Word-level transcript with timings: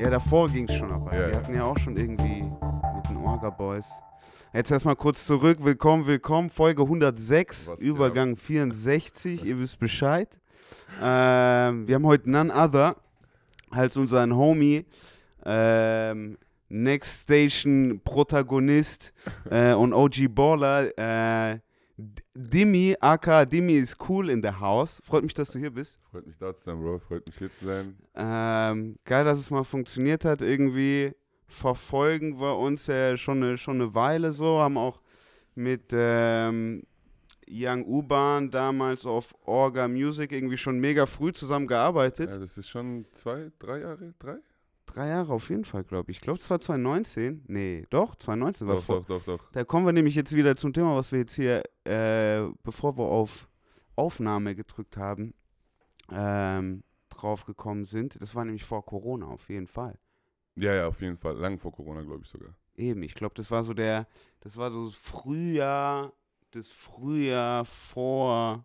Ja, 0.00 0.08
davor 0.08 0.48
ging 0.48 0.66
es 0.66 0.76
schon 0.76 0.90
aber. 0.90 1.14
Ja, 1.14 1.28
wir 1.28 1.36
hatten 1.36 1.54
ja 1.54 1.64
auch 1.64 1.76
schon 1.76 1.94
irgendwie 1.94 2.42
mit 2.42 3.08
den 3.10 3.18
Orga 3.18 3.50
Boys. 3.50 3.92
Jetzt 4.54 4.70
erstmal 4.70 4.96
kurz 4.96 5.26
zurück. 5.26 5.58
Willkommen, 5.60 6.06
willkommen. 6.06 6.48
Folge 6.48 6.80
106, 6.80 7.66
Was 7.66 7.80
Übergang 7.80 8.34
64. 8.34 9.44
Ihr 9.44 9.58
wisst 9.58 9.78
Bescheid. 9.78 10.40
Ähm, 11.02 11.86
wir 11.86 11.96
haben 11.96 12.06
heute 12.06 12.30
none 12.30 12.50
other 12.50 12.96
als 13.68 13.98
unseren 13.98 14.34
Homie, 14.34 14.86
ähm, 15.44 16.38
Next 16.70 17.24
Station 17.24 18.00
Protagonist 18.02 19.12
äh, 19.50 19.74
und 19.74 19.92
OG 19.92 20.28
Baller, 20.34 20.96
äh, 20.96 21.58
Dimi, 22.34 22.96
aka 23.00 23.44
Dimi 23.44 23.74
ist 23.74 23.96
cool 24.08 24.30
in 24.30 24.42
the 24.42 24.50
house. 24.50 25.00
Freut 25.04 25.22
mich, 25.22 25.34
dass 25.34 25.50
du 25.50 25.58
hier 25.58 25.70
bist. 25.70 26.00
Freut 26.10 26.26
mich 26.26 26.36
da 26.38 26.54
zu 26.54 26.62
sein, 26.62 26.80
Bro. 26.80 26.98
Freut 26.98 27.26
mich 27.26 27.36
hier 27.38 27.50
zu 27.50 27.64
sein. 27.64 27.96
Ähm, 28.14 28.96
geil, 29.04 29.24
dass 29.24 29.38
es 29.38 29.50
mal 29.50 29.64
funktioniert 29.64 30.24
hat. 30.24 30.42
Irgendwie 30.42 31.12
verfolgen 31.46 32.40
wir 32.40 32.56
uns 32.56 32.86
ja 32.86 33.16
schon 33.16 33.42
eine, 33.42 33.58
schon 33.58 33.80
eine 33.80 33.94
Weile 33.94 34.32
so. 34.32 34.60
Haben 34.60 34.78
auch 34.78 35.00
mit 35.54 35.90
ähm, 35.92 36.82
Young 37.48 37.84
U-Bahn 37.84 38.50
damals 38.50 39.04
auf 39.04 39.34
Orga 39.44 39.88
Music 39.88 40.32
irgendwie 40.32 40.56
schon 40.56 40.78
mega 40.78 41.06
früh 41.06 41.32
zusammengearbeitet. 41.32 42.30
Ja, 42.30 42.38
das 42.38 42.56
ist 42.56 42.68
schon 42.68 43.06
zwei, 43.12 43.50
drei 43.58 43.80
Jahre? 43.80 44.14
Drei? 44.18 44.36
Drei 44.94 45.08
Jahre 45.08 45.32
auf 45.32 45.48
jeden 45.50 45.64
Fall, 45.64 45.84
glaube 45.84 46.10
ich. 46.10 46.18
Ich 46.18 46.20
glaube, 46.20 46.38
es 46.38 46.50
war 46.50 46.58
2019. 46.58 47.44
Nee, 47.46 47.86
doch, 47.90 48.16
2019 48.16 48.66
war 48.66 48.74
Doch, 48.76 48.82
vor. 48.82 49.00
doch, 49.02 49.22
doch, 49.22 49.38
doch. 49.38 49.52
Da 49.52 49.64
kommen 49.64 49.86
wir 49.86 49.92
nämlich 49.92 50.14
jetzt 50.14 50.34
wieder 50.34 50.56
zum 50.56 50.72
Thema, 50.72 50.96
was 50.96 51.12
wir 51.12 51.20
jetzt 51.20 51.34
hier, 51.34 51.62
äh, 51.84 52.42
bevor 52.62 52.98
wir 52.98 53.04
auf 53.04 53.48
Aufnahme 53.94 54.54
gedrückt 54.54 54.96
haben, 54.96 55.34
ähm, 56.10 56.82
drauf 57.08 57.44
gekommen 57.44 57.84
sind. 57.84 58.20
Das 58.20 58.34
war 58.34 58.44
nämlich 58.44 58.64
vor 58.64 58.84
Corona 58.84 59.26
auf 59.26 59.48
jeden 59.48 59.66
Fall. 59.68 59.98
Ja, 60.56 60.74
ja, 60.74 60.88
auf 60.88 61.00
jeden 61.00 61.16
Fall. 61.16 61.36
Lang 61.36 61.58
vor 61.58 61.72
Corona, 61.72 62.02
glaube 62.02 62.22
ich 62.24 62.28
sogar. 62.28 62.54
Eben, 62.76 63.02
ich 63.02 63.14
glaube, 63.14 63.34
das 63.36 63.50
war 63.50 63.62
so 63.62 63.74
der, 63.74 64.06
das 64.40 64.56
war 64.56 64.70
so 64.70 64.86
das 64.86 64.94
Frühjahr, 64.94 66.12
das 66.50 66.70
Frühjahr 66.70 67.64
vor, 67.64 68.64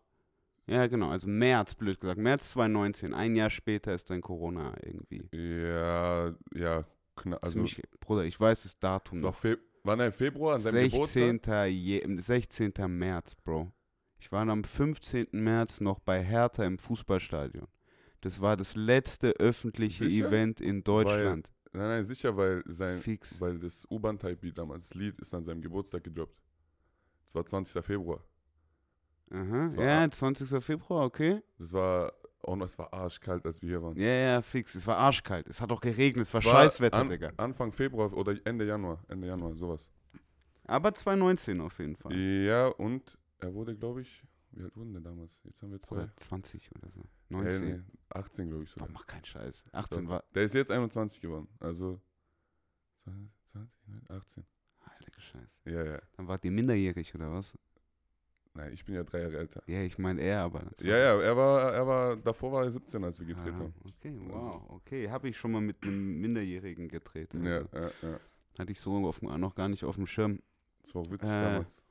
ja 0.67 0.87
genau, 0.87 1.09
also 1.09 1.27
März, 1.27 1.75
blöd 1.75 1.99
gesagt, 1.99 2.19
März 2.19 2.51
2019, 2.51 3.13
ein 3.13 3.35
Jahr 3.35 3.49
später 3.49 3.93
ist 3.93 4.09
dann 4.09 4.21
Corona 4.21 4.73
irgendwie. 4.81 5.27
Ja, 5.33 6.33
ja. 6.53 6.85
kna- 7.17 7.37
Also, 7.41 7.53
Ziemlich, 7.53 7.81
Bruder, 7.99 8.23
ich 8.25 8.39
weiß 8.39 8.63
das 8.63 8.79
Datum 8.79 9.19
noch. 9.21 9.35
Fe 9.35 9.57
Wann 9.83 9.99
im 9.99 10.11
Februar? 10.11 10.55
An 10.55 10.61
seinem 10.61 10.89
16. 10.89 11.33
Geburtstag? 11.37 11.69
Je, 11.69 12.03
16. 12.17 12.73
März, 12.87 13.35
Bro. 13.35 13.71
Ich 14.17 14.31
war 14.31 14.47
am 14.47 14.63
15. 14.63 15.27
März 15.31 15.79
noch 15.81 15.99
bei 15.99 16.23
Hertha 16.23 16.63
im 16.65 16.79
Fußballstadion. 16.79 17.67
Das 18.21 18.41
war 18.41 18.57
das 18.57 18.75
letzte 18.75 19.33
öffentliche 19.33 20.09
Sicher? 20.09 20.27
Event 20.29 20.59
in 20.59 20.83
Deutschland. 20.83 21.51
Nein, 21.73 21.87
nein, 21.89 22.03
sicher, 22.03 22.35
weil 22.35 22.63
sein, 22.65 22.97
Fix. 22.97 23.39
weil 23.39 23.59
das 23.59 23.85
U-Bahn-Type-Beat 23.91 24.57
damals, 24.57 24.89
das 24.89 24.97
Lied, 24.97 25.19
ist 25.19 25.31
an 25.35 25.43
seinem 25.43 25.61
Geburtstag 25.61 26.03
gedroppt. 26.03 26.35
Das 27.25 27.35
war 27.35 27.45
20. 27.45 27.83
Februar. 27.85 28.23
Aha. 29.31 29.67
Ja, 29.77 30.03
ab- 30.05 30.13
20. 30.13 30.63
Februar, 30.63 31.05
okay. 31.05 31.41
Das 31.57 31.73
war, 31.73 32.13
auch 32.43 32.55
noch, 32.55 32.65
es 32.65 32.77
war 32.77 32.93
arschkalt, 32.93 33.45
als 33.45 33.61
wir 33.61 33.69
hier 33.69 33.81
waren. 33.81 33.97
Ja, 33.97 34.07
ja, 34.07 34.41
fix. 34.41 34.75
Es 34.75 34.85
war 34.85 34.97
arschkalt. 34.97 35.47
Es 35.47 35.59
hat 35.61 35.71
auch 35.71 35.81
geregnet. 35.81 36.25
Es 36.27 36.33
war 36.33 36.41
Es 36.41 36.45
war 36.47 36.53
Scheißwetter, 36.63 36.97
an, 36.97 37.09
Digga. 37.09 37.31
Anfang 37.37 37.71
Februar 37.71 38.13
oder 38.13 38.35
Ende 38.45 38.65
Januar. 38.65 39.03
Ende 39.07 39.27
Januar, 39.27 39.55
sowas. 39.55 39.89
Aber 40.67 40.93
2019 40.93 41.61
auf 41.61 41.77
jeden 41.79 41.95
Fall. 41.95 42.15
Ja, 42.15 42.67
und 42.67 43.17
er 43.39 43.53
wurde, 43.53 43.75
glaube 43.75 44.01
ich, 44.01 44.23
wie 44.51 44.63
alt 44.63 44.75
wurden 44.77 44.93
der 44.93 45.01
damals? 45.01 45.31
Jetzt 45.43 45.61
haben 45.61 45.71
wir 45.71 45.81
zwei. 45.81 45.95
Oder 45.97 46.15
20 46.15 46.71
oder 46.75 46.89
so. 46.91 47.01
Äh, 47.01 47.05
19. 47.29 47.65
nee, 47.67 47.81
18, 48.09 48.49
glaube 48.49 48.63
ich 48.63 48.69
sogar. 48.69 48.89
Mach 48.89 49.05
keinen 49.05 49.25
Scheiß. 49.25 49.65
18 49.73 50.03
Doch. 50.05 50.11
war. 50.11 50.23
Der 50.33 50.43
ist 50.43 50.53
jetzt 50.55 50.71
21 50.71 51.19
geworden. 51.21 51.47
Also 51.59 51.99
20, 53.03 54.09
18. 54.09 54.45
Heilige 54.87 55.21
Scheiße. 55.21 55.61
Ja, 55.69 55.83
ja. 55.83 55.99
Dann 56.13 56.27
war 56.27 56.37
die 56.37 56.49
minderjährig 56.49 57.13
oder 57.15 57.31
was? 57.31 57.57
Nein, 58.57 58.71
ich 58.73 58.85
bin 58.85 58.95
ja 58.95 59.03
drei 59.03 59.21
Jahre 59.21 59.37
älter. 59.37 59.61
Ja, 59.67 59.81
ich 59.81 59.97
meine 59.97 60.21
er, 60.21 60.41
aber. 60.43 60.63
Ja, 60.81 60.97
ja, 60.97 61.21
er 61.21 61.35
war, 61.35 61.73
er 61.73 61.85
war, 61.85 62.15
davor 62.15 62.53
war 62.53 62.63
er 62.63 62.71
17, 62.71 63.03
als 63.03 63.19
wir 63.19 63.27
gedreht 63.27 63.53
Ah, 63.53 63.59
haben. 63.59 63.73
okay, 63.99 64.17
Also- 64.33 64.33
wow. 64.33 64.69
Okay, 64.69 65.09
habe 65.09 65.27
ich 65.29 65.37
schon 65.37 65.51
mal 65.51 65.59
mit 65.61 65.83
einem 65.83 66.21
Minderjährigen 66.21 66.87
gedreht. 66.87 67.29
Also. 67.33 67.45
Ja, 67.45 67.61
ja, 67.73 67.91
ja. 68.01 68.19
Hatte 68.57 68.71
ich 68.71 68.79
so 68.79 68.95
auf, 69.05 69.21
noch 69.21 69.55
gar 69.55 69.67
nicht 69.67 69.83
auf 69.83 69.95
dem 69.95 70.07
Schirm. 70.07 70.39
Das 70.83 70.95
war 70.95 71.01
auch 71.01 71.11
witzig 71.11 71.29
Äh. 71.29 71.33
damals. 71.43 71.83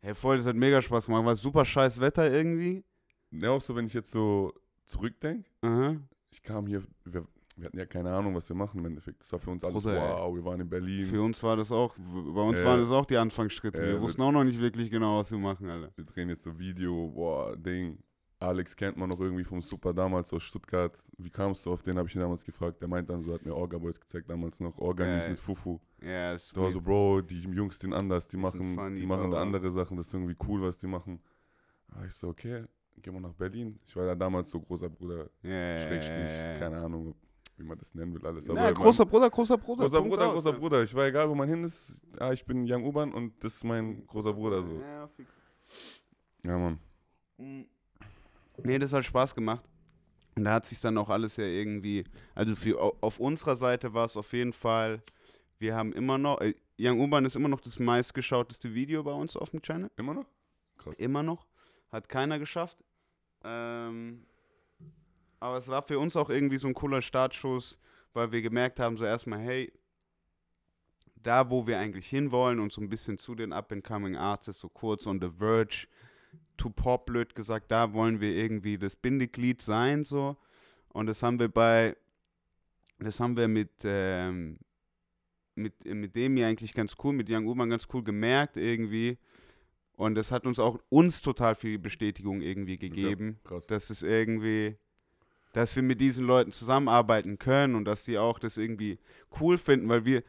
Hey, 0.00 0.14
voll, 0.14 0.38
das 0.38 0.46
hat 0.46 0.56
mega 0.56 0.80
Spaß 0.80 1.06
gemacht. 1.06 1.24
War 1.26 1.36
super 1.36 1.64
scheiß 1.64 2.00
Wetter 2.00 2.30
irgendwie. 2.30 2.82
Ja, 3.30 3.50
auch 3.50 3.60
so, 3.60 3.76
wenn 3.76 3.86
ich 3.86 3.92
jetzt 3.94 4.10
so 4.10 4.54
zurückdenke, 4.86 5.50
Aha. 5.62 5.96
ich 6.30 6.42
kam 6.42 6.66
hier, 6.66 6.82
wir, 7.04 7.26
wir 7.56 7.66
hatten 7.66 7.78
ja 7.78 7.86
keine 7.86 8.12
Ahnung, 8.12 8.34
was 8.34 8.48
wir 8.48 8.56
machen 8.56 8.78
im 8.80 8.86
Endeffekt. 8.86 9.20
Das 9.22 9.32
war 9.32 9.38
für 9.40 9.50
uns 9.50 9.64
alles, 9.64 9.82
Bruder, 9.82 9.96
wow, 10.18 10.34
wir 10.34 10.44
waren 10.44 10.60
in 10.60 10.68
Berlin. 10.68 11.06
Für 11.06 11.22
uns 11.22 11.42
war 11.42 11.56
das 11.56 11.72
auch, 11.72 11.94
bei 11.98 12.40
uns 12.42 12.60
Äh, 12.60 12.64
waren 12.64 12.80
das 12.80 12.90
auch 12.90 13.06
die 13.06 13.16
Anfangsschritte. 13.16 13.82
äh, 13.82 13.92
wir 13.94 14.00
wussten 14.00 14.22
auch 14.22 14.32
noch 14.32 14.44
nicht 14.44 14.60
wirklich 14.60 14.90
genau, 14.90 15.18
was 15.18 15.30
wir 15.32 15.38
machen, 15.38 15.68
Alter. 15.70 15.90
wir 15.96 16.04
drehen 16.04 16.28
jetzt 16.28 16.42
so 16.44 16.58
Video, 16.58 17.08
boah, 17.08 17.56
Ding. 17.56 17.98
Alex 18.38 18.76
kennt 18.76 18.98
man 18.98 19.08
noch 19.08 19.18
irgendwie 19.18 19.44
vom 19.44 19.62
Super 19.62 19.94
damals 19.94 20.30
aus 20.34 20.42
Stuttgart. 20.42 20.94
Wie 21.16 21.30
kamst 21.30 21.64
du 21.64 21.72
auf 21.72 21.82
den, 21.82 21.96
habe 21.96 22.06
ich 22.06 22.14
ihn 22.14 22.20
damals 22.20 22.44
gefragt. 22.44 22.82
Der 22.82 22.86
meint 22.88 23.08
dann 23.08 23.22
so, 23.22 23.32
hat 23.32 23.46
mir 23.46 23.54
Orga 23.54 23.78
Boys 23.78 23.98
gezeigt 23.98 24.28
damals 24.28 24.60
noch. 24.60 24.76
Orga 24.76 25.04
Geil. 25.06 25.30
mit 25.30 25.40
Fufu. 25.40 25.80
Ja, 26.02 26.34
ist 26.34 26.54
Da 26.54 26.60
war 26.60 26.70
so, 26.70 26.82
Bro, 26.82 27.22
die 27.22 27.40
Jungs 27.40 27.78
sind 27.78 27.94
anders, 27.94 28.28
die 28.28 28.36
machen, 28.36 28.74
funny, 28.74 29.00
die 29.00 29.06
machen 29.06 29.30
da 29.30 29.40
andere 29.40 29.70
Sachen, 29.70 29.96
das 29.96 30.08
ist 30.08 30.12
irgendwie 30.14 30.36
cool, 30.46 30.60
was 30.60 30.78
die 30.78 30.86
machen. 30.86 31.18
Ah, 31.88 32.04
ich 32.04 32.12
so, 32.12 32.28
okay, 32.28 32.64
gehen 33.00 33.14
wir 33.14 33.20
nach 33.20 33.32
Berlin. 33.32 33.78
Ich 33.86 33.96
war 33.96 34.04
ja 34.04 34.14
damals 34.14 34.50
so 34.50 34.60
großer 34.60 34.90
Bruder, 34.90 35.30
ja, 35.42 35.78
Schrägstrich, 35.78 36.58
keine 36.58 36.76
Ahnung, 36.76 37.08
ob- 37.08 37.16
wie 37.58 37.62
man 37.64 37.78
das 37.78 37.94
nennen 37.94 38.14
will, 38.14 38.26
alles. 38.26 38.46
Na, 38.48 38.54
man- 38.54 38.74
großer 38.74 39.06
Bruder, 39.06 39.30
großer 39.30 39.56
Bruder. 39.58 39.82
großer 39.84 39.98
Punkt 39.98 40.10
Bruder, 40.14 40.26
aus, 40.28 40.34
großer 40.34 40.50
ja. 40.52 40.58
Bruder. 40.58 40.82
Ich 40.84 40.94
war 40.94 41.06
egal, 41.06 41.28
wo 41.28 41.34
man 41.34 41.48
hin 41.48 41.64
ist. 41.64 42.00
Ah, 42.18 42.32
ich 42.32 42.44
bin 42.44 42.64
Young 42.70 42.84
U-Bahn 42.84 43.12
und 43.12 43.32
das 43.42 43.54
ist 43.56 43.64
mein 43.64 44.06
großer 44.06 44.32
Bruder 44.32 44.62
so. 44.62 44.80
Ja, 44.80 45.08
fix. 45.08 45.30
Ja, 46.44 46.58
Mann. 46.58 46.78
Mhm. 47.38 47.66
Nee, 48.62 48.78
das 48.78 48.92
hat 48.92 49.04
Spaß 49.04 49.34
gemacht. 49.34 49.64
Und 50.36 50.44
da 50.44 50.52
hat 50.52 50.66
sich 50.66 50.80
dann 50.80 50.96
auch 50.98 51.08
alles 51.08 51.36
ja 51.36 51.44
irgendwie, 51.44 52.04
also 52.34 52.54
für, 52.54 52.78
au- 52.80 52.96
auf 53.00 53.18
unserer 53.20 53.54
Seite 53.56 53.94
war 53.94 54.04
es 54.04 54.16
auf 54.16 54.32
jeden 54.34 54.52
Fall, 54.52 55.02
wir 55.58 55.74
haben 55.74 55.92
immer 55.94 56.18
noch, 56.18 56.40
äh, 56.40 56.54
Young 56.78 57.00
Urban 57.00 57.24
ist 57.24 57.36
immer 57.36 57.48
noch 57.48 57.60
das 57.60 57.78
meistgeschauteste 57.78 58.74
Video 58.74 59.02
bei 59.02 59.12
uns 59.12 59.34
auf 59.34 59.48
dem 59.50 59.62
Channel. 59.62 59.90
Immer 59.96 60.12
noch? 60.12 60.26
Krass. 60.76 60.94
Immer 60.98 61.22
noch. 61.22 61.46
Hat 61.90 62.08
keiner 62.10 62.38
geschafft. 62.38 62.76
Ähm, 63.44 64.26
aber 65.40 65.58
es 65.58 65.68
war 65.68 65.82
für 65.82 65.98
uns 65.98 66.16
auch 66.16 66.30
irgendwie 66.30 66.58
so 66.58 66.68
ein 66.68 66.74
cooler 66.74 67.02
Startschuss, 67.02 67.78
weil 68.12 68.32
wir 68.32 68.42
gemerkt 68.42 68.80
haben, 68.80 68.96
so 68.96 69.04
erstmal, 69.04 69.40
hey, 69.40 69.72
da 71.14 71.50
wo 71.50 71.66
wir 71.66 71.78
eigentlich 71.78 72.06
hinwollen 72.08 72.60
und 72.60 72.72
so 72.72 72.80
ein 72.80 72.88
bisschen 72.88 73.18
zu 73.18 73.34
den 73.34 73.52
Up-and-Coming 73.52 74.16
Artists, 74.16 74.60
so 74.60 74.68
kurz 74.68 75.06
on 75.06 75.20
the 75.20 75.28
verge, 75.28 75.86
to 76.56 76.70
pop, 76.70 77.06
blöd 77.06 77.34
gesagt, 77.34 77.70
da 77.70 77.92
wollen 77.92 78.20
wir 78.20 78.34
irgendwie 78.34 78.78
das 78.78 78.96
Bindeglied 78.96 79.60
sein, 79.60 80.04
so. 80.04 80.36
Und 80.88 81.06
das 81.06 81.22
haben 81.22 81.38
wir 81.38 81.48
bei, 81.48 81.96
das 82.98 83.20
haben 83.20 83.36
wir 83.36 83.48
mit, 83.48 83.70
ähm, 83.84 84.58
mit, 85.54 85.84
mit 85.84 86.14
dem 86.16 86.36
hier 86.36 86.46
eigentlich 86.46 86.74
ganz 86.74 86.94
cool, 87.02 87.12
mit 87.12 87.28
Young 87.28 87.46
Urban 87.46 87.70
ganz 87.70 87.86
cool 87.92 88.02
gemerkt 88.02 88.56
irgendwie. 88.56 89.18
Und 89.96 90.14
das 90.14 90.30
hat 90.30 90.46
uns 90.46 90.58
auch 90.58 90.78
uns 90.90 91.22
total 91.22 91.54
viel 91.54 91.78
Bestätigung 91.78 92.42
irgendwie 92.42 92.78
gegeben, 92.78 93.40
Krass. 93.44 93.66
dass 93.66 93.90
es 93.90 94.02
irgendwie, 94.02 94.76
dass 95.56 95.74
wir 95.74 95.82
mit 95.82 96.02
diesen 96.02 96.26
Leuten 96.26 96.52
zusammenarbeiten 96.52 97.38
können 97.38 97.76
und 97.76 97.86
dass 97.86 98.04
die 98.04 98.18
auch 98.18 98.38
das 98.38 98.58
irgendwie 98.58 98.98
cool 99.40 99.56
finden, 99.56 99.88
weil 99.88 100.04
wir 100.04 100.22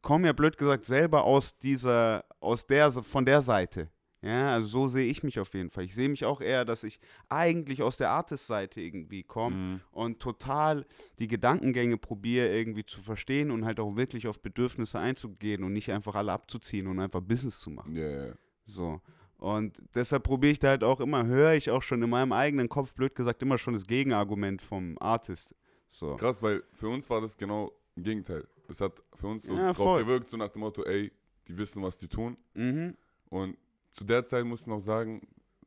kommen 0.00 0.24
ja 0.24 0.32
blöd 0.32 0.56
gesagt 0.56 0.86
selber 0.86 1.24
aus 1.24 1.58
dieser, 1.58 2.24
aus 2.40 2.66
der, 2.66 2.90
von 2.90 3.26
der 3.26 3.42
Seite. 3.42 3.90
Ja, 4.22 4.54
also 4.54 4.68
so 4.68 4.86
sehe 4.86 5.10
ich 5.10 5.22
mich 5.22 5.38
auf 5.40 5.52
jeden 5.52 5.68
Fall. 5.68 5.84
Ich 5.84 5.94
sehe 5.94 6.08
mich 6.08 6.24
auch 6.24 6.40
eher, 6.40 6.64
dass 6.64 6.84
ich 6.84 7.00
eigentlich 7.28 7.82
aus 7.82 7.98
der 7.98 8.10
Artist-Seite 8.10 8.80
irgendwie 8.80 9.24
komme 9.24 9.56
Mhm. 9.56 9.80
und 9.90 10.20
total 10.20 10.86
die 11.18 11.26
Gedankengänge 11.28 11.98
probiere 11.98 12.48
irgendwie 12.48 12.86
zu 12.86 13.02
verstehen 13.02 13.50
und 13.50 13.66
halt 13.66 13.78
auch 13.78 13.96
wirklich 13.96 14.26
auf 14.26 14.40
Bedürfnisse 14.40 14.98
einzugehen 14.98 15.64
und 15.64 15.74
nicht 15.74 15.90
einfach 15.90 16.14
alle 16.14 16.32
abzuziehen 16.32 16.86
und 16.86 16.98
einfach 16.98 17.20
Business 17.20 17.58
zu 17.60 17.68
machen. 17.70 17.94
Ja. 17.94 18.32
So. 18.64 19.02
Und 19.42 19.82
deshalb 19.96 20.22
probiere 20.22 20.52
ich 20.52 20.60
da 20.60 20.68
halt 20.68 20.84
auch 20.84 21.00
immer, 21.00 21.26
höre 21.26 21.54
ich 21.54 21.68
auch 21.68 21.82
schon 21.82 22.00
in 22.00 22.08
meinem 22.10 22.30
eigenen 22.32 22.68
Kopf, 22.68 22.94
blöd 22.94 23.16
gesagt, 23.16 23.42
immer 23.42 23.58
schon 23.58 23.74
das 23.74 23.88
Gegenargument 23.88 24.62
vom 24.62 24.96
Artist. 25.00 25.56
So. 25.88 26.14
Krass, 26.14 26.40
weil 26.44 26.62
für 26.74 26.88
uns 26.88 27.10
war 27.10 27.20
das 27.20 27.36
genau 27.36 27.72
im 27.96 28.04
Gegenteil. 28.04 28.46
Das 28.68 28.80
hat 28.80 29.02
für 29.14 29.26
uns 29.26 29.42
so 29.42 29.54
Ja, 29.56 29.72
drauf 29.72 29.78
voll. 29.78 30.04
gewirkt, 30.04 30.28
so 30.28 30.36
nach 30.36 30.50
dem 30.50 30.60
Motto, 30.60 30.84
ey, 30.84 31.10
die 31.48 31.58
wissen, 31.58 31.82
was 31.82 31.98
die 31.98 32.06
tun. 32.06 32.36
Mhm. 32.54 32.96
Und 33.30 33.56
zu 33.90 34.04
der 34.04 34.24
Zeit 34.24 34.44
muss 34.44 34.60
ich 34.60 34.68
noch 34.68 34.78
sagen, 34.80 35.20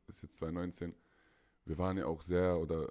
das 0.06 0.16
ist 0.16 0.22
jetzt 0.22 0.36
2019, 0.38 0.94
wir 1.66 1.76
waren 1.76 1.98
ja 1.98 2.06
auch 2.06 2.22
sehr, 2.22 2.58
oder 2.58 2.90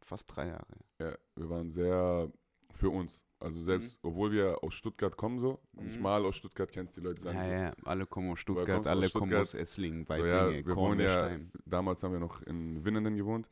Fast 0.00 0.34
drei 0.34 0.48
Jahre. 0.48 0.66
ja, 0.98 1.14
wir 1.36 1.48
waren 1.48 1.70
sehr 1.70 2.28
für 2.74 2.90
uns. 2.90 3.22
Also 3.42 3.60
selbst, 3.62 3.98
obwohl 4.02 4.32
wir 4.32 4.62
aus 4.62 4.74
Stuttgart 4.74 5.16
kommen 5.16 5.38
so, 5.40 5.58
Mhm. 5.72 6.00
mal 6.00 6.24
aus 6.24 6.36
Stuttgart 6.36 6.70
kennst, 6.70 6.96
die 6.96 7.00
Leute 7.00 7.20
sagen 7.22 7.36
Ja, 7.38 7.62
ja, 7.64 7.72
alle 7.84 8.06
kommen 8.06 8.30
aus 8.30 8.40
Stuttgart, 8.40 8.86
alle 8.86 9.06
aus 9.06 9.12
kommen 9.12 9.34
aus 9.34 9.54
Esslingen, 9.54 10.06
so, 10.06 10.14
ja, 10.14 10.44
Weidlinge, 10.46 10.66
wir 10.66 10.76
wohnen 10.76 11.00
ja, 11.00 11.38
damals 11.66 12.02
haben 12.02 12.12
wir 12.12 12.20
noch 12.20 12.40
in 12.42 12.84
Winnenden 12.84 13.16
gewohnt. 13.16 13.46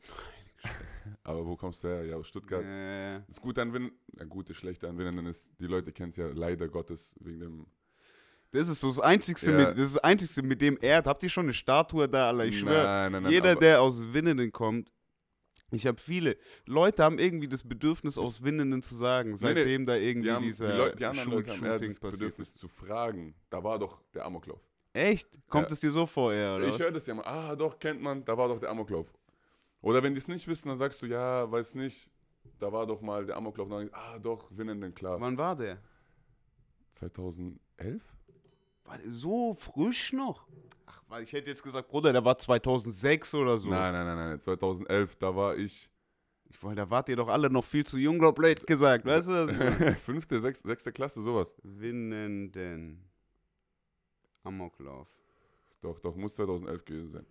Aber 1.23 1.45
wo 1.45 1.55
kommst 1.55 1.83
du 1.83 1.87
her? 1.87 2.05
Ja, 2.05 2.15
aus 2.17 2.27
Stuttgart. 2.27 2.63
Äh, 2.63 3.21
Das 3.27 3.41
Gute 3.41 3.61
an 3.61 3.73
Winnen, 3.73 3.91
ja, 4.17 4.25
gute, 4.25 4.53
schlechte 4.53 4.87
an 4.87 4.97
Winnenden 4.97 5.25
ist, 5.25 5.51
die 5.59 5.65
Leute 5.67 5.91
kennen 5.91 6.09
es 6.09 6.17
ja 6.17 6.27
leider 6.27 6.67
Gottes 6.67 7.13
wegen 7.19 7.39
dem. 7.39 7.65
das 8.51 8.67
ist 8.67 8.79
so 8.81 8.87
das 8.89 8.99
Einzigste, 8.99 9.51
Ja. 9.51 9.57
mit, 9.57 9.67
das 9.77 9.87
ist 9.87 9.95
das 9.95 10.03
Einzigste, 10.03 10.43
mit 10.43 10.61
dem 10.61 10.77
er, 10.81 11.03
habt 11.03 11.23
ihr 11.23 11.29
schon 11.29 11.45
eine 11.45 11.53
Statue 11.53 12.07
da, 12.07 12.29
Alter? 12.29 12.45
Ich 12.45 12.59
schwöre, 12.59 12.83
nein, 12.83 13.11
nein, 13.11 13.23
nein, 13.23 13.31
jeder, 13.31 13.55
der 13.55 13.81
aus 13.81 14.13
Winnenden 14.13 14.51
kommt, 14.51 14.91
ich 15.71 15.87
habe 15.87 15.99
viele 15.99 16.37
Leute 16.65 17.03
haben 17.03 17.17
irgendwie 17.19 17.47
das 17.47 17.63
Bedürfnis 17.63 18.17
aus 18.17 18.43
Winnenden 18.43 18.81
zu 18.83 18.95
sagen, 18.95 19.35
seitdem 19.37 19.85
da 19.85 19.95
irgendwie 19.95 20.27
Die, 20.27 20.33
haben, 20.33 20.41
die, 20.43 20.49
dieser 20.49 20.75
Leu 20.77 20.91
die 20.95 21.05
anderen 21.05 21.31
Leute 21.31 21.51
haben 21.51 21.65
eher 21.65 21.79
das 21.79 21.99
passiert 21.99 22.19
Bedürfnis 22.19 22.49
ist. 22.49 22.57
zu 22.57 22.67
fragen. 22.67 23.33
Da 23.49 23.63
war 23.63 23.79
doch 23.79 24.01
der 24.13 24.25
Amoklauf. 24.25 24.59
Echt? 24.93 25.27
Kommt 25.47 25.67
Ja. 25.67 25.73
es 25.73 25.79
dir 25.79 25.91
so 25.91 26.05
vor, 26.05 26.33
eher, 26.33 26.55
oder 26.57 26.67
ich 26.67 26.77
höre 26.79 26.91
das 26.91 27.05
ja 27.07 27.13
mal. 27.15 27.23
Ah, 27.23 27.55
doch, 27.55 27.79
kennt 27.79 28.01
man. 28.01 28.25
Da 28.25 28.37
war 28.37 28.47
doch 28.49 28.59
der 28.59 28.69
Amoklauf. 28.69 29.07
Oder 29.81 30.03
wenn 30.03 30.13
die 30.13 30.19
es 30.19 30.27
nicht 30.27 30.47
wissen, 30.47 30.67
dann 30.67 30.77
sagst 30.77 31.01
du, 31.01 31.05
ja, 31.07 31.49
weiß 31.49 31.75
nicht. 31.75 32.11
Da 32.59 32.71
war 32.71 32.85
doch 32.85 33.01
mal 33.01 33.25
der 33.25 33.37
Amoklauf. 33.37 33.69
Dann, 33.69 33.89
ah, 33.93 34.19
doch, 34.19 34.47
Winnenden, 34.51 34.93
klar. 34.93 35.19
Wann 35.21 35.37
war 35.37 35.55
der? 35.55 35.79
2011? 36.91 37.59
War 38.83 38.97
der 38.97 39.11
so 39.13 39.53
frisch 39.53 40.13
noch? 40.13 40.45
Ach, 40.93 41.01
weil 41.07 41.23
ich 41.23 41.31
hätte 41.33 41.49
jetzt 41.49 41.63
gesagt, 41.63 41.87
Bruder, 41.87 42.11
der 42.11 42.23
war 42.25 42.37
2006 42.37 43.33
oder 43.35 43.57
so. 43.57 43.69
Nein, 43.69 43.93
nein, 43.93 44.05
nein, 44.05 44.29
nein. 44.29 44.39
2011, 44.39 45.15
da 45.15 45.35
war 45.35 45.55
ich 45.57 45.89
Ich 46.49 46.61
wollte, 46.61 46.77
da 46.81 46.89
wart 46.89 47.07
ihr 47.09 47.15
doch 47.15 47.29
alle 47.29 47.49
noch 47.49 47.63
viel 47.63 47.85
zu 47.85 47.97
jung, 47.97 48.19
glaub 48.19 48.35
blöd 48.35 48.65
gesagt, 48.67 49.05
weißt 49.05 49.27
du? 49.29 49.47
ich 49.49 49.57
meine? 49.79 49.95
fünfte, 49.95 50.39
sechste, 50.39 50.67
sechste 50.67 50.91
Klasse, 50.91 51.21
sowas. 51.21 51.55
Winnenden. 51.63 53.03
Amoklauf. 54.43 55.07
Doch, 55.81 55.99
doch, 55.99 56.15
muss 56.15 56.35
2011 56.35 56.85
gewesen 56.85 57.11
sein. 57.11 57.25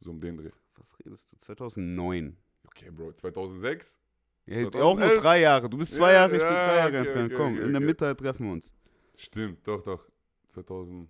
So 0.00 0.10
um 0.10 0.20
den 0.20 0.36
Dreh. 0.36 0.50
Was 0.76 0.98
redest 0.98 1.32
du? 1.32 1.36
2009. 1.38 2.36
Okay, 2.66 2.90
Bro, 2.90 3.12
2006? 3.12 3.98
Ja, 4.46 4.58
auch 4.58 4.62
nur 4.62 4.70
2011? 4.72 5.20
drei 5.22 5.40
Jahre. 5.40 5.70
Du 5.70 5.78
bist 5.78 5.94
zwei 5.94 6.12
Ja, 6.12 6.18
Jahre, 6.20 6.36
ich 6.36 6.42
bin 6.42 6.50
ja, 6.52 6.66
drei 6.66 6.76
Jahre 6.76 6.88
okay, 6.88 6.96
entfernt. 6.98 7.32
okay, 7.32 7.42
Komm, 7.42 7.54
okay, 7.54 7.62
in 7.64 7.72
der. 7.72 7.80
Mitte 7.80 8.16
treffen 8.16 8.46
wir 8.46 8.52
uns. 8.52 8.74
Stimmt, 9.16 9.66
doch, 9.66 9.82
doch. 9.82 10.04
2000. 10.48 11.08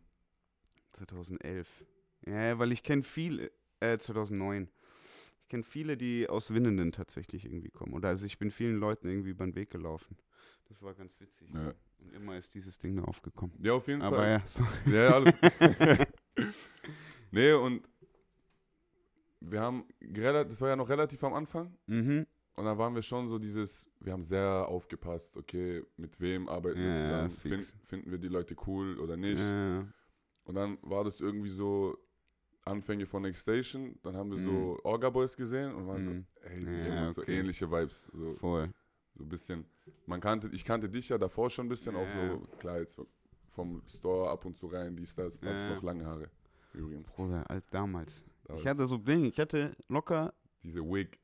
2011. 0.94 1.84
Ja, 2.26 2.58
weil 2.58 2.72
ich 2.72 2.82
kenne 2.82 3.02
viele, 3.02 3.50
äh, 3.80 3.98
2009. 3.98 4.68
Ich 5.42 5.48
kenne 5.48 5.62
viele, 5.62 5.96
die 5.96 6.28
aus 6.28 6.54
Winnenden 6.54 6.92
tatsächlich 6.92 7.44
irgendwie 7.44 7.70
kommen. 7.70 7.92
Oder 7.92 8.08
also 8.08 8.24
ich 8.24 8.38
bin 8.38 8.50
vielen 8.50 8.76
Leuten 8.76 9.08
irgendwie 9.08 9.30
über 9.30 9.44
den 9.44 9.54
Weg 9.54 9.70
gelaufen. 9.70 10.16
Das 10.68 10.80
war 10.82 10.94
ganz 10.94 11.20
witzig. 11.20 11.50
so. 11.52 11.58
Ja. 11.58 11.74
Und 11.98 12.12
immer 12.14 12.36
ist 12.36 12.54
dieses 12.54 12.78
Ding 12.78 12.96
da 12.96 13.04
aufgekommen. 13.04 13.54
Ja, 13.62 13.74
auf 13.74 13.86
jeden 13.86 14.02
Aber 14.02 14.16
Fall. 14.16 14.28
ja, 14.30 14.42
so. 14.46 14.64
Ja, 14.86 14.94
ja, 14.94 15.14
alles. 15.14 15.34
nee, 17.30 17.52
und 17.52 17.86
wir 19.40 19.60
haben, 19.60 19.84
das 20.00 20.60
war 20.60 20.70
ja 20.70 20.76
noch 20.76 20.88
relativ 20.88 21.22
am 21.24 21.34
Anfang. 21.34 21.76
mhm. 21.86 22.26
Und 22.56 22.66
dann 22.66 22.78
waren 22.78 22.94
wir 22.94 23.02
schon 23.02 23.28
so 23.28 23.40
dieses, 23.40 23.90
wir 23.98 24.12
haben 24.12 24.22
sehr 24.22 24.68
aufgepasst, 24.68 25.36
okay, 25.36 25.82
mit 25.96 26.20
wem 26.20 26.48
arbeiten 26.48 26.78
wir 26.78 26.86
Ja, 26.86 26.94
ja, 26.94 27.04
zusammen, 27.28 27.30
fix. 27.30 27.70
Fin 27.72 27.80
finden 27.84 28.10
wir 28.12 28.18
die 28.18 28.28
Leute 28.28 28.54
cool 28.68 29.00
oder 29.00 29.16
nicht. 29.16 29.40
Äh, 29.40 29.82
Und 30.44 30.54
dann 30.56 30.78
war 30.82 31.04
das 31.04 31.20
irgendwie 31.20 31.50
so 31.50 31.96
Anfänge 32.64 33.06
von 33.06 33.22
Next 33.22 33.42
Station, 33.42 33.98
dann 34.02 34.16
haben 34.16 34.30
wir 34.30 34.38
Mhm. 34.38 34.42
so 34.44 34.78
Orga 34.84 35.10
Boys 35.10 35.36
gesehen 35.36 35.74
und 35.74 35.86
waren 35.86 36.04
Mhm. 36.04 36.26
so, 36.40 36.48
ey, 36.48 36.60
die 36.60 36.66
Ja, 36.88 36.96
haben 36.96 37.12
so 37.12 37.22
okay. 37.22 37.38
ähnliche 37.38 37.70
Vibes, 37.70 38.08
so, 38.12 38.34
voll. 38.36 38.70
so 39.16 39.24
ein 39.24 39.28
bisschen, 39.28 39.64
man 40.06 40.20
kannte, 40.20 40.48
ich 40.52 40.64
kannte 40.64 40.88
dich 40.88 41.08
ja 41.08 41.18
davor 41.18 41.50
schon 41.50 41.66
ein 41.66 41.68
bisschen, 41.68 41.94
auch 41.94 42.06
Ja. 42.06 42.30
so, 42.30 42.46
klar, 42.58 42.78
jetzt 42.78 43.00
vom 43.54 43.82
Store 43.86 44.30
ab 44.30 44.44
und 44.44 44.56
zu 44.56 44.66
rein, 44.66 44.96
dies, 44.96 45.14
das, 45.14 45.36
ich 45.36 45.42
Ja. 45.42 45.74
noch 45.76 45.82
lange 45.82 46.04
Haare, 46.06 46.30
übrigens. 46.72 47.12
Bruder, 47.12 47.48
alt 47.50 47.64
damals. 47.70 48.24
Ich 48.24 48.48
Damals. 48.48 48.66
hatte 48.66 48.86
so 48.86 48.96
Ding, 48.98 49.24
ich 49.26 49.38
hatte 49.38 49.76
locker, 49.88 50.32
Diese 50.64 50.80
Wig. 50.80 51.18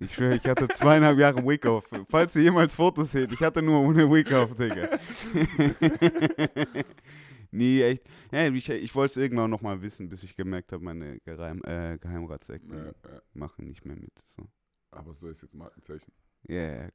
ich 0.00 0.14
schwöre, 0.14 0.36
ich 0.36 0.44
hatte 0.44 0.68
zweieinhalb 0.68 1.18
Jahre 1.18 1.42
Wig 1.46 1.64
auf. 1.64 1.86
Falls 2.10 2.36
ihr 2.36 2.42
jemals 2.42 2.74
Fotos 2.74 3.10
seht, 3.10 3.32
ich 3.32 3.40
hatte 3.40 3.62
nur 3.62 3.80
ohne 3.80 4.08
Wig 4.10 4.30
auf, 4.34 4.54
Digga. 4.54 4.98
nee, 7.50 7.82
echt. 7.82 8.02
Ja, 8.30 8.46
ich 8.48 8.68
ich 8.68 8.94
wollte 8.94 9.12
es 9.12 9.16
irgendwann 9.16 9.50
noch 9.50 9.62
mal 9.62 9.80
wissen, 9.80 10.10
bis 10.10 10.22
ich 10.24 10.36
gemerkt 10.36 10.72
habe, 10.72 10.84
meine 10.84 11.18
Geheim, 11.20 11.62
äh, 11.64 11.96
Geheimratsecken 11.96 12.70
Ja, 12.70 12.84
ja. 12.84 12.92
machen 13.32 13.66
nicht 13.66 13.86
mehr 13.86 13.96
mit. 13.96 14.12
So. 14.26 14.46
Aber 14.90 15.14
so 15.14 15.28
ist 15.28 15.40
jetzt 15.40 15.54
Markenzeichen. 15.54 16.12
Ja, 16.46 16.56
ja, 16.74 16.88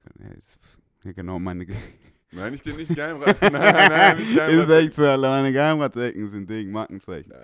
ja, 1.04 1.12
genau, 1.14 1.40
meine 1.40 1.66
Ge 1.66 1.76
Nein, 2.32 2.54
ich 2.54 2.62
gehe 2.64 2.76
nicht 2.76 2.94
Geheimrat. 2.94 3.42
nein, 3.42 3.52
nein, 3.52 4.18
nicht 4.18 4.30
Ist 4.30 4.36
Geheimrat. 4.36 4.70
echt 4.70 4.94
so, 4.94 5.06
Alter, 5.06 5.30
meine 5.30 5.52
Geheimratsecken 5.52 6.28
sind 6.28 6.48
Ding, 6.48 6.72
Markenzeichen. 6.72 7.32
Ja. 7.32 7.40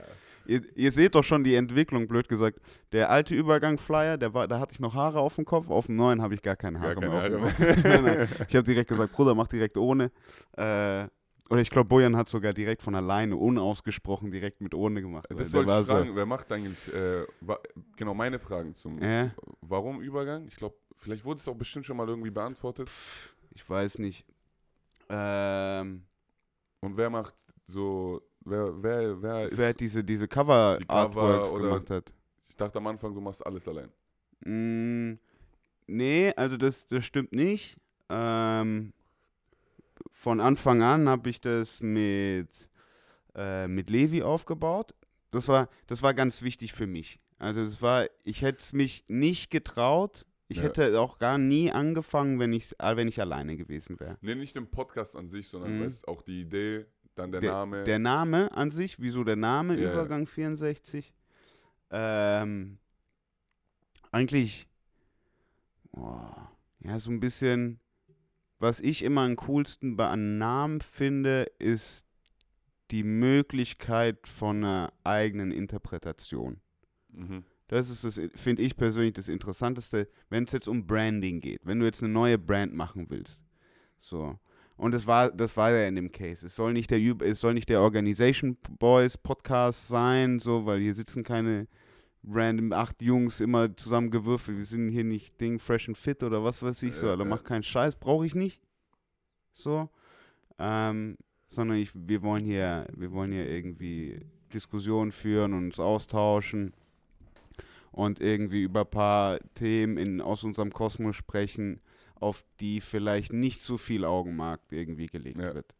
Ihr, 0.47 0.61
ihr 0.77 0.91
seht 0.91 1.15
doch 1.15 1.23
schon 1.23 1.43
die 1.43 1.55
Entwicklung, 1.55 2.07
blöd 2.07 2.27
gesagt. 2.29 2.59
Der 2.93 3.09
alte 3.09 3.35
Übergang-Flyer, 3.35 4.17
der 4.17 4.33
war, 4.33 4.47
da 4.47 4.59
hatte 4.59 4.73
ich 4.73 4.79
noch 4.79 4.95
Haare 4.95 5.19
auf 5.19 5.35
dem 5.35 5.45
Kopf, 5.45 5.69
auf 5.69 5.87
dem 5.87 5.95
neuen 5.97 6.21
habe 6.21 6.33
ich 6.33 6.41
gar 6.41 6.55
keine 6.55 6.79
Gar 6.79 6.89
Haare 6.89 6.95
keine 7.01 7.11
mehr 7.13 7.21
Haare 7.21 7.45
auf 7.45 7.57
dem. 7.57 7.81
Nein, 7.83 8.03
nein. 8.03 8.29
Ich 8.47 8.55
habe 8.55 8.63
direkt 8.63 8.89
gesagt, 8.89 9.11
Bruder, 9.13 9.35
mach 9.35 9.47
direkt 9.47 9.77
ohne. 9.77 10.11
Äh, 10.55 11.07
oder 11.49 11.61
ich 11.61 11.69
glaube, 11.69 11.87
Bojan 11.87 12.15
hat 12.17 12.27
sogar 12.27 12.51
direkt 12.53 12.81
von 12.83 12.93
alleine, 12.95 13.35
unausgesprochen, 13.37 14.31
direkt 14.31 14.59
mit 14.61 14.73
ohne 14.73 15.01
gemacht. 15.01 15.27
Das 15.29 15.53
wollte 15.53 15.71
ich 15.81 15.87
fragen, 15.87 16.15
wer 16.15 16.25
macht 16.25 16.51
eigentlich, 16.51 16.93
äh, 16.93 17.25
genau 17.95 18.13
meine 18.13 18.37
Fragen 18.39 18.75
zum, 18.75 19.01
Ja. 19.01 19.31
warum 19.61 20.01
Übergang? 20.01 20.47
Ich 20.47 20.57
glaube, 20.57 20.75
vielleicht 20.97 21.23
wurde 21.23 21.39
es 21.39 21.47
auch 21.47 21.55
bestimmt 21.55 21.85
schon 21.85 21.95
mal 21.97 22.07
irgendwie 22.07 22.31
beantwortet. 22.31 22.89
Ich 23.53 23.69
weiß 23.69 23.99
nicht. 23.99 24.25
Ähm, 25.09 26.03
Und 26.81 26.97
wer 26.97 27.09
macht 27.09 27.33
so, 27.65 28.21
wer, 28.49 28.83
wer, 28.83 29.21
wer 29.21 29.47
ist, 29.47 29.57
wer 29.57 29.69
hat 29.69 29.79
diese, 29.79 30.03
diese 30.03 30.27
Cover-Artworks 30.27 31.51
oder- 31.51 31.63
gemacht 31.63 31.89
hat. 31.89 32.13
ich 32.49 32.55
dachte 32.55 32.77
am 32.79 32.87
Anfang, 32.87 33.13
du 33.13 33.21
machst 33.21 33.45
alles 33.45 33.67
allein. 33.67 33.89
Mm, 34.45 35.19
nee, 35.87 36.33
also 36.35 36.57
das, 36.57 36.87
das 36.87 37.05
stimmt 37.05 37.31
nicht. 37.33 37.77
Ähm, 38.09 38.93
von 40.11 40.39
Anfang 40.39 40.81
an 40.81 41.09
habe 41.09 41.29
ich 41.29 41.41
das 41.41 41.81
mit, 41.81 42.49
äh, 43.35 43.67
mit 43.67 43.89
Levi 43.89 44.23
aufgebaut. 44.23 44.93
Das 45.31 45.47
war, 45.47 45.69
das 45.87 46.01
war 46.01 46.13
ganz 46.13 46.41
wichtig 46.41 46.73
für 46.73 46.87
mich. 46.87 47.19
Also 47.39 47.61
es 47.61 47.81
war, 47.81 48.07
ich 48.23 48.41
hätte 48.41 48.59
es 48.59 48.73
mich 48.73 49.03
nicht 49.07 49.51
getraut. 49.51 50.25
Ich 50.47 50.57
Ja. 50.57 50.63
hätte 50.63 50.99
auch 50.99 51.19
gar 51.19 51.37
nie 51.37 51.71
angefangen, 51.71 52.39
wenn 52.39 52.53
ich, 52.53 52.71
wenn 52.79 53.07
ich 53.09 53.19
alleine 53.19 53.57
gewesen 53.57 53.99
wäre. 53.99 54.17
Nee, 54.21 54.35
nicht 54.35 54.55
im 54.55 54.67
Podcast 54.67 55.17
an 55.17 55.27
sich, 55.27 55.49
sondern 55.49 55.77
Mhm. 55.77 55.83
weißt, 55.85 56.07
auch 56.07 56.21
die 56.21 56.41
Idee, 56.41 56.85
dann 57.17 57.31
der, 57.31 57.41
Der- 57.41 57.51
Name. 57.51 57.83
Der 57.83 57.99
Name 57.99 58.51
an 58.55 58.71
sich, 58.71 58.99
wieso 58.99 59.23
der 59.23 59.35
Name 59.35 59.79
ja. 59.79 59.91
Übergang 59.91 60.27
64? 60.27 61.13
Ähm, 61.89 62.77
eigentlich, 64.11 64.67
boah, 65.91 66.51
ja, 66.79 66.99
so 66.99 67.11
ein 67.11 67.19
bisschen, 67.19 67.79
was 68.59 68.79
ich 68.81 69.03
immer 69.03 69.21
am 69.21 69.35
coolsten 69.35 69.95
bei 69.97 70.09
einem 70.09 70.37
Namen 70.37 70.81
finde, 70.81 71.43
ist 71.59 72.05
die 72.91 73.03
Möglichkeit 73.03 74.27
von 74.27 74.57
einer 74.63 74.93
eigenen 75.03 75.51
Interpretation. 75.51 76.61
mhm. 77.09 77.43
Das 77.69 77.89
ist 77.89 78.05
das, 78.05 78.17
finde 78.35 78.61
ich 78.61 78.77
persönlich 78.77 79.11
das 79.11 79.27
Interessanteste, 79.27 80.07
wenn 80.29 80.45
es 80.45 80.53
jetzt 80.53 80.69
um 80.69 80.87
Branding 80.87 81.41
geht. 81.41 81.65
Wenn 81.65 81.81
du 81.81 81.85
jetzt 81.85 82.01
eine 82.01 82.13
neue 82.13 82.37
Brand 82.37 82.73
machen 82.73 83.09
willst. 83.09 83.43
So. 83.99 84.39
Und 84.77 84.93
das 84.93 85.07
war, 85.07 85.31
das 85.31 85.57
war 85.57 85.71
ja 85.71 85.87
in 85.87 85.95
dem 85.95 86.11
Case. 86.11 86.45
Es 86.45 86.55
soll 86.55 86.73
nicht 86.73 86.91
der, 86.91 86.99
es 87.21 87.39
soll 87.39 87.55
nicht 87.55 87.67
der 87.69 87.81
Organization 87.81 88.57
Boys 88.77 89.17
Podcast 89.17 89.87
sein, 89.87 90.39
so, 90.39 90.65
weil 90.65 90.79
hier 90.79 90.93
sitzen 90.93 91.23
keine 91.23 91.67
random 92.29 92.71
acht 92.73 93.01
Jungs 93.01 93.41
immer 93.41 93.75
zusammengewürfelt. 93.75 94.57
Wir 94.57 94.65
sind 94.65 94.89
hier 94.89 95.03
nicht 95.03 95.39
Ding 95.41 95.57
fresh 95.59 95.87
and 95.87 95.97
fit 95.97 96.21
oder 96.23 96.43
was 96.43 96.61
weiß 96.61 96.83
ich 96.83 96.93
so. 96.93 97.09
Alter, 97.09 97.25
mach 97.25 97.43
keinen 97.43 97.63
Scheiß, 97.63 97.95
brauche 97.95 98.25
ich 98.25 98.35
nicht. 98.35 98.61
So. 99.53 99.89
Ähm, 100.59 101.17
sondern 101.47 101.77
ich, 101.77 101.91
wir 101.95 102.21
wollen 102.21 102.43
hier, 102.43 102.85
wir 102.95 103.11
wollen 103.11 103.31
hier 103.31 103.49
irgendwie 103.49 104.19
Diskussionen 104.53 105.11
führen 105.11 105.53
und 105.53 105.65
uns 105.65 105.79
austauschen 105.79 106.73
und 107.91 108.19
irgendwie 108.19 108.63
über 108.63 108.81
ein 108.81 108.89
paar 108.89 109.39
Themen 109.55 109.97
in, 109.97 110.21
aus 110.21 110.43
unserem 110.43 110.71
Kosmos 110.71 111.15
sprechen, 111.15 111.81
auf 112.19 112.43
die 112.59 112.81
vielleicht 112.81 113.33
nicht 113.33 113.61
so 113.61 113.77
viel 113.77 114.05
Augenmerk 114.05 114.61
irgendwie 114.71 115.07
gelegt 115.07 115.39
Ja. 115.41 115.53
wird. 115.53 115.75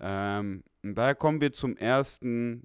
Ähm, 0.00 0.62
und 0.82 0.94
daher 0.94 1.14
kommen 1.14 1.40
wir 1.40 1.52
zum 1.52 1.76
ersten, 1.76 2.64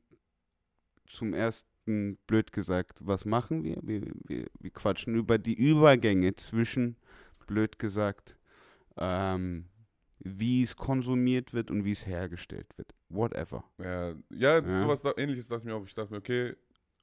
zum 1.08 1.34
ersten, 1.34 2.18
blöd 2.28 2.52
gesagt, 2.52 3.00
was 3.02 3.26
machen 3.26 3.64
wir? 3.64 3.78
Wir, 3.84 4.02
wir, 4.28 4.48
wir 4.60 4.72
quatschen 4.72 5.16
über 5.16 5.38
die 5.38 5.54
Übergänge 5.56 6.36
zwischen, 6.36 6.96
blöd 7.48 7.78
gesagt, 7.78 8.38
ähm, 8.98 9.66
wie 10.20 10.62
es 10.64 10.76
konsumiert 10.78 11.54
wird 11.54 11.70
und 11.72 11.84
wie 11.84 11.92
es 11.92 12.06
hergestellt 12.08 12.68
wird. 12.78 12.94
Whatever. 13.10 13.66
Ja, 13.80 14.12
ja, 14.30 14.60
Ja. 14.60 14.62
sowas 14.62 15.04
ähnliches 15.18 15.48
dachte 15.50 15.62
ich 15.62 15.66
mir 15.66 15.76
auch. 15.76 15.86
Ich 15.86 15.94
dachte 15.94 16.12
mir, 16.14 16.20
okay, 16.20 16.56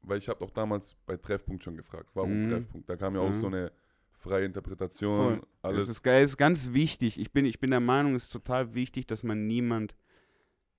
weil 0.03 0.17
ich 0.19 0.29
habe 0.31 0.43
auch 0.43 0.51
damals 0.51 0.97
bei 1.05 1.17
Treffpunkt 1.19 1.63
schon 1.63 1.77
gefragt, 1.77 2.09
warum 2.15 2.41
Mhm. 2.41 2.49
Treffpunkt? 2.49 2.89
Da 2.89 2.97
kam 2.97 3.15
ja 3.17 3.21
auch 3.21 3.29
Mhm. 3.31 3.35
so 3.35 3.47
eine 3.49 3.71
freie 4.21 4.45
Interpretation, 4.45 5.17
Voll. 5.17 5.43
alles. 5.63 5.81
Das 5.81 5.89
ist, 5.89 6.03
geil, 6.03 6.25
ist 6.25 6.37
ganz 6.37 6.73
wichtig. 6.73 7.19
Ich 7.19 7.33
bin, 7.33 7.45
ich 7.45 7.59
bin 7.59 7.71
der 7.71 7.81
Meinung, 7.81 8.15
es 8.15 8.25
ist 8.25 8.33
total 8.33 8.75
wichtig, 8.75 9.07
dass 9.07 9.23
man 9.23 9.47
niemand 9.47 9.97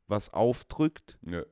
was 0.07 0.33
aufdrückt, 0.33 1.17
ja, 1.23 1.43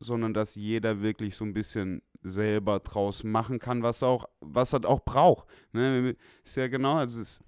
sondern 0.00 0.32
dass 0.32 0.54
jeder 0.54 1.02
wirklich 1.02 1.34
so 1.34 1.44
ein 1.44 1.52
bisschen 1.52 2.02
selber 2.22 2.80
draus 2.80 3.24
machen 3.24 3.58
kann, 3.58 3.82
was 3.82 4.02
er 4.02 4.08
auch, 4.08 4.28
was 4.40 4.72
er 4.72 4.84
auch 4.84 5.04
braucht. 5.04 5.46
Ne? 5.72 6.16
Ist 6.44 6.56
ja 6.56 6.68
genau, 6.68 6.96
also 6.96 7.20
es 7.20 7.42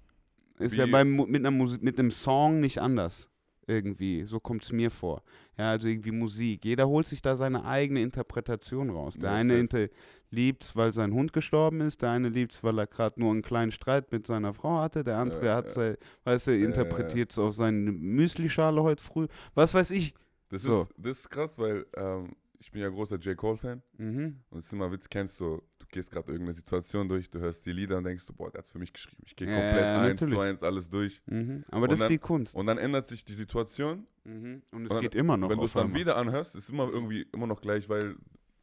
ist 0.59 0.75
ja 0.75 0.85
beim, 0.85 1.15
mit, 1.15 1.35
einer 1.35 1.51
Musik, 1.51 1.81
mit 1.81 1.99
einem 1.99 2.11
Song 2.11 2.59
nicht 2.59 2.79
anders. 2.79 3.27
Irgendwie, 3.67 4.23
so 4.23 4.39
kommt 4.39 4.63
es 4.63 4.71
mir 4.71 4.89
vor. 4.89 5.23
Ja, 5.57 5.69
also 5.69 5.87
irgendwie 5.87 6.11
Musik. 6.11 6.65
Jeder 6.65 6.87
holt 6.87 7.07
sich 7.07 7.21
da 7.21 7.37
seine 7.37 7.63
eigene 7.63 8.01
Interpretation 8.01 8.89
raus. 8.89 9.17
Der 9.17 9.29
Ja, 9.29 9.35
eine 9.37 9.59
inter 9.59 9.87
liebt's, 10.31 10.75
weil 10.75 10.93
sein 10.93 11.13
Hund 11.13 11.33
gestorben 11.33 11.81
ist, 11.81 12.01
der 12.01 12.09
eine 12.11 12.29
liebt's, 12.29 12.63
weil 12.63 12.79
er 12.79 12.87
gerade 12.87 13.19
nur 13.19 13.31
einen 13.31 13.41
kleinen 13.41 13.71
Streit 13.71 14.11
mit 14.11 14.25
seiner 14.25 14.53
Frau 14.53 14.79
hatte, 14.79 15.03
der 15.03 15.17
andere 15.17 15.45
Ja, 15.45 15.55
hat 15.57 15.65
ja. 15.67 15.71
sei, 15.71 15.97
weißt 16.23 16.47
du, 16.47 16.57
interpretiert 16.57 17.31
es 17.31 17.37
auf 17.37 17.53
seine 17.53 17.91
Müslischale 17.91 18.81
heute 18.81 19.03
früh. 19.03 19.27
Was 19.55 19.73
weiß 19.73 19.91
ich. 19.91 20.13
Das, 20.49 20.63
So. 20.63 20.81
ist, 20.81 20.93
das 20.97 21.19
ist 21.19 21.29
krass, 21.29 21.57
weil 21.59 21.85
ähm, 21.95 22.31
ich 22.59 22.71
bin 22.71 22.81
ja 22.81 22.89
großer 22.89 23.17
J. 23.17 23.35
Cole-Fan. 23.35 23.81
Mhm. 23.97 24.39
Und 24.49 24.59
es 24.59 24.67
ist 24.67 24.73
immer 24.73 24.91
Witz, 24.91 25.09
kennst 25.09 25.39
du, 25.39 25.61
du 25.79 25.85
gehst 25.89 26.11
gerade 26.11 26.27
irgendeine 26.31 26.53
Situation 26.53 27.09
durch, 27.09 27.29
du 27.29 27.39
hörst 27.39 27.65
die 27.65 27.71
Lieder 27.73 27.97
und 27.97 28.03
denkst 28.03 28.25
du, 28.27 28.33
boah, 28.33 28.51
der 28.51 28.59
hat's 28.59 28.69
für 28.69 28.79
mich 28.79 28.93
geschrieben. 28.93 29.23
Ich 29.25 29.35
gehe 29.35 29.47
komplett 29.47 29.83
eins 29.83 30.19
zu 30.29 30.39
eins 30.39 30.61
alles 30.63 30.89
durch. 30.89 31.21
Mhm. 31.25 31.65
Aber 31.69 31.83
Und 31.83 31.91
das 31.91 31.99
dann- 31.99 32.05
ist 32.07 32.11
die 32.11 32.17
Kunst. 32.19 32.55
Und 32.55 32.65
dann 32.67 32.77
ändert 32.77 33.05
sich 33.07 33.25
die 33.25 33.33
Situation. 33.33 34.05
Mhm. 34.23 34.61
Und 34.71 34.85
es 34.85 34.91
und 34.91 34.91
dann- 34.91 35.01
geht 35.01 35.15
immer 35.15 35.35
noch. 35.37 35.49
wenn 35.49 35.57
du 35.57 35.65
es 35.65 35.73
dann 35.73 35.93
wieder 35.93 36.15
anhörst, 36.17 36.55
ist 36.55 36.69
immer 36.69 36.87
irgendwie 36.89 37.25
immer 37.33 37.47
noch 37.47 37.59
gleich, 37.61 37.89
weil 37.89 38.15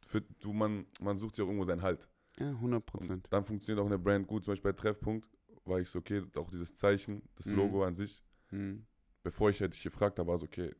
für, 0.09 0.21
du, 0.21 0.53
man, 0.53 0.85
man 0.99 1.17
sucht 1.17 1.35
sich 1.35 1.43
auch 1.43 1.47
irgendwo 1.47 1.65
seinen 1.65 1.83
Halt. 1.83 2.09
Ja, 2.39 2.47
100 2.47 2.81
Und 2.81 2.87
Prozent. 2.87 3.27
dann 3.29 3.43
funktioniert 3.43 3.81
auch 3.81 3.85
eine 3.87 3.99
Brand 3.99 4.25
gut. 4.27 4.43
Zum 4.43 4.53
Beispiel 4.53 4.73
bei 4.73 4.77
Treffpunkt 4.81 5.27
war 5.65 5.79
ich 5.79 5.89
so, 5.89 5.99
okay, 5.99 6.23
auch 6.35 6.49
dieses 6.49 6.73
Zeichen, 6.73 7.21
das 7.35 7.45
Mhm. 7.45 7.55
Logo 7.55 7.83
an 7.83 7.93
sich. 7.93 8.23
Mhm. 8.49 8.85
Bevor 9.21 9.51
ich 9.51 9.59
hätte 9.59 9.71
dich 9.71 9.83
gefragt, 9.83 10.17
da 10.17 10.25
war 10.25 10.35
es 10.37 10.41
okay, 10.43 10.73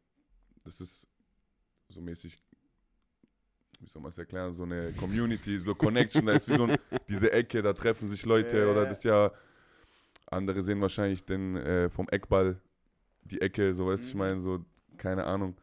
das 0.63 0.81
ist 0.81 1.05
so 1.89 2.01
mäßig, 2.01 2.41
wie 3.79 3.88
soll 3.88 4.01
man 4.01 4.09
es 4.09 4.17
erklären, 4.17 4.53
so 4.53 4.63
eine 4.63 4.93
Community, 4.93 5.59
so 5.59 5.75
Connection, 5.75 6.25
da 6.25 6.33
ist 6.33 6.48
wie 6.48 6.55
so 6.55 6.63
ein, 6.63 6.77
diese 7.07 7.31
Ecke, 7.31 7.62
da 7.62 7.74
treffen 7.74 8.07
sich 8.07 8.25
Leute 8.25 8.57
Ja, 8.57 8.71
oder 8.71 8.86
das 8.88 9.03
ja, 9.03 9.31
andere 10.27 10.62
sehen 10.63 10.81
wahrscheinlich 10.81 11.24
den 11.24 11.55
äh, 11.55 11.89
vom 11.89 12.07
Eckball 12.09 12.59
die 13.24 13.41
Ecke, 13.41 13.74
so 13.75 13.88
weißt 13.88 14.03
du, 14.05 14.07
ich 14.07 14.13
Mhm. 14.15 14.19
meine, 14.19 14.41
so, 14.41 14.65
keine 14.98 15.25
Ahnung. 15.25 15.55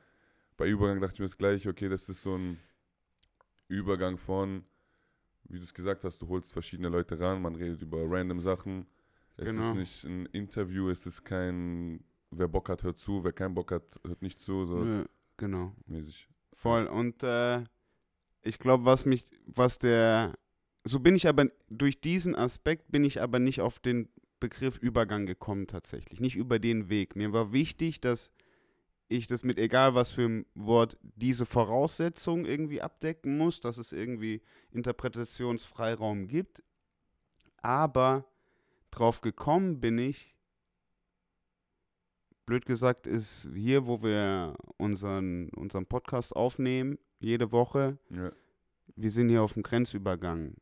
Bei 0.56 0.68
Übergang 0.68 1.00
dachte 1.00 1.14
ich 1.14 1.20
mir 1.20 1.26
das 1.26 1.36
gleich, 1.36 1.66
okay, 1.66 1.88
das 1.88 2.08
ist 2.08 2.22
so 2.22 2.36
ein 2.36 2.58
Übergang 3.68 4.16
von, 4.18 4.64
wie 5.44 5.58
du 5.58 5.64
es 5.64 5.74
gesagt 5.74 6.04
hast, 6.04 6.20
du 6.22 6.28
holst 6.28 6.52
verschiedene 6.52 6.88
Leute 6.88 7.18
ran, 7.18 7.42
man 7.42 7.54
redet 7.54 7.82
über 7.82 7.98
random 8.08 8.40
Sachen. 8.40 8.86
Es 9.36 9.50
Genau. 9.50 9.70
ist 9.70 9.74
nicht 9.76 10.04
ein 10.04 10.26
Interview, 10.26 10.88
es 10.88 11.06
ist 11.06 11.24
kein, 11.24 12.04
wer 12.30 12.48
Bock 12.48 12.68
hat, 12.68 12.82
hört 12.82 12.98
zu, 12.98 13.22
wer 13.24 13.32
keinen 13.32 13.54
Bock 13.54 13.70
hat, 13.72 14.00
hört 14.06 14.22
nicht 14.22 14.38
zu, 14.38 14.64
so 14.64 14.84
Nö, 14.84 15.04
genau. 15.36 15.72
mäßig. 15.86 16.28
Voll. 16.54 16.86
Und 16.86 17.22
äh, 17.22 17.64
ich 18.42 18.58
glaube, 18.58 18.84
was 18.84 19.04
mich, 19.04 19.26
was 19.46 19.78
der, 19.78 20.34
so 20.84 21.00
bin 21.00 21.14
ich 21.16 21.28
aber, 21.28 21.46
durch 21.68 22.00
diesen 22.00 22.34
Aspekt 22.34 22.90
bin 22.90 23.04
ich 23.04 23.20
aber 23.20 23.38
nicht 23.38 23.60
auf 23.60 23.78
den 23.78 24.08
Begriff 24.40 24.78
Übergang 24.78 25.26
gekommen 25.26 25.66
tatsächlich. 25.66 26.20
Nicht 26.20 26.36
über 26.36 26.58
den 26.58 26.88
Weg. 26.88 27.16
Mir 27.16 27.32
war 27.32 27.52
wichtig, 27.52 28.00
dass 28.00 28.30
ich 29.08 29.26
das 29.26 29.42
mit 29.42 29.58
egal 29.58 29.94
was 29.94 30.10
für 30.10 30.26
ein 30.28 30.46
Wort 30.54 30.98
diese 31.02 31.46
Voraussetzung 31.46 32.44
irgendwie 32.44 32.82
abdecken 32.82 33.36
muss, 33.36 33.60
dass 33.60 33.78
es 33.78 33.92
irgendwie 33.92 34.42
Interpretationsfreiraum 34.70 36.26
gibt. 36.26 36.62
Aber 37.62 38.24
drauf 38.90 39.20
gekommen 39.20 39.80
bin 39.80 39.98
ich, 39.98 40.34
blöd 42.46 42.64
gesagt, 42.64 43.06
ist 43.06 43.48
hier, 43.54 43.86
wo 43.86 44.02
wir 44.02 44.56
unseren, 44.76 45.50
unseren 45.50 45.86
Podcast 45.86 46.34
aufnehmen, 46.34 46.98
jede 47.18 47.52
Woche. 47.52 47.98
Ja. 48.10 48.32
Wir 48.94 49.10
sind 49.10 49.28
hier 49.28 49.42
auf 49.42 49.54
dem 49.54 49.62
Grenzübergang 49.62 50.54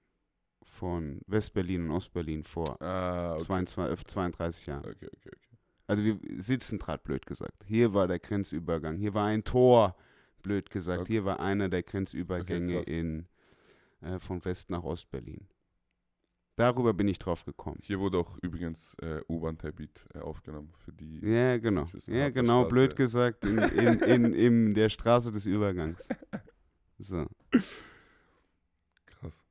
von 0.63 1.21
Westberlin 1.27 1.85
und 1.85 1.91
Ostberlin 1.91 2.43
vor 2.43 2.81
Ah, 2.81 3.35
okay. 3.35 3.45
22, 3.45 4.01
äh, 4.01 4.07
32 4.07 4.67
Jahren. 4.67 4.85
Okay, 4.87 5.09
okay, 5.15 5.31
okay. 5.37 5.53
Also 5.87 6.03
wir 6.03 6.19
sitzen 6.38 6.79
gerade, 6.79 7.03
blöd 7.03 7.26
gesagt. 7.26 7.64
Hier 7.67 7.93
war 7.95 8.07
der 8.07 8.19
Grenzübergang. 8.19 8.97
Hier 8.97 9.12
war 9.14 9.26
ein 9.26 9.45
Tor, 9.45 9.97
blöd 10.43 10.71
gesagt. 10.71 11.03
Okay. 11.03 11.12
Hier 11.12 11.25
war 11.25 11.41
einer 11.41 11.69
der 11.69 11.83
Grenzübergänge 11.83 12.76
krass. 12.76 12.85
in, 12.87 13.26
äh, 14.00 14.19
von 14.19 14.45
West 14.45 14.71
nach 14.71 14.83
Ostberlin. 14.83 15.47
Darüber 16.57 16.95
bin 16.95 17.09
ich 17.09 17.19
drauf 17.19 17.45
gekommen. 17.45 17.81
Hier 17.83 17.99
wurde 17.99 18.19
auch 18.19 18.38
übrigens 18.41 18.95
äh, 19.03 19.21
U-Bahn-Teilbeat 19.29 20.07
äh, 20.14 20.19
aufgenommen 20.21 20.73
für 20.85 20.93
die. 20.93 21.19
Ja, 21.19 21.59
genau. 21.59 21.93
wissen, 21.93 22.14
Ja, 22.14 22.31
genau, 22.31 22.61
Straße. 22.61 22.69
blöd 22.75 22.97
gesagt, 22.97 23.45
in, 23.45 23.59
in, 23.59 23.99
in, 24.00 24.35
in 24.35 24.75
der 24.75 24.88
Straße 24.88 25.33
des 25.33 25.47
Übergangs. 25.47 26.09
So. 26.97 27.26
Krass. 29.07 29.43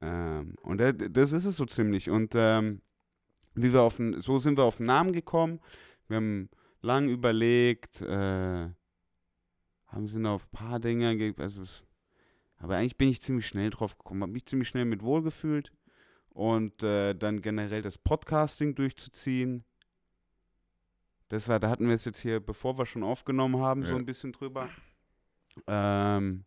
Ähm, 0.00 0.54
und 0.62 0.78
da- 0.78 0.92
das 0.92 1.32
ist 1.32 1.44
es 1.44 1.56
so 1.56 1.66
ziemlich. 1.66 2.08
Und 2.08 2.32
ähm, 2.34 2.80
wie 3.56 3.72
wir 3.72 3.82
auf 3.82 3.96
den, 3.96 4.20
so 4.20 4.38
sind 4.38 4.56
wir 4.58 4.64
auf 4.64 4.76
den 4.76 4.86
Namen 4.86 5.12
gekommen. 5.12 5.60
Wir 6.08 6.18
haben 6.18 6.48
lang 6.82 7.08
überlegt, 7.08 8.00
äh, 8.02 8.68
haben 9.86 10.06
sind 10.08 10.26
auf 10.26 10.44
ein 10.46 10.50
paar 10.50 10.78
Dinge, 10.78 11.16
ge- 11.16 11.34
also 11.38 11.62
es, 11.62 11.82
aber 12.58 12.76
eigentlich 12.76 12.96
bin 12.96 13.08
ich 13.08 13.20
ziemlich 13.22 13.46
schnell 13.46 13.70
drauf 13.70 13.98
gekommen, 13.98 14.22
habe 14.22 14.32
mich 14.32 14.46
ziemlich 14.46 14.68
schnell 14.68 14.84
mit 14.84 15.02
wohlgefühlt 15.02 15.72
und 16.30 16.82
äh, 16.82 17.14
dann 17.14 17.40
generell 17.40 17.82
das 17.82 17.98
Podcasting 17.98 18.74
durchzuziehen. 18.74 19.64
Das 21.28 21.48
war, 21.48 21.58
da 21.58 21.68
hatten 21.70 21.88
wir 21.88 21.94
es 21.94 22.04
jetzt 22.04 22.20
hier, 22.20 22.38
bevor 22.40 22.78
wir 22.78 22.86
schon 22.86 23.02
aufgenommen 23.02 23.58
haben, 23.60 23.84
so 23.84 23.92
Ja. 23.94 23.98
ein 23.98 24.06
bisschen 24.06 24.32
drüber. 24.32 24.68
Ähm, 25.66 26.44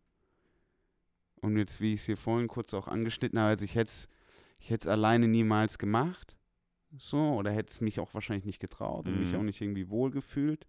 und 1.42 1.58
jetzt, 1.58 1.82
wie 1.82 1.94
ich 1.94 2.02
es 2.02 2.06
hier 2.06 2.18
vorhin 2.18 2.48
kurz 2.48 2.74
auch 2.74 2.88
angeschnitten 2.88 3.40
habe, 3.40 3.50
also 3.50 3.66
ich 3.66 3.76
hätte 3.76 3.90
es 3.90 4.08
ich 4.62 4.70
hätt's 4.70 4.88
alleine 4.88 5.28
niemals 5.28 5.78
gemacht. 5.78 6.36
So, 6.98 7.36
oder 7.36 7.52
hätte 7.52 7.72
es 7.72 7.82
mich 7.82 8.00
auch 8.00 8.14
wahrscheinlich 8.14 8.46
nicht 8.46 8.60
getraut 8.60 9.08
und 9.08 9.20
mich 9.20 9.34
Mhm. 9.34 9.40
auch 9.40 9.44
nicht 9.44 9.62
irgendwie 9.62 9.90
wohlgefühlt. 9.90 10.68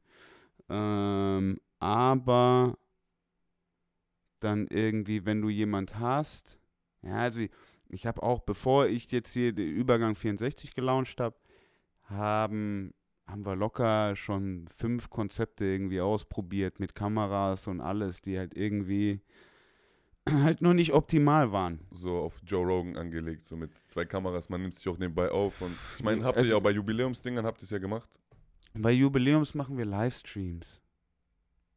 Ähm, 0.68 1.58
aber 1.78 2.78
dann 4.40 4.66
irgendwie, 4.68 5.24
wenn 5.26 5.40
du 5.40 5.48
jemand 5.48 5.98
hast, 5.98 6.60
ja, 7.02 7.16
also 7.18 7.40
ich, 7.40 7.50
ich 7.88 8.06
habe 8.06 8.22
auch, 8.22 8.40
bevor 8.40 8.86
ich 8.86 9.10
jetzt 9.12 9.32
hier 9.32 9.52
den 9.52 9.68
Übergang 9.68 10.14
64 10.14 10.74
gelauncht 10.74 11.20
habe, 11.20 11.36
haben, 12.04 12.92
haben 13.26 13.44
wir 13.46 13.56
locker 13.56 14.16
schon 14.16 14.66
fünf 14.68 15.10
Konzepte 15.10 15.64
irgendwie 15.64 16.00
ausprobiert 16.00 16.80
mit 16.80 16.94
Kameras 16.94 17.66
und 17.66 17.80
alles, 17.80 18.22
die 18.22 18.38
halt 18.38 18.54
irgendwie 18.56 19.20
halt 20.28 20.60
nur 20.62 20.74
nicht 20.74 20.92
optimal 20.92 21.52
waren. 21.52 21.80
So 21.90 22.18
auf 22.18 22.40
Joe 22.46 22.64
Rogan 22.66 22.96
angelegt, 22.96 23.44
so 23.46 23.56
mit 23.56 23.72
zwei 23.86 24.04
Kameras, 24.04 24.48
man 24.48 24.62
nimmt 24.62 24.74
sich 24.74 24.88
auch 24.88 24.98
nebenbei 24.98 25.30
auf. 25.30 25.60
Und 25.60 25.76
ich 25.96 26.04
meine, 26.04 26.22
habt 26.24 26.36
ihr 26.36 26.40
Also- 26.40 26.50
ja 26.52 26.56
auch 26.58 26.62
bei 26.62 26.70
Jubiläumsdingern, 26.72 27.44
habt 27.46 27.60
ihr 27.60 27.64
es 27.64 27.70
ja 27.70 27.78
gemacht? 27.78 28.08
Bei 28.74 28.92
Jubiläums 28.92 29.54
machen 29.54 29.76
wir 29.78 29.84
Livestreams. 29.84 30.80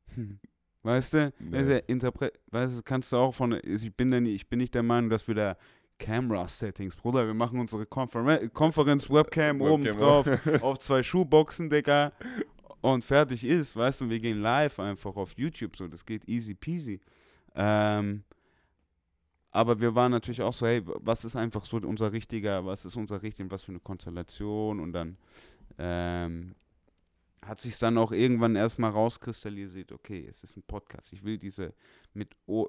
Weißt 0.83 1.13
du? 1.13 1.33
Nee. 1.39 1.57
Also 1.57 1.71
Interpre 1.87 2.33
weißt 2.51 2.79
du, 2.79 2.83
kannst 2.83 3.11
du 3.13 3.17
auch 3.17 3.33
von, 3.33 3.57
ich 3.63 3.95
bin, 3.95 4.11
denn, 4.11 4.25
ich 4.25 4.49
bin 4.49 4.59
nicht 4.59 4.75
der 4.75 4.83
Meinung, 4.83 5.09
dass 5.09 5.27
wir 5.29 5.35
da 5.35 5.57
Camera-Settings, 5.97 6.97
Bruder, 6.97 7.25
wir 7.25 7.33
machen 7.33 7.57
unsere 7.57 7.85
Konfer 7.85 8.49
Konferenz-Webcam 8.49 9.61
oben 9.61 9.85
drauf, 9.85 10.27
auf. 10.27 10.45
auf 10.61 10.79
zwei 10.79 11.01
Schuhboxen, 11.01 11.69
Digga, 11.69 12.11
und 12.81 13.05
fertig 13.05 13.45
ist, 13.45 13.77
weißt 13.77 14.01
du, 14.01 14.09
wir 14.09 14.19
gehen 14.19 14.41
live 14.41 14.77
einfach 14.79 15.15
auf 15.15 15.33
YouTube, 15.37 15.77
so, 15.77 15.87
das 15.87 16.05
geht 16.05 16.27
easy 16.27 16.53
peasy. 16.53 16.99
Ähm, 17.55 18.23
aber 19.53 19.79
wir 19.79 19.93
waren 19.93 20.11
natürlich 20.11 20.41
auch 20.41 20.51
so, 20.51 20.65
hey, 20.65 20.81
was 20.83 21.23
ist 21.25 21.35
einfach 21.35 21.63
so 21.65 21.77
unser 21.77 22.11
richtiger, 22.11 22.65
was 22.65 22.85
ist 22.85 22.95
unser 22.95 23.21
richtig, 23.21 23.51
was 23.51 23.61
für 23.61 23.71
eine 23.71 23.79
Konstellation 23.79 24.79
und 24.79 24.93
dann 24.93 25.17
ähm, 25.77 26.55
hat 27.45 27.59
sich 27.59 27.77
dann 27.77 27.99
auch 27.99 28.11
irgendwann 28.11 28.55
erstmal 28.55 28.89
rauskristallisiert, 28.89 29.91
okay, 29.91 30.25
es 30.27 30.43
ist 30.43 30.57
ein 30.57 30.63
Podcast. 30.63 31.13
Ich 31.13 31.23
will 31.23 31.37
diese 31.37 31.73
mit 32.13 32.35
o 32.47 32.67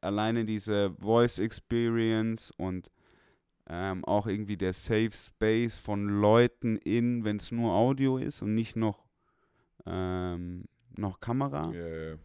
alleine 0.00 0.46
diese 0.46 0.94
Voice 0.98 1.38
Experience 1.38 2.50
und 2.56 2.90
ähm, 3.68 4.02
auch 4.06 4.26
irgendwie 4.26 4.56
der 4.56 4.72
Safe 4.72 5.12
Space 5.12 5.76
von 5.76 6.08
Leuten 6.08 6.78
in, 6.78 7.24
wenn 7.24 7.36
es 7.36 7.52
nur 7.52 7.72
Audio 7.72 8.16
ist 8.16 8.40
und 8.40 8.54
nicht 8.54 8.74
noch, 8.74 9.04
ähm, 9.84 10.64
noch 10.96 11.20
Kamera. 11.20 11.70
Ja, 11.72 11.86
ja. 11.86 12.16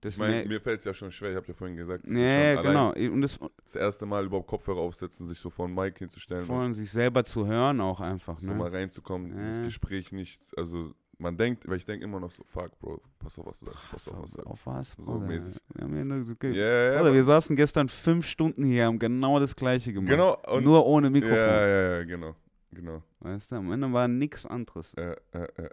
Das 0.00 0.14
Ich 0.14 0.20
meine, 0.20 0.44
mir 0.46 0.60
fällt 0.60 0.78
es 0.78 0.84
ja 0.84 0.94
schon 0.94 1.10
schwer, 1.10 1.30
ich 1.30 1.36
habe 1.36 1.46
ja 1.48 1.54
vorhin 1.54 1.76
gesagt, 1.76 2.04
das 2.04 2.10
ist 2.10 2.14
Nee, 2.16 2.56
genau. 2.62 2.92
Und 2.92 3.20
das 3.20 3.38
das 3.64 3.74
erste 3.74 4.06
Mal 4.06 4.24
überhaupt 4.26 4.46
Kopfhörer 4.46 4.78
aufsetzen, 4.80 5.26
sich 5.26 5.38
so 5.38 5.50
vor 5.50 5.66
ein 5.66 5.74
Mic 5.74 5.98
hinzustellen 5.98 6.44
von 6.44 6.72
sich 6.74 6.90
selber 6.90 7.24
zu 7.24 7.46
hören 7.46 7.80
auch 7.80 8.00
einfach. 8.00 8.36
und 8.38 8.44
Ne? 8.44 8.52
so 8.52 8.54
mal 8.54 8.70
reinzukommen, 8.70 9.36
das 9.44 9.56
Ja. 9.56 9.64
Gespräch 9.64 10.12
nicht, 10.12 10.40
also 10.56 10.92
man 11.20 11.36
denkt, 11.36 11.68
weil 11.68 11.78
ich 11.78 11.84
denke 11.84 12.04
immer 12.04 12.20
noch 12.20 12.30
so, 12.30 12.44
fuck, 12.44 12.78
Bro, 12.78 13.02
pass 13.18 13.36
auf, 13.40 13.46
was 13.46 13.58
du 13.58 13.66
sagst, 13.66 13.90
pass 13.90 14.06
auf, 14.08 14.22
was 14.22 14.30
du 14.30 14.36
sagst. 14.36 14.46
Auf 14.46 14.66
was? 14.66 14.90
So 15.00 15.12
Bruder? 15.14 15.26
mäßig. 15.26 15.56
Wir, 15.74 15.84
haben 15.84 15.96
ja 15.96 16.04
nur, 16.04 16.18
Ja, 16.24 16.32
okay. 16.32 16.52
ja, 16.52 16.92
ja, 16.92 16.98
Bruder, 17.00 17.14
wir 17.14 17.24
saßen 17.24 17.56
gestern 17.56 17.88
fünf 17.88 18.24
Stunden 18.24 18.62
hier, 18.64 18.84
haben 18.86 19.00
genau 19.00 19.40
das 19.40 19.56
Gleiche 19.56 19.92
gemacht. 19.92 20.10
genau, 20.10 20.36
und, 20.46 20.62
Nur 20.62 20.86
ohne 20.86 21.10
Mikrofon. 21.10 21.36
ja, 21.36 21.66
ja, 21.66 21.90
ja, 21.98 22.04
genau, 22.04 22.36
genau. 22.70 23.02
Weißt 23.18 23.50
du, 23.50 23.56
am 23.56 23.72
Ende 23.72 23.92
war 23.92 24.06
nichts 24.06 24.46
anderes. 24.46 24.94
Äh, 24.94 25.16
äh, 25.32 25.38
äh. 25.56 25.70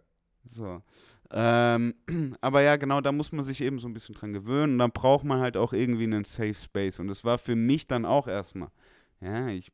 So. 0.47 0.81
Ähm, 1.31 1.95
aber 2.41 2.61
ja, 2.61 2.75
genau, 2.75 3.01
da 3.01 3.11
muss 3.11 3.31
man 3.31 3.43
sich 3.43 3.61
eben 3.61 3.79
so 3.79 3.87
ein 3.87 3.93
bisschen 3.93 4.15
dran 4.15 4.33
gewöhnen. 4.33 4.73
Und 4.73 4.79
dann 4.79 4.91
braucht 4.91 5.23
man 5.23 5.39
halt 5.39 5.57
auch 5.57 5.73
irgendwie 5.73 6.03
einen 6.03 6.25
Safe 6.25 6.53
Space. 6.53 6.99
Und 6.99 7.07
das 7.07 7.25
war 7.25 7.37
für 7.37 7.55
mich 7.55 7.87
dann 7.87 8.05
auch 8.05 8.27
erstmal. 8.27 8.69
Ja, 9.21 9.47
ich, 9.47 9.71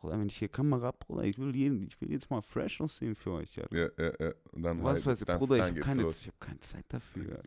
Bruder, 0.00 0.18
wenn 0.18 0.28
ich 0.28 0.38
hier 0.38 0.48
Kamera 0.48 0.86
hab, 0.86 1.00
Bruder, 1.00 1.24
ich 1.24 1.38
will, 1.38 1.54
jeden, 1.54 1.86
ich 1.86 2.00
will 2.00 2.10
jetzt 2.10 2.30
mal 2.30 2.40
fresh 2.40 2.80
aussehen 2.80 3.14
für 3.14 3.32
euch. 3.32 3.54
Ja. 3.56 3.64
Ja, 3.70 3.88
ja, 3.98 4.12
ja. 4.18 4.32
Und 4.52 4.62
dann 4.62 4.82
Was 4.82 4.98
halt, 4.98 5.06
weiß 5.06 5.20
ich, 5.20 5.26
dann, 5.26 5.38
Bruder, 5.38 5.56
ich 5.56 5.60
dann 5.60 5.68
habe 5.68 5.74
geht's 5.74 5.86
keine, 5.86 6.08
ich 6.08 6.26
hab 6.28 6.40
keine 6.40 6.60
Zeit 6.60 6.84
dafür. 6.88 7.42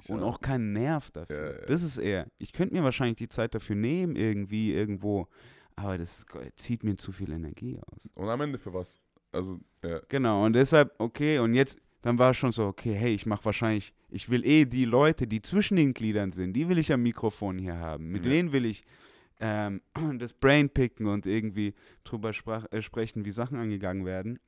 Ich 0.00 0.08
Und 0.08 0.22
auch 0.22 0.40
keinen 0.40 0.72
Nerv 0.72 1.10
dafür. 1.10 1.36
Ja, 1.36 1.60
ja. 1.60 1.66
Das 1.66 1.82
ist 1.82 1.98
eher. 1.98 2.28
Ich 2.38 2.52
könnte 2.52 2.74
mir 2.74 2.84
wahrscheinlich 2.84 3.16
die 3.16 3.28
Zeit 3.28 3.54
dafür 3.54 3.76
nehmen, 3.76 4.14
irgendwie, 4.14 4.72
irgendwo. 4.72 5.28
Aber 5.74 5.98
das 5.98 6.24
zieht 6.56 6.84
mir 6.84 6.96
zu 6.96 7.12
viel 7.12 7.32
Energie 7.32 7.78
aus. 7.92 8.08
Und 8.14 8.28
am 8.28 8.40
Ende 8.40 8.58
für 8.58 8.72
was? 8.72 8.96
Also, 9.32 9.60
ja. 9.84 10.00
Genau, 10.08 10.44
und 10.44 10.54
deshalb, 10.54 10.94
okay, 10.98 11.38
und 11.38 11.54
jetzt, 11.54 11.78
dann 12.02 12.18
war 12.18 12.30
es 12.30 12.36
schon 12.36 12.52
so, 12.52 12.66
okay, 12.66 12.94
hey, 12.94 13.12
ich 13.14 13.26
mache 13.26 13.44
wahrscheinlich, 13.44 13.92
ich 14.08 14.28
will 14.30 14.44
eh 14.46 14.64
die 14.66 14.84
Leute, 14.84 15.26
die 15.26 15.42
zwischen 15.42 15.76
den 15.76 15.94
Gliedern 15.94 16.32
sind, 16.32 16.52
die 16.54 16.68
will 16.68 16.78
ich 16.78 16.92
am 16.92 17.02
Mikrofon 17.02 17.58
hier 17.58 17.78
haben. 17.78 18.10
Mit 18.10 18.24
Ja. 18.24 18.30
denen 18.30 18.52
will 18.52 18.66
ich 18.66 18.84
ähm, 19.40 19.80
das 20.18 20.32
Brain 20.32 20.68
picken 20.70 21.06
und 21.06 21.26
irgendwie 21.26 21.74
drüber 22.04 22.32
sprach, 22.32 22.66
äh, 22.72 22.82
sprechen, 22.82 23.24
wie 23.24 23.30
Sachen 23.30 23.58
angegangen 23.58 24.04
werden. 24.04 24.38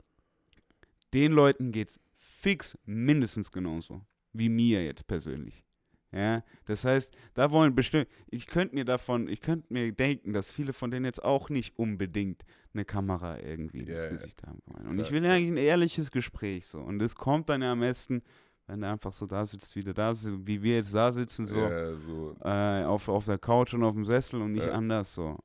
Den 1.13 1.33
Leuten 1.33 1.73
geht's 1.73 1.99
fix 2.15 2.79
mindestens 2.85 3.51
genauso 3.51 4.03
wie 4.33 4.49
mir 4.49 4.85
jetzt 4.85 5.07
persönlich. 5.09 5.65
Ja, 6.13 6.43
das 6.67 6.85
heißt, 6.85 7.15
da 7.35 7.53
wollen 7.53 7.75
bestimmt, 7.75 8.09
ich 8.31 8.47
könnte 8.49 8.75
mir 8.75 8.85
davon, 8.85 9.29
ich 9.29 9.41
könnte 9.41 9.73
mir 9.73 9.93
denken, 9.93 10.33
dass 10.33 10.51
viele 10.51 10.73
von 10.73 10.91
denen 10.91 11.05
jetzt 11.05 11.23
auch 11.25 11.51
nicht 11.51 11.79
unbedingt 11.79 12.45
eine 12.75 12.85
Kamera 12.85 13.39
irgendwie 13.39 13.85
Ja, 13.85 13.93
ins 13.93 14.03
ja. 14.05 14.11
Gesicht 14.11 14.43
haben 14.45 14.59
wollen. 14.67 14.89
Und 14.89 14.95
Klar, 14.97 15.07
ich 15.07 15.13
will 15.13 15.21
klar. 15.21 15.35
eigentlich 15.35 15.51
ein 15.53 15.57
ehrliches 15.57 16.11
Gespräch 16.11 16.67
so. 16.67 16.81
Und 16.81 16.99
das 16.99 17.15
kommt 17.15 17.49
dann 17.49 17.63
ja 17.63 17.71
am 17.73 17.81
besten, 17.81 18.23
wenn 18.67 18.83
er 18.83 18.93
einfach 18.93 19.13
so 19.13 19.27
da 19.27 19.45
sitzt, 19.47 19.77
wie 19.77 19.83
du 19.85 19.95
da 19.95 20.13
sitzt, 20.15 20.47
wie 20.47 20.63
wir 20.63 20.77
jetzt 20.77 20.95
da 20.95 21.13
sitzen, 21.13 21.47
so 21.47 21.57
Ja, 21.69 21.95
so. 21.95 22.37
äh, 22.43 22.85
auf, 22.85 23.09
auf 23.09 23.27
der 23.27 23.39
Couch 23.39 23.75
und 23.75 23.85
auf 23.85 23.95
dem 23.95 24.05
Sessel 24.05 24.43
und 24.43 24.53
nicht 24.53 24.67
Ja. 24.67 24.73
anders 24.73 25.15
so. 25.15 25.39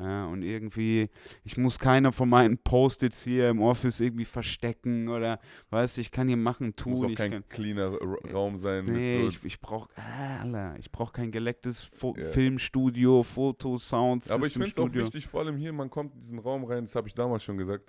Ja, 0.00 0.26
und 0.26 0.42
irgendwie, 0.42 1.08
ich 1.44 1.56
muss 1.56 1.78
keiner 1.78 2.10
von 2.10 2.28
meinen 2.28 2.58
Post-its 2.58 3.22
hier 3.22 3.48
im 3.50 3.62
Office 3.62 4.00
irgendwie 4.00 4.24
verstecken 4.24 5.08
oder, 5.08 5.38
weißt 5.70 5.96
du, 5.96 6.00
ich 6.00 6.10
kann 6.10 6.26
hier 6.26 6.36
machen, 6.36 6.66
Muss 6.68 6.74
tun. 6.76 7.04
auch 7.04 7.08
Ich 7.10 7.14
kein 7.16 7.30
kann, 7.30 7.48
cleaner 7.48 7.92
Ra- 7.92 8.32
Raum 8.32 8.56
sein. 8.56 8.86
nee, 8.86 9.18
mit 9.22 9.28
ich, 9.28 9.38
so, 9.38 9.46
ich 9.46 9.60
brauche, 9.60 9.88
ah, 9.96 10.74
ich 10.80 10.90
brauche 10.90 11.12
kein 11.12 11.30
gelecktes 11.30 11.82
Fo 11.84 12.12
Ja. 12.18 12.24
Filmstudio, 12.24 13.22
Foto, 13.22 13.78
Sound, 13.78 14.28
aber 14.32 14.46
ich 14.48 14.54
finde 14.54 14.68
es 14.70 14.78
auch 14.78 14.92
wichtig, 14.92 15.28
vor 15.28 15.42
allem 15.42 15.56
hier, 15.56 15.72
man 15.72 15.88
kommt 15.90 16.12
in 16.16 16.20
diesen 16.22 16.38
Raum 16.40 16.64
rein, 16.64 16.84
das 16.86 16.96
habe 16.96 17.06
ich 17.06 17.14
damals 17.14 17.44
schon 17.44 17.56
gesagt. 17.56 17.88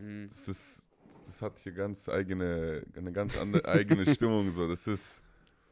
Mhm. 0.00 0.28
Das 0.28 0.46
ist, 0.46 0.86
das 1.26 1.42
hat 1.42 1.58
hier 1.58 1.72
ganz 1.72 2.08
eigene, 2.08 2.84
eine 2.96 3.10
ganz 3.10 3.36
andere 3.36 3.66
eigene 3.68 4.06
Stimmung. 4.14 4.52
So, 4.52 4.68
das 4.68 4.86
ist 4.86 5.20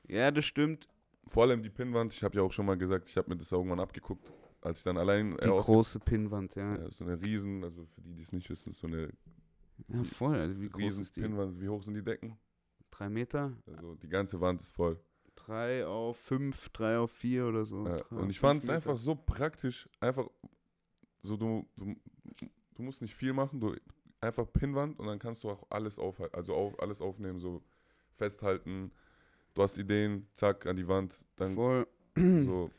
Ja, 0.09 0.33
das 0.33 0.45
stimmt. 0.45 0.89
vor 1.29 1.45
allem 1.45 1.63
die 1.63 1.71
Pinnwand. 1.71 2.13
Ich 2.15 2.25
habe 2.25 2.35
ja 2.37 2.43
auch 2.43 2.51
schon 2.53 2.67
mal 2.67 2.77
gesagt, 2.77 3.09
ich 3.09 3.17
habe 3.17 3.31
mir 3.31 3.37
das 3.37 3.53
irgendwann 3.53 3.79
abgeguckt, 3.79 4.33
als 4.63 4.79
ich 4.79 4.85
dann 4.85 4.97
allein 4.97 5.37
Die 5.37 5.47
äh, 5.47 5.51
ausge- 5.51 5.65
große 5.65 6.01
Pinnwand, 6.01 6.55
ja. 6.55 6.77
ja, 6.77 6.91
so 6.91 7.05
eine 7.05 7.21
Riesen, 7.21 7.63
also 7.65 7.85
für 7.85 8.01
die, 8.01 8.15
die 8.15 8.23
es 8.23 8.33
nicht 8.33 8.49
wissen, 8.49 8.73
so 8.73 8.87
eine 8.87 9.11
Ja, 9.89 10.05
voll. 10.05 10.37
Also 10.37 10.61
wie 10.61 10.69
groß 10.71 10.99
ist 10.99 11.17
die? 11.17 11.21
Pinnwand. 11.21 11.61
Wie 11.61 11.69
hoch 11.69 11.83
sind 11.83 11.95
die 11.95 12.03
Decken? 12.03 12.39
Drei 12.91 13.09
Meter? 13.09 13.53
Also 13.67 13.95
die 13.97 14.09
ganze 14.09 14.41
Wand 14.41 14.61
ist 14.61 14.75
voll. 14.75 14.99
Drei 15.35 15.87
auf 15.87 16.17
fünf, 16.19 16.69
drei 16.71 16.99
auf 16.99 17.11
vier 17.11 17.47
oder 17.47 17.65
so. 17.65 17.87
Ja, 17.87 18.05
und 18.11 18.31
ich 18.31 18.39
fand 18.39 18.63
es 18.63 18.69
einfach 18.71 18.97
so 18.97 19.15
praktisch, 19.17 19.89
einfach 20.01 20.29
so 21.23 21.37
du, 21.37 21.67
du, 21.77 21.97
du 22.75 22.83
musst 22.83 23.03
nicht 23.03 23.15
viel 23.15 23.33
machen, 23.33 23.61
du 23.61 23.75
einfach 24.21 24.47
Pinnwand 24.53 24.99
und 25.01 25.07
dann 25.07 25.19
kannst 25.19 25.43
du 25.43 25.51
auch 25.51 25.67
alles 25.71 25.99
aufhalten, 25.99 26.37
also 26.37 26.55
auf, 26.55 26.81
alles 26.81 27.01
aufnehmen, 27.01 27.41
so 27.41 27.63
festhalten. 28.15 28.93
Du 29.55 29.63
hast 29.63 29.79
Ideen, 29.79 30.27
zack, 30.35 30.67
an 30.67 30.77
die 30.77 30.87
Wand, 30.87 31.15
dann 31.37 31.55
Voll. 31.55 31.87
so. 32.17 32.71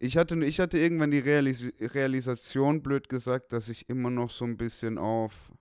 Ich 0.00 0.16
hatte, 0.16 0.42
ich 0.44 0.60
hatte 0.60 0.78
irgendwann 0.78 1.10
die 1.10 1.18
Realis 1.18 1.66
Realisation, 1.80 2.82
blöd 2.82 3.08
gesagt, 3.08 3.52
dass 3.52 3.68
ich 3.68 3.88
immer 3.88 4.10
noch 4.10 4.30
so 4.30 4.44
ein 4.44 4.56
bisschen 4.56 4.98
auf, 4.98 5.52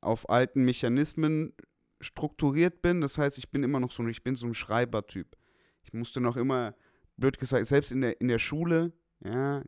auf 0.00 0.28
alten 0.28 0.64
Mechanismen 0.64 1.54
strukturiert 2.00 2.82
bin. 2.82 3.00
Das 3.00 3.18
heißt, 3.18 3.38
ich 3.38 3.50
bin 3.50 3.62
immer 3.62 3.80
noch 3.80 3.90
so, 3.90 4.06
ich 4.06 4.22
bin 4.22 4.36
so 4.36 4.46
ein 4.46 4.54
Schreibertyp. 4.54 5.36
Ich 5.82 5.92
musste 5.92 6.20
noch 6.20 6.36
immer, 6.36 6.74
blöd 7.16 7.38
gesagt, 7.38 7.66
selbst 7.66 7.92
in 7.92 8.02
der, 8.02 8.20
in 8.20 8.28
der 8.28 8.38
Schule, 8.38 8.92
ja, 9.22 9.62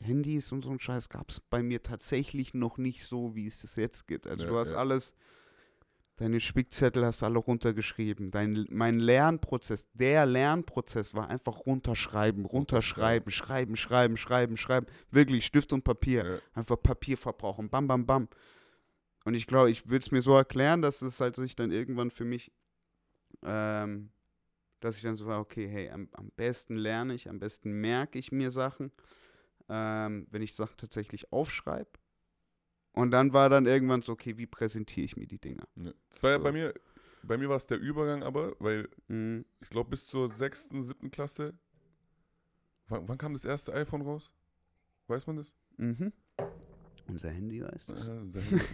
Handys 0.00 0.50
und 0.50 0.62
so 0.62 0.70
ein 0.70 0.80
Scheiß 0.80 1.08
gab 1.08 1.30
es 1.30 1.40
bei 1.40 1.62
mir 1.62 1.82
tatsächlich 1.82 2.52
noch 2.54 2.78
nicht 2.78 3.04
so, 3.04 3.36
wie 3.36 3.46
es 3.46 3.62
das 3.62 3.76
jetzt 3.76 4.08
gibt. 4.08 4.26
Also 4.26 4.44
Ja, 4.44 4.50
du 4.50 4.56
hast 4.58 4.72
ja. 4.72 4.76
alles, 4.76 5.14
deine 6.18 6.40
Spickzettel 6.40 7.04
hast 7.04 7.22
du 7.22 7.26
alle 7.26 7.38
runtergeschrieben. 7.38 8.30
Dein, 8.30 8.66
mein 8.70 8.98
Lernprozess, 8.98 9.86
der 9.94 10.26
Lernprozess 10.26 11.14
war 11.14 11.28
einfach 11.28 11.66
runterschreiben, 11.66 12.44
runterschreiben, 12.44 13.30
schreiben, 13.30 13.76
schreiben, 13.76 14.16
schreiben, 14.16 14.56
schreiben. 14.56 14.86
Wirklich 15.10 15.46
Stift 15.46 15.72
und 15.72 15.84
Papier. 15.84 16.24
Ja, 16.24 16.38
Einfach 16.54 16.80
Papier 16.82 17.16
verbrauchen. 17.16 17.70
Bam, 17.70 17.86
bam, 17.86 18.04
bam. 18.04 18.28
Und 19.24 19.34
ich 19.34 19.46
glaube, 19.46 19.70
ich 19.70 19.88
würde 19.88 20.04
es 20.04 20.10
mir 20.10 20.22
so 20.22 20.36
erklären, 20.36 20.82
dass 20.82 21.02
es 21.02 21.20
halt 21.20 21.36
sich 21.36 21.54
dann 21.54 21.70
irgendwann 21.70 22.10
für 22.10 22.24
mich, 22.24 22.52
ähm, 23.42 24.10
dass 24.80 24.96
ich 24.96 25.02
dann 25.02 25.16
so 25.16 25.26
war, 25.26 25.40
okay, 25.40 25.68
hey, 25.68 25.90
am, 25.90 26.08
am 26.12 26.30
besten 26.36 26.76
lerne 26.76 27.14
ich, 27.14 27.28
am 27.28 27.38
besten 27.38 27.80
merke 27.80 28.18
ich 28.18 28.32
mir 28.32 28.50
Sachen, 28.50 28.90
ähm, 29.68 30.26
wenn 30.30 30.42
ich 30.42 30.54
Sachen 30.54 30.76
tatsächlich 30.78 31.32
aufschreibe. 31.32 31.90
Und 32.98 33.10
dann 33.12 33.32
war 33.32 33.48
dann 33.48 33.66
irgendwann 33.66 34.02
so, 34.02 34.12
okay, 34.12 34.36
wie 34.38 34.46
präsentiere 34.46 35.04
ich 35.04 35.16
mir 35.16 35.26
die 35.26 35.38
Dinger? 35.38 35.66
ja. 35.76 35.92
Das 36.10 36.22
war 36.22 36.30
ja 36.32 36.38
So. 36.38 36.42
bei 36.44 36.52
mir, 36.52 36.74
bei 37.22 37.36
mir 37.38 37.48
war 37.48 37.56
es 37.56 37.66
der 37.66 37.78
Übergang 37.78 38.22
aber, 38.22 38.54
weil 38.58 38.88
Mhm. 39.08 39.44
ich 39.60 39.70
glaube 39.70 39.90
bis 39.90 40.06
zur 40.06 40.28
sechsten, 40.28 40.82
siebten 40.82 41.10
Klasse, 41.10 41.54
wann, 42.88 43.08
wann 43.08 43.18
kam 43.18 43.34
das 43.34 43.44
erste 43.44 43.72
iPhone 43.74 44.02
raus? 44.02 44.32
Weiß 45.06 45.26
man 45.26 45.36
das? 45.36 45.54
Mhm. 45.76 46.12
Unser 47.06 47.30
Handy 47.30 47.62
weiß 47.62 47.86
das. 47.86 48.08
Äh, 48.08 48.12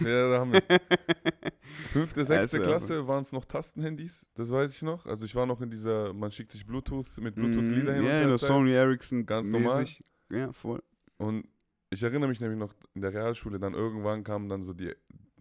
ja, 0.00 0.30
da 0.30 0.40
haben 0.40 0.52
wir 0.52 0.58
es. 0.58 0.66
Fünfte, 1.92 2.24
sechste 2.24 2.58
Also, 2.58 2.62
Klasse 2.70 3.06
waren 3.06 3.22
es 3.22 3.30
noch 3.30 3.44
Tastenhandys, 3.44 4.26
das 4.34 4.50
weiß 4.50 4.74
ich 4.74 4.82
noch. 4.82 5.06
Also 5.06 5.24
ich 5.24 5.34
war 5.36 5.46
noch 5.46 5.60
in 5.60 5.70
dieser, 5.70 6.12
man 6.14 6.32
schickt 6.32 6.50
sich 6.52 6.66
Bluetooth 6.66 7.06
mit 7.18 7.34
Bluetooth 7.36 7.64
Mhm. 7.64 7.74
Hin 7.74 7.88
und 7.88 8.04
Ja, 8.06 8.20
zeigen. 8.22 8.38
Sony 8.38 8.72
Ericsson 8.72 9.26
Ganz 9.26 9.50
normal. 9.50 9.80
mäßig. 9.80 10.02
Ja, 10.30 10.52
voll. 10.52 10.82
Und 11.18 11.46
ich 11.94 12.02
erinnere 12.02 12.28
mich 12.28 12.40
nämlich 12.40 12.58
noch 12.58 12.74
in 12.94 13.00
der 13.02 13.12
Realschule, 13.12 13.58
dann 13.58 13.74
irgendwann 13.74 14.22
kam 14.24 14.48
dann 14.48 14.64
so 14.64 14.72
die, 14.72 14.94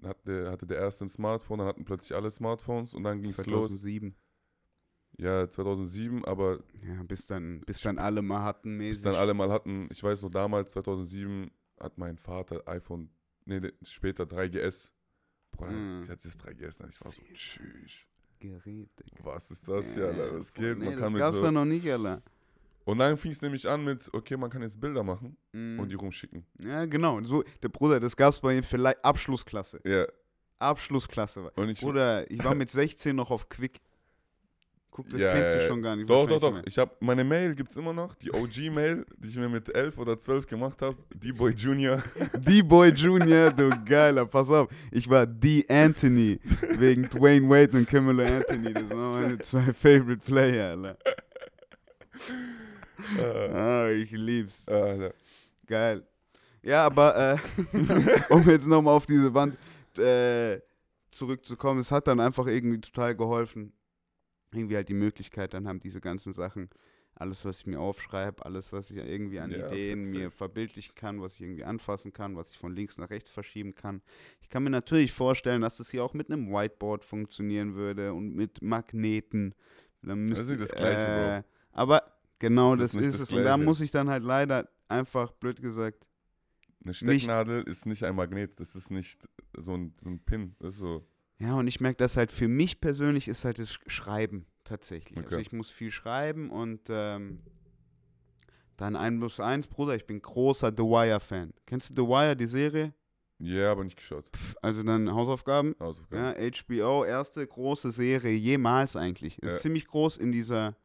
hatte, 0.03 0.49
hatte 0.51 0.65
der 0.65 0.77
erste 0.77 1.05
ein 1.05 1.09
Smartphone, 1.09 1.59
dann 1.59 1.67
hatten 1.67 1.85
plötzlich 1.85 2.15
alle 2.15 2.29
Smartphones 2.31 2.93
und 2.93 3.03
dann 3.03 3.21
ging 3.21 3.31
es 3.31 3.37
los. 3.45 3.67
2007. 3.67 4.15
Ja, 5.17 5.47
2007, 5.47 6.25
aber 6.25 6.63
Ja, 6.81 7.03
bis 7.03 7.27
dann, 7.27 7.61
bis 7.61 7.81
dann 7.81 7.99
alle 7.99 8.21
mal 8.23 8.41
hatten 8.43 8.77
bis 8.79 8.87
mäßig. 8.87 9.03
dann 9.03 9.15
alle 9.15 9.33
mal 9.35 9.51
hatten, 9.51 9.87
ich 9.91 10.01
weiß 10.01 10.23
noch 10.23 10.31
damals, 10.31 10.71
2007, 10.71 11.51
hat 11.79 11.97
mein 11.99 12.17
Vater 12.17 12.63
iPhone, 12.67 13.09
nee, 13.45 13.61
später 13.83 14.23
3GS. 14.25 14.91
Bruder, 15.51 15.71
Mhm. 15.71 16.03
ich 16.05 16.09
hatte 16.09 16.23
das 16.23 16.39
3GS, 16.39 16.81
und 16.81 16.89
ich 16.89 16.99
war 17.05 17.11
so, 17.11 17.21
tschüss. 17.33 18.07
Gerät, 18.39 18.89
Digga. 18.99 19.23
Was 19.23 19.51
ist 19.51 19.67
das 19.67 19.93
hier, 19.93 20.07
Alter? 20.07 20.33
Was 20.37 20.51
geht? 20.51 20.77
Nee, 20.79 20.85
Man 20.95 20.99
das 20.99 21.13
gab's 21.13 21.37
so 21.37 21.43
da 21.45 21.51
noch 21.51 21.65
nicht, 21.65 21.87
Alter. 21.89 22.21
Und 22.85 22.97
dann 22.99 23.17
fing 23.17 23.31
es 23.31 23.41
nämlich 23.41 23.67
an 23.67 23.83
mit, 23.83 24.09
okay, 24.13 24.37
man 24.37 24.49
kann 24.49 24.61
jetzt 24.61 24.79
Bilder 24.79 25.03
machen 25.03 25.37
Mhm. 25.53 25.79
und 25.79 25.89
die 25.89 25.95
rumschicken. 25.95 26.45
Ja, 26.63 26.85
genau. 26.85 27.21
So, 27.23 27.43
der 27.61 27.69
Bruder, 27.69 27.99
das 27.99 28.15
gab's 28.15 28.39
bei 28.39 28.55
ihm 28.57 28.63
vielleicht 28.63 29.03
Abschlussklasse. 29.03 29.79
Ja, 29.85 30.05
Abschlussklasse. 30.59 31.51
und 31.55 31.69
ich, 31.69 31.79
Bruder, 31.81 32.29
ich 32.31 32.43
war 32.43 32.55
mit 32.55 32.69
16 32.69 33.15
noch 33.15 33.31
auf 33.31 33.49
Quick. 33.49 33.79
Guck, 34.95 35.09
das 35.09 35.23
Ja, 35.23 35.31
kennst 35.33 35.55
ja, 35.55 35.61
du 35.61 35.67
schon 35.67 35.81
gar 35.81 35.95
nicht. 35.95 36.07
doch, 36.07 36.27
doch, 36.27 36.39
doch. 36.39 36.61
Ich 36.67 36.77
habe 36.77 36.91
meine 36.99 37.23
Mail 37.23 37.55
gibt's 37.55 37.75
immer 37.75 37.93
noch, 37.93 38.13
die 38.13 38.31
OG-Mail, 38.31 39.03
die 39.17 39.29
ich 39.29 39.35
mir 39.35 39.49
mit 39.49 39.73
11 39.75 39.97
oder 39.97 40.19
12 40.19 40.45
gemacht 40.45 40.83
habe, 40.83 40.95
D-Boy 41.15 41.53
Junior. 41.53 42.03
D-Boy 42.37 42.89
Junior, 42.91 43.51
du 43.51 43.71
geiler. 43.85 44.27
Pass 44.27 44.51
auf, 44.51 44.69
ich 44.91 45.09
war 45.09 45.25
D. 45.25 45.65
Anthony 45.67 46.39
wegen 46.77 47.09
Dwayne 47.09 47.49
Wade 47.49 47.75
und 47.75 47.87
Camelo 47.89 48.23
Anthony. 48.23 48.71
Das 48.71 48.89
waren 48.91 49.21
meine 49.23 49.39
zwei 49.39 49.73
Favorite 49.73 50.21
Player, 50.23 50.69
Alter. 50.77 50.97
Äh, 53.19 53.49
Ah, 53.49 53.89
ich 53.89 54.11
lieb's. 54.11 54.65
Geil. 55.65 56.05
Ja, 56.61 56.85
aber 56.85 57.37
äh, 57.73 57.73
um 58.29 58.47
jetzt 58.49 58.67
nochmal 58.67 58.95
auf 58.95 59.05
diese 59.05 59.33
Wand 59.33 59.57
äh, 59.97 60.61
zurückzukommen, 61.11 61.79
es 61.79 61.91
hat 61.91 62.07
dann 62.07 62.19
einfach 62.19 62.47
irgendwie 62.47 62.79
total 62.79 63.15
geholfen. 63.15 63.73
Irgendwie 64.53 64.75
halt 64.75 64.87
die 64.89 64.93
Möglichkeit, 64.93 65.53
dann 65.53 65.67
haben 65.67 65.79
diese 65.79 65.99
ganzen 65.99 66.31
Sachen, 66.31 66.69
alles, 67.15 67.43
was 67.45 67.59
ich 67.59 67.65
mir 67.67 67.79
aufschreibe, 67.79 68.45
alles, 68.45 68.71
was 68.71 68.89
ich 68.91 68.97
irgendwie 68.97 69.39
an 69.39 69.51
Ja, 69.51 69.67
Ideen 69.67 70.03
mir 70.03 70.31
verbildlichen 70.31 70.95
kann, 70.95 71.21
was 71.21 71.35
ich 71.35 71.41
irgendwie 71.41 71.63
anfassen 71.63 72.13
kann, 72.13 72.35
was 72.35 72.49
ich 72.51 72.57
von 72.57 72.73
links 72.75 72.97
nach 72.97 73.09
rechts 73.09 73.29
verschieben 73.31 73.75
kann. 73.75 74.01
Ich 74.41 74.49
kann 74.49 74.63
mir 74.63 74.69
natürlich 74.69 75.11
vorstellen, 75.11 75.61
dass 75.61 75.77
das 75.77 75.89
hier 75.91 76.03
auch 76.03 76.13
mit 76.13 76.29
einem 76.31 76.51
Whiteboard 76.51 77.03
funktionieren 77.03 77.75
würde 77.75 78.13
und 78.13 78.35
mit 78.35 78.61
Magneten. 78.61 79.53
Dann 80.01 80.29
Das 80.29 80.47
ist 80.47 80.59
das 80.61 80.71
Gleiche, 80.71 81.05
Bro. 81.05 81.29
äh, 81.37 81.43
Aber 81.71 82.03
genau 82.49 82.75
Das 82.75 82.91
das, 82.91 83.01
ist 83.01 83.13
das 83.15 83.21
es. 83.21 83.31
Und 83.31 83.37
da 83.43 83.55
Gleiche. 83.55 83.63
muss 83.63 83.81
ich 83.81 83.91
dann 83.91 84.09
halt 84.09 84.23
leider 84.23 84.69
einfach, 84.87 85.31
blöd 85.31 85.61
gesagt, 85.61 86.07
Eine 86.83 86.93
Stecknadel 86.93 87.63
ist 87.63 87.85
nicht 87.85 88.03
ein 88.03 88.15
Magnet, 88.15 88.59
das 88.59 88.75
ist 88.75 88.91
nicht 88.91 89.27
so 89.57 89.73
ein, 89.75 89.95
so 90.01 90.09
ein 90.09 90.19
Pin. 90.19 90.55
Das 90.59 90.75
ist 90.75 90.79
so. 90.81 91.07
Ja, 91.39 91.55
und 91.55 91.67
ich 91.67 91.79
merke, 91.81 91.97
dass 91.97 92.15
halt 92.17 92.31
für 92.31 92.47
mich 92.47 92.79
persönlich 92.79 93.27
ist 93.27 93.43
halt 93.45 93.57
das 93.59 93.73
Schreiben 93.87 94.45
tatsächlich. 94.63 95.17
Also 95.17 95.29
Okay. 95.29 95.41
ich 95.41 95.51
muss 95.51 95.69
viel 95.71 95.91
schreiben 95.91 96.49
und 96.51 96.81
ähm, 96.89 97.41
dann 98.77 98.95
1 98.95 99.19
plus 99.19 99.39
1, 99.39 99.67
Bruder, 99.67 99.95
ich 99.95 100.05
bin 100.05 100.21
großer 100.21 100.69
The 100.75 100.83
Wire-Fan. 100.83 101.53
Kennst 101.65 101.89
du 101.91 102.03
The 102.03 102.07
Wire, 102.09 102.35
die 102.35 102.47
Serie? 102.47 102.93
Ja, 103.39 103.71
aber 103.71 103.83
nicht 103.83 103.97
geschaut. 103.97 104.25
Also 104.61 104.83
dann 104.83 105.11
Hausaufgaben. 105.13 105.75
Hausaufgaben. 105.79 106.35
Ja, 106.41 106.51
HBO, 106.51 107.03
erste 107.03 107.45
große 107.45 107.91
Serie 107.91 108.33
jemals 108.35 108.95
eigentlich. 108.95 109.41
Ist 109.41 109.53
Ja. 109.53 109.57
ziemlich 109.59 109.85
groß 109.87 110.17
in 110.17 110.31
dieser, 110.31 110.75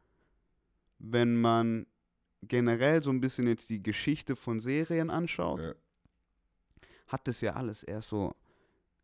wenn 0.99 1.39
man 1.39 1.85
generell 2.43 3.01
so 3.03 3.09
ein 3.09 3.19
bisschen 3.21 3.47
jetzt 3.47 3.69
die 3.69 3.81
Geschichte 3.83 4.35
von 4.35 4.59
Serien 4.59 5.09
anschaut, 5.09 5.61
Ja. 5.61 5.73
hat 7.07 7.27
das 7.27 7.41
ja 7.41 7.53
alles 7.53 7.83
erst 7.83 8.09
so 8.09 8.35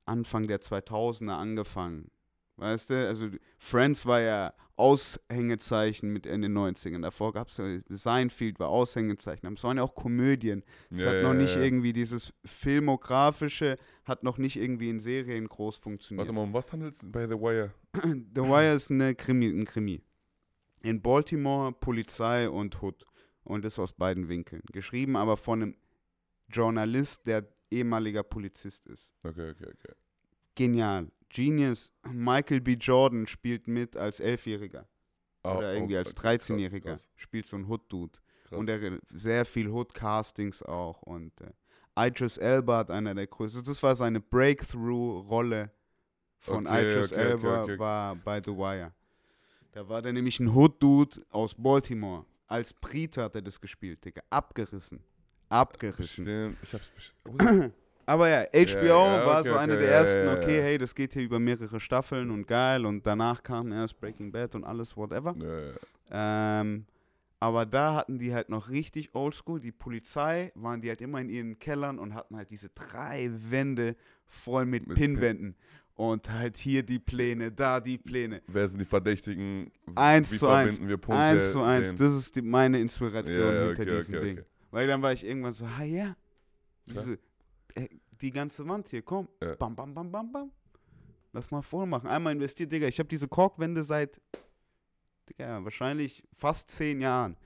Anfang 0.06 0.48
der 0.48 0.62
2000er 0.62 1.34
angefangen. 1.38 2.12
Weißt 2.58 2.90
du, 2.92 3.08
also 3.08 3.28
Friends 3.58 4.06
war 4.06 4.22
ja 4.22 4.54
Aushängezeichen 4.78 6.12
mit 6.12 6.26
in 6.26 6.42
den 6.42 6.54
90ern. 6.58 7.02
Davor 7.02 7.34
gab 7.34 7.50
es 7.50 7.58
ja, 7.58 7.66
Seinfeld 7.90 8.60
war 8.60 8.70
Aushängezeichen. 8.70 9.52
Es 9.54 9.64
waren 9.64 9.78
ja 9.78 9.84
auch 9.84 9.96
Komödien. 9.96 10.64
Es 10.90 11.02
Ja, 11.02 11.08
hat 11.10 11.22
noch 11.24 11.34
ja, 11.34 11.40
nicht 11.40 11.56
irgendwie 11.58 11.92
dieses 11.94 12.34
Filmografische, 12.46 13.78
hat 14.06 14.24
noch 14.24 14.38
nicht 14.38 14.56
irgendwie 14.58 14.90
in 14.90 15.00
Serien 15.00 15.48
groß 15.48 15.78
funktioniert. 15.78 16.28
Warte 16.28 16.34
mal, 16.34 16.44
um 16.44 16.54
was 16.54 16.72
handelt 16.72 16.94
es 16.94 17.10
bei 17.10 17.28
The 17.28 17.34
Wire? 17.36 17.72
The 18.04 18.42
Wire 18.42 18.74
ist 18.74 18.92
eine 18.92 19.16
Krimi, 19.16 19.48
ein 19.50 19.66
Krimi. 19.66 20.02
In 20.86 21.02
Baltimore, 21.02 21.72
Polizei 21.72 22.48
und 22.48 22.80
Hood. 22.80 23.08
Und 23.44 23.66
das 23.66 23.80
aus 23.80 23.92
beiden 23.92 24.30
Winkeln. 24.30 24.62
Geschrieben 24.72 25.16
aber 25.16 25.36
von 25.36 25.62
einem 25.62 25.76
Journalist, 26.48 27.26
der 27.26 27.48
ehemaliger 27.72 28.22
Polizist 28.22 28.86
ist. 28.86 29.12
Okay, 29.24 29.50
okay, 29.50 29.66
okay. 29.66 29.94
Genial. 30.54 31.12
Genius. 31.30 31.92
Michael 32.08 32.62
B. 32.62 32.74
Jordan 32.74 33.26
spielt 33.26 33.68
mit 33.68 33.98
als 33.98 34.20
Elfjähriger. 34.20 34.88
Ah, 35.42 35.58
Oder 35.58 35.74
irgendwie 35.74 35.96
oh, 35.96 36.00
als 36.00 36.14
krass, 36.14 36.50
13-Jähriger. 36.50 36.82
krass, 36.82 37.10
Spielt 37.16 37.48
so 37.48 37.56
ein 37.56 37.68
Hood-Dude. 37.68 38.20
Und 38.52 38.70
er 38.70 39.00
sehr 39.10 39.44
viel 39.46 39.70
Hood-Castings 39.70 40.62
auch. 40.62 41.02
Und 41.02 41.34
äh, 41.42 42.08
Idris 42.08 42.38
Elba 42.38 42.78
hat 42.78 42.92
einer 42.92 43.16
der 43.16 43.26
größten. 43.26 43.64
Das 43.64 43.82
war 43.82 43.96
seine 43.96 44.22
Breakthrough-Rolle 44.22 45.72
von 46.38 46.68
Okay, 46.68 46.92
Idris 46.92 47.12
okay, 47.12 47.22
Elba 47.22 47.64
okay. 47.64 47.80
war 47.80 48.16
bei 48.18 48.40
The 48.40 48.52
Wire. 48.52 48.94
Da 49.76 49.90
war 49.90 50.02
der 50.02 50.14
nämlich 50.14 50.40
ein 50.40 50.56
Hood-Dude 50.56 51.20
aus 51.32 51.54
Baltimore. 51.54 52.24
Als 52.48 52.74
Brite 52.74 53.24
hat 53.24 53.36
er 53.36 53.42
das 53.42 53.60
gespielt, 53.60 54.06
Digga. 54.06 54.22
Abgerissen. 54.30 55.02
Abgerissen. 55.50 56.24
Bestimmt, 56.24 56.58
ich 56.64 56.74
hab's 56.74 56.90
bestimmt. 56.90 57.74
Aber 58.06 58.30
ja, 58.30 58.46
HBO 58.54 58.86
ja, 58.86 59.26
war 59.26 59.40
okay, 59.42 59.50
so 59.50 59.56
eine 59.56 59.74
okay, 59.74 59.82
der 59.82 59.92
ja, 59.92 59.98
ersten, 59.98 60.20
ja, 60.26 60.32
ja. 60.34 60.38
okay, 60.38 60.62
hey, 60.62 60.78
das 60.78 60.96
geht 60.96 61.12
hier 61.12 61.24
über 61.24 61.40
mehrere 61.40 61.82
Staffeln 61.82 62.32
und 62.32 62.48
geil. 62.48 62.86
Und 62.86 63.06
danach 63.06 63.44
kam 63.44 63.74
erst 63.74 64.00
Breaking 64.00 64.32
Bad 64.32 64.56
und 64.56 64.64
alles, 64.64 64.96
whatever. 64.96 65.36
ja, 65.38 65.60
ja. 65.72 66.62
Ähm, 66.62 66.86
aber 67.42 67.66
da 67.66 67.96
hatten 67.96 68.18
die 68.18 68.34
halt 68.34 68.48
noch 68.48 68.70
richtig 68.70 69.14
oldschool. 69.14 69.60
Die 69.60 69.74
Polizei 69.74 70.54
waren 70.56 70.80
die 70.80 70.88
halt 70.88 71.02
immer 71.02 71.20
in 71.20 71.28
ihren 71.28 71.60
Kellern 71.60 72.00
und 72.00 72.14
hatten 72.14 72.38
halt 72.38 72.50
diese 72.50 72.70
drei 72.70 73.30
Wände 73.50 73.98
voll 74.26 74.66
mit, 74.66 74.88
Mit 74.88 74.98
Pin- 74.98 75.16
Pinwänden. 75.16 75.56
Und 75.96 76.30
halt 76.30 76.58
hier 76.58 76.84
die 76.84 77.00
Pläne, 77.00 77.52
da 77.54 77.80
die 77.80 77.98
Pläne. 77.98 78.42
Wer 78.48 78.68
sind 78.68 78.80
die 78.80 78.86
Verdächtigen? 78.86 79.72
Eins 79.96 80.34
Wie 80.34 80.38
zu 80.38 80.48
eins. 80.50 80.80
wir 80.82 80.98
Punkte? 80.98 81.22
Eins 81.24 81.52
zu 81.54 81.62
eins. 81.62 81.90
den- 81.90 81.98
Das 81.98 82.14
ist 82.14 82.36
die, 82.36 82.42
meine 82.42 82.80
Inspiration 82.82 83.40
Ja, 83.40 83.54
ja, 83.54 83.68
hinter 83.68 83.82
okay, 83.84 83.96
diesem 83.96 84.16
okay, 84.16 84.24
Ding. 84.26 84.40
okay. 84.40 84.48
Weil 84.72 84.88
dann 84.88 85.02
war 85.02 85.14
ich 85.14 85.26
irgendwann 85.26 85.54
so, 85.54 85.66
ha 85.70 85.84
ja, 85.84 86.18
diese, 86.86 87.18
äh, 87.76 87.88
die 88.20 88.30
ganze 88.32 88.68
Wand 88.68 88.90
hier, 88.90 89.04
komm. 89.04 89.30
Ja. 89.42 89.56
Bam, 89.56 89.74
bam, 89.74 89.94
bam, 89.94 90.12
bam, 90.12 90.32
bam. 90.34 90.52
Lass 91.32 91.50
mal 91.52 91.62
voll 91.62 91.86
machen. 91.86 92.08
Einmal 92.08 92.34
investiert, 92.34 92.72
Digga. 92.74 92.88
Ich 92.88 93.00
habe 93.00 93.08
diese 93.08 93.28
Korkwände 93.30 93.82
seit, 93.84 94.20
Digga, 95.30 95.64
wahrscheinlich 95.64 96.24
fast 96.34 96.70
zehn 96.72 97.00
Jahren. 97.02 97.38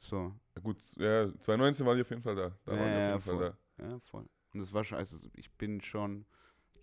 So, 0.00 0.34
Ja, 0.56 0.62
Gut, 0.62 0.78
ja, 0.96 1.28
2019 1.40 1.86
waren 1.86 1.96
die 1.96 2.02
auf 2.02 2.10
jeden 2.10 2.22
Fall 2.22 2.34
da. 2.34 2.52
Da 2.64 2.72
Ja, 2.74 2.80
waren 2.80 2.88
die 2.90 3.16
auf 3.16 3.26
jeden 3.26 3.38
voll. 3.38 3.52
Fall 3.52 3.56
da. 3.78 3.84
ja, 3.88 4.00
voll. 4.00 4.26
Und 4.54 4.60
das 4.60 4.72
war 4.72 4.82
schon, 4.84 4.98
also 4.98 5.16
ich 5.36 5.50
bin 5.52 5.80
schon, 5.80 6.24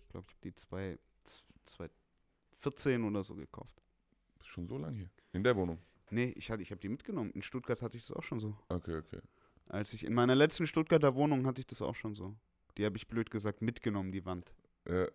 ich 0.06 0.12
glaube, 0.12 0.26
ich 0.28 0.34
habe 0.34 0.40
die 0.44 0.54
zwei, 0.54 0.98
z- 1.24 1.44
2014 1.64 3.04
oder 3.04 3.22
so 3.22 3.34
gekauft. 3.34 3.82
Ist 4.40 4.46
schon 4.48 4.66
so 4.68 4.78
lange 4.78 4.96
hier. 4.98 5.10
In 5.32 5.42
der 5.42 5.56
Wohnung. 5.56 5.78
Nee, 6.10 6.32
ich, 6.36 6.50
hatte- 6.50 6.62
ich 6.62 6.70
habe 6.70 6.80
die 6.80 6.88
mitgenommen. 6.88 7.30
In 7.32 7.42
Stuttgart 7.42 7.82
hatte 7.82 7.96
ich 7.96 8.06
das 8.06 8.16
auch 8.16 8.22
schon 8.22 8.38
so. 8.40 8.56
Okay, 8.68 8.96
okay. 8.96 9.20
Als 9.68 9.92
ich 9.92 10.04
in 10.04 10.14
meiner 10.14 10.34
letzten 10.36 10.66
Stuttgarter 10.66 11.14
Wohnung 11.14 11.46
hatte 11.46 11.60
ich 11.60 11.66
das 11.66 11.82
auch 11.82 11.94
schon 11.96 12.14
so. 12.14 12.36
Die 12.78 12.84
habe 12.84 12.96
ich 12.96 13.08
blöd 13.08 13.30
gesagt 13.30 13.62
mitgenommen, 13.62 14.12
die 14.12 14.24
Wand. 14.24 14.54
Ja, 14.88 15.08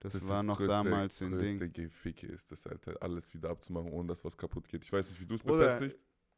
Das, 0.00 0.14
ist 0.14 0.28
war 0.28 0.36
das 0.36 0.44
noch 0.46 0.58
größte, 0.58 0.70
damals 0.72 1.20
ein 1.22 1.30
Ding. 1.32 1.40
größte 1.58 1.68
Geficke 1.70 2.26
ist 2.28 2.52
das, 2.52 2.66
Alter. 2.66 2.96
Alles 3.02 3.34
wieder 3.34 3.50
abzumachen, 3.50 3.90
ohne 3.90 4.08
dass 4.08 4.24
was 4.24 4.36
kaputt 4.36 4.68
geht. 4.68 4.84
Ich 4.84 4.92
weiß 4.92 5.10
nicht, 5.10 5.20
wie 5.20 5.26
du 5.26 5.34
es 5.34 5.42
befestigt. 5.42 5.96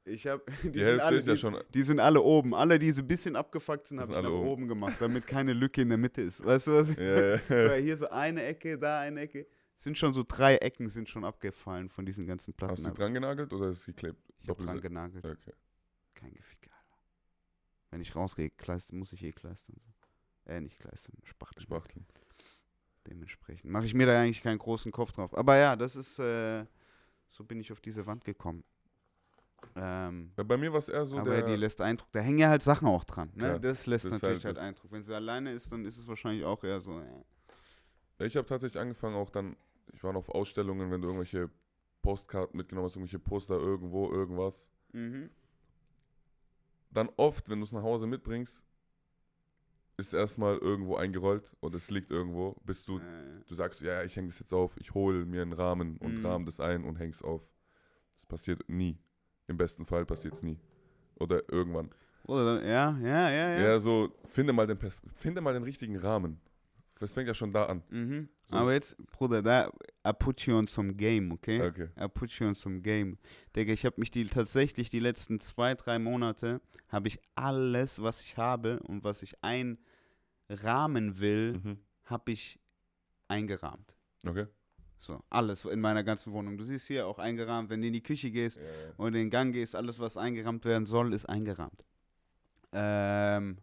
Ich 0.08 0.26
habe 0.26 0.42
die, 0.62 0.70
Die, 0.72 0.84
sind 0.84 1.00
alle, 1.00 1.18
ist 1.18 1.26
ja 1.26 1.34
die, 1.34 1.38
schon. 1.38 1.58
die 1.74 1.82
sind 1.82 2.00
alle 2.00 2.20
oben. 2.20 2.54
Alle, 2.54 2.78
die 2.78 2.90
so 2.92 3.02
ein 3.02 3.08
bisschen 3.08 3.36
abgefuckt 3.36 3.86
sind, 3.88 3.98
Die 3.98 4.02
habe 4.02 4.12
ich 4.14 4.22
nach 4.22 4.30
oben. 4.30 4.48
oben. 4.48 4.68
gemacht, 4.68 4.96
damit 5.00 5.26
keine 5.26 5.52
Lücke 5.52 5.82
in 5.82 5.88
der 5.88 5.98
Mitte 5.98 6.22
ist. 6.22 6.44
Weißt 6.44 6.66
du 6.68 6.72
was? 6.72 6.88
Ja. 6.90 7.40
Weil 7.48 7.82
hier 7.82 7.96
so 7.96 8.08
eine 8.08 8.42
Ecke, 8.44 8.78
da 8.78 9.00
eine 9.00 9.20
Ecke. 9.20 9.46
Sind 9.76 9.96
schon 9.96 10.12
so 10.12 10.24
drei 10.26 10.56
Ecken 10.56 10.88
sind 10.88 11.08
schon 11.08 11.24
abgefallen 11.24 11.88
von 11.88 12.04
diesen 12.04 12.26
ganzen 12.26 12.52
Platten. 12.52 12.72
Hast 12.72 12.86
du 12.86 12.90
dran 12.92 13.14
genagelt 13.14 13.52
oder 13.52 13.68
ist 13.68 13.78
es 13.80 13.86
geklebt? 13.86 14.18
ich 14.40 14.48
habe 14.48 14.64
dran 14.64 14.80
genagelt. 14.80 15.24
Okay. 15.24 15.52
Kein 16.14 16.32
Gefick, 16.32 16.58
Alter. 16.64 16.96
Wenn 17.90 18.00
ich 18.00 18.16
rausgehe, 18.16 18.50
kleistern, 18.50 18.98
muss 18.98 19.12
ich 19.12 19.22
eh 19.22 19.30
kleistern. 19.32 19.76
So. 19.78 20.52
Äh, 20.52 20.60
nicht 20.62 20.80
kleistern, 20.80 21.14
spachteln. 21.22 21.62
Spachteln. 21.62 22.06
Dementsprechend 23.06 23.70
mache 23.70 23.86
ich 23.86 23.94
mir 23.94 24.06
da 24.06 24.20
eigentlich 24.20 24.42
keinen 24.42 24.58
großen 24.58 24.90
Kopf 24.92 25.12
drauf. 25.12 25.36
Aber 25.36 25.56
ja, 25.56 25.76
das 25.76 25.94
ist, 25.96 26.18
äh, 26.18 26.64
so 27.28 27.44
bin 27.44 27.60
ich 27.60 27.70
auf 27.70 27.80
diese 27.80 28.04
Wand 28.06 28.24
gekommen. 28.24 28.64
Ähm, 29.76 30.32
Ja, 30.36 30.42
bei 30.44 30.56
mir 30.56 30.72
war 30.72 30.78
es 30.78 30.88
eher 30.88 31.06
so 31.06 31.18
aber 31.18 31.34
der. 31.34 31.42
die 31.42 31.56
lässt 31.56 31.80
Eindruck. 31.80 32.08
Da 32.12 32.20
hängen 32.20 32.38
ja 32.38 32.48
halt 32.48 32.62
Sachen 32.62 32.88
auch 32.88 33.04
dran. 33.04 33.28
Ne? 33.34 33.44
Klar, 33.44 33.58
das 33.60 33.86
lässt 33.86 34.04
das 34.06 34.14
ist 34.14 34.22
natürlich 34.22 34.44
halt 34.44 34.56
halt, 34.56 34.66
Eindruck. 34.68 34.90
Wenn 34.90 35.02
sie 35.04 35.14
alleine 35.14 35.52
ist, 35.52 35.70
dann 35.70 35.84
ist 35.84 35.98
es 35.98 36.06
wahrscheinlich 36.08 36.44
auch 36.44 36.62
eher 36.64 36.80
so. 36.80 36.98
Äh. 36.98 37.04
Ja, 38.18 38.26
ich 38.26 38.36
habe 38.36 38.46
tatsächlich 38.46 38.80
angefangen 38.80 39.14
auch 39.16 39.30
dann, 39.30 39.56
ich 39.92 40.02
war 40.02 40.12
noch 40.12 40.20
auf 40.20 40.30
Ausstellungen, 40.30 40.90
wenn 40.90 41.00
du 41.00 41.08
irgendwelche 41.08 41.50
Postkarten 42.02 42.56
mitgenommen 42.56 42.86
hast, 42.86 42.96
irgendwelche 42.96 43.18
Poster 43.18 43.56
irgendwo, 43.56 44.10
irgendwas. 44.10 44.70
Mhm. 44.92 45.30
Dann 46.90 47.10
oft, 47.16 47.48
wenn 47.48 47.58
du 47.60 47.64
es 47.64 47.72
nach 47.72 47.82
Hause 47.82 48.06
mitbringst, 48.06 48.64
ist 49.98 50.12
erstmal 50.12 50.56
irgendwo 50.58 50.96
eingerollt 50.96 51.52
und 51.60 51.74
es 51.74 51.90
liegt 51.90 52.10
irgendwo, 52.10 52.56
bis 52.64 52.84
du, 52.84 52.98
Äh, 52.98 53.42
du 53.46 53.54
sagst, 53.54 53.80
ja, 53.80 54.02
ich 54.04 54.16
hänge 54.16 54.28
das 54.28 54.38
jetzt 54.38 54.52
auf, 54.52 54.76
ich 54.78 54.94
hole 54.94 55.26
mir 55.26 55.42
einen 55.42 55.52
Rahmen 55.52 55.96
und 55.98 56.18
Mhm. 56.18 56.24
rahm 56.26 56.44
das 56.46 56.60
ein 56.60 56.84
und 56.84 56.96
häng's 56.98 57.20
auf. 57.22 57.42
Das 58.14 58.24
passiert 58.26 58.68
nie. 58.68 58.98
Im 59.48 59.56
besten 59.56 59.84
Fall 59.84 60.06
passiert 60.06 60.34
es 60.34 60.42
nie. 60.42 60.58
Oder 61.18 61.42
irgendwann. 61.50 61.90
oder 62.24 62.56
dann, 62.56 62.64
ja, 62.68 62.96
ja, 63.02 63.30
ja, 63.30 63.50
Ja, 63.58 63.58
ja. 63.58 63.78
so, 63.78 64.12
finde 64.26 64.52
mal, 64.52 64.66
den, 64.66 64.78
finde 65.16 65.40
mal 65.40 65.52
den 65.54 65.64
richtigen 65.64 65.96
Rahmen. 65.96 66.40
Das 67.00 67.14
fängt 67.14 67.28
ja 67.28 67.34
schon 67.34 67.52
da 67.52 67.64
an. 67.66 67.82
Mhm. 67.90 68.28
So. 68.44 68.56
Aber 68.56 68.72
jetzt, 68.72 68.96
Bruder, 69.12 69.40
da, 69.40 69.70
I 70.06 70.12
put 70.18 70.40
you 70.42 70.56
on 70.56 70.66
some 70.66 70.94
game, 70.94 71.30
okay? 71.32 71.62
Okay. 71.62 71.88
I 71.98 72.08
put 72.08 72.30
you 72.32 72.46
on 72.48 72.54
some 72.56 72.80
game. 72.80 73.18
Digga, 73.54 73.72
ich 73.72 73.84
habe 73.86 73.94
mich 73.98 74.10
die 74.10 74.26
tatsächlich 74.26 74.90
die 74.90 74.98
letzten 74.98 75.38
zwei, 75.40 75.74
drei 75.74 75.98
Monate, 76.00 76.60
habe 76.88 77.06
ich 77.08 77.20
alles, 77.36 78.02
was 78.02 78.20
ich 78.20 78.36
habe 78.36 78.80
und 78.80 79.04
was 79.04 79.22
ich 79.22 79.36
einrahmen 79.42 79.78
will, 81.20 81.52
Mhm. 81.62 81.78
habe 82.04 82.32
ich 82.32 82.58
eingerahmt. 83.28 83.94
Okay. 84.26 84.46
So, 84.98 85.22
alles 85.30 85.64
in 85.64 85.80
meiner 85.80 86.02
ganzen 86.02 86.32
Wohnung. 86.32 86.58
Du 86.58 86.64
siehst 86.64 86.86
hier 86.88 87.06
auch 87.06 87.18
eingerahmt, 87.18 87.70
wenn 87.70 87.80
du 87.80 87.86
in 87.86 87.92
die 87.92 88.02
Küche 88.02 88.30
gehst 88.30 88.56
Ja, 88.56 88.62
ja. 88.64 88.92
und 88.96 89.08
in 89.08 89.14
den 89.14 89.30
Gang 89.30 89.52
gehst, 89.52 89.76
alles, 89.76 89.98
was 90.00 90.16
eingerahmt 90.16 90.64
werden 90.64 90.86
soll, 90.86 91.12
ist 91.14 91.24
eingerahmt. 91.26 91.84
Ähm, 92.72 93.58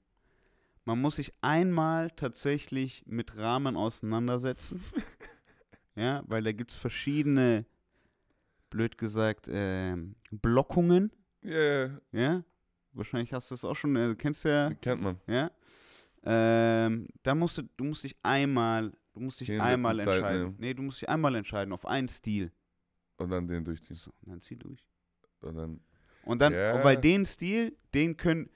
man 0.86 1.02
muss 1.02 1.18
sich 1.18 1.34
einmal 1.42 2.12
tatsächlich 2.12 3.04
mit 3.06 3.38
Rahmen 3.38 3.76
auseinandersetzen. 3.76 4.82
ja, 5.96 6.24
weil 6.28 6.44
da 6.44 6.52
gibt 6.52 6.72
es 6.72 6.78
verschiedene, 6.78 7.66
blöd 8.70 8.98
gesagt, 8.98 9.48
ähm, 9.50 10.16
Blockungen. 10.32 11.12
Ja, 11.42 11.86
ja, 11.86 11.92
Ja, 12.12 12.44
wahrscheinlich 12.94 13.34
hast 13.34 13.52
du 13.52 13.56
es 13.56 13.64
auch 13.66 13.76
schon, 13.76 13.96
äh, 13.96 14.16
kennst 14.18 14.46
du 14.46 14.50
ja. 14.50 14.74
kennt 14.76 15.02
man. 15.02 15.20
Ja. 15.28 15.52
Ähm, 16.24 17.08
da 17.24 17.36
musst 17.36 17.58
du, 17.58 17.64
du 17.78 17.84
musst 17.84 18.04
dich 18.04 18.16
einmal, 18.24 18.94
du 19.16 19.22
musst 19.22 19.40
dich 19.42 19.60
einmal 19.60 19.98
Zeit 19.98 20.08
entscheiden. 20.08 20.42
nehmen. 20.44 20.56
Nee, 20.60 20.74
du 20.76 20.84
musst 20.84 21.02
dich 21.02 21.10
einmal 21.10 21.34
entscheiden 21.36 21.74
auf 21.74 21.86
einen 21.88 22.08
Stil. 22.08 22.52
Und 23.18 23.30
dann 23.32 23.48
den 23.48 23.64
durchziehen. 23.66 23.96
So, 23.96 24.12
und 24.22 24.32
dann 24.32 24.42
zieh 24.42 24.56
durch. 24.58 24.86
Und 25.42 25.56
dann, 25.56 25.80
Und 26.24 26.40
dann, 26.40 26.54
Ja. 26.54 26.84
weil 26.84 26.98
den 26.98 27.26
Stil, 27.26 27.76
den 27.94 28.18
können, 28.18 28.50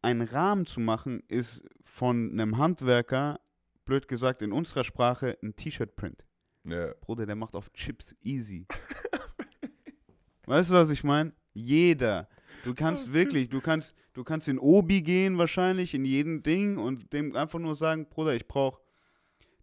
einen 0.00 0.22
Rahmen 0.22 0.66
zu 0.66 0.80
machen, 0.80 1.22
ist 1.28 1.64
von 1.84 2.32
einem 2.32 2.56
Handwerker, 2.58 3.38
blöd 3.84 4.08
gesagt 4.08 4.42
in 4.42 4.52
unserer 4.52 4.82
Sprache, 4.84 5.38
ein 5.42 5.54
T-Shirt-Print. 5.54 6.24
ja, 6.64 6.94
Bruder, 7.00 7.26
der 7.26 7.36
macht 7.36 7.54
auf 7.54 7.72
Chips 7.72 8.16
easy. 8.22 8.66
weißt 10.46 10.70
du, 10.70 10.74
was 10.74 10.90
ich 10.90 11.04
meine? 11.04 11.32
Jeder. 11.52 12.28
Du 12.64 12.74
kannst 12.74 13.08
Auf 13.08 13.14
wirklich, 13.14 13.48
du 13.48 13.60
kannst, 13.60 13.94
du 14.12 14.22
kannst 14.24 14.48
in 14.48 14.58
Obi 14.58 15.02
gehen 15.02 15.36
wahrscheinlich, 15.38 15.94
in 15.94 16.04
jedem 16.04 16.42
Ding 16.42 16.78
und 16.78 17.12
dem 17.12 17.34
einfach 17.34 17.58
nur 17.58 17.74
sagen, 17.74 18.06
Bruder, 18.08 18.34
ich 18.36 18.46
brauche 18.46 18.80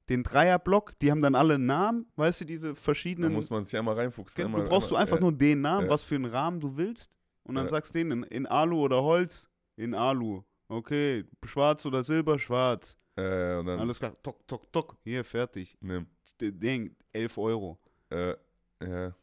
den 0.09 0.23
Dreierblock, 0.23 0.97
die 0.99 1.11
haben 1.11 1.21
dann 1.21 1.35
alle 1.35 1.55
einen 1.55 1.65
Namen, 1.67 2.11
weißt 2.15 2.41
du, 2.41 2.45
diese 2.45 2.69
Da 2.69 2.75
verschiedenen. 2.75 3.31
muss 3.33 3.49
man 3.49 3.63
sich 3.63 3.77
einmal 3.77 3.95
reinfuchsen. 3.95 4.35
Gen- 4.37 4.45
einmal, 4.47 4.63
du 4.63 4.67
brauchst 4.69 4.89
du 4.91 4.95
einmal, 4.95 5.03
einfach 5.03 5.17
ja. 5.17 5.21
nur 5.21 5.31
den 5.31 5.61
Namen, 5.61 5.85
ja. 5.85 5.91
was 5.91 6.03
für 6.03 6.15
einen 6.15 6.25
Rahmen 6.25 6.59
du 6.59 6.75
willst. 6.75 7.11
Und 7.43 7.55
dann 7.55 7.65
Ja. 7.65 7.69
sagst 7.69 7.93
du 7.93 7.99
denen 7.99 8.23
in, 8.23 8.29
in 8.31 8.45
Alu 8.47 8.81
oder 8.83 9.01
Holz, 9.03 9.49
in 9.75 9.93
Alu. 9.95 10.43
Okay, 10.67 11.25
schwarz 11.45 11.85
oder 11.85 12.03
Silber, 12.03 12.37
schwarz. 12.37 12.97
Äh, 13.15 13.57
und 13.57 13.65
dann, 13.65 13.79
Alles 13.79 13.99
klar, 13.99 14.13
tok, 14.21 14.47
tok, 14.47 14.71
tok, 14.71 14.97
hier, 15.03 15.23
fertig. 15.23 15.75
ne, 15.81 16.05
Ding, 16.39 16.95
11 17.11 17.37
Euro. 17.37 17.79
äh, 18.09 18.35
ja. 18.81 19.13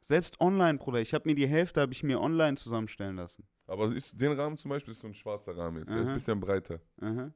Selbst 0.00 0.38
online, 0.40 0.76
Bruder. 0.78 1.00
Ich 1.00 1.14
habe 1.14 1.26
mir 1.28 1.34
die 1.34 1.46
Hälfte, 1.46 1.80
habe 1.80 1.92
ich 1.92 2.02
mir 2.02 2.20
online 2.20 2.56
zusammenstellen 2.56 3.16
lassen. 3.16 3.46
Aber 3.66 3.86
ist, 3.94 4.18
den 4.20 4.32
Rahmen 4.32 4.58
zum 4.58 4.68
Beispiel 4.70 4.92
ist 4.92 5.00
so 5.00 5.06
ein 5.06 5.14
schwarzer 5.14 5.56
Rahmen 5.56 5.78
jetzt. 5.78 5.88
Der 5.90 5.96
ist 5.98 6.02
ein 6.02 6.08
Aha. 6.08 6.14
bisschen 6.14 6.40
breiter. 6.40 6.80
Aha. 7.00 7.30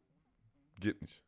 Geht 0.79 1.01
nicht. 1.01 1.25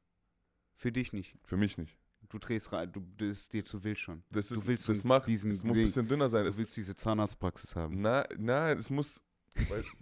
Für 0.81 0.90
dich 0.90 1.12
nicht. 1.12 1.37
Für 1.45 1.59
mich 1.59 1.77
nicht. 1.77 1.99
Du 2.31 2.38
drehst 2.38 2.73
rein, 2.73 2.90
du, 2.90 3.01
das 3.19 3.40
ist 3.40 3.53
dir 3.53 3.62
zu 3.62 3.85
wild 3.85 3.99
schon. 3.99 4.23
Das 4.31 4.49
Du 4.49 4.55
ist, 4.55 4.66
willst 4.66 4.88
das 4.88 5.05
macht, 5.05 5.27
diesen 5.27 5.51
es 5.51 5.62
muss 5.62 5.77
ein 5.77 5.83
bisschen 5.83 6.09
dünner 6.09 6.29
sein. 6.31 6.45
Du 6.45 6.49
Es, 6.49 6.57
willst 6.57 6.75
diese 6.75 6.97
Zahnarztpraxis 6.97 7.77
haben. 7.77 8.01
na, 8.01 8.25
nein, 8.38 8.79
es 8.79 8.88
muss, 8.88 9.21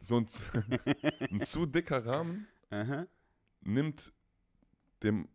so 0.01 0.19
ein, 0.19 0.29
zu- 0.29 0.43
ein 1.33 1.41
zu 1.43 1.67
dicker 1.67 2.07
Rahmen 2.07 2.47
Aha, 2.71 3.09
nimmt 3.63 4.13
dem, 5.03 5.27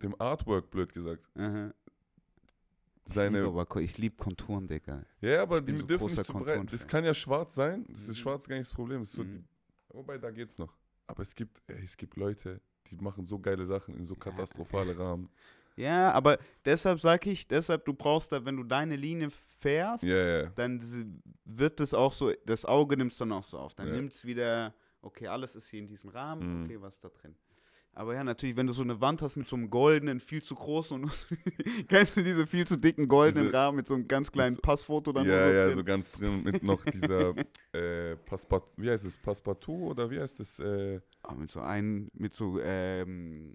dem 0.00 0.18
Artwork, 0.18 0.70
blöd 0.70 0.90
gesagt, 0.94 1.28
aha. 1.36 1.74
Ich 3.04 3.12
seine 3.12 3.44
aber, 3.44 3.80
ich 3.82 3.98
liebe 3.98 4.16
Konturen, 4.16 4.66
Digga. 4.68 5.04
Ja, 5.20 5.42
aber 5.42 5.60
die 5.60 5.76
so 5.76 5.84
dürfen 5.86 6.06
nicht 6.06 6.24
zu 6.24 6.32
breit. 6.32 6.72
Das 6.72 6.86
kann 6.86 7.04
ja 7.04 7.12
schwarz 7.12 7.54
sein. 7.54 7.84
Das 7.90 8.00
ist 8.02 8.08
Mhm. 8.08 8.14
schwarz 8.14 8.48
gar 8.48 8.56
nicht 8.56 8.68
das 8.70 8.74
Problem. 8.74 9.04
So 9.04 9.22
Mhm. 9.22 9.26
die, 9.28 9.44
wobei, 9.88 10.16
da 10.18 10.30
geht's 10.30 10.56
noch. 10.56 10.72
Aber 11.08 11.22
es 11.22 11.34
gibt, 11.34 11.62
ey, 11.66 11.84
es 11.84 11.96
gibt 11.96 12.16
Leute, 12.16 12.60
die 12.90 12.96
machen 12.96 13.26
so 13.26 13.38
geile 13.38 13.64
Sachen 13.66 13.96
in 13.96 14.06
so 14.06 14.14
katastrophale 14.14 14.98
Rahmen. 14.98 15.28
Ja, 15.76 16.10
aber 16.12 16.38
deshalb 16.64 17.00
sag 17.00 17.26
ich, 17.26 17.46
deshalb, 17.46 17.84
du 17.84 17.92
brauchst 17.92 18.32
da, 18.32 18.42
wenn 18.44 18.56
du 18.56 18.64
deine 18.64 18.96
Linie 18.96 19.28
fährst, 19.30 20.04
Ja, 20.04 20.16
ja. 20.42 20.46
dann 20.54 20.80
wird 21.44 21.80
es 21.80 21.92
auch 21.92 22.14
so, 22.14 22.32
das 22.46 22.64
Auge 22.64 22.96
nimmt 22.96 23.12
es 23.12 23.18
dann 23.18 23.30
auch 23.32 23.44
so 23.44 23.58
auf. 23.58 23.74
Dann 23.74 23.88
Ja. 23.88 23.94
nimmt 23.96 24.12
es 24.12 24.24
wieder, 24.24 24.72
okay, 25.02 25.26
alles 25.26 25.54
ist 25.54 25.68
hier 25.68 25.80
in 25.80 25.86
diesem 25.86 26.08
Rahmen, 26.08 26.60
Mhm. 26.60 26.64
okay, 26.64 26.80
was 26.80 26.94
ist 26.94 27.04
da 27.04 27.08
drin? 27.10 27.34
Aber 27.92 28.14
ja, 28.14 28.22
natürlich, 28.22 28.56
wenn 28.56 28.66
du 28.66 28.74
so 28.74 28.82
eine 28.82 29.00
Wand 29.00 29.22
hast 29.22 29.36
mit 29.36 29.48
so 29.48 29.56
einem 29.56 29.70
goldenen, 29.70 30.20
viel 30.20 30.42
zu 30.42 30.54
großen 30.54 31.02
und 31.02 31.10
kennst 31.88 32.16
du 32.18 32.22
diese 32.22 32.46
viel 32.46 32.66
zu 32.66 32.76
dicken 32.76 33.08
goldenen 33.08 33.44
Diese- 33.46 33.56
Rahmen 33.56 33.76
mit 33.76 33.88
so 33.88 33.94
einem 33.94 34.06
ganz 34.06 34.30
kleinen 34.30 34.56
so- 34.56 34.60
Passfoto 34.60 35.12
dann 35.12 35.26
Ja, 35.26 35.42
so 35.42 35.48
ja, 35.50 35.64
drin? 35.66 35.74
so 35.76 35.84
ganz 35.84 36.12
drin 36.12 36.42
mit 36.42 36.62
noch 36.62 36.84
dieser 36.84 37.34
äh, 37.72 38.16
Passepartout, 38.16 38.70
wie 38.76 38.90
heißt 38.90 39.04
es, 39.06 39.16
Passepartout 39.16 39.86
oder 39.90 40.10
wie 40.10 40.20
heißt 40.20 40.40
es? 40.40 40.58
Äh, 40.58 41.00
mit 41.34 41.50
so 41.50 41.60
ein, 41.60 42.08
mit 42.14 42.34
so 42.34 42.60
ähm, 42.60 43.54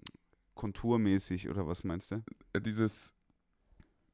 konturmäßig 0.54 1.48
oder 1.48 1.66
was 1.66 1.84
meinst 1.84 2.10
du? 2.10 2.22
äh, 2.52 2.60
dieses, 2.60 3.12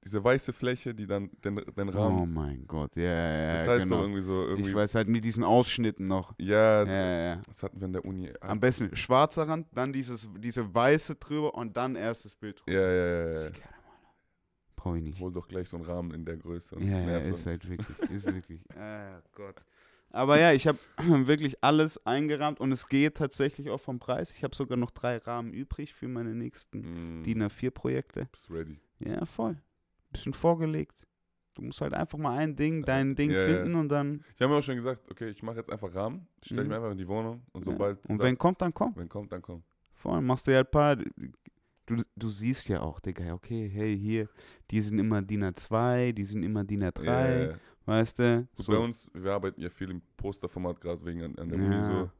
diese 0.05 0.23
weiße 0.23 0.53
Fläche, 0.53 0.95
die 0.95 1.07
dann 1.07 1.31
den, 1.45 1.57
den 1.57 1.89
Oh 1.89 1.93
Rahmen, 1.93 2.33
mein 2.33 2.67
Gott, 2.67 2.95
ja, 2.97 3.03
ja, 3.03 3.43
ja. 3.43 3.53
das 3.55 3.67
heißt 3.67 3.83
genau. 3.85 3.97
so 3.97 4.03
irgendwie 4.03 4.23
so, 4.23 4.45
irgendwie, 4.45 4.71
ich 4.71 4.75
weiß 4.75 4.95
halt 4.95 5.09
mit 5.09 5.25
diesen 5.25 5.45
Ausschnitten 5.45 6.07
noch. 6.07 6.35
ja, 6.39 6.85
Ja, 6.85 7.21
ja, 7.35 7.41
das 7.47 7.63
hatten 7.63 7.81
wir 7.81 7.87
in 7.87 7.93
der 7.93 8.05
Uni. 8.05 8.33
Am 8.41 8.61
besten 8.61 8.95
schwarzer 8.95 9.49
Rand, 9.49 9.67
dann 9.75 9.93
dieses, 9.93 10.29
diese 10.39 10.73
weiße 10.73 11.17
drüber 11.17 11.55
und 11.55 11.77
dann 11.77 11.97
erst 11.97 12.25
das 12.25 12.35
Bild 12.37 12.61
drüber. 12.61 12.79
Ja, 12.79 12.89
ja, 12.89 13.07
ja, 13.07 13.27
ja. 13.27 13.35
Sieht 13.35 13.55
geil 13.55 13.63
aus, 13.65 14.05
Alter. 14.07 14.19
Brauch 14.77 14.95
ich 14.95 15.03
nicht. 15.03 15.21
Hol 15.21 15.33
doch 15.33 15.49
gleich 15.49 15.69
so 15.69 15.77
einen 15.77 15.87
Rahmen 15.87 16.13
in 16.13 16.25
der 16.25 16.37
Größe. 16.37 16.81
Ja, 16.81 17.01
ja, 17.01 17.19
ist 17.19 17.45
halt 17.47 17.69
wirklich, 17.69 18.11
ist 18.11 18.33
wirklich. 18.33 18.63
Ah 18.77 19.21
Gott. 19.35 19.57
Aber 20.11 20.41
ja, 20.41 20.53
ich 20.53 20.67
habe 20.67 20.79
wirklich 21.27 21.63
alles 21.63 22.05
eingerahmt 22.07 22.61
und 22.61 22.73
es 22.73 22.89
geht 22.89 23.17
tatsächlich 23.17 23.71
auch 23.71 23.81
vom 23.81 23.99
Preis. 23.99 24.33
Ich 24.35 24.43
habe 24.45 24.55
sogar 24.57 24.77
noch 24.79 24.91
drei 24.91 25.19
Rahmen 25.19 25.53
übrig 25.53 25.95
für 25.95 26.09
meine 26.09 26.35
nächsten 26.35 27.21
Mm, 27.21 27.23
DIN 27.25 27.43
A4-Projekte. 27.43 28.29
bist 28.33 28.51
ready. 28.51 28.81
Ja, 29.01 29.25
voll. 29.27 29.57
Bisschen 30.11 30.33
vorgelegt. 30.33 31.05
Du 31.55 31.63
musst 31.63 31.81
halt 31.81 31.93
einfach 31.93 32.19
mal 32.19 32.39
ein 32.39 32.57
Ding, 32.57 32.83
Äh, 32.83 32.87
dein 32.87 33.15
Ding 33.17 33.33
ja, 33.33 33.39
ja. 33.39 33.45
finden 33.45 33.75
und 33.75 33.89
dann. 33.89 34.25
Ich 34.37 34.41
habe 34.43 34.53
mir 34.53 34.59
auch 34.61 34.63
schon 34.63 34.77
gesagt, 34.77 35.11
okay, 35.11 35.29
ich 35.29 35.43
mache 35.43 35.57
jetzt 35.57 35.71
einfach 35.71 35.93
Rahmen, 35.95 36.27
stelle 36.43 36.63
Mhm. 36.63 36.69
mir 36.69 36.77
einfach 36.77 36.93
in 36.93 36.99
die 36.99 37.09
Wohnung 37.09 37.43
und 37.53 37.67
ja. 37.67 37.73
sobald 37.73 37.99
Und 38.07 38.17
sagt- 38.17 38.23
wenn 38.23 38.39
kommt, 38.39 38.63
dann 38.63 38.73
kommt. 38.73 38.97
wenn 38.97 39.09
kommt, 39.09 39.33
dann 39.33 39.43
kommt. 39.43 39.65
Voll, 39.93 40.21
machst 40.23 40.47
du 40.47 40.53
ja 40.53 40.61
ein 40.61 40.71
paar. 40.71 40.97
Du, 41.87 42.03
du 42.17 42.29
siehst 42.29 42.69
ja 42.69 42.81
auch, 42.83 43.01
Digga, 43.01 43.33
okay, 43.33 43.69
hey, 43.69 43.99
hier, 43.99 44.29
die 44.71 44.81
sind 44.83 44.99
immer 44.99 45.21
DIN 45.23 45.43
A2, 45.45 46.13
die 46.13 46.25
sind 46.25 46.43
immer 46.43 46.63
DIN 46.63 46.85
A3, 46.85 47.05
Ja, 47.05 47.29
ja, 47.29 47.43
ja. 47.51 47.55
Weißt 47.89 48.19
du? 48.19 48.49
So. 48.55 48.73
bei 48.73 48.79
uns, 48.79 49.11
wir 49.15 49.33
arbeiten 49.33 49.61
ja 49.61 49.71
viel 49.71 49.91
im 49.91 50.03
Posterformat, 50.17 50.81
gerade 50.81 51.05
wegen 51.05 51.23
an, 51.23 51.39
an 51.39 51.49
der 51.49 51.59
Uni 51.59 51.75
Ja. 51.75 51.83
so. 52.05 52.11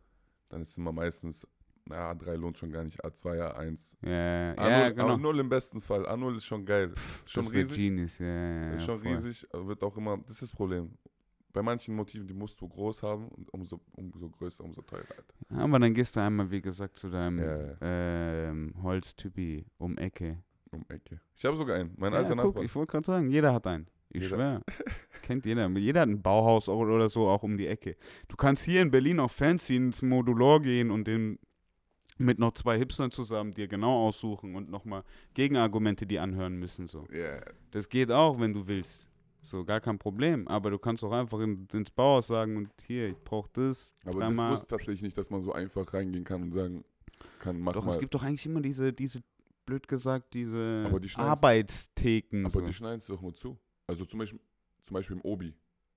Dann 0.49 0.63
ist 0.63 0.77
immer 0.79 0.93
meistens, 0.93 1.47
na, 1.85 2.11
A3 2.13 2.35
lohnt 2.37 2.57
schon 2.59 2.71
gar 2.73 2.85
nicht, 2.85 3.03
A2, 3.05 3.53
A1. 3.55 3.97
Ja, 4.03 4.53
A0, 4.55 4.71
ja, 4.71 4.91
genau. 4.91 5.15
A0 5.17 5.41
im 5.41 5.49
besten 5.49 5.81
Fall. 5.81 6.07
A0 6.07 6.37
ist 6.37 6.47
schon 6.47 6.65
geil. 6.65 6.93
schon 7.27 7.45
das 7.45 7.53
riesig. 7.53 7.77
Genius, 7.77 8.19
ja, 8.19 8.27
ja, 8.27 8.71
ist 8.73 8.81
ja, 8.81 8.87
schon 8.87 9.01
voll. 9.03 9.13
riesig, 9.13 9.47
wird 9.53 9.83
auch 9.83 9.97
immer, 9.97 10.17
das 10.19 10.31
ist 10.37 10.43
das 10.43 10.53
Problem. 10.53 10.97
Bei 11.53 11.63
manchen 11.63 11.95
Motiven, 11.97 12.27
die 12.27 12.35
musst 12.35 12.61
du 12.61 12.69
groß 12.69 13.03
haben 13.03 13.29
und 13.29 13.53
umso, 13.53 13.81
umso 13.97 14.29
größer, 14.29 14.63
umso 14.65 14.83
teurer. 14.83 15.05
Alter. 15.11 15.63
Aber 15.65 15.79
dann 15.79 15.93
gehst 15.95 16.15
du 16.17 16.21
einmal, 16.21 16.51
wie 16.51 16.61
gesagt, 16.61 16.99
zu 16.99 17.09
deinem 17.09 17.39
Ja, 17.39 17.59
ja. 17.67 17.77
ähm, 17.81 18.75
Holztypi 18.83 19.65
um 19.79 19.97
Ecke. 19.97 20.43
Um 20.71 20.85
Ecke. 20.89 21.21
Ich 21.35 21.45
habe 21.47 21.57
sogar 21.57 21.77
einen, 21.77 21.95
mein 21.97 22.13
ja, 22.13 22.19
alter 22.19 22.37
guck, 22.37 22.45
Nachbar. 22.47 22.63
ich 22.65 22.75
wollte 22.75 22.91
gerade 22.93 23.07
sagen, 23.07 23.31
jeder 23.31 23.53
hat 23.55 23.67
einen. 23.67 23.87
Ich 24.11 24.23
Jeder. 24.23 24.37
schwöre. 24.37 24.63
Kennt 25.23 25.45
jeder. 25.45 25.69
Jeder 25.71 26.01
hat 26.03 26.09
ein 26.09 26.23
Bauhaus 26.23 26.69
oder 26.69 27.09
so 27.11 27.29
auch 27.29 27.43
um 27.43 27.59
die 27.59 27.67
Ecke. 27.67 27.97
Du 28.29 28.37
kannst 28.37 28.65
hier 28.65 28.81
in 28.81 28.91
Berlin 28.91 29.21
auch 29.21 29.31
fancy 29.31 29.77
ins 29.77 30.01
Modular 30.01 30.61
gehen 30.61 30.91
und 30.91 31.07
den 31.07 31.39
mit 32.17 32.39
noch 32.39 32.53
zwei 32.53 32.79
Hipstern 32.79 33.11
zusammen 33.11 33.53
dir 33.53 33.69
genau 33.69 34.07
aussuchen 34.09 34.57
und 34.57 34.71
nochmal 34.71 35.05
Gegenargumente 35.35 36.07
die 36.07 36.19
anhören 36.19 36.57
müssen. 36.57 36.87
So. 36.89 37.07
Ja, 37.13 37.41
Das 37.71 37.89
geht 37.89 38.11
auch, 38.11 38.41
wenn 38.41 38.53
du 38.55 38.67
willst. 38.67 39.09
So, 39.43 39.65
gar 39.65 39.81
kein 39.81 39.99
Problem. 39.99 40.49
Aber 40.49 40.71
du 40.71 40.79
kannst 40.79 41.05
auch 41.05 41.13
einfach 41.13 41.39
in, 41.41 41.69
ins 41.73 41.91
Bauhaus 41.91 42.27
sagen 42.27 42.57
und 42.57 42.71
hier, 42.87 43.09
ich 43.11 43.23
brauche 43.23 43.49
das. 43.53 43.95
aber 44.05 44.21
das 44.21 44.37
wusste 44.37 44.55
ich 44.63 44.67
tatsächlich 44.69 45.03
nicht, 45.03 45.17
dass 45.19 45.31
man 45.31 45.43
so 45.43 45.53
einfach 45.53 45.93
reingehen 45.95 46.25
kann 46.25 46.43
und 46.43 46.53
sagen 46.53 46.85
kann, 47.39 47.61
mach 47.61 47.73
Doch, 47.75 47.85
mal. 47.85 47.93
es 47.93 47.99
gibt 48.01 48.15
doch 48.15 48.23
eigentlich 48.25 48.47
immer 48.47 48.61
diese, 48.63 48.93
diese 48.93 49.21
blöd 49.65 49.87
gesagt, 49.87 50.35
diese 50.35 50.85
Aber 50.89 50.99
die 50.99 51.09
schneiden's- 51.09 51.31
Arbeitstheken. 51.39 52.41
aber 52.47 52.51
so. 52.51 52.61
die 52.63 52.73
schneiden 52.73 52.99
es 52.99 53.07
doch 53.07 53.21
nur 53.21 53.35
zu. 53.35 53.57
Also 53.89 54.05
zum 54.05 54.19
Beispiel, 54.21 54.39
zum 54.85 54.95
Beispiel 54.95 55.17
im 55.17 55.23
Obi 55.23 55.55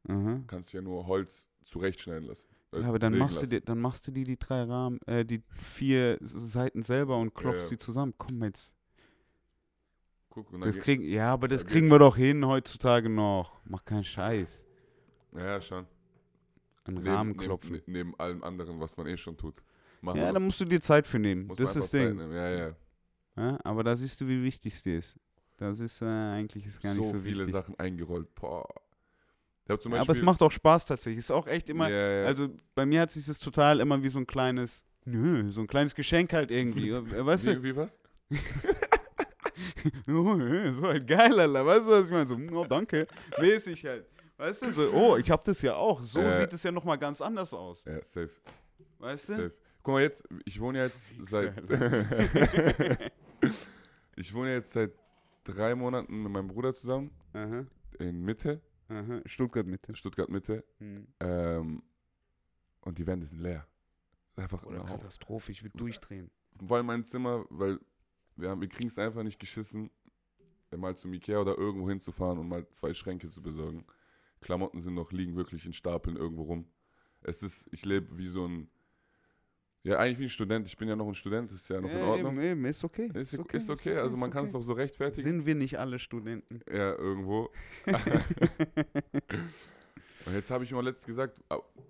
Aha. 0.07 0.41
kannst 0.47 0.73
du 0.73 0.77
ja 0.77 0.81
nur 0.81 1.05
Holz 1.05 1.47
zurechtschneiden 1.65 2.27
lassen. 2.27 2.47
äh, 2.73 2.79
Ja, 2.81 2.87
aber 2.87 2.97
dann 2.99 3.17
machst, 3.17 3.35
du 3.35 3.41
lassen. 3.41 3.49
dir, 3.51 3.61
dann 3.61 3.79
machst 3.79 4.07
du 4.07 4.11
dir 4.11 4.23
die 4.23 4.39
drei 4.39 4.63
Rahmen, 4.63 4.99
äh, 5.05 5.23
die 5.25 5.43
vier 5.57 6.17
Seiten 6.21 6.81
selber 6.83 7.17
und 7.17 7.35
klopfst 7.35 7.57
Ja, 7.59 7.63
ja. 7.63 7.69
sie 7.69 7.77
zusammen. 7.77 8.13
Komm 8.17 8.43
jetzt. 8.43 8.73
Guck, 10.29 10.47
und 10.53 10.61
dann 10.61 10.69
Das 10.69 10.79
kriegen, 10.79 11.03
ja, 11.03 11.31
aber 11.33 11.49
das 11.49 11.63
da 11.65 11.69
kriegen 11.69 11.89
wir 11.89 11.99
doch 11.99 12.15
hin 12.15 12.45
heutzutage 12.45 13.09
noch. 13.09 13.59
Mach 13.65 13.83
keinen 13.83 14.05
Scheiß. 14.05 14.65
ja, 15.35 15.61
schon. 15.61 15.85
Einen 16.85 16.97
Neben- 16.97 17.07
Rahmen 17.09 17.31
neben, 17.31 17.39
klopfen. 17.43 17.75
ne- 17.75 17.83
Neben 17.85 18.19
allem 18.19 18.41
anderen, 18.43 18.79
was 18.79 18.95
man 18.97 19.05
eh 19.07 19.17
schon 19.17 19.37
tut. 19.37 19.61
Machen 19.99 20.17
ja, 20.19 20.31
da 20.31 20.39
musst 20.39 20.59
du 20.61 20.65
dir 20.65 20.81
Zeit 20.81 21.05
für 21.05 21.19
nehmen. 21.19 21.47
Das 21.49 21.59
ist 21.59 21.75
das 21.75 21.89
Ding. 21.91 22.17
Ja, 22.31 22.49
ja. 22.49 22.75
Ja, 23.35 23.59
aber 23.63 23.83
da 23.83 23.95
siehst 23.95 24.19
du, 24.21 24.27
wie 24.27 24.41
wichtig 24.43 24.73
es 24.73 24.81
dir 24.81 24.97
ist. 24.97 25.19
Das 25.61 25.79
ist 25.79 26.01
äh, 26.01 26.05
eigentlich 26.05 26.65
ist 26.65 26.81
gar 26.81 26.95
so, 26.95 27.01
nicht 27.01 27.11
so 27.11 27.19
viele 27.19 27.39
wichtig. 27.41 27.53
Sachen 27.53 27.77
eingerollt. 27.77 28.33
Boah. 28.33 28.67
Beispiel, 29.67 29.95
aber 29.95 30.11
es 30.11 30.21
macht 30.21 30.41
auch 30.41 30.51
Spaß 30.51 30.85
tatsächlich. 30.85 31.19
Ist 31.19 31.31
auch 31.31 31.45
echt 31.47 31.69
immer, 31.69 31.87
ja. 31.87 32.25
Also 32.25 32.49
bei 32.73 32.85
mir 32.85 33.01
hat 33.01 33.11
sich 33.11 33.27
das 33.27 33.37
total 33.39 33.79
immer 33.79 34.01
wie 34.03 34.09
so 34.09 34.17
ein 34.19 34.25
kleines, 34.27 34.83
nö, 35.05 35.49
so 35.51 35.61
ein 35.61 35.67
kleines 35.67 35.93
Geschenk 35.95 36.33
halt 36.33 36.49
irgendwie. 36.51 36.89
äh, 36.89 37.25
weißt 37.25 37.47
du? 37.47 37.63
wie, 37.63 37.75
was? 37.75 37.99
Oh, 40.07 40.37
äh, 40.37 40.73
so 40.73 40.87
ein 40.87 41.05
geil, 41.05 41.39
Alter. 41.39 41.65
Weißt 41.65 41.85
du, 41.85 41.91
was 41.91 42.05
ich 42.05 42.11
meine? 42.11 42.25
So, 42.27 42.35
oh, 42.53 42.65
danke. 42.65 43.07
Mäßig 43.39 43.85
halt. 43.85 44.05
Weißt 44.37 44.65
du, 44.65 44.71
so, 44.71 44.91
oh, 44.93 45.17
ich 45.17 45.29
hab 45.29 45.43
das 45.43 45.61
ja 45.61 45.75
auch. 45.75 46.01
So 46.01 46.19
Äh. 46.19 46.41
sieht 46.41 46.53
es 46.53 46.63
ja 46.63 46.71
nochmal 46.71 46.97
ganz 46.97 47.21
anders 47.21 47.53
aus. 47.53 47.85
Ja, 47.85 48.01
safe. 48.03 48.31
Weißt 48.97 49.29
du? 49.29 49.33
safe. 49.35 49.53
Guck 49.83 49.93
mal 49.93 50.01
jetzt, 50.01 50.27
ich 50.45 50.59
wohne 50.59 50.79
jetzt 50.79 51.13
seit. 51.21 51.53
ich 54.15 54.33
wohne 54.33 54.53
jetzt 54.53 54.73
seit 54.73 54.91
drei 55.43 55.75
Monaten 55.75 56.23
mit 56.23 56.31
meinem 56.31 56.47
Bruder 56.47 56.73
zusammen 56.73 57.11
Aha, 57.33 57.65
in 57.99 58.21
Mitte, 58.23 58.61
aha. 58.89 59.21
Stuttgart 59.25 59.65
Mitte. 59.67 59.95
Stuttgart 59.95 60.29
Mitte. 60.29 60.63
Hm. 60.79 61.07
Ähm, 61.19 61.83
und 62.81 62.97
die 62.97 63.05
Wände 63.07 63.25
sind 63.25 63.39
leer. 63.41 63.67
Einfach 64.35 64.65
Oder. 64.65 64.83
Katastrophe, 64.83 65.51
ich 65.51 65.63
will 65.63 65.71
durchdrehen. 65.75 66.31
Vor 66.65 66.77
allem 66.77 66.85
mein 66.85 67.05
Zimmer, 67.05 67.45
weil 67.49 67.79
wir, 68.35 68.49
haben- 68.49 68.61
wir 68.61 68.69
kriegen 68.69 68.87
es 68.87 68.97
einfach 68.97 69.23
nicht 69.23 69.39
geschissen, 69.39 69.89
mal 70.75 70.95
zum 70.95 71.13
Ikea 71.13 71.39
oder 71.39 71.57
irgendwo 71.57 71.89
hinzufahren 71.89 72.39
und 72.39 72.47
mal 72.47 72.67
zwei 72.69 72.93
Schränke 72.93 73.29
zu 73.29 73.41
besorgen. 73.41 73.85
Klamotten 74.39 74.81
sind 74.81 74.93
noch, 74.95 75.11
liegen 75.11 75.35
wirklich 75.35 75.65
in 75.65 75.73
Stapeln 75.73 76.15
irgendwo 76.15 76.43
rum. 76.43 76.67
Es 77.21 77.43
ist, 77.43 77.67
ich 77.71 77.85
lebe 77.85 78.17
wie 78.17 78.29
so 78.29 78.47
ein, 78.47 78.69
ja 79.83 79.97
eigentlich 79.97 80.19
wie 80.19 80.25
ein 80.25 80.29
Student. 80.29 80.67
Ich 80.67 80.77
bin 80.77 80.87
ja 80.87 80.95
noch 80.95 81.07
ein 81.07 81.15
Student, 81.15 81.51
ist 81.51 81.69
ja 81.69 81.81
noch 81.81 81.89
in 81.89 81.97
Ja, 81.97 82.05
Ordnung. 82.05 82.37
Eben, 82.37 82.43
eben, 82.43 82.65
ist 82.65 82.83
okay. 82.83 83.09
Ist, 83.13 83.37
okay, 83.39 83.57
ist 83.57 83.69
okay, 83.69 83.95
also 83.97 84.15
man 84.17 84.31
kann 84.31 84.45
es 84.45 84.55
auch 84.55 84.61
so 84.61 84.73
rechtfertigen. 84.73 85.21
Sind 85.23 85.45
wir 85.45 85.55
nicht 85.55 85.79
alle 85.79 85.99
Studenten? 85.99 86.61
Ja, 86.69 86.95
irgendwo. 86.95 87.49
und 90.25 90.33
jetzt 90.33 90.51
habe 90.51 90.63
ich 90.63 90.71
mal 90.71 90.83
letztens 90.83 91.07
gesagt, 91.07 91.41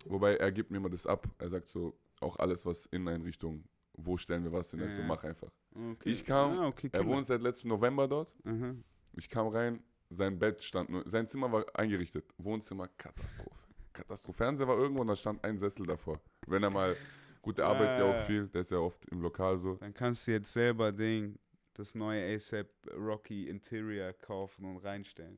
wobei 0.06 0.36
er 0.36 0.52
gibt 0.52 0.72
mir 0.72 0.78
immer 0.78 0.90
das 0.90 1.06
ab. 1.06 1.28
Er 1.38 1.50
sagt 1.50 1.68
so, 1.68 1.98
auch 2.20 2.38
alles, 2.38 2.66
was 2.66 2.86
Inneneinrichtung 2.88 3.64
wo 3.94 4.18
stellen 4.18 4.44
wir 4.44 4.52
was 4.52 4.72
hin? 4.72 4.82
Ich 4.88 4.96
so, 4.96 5.02
Ja. 5.02 5.08
mach 5.08 5.24
einfach. 5.24 5.52
Okay. 5.74 6.10
Ich 6.10 6.26
kam, 6.26 6.60
ah, 6.60 6.68
okay, 6.68 6.90
Er 6.92 7.06
wohnt 7.06 7.26
seit 7.26 7.42
letztem 7.42 7.70
November 7.70 8.08
dort. 8.08 8.34
Aha. 8.46 8.76
Ich 9.14 9.30
kam 9.30 9.48
rein, 9.48 9.84
sein 10.10 10.38
Bett 10.40 10.62
stand 10.64 10.90
nur, 10.90 11.04
sein 11.08 11.28
Zimmer 11.28 11.52
war 11.52 11.66
eingerichtet. 11.74 12.26
Wohnzimmer, 12.38 12.88
Katastrophe. 12.98 13.60
Katastrophe. 13.94 14.38
Fernseher 14.38 14.68
war 14.68 14.78
irgendwo 14.78 15.02
und 15.02 15.08
da 15.08 15.16
stand 15.16 15.44
ein 15.44 15.60
Sessel 15.60 15.86
davor. 15.86 16.20
Wenn 16.48 16.64
er 16.64 16.70
mal, 16.70 16.96
gut, 17.42 17.58
der 17.58 17.66
arbeitet 17.66 18.00
ja 18.00 18.06
auch 18.06 18.26
viel, 18.26 18.48
der 18.48 18.62
ist 18.62 18.72
ja 18.72 18.78
oft 18.78 19.04
im 19.06 19.22
Lokal 19.22 19.58
so. 19.58 19.76
Dann 19.76 19.94
kannst 19.94 20.28
du 20.28 20.32
jetzt 20.32 20.52
selber 20.52 20.92
Ding, 20.92 21.38
das 21.74 21.96
neue 21.96 22.34
ASAP 22.34 22.68
Rocky 22.96 23.48
Interior 23.48 24.14
kaufen 24.14 24.66
und 24.66 24.78
reinstellen. 24.78 25.38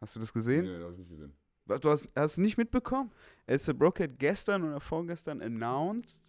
Hast 0.00 0.16
du 0.16 0.20
das 0.20 0.32
gesehen? 0.32 0.64
Nee, 0.64 0.82
hab 0.82 0.92
ich 0.92 0.98
nicht 0.98 1.10
gesehen. 1.10 1.32
Du 1.66 1.90
hast, 1.90 2.08
hast 2.14 2.36
du 2.36 2.42
nicht 2.42 2.56
mitbekommen? 2.56 3.10
ASAP 3.46 3.80
Rocky 3.80 4.04
hat 4.04 4.18
gestern 4.18 4.62
oder 4.64 4.80
vorgestern 4.80 5.40
announced, 5.40 6.22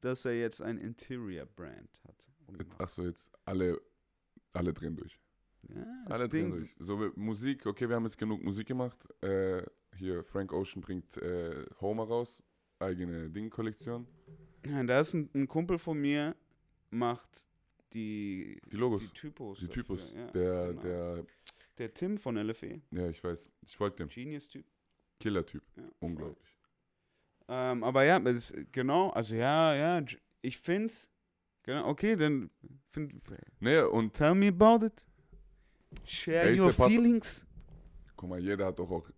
dass 0.00 0.24
er 0.24 0.38
jetzt 0.38 0.60
ein 0.60 0.78
Interior 0.78 1.46
Brand 1.46 2.00
hat. 2.04 2.28
Achso, 2.78 3.02
jetzt 3.04 3.30
alle, 3.44 3.80
alle 4.52 4.72
drehen 4.72 4.96
durch. 4.96 5.18
ja, 5.68 5.84
das 6.06 6.20
Alle 6.20 6.28
drehen 6.28 6.50
durch. 6.50 6.74
So, 6.78 7.10
Musik, 7.14 7.66
okay, 7.66 7.88
wir 7.88 7.96
haben 7.96 8.04
jetzt 8.04 8.18
genug 8.18 8.42
Musik 8.42 8.66
gemacht. 8.66 8.98
Äh, 9.22 9.62
hier, 9.96 10.24
Frank 10.24 10.52
Ocean 10.52 10.82
bringt 10.82 11.16
äh, 11.18 11.64
Homer 11.80 12.04
raus, 12.04 12.42
eigene 12.82 13.30
Ding-Kollektion. 13.30 14.06
Ja, 14.66 14.82
da 14.84 15.00
ist 15.00 15.12
ein, 15.14 15.28
ein 15.34 15.48
Kumpel 15.48 15.78
von 15.78 15.98
mir, 16.00 16.36
macht 16.90 17.46
die, 17.92 18.60
Die 18.70 18.76
Logos, 18.76 19.02
die 19.02 19.08
Typos. 19.08 19.58
die 19.60 19.66
dafür, 19.66 19.82
Typus. 19.82 20.12
ja, 20.14 20.26
der, 20.30 20.66
genau. 20.68 20.82
der, 20.82 21.24
der 21.78 21.94
Tim 21.94 22.18
von 22.18 22.36
LFE, 22.36 22.80
ja, 22.90 23.08
ich 23.08 23.22
weiß, 23.22 23.50
ich 23.62 23.76
folge 23.76 23.96
dem. 23.96 24.08
Genius-Typ. 24.08 24.64
Killer-Typ, 25.20 25.62
Ja, 25.76 25.82
unglaublich. 26.00 26.58
Ähm, 27.48 27.82
aber 27.84 28.04
ja, 28.04 28.18
das, 28.18 28.52
genau, 28.70 29.10
also 29.10 29.34
ja, 29.34 29.74
ja, 29.74 30.04
ich 30.42 30.58
find's, 30.58 31.08
genau, 31.64 31.88
okay, 31.88 32.16
dann 32.16 32.50
find, 32.90 33.14
Nee, 33.60 33.80
und 33.80 34.14
tell 34.14 34.34
me 34.34 34.48
about 34.48 34.84
it. 34.86 35.06
Share 36.04 36.56
your 36.58 36.72
feelings. 36.72 37.46
guck 38.16 38.30
mal, 38.30 38.40
jeder 38.40 38.66
hat 38.66 38.78
doch 38.78 38.90
auch, 38.90 39.08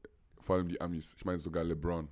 vor 0.41 0.57
allem 0.57 0.69
die 0.69 0.81
Amis, 0.81 1.15
ich 1.17 1.25
meine 1.25 1.39
sogar 1.39 1.63
LeBron, 1.65 2.09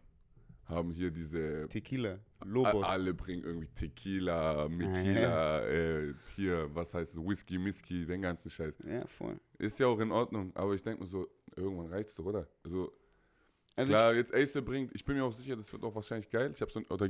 haben 0.66 0.92
hier 0.92 1.10
diese 1.10 1.68
Tequila, 1.68 2.18
Lobos. 2.44 2.86
Alle 2.86 3.12
bringen 3.14 3.42
irgendwie 3.44 3.68
Tequila, 3.68 4.68
Mequila, 4.68 5.66
äh, 5.66 6.14
hier, 6.36 6.68
was 6.74 6.94
heißt 6.94 7.14
es, 7.14 7.20
Whisky, 7.20 7.58
Misky, 7.58 8.06
den 8.06 8.22
ganzen 8.22 8.50
Scheiß. 8.50 8.74
Ja, 8.86 9.06
voll. 9.06 9.38
Ist 9.58 9.78
ja 9.80 9.86
auch 9.86 9.98
in 10.00 10.10
Ordnung, 10.12 10.52
aber 10.54 10.74
ich 10.74 10.82
denke 10.82 11.00
mir 11.02 11.06
so, 11.06 11.28
irgendwann 11.56 11.88
reizt 11.88 12.18
doch, 12.18 12.24
oder? 12.24 12.48
Also, 12.64 12.92
Also 13.76 13.92
klar, 13.92 14.14
jetzt 14.14 14.32
Ace 14.34 14.60
bringt, 14.64 14.92
ich 14.94 15.04
bin 15.04 15.16
mir 15.16 15.24
auch 15.24 15.32
sicher, 15.32 15.56
das 15.56 15.72
wird 15.72 15.82
auch 15.84 15.94
wahrscheinlich 15.94 16.30
geil. 16.30 16.52
Ich 16.54 16.60
habe 16.60 16.70
so 16.70 16.78
ein, 16.80 16.86
oder 16.86 17.08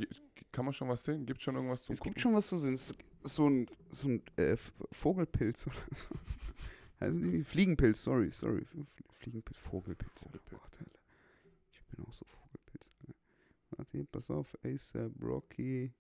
kann 0.51 0.65
man 0.65 0.75
schon 0.75 0.89
was 0.89 1.05
sehen? 1.05 1.25
Gibt 1.27 1.43
schon 1.43 1.55
irgendwas 1.55 1.85
zum 1.85 1.93
es 1.93 2.01
gibt 2.01 2.15
Gucken? 2.15 2.21
schon 2.21 2.35
was 2.35 2.47
zu 2.49 2.57
sehen. 2.59 2.77
So 3.23 3.49
ein, 3.49 3.67
so 3.91 4.09
ein 4.09 4.23
äh, 4.37 4.57
Vogelpilz 4.91 5.67
oder 5.67 5.77
so. 5.91 6.09
Heißen 7.01 7.23
die? 7.31 7.45
Fliegenpilz, 7.45 8.03
sorry, 8.03 8.31
sorry. 8.33 8.65
Fliegenpilz, 9.19 9.59
Vogelpilz. 9.59 10.25
Oh 10.27 10.31
Gott, 10.51 10.61
Alter. 10.79 10.85
Ich 11.73 11.83
bin 11.85 12.05
auch 12.05 12.13
so 12.13 12.25
Vogelpilz. 12.25 12.42
Warte, 13.77 13.93
hier, 13.93 14.05
pass 14.05 14.31
auf. 14.31 14.57
ASAP, 14.65 15.13
Rocky. 15.21 15.93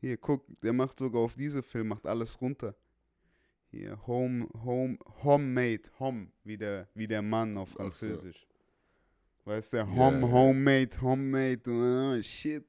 Hier, 0.00 0.16
guck, 0.16 0.44
der 0.60 0.72
macht 0.72 0.98
sogar 0.98 1.22
auf 1.22 1.34
diese 1.34 1.62
Film, 1.62 1.88
macht 1.88 2.06
alles 2.06 2.40
runter. 2.40 2.74
Hier, 3.70 4.06
Home, 4.06 4.48
Home, 4.64 4.98
Homemade, 5.22 5.82
Home, 5.98 6.28
wie 6.44 6.56
der, 6.56 6.88
wie 6.94 7.06
der 7.06 7.22
Mann 7.22 7.56
auf 7.56 7.70
Ach 7.72 7.92
so. 7.92 8.06
Französisch. 8.06 8.46
Weißt 9.44 9.72
du, 9.72 9.86
Home, 9.86 10.20
ja. 10.20 10.32
Homemade, 10.32 11.00
Homemade, 11.00 11.62
oh, 11.70 12.22
shit. 12.22 12.64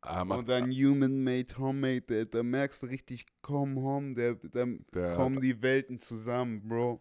Ah, 0.00 0.22
Und 0.22 0.48
dann 0.48 0.70
Human 0.70 1.24
Made, 1.24 1.58
Homemade, 1.58 2.26
da, 2.26 2.42
merkst 2.42 2.82
du 2.82 2.86
richtig, 2.86 3.26
komm 3.42 3.76
home, 3.82 4.14
da, 4.14 5.14
kommen 5.16 5.40
die 5.40 5.60
Welten 5.62 6.00
zusammen, 6.00 6.68
Bro. 6.68 7.00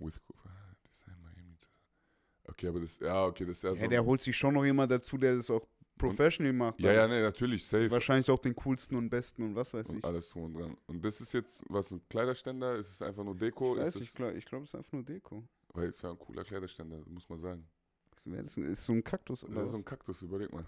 with. 0.00 0.20
Okay, 2.50 2.66
aber 2.68 2.80
das, 2.80 2.98
ja, 3.00 3.24
okay, 3.26 3.44
das 3.44 3.58
ist 3.58 3.62
ja, 3.62 3.70
Ja, 3.72 3.76
so. 3.84 3.86
der 3.88 4.04
holt 4.04 4.20
sich 4.22 4.36
schon 4.36 4.54
noch 4.54 4.64
jemand 4.64 4.90
dazu, 4.92 5.16
der 5.16 5.36
das 5.36 5.50
auch 5.50 5.66
professional 5.96 6.52
macht. 6.52 6.80
ja, 6.80 6.92
ja, 6.92 7.04
aber 7.04 7.14
nee, 7.14 7.20
natürlich, 7.20 7.64
safe. 7.66 7.90
Wahrscheinlich 7.90 8.30
auch 8.30 8.38
den 8.40 8.54
coolsten 8.56 8.96
und 8.96 9.08
besten 9.10 9.42
und 9.42 9.54
was 9.54 9.72
weiß 9.74 9.90
Und 9.90 9.98
ich. 9.98 10.04
alles 10.04 10.28
drum 10.30 10.44
und 10.44 10.54
dran. 10.54 10.76
Und 10.86 11.04
das 11.04 11.20
ist 11.20 11.32
jetzt, 11.32 11.62
was, 11.68 11.90
ein 11.90 12.00
Kleiderständer? 12.08 12.76
Ist 12.76 12.90
es 12.90 13.02
einfach 13.02 13.22
nur 13.24 13.36
Deko? 13.36 13.74
ich 13.76 13.82
weiß, 13.82 13.96
ist 13.96 14.02
ich 14.02 14.14
glaube, 14.14 14.32
ich 14.38 14.44
glaub, 14.46 14.62
es 14.62 14.70
ist 14.70 14.74
einfach 14.74 14.92
nur 14.92 15.02
Deko. 15.04 15.44
weil 15.74 15.88
es 15.88 16.00
ja 16.02 16.10
ein 16.10 16.18
cooler 16.18 16.42
Kleiderständer, 16.44 17.00
muss 17.06 17.28
man 17.28 17.38
sagen. 17.38 17.68
Das 18.12 18.24
das 18.24 18.56
ist 18.56 18.84
so 18.84 18.92
ein 18.92 19.04
Kaktus 19.04 19.40
Das 19.42 19.50
oder 19.50 19.64
ist 19.64 19.72
so 19.72 19.76
ein 19.78 19.84
Kaktus, 19.84 20.22
überleg 20.22 20.52
mal. 20.52 20.64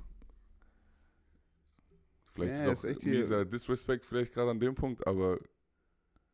Vielleicht 2.34 2.54
Ja, 2.54 2.72
ist 2.72 2.78
ist 2.78 2.84
auch 2.84 2.88
echt 2.90 3.02
hier- 3.02 3.12
dieser 3.16 3.44
Disrespect 3.44 4.04
vielleicht 4.04 4.32
gerade 4.32 4.50
an 4.50 4.60
dem 4.60 4.74
Punkt, 4.74 5.06
aber 5.06 5.38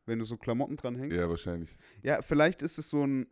Wenn 0.05 0.19
du 0.19 0.25
so 0.25 0.37
Klamotten 0.37 0.75
dran 0.77 0.95
hängst. 0.95 1.15
ja, 1.17 1.29
wahrscheinlich. 1.29 1.69
Ja, 2.03 2.21
vielleicht 2.21 2.61
ist 2.61 2.77
es 2.79 2.89
so 2.89 3.05
ein. 3.05 3.27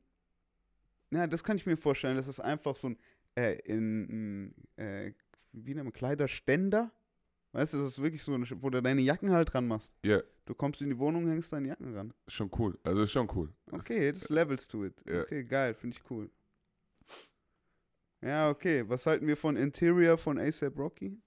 Ja, 1.11 1.25
das 1.27 1.43
kann 1.43 1.57
ich 1.57 1.65
mir 1.65 1.77
vorstellen. 1.77 2.15
Das 2.17 2.27
ist 2.27 2.39
einfach 2.39 2.75
so 2.75 2.89
ein. 2.89 2.97
Äh, 3.35 3.59
in, 3.65 4.53
in, 4.77 4.83
äh, 4.83 5.13
wie 5.51 5.73
nennt 5.75 5.85
man 5.85 5.93
Kleiderständer? 5.93 6.91
Weißt 7.53 7.73
du, 7.73 7.77
das 7.77 7.93
ist 7.93 8.01
wirklich 8.01 8.23
so, 8.23 8.33
ein, 8.33 8.45
wo 8.61 8.69
du 8.69 8.81
deine 8.81 9.01
Jacken 9.01 9.31
halt 9.31 9.53
dran 9.53 9.67
machst. 9.67 9.93
Ja, 10.03 10.21
Du 10.45 10.55
kommst 10.55 10.81
in 10.81 10.89
die 10.89 10.97
Wohnung, 10.97 11.27
hängst 11.27 11.51
deine 11.53 11.67
Jacken 11.67 11.93
ran. 11.93 12.13
schon 12.27 12.49
cool. 12.57 12.77
Also 12.83 13.03
ist 13.03 13.11
schon 13.11 13.29
cool. 13.35 13.53
Das- 13.65 13.81
Okay, 13.81 14.11
das 14.11 14.29
levels 14.29 14.67
to 14.67 14.85
it. 14.85 14.95
ja. 15.05 15.21
Okay, 15.21 15.43
geil, 15.43 15.73
finde 15.73 15.97
ich 15.97 16.09
cool. 16.09 16.29
Ja, 18.21 18.49
okay. 18.49 18.83
Was 18.89 19.05
halten 19.05 19.27
wir 19.27 19.37
von 19.37 19.55
Interior 19.57 20.17
von 20.17 20.39
ASAP 20.39 20.77
Rocky? 20.77 21.21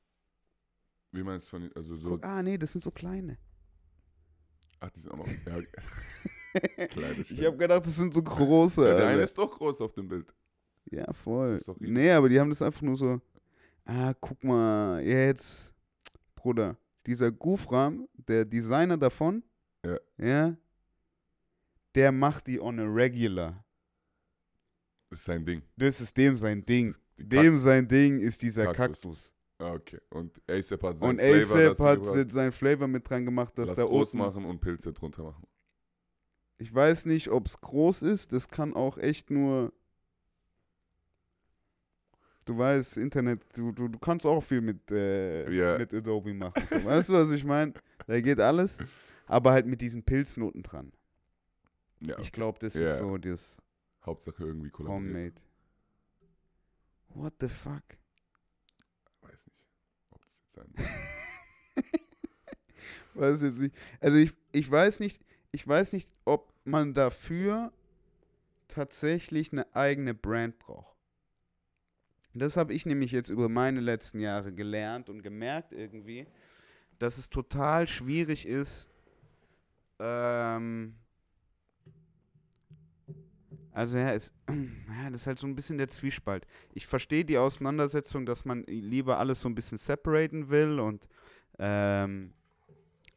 Wie 1.13 1.23
meinst 1.23 1.47
du 1.47 1.51
von, 1.51 1.71
also 1.75 1.97
so, 1.97 2.11
Guck, 2.11 2.25
ah, 2.25 2.43
nee, 2.43 2.57
das 2.59 2.73
sind 2.73 2.83
so 2.83 2.91
kleine. 2.91 3.37
ach, 4.81 4.91
die 4.91 5.01
sind 5.01 5.13
auch 5.13 5.19
noch, 5.19 5.27
ja, 5.29 5.61
ich 7.29 7.45
habe 7.45 7.57
gedacht, 7.57 7.85
das 7.85 7.97
sind 7.97 8.13
so 8.15 8.23
große. 8.23 8.87
ja, 8.89 8.97
der 8.97 9.07
eine 9.09 9.23
ist 9.23 9.37
doch 9.37 9.51
groß 9.51 9.81
auf 9.81 9.93
dem 9.93 10.09
Bild. 10.09 10.33
Ja, 10.91 11.13
voll. 11.13 11.61
Nee, 11.79 12.11
aber 12.11 12.29
die 12.29 12.41
haben 12.41 12.49
das 12.51 12.63
einfach 12.63 12.83
nur 12.83 12.97
so. 12.97 13.21
Ah, 13.85 14.13
guck 14.21 14.43
mal, 14.45 15.03
jetzt, 15.03 15.75
Bruder, 16.35 16.77
dieser 17.07 17.31
Gufram, 17.31 18.09
der 18.15 18.45
Designer 18.45 18.97
davon, 18.97 19.43
Ja. 19.85 19.99
ja, 20.19 20.57
der 21.95 22.13
macht 22.13 22.47
die 22.47 22.61
on 22.61 22.79
a 22.79 22.85
regular. 22.85 23.65
Das 25.11 25.21
ist 25.21 25.25
sein 25.27 25.45
Ding. 25.45 25.63
Das 25.77 26.01
ist 26.01 26.17
dem 26.17 26.37
sein 26.37 26.65
Ding. 26.65 26.95
Dem 27.17 27.59
sein 27.59 27.87
Ding 27.89 28.21
ist 28.21 28.43
dieser 28.43 28.67
Kaktus. 28.73 28.77
Kaktus. 28.77 29.35
Ah, 29.59 29.73
okay. 29.75 30.01
Und 30.11 30.41
ASAP 30.49 30.83
hat 30.85 30.99
sein 30.99 31.11
Und 31.11 31.21
Flavor 31.21 31.57
ASAP 31.73 31.77
dazu 31.77 32.19
hat 32.19 32.31
sein 32.33 32.53
Flavor 32.53 32.89
mit 32.89 33.09
dran 33.11 33.25
gemacht, 33.25 33.59
dass 33.59 33.69
Lass 33.69 33.77
da 33.77 33.85
groß 33.85 34.15
oben. 34.15 34.19
machen 34.19 34.45
und 34.47 34.61
Pilze 34.61 34.93
drunter 34.93 35.25
machen. 35.25 35.47
Ich 36.61 36.75
weiß 36.75 37.07
nicht, 37.07 37.29
ob 37.31 37.47
es 37.47 37.59
groß 37.61 38.03
ist. 38.03 38.35
Das 38.35 38.49
kann 38.51 38.75
auch 38.75 38.99
echt 38.99 39.31
nur. 39.31 39.73
Du 42.45 42.59
weißt, 42.59 42.99
Internet, 42.99 43.43
du, 43.57 43.73
du, 43.73 43.89
du 43.89 43.99
kannst 43.99 44.27
auch 44.27 44.43
viel 44.43 44.61
mit, 44.61 44.91
äh, 44.91 45.51
Ja. 45.51 45.79
mit 45.79 45.95
Adobe 45.95 46.35
machen. 46.35 46.63
So. 46.69 46.85
Weißt 46.85 47.09
du, 47.09 47.15
was 47.15 47.31
ich 47.31 47.45
meine? 47.45 47.73
Da 48.07 48.21
geht 48.21 48.41
alles. 48.41 48.79
Aber 49.27 49.53
halt 49.53 49.67
mit 49.67 49.81
diesen 49.81 50.03
Pilznoten 50.03 50.63
dran. 50.63 50.93
Ja, 52.01 52.19
Ich 52.19 52.31
glaube, 52.31 52.59
das 52.59 52.75
Ja. 52.75 52.83
ist 52.93 52.99
so 52.99 53.17
das 53.17 53.57
Hauptsache 54.05 54.43
irgendwie 54.45 54.69
kollaboriert. 54.71 55.07
Homemade. 55.15 55.35
What 57.15 57.35
the 57.41 57.49
fuck? 57.49 57.83
Weiß 59.23 59.47
nicht, 59.47 59.67
ob 60.11 60.21
das 60.25 60.37
jetzt 60.37 60.53
sein 60.55 60.75
Weiß 63.15 63.43
jetzt 63.43 63.59
nicht. 63.59 63.75
Also 64.01 64.17
ich, 64.19 64.33
ich 64.53 64.71
weiß 64.71 65.01
nicht, 65.01 65.23
ich 65.53 65.67
weiß 65.67 65.93
nicht, 65.93 66.09
ob 66.25 66.53
man 66.65 66.95
dafür 66.95 67.73
tatsächlich 68.69 69.53
eine 69.53 69.75
eigene 69.75 70.15
Brand 70.15 70.59
braucht. 70.59 70.97
Das 72.33 72.57
habe 72.57 72.73
ich 72.73 72.87
nämlich 72.87 73.11
jetzt 73.11 73.29
über 73.29 73.49
meine 73.49 73.81
letzten 73.81 74.21
Jahre 74.21 74.53
gelernt 74.53 75.09
und 75.09 75.23
gemerkt 75.23 75.73
irgendwie, 75.73 76.27
dass 77.01 77.19
es 77.19 77.29
total 77.29 77.89
schwierig 77.89 78.47
ist, 78.47 78.89
ähm, 79.99 80.95
also 83.73 83.99
ja, 83.99 84.13
es, 84.13 84.33
ja, 84.49 85.11
das 85.11 85.23
ist 85.23 85.27
halt 85.27 85.39
so 85.39 85.47
ein 85.47 85.55
bisschen 85.55 85.79
der 85.79 85.89
Zwiespalt. 85.89 86.47
Ich 86.75 86.87
verstehe 86.87 87.25
die 87.25 87.39
Auseinandersetzung, 87.39 88.27
dass 88.27 88.45
man 88.45 88.65
lieber 88.65 89.19
alles 89.19 89.41
so 89.41 89.49
ein 89.49 89.55
bisschen 89.55 89.79
separaten 89.79 90.51
will 90.51 90.81
und 90.81 91.09
ähm, 91.59 92.33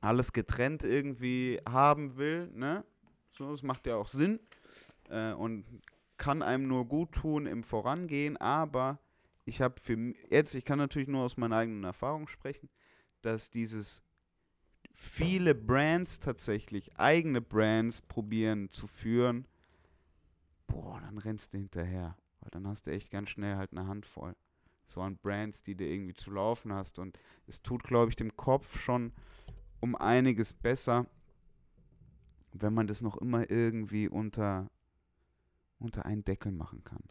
alles 0.03 0.33
getrennt 0.33 0.83
irgendwie 0.83 1.61
haben 1.67 2.17
will, 2.17 2.51
ne? 2.53 2.83
So, 3.31 3.51
das 3.51 3.63
macht 3.63 3.87
ja 3.87 3.95
auch 3.95 4.09
Sinn 4.09 4.39
äh, 5.09 5.31
und 5.31 5.65
kann 6.17 6.41
einem 6.41 6.67
nur 6.67 6.85
gut 6.85 7.13
tun 7.13 7.45
im 7.45 7.63
Vorangehen, 7.63 8.37
aber 8.37 8.99
ich 9.45 9.61
habe 9.61 9.79
für 9.79 10.13
jetzt, 10.29 10.55
ich 10.55 10.65
kann 10.65 10.77
natürlich 10.77 11.07
nur 11.07 11.23
aus 11.23 11.37
meiner 11.37 11.57
eigenen 11.57 11.83
Erfahrung 11.85 12.27
sprechen, 12.27 12.69
dass 13.21 13.49
dieses 13.49 14.03
viele 14.91 15.55
Brands 15.55 16.19
tatsächlich, 16.19 16.97
eigene 16.97 17.41
Brands 17.41 18.01
probieren 18.01 18.69
zu 18.71 18.87
führen, 18.87 19.47
boah, 20.67 20.99
dann 21.01 21.17
rennst 21.17 21.53
du 21.53 21.57
hinterher, 21.57 22.17
weil 22.41 22.49
dann 22.51 22.67
hast 22.67 22.87
du 22.87 22.91
echt 22.91 23.09
ganz 23.09 23.29
schnell 23.29 23.55
halt 23.55 23.71
eine 23.71 23.87
Handvoll. 23.87 24.35
so 24.87 25.01
an 25.01 25.17
Brands, 25.17 25.63
die 25.63 25.75
du 25.75 25.85
irgendwie 25.85 26.13
zu 26.13 26.29
laufen 26.29 26.71
hast. 26.71 26.99
Und 26.99 27.17
es 27.47 27.63
tut, 27.63 27.83
glaube 27.83 28.09
ich, 28.09 28.15
dem 28.15 28.35
Kopf 28.35 28.79
schon 28.79 29.11
um 29.83 29.97
einiges 29.97 30.53
besser, 30.53 31.05
wenn 32.53 32.73
man 32.73 32.87
das 32.87 33.01
noch 33.01 33.17
immer 33.17 33.49
irgendwie 33.51 34.07
unter, 34.07 34.69
unter 35.77 36.05
einen 36.05 36.23
Deckel 36.23 36.53
machen 36.53 36.85
kann. 36.85 37.03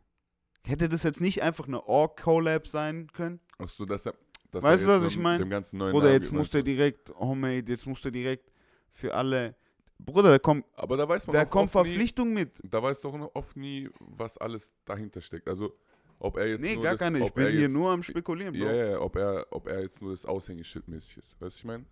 Hätte 0.64 0.89
das 0.89 1.03
jetzt 1.03 1.20
nicht 1.20 1.43
einfach 1.43 1.66
eine 1.68 1.87
Org-Collab 1.87 2.66
sein 2.66 3.09
können? 3.12 3.41
Ach 3.59 3.68
so, 3.68 3.85
dass 3.85 4.07
er, 4.07 4.14
dass 4.51 4.64
Weißt 4.64 4.85
du, 4.87 4.89
was 4.89 5.03
jetzt 5.03 5.11
ich 5.11 5.16
dem- 5.16 5.23
mein? 5.23 5.39
Dem 5.41 5.51
ganzen 5.51 5.77
neuen 5.79 5.93
Bruder, 5.93 6.07
Namen 6.07 6.14
jetzt 6.23 6.33
muss 6.33 6.49
der 6.49 6.62
direkt, 6.62 7.11
Homemade, 7.11 7.70
jetzt 7.70 7.87
muss 7.87 8.01
der 8.01 8.11
direkt 8.11 8.51
für 8.91 9.12
alle. 9.12 9.55
Bruder, 9.99 10.31
da 10.31 10.39
kommt, 10.39 10.64
Aber 10.75 10.97
da 10.97 11.07
weiß 11.07 11.27
man 11.27 11.35
da 11.35 11.45
kommt 11.45 11.64
oft 11.75 11.75
nie, 11.75 11.91
Verpflichtung 11.91 12.33
mit. 12.33 12.59
da 12.64 12.83
weiß 12.83 13.03
doch 13.03 13.18
noch 13.18 13.35
oft 13.35 13.55
nie, 13.55 13.91
was 14.01 14.39
alles 14.39 14.75
dahinter 14.87 15.20
steckt. 15.20 15.47
Also, 15.47 15.77
ob 16.18 16.39
er 16.39 16.49
jetzt 16.49 16.62
Nee, 16.62 16.75
nur 16.77 16.85
gar 16.85 16.93
das, 16.93 17.01
keine. 17.03 17.18
Ich 17.27 17.33
bin 17.35 17.45
er 17.45 17.51
hier 17.51 17.61
jetzt, 17.62 17.73
nur 17.73 17.91
am 17.91 18.03
Spekulieren, 18.03 18.55
Bro. 18.55 18.64
Ja, 18.64 18.73
ja, 18.73 18.87
ja, 18.93 19.01
ob 19.01 19.14
er, 19.16 19.47
ob 19.51 19.66
er 19.66 19.83
jetzt 19.83 20.01
nur 20.01 20.12
das 20.12 20.25
Aushängeschild 20.25 20.89
mäßig 20.89 21.18
ist. 21.18 21.33
Weißt 21.33 21.41
du, 21.41 21.47
was 21.47 21.57
ich 21.57 21.64
meine? 21.64 21.85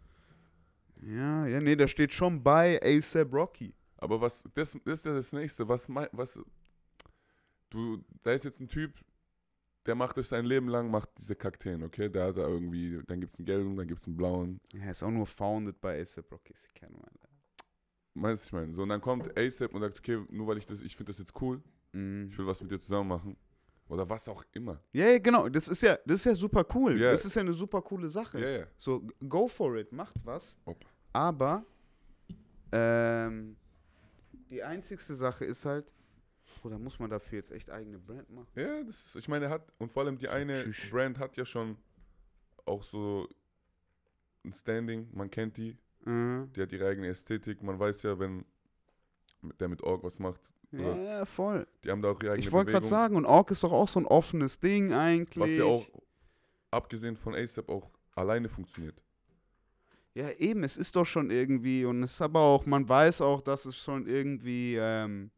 Ja, 1.03 1.47
ja, 1.47 1.61
nee, 1.61 1.77
da 1.77 1.89
steht 1.89 2.13
schon 2.13 2.43
bei 2.43 2.81
ASAP 2.83 3.33
Rocky. 3.33 3.75
Aber 3.97 4.21
was, 4.21 4.45
das, 4.55 4.77
das 4.85 5.01
ist 5.01 5.05
ja 5.07 5.13
das 5.15 5.33
Nächste. 5.33 5.69
Was, 5.69 5.87
was, 6.13 6.39
du, 7.71 8.05
da 8.23 8.33
ist 8.33 8.45
jetzt 8.45 8.61
ein 8.61 8.69
Typ, 8.69 8.93
der 9.87 9.95
macht 9.95 10.17
das 10.17 10.29
sein 10.29 10.45
Leben 10.45 10.69
lang, 10.69 10.91
macht 10.91 11.11
diese 11.19 11.35
Kakteen, 11.35 11.83
okay? 11.83 12.09
Der 12.09 12.27
hat 12.29 12.37
da 12.37 12.47
irgendwie, 12.47 13.01
dann 13.07 13.21
gibt 13.21 13.33
es 13.33 13.39
einen 13.39 13.47
gelben, 13.47 13.77
dann 13.77 13.89
gibt 13.89 14.01
es 14.01 14.07
einen 14.07 14.17
blauen. 14.17 14.61
Er 14.75 14.91
ist 14.91 15.03
auch 15.03 15.11
nur 15.11 15.27
founded 15.27 15.81
bei 15.81 16.01
ASAP 16.01 16.31
Rocky. 16.33 16.53
Sie 16.55 16.69
kennen 16.75 16.97
man. 17.01 17.11
Meinst 18.15 18.45
du, 18.45 18.47
ich 18.49 18.53
meine? 18.53 18.75
So, 18.75 18.83
und 18.83 18.89
dann 18.89 19.01
kommt 19.01 19.37
ASAP 19.39 19.73
und 19.75 19.81
sagt, 19.81 19.99
okay, 19.99 20.25
nur 20.31 20.47
weil 20.47 20.59
ich 20.59 20.67
das, 20.67 20.83
ich 20.83 20.97
finde 20.97 21.11
das 21.11 21.19
jetzt 21.19 21.41
cool, 21.41 21.63
Mhm. 21.93 22.29
ich 22.31 22.39
will 22.39 22.47
was 22.47 22.61
mit 22.63 22.71
dir 22.71 22.79
zusammen 22.79 23.09
machen. 23.09 23.37
Oder 23.91 24.09
was 24.09 24.29
auch 24.29 24.45
immer. 24.53 24.81
Ja, 24.93 25.09
ja, 25.09 25.19
genau. 25.19 25.49
Das 25.49 25.67
ist 25.69 25.83
ja, 25.83 25.99
das 26.07 26.21
ist 26.21 26.25
ja 26.25 26.35
super 26.35 26.65
cool. 26.75 26.99
Ja. 27.01 27.11
Das 27.11 27.25
ist 27.25 27.35
ja 27.35 27.41
eine 27.41 27.53
super 27.53 27.83
coole 27.83 28.09
Sache. 28.09 28.39
Ja. 28.41 28.67
So, 28.79 29.03
go 29.29 29.49
for 29.49 29.77
it, 29.77 29.91
macht 29.93 30.15
was. 30.25 30.57
Opa. 30.65 30.87
Aber 31.13 31.65
ähm, 32.73 33.57
die 34.51 34.63
einzigste 34.63 35.15
Sache 35.15 35.45
ist 35.45 35.65
halt, 35.65 35.93
Bruder, 36.63 36.79
muss 36.79 36.99
man 36.99 37.11
dafür 37.11 37.39
jetzt 37.39 37.51
echt 37.53 37.71
eigene 37.71 37.99
Brand 37.99 38.31
machen? 38.31 38.47
Ja, 38.55 38.83
das 38.85 39.05
ist, 39.07 39.17
ich 39.17 39.29
meine, 39.29 39.47
er 39.47 39.51
hat, 39.51 39.73
und 39.79 39.91
vor 39.91 40.05
allem 40.05 40.19
die 40.19 40.29
eine 40.29 40.63
Tschüss. 40.63 40.91
Brand 40.91 41.19
hat 41.19 41.37
ja 41.37 41.45
schon 41.45 41.77
auch 42.67 42.83
so 42.83 43.27
ein 44.45 44.53
Standing, 44.53 45.09
man 45.13 45.31
kennt 45.31 45.57
die, 45.57 45.77
Mhm. 46.05 46.51
die 46.55 46.63
hat 46.63 46.73
ihre 46.73 46.87
eigene 46.89 47.09
Ästhetik, 47.09 47.63
man 47.63 47.79
weiß 47.79 48.03
ja, 48.05 48.19
wenn 48.19 48.45
der 49.59 49.69
mit 49.69 49.83
Org 49.83 50.03
was 50.03 50.19
macht, 50.19 50.41
Ja, 50.73 50.97
ja, 50.97 51.25
voll. 51.25 51.67
die 51.85 51.91
haben 51.91 52.01
da 52.01 52.11
auch 52.11 52.23
ihre 52.23 52.33
eigene 52.33 52.47
Ich 52.47 52.53
wollte 52.53 52.71
gerade 52.71 52.87
sagen, 52.87 53.17
und 53.17 53.25
Ork 53.25 53.51
ist 53.51 53.65
doch 53.65 53.73
auch 53.73 53.89
so 53.89 53.99
ein 53.99 54.07
offenes 54.07 54.61
Ding 54.61 54.93
eigentlich. 54.93 55.43
Was 55.43 55.57
ja 55.57 55.65
auch, 55.65 55.87
abgesehen 56.71 57.17
von 57.17 57.35
ASAP, 57.35 57.69
auch 57.69 57.91
alleine 58.15 58.49
funktioniert. 58.49 59.03
Ja, 60.15 60.31
eben, 60.31 60.65
es 60.65 60.77
ist 60.77 60.95
doch 60.97 61.07
schon 61.07 61.31
irgendwie, 61.31 61.85
und 61.85 62.03
es 62.03 62.13
ist 62.13 62.23
aber 62.23 62.41
auch, 62.41 62.67
man 62.67 62.89
weiß 62.89 63.21
auch, 63.21 63.43
dass 63.43 63.65
es 63.65 63.77
schon 63.77 64.07
irgendwie 64.07 64.77
ähm, 64.77 65.31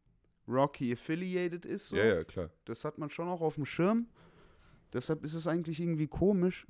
Rocky 0.47 0.93
affiliated 0.93 1.65
ist. 1.65 1.89
So. 1.89 1.95
Ja, 1.95 2.05
ja, 2.05 2.23
klar. 2.23 2.49
Das 2.65 2.83
hat 2.85 2.97
man 2.97 3.09
schon 3.09 3.27
auch 3.27 3.41
auf 3.41 3.55
dem 3.55 3.65
Schirm. 3.65 4.07
Deshalb 4.91 5.23
ist 5.23 5.33
es 5.33 5.47
eigentlich 5.47 5.79
irgendwie 5.79 6.07
komisch, 6.07 6.67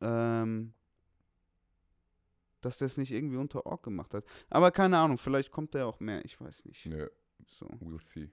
ähm, 0.00 0.74
dass 2.64 2.78
der 2.78 2.86
es 2.86 2.96
nicht 2.96 3.10
irgendwie 3.12 3.36
unter 3.36 3.66
Ork 3.66 3.82
gemacht 3.84 4.14
hat. 4.14 4.24
Aber 4.50 4.70
keine 4.70 4.98
Ahnung, 4.98 5.18
vielleicht 5.18 5.50
kommt 5.50 5.74
der 5.74 5.86
auch 5.86 6.00
mehr, 6.00 6.24
ich 6.24 6.40
weiß 6.40 6.64
nicht. 6.66 6.86
Ja, 6.86 7.06
So. 7.46 7.66
we'll 7.80 8.00
see. 8.00 8.30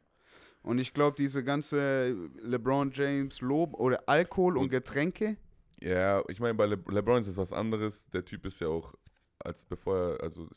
Und 0.64 0.78
ich 0.80 0.94
glaube, 0.94 1.16
diese 1.18 1.44
ganze 1.44 2.12
LeBron 2.42 2.92
James 2.94 3.42
Lob 3.42 3.74
oder 3.74 4.04
Alkohol 4.08 4.58
und 4.58 4.64
Und- 4.66 4.70
Getränke, 4.70 5.38
Ja, 5.84 6.24
ich 6.28 6.40
meine, 6.40 6.54
bei 6.54 6.68
Le 6.68 6.76
LeBron 6.90 7.20
ist 7.22 7.28
es 7.28 7.38
was 7.38 7.52
anderes. 7.52 8.08
Der 8.12 8.24
Typ 8.24 8.46
ist 8.46 8.62
ja 8.62 8.68
auch, 8.68 8.94
als 9.40 9.66
bevor 9.66 9.98
er, 9.98 10.24
also 10.24 10.48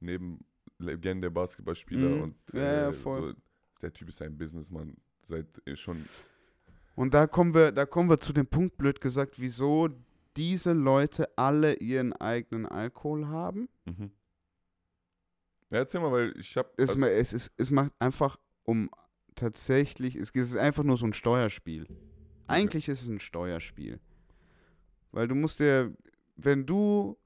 neben 0.00 0.44
Legende 0.78 1.30
Basketballspieler 1.30 2.08
Mhm. 2.08 2.20
und 2.22 2.34
Ja, 2.52 2.60
ja, 2.60 2.88
äh, 2.88 2.92
voll. 2.92 3.20
so, 3.34 3.40
der 3.82 3.92
Typ 3.92 4.08
ist 4.08 4.20
ein 4.22 4.36
Businessman 4.36 4.96
seit 5.22 5.46
äh, 5.66 5.76
schon 5.76 6.04
Und 6.96 7.14
da 7.14 7.26
kommen 7.28 7.54
wir, 7.54 7.70
da 7.70 7.86
kommen 7.86 8.10
wir 8.10 8.18
zu 8.18 8.32
dem 8.32 8.46
Punkt, 8.48 8.76
blöd 8.76 9.00
gesagt, 9.00 9.38
wieso 9.38 9.88
diese 10.36 10.72
Leute 10.72 11.36
alle 11.36 11.74
ihren 11.74 12.12
eigenen 12.12 12.66
Alkohol 12.66 13.26
haben. 13.28 13.68
Mhm. 13.84 14.12
Ja, 15.70 15.78
erzähl 15.78 16.00
mal, 16.00 16.10
weil 16.12 16.34
ich 16.38 16.56
habe. 16.56 16.70
Es, 16.76 16.96
ma- 16.96 17.08
es, 17.08 17.32
ist, 17.32 17.52
es 17.56 17.70
macht 17.70 17.92
einfach 17.98 18.38
um 18.64 18.90
tatsächlich, 19.34 20.16
es 20.16 20.30
ist 20.30 20.56
einfach 20.56 20.82
nur 20.84 20.96
so 20.96 21.06
ein 21.06 21.12
Steuerspiel. 21.12 21.86
Eigentlich 22.46 22.88
ist 22.88 23.02
es 23.02 23.08
ein 23.08 23.20
Steuerspiel. 23.20 24.00
Weil 25.12 25.28
du 25.28 25.34
musst 25.34 25.60
dir, 25.60 25.92
wenn 26.36 26.66
du 26.66 27.16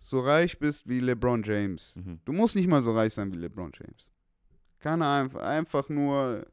so 0.00 0.20
reich 0.20 0.58
bist 0.58 0.88
wie 0.88 1.00
LeBron 1.00 1.42
James, 1.42 1.94
mhm. 1.96 2.20
du 2.24 2.32
musst 2.32 2.56
nicht 2.56 2.68
mal 2.68 2.82
so 2.82 2.92
reich 2.92 3.14
sein 3.14 3.32
wie 3.32 3.36
LeBron 3.36 3.72
James. 3.74 4.12
Kann 4.80 5.00
einfach, 5.00 5.42
einfach 5.42 5.88
nur 5.88 6.46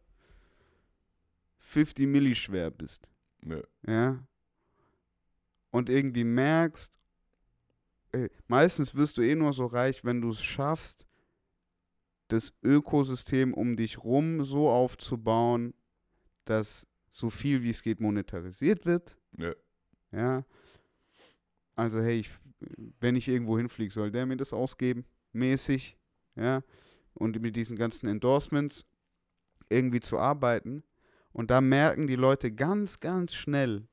50 1.58 2.08
Milli 2.08 2.36
schwer 2.36 2.72
bist. 2.72 3.08
ja. 3.46 3.62
Ja. 3.88 4.20
Und 5.72 5.90
irgendwie 5.90 6.24
merkst, 6.24 7.00
ey, 8.12 8.30
meistens 8.48 8.94
wirst 8.96 9.18
du 9.18 9.22
eh 9.22 9.36
nur 9.36 9.54
so 9.54 9.66
reich, 9.66 10.04
wenn 10.04 10.22
du 10.22 10.30
es 10.30 10.44
schaffst, 10.44 11.06
das 12.28 12.54
Ökosystem 12.64 13.54
um 13.54 13.76
dich 13.76 14.04
rum 14.04 14.44
so 14.44 14.70
aufzubauen, 14.70 15.74
dass 16.46 16.88
so 17.10 17.30
viel 17.30 17.64
wie 17.64 17.70
es 17.70 17.84
geht 17.84 18.00
monetarisiert 18.00 18.86
wird. 18.86 19.18
Ja. 19.38 19.54
Ja. 20.12 20.46
Also, 21.76 22.02
hey, 22.02 22.20
ich, 22.20 22.30
wenn 23.00 23.16
ich 23.16 23.28
irgendwo 23.28 23.58
hinfliege, 23.58 23.94
soll 23.94 24.12
der 24.12 24.26
mir 24.26 24.38
das 24.38 24.54
ausgeben, 24.54 25.06
mäßig, 25.34 25.98
ja. 26.36 26.64
Und 27.14 27.42
mit 27.42 27.56
diesen 27.58 27.76
ganzen 27.76 28.08
Endorsements 28.08 28.86
irgendwie 29.70 30.00
zu 30.00 30.18
arbeiten. 30.18 30.84
Und 31.34 31.52
da 31.52 31.60
merken 31.60 32.08
die 32.08 32.16
Leute 32.16 32.52
ganz, 32.52 33.00
ganz 33.00 33.34
schnell, 33.34 33.88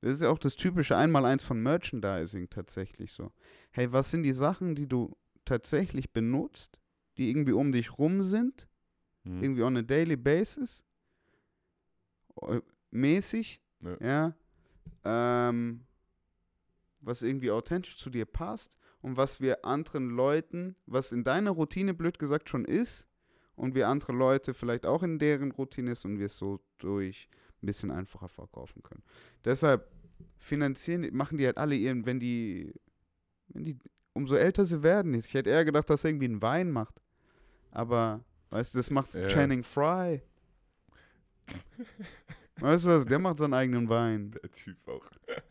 das 0.00 0.12
ist 0.16 0.22
ja 0.22 0.30
auch 0.30 0.38
das 0.38 0.56
typische 0.56 0.96
Einmaleins 0.96 1.42
von 1.44 1.62
Merchandising 1.62 2.48
tatsächlich 2.50 3.12
so. 3.12 3.32
Hey, 3.70 3.92
was 3.92 4.10
sind 4.10 4.22
die 4.22 4.32
Sachen, 4.32 4.74
die 4.74 4.86
du 4.86 5.16
tatsächlich 5.44 6.12
benutzt, 6.12 6.80
die 7.18 7.28
irgendwie 7.30 7.52
um 7.52 7.72
dich 7.72 7.98
rum 7.98 8.22
sind, 8.22 8.66
Mhm. 9.24 9.42
irgendwie 9.42 9.62
on 9.62 9.76
a 9.76 9.82
daily 9.82 10.16
basis, 10.16 10.82
äh, 12.42 12.60
mäßig, 12.90 13.60
Ja. 13.82 14.34
ja, 15.04 15.48
ähm, 15.50 15.82
was 17.00 17.22
irgendwie 17.22 17.50
authentisch 17.50 17.96
zu 17.96 18.10
dir 18.10 18.24
passt 18.26 18.76
und 19.02 19.16
was 19.16 19.40
wir 19.40 19.64
anderen 19.64 20.10
Leuten, 20.10 20.76
was 20.86 21.12
in 21.12 21.24
deiner 21.24 21.50
Routine 21.50 21.94
blöd 21.94 22.18
gesagt 22.18 22.48
schon 22.48 22.64
ist 22.64 23.06
und 23.56 23.74
wir 23.74 23.88
andere 23.88 24.12
Leute 24.12 24.54
vielleicht 24.54 24.84
auch 24.86 25.02
in 25.02 25.18
deren 25.18 25.50
Routine 25.52 25.92
ist 25.92 26.04
und 26.04 26.18
wir 26.18 26.26
es 26.26 26.36
so 26.36 26.60
durch 26.78 27.28
ein 27.62 27.66
bisschen 27.66 27.90
einfacher 27.90 28.28
verkaufen 28.28 28.82
können. 28.82 29.02
Deshalb 29.44 29.86
finanzieren, 30.38 31.06
machen 31.14 31.38
die 31.38 31.46
halt 31.46 31.58
alle 31.58 31.74
ihren, 31.74 32.06
wenn 32.06 32.20
die, 32.20 32.72
wenn 33.48 33.64
die, 33.64 33.78
umso 34.12 34.34
älter 34.34 34.64
sie 34.64 34.82
werden. 34.82 35.14
Ich 35.14 35.32
hätte 35.34 35.50
eher 35.50 35.64
gedacht, 35.64 35.88
dass 35.90 36.04
er 36.04 36.10
irgendwie 36.10 36.26
einen 36.26 36.42
Wein 36.42 36.70
macht. 36.70 37.00
Aber, 37.70 38.24
weißt 38.50 38.74
du, 38.74 38.78
das 38.78 38.90
macht 38.90 39.14
Ja. 39.14 39.26
Channing 39.28 39.62
Fry. 39.62 40.22
Weißt 42.60 42.84
du 42.84 42.90
was, 42.90 43.04
der 43.06 43.18
macht 43.18 43.38
seinen 43.38 43.54
eigenen 43.54 43.88
Wein. 43.88 44.32
Der 44.42 44.50
Typ 44.50 44.76
auch. 44.88 45.04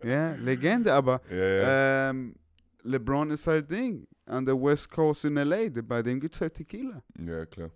Ja, 0.03 0.33
Legende, 0.35 0.93
aber 0.93 1.21
Ja, 1.29 1.35
ja. 1.35 2.09
ähm, 2.11 2.35
LeBron 2.83 3.31
ist 3.31 3.47
halt 3.47 3.69
Ding. 3.71 4.07
An 4.25 4.45
der 4.45 4.61
West 4.61 4.91
Coast 4.91 5.25
in 5.25 5.35
L.A., 5.37 5.69
bei 5.81 6.03
dem 6.03 6.19
gibt's 6.19 6.39
halt 6.39 6.53
Tequila. 6.53 7.01
ja, 7.19 7.45
klar. 7.47 7.71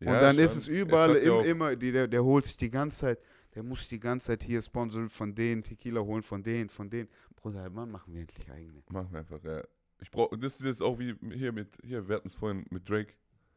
Und 0.00 0.06
dann 0.06 0.38
ist 0.38 0.56
es 0.56 0.66
überall, 0.68 1.22
ja 1.24 1.40
im, 1.40 1.46
immer, 1.46 1.76
die, 1.76 1.92
der, 1.92 2.08
der 2.08 2.24
holt 2.24 2.46
sich 2.46 2.56
die 2.56 2.70
ganze 2.70 2.98
Zeit, 2.98 3.18
der 3.54 3.62
muss 3.62 3.80
sich 3.80 3.88
die 3.88 4.00
ganze 4.00 4.28
Zeit 4.28 4.42
hier 4.42 4.60
Sponsor 4.60 5.08
von 5.08 5.34
denen, 5.34 5.62
Tequila 5.62 6.00
holen, 6.00 6.22
von 6.22 6.42
denen, 6.42 6.68
von 6.68 6.90
denen. 6.90 7.08
Bruder, 7.36 7.68
wann 7.72 7.90
machen 7.90 8.12
wir 8.14 8.22
endlich 8.22 8.50
eigene? 8.50 8.82
Machen 8.90 9.08
wir 9.12 9.20
einfach, 9.20 9.42
ja. 9.44 9.62
Ich 10.00 10.10
brauch, 10.10 10.30
das 10.36 10.58
ist 10.60 10.66
jetzt 10.66 10.82
auch 10.82 10.98
wie 10.98 11.14
hier 11.32 11.52
mit, 11.52 11.68
hier, 11.82 12.08
wir 12.08 12.16
hatten 12.16 12.28
es 12.28 12.34
vorhin 12.36 12.64
mit 12.70 12.88
Drake. 12.88 13.14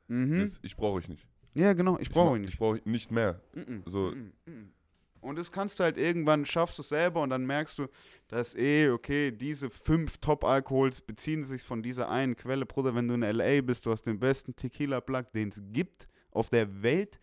Mhm. 0.07 0.39
Das, 0.39 0.59
ich 0.61 0.75
brauche 0.75 0.97
euch 0.99 1.07
nicht. 1.09 1.27
Ja, 1.53 1.73
genau, 1.73 1.97
ich 1.99 2.09
brauche 2.09 2.35
ihn 2.35 2.41
nicht. 2.41 2.53
Ich 2.53 2.59
brauche 2.59 2.79
nicht 2.85 3.11
mehr. 3.11 3.41
Mhm, 3.53 3.83
So- 3.85 4.11
mhm, 4.11 4.33
mhm. 4.45 4.71
Und 5.19 5.37
das 5.37 5.51
kannst 5.51 5.79
du 5.79 5.83
halt 5.83 5.97
irgendwann, 5.97 6.45
schaffst 6.45 6.77
du 6.77 6.83
es 6.83 6.89
selber 6.89 7.21
und 7.21 7.31
dann 7.31 7.45
merkst 7.45 7.79
du, 7.79 7.87
dass 8.27 8.55
eh, 8.55 8.89
okay, 8.91 9.31
diese 9.31 9.69
fünf 9.71 10.19
Top-Alkohols 10.19 11.01
beziehen 11.01 11.43
sich 11.43 11.63
von 11.63 11.81
dieser 11.81 12.07
einen 12.09 12.35
Quelle. 12.35 12.65
Bruder, 12.67 12.93
wenn 12.93 13.07
du 13.07 13.15
in 13.15 13.23
L.A. 13.23 13.59
bist, 13.61 13.85
du 13.87 13.91
hast 13.91 14.03
den 14.03 14.19
besten 14.19 14.55
Tequila-Plug, 14.55 15.23
den 15.33 15.49
es 15.49 15.59
gibt 15.73 16.07
auf 16.37 16.49
der 16.49 16.81
Welt. 16.83 17.19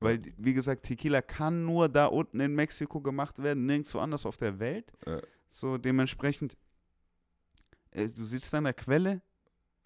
Weil, 0.00 0.20
wie 0.36 0.52
gesagt, 0.52 0.82
Tequila 0.82 1.22
kann 1.22 1.64
nur 1.64 1.88
da 1.88 2.06
unten 2.06 2.40
in 2.40 2.54
Mexiko 2.54 3.00
gemacht 3.00 3.42
werden, 3.42 3.64
nirgendwo 3.64 4.00
anders 4.00 4.26
auf 4.26 4.36
der 4.36 4.58
Welt. 4.58 4.92
Ja. 5.06 5.20
So, 5.48 5.78
dementsprechend, 5.78 6.56
äh, 7.92 8.06
du 8.08 8.24
sitzt 8.24 8.52
an 8.54 8.64
der 8.64 8.74
Quelle. 8.74 9.22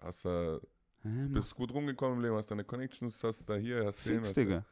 Hast 0.01 0.25
da, 0.25 0.59
Ja, 1.03 1.27
bist 1.29 1.55
gut 1.55 1.71
rumgekommen 1.73 2.17
im 2.17 2.23
Leben, 2.23 2.35
hast 2.35 2.51
deine 2.51 2.63
Connections, 2.65 3.23
hast 3.23 3.47
da 3.49 3.55
hier, 3.55 3.85
hast 3.85 4.05
den, 4.07 4.21
hast 4.21 4.35
da. 4.35 4.65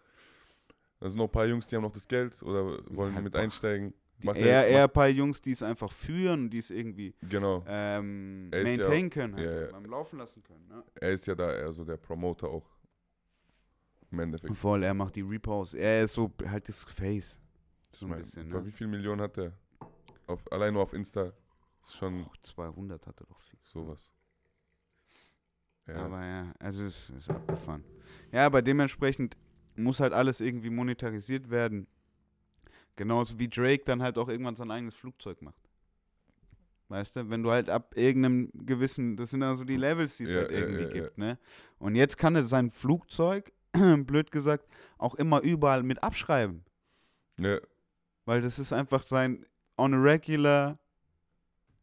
Da 1.00 1.10
sind 1.10 1.18
noch 1.18 1.26
ein 1.26 1.32
paar 1.32 1.46
Jungs, 1.46 1.68
die 1.68 1.76
haben 1.76 1.84
noch 1.84 1.92
das 1.94 2.08
Geld 2.08 2.42
oder 2.44 2.66
wollen 2.90 3.14
Halt 3.14 3.24
mit 3.24 3.36
doch. 3.36 3.40
einsteigen. 3.40 3.94
Die, 4.20 4.28
eher, 4.28 4.36
er- 4.66 4.68
eher 4.68 4.84
ein 4.86 4.90
paar 4.92 5.08
Jungs, 5.10 5.40
die 5.42 5.52
es 5.52 5.62
einfach 5.62 5.92
führen, 5.92 6.50
die 6.50 6.58
es 6.58 6.72
irgendwie 6.72 7.14
Genau. 7.30 7.64
ähm, 7.68 8.50
ist 8.52 8.58
ja- 8.58 8.64
maintain 8.64 9.10
können, 9.12 9.36
halt, 9.36 9.46
ja, 9.46 9.62
ja. 9.68 9.72
beim 9.72 9.86
Laufen 9.86 10.18
lassen 10.18 10.42
können. 10.44 10.68
Ne? 10.68 10.84
Er 10.96 11.12
ist 11.12 11.28
ja 11.28 11.36
da 11.36 11.54
eher 11.54 11.72
so 11.72 11.86
der 11.86 11.98
Promoter 11.98 12.48
auch. 12.50 12.66
Im 14.12 14.20
Endeffekt. 14.20 14.56
Voll, 14.56 14.84
er 14.84 14.94
macht 14.94 15.16
die 15.16 15.22
Reposts. 15.22 15.74
Er 15.74 16.04
ist 16.04 16.14
so 16.14 16.32
halt 16.46 16.68
das 16.68 16.84
Face. 16.86 17.40
So 17.94 18.06
ein 18.06 18.10
mein, 18.12 18.20
bisschen, 18.20 18.48
ne? 18.48 18.66
Wie 18.66 18.72
viele 18.72 18.90
Millionen 18.90 19.22
hat 19.22 19.38
der? 19.38 19.54
Auf, 20.28 20.40
allein 20.52 20.74
nur 20.74 20.84
auf 20.84 20.94
Insta. 20.94 21.34
Ist 21.84 21.96
schon 21.96 22.24
Boah, 22.24 22.32
200 22.44 23.08
hat 23.08 23.20
er 23.22 23.26
doch 23.28 23.40
fix. 23.42 23.72
sowas. 23.72 24.12
Ja. 25.88 25.96
Aber 26.06 26.26
ja, 26.26 26.54
also 26.60 26.86
es 26.86 27.10
ist 27.10 27.30
abgefahren. 27.30 27.84
Ja, 28.32 28.46
aber 28.46 28.62
dementsprechend 28.62 29.38
muss 29.76 30.00
halt 30.00 30.14
alles 30.14 30.42
irgendwie 30.42 30.70
monetarisiert 30.70 31.50
werden. 31.50 31.88
Genauso 32.96 33.40
wie 33.40 33.48
Drake 33.48 33.84
dann 33.86 34.02
halt 34.02 34.18
auch 34.18 34.28
irgendwann 34.28 34.56
sein 34.56 34.72
eigenes 34.72 34.96
Flugzeug 34.96 35.42
macht. 35.42 35.62
Weißt 36.90 37.16
du, 37.18 37.30
wenn 37.30 37.44
du 37.44 37.52
halt 37.52 37.70
ab 37.70 37.94
irgendeinem 37.96 38.50
gewissen, 38.54 39.18
das 39.18 39.32
sind 39.32 39.44
also 39.44 39.64
die 39.64 39.76
Levels, 39.78 40.18
die 40.18 40.24
es 40.24 40.34
Ja, 40.34 40.40
halt 40.40 40.52
irgendwie 40.52 40.84
ja. 40.84 40.90
gibt, 40.90 41.18
ne? 41.18 41.38
Und 41.80 41.96
jetzt 41.96 42.18
kann 42.18 42.36
er 42.36 42.46
sein 42.46 42.70
Flugzeug, 42.70 43.52
blöd 44.06 44.32
gesagt, 44.32 44.68
auch 44.98 45.16
immer 45.16 45.42
überall 45.42 45.84
mit 45.84 46.04
abschreiben. 46.04 46.64
ja, 47.40 47.60
Weil 48.26 48.42
das 48.42 48.60
ist 48.60 48.74
einfach 48.74 49.06
sein 49.08 49.46
on 49.78 49.94
a 49.94 49.98
regular, 50.02 50.80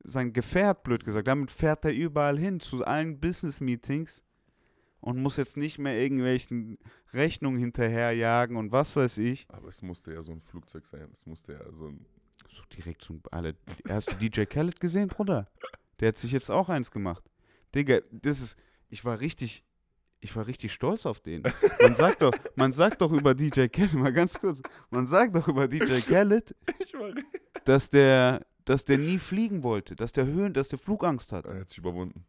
sein 0.02 0.32
Gefährt, 0.32 0.82
blöd 0.82 1.04
gesagt. 1.04 1.28
Damit 1.28 1.50
fährt 1.50 1.84
er 1.84 1.92
überall 1.94 2.38
hin, 2.38 2.60
zu 2.60 2.84
allen 2.84 3.20
Business-Meetings 3.20 4.22
und 5.00 5.20
muss 5.22 5.36
jetzt 5.36 5.56
nicht 5.56 5.78
mehr 5.78 5.98
irgendwelchen 5.98 6.78
Rechnungen 7.12 7.58
hinterherjagen 7.58 8.56
und 8.56 8.72
was 8.72 8.96
weiß 8.96 9.18
ich. 9.18 9.46
aber 9.48 9.68
es 9.68 9.82
musste 9.82 10.12
ja 10.12 10.22
so 10.22 10.32
ein 10.32 10.40
Flugzeug 10.42 10.86
sein. 10.86 11.08
Es 11.12 11.26
musste 11.26 11.52
ja 11.54 11.72
so 11.72 11.88
ein. 11.88 12.06
So 12.48 12.62
direkt 12.76 13.02
so 13.02 13.18
alle. 13.30 13.56
Hast 13.88 14.12
du 14.12 14.16
DJ 14.16 14.44
Khaled 14.44 14.78
gesehen, 14.80 15.08
Bruder? 15.08 15.48
Der 16.00 16.08
hat 16.08 16.18
sich 16.18 16.32
jetzt 16.32 16.50
auch 16.50 16.68
eins 16.68 16.90
gemacht. 16.90 17.24
Digga, 17.74 18.00
das 18.10 18.40
ist. 18.40 18.58
Ich 18.90 19.04
war 19.04 19.20
richtig. 19.20 19.64
Ich 20.24 20.34
war 20.34 20.46
richtig 20.46 20.72
stolz 20.72 21.04
auf 21.04 21.20
den. 21.20 21.42
Man 21.82 21.94
sagt 21.96 22.22
doch, 22.22 22.32
man 22.56 22.72
sagt 22.72 23.02
doch 23.02 23.12
über 23.12 23.34
DJ 23.34 23.66
Khaled, 23.66 23.92
mal 23.92 24.10
ganz 24.10 24.40
kurz, 24.40 24.62
man 24.88 25.06
sagt 25.06 25.36
doch 25.36 25.48
über 25.48 25.68
DJ 25.68 26.00
Khaled, 26.00 26.56
dass 27.66 27.90
der, 27.90 28.46
dass 28.64 28.86
der 28.86 28.96
nie 28.96 29.18
fliegen 29.18 29.62
wollte, 29.62 29.94
dass 29.94 30.12
der 30.12 30.24
Höhen, 30.24 30.54
dass 30.54 30.68
der 30.70 30.78
Flugangst 30.78 31.30
hat. 31.30 31.44
Er 31.44 31.60
hat 31.60 31.68
sich 31.68 31.76
überwunden. 31.76 32.24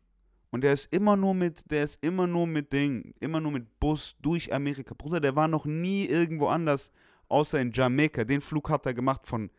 Und 0.51 0.65
der 0.65 0.73
ist 0.73 0.91
immer 0.91 1.15
nur 1.15 1.33
mit, 1.33 1.71
der 1.71 1.85
ist 1.85 1.97
immer 2.03 2.27
nur 2.27 2.47
mit 2.47 2.73
Ding, 2.73 3.13
immer 3.21 3.39
nur 3.39 3.53
mit 3.53 3.79
Bus 3.79 4.17
durch 4.21 4.53
Amerika. 4.53 4.93
Bruder, 4.93 5.21
der 5.21 5.37
war 5.37 5.47
noch 5.47 5.65
nie 5.65 6.05
irgendwo 6.05 6.47
anders, 6.47 6.91
außer 7.29 7.61
in 7.61 7.71
Jamaika. 7.71 8.25
Den 8.25 8.41
Flug 8.41 8.69
hat 8.69 8.85
er 8.85 8.93
gemacht 8.93 9.25
von 9.25 9.49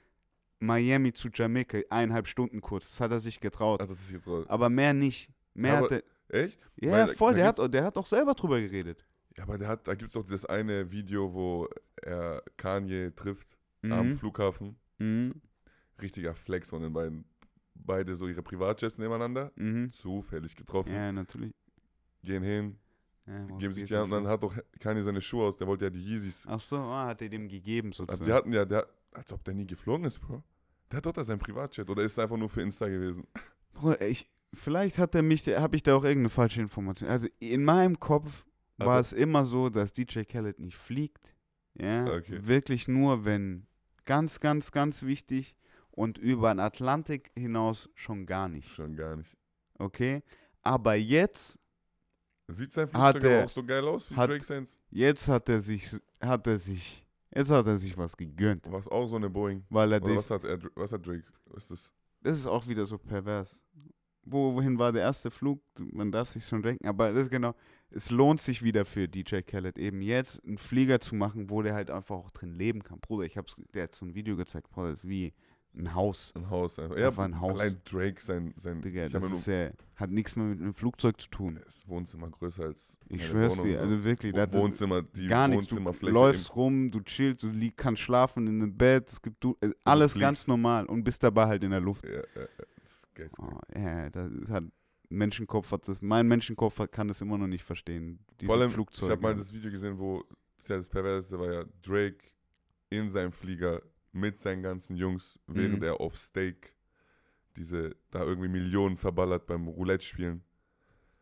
Miami 0.61 1.15
zu 1.15 1.29
Jamaika, 1.33 1.79
eineinhalb 1.89 2.27
Stunden 2.27 2.61
kurz. 2.61 2.91
Das 2.91 3.01
hat 3.01 3.13
er 3.13 3.19
sich 3.19 3.41
getraut. 3.41 3.81
Hat 3.81 3.89
er 3.89 3.95
sich 3.95 4.13
getraut. 4.13 4.45
Aber 4.51 4.69
mehr 4.69 4.93
nicht. 4.93 5.31
Mehr 5.55 5.79
Aber- 5.79 5.85
hat 5.87 5.93
er. 5.93 6.03
Echt? 6.29 6.59
Ja, 6.77 6.93
weil 6.93 7.09
voll, 7.09 7.35
der 7.35 7.47
hat, 7.47 7.75
der 7.75 7.85
hat 7.85 7.97
auch 7.97 8.07
selber 8.07 8.35
drüber 8.35 8.61
geredet. 8.61 9.05
Ja, 9.37 9.45
aber 9.45 9.59
der 9.59 9.69
hat, 9.69 9.87
da 9.87 9.95
gibt 9.95 10.09
es 10.09 10.15
doch 10.15 10.23
dieses 10.25 10.47
eine 10.47 10.91
Video, 10.91 11.33
wo 11.33 11.69
er 12.03 12.43
Kanye 12.57 13.13
trifft 13.15 13.57
am 13.83 14.09
Mhm. 14.11 14.15
Flughafen. 14.17 14.77
Mhm. 14.99 15.35
Richtiger 16.01 16.35
Flex 16.35 16.71
von 16.71 16.83
den 16.83 16.93
beiden. 16.93 17.25
Beide 17.75 18.17
so 18.17 18.27
ihre 18.27 18.43
Privatjets 18.43 18.99
nebeneinander. 18.99 19.53
Mhm. 19.57 19.91
Zufällig 19.93 20.57
getroffen. 20.57 20.93
Ja, 20.93 21.13
natürlich. 21.13 21.53
Gehen 22.23 22.43
hin, 22.43 22.79
Ja, 23.27 23.45
geben 23.59 23.75
sich 23.75 23.87
die 23.89 23.95
Hand 23.95 24.07
und 24.07 24.11
dann 24.13 24.27
hat 24.27 24.43
doch 24.43 24.57
Kanye 24.81 25.03
seine 25.03 25.21
Schuhe 25.21 25.47
aus. 25.47 25.59
Der 25.59 25.67
wollte 25.67 25.85
ja 25.85 25.91
die 25.91 26.01
Yeezys. 26.03 26.45
Ach 26.49 26.61
so, 26.61 26.77
ah, 26.77 27.07
hat 27.09 27.21
er 27.23 27.29
dem 27.29 27.49
gegeben 27.49 27.89
Aber 27.89 27.97
sozusagen. 27.97 28.25
die 28.25 28.33
hatten 28.33 28.53
ja, 28.53 28.65
der, 28.65 28.87
als 29.13 29.33
ob 29.33 29.45
der 29.45 29.55
nie 29.55 29.67
geflogen 29.67 30.07
ist, 30.07 30.19
Bro. 30.21 30.43
Der 30.91 30.97
hat 30.99 31.07
doch 31.07 31.13
da 31.13 31.25
sein 31.25 31.39
Privatjet. 31.39 31.89
Oder 31.91 32.03
ist 32.05 32.13
es 32.13 32.19
einfach 32.19 32.37
nur 32.37 32.49
für 32.49 32.63
Insta 32.63 32.89
gewesen? 32.89 33.27
Bruder, 33.75 34.01
ich, 34.01 34.29
vielleicht 34.55 34.99
hat 34.99 35.15
er 35.15 35.23
mich, 35.23 35.47
habe 35.49 35.77
ich 35.77 35.83
da 35.83 35.95
auch 35.97 36.05
irgendeine 36.05 36.31
falsche 36.31 36.61
Information. 36.61 37.09
Also 37.09 37.29
in 37.39 37.65
meinem 37.65 37.99
Kopf 37.99 38.47
war 38.79 38.89
Aber- 38.89 39.01
es 39.01 39.13
immer 39.13 39.45
so, 39.45 39.69
dass 39.71 39.93
DJ 39.93 40.23
Khaled 40.25 40.59
nicht 40.59 40.77
fliegt. 40.77 41.35
Ja, 41.79 42.07
Okay. 42.07 42.39
wirklich 42.47 42.89
nur, 42.89 43.25
wenn 43.25 43.67
ganz, 44.07 44.41
ganz, 44.41 44.73
ganz 44.73 45.03
wichtig 45.03 45.57
und 45.91 46.17
über 46.19 46.53
den 46.55 46.61
Atlantik 46.61 47.31
hinaus 47.37 47.91
schon 47.95 48.25
gar 48.27 48.49
nicht. 48.49 48.69
Schon 48.71 48.97
gar 48.97 49.17
nicht. 49.17 49.37
Okay? 49.79 50.23
Aber 50.63 50.95
jetzt, 50.95 51.59
Sieht 52.49 52.71
sein 52.73 52.87
Flugzeug 52.89 53.25
er- 53.25 53.45
auch 53.45 53.49
so 53.51 53.63
geil 53.65 53.87
aus 53.87 54.11
wie 54.11 54.15
hat- 54.17 54.31
Drake 54.31 54.45
Sense? 54.45 54.77
jetzt 54.91 55.29
hat 55.29 55.49
er 55.49 55.61
sich, 55.61 55.91
hat 56.21 56.47
er 56.47 56.59
sich, 56.59 57.05
jetzt 57.35 57.51
hat 57.51 57.67
er 57.67 57.77
sich 57.77 57.97
was 57.99 58.17
gegönnt. 58.17 58.71
Was 58.71 58.87
auch 58.89 59.07
so 59.07 59.17
eine 59.17 59.29
Boeing. 59.29 59.65
Weil 59.69 59.93
er 59.93 60.03
Oder 60.03 60.15
das, 60.15 60.31
was 60.31 60.43
hat, 60.43 60.45
er, 60.45 60.59
was 60.77 60.93
hat 60.93 61.05
Drake? 61.07 61.25
Was 61.47 61.65
ist 61.65 61.71
das? 61.73 61.93
das 62.23 62.39
ist 62.39 62.47
auch 62.47 62.67
wieder 62.69 62.87
so 62.87 62.97
pervers. 62.99 63.63
Wo, 64.29 64.55
wohin 64.55 64.79
war 64.79 64.93
der 64.93 65.03
erste 65.03 65.31
Flug? 65.31 65.61
Man 65.79 66.11
darf 66.11 66.29
sich 66.31 66.45
schon 66.45 66.63
denken, 66.63 66.87
aber 66.89 67.13
das 67.13 67.23
ist 67.23 67.31
genau, 67.31 67.55
es 67.91 68.11
lohnt 68.11 68.41
sich 68.41 68.63
wieder 68.63 68.85
für 68.85 69.07
DJ 69.09 69.41
Khaled 69.43 69.79
eben 69.79 70.03
jetzt 70.03 70.45
einen 70.45 70.59
Flieger 70.59 71.01
zu 71.01 71.15
machen, 71.15 71.49
wo 71.49 71.63
der 71.63 71.75
halt 71.75 71.91
einfach 71.91 72.17
auch 72.17 72.31
drin 72.31 72.53
leben 72.53 72.83
kann. 72.83 72.99
Bruder, 73.01 73.25
ich 73.25 73.37
hab's, 73.39 73.57
der 73.73 73.85
hat 73.85 73.95
so 73.95 74.05
ein 74.05 74.15
Video 74.15 74.37
gezeigt, 74.37 74.69
Bruder, 74.71 74.91
das 74.91 75.05
ist 75.05 75.09
wie 75.09 75.33
ein 75.79 75.95
Haus. 75.95 76.33
Ein 76.35 76.49
Haus 76.49 76.79
einfach. 76.79 76.97
Einfach 76.97 77.25
ein 77.25 77.39
Haus. 77.39 77.61
Allein 77.61 77.81
Drake, 77.85 78.21
sein, 78.23 78.55
sein 78.57 78.81
Digga, 78.81 79.09
das 79.11 79.31
ist 79.31 79.47
ja, 79.47 79.71
hat 79.97 80.11
nichts 80.11 80.35
mehr 80.35 80.47
mit 80.47 80.61
einem 80.61 80.73
Flugzeug 80.75 81.21
zu 81.21 81.29
tun. 81.29 81.61
das 81.65 81.87
Wohnzimmer 81.87 82.31
größer 82.31 82.65
als 82.65 82.99
Ich 83.09 83.27
schwör's 83.29 83.61
dir, 83.63 83.81
also 83.81 84.03
wirklich, 84.03 84.35
Wo- 84.35 84.53
Wohnzimmer, 84.53 85.03
die 85.03 85.27
gar 85.27 85.47
nichts. 85.49 85.67
Du 85.67 85.77
läufst 86.15 86.57
rum, 86.57 86.91
du 86.91 87.01
chillst, 87.01 87.43
du 87.45 87.51
lieg, 87.51 87.77
kannst 87.77 88.01
schlafen 88.03 88.47
in 88.47 88.63
einem 88.63 88.75
Bett, 88.77 89.09
es 89.11 89.21
gibt 89.23 89.45
du, 89.45 89.57
äh, 89.61 89.71
alles 89.85 90.15
ganz 90.15 90.47
normal 90.47 90.87
und 90.87 91.05
bist 91.05 91.23
dabei 91.23 91.47
halt 91.47 91.63
in 91.63 91.71
der 91.71 91.81
Luft. 91.81 92.05
Ja, 92.05 92.11
ja, 92.15 92.21
ja, 92.59 92.65
ist 93.19 93.37
geistig. 93.37 93.45
Oh, 93.45 93.79
ja, 93.79 94.11
das 94.11 94.31
hat 94.51 94.65
Menschenkopf 95.09 95.71
hat 95.71 95.87
das, 95.89 96.03
mein 96.03 96.27
Menschenkopf 96.27 96.79
hat, 96.81 96.91
kann 96.93 97.07
das 97.09 97.21
immer 97.21 97.39
noch 97.39 97.47
nicht 97.47 97.63
verstehen. 97.65 98.19
Diese 98.41 98.47
Vor 98.51 98.57
allem, 98.61 98.71
Flugzeuge. 98.71 99.07
ich 99.07 99.13
habe 99.13 99.23
mal 99.23 99.35
das 99.37 99.53
Video 99.53 99.71
gesehen, 99.71 99.99
wo, 99.99 100.25
das 100.57 100.69
ja 100.69 100.77
das 100.77 100.89
Perverseste, 100.89 101.39
war 101.39 101.53
ja 101.53 101.65
Drake 101.83 102.19
in 102.91 103.09
seinem 103.09 103.33
Flieger 103.33 103.83
mit 104.13 104.39
seinen 104.39 104.63
ganzen 104.63 104.97
Jungs, 104.97 105.39
während 105.47 105.77
Mhm. 105.79 105.83
er 105.85 106.01
auf 106.01 106.17
Steak 106.17 106.75
diese, 107.57 107.97
da 108.11 108.25
irgendwie 108.25 108.49
Millionen 108.49 108.97
verballert 108.97 109.47
beim 109.47 109.67
Roulette 109.69 110.05
spielen. 110.05 110.43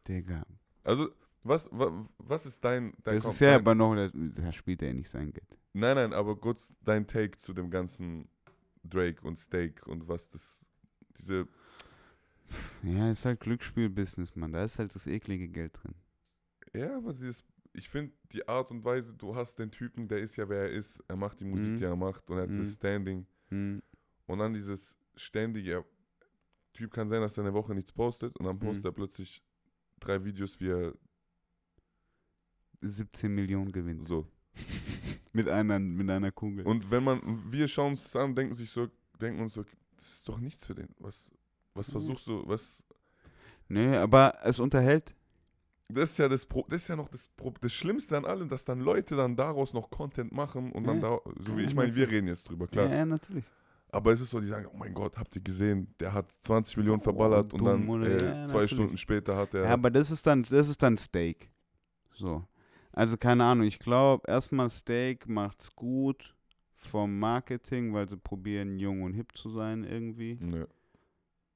Digga. 0.09 0.45
Also, 0.82 1.11
was, 1.42 1.68
wa, 1.72 2.09
was 2.18 2.47
ist 2.47 2.64
dein, 2.64 2.92
dein 3.03 3.16
Das 3.16 3.24
komm, 3.24 3.32
ist 3.32 3.40
ja 3.40 3.55
aber 3.57 3.74
noch, 3.74 3.95
da, 3.95 4.09
da 4.14 4.53
spielt 4.53 4.82
er 4.82 4.88
ja 4.88 4.95
nicht 4.95 5.11
sein 5.11 5.32
Geld. 5.32 5.59
Nein, 5.72 5.97
nein, 5.97 6.12
aber 6.12 6.36
kurz 6.36 6.74
dein 6.82 7.07
Take 7.07 7.36
zu 7.38 7.53
dem 7.53 7.70
ganzen 7.70 8.28
Drake 8.82 9.20
und 9.26 9.36
Steak 9.38 9.86
und 9.86 10.09
was 10.09 10.30
das, 10.30 10.64
diese, 11.18 11.49
Ja, 12.82 13.11
ist 13.11 13.24
halt 13.24 13.40
Glücksspiel-Business, 13.40 14.36
Mann. 14.36 14.53
Da 14.53 14.64
ist 14.64 14.78
halt 14.78 14.95
das 14.95 15.07
eklige 15.07 15.49
Geld 15.49 15.78
drin. 15.82 15.95
ja, 16.74 16.97
aber 16.97 17.12
dieses, 17.12 17.45
ich 17.72 17.88
finde 17.88 18.12
die 18.32 18.47
Art 18.49 18.70
und 18.70 18.84
Weise, 18.84 19.14
du 19.14 19.34
hast 19.34 19.59
den 19.59 19.70
Typen, 19.70 20.07
der 20.09 20.18
ist 20.18 20.36
ja, 20.36 20.49
wer 20.49 20.62
er 20.62 20.70
ist, 20.70 21.03
er 21.09 21.16
macht 21.16 21.40
die 21.40 21.45
Musik, 21.45 21.70
Mhm. 21.72 21.76
die 21.78 21.84
er 21.84 21.97
macht 21.97 22.28
und 22.30 22.36
er 22.36 22.42
hat 22.42 22.51
Mhm. 22.51 22.59
dieses 22.59 22.74
Standing 22.76 23.26
Hm. 23.49 23.82
und 24.26 24.38
dann 24.38 24.53
dieses 24.55 24.97
ständige, 25.16 25.84
Typ 26.72 26.92
kann 26.92 27.09
sein, 27.09 27.20
dass 27.20 27.38
er 27.38 27.45
eine 27.45 27.55
Woche 27.55 27.72
nichts 27.74 27.92
postet 27.92 28.36
und 28.38 28.47
dann 28.47 28.57
Mhm. 28.57 28.61
postet 28.61 28.86
er 28.86 28.92
plötzlich 28.92 29.42
drei 30.01 30.24
Videos, 30.24 30.59
wie 30.61 30.70
er 30.70 30.92
17 32.82 33.32
Millionen 33.34 33.72
gewinnt. 33.72 34.05
so. 34.05 34.26
Mit 35.32 35.49
einer, 35.49 35.78
mit 35.80 36.09
einer 36.11 36.30
Kugel. 36.30 36.64
Und 36.64 36.90
wenn 36.92 37.03
man, 37.03 37.42
wir 37.51 37.66
schauen 37.66 37.92
uns 37.92 38.05
das 38.05 38.14
an 38.16 38.34
denken 38.36 38.55
sich 38.55 38.70
so, 38.70 38.88
denken 39.20 39.40
uns 39.42 39.55
so, 39.55 39.64
das 39.97 40.12
ist 40.12 40.28
doch 40.28 40.38
nichts 40.38 40.64
für 40.66 40.74
den. 40.76 40.88
Was, 40.99 41.28
was 41.74 41.88
Mhm. 41.88 41.92
versuchst 41.92 42.26
du, 42.26 42.42
was, 42.46 42.82
nee, 43.68 43.96
aber 43.96 44.34
es 44.44 44.58
unterhält. 44.58 45.14
das 45.88 46.12
ist 46.12 46.18
ja 46.18 46.28
das, 46.28 46.46
Pro, 46.46 46.64
das 46.68 46.82
ist 46.82 46.88
ja 46.88 46.96
noch 46.96 47.08
das, 47.08 47.28
Pro, 47.36 47.52
das 47.60 47.72
Schlimmste 47.72 48.16
an 48.16 48.24
allem, 48.24 48.48
dass 48.48 48.64
dann 48.64 48.80
Leute 48.80 49.16
dann 49.16 49.36
daraus 49.36 49.74
noch 49.74 49.90
Content 49.90 50.32
machen 50.32 50.72
und 50.72 50.84
dann 50.84 51.00
Ja. 51.00 51.10
da, 51.10 51.30
so 51.44 51.56
wie 51.56 51.62
Ja, 51.62 51.68
ich 51.68 51.74
meine, 51.74 51.94
wir 51.94 52.08
reden 52.10 52.28
jetzt 52.28 52.48
drüber, 52.48 52.66
klar. 52.66 52.88
Ja, 52.88 52.96
ja, 52.96 53.04
natürlich. 53.06 53.44
Aber 53.90 54.12
es 54.12 54.20
ist 54.20 54.30
so, 54.30 54.40
die 54.40 54.48
sagen, 54.48 54.66
oh 54.72 54.76
mein 54.76 54.92
Gott, 54.92 55.16
habt 55.16 55.36
ihr 55.36 55.42
gesehen, 55.42 55.94
der 56.00 56.12
hat 56.12 56.26
20 56.40 56.78
Millionen 56.78 57.00
Oh, 57.00 57.04
verballert 57.04 57.52
und 57.54 57.64
dann 57.64 57.88
äh, 58.02 58.24
Ja, 58.24 58.46
zwei 58.46 58.54
natürlich. 58.54 58.70
Stunden 58.72 58.96
später 58.96 59.36
hat 59.36 59.54
er. 59.54 59.66
Ja, 59.66 59.72
aber 59.72 59.88
das 59.90 60.10
ist 60.10 60.26
dann, 60.26 60.42
das 60.42 60.68
ist 60.68 60.82
dann 60.82 60.96
Steak. 60.96 61.48
So. 62.14 62.42
Also 62.92 63.16
keine 63.16 63.44
Ahnung, 63.44 63.66
ich 63.66 63.78
glaube, 63.78 64.26
erstmal 64.28 64.68
Steak 64.70 65.28
macht's 65.28 65.74
gut 65.76 66.34
vom 66.74 67.18
Marketing, 67.20 67.92
weil 67.94 68.08
sie 68.08 68.16
probieren, 68.16 68.78
jung 68.78 69.02
und 69.02 69.14
hip 69.14 69.36
zu 69.36 69.50
sein 69.50 69.84
irgendwie. 69.84 70.38
Nö, 70.40 70.66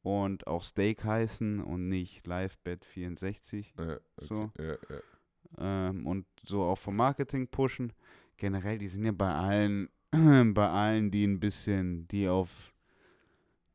Und 0.02 0.46
auch 0.46 0.64
Steak 0.64 1.04
heißen 1.04 1.60
und 1.60 1.88
nicht 1.88 2.26
Livebet 2.26 2.84
64. 2.84 3.74
ja, 3.76 3.84
okay, 3.84 4.00
So. 4.20 4.50
Ja, 4.58 4.76
ja. 4.88 5.88
Ähm, 5.90 6.06
und 6.06 6.26
so 6.46 6.62
auch 6.62 6.78
vom 6.78 6.96
Marketing 6.96 7.48
pushen. 7.48 7.92
Generell, 8.36 8.78
die 8.78 8.88
sind 8.88 9.04
ja 9.04 9.12
bei 9.12 9.32
allen, 9.34 9.88
bei 10.54 10.68
allen, 10.68 11.10
die 11.10 11.24
ein 11.24 11.40
bisschen, 11.40 12.06
die 12.08 12.28
auf 12.28 12.72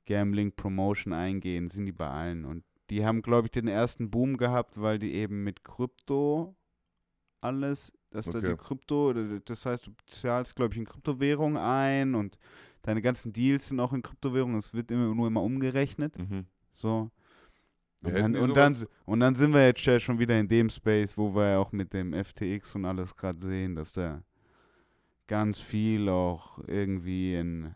Gambling 0.06 0.52
Promotion 0.54 1.14
eingehen, 1.14 1.70
sind 1.70 1.86
die 1.86 1.92
bei 1.92 2.10
allen. 2.10 2.46
Und 2.46 2.64
die 2.90 3.06
haben, 3.06 3.22
glaube 3.22 3.48
ich, 3.48 3.52
den 3.52 3.68
ersten 3.68 4.10
Boom 4.10 4.38
gehabt, 4.38 4.80
weil 4.82 5.00
die 5.00 5.14
eben 5.14 5.44
mit 5.44 5.64
Krypto 5.64 6.56
alles 7.42 7.92
dass 8.14 8.28
da 8.28 8.38
Okay. 8.38 8.52
die 8.52 8.58
Krypto, 8.58 9.12
das 9.40 9.66
heißt, 9.66 9.88
du 9.88 9.92
zahlst, 10.06 10.56
glaube 10.56 10.74
ich, 10.74 10.78
in 10.78 10.86
Kryptowährung 10.86 11.58
ein 11.58 12.14
und 12.14 12.38
deine 12.84 13.02
ganzen 13.02 13.34
Deals 13.34 13.70
sind 13.70 13.80
auch 13.80 13.94
in 13.94 14.04
Kryptowährung. 14.04 14.56
Es 14.56 14.74
wird 14.74 14.92
immer, 14.92 15.14
nur 15.16 15.28
immer 15.28 15.42
umgerechnet. 15.42 16.18
Mhm. 16.20 16.46
So. 16.72 17.10
Und 18.04 18.18
dann, 18.18 18.36
und, 18.36 18.54
dann, 18.56 18.76
und 19.06 19.20
dann 19.22 19.36
sind 19.36 19.54
wir 19.54 19.66
jetzt 19.66 19.86
ja 19.86 20.00
schon 20.00 20.20
wieder 20.20 20.38
in 20.38 20.50
dem 20.50 20.70
Space, 20.70 21.18
wo 21.18 21.34
wir 21.34 21.52
ja 21.52 21.60
auch 21.60 21.72
mit 21.72 21.94
dem 21.94 22.14
FTX 22.14 22.76
und 22.76 22.86
alles 22.86 23.16
gerade 23.16 23.40
sehen, 23.42 23.76
dass 23.76 23.94
da 23.94 24.22
ganz 25.28 25.60
viel 25.60 26.10
auch 26.10 26.60
irgendwie 26.68 27.36
in 27.36 27.74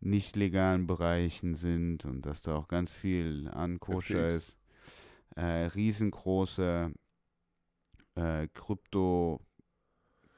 nicht 0.00 0.36
legalen 0.36 0.86
Bereichen 0.86 1.56
sind 1.56 2.04
und 2.04 2.26
dass 2.26 2.42
da 2.42 2.56
auch 2.56 2.68
ganz 2.68 2.92
viel 2.92 3.48
an 3.48 3.80
Koscher 3.80 4.30
FTX. 4.30 4.34
ist. 4.36 4.56
Äh, 5.36 5.66
riesengroße 5.74 6.92
äh, 8.16 8.48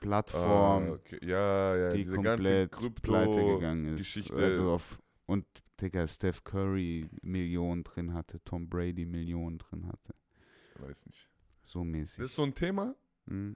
Krypto-Plattform, 0.03 0.89
Ah, 0.89 0.93
okay. 0.93 1.19
Ja, 1.23 1.77
ja, 1.77 1.93
die 1.93 2.05
komplett 2.07 2.73
pleite 3.03 3.45
gegangen 3.45 3.87
ist. 3.95 4.15
Geschichte. 4.15 4.35
Also 4.37 4.71
auf, 4.71 4.99
und 5.27 5.47
Digga, 5.81 6.07
Steph 6.07 6.45
Curry 6.45 7.09
Millionen 7.23 7.85
drin 7.85 8.13
hatte, 8.15 8.43
Tom 8.45 8.69
Brady 8.69 9.07
Millionen 9.07 9.59
drin 9.59 9.87
hatte. 9.87 10.15
weiß 10.77 11.07
nicht. 11.07 11.29
So 11.63 11.81
Das 11.81 11.87
mäßig. 11.89 12.25
ist 12.25 12.35
so 12.35 12.43
ein 12.43 12.55
Thema, 12.55 12.95
Mhm. 13.27 13.55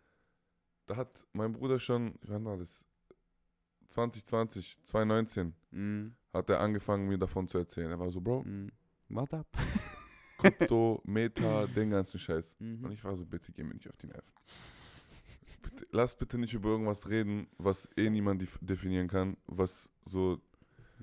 da 0.86 0.96
hat 0.96 1.26
mein 1.32 1.52
Bruder 1.52 1.78
schon, 1.80 2.14
wann 2.22 2.44
war 2.44 2.56
das? 2.56 2.84
2020, 3.88 4.78
2019 4.84 5.54
Mhm. 5.70 6.14
hat 6.32 6.50
er 6.50 6.60
angefangen, 6.60 7.08
mir 7.08 7.18
davon 7.18 7.48
zu 7.48 7.58
erzählen. 7.58 7.90
Er 7.90 7.98
war 7.98 8.10
so, 8.10 8.20
Bro, 8.20 8.42
Mhm. 8.44 8.70
Warte 9.08 9.38
ab. 9.38 9.46
Krypto, 10.38 11.00
Meta, 11.04 11.66
den 11.68 11.90
ganzen 11.90 12.18
Scheiß. 12.18 12.56
Und 12.60 12.82
Mhm. 12.82 12.90
ich 12.92 13.02
war 13.04 13.16
so, 13.16 13.24
bitte 13.24 13.52
geh 13.52 13.62
mir 13.62 13.74
nicht 13.74 13.88
auf 13.88 13.96
die 13.96 14.06
Nerven. 14.08 14.32
Bitte, 15.62 15.86
lass 15.92 16.16
bitte 16.16 16.38
nicht 16.38 16.54
über 16.54 16.70
irgendwas 16.70 17.08
reden, 17.08 17.46
was 17.58 17.88
eh 17.96 18.08
niemand 18.10 18.42
def- 18.42 18.58
definieren 18.60 19.08
kann, 19.08 19.36
was 19.46 19.88
so, 20.04 20.40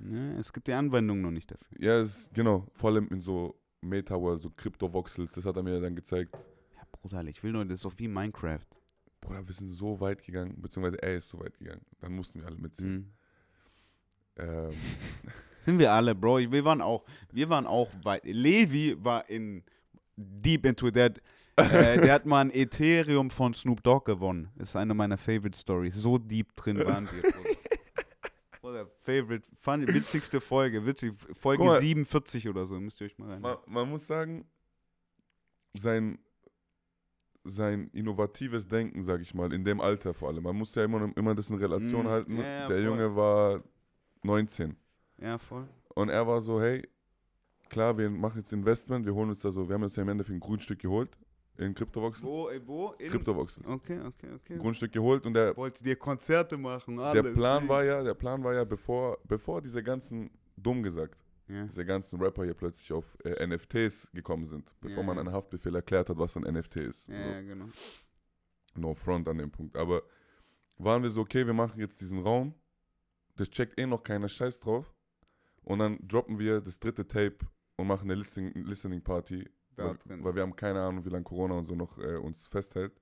Ja, 0.05 0.33
es 0.39 0.51
gibt 0.53 0.67
die 0.67 0.73
Anwendung 0.73 1.21
noch 1.21 1.31
nicht 1.31 1.51
dafür. 1.51 1.77
ja, 1.79 1.99
es, 1.99 2.29
genau, 2.33 2.65
vor 2.73 2.91
allem 2.91 3.07
in 3.09 3.21
so 3.21 3.55
Meta-World, 3.81 4.41
so 4.41 4.49
Krypto-Voxels, 4.49 5.33
das 5.33 5.45
hat 5.45 5.55
er 5.57 5.63
mir 5.63 5.79
dann 5.81 5.95
gezeigt. 5.95 6.33
Ja, 6.75 6.81
Bruder, 6.91 7.23
ich 7.25 7.43
will 7.43 7.51
nur, 7.51 7.65
das 7.65 7.79
ist 7.79 7.85
doch 7.85 7.97
wie 7.99 8.07
Minecraft. 8.07 8.65
Bruder, 9.21 9.45
wir 9.47 9.53
sind 9.53 9.69
so 9.69 9.99
weit 9.99 10.23
gegangen, 10.23 10.61
beziehungsweise 10.61 11.01
er 11.01 11.17
ist 11.17 11.29
so 11.29 11.39
weit 11.39 11.57
gegangen. 11.57 11.81
Dann 11.99 12.13
mussten 12.13 12.39
wir 12.41 12.47
alle 12.47 12.57
mitziehen. 12.57 12.95
Mhm. 12.95 13.13
Ähm, 14.37 14.71
Sind 15.59 15.79
wir 15.79 15.93
alle, 15.93 16.13
Bro. 16.13 16.39
Wir 16.51 16.65
waren 16.65 16.81
auch, 16.81 17.05
wir 17.31 17.47
waren 17.47 17.65
auch 17.65 17.89
weit. 18.03 18.25
Levi 18.25 18.97
war 19.01 19.29
in 19.29 19.63
deep 20.17 20.65
into 20.65 20.91
that. 20.91 21.19
äh, 21.55 21.99
der 22.01 22.13
hat 22.13 22.25
mal 22.25 22.41
ein 22.41 22.51
Ethereum 22.51 23.29
von 23.29 23.53
Snoop 23.53 23.83
Dogg 23.83 24.05
gewonnen. 24.05 24.49
Ist 24.57 24.75
eine 24.75 24.93
meiner 24.95 25.17
Favorite 25.17 25.57
Stories. 25.57 25.95
So 25.95 26.17
deep 26.17 26.55
drin 26.55 26.79
waren 26.85 27.07
wir. 27.11 27.31
Favorite, 28.99 29.45
fun, 29.57 29.85
witzigste 29.87 30.39
Folge, 30.39 30.85
witzig, 30.85 31.13
Folge 31.33 31.63
mal. 31.65 31.79
47 31.79 32.47
oder 32.47 32.65
so, 32.65 32.79
müsst 32.79 33.01
ihr 33.01 33.05
euch 33.05 33.17
mal 33.17 33.29
rein. 33.31 33.41
man, 33.41 33.57
man 33.67 33.89
muss 33.89 34.07
sagen, 34.07 34.45
sein, 35.73 36.17
sein 37.43 37.89
innovatives 37.91 38.67
Denken, 38.67 39.03
sag 39.03 39.21
ich 39.21 39.33
mal, 39.33 39.51
in 39.51 39.65
dem 39.65 39.81
Alter 39.81 40.13
vor 40.13 40.29
allem. 40.29 40.43
Man 40.43 40.55
muss 40.55 40.73
ja 40.75 40.85
immer, 40.85 41.11
immer 41.17 41.35
das 41.35 41.49
in 41.49 41.57
Relation 41.57 42.05
Mhm. 42.05 42.09
halten. 42.09 42.37
Ja, 42.37 42.43
ja, 42.43 42.67
Der 42.69 42.77
voll. 42.77 42.85
Junge 42.85 43.15
war 43.15 43.63
19. 44.23 44.75
Ja, 45.19 45.37
voll. 45.37 45.67
Und 45.95 46.09
er 46.09 46.25
war 46.25 46.39
so, 46.41 46.61
hey, 46.61 46.87
klar, 47.73 47.97
wir 47.97 48.09
machen 48.09 48.37
jetzt 48.37 48.53
Investment, 48.53 49.05
wir 49.05 49.13
holen 49.13 49.29
uns 49.29 49.41
da 49.41 49.51
so, 49.51 49.67
wir 49.67 49.73
haben 49.75 49.83
uns 49.83 49.95
ja 49.95 50.03
im 50.03 50.09
Endeffekt 50.09 50.35
ein 50.35 50.39
Grundstück 50.39 50.79
geholt 50.79 51.17
in 51.57 51.73
Kryptovoxels. 51.75 52.23
Wo, 52.25 52.49
wo? 52.65 52.91
In, 52.97 53.11
Kryptovoxels. 53.11 53.67
okay, 53.67 53.99
okay, 54.05 54.29
okay. 54.35 54.57
Grundstück 54.57 54.91
geholt 54.91 55.25
und 55.25 55.33
der, 55.33 55.55
Wollt 55.57 55.81
ihr 55.81 55.95
Konzerte 55.95 56.57
machen? 56.57 56.97
der 56.97 57.05
Alles. 57.05 57.33
Plan 57.35 57.63
nee. 57.63 57.69
war 57.69 57.83
ja, 57.83 58.01
der 58.03 58.13
Plan 58.15 58.43
war 58.43 58.53
ja, 58.53 58.63
bevor, 58.63 59.17
bevor 59.25 59.61
diese 59.61 59.83
ganzen, 59.83 60.31
dumm 60.57 60.81
gesagt, 60.83 61.17
Ja. 61.47 61.65
diese 61.65 61.85
ganzen 61.85 62.19
Rapper 62.21 62.43
hier 62.43 62.53
plötzlich 62.55 62.91
auf 62.93 63.17
äh, 63.23 63.45
NFTs 63.45 64.11
gekommen 64.13 64.45
sind, 64.45 64.73
bevor 64.81 65.03
Ja, 65.03 65.03
man 65.03 65.19
einen 65.19 65.31
Haftbefehl 65.31 65.75
erklärt 65.75 66.09
hat, 66.09 66.17
was 66.17 66.35
ein 66.37 66.43
NFT 66.43 66.77
ist. 66.77 67.07
Ja, 67.07 67.23
so. 67.23 67.29
ja, 67.29 67.41
genau. 67.41 67.65
No 68.75 68.93
front 68.95 69.27
an 69.27 69.37
dem 69.37 69.51
Punkt. 69.51 69.75
Aber 69.77 70.01
waren 70.79 71.03
wir 71.03 71.11
so, 71.11 71.21
okay, 71.21 71.45
wir 71.45 71.53
machen 71.53 71.79
jetzt 71.79 72.01
diesen 72.01 72.19
Raum, 72.19 72.55
das 73.35 73.49
checkt 73.51 73.79
eh 73.79 73.85
noch 73.85 74.01
keiner 74.03 74.27
Scheiß 74.29 74.59
drauf. 74.59 74.91
Und 75.63 75.79
dann 75.79 75.97
droppen 76.07 76.39
wir 76.39 76.59
das 76.61 76.79
dritte 76.79 77.07
Tape 77.07 77.37
und 77.77 77.87
machen 77.87 78.03
eine 78.09 78.15
Listening, 78.15 78.53
Listening 78.65 79.01
Party, 79.01 79.49
Da 79.75 79.85
weil, 79.85 79.97
drin. 79.97 80.23
weil 80.23 80.35
wir 80.35 80.41
haben 80.43 80.55
keine 80.55 80.81
Ahnung, 80.81 81.05
wie 81.05 81.09
lange 81.09 81.23
Corona 81.23 81.55
und 81.55 81.65
so 81.65 81.75
noch 81.75 81.97
äh, 81.97 82.17
uns 82.17 82.45
festhält. 82.47 82.93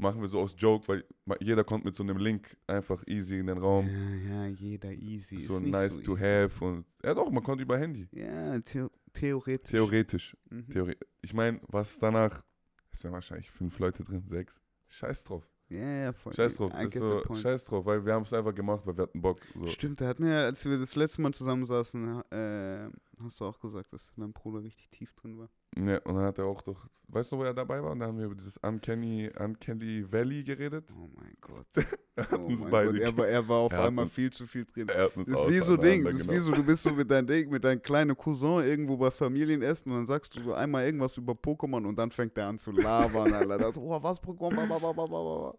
Machen 0.00 0.20
wir 0.20 0.28
so 0.28 0.38
aus 0.38 0.54
Joke, 0.56 0.86
weil 0.86 1.04
jeder 1.40 1.64
kommt 1.64 1.84
mit 1.84 1.96
so 1.96 2.04
einem 2.04 2.18
Link 2.18 2.56
einfach 2.68 3.02
easy 3.08 3.38
in 3.38 3.48
den 3.48 3.58
Raum. 3.58 3.88
Ja, 3.88 4.44
ja, 4.44 4.46
jeder 4.46 4.92
easy. 4.92 5.40
so 5.40 5.58
nice 5.58 5.96
so 5.96 6.02
to 6.02 6.16
easy. 6.16 6.24
have 6.24 6.64
und 6.64 6.86
ja 7.02 7.14
doch, 7.14 7.28
man 7.32 7.42
konnte 7.42 7.64
über 7.64 7.76
Handy. 7.78 8.06
Ja, 8.12 8.60
theo 8.60 8.90
theoretisch. 9.12 9.70
Theoretisch. 9.72 10.36
Mhm. 10.50 10.68
Theore 10.68 10.96
ich 11.20 11.34
meine, 11.34 11.60
was 11.66 11.98
danach, 11.98 12.44
es 12.92 13.02
wären 13.02 13.14
wahrscheinlich 13.14 13.50
fünf 13.50 13.76
Leute 13.80 14.04
drin, 14.04 14.22
sechs. 14.28 14.60
Scheiß 14.86 15.24
drauf. 15.24 15.48
Ja, 15.68 15.78
ja, 16.04 16.12
voll. 16.12 16.32
Scheiß 16.32 16.56
drauf. 16.56 16.70
So, 16.92 17.24
the 17.34 17.40
scheiß 17.42 17.64
drauf, 17.64 17.84
weil 17.84 18.04
wir 18.04 18.14
haben 18.14 18.22
es 18.22 18.32
einfach 18.32 18.54
gemacht, 18.54 18.86
weil 18.86 18.96
wir 18.96 19.02
hatten 19.02 19.20
Bock. 19.20 19.40
So. 19.54 19.66
Stimmt, 19.66 20.00
da 20.00 20.06
hat 20.06 20.20
mir, 20.20 20.44
als 20.44 20.64
wir 20.64 20.78
das 20.78 20.94
letzte 20.96 21.20
Mal 21.20 21.34
zusammensaßen, 21.34 22.22
äh, 22.30 22.88
hast 23.22 23.40
du 23.40 23.44
auch 23.44 23.58
gesagt, 23.58 23.92
dass 23.92 24.12
dein 24.16 24.32
Bruder 24.32 24.62
richtig 24.62 24.88
tief 24.90 25.12
drin 25.14 25.38
war. 25.38 25.48
Ja, 25.76 25.98
und 26.04 26.14
dann 26.16 26.24
hat 26.24 26.38
er 26.38 26.46
auch 26.46 26.62
doch, 26.62 26.86
weißt 27.08 27.32
du, 27.32 27.38
wo 27.38 27.42
er 27.44 27.52
dabei 27.54 27.82
war? 27.82 27.92
Und 27.92 28.00
da 28.00 28.06
haben 28.06 28.18
wir 28.18 28.26
über 28.26 28.34
dieses 28.34 28.56
Uncanny, 28.58 29.30
Uncanny 29.38 30.10
Valley 30.10 30.42
geredet. 30.44 30.92
Oh 30.96 31.08
mein 31.14 31.36
Gott. 31.40 31.66
Er 32.18 32.24
hat 32.30 32.32
Oh 32.40 32.46
uns 32.46 32.64
beide 32.68 32.90
Gott. 32.90 33.00
Er, 33.00 33.16
war, 33.16 33.28
er 33.28 33.48
war 33.48 33.56
auf 33.58 33.72
Er 33.72 33.84
einmal 33.84 34.06
uns- 34.06 34.14
viel 34.14 34.32
zu 34.32 34.44
viel 34.44 34.64
drin. 34.64 34.88
Er 34.88 35.04
hat 35.04 35.16
uns 35.16 35.28
Das 35.28 35.38
ist 35.38 35.48
wie 35.50 35.60
so 35.60 35.76
Ding, 35.76 36.02
das 36.04 36.18
ist 36.18 36.28
wie 36.28 36.38
so, 36.38 36.50
du 36.52 36.64
bist 36.64 36.82
so 36.82 36.90
mit 36.92 37.08
deinem 37.08 37.28
Ding, 37.28 37.48
mit 37.48 37.62
deinem 37.62 37.80
kleinen 37.80 38.16
Cousin 38.16 38.64
irgendwo 38.64 38.96
bei 38.96 39.10
Familienessen 39.12 39.92
und 39.92 39.98
dann 39.98 40.06
sagst 40.08 40.34
du 40.34 40.42
so 40.42 40.52
einmal 40.52 40.84
irgendwas 40.84 41.16
über 41.16 41.34
Pokémon 41.34 41.86
und 41.86 41.96
dann 41.96 42.10
fängt 42.10 42.36
er 42.36 42.48
an 42.48 42.58
zu 42.58 42.72
labern, 42.72 43.32
Alter. 43.32 43.58
Das, 43.58 43.78
oh, 43.78 44.02
was 44.02 44.20
Pokémon? 44.20 45.54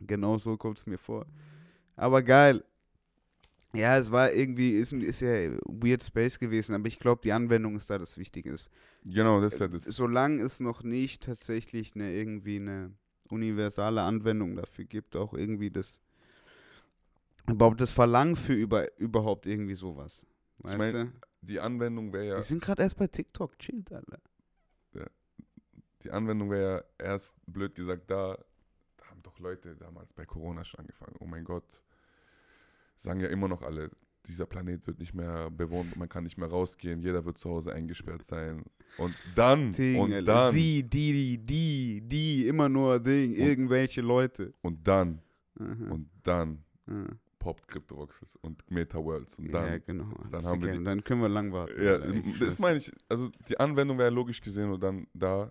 Genau 0.00 0.38
so 0.38 0.56
kommt 0.56 0.78
es 0.78 0.86
mir 0.86 0.98
vor. 0.98 1.26
Aber 1.96 2.22
geil. 2.22 2.64
Ja, 3.74 3.98
es 3.98 4.10
war 4.10 4.32
irgendwie, 4.32 4.72
ist, 4.76 4.92
ein- 4.92 5.02
ist 5.02 5.20
ja 5.20 5.28
Weird 5.66 6.04
Space 6.04 6.38
gewesen, 6.38 6.74
aber 6.74 6.86
ich 6.88 6.98
glaube, 6.98 7.22
die 7.22 7.32
Anwendung 7.32 7.76
ist 7.76 7.90
da 7.90 7.98
das 7.98 8.16
Wichtige. 8.16 8.54
Genau, 9.04 9.40
das 9.40 9.54
ist 9.54 9.60
ja 9.60 9.68
das. 9.68 9.84
Solange 9.84 10.42
es 10.42 10.60
noch 10.60 10.82
nicht 10.82 11.22
tatsächlich 11.24 11.94
eine, 11.94 12.12
irgendwie 12.12 12.56
eine 12.56 12.92
universale 13.28 14.02
Anwendung 14.02 14.56
dafür 14.56 14.84
gibt, 14.84 15.16
auch 15.16 15.34
irgendwie 15.34 15.70
das 15.70 15.98
überhaupt 17.48 17.80
das 17.80 17.90
Verlangen 17.90 18.36
für 18.36 18.54
über, 18.54 18.96
überhaupt 18.98 19.46
irgendwie 19.46 19.74
sowas. 19.74 20.26
Weißt 20.58 20.78
mein, 20.78 20.92
du? 20.92 21.12
Die 21.42 21.60
Anwendung 21.60 22.12
wäre 22.12 22.26
ja, 22.26 22.36
Wir 22.36 22.42
sind 22.42 22.62
gerade 22.62 22.82
erst 22.82 22.96
bei 22.96 23.06
TikTok, 23.06 23.58
chillt, 23.58 23.92
Alter. 23.92 24.20
die 26.02 26.10
Anwendung 26.10 26.50
wäre 26.50 26.84
ja 26.98 27.06
erst, 27.12 27.36
blöd 27.46 27.74
gesagt, 27.74 28.10
da, 28.10 28.38
da 28.96 29.06
haben 29.06 29.22
doch 29.22 29.38
Leute 29.38 29.74
damals 29.76 30.12
bei 30.12 30.26
Corona 30.26 30.64
schon 30.64 30.80
angefangen. 30.80 31.16
Oh 31.18 31.26
mein 31.26 31.44
Gott. 31.44 31.64
Sagen 32.96 33.20
ja 33.20 33.28
immer 33.28 33.48
noch 33.48 33.62
alle, 33.62 33.90
dieser 34.26 34.46
Planet 34.46 34.86
wird 34.86 34.98
nicht 34.98 35.12
mehr 35.14 35.50
bewohnt, 35.50 35.96
man 35.96 36.08
kann 36.08 36.24
nicht 36.24 36.38
mehr 36.38 36.48
rausgehen, 36.48 37.00
jeder 37.02 37.24
wird 37.26 37.36
zu 37.38 37.50
Hause 37.50 37.74
eingesperrt 37.74 38.24
sein. 38.24 38.64
Und 38.96 39.14
dann, 39.34 39.72
Ding, 39.72 39.98
und 39.98 40.24
dann, 40.26 40.50
Sie, 40.52 40.82
die, 40.82 41.38
die, 41.38 42.00
die, 42.00 42.46
immer 42.46 42.68
nur 42.68 43.00
Ding, 43.00 43.32
Und- 43.32 43.38
irgendwelche 43.38 44.00
Leute. 44.00 44.54
und 44.62 44.86
dann, 44.88 45.20
Aha, 45.58 45.90
und 45.90 46.08
dann 46.22 46.64
ja. 46.88 47.04
poppt 47.38 47.68
CryptoVoxels 47.68 48.36
und 48.36 48.62
Meta-Worlds 48.70 49.34
und 49.34 49.46
ja, 49.46 49.52
dann. 49.52 49.82
genau. 49.84 50.14
dann 50.30 50.44
haben 50.46 50.62
wir 50.62 50.72
die- 50.72 50.82
dann 50.84 51.04
können 51.04 51.20
wir 51.20 51.28
lang 51.28 51.52
warten. 51.52 51.82
Ja, 51.82 51.98
das 52.40 52.58
meine 52.58 52.78
ich, 52.78 52.90
also 53.08 53.30
die 53.48 53.58
Anwendung 53.60 53.98
wäre 53.98 54.10
logisch 54.10 54.40
gesehen 54.40 54.70
und 54.70 54.80
dann 54.82 55.06
da, 55.12 55.50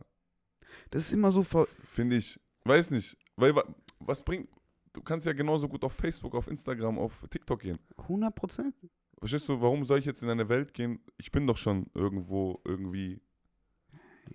Das 0.90 1.04
ist 1.06 1.12
immer 1.12 1.32
so 1.32 1.44
finde 1.86 2.16
ich, 2.16 2.40
weiß 2.66 2.90
nicht, 2.90 3.16
weil 3.36 3.56
wa- 3.56 3.68
was 4.00 4.24
bringt, 4.24 4.50
du 4.94 5.02
kannst 5.02 5.26
ja 5.26 5.34
genauso 5.34 5.68
gut 5.68 5.84
auf 5.84 5.94
Facebook, 5.94 6.36
auf 6.36 6.48
Instagram, 6.48 6.98
auf 6.98 7.26
TikTok 7.30 7.60
gehen. 7.60 7.80
100 7.98 8.34
Prozent. 8.34 8.76
Verstehst 9.20 9.48
du, 9.50 9.60
warum 9.62 9.86
soll 9.86 10.00
ich 10.00 10.06
jetzt 10.06 10.22
in 10.24 10.30
eine 10.30 10.48
Welt 10.50 10.74
gehen? 10.74 11.00
Ich 11.18 11.32
bin 11.32 11.48
doch 11.48 11.58
schon 11.58 11.88
irgendwo, 11.94 12.62
irgendwie, 12.66 13.22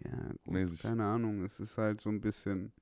Ja, 0.05 0.29
gut, 0.45 0.55
Mäßig. 0.55 0.83
keine 0.83 1.05
Ahnung. 1.05 1.43
Es 1.45 1.61
ist 1.61 1.77
halt 1.79 2.01
so 2.01 2.09
ein 2.11 2.21
bisschen. 2.21 2.73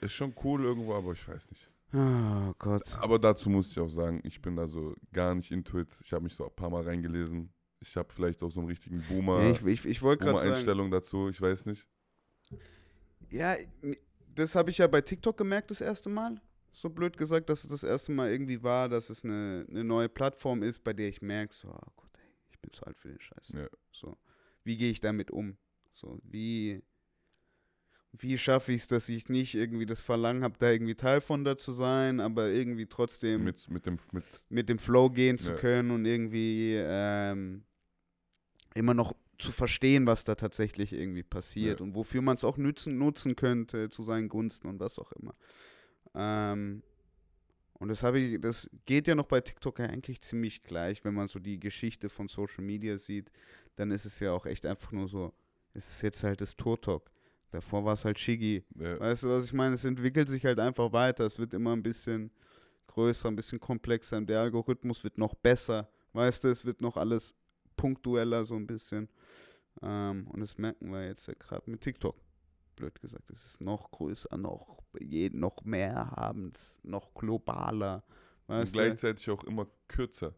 ist 0.00 0.12
schon 0.12 0.34
cool 0.44 0.62
irgendwo, 0.64 0.94
aber 0.94 1.12
ich 1.12 1.26
weiß 1.26 1.50
nicht. 1.50 1.70
Oh 1.94 2.52
Gott. 2.58 2.96
Aber 2.98 3.18
dazu 3.18 3.48
muss 3.48 3.70
ich 3.70 3.78
auch 3.78 3.88
sagen, 3.88 4.20
ich 4.24 4.42
bin 4.42 4.56
da 4.56 4.66
so 4.66 4.94
gar 5.12 5.34
nicht 5.34 5.50
into 5.52 5.78
it. 5.78 5.88
Ich 6.02 6.12
habe 6.12 6.24
mich 6.24 6.34
so 6.34 6.44
ein 6.44 6.54
paar 6.54 6.68
Mal 6.68 6.82
reingelesen. 6.82 7.52
Ich 7.80 7.96
habe 7.96 8.12
vielleicht 8.12 8.42
auch 8.42 8.50
so 8.50 8.60
einen 8.60 8.68
richtigen 8.68 9.02
Boomer, 9.08 9.42
Ja, 9.42 9.50
ich 9.52 9.64
ich, 9.64 9.86
ich 9.86 10.02
wollte 10.02 10.24
gerade 10.24 10.38
sagen. 10.38 10.48
Boomer-Einstellung 10.48 10.90
dazu, 10.90 11.28
ich 11.28 11.40
weiß 11.40 11.66
nicht. 11.66 11.86
Ja, 13.30 13.54
das 14.34 14.54
habe 14.54 14.70
ich 14.70 14.78
ja 14.78 14.86
bei 14.86 15.00
TikTok 15.00 15.36
gemerkt 15.36 15.70
das 15.70 15.80
erste 15.80 16.08
Mal. 16.08 16.40
So 16.76 16.90
blöd 16.90 17.16
gesagt, 17.16 17.48
dass 17.48 17.62
es 17.62 17.70
das 17.70 17.84
erste 17.84 18.10
Mal 18.10 18.30
irgendwie 18.32 18.62
war, 18.64 18.88
dass 18.88 19.08
es 19.08 19.24
eine, 19.24 19.64
eine 19.70 19.84
neue 19.84 20.08
Plattform 20.08 20.64
ist, 20.64 20.82
bei 20.82 20.92
der 20.92 21.08
ich 21.08 21.22
merke, 21.22 21.54
so, 21.54 21.68
oh 21.68 21.92
Gott, 21.94 22.10
ey, 22.14 22.28
ich 22.50 22.58
bin 22.58 22.72
zu 22.72 22.84
alt 22.84 22.98
für 22.98 23.08
den 23.08 23.20
Scheiß. 23.20 23.52
Ja. 23.54 23.68
So, 23.92 24.16
wie 24.64 24.76
gehe 24.76 24.90
ich 24.90 25.00
damit 25.00 25.30
um? 25.30 25.56
So, 25.92 26.18
wie, 26.24 26.82
wie 28.12 28.36
schaffe 28.36 28.72
ich 28.72 28.82
es, 28.82 28.86
dass 28.88 29.08
ich 29.08 29.28
nicht 29.28 29.54
irgendwie 29.54 29.86
das 29.86 30.00
Verlangen 30.00 30.42
habe, 30.42 30.58
da 30.58 30.68
irgendwie 30.68 30.96
Teil 30.96 31.20
von 31.20 31.44
da 31.44 31.56
zu 31.56 31.70
sein, 31.70 32.18
aber 32.18 32.48
irgendwie 32.48 32.86
trotzdem 32.86 33.44
mit, 33.44 33.68
Mit, 33.68 33.86
dem, 33.86 33.98
mit, 34.10 34.24
mit 34.48 34.68
dem 34.68 34.78
Flow 34.78 35.10
gehen 35.10 35.38
zu 35.38 35.50
Ja. 35.50 35.56
können 35.56 35.92
und 35.92 36.04
irgendwie 36.06 36.74
ähm, 36.76 37.62
immer 38.74 38.94
noch 38.94 39.14
zu 39.38 39.52
verstehen, 39.52 40.06
was 40.08 40.24
da 40.24 40.34
tatsächlich 40.34 40.92
irgendwie 40.92 41.22
passiert 41.22 41.78
Ja. 41.78 41.86
und 41.86 41.94
wofür 41.94 42.20
man 42.20 42.34
es 42.34 42.42
auch 42.42 42.56
nutzen, 42.56 42.98
nutzen 42.98 43.36
könnte, 43.36 43.90
zu 43.90 44.02
seinen 44.02 44.28
Gunsten 44.28 44.66
und 44.66 44.80
was 44.80 44.98
auch 44.98 45.12
immer. 45.12 45.36
Ähm, 46.14 46.82
und 47.74 47.88
das 47.88 48.02
habe 48.02 48.18
ich, 48.18 48.40
das 48.40 48.70
geht 48.86 49.08
ja 49.08 49.14
noch 49.14 49.26
bei 49.26 49.40
TikTok 49.40 49.78
ja 49.80 49.86
eigentlich 49.86 50.22
ziemlich 50.22 50.62
gleich, 50.62 51.04
wenn 51.04 51.14
man 51.14 51.28
so 51.28 51.38
die 51.38 51.58
Geschichte 51.58 52.08
von 52.08 52.28
Social 52.28 52.64
Media 52.64 52.96
sieht, 52.98 53.30
dann 53.76 53.90
ist 53.90 54.04
es 54.04 54.20
ja 54.20 54.32
auch 54.32 54.46
echt 54.46 54.64
einfach 54.64 54.92
nur 54.92 55.08
so, 55.08 55.32
es 55.74 55.88
ist 55.88 56.02
jetzt 56.02 56.22
halt 56.22 56.40
das 56.40 56.56
Tour-Talk. 56.56 57.10
Davor 57.50 57.84
war 57.84 57.94
es 57.94 58.04
halt 58.04 58.18
Shiggy. 58.18 58.64
äh, 58.78 58.98
Weißt 58.98 59.24
du, 59.24 59.28
was 59.28 59.46
ich 59.46 59.52
meine? 59.52 59.74
Es 59.74 59.84
entwickelt 59.84 60.28
sich 60.28 60.44
halt 60.44 60.58
einfach 60.58 60.92
weiter. 60.92 61.24
Es 61.24 61.38
wird 61.38 61.54
immer 61.54 61.72
ein 61.72 61.82
bisschen 61.82 62.32
größer, 62.88 63.28
ein 63.28 63.36
bisschen 63.36 63.60
komplexer. 63.60 64.16
Und 64.16 64.28
der 64.28 64.40
Algorithmus 64.40 65.04
wird 65.04 65.18
noch 65.18 65.34
besser. 65.34 65.88
Weißt 66.14 66.42
du, 66.42 66.48
es 66.48 66.64
wird 66.64 66.80
noch 66.80 66.96
alles 66.96 67.34
punktueller 67.76 68.44
so 68.44 68.56
ein 68.56 68.66
bisschen. 68.66 69.08
Ähm, 69.82 70.26
und 70.28 70.40
das 70.40 70.58
merken 70.58 70.90
wir 70.90 71.06
jetzt 71.06 71.28
ja 71.28 71.34
gerade 71.38 71.70
mit 71.70 71.80
TikTok. 71.80 72.16
Blöd 72.76 73.00
gesagt, 73.00 73.30
es 73.30 73.44
ist 73.46 73.60
noch 73.60 73.90
größer, 73.90 74.36
noch, 74.36 74.82
je, 75.00 75.30
noch 75.30 75.64
mehr 75.64 76.10
habens, 76.10 76.80
noch 76.82 77.14
globaler. 77.14 78.04
und 78.46 78.56
Weißt 78.56 78.74
du? 78.74 78.78
gleichzeitig 78.78 79.30
auch 79.30 79.44
immer 79.44 79.66
kürzer. 79.88 80.34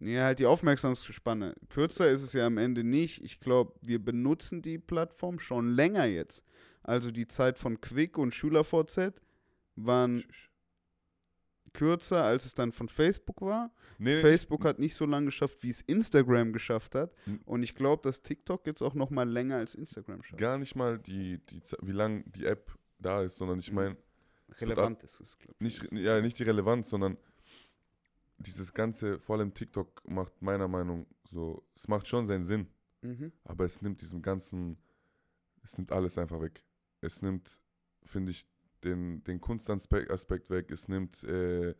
Ja, 0.00 0.24
halt 0.24 0.38
die 0.38 0.46
Aufmerksamkeitsspanne. 0.46 1.54
Kürzer 1.68 2.08
ist 2.08 2.22
es 2.22 2.32
ja 2.32 2.46
am 2.46 2.56
Ende 2.56 2.84
nicht. 2.84 3.22
Ich 3.24 3.40
glaube, 3.40 3.74
wir 3.80 4.02
benutzen 4.02 4.62
die 4.62 4.78
Plattform 4.78 5.40
schon 5.40 5.70
länger 5.70 6.04
jetzt. 6.04 6.44
Also 6.82 7.10
die 7.10 7.26
Zeit 7.26 7.58
von 7.58 7.80
Quick 7.80 8.16
und 8.16 8.32
SchülerVZ 8.32 9.20
waren 9.74 10.24
kürzer, 11.78 12.24
als 12.24 12.44
es 12.44 12.54
dann 12.54 12.72
von 12.72 12.88
Facebook 12.88 13.40
war. 13.40 13.70
Nee, 13.98 14.16
Facebook 14.20 14.64
hat 14.64 14.78
nicht 14.80 14.94
so 14.96 15.06
lange 15.06 15.26
geschafft, 15.26 15.62
wie 15.62 15.70
es 15.70 15.80
Instagram 15.82 16.52
geschafft 16.52 16.94
hat. 16.96 17.12
Hm. 17.24 17.40
Und 17.44 17.62
ich 17.62 17.74
glaube, 17.74 18.02
dass 18.02 18.20
TikTok 18.22 18.66
jetzt 18.66 18.82
auch 18.82 18.94
noch 18.94 19.10
mal 19.10 19.28
länger 19.28 19.56
als 19.56 19.74
Instagram 19.76 20.22
schafft. 20.22 20.40
gar 20.40 20.58
nicht 20.58 20.74
mal 20.74 20.98
die, 20.98 21.38
die 21.46 21.60
wie 21.82 21.92
lang 21.92 22.24
die 22.32 22.46
App 22.46 22.76
da 22.98 23.22
ist, 23.22 23.36
sondern 23.36 23.58
ich 23.60 23.70
Mhm. 23.70 23.76
meine, 23.76 23.96
Relevant 24.60 25.02
ist 25.04 25.20
es, 25.20 25.38
glaube 25.38 25.54
ich. 25.54 25.60
nicht, 25.60 25.92
ja, 25.92 26.20
nicht 26.20 26.38
die 26.38 26.42
Relevanz, 26.44 26.88
sondern 26.88 27.16
dieses 28.38 28.72
ganze, 28.72 29.18
vor 29.20 29.36
allem 29.36 29.52
TikTok 29.54 30.02
macht 30.08 30.40
meiner 30.42 30.68
Meinung 30.68 31.06
so, 31.24 31.64
es 31.74 31.86
macht 31.88 32.06
schon 32.08 32.26
seinen 32.26 32.44
Sinn, 32.44 32.66
Mhm. 33.02 33.32
aber 33.44 33.64
es 33.64 33.82
nimmt 33.82 34.00
diesen 34.00 34.22
ganzen, 34.22 34.78
es 35.62 35.76
nimmt 35.76 35.92
alles 35.92 36.16
einfach 36.18 36.40
weg. 36.40 36.62
Es 37.00 37.20
nimmt, 37.22 37.58
finde 38.04 38.30
ich, 38.32 38.46
den, 38.84 39.22
den 39.24 39.40
Kunstaspekt 39.40 40.10
Aspekt 40.10 40.50
weg, 40.50 40.70
es 40.70 40.88
nimmt, 40.88 41.22
äh, 41.24 41.74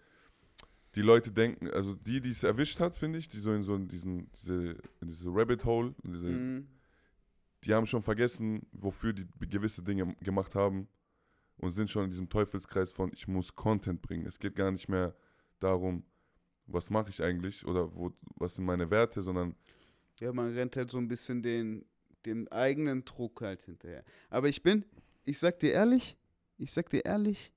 die 0.95 1.03
Leute 1.03 1.31
denken, 1.31 1.69
also 1.71 1.95
die, 1.95 2.21
die 2.21 2.31
es 2.31 2.43
erwischt 2.43 2.81
hat, 2.81 2.97
finde 2.97 3.19
ich, 3.19 3.29
die 3.29 3.41
so 3.41 3.53
in 3.53 3.63
so 3.63 3.75
in 3.75 3.89
diesen, 3.89 4.31
diese, 4.33 4.71
in 5.01 5.09
diese 5.09 5.29
Rabbit 5.29 5.65
Hole, 5.65 5.95
in 6.03 6.13
diese, 6.13 6.27
Mhm. 6.29 6.67
die 7.65 7.75
haben 7.75 7.87
schon 7.87 8.03
vergessen, 8.03 8.67
wofür 8.73 9.13
die 9.13 9.27
gewisse 9.49 9.83
Dinge 9.83 10.15
gemacht 10.21 10.55
haben 10.55 10.89
und 11.59 11.73
sind 11.73 11.91
schon 11.91 12.05
in 12.05 12.11
diesem 12.11 12.29
Teufelskreis 12.29 12.93
von, 12.93 13.13
ich 13.13 13.29
muss 13.29 13.55
Content 13.55 14.01
bringen. 14.03 14.27
Es 14.27 14.39
geht 14.39 14.55
gar 14.55 14.71
nicht 14.71 14.89
mehr 14.89 15.15
darum, 15.61 16.05
was 16.67 16.91
mache 16.91 17.11
ich 17.11 17.23
eigentlich 17.23 17.67
oder 17.67 17.95
wo, 17.95 18.13
was 18.37 18.55
sind 18.55 18.65
meine 18.65 18.91
Werte, 18.91 19.23
sondern 19.23 19.55
Ja, 20.21 20.33
man 20.33 20.53
rennt 20.53 20.77
halt 20.77 20.91
so 20.91 20.99
ein 20.99 21.09
bisschen 21.09 21.43
den, 21.43 21.85
dem 22.27 22.49
eigenen 22.49 23.05
Druck 23.05 23.41
halt 23.41 23.63
hinterher. 23.63 24.05
Aber 24.31 24.49
ich 24.49 24.63
bin, 24.63 24.85
ich 25.25 25.39
sag 25.39 25.59
dir 25.59 25.73
ehrlich, 25.73 26.17
ich 26.59 26.73
sag 26.73 26.91
dir 26.91 27.05
ehrlich, 27.05 27.53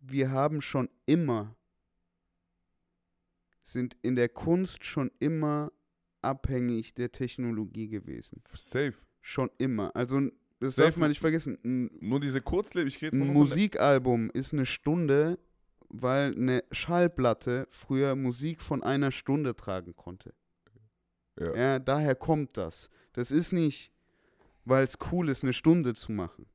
wir 0.00 0.30
haben 0.30 0.60
schon 0.60 0.88
immer, 1.06 1.56
sind 3.62 3.96
in 4.02 4.16
der 4.16 4.28
Kunst 4.28 4.84
schon 4.84 5.10
immer 5.18 5.72
abhängig 6.22 6.94
der 6.94 7.12
Technologie 7.12 7.88
gewesen. 7.88 8.42
safe. 8.52 8.94
Schon 9.22 9.50
immer. 9.58 9.94
Also, 9.94 10.30
das 10.60 10.74
Safe 10.74 10.88
darf 10.88 10.96
man 10.96 11.10
nicht 11.10 11.20
vergessen. 11.20 11.58
Ein, 11.64 11.90
Nur 12.00 12.20
diese 12.20 12.40
Kurzlebigkeit 12.40 13.12
ein 13.12 13.18
von 13.18 13.32
Musikalbum 13.32 14.30
ist 14.30 14.52
eine 14.52 14.66
Stunde, 14.66 15.38
weil 15.88 16.34
eine 16.34 16.64
Schallplatte 16.70 17.66
früher 17.70 18.14
Musik 18.16 18.60
von 18.60 18.82
einer 18.82 19.10
Stunde 19.10 19.54
tragen 19.54 19.94
konnte. 19.94 20.34
Ja. 21.38 21.54
Ja, 21.56 21.78
daher 21.78 22.14
kommt 22.14 22.56
das. 22.56 22.90
Das 23.12 23.30
ist 23.30 23.52
nicht, 23.52 23.92
weil 24.64 24.84
es 24.84 24.98
cool 25.12 25.28
ist, 25.28 25.42
eine 25.42 25.52
Stunde 25.52 25.94
zu 25.94 26.12
machen. 26.12 26.46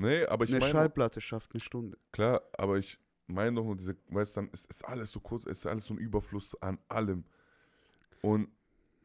Nee, 0.00 0.24
aber 0.24 0.44
ich 0.44 0.50
eine 0.50 0.60
meine, 0.60 0.72
Schallplatte 0.72 1.20
schafft 1.20 1.52
eine 1.52 1.60
Stunde. 1.60 1.98
klar, 2.12 2.42
aber 2.56 2.78
ich 2.78 2.98
meine 3.26 3.56
doch 3.56 3.64
nur 3.64 3.76
diese, 3.76 3.96
weißt 4.08 4.36
du, 4.36 4.40
dann 4.40 4.50
ist, 4.50 4.66
ist 4.66 4.84
alles 4.84 5.12
so 5.12 5.20
kurz, 5.20 5.44
es 5.46 5.58
ist 5.58 5.66
alles 5.66 5.84
so 5.84 5.94
ein 5.94 5.98
Überfluss 5.98 6.60
an 6.62 6.78
allem. 6.88 7.24
Und 8.22 8.48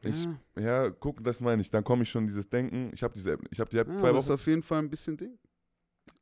ich, 0.00 0.24
ja, 0.56 0.84
ja, 0.84 0.90
guck, 0.90 1.22
das 1.22 1.40
meine 1.40 1.60
ich. 1.62 1.70
Dann 1.70 1.84
komme 1.84 2.02
ich 2.04 2.10
schon 2.10 2.24
in 2.24 2.28
dieses 2.28 2.48
Denken. 2.48 2.90
Ich 2.94 3.02
habe 3.02 3.12
diese 3.14 3.32
App, 3.32 3.40
ich 3.50 3.60
habe 3.60 3.68
die 3.70 3.78
App 3.78 3.88
ja, 3.88 3.94
zwei 3.94 4.08
aber 4.08 4.18
ist 4.18 4.26
Wochen. 4.26 4.34
auf 4.34 4.46
jeden 4.46 4.62
Fall 4.62 4.78
ein 4.78 4.88
bisschen 4.90 5.16
Ding. 5.16 5.38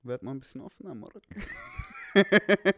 Werd 0.03 0.23
mal 0.23 0.31
ein 0.33 0.41
bisschen 0.41 0.61
offener, 0.61 0.95
Marek. 0.95 1.23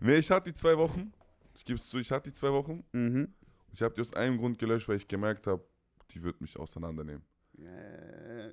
Nee, 0.00 0.14
ich 0.16 0.30
hatte 0.30 0.50
die 0.50 0.54
zwei 0.54 0.78
Wochen. 0.78 1.12
Ich 1.56 1.64
gebe 1.64 1.76
es 1.76 1.88
zu, 1.88 1.98
ich 1.98 2.10
hatte 2.10 2.30
die 2.30 2.36
zwei 2.36 2.52
Wochen. 2.52 2.84
mhm. 2.92 3.34
Ich 3.72 3.82
habe 3.82 3.94
die 3.94 4.00
aus 4.00 4.14
einem 4.14 4.38
Grund 4.38 4.58
gelöscht, 4.58 4.88
weil 4.88 4.96
ich 4.96 5.06
gemerkt 5.06 5.46
habe, 5.46 5.62
die 6.12 6.22
wird 6.22 6.40
mich 6.40 6.56
auseinandernehmen. 6.58 7.22
Ja, 7.54 7.68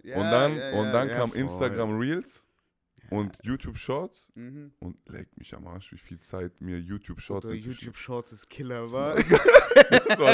ja, 0.05 0.15
und 0.17 0.23
dann, 0.31 0.57
ja, 0.57 0.71
und 0.73 0.91
dann 0.91 1.07
kam 1.09 1.29
voll. 1.31 1.39
Instagram 1.39 1.97
Reels 1.99 2.41
und 3.11 3.37
YouTube 3.43 3.77
Shorts 3.77 4.29
Mhm. 4.33 4.71
und 4.79 4.97
leck 5.09 5.27
mich 5.37 5.53
am 5.53 5.67
Arsch, 5.67 5.91
wie 5.91 5.97
viel 5.97 6.19
Zeit 6.19 6.59
mir 6.59 6.79
YouTube 6.79 7.21
Shorts 7.21 7.45
Oder 7.45 7.55
YouTube 7.55 7.95
Shorts 7.97 8.31
ist 8.31 8.49
Killer, 8.49 8.81
Das 8.81 8.93
war. 8.93 9.15
So, 10.17 10.27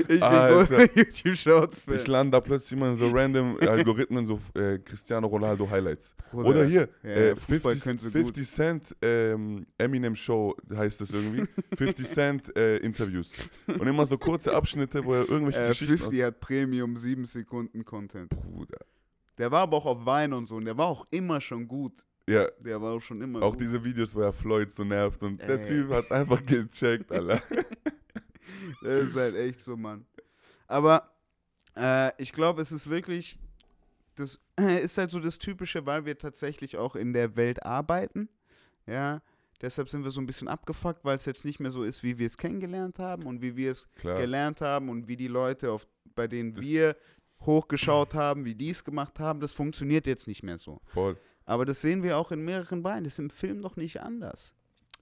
ich 0.00 0.06
bin 0.06 0.20
großer 0.20 0.96
YouTube 0.96 1.36
Shorts 1.36 1.78
ich 1.88 2.02
Fan. 2.02 2.06
lande 2.12 2.30
da 2.36 2.40
plötzlich 2.40 2.78
immer 2.78 2.90
in 2.90 2.96
so 2.96 3.08
random 3.10 3.58
Algorithmen, 3.60 4.24
so 4.26 4.38
äh, 4.54 4.78
Cristiano 4.78 5.26
Ronaldo 5.26 5.68
Highlights. 5.68 6.14
Bruder. 6.30 6.48
Oder 6.50 6.64
hier, 6.64 6.88
Ja, 7.02 7.08
äh, 7.10 7.34
Fußball 7.36 7.72
50, 7.72 7.82
können 7.82 7.98
sie 7.98 8.10
50 8.10 8.48
Cent 8.48 8.96
ähm, 9.02 9.66
Eminem 9.78 10.14
Show 10.14 10.54
heißt 10.72 11.00
es 11.00 11.10
irgendwie. 11.10 11.44
50 11.76 12.06
Cent 12.06 12.56
äh, 12.56 12.76
Interviews. 12.76 13.32
Und 13.66 13.86
immer 13.86 14.06
so 14.06 14.16
kurze 14.16 14.54
Abschnitte, 14.54 15.04
wo 15.04 15.14
er 15.14 15.28
irgendwelche 15.28 15.64
Äh, 15.64 15.68
Geschichten 15.68 15.98
50 15.98 16.22
hat 16.22 16.38
Premium 16.40 16.96
7 16.96 17.24
Sekunden 17.24 17.84
Content. 17.84 18.28
Bruder. 18.28 18.78
Der 19.38 19.50
war 19.50 19.60
aber 19.62 19.76
auch 19.78 19.86
auf 19.86 20.04
Wein 20.06 20.32
und 20.32 20.46
so 20.46 20.56
und 20.56 20.64
der 20.64 20.76
war 20.76 20.86
auch 20.86 21.06
immer 21.10 21.40
schon 21.40 21.66
gut. 21.66 22.04
Ja, 22.28 22.46
Der 22.60 22.80
war 22.80 22.92
auch 22.92 23.00
schon 23.00 23.20
immer 23.20 23.42
auch 23.42 23.52
gut. 23.52 23.60
diese 23.62 23.82
Videos, 23.82 24.14
wo 24.14 24.20
er 24.20 24.32
Floyd 24.32 24.70
so 24.70 24.84
nervt 24.84 25.22
und 25.22 25.40
der 25.40 25.60
Ey. 25.60 25.66
Typ 25.66 25.90
hat 25.90 26.10
einfach 26.12 26.40
gecheckt, 26.46 27.10
Alter. 27.10 27.42
Das 28.82 29.08
ist 29.08 29.16
halt 29.16 29.34
echt 29.36 29.60
so, 29.60 29.76
Mann. 29.76 30.04
Aber 30.66 31.10
äh, 31.76 32.10
ich 32.20 32.32
glaube, 32.32 32.60
es 32.62 32.72
ist 32.72 32.88
wirklich, 32.90 33.38
das 34.16 34.40
ist 34.56 34.98
halt 34.98 35.10
so 35.10 35.20
das 35.20 35.38
Typische, 35.38 35.86
weil 35.86 36.04
wir 36.04 36.18
tatsächlich 36.18 36.76
auch 36.76 36.96
in 36.96 37.12
der 37.12 37.36
Welt 37.36 37.64
arbeiten. 37.64 38.28
Ja, 38.86 39.22
deshalb 39.60 39.88
sind 39.88 40.02
wir 40.04 40.10
so 40.10 40.20
ein 40.20 40.26
bisschen 40.26 40.48
abgefuckt, 40.48 41.04
weil 41.04 41.16
es 41.16 41.24
jetzt 41.24 41.44
nicht 41.44 41.60
mehr 41.60 41.70
so 41.70 41.84
ist, 41.84 42.02
wie 42.02 42.18
wir 42.18 42.26
es 42.26 42.36
kennengelernt 42.36 42.98
haben 42.98 43.24
und 43.24 43.40
wie 43.42 43.56
wir 43.56 43.70
es 43.70 43.88
gelernt 44.02 44.60
haben 44.60 44.88
und 44.88 45.06
wie 45.08 45.16
die 45.16 45.28
Leute, 45.28 45.70
auf, 45.70 45.86
bei 46.14 46.26
denen 46.26 46.54
Das- 46.54 46.64
wir 46.64 46.96
hochgeschaut 47.46 48.14
haben, 48.14 48.44
wie 48.44 48.54
die 48.54 48.70
es 48.70 48.84
gemacht 48.84 49.18
haben, 49.20 49.40
das 49.40 49.52
funktioniert 49.52 50.06
jetzt 50.06 50.26
nicht 50.26 50.42
mehr 50.42 50.58
so. 50.58 50.80
Voll. 50.86 51.16
Aber 51.44 51.64
das 51.64 51.80
sehen 51.80 52.02
wir 52.02 52.16
auch 52.18 52.32
in 52.32 52.44
mehreren 52.44 52.82
Beinen. 52.82 53.04
Das 53.04 53.14
ist 53.14 53.18
im 53.18 53.30
Film 53.30 53.62
doch 53.62 53.76
nicht 53.76 54.00
anders. 54.00 54.54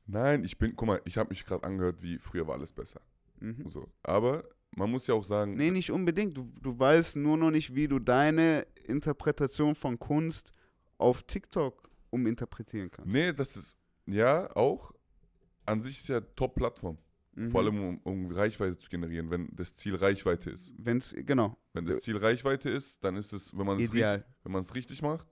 Nein, 0.06 0.42
ich 0.44 0.58
bin, 0.58 0.74
guck 0.74 0.88
mal, 0.88 1.00
ich 1.04 1.18
habe 1.18 1.28
mich 1.30 1.44
gerade 1.44 1.64
angehört, 1.64 2.02
wie 2.02 2.18
früher 2.18 2.46
war 2.46 2.54
alles 2.54 2.72
besser. 2.72 3.00
Mhm. 3.40 3.66
So. 3.66 3.88
Aber 4.02 4.44
man 4.74 4.90
muss 4.90 5.06
ja 5.06 5.14
auch 5.14 5.24
sagen, 5.24 5.54
Nee, 5.54 5.70
nicht 5.70 5.90
unbedingt. 5.90 6.36
Du, 6.36 6.50
du 6.60 6.78
weißt 6.78 7.16
nur 7.16 7.36
noch 7.36 7.50
nicht, 7.50 7.74
wie 7.74 7.88
du 7.88 7.98
deine 7.98 8.66
Interpretation 8.84 9.74
von 9.74 9.98
Kunst 9.98 10.52
auf 10.98 11.22
TikTok 11.24 11.88
uminterpretieren 12.10 12.90
kannst. 12.90 13.12
nee, 13.12 13.32
das 13.32 13.56
ist, 13.56 13.76
ja, 14.06 14.54
auch, 14.56 14.92
an 15.66 15.80
sich 15.80 15.98
ist 15.98 16.08
ja 16.08 16.20
Top-Plattform. 16.20 16.98
Mhm. 17.34 17.48
Vor 17.48 17.60
allem, 17.62 17.80
um, 17.80 17.98
um 17.98 18.32
Reichweite 18.32 18.76
zu 18.76 18.88
generieren, 18.90 19.30
wenn 19.30 19.48
das 19.54 19.74
Ziel 19.74 19.94
Reichweite 19.94 20.50
ist. 20.50 20.72
Wenn's, 20.76 21.14
genau, 21.16 21.56
Wenn 21.72 21.84
das 21.86 22.00
Ziel 22.00 22.16
Reichweite 22.16 22.68
ist, 22.70 23.02
dann 23.04 23.16
ist 23.16 23.32
es, 23.32 23.56
wenn 23.56 23.66
man 23.66 23.78
es 23.78 23.92
richtig, 23.92 24.24
wenn 24.42 24.52
man 24.52 24.62
es 24.62 24.74
richtig 24.74 25.02
macht, 25.02 25.26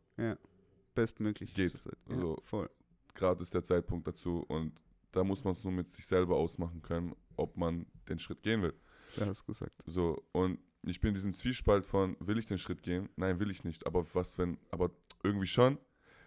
Bestmöglich. 0.94 1.55
Geht. 1.55 1.74
Ja, 1.84 2.14
Also- 2.14 2.36
voll. 2.42 2.70
gerade 3.14 3.42
ist 3.42 3.55
der 3.55 3.62
Zeitpunkt 3.62 4.07
dazu 4.07 4.44
und 4.49 4.72
da 5.12 5.24
muss 5.24 5.42
man 5.44 5.53
es 5.53 5.64
nur 5.64 5.72
mit 5.72 5.90
sich 5.90 6.07
selber 6.07 6.36
ausmachen 6.36 6.82
können, 6.82 7.14
ob 7.36 7.57
man 7.57 7.86
den 8.09 8.18
Schritt 8.18 8.42
gehen 8.42 8.62
will. 8.62 8.74
Du 9.16 9.24
hast 9.26 9.44
gesagt. 9.46 9.72
So, 9.86 10.22
und 10.32 10.59
ich 10.84 11.01
bin 11.01 11.09
in 11.09 11.14
diesem 11.14 11.34
Zwiespalt 11.34 11.84
von, 11.86 12.16
will 12.20 12.38
ich 12.38 12.46
den 12.46 12.59
Schritt 12.59 12.82
gehen? 12.82 13.09
Nein, 13.16 13.40
will 13.40 13.51
ich 13.51 13.64
nicht. 13.64 13.86
Aber 13.86 14.05
was, 14.14 14.38
wenn, 14.38 14.59
aber 14.70 14.90
irgendwie 15.24 15.46
schon, 15.46 15.78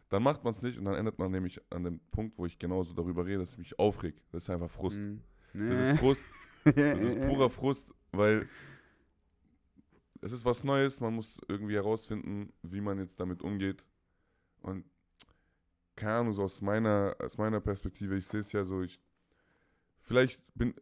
dann 0.10 0.24
macht 0.24 0.44
man 0.44 0.54
es 0.54 0.62
nicht 0.62 0.78
und 0.78 0.86
dann 0.86 0.96
endet 0.96 1.18
man 1.20 1.32
nämlich 1.32 1.62
an 1.72 1.84
dem 1.84 2.00
Punkt, 2.12 2.38
wo 2.38 2.46
ich 2.46 2.58
genauso 2.60 2.94
darüber 2.94 3.26
rede, 3.26 3.40
dass 3.40 3.54
ich 3.54 3.58
mich 3.60 3.80
aufreg. 3.80 4.16
Das 4.32 4.44
ist 4.44 4.50
einfach 4.50 4.70
Frust. 4.70 5.00
Mhm. 5.00 5.22
Das 5.54 5.80
ist 5.80 6.00
Frust, 6.00 6.26
das 6.64 7.02
ist 7.02 7.20
purer 7.22 7.50
Frust, 7.50 7.94
weil 8.12 8.48
es 10.22 10.32
ist 10.32 10.46
was 10.46 10.64
Neues, 10.64 11.02
man 11.02 11.16
muss 11.16 11.40
irgendwie 11.48 11.76
herausfinden, 11.76 12.54
wie 12.62 12.82
man 12.82 13.00
jetzt 13.00 13.20
damit 13.20 13.42
umgeht. 13.42 13.84
Und 14.62 14.86
keine 15.96 16.14
Ahnung, 16.14 16.34
so 16.34 16.44
aus 16.44 16.62
meiner, 16.62 17.16
aus 17.20 17.38
meiner 17.38 17.60
Perspektive, 17.60 18.18
ich 18.18 18.28
sehe 18.28 18.40
es 18.40 18.52
ja 18.52 18.64
so, 18.64 18.82
ich, 18.82 19.00
vielleicht 20.02 20.42
bin, 20.56 20.76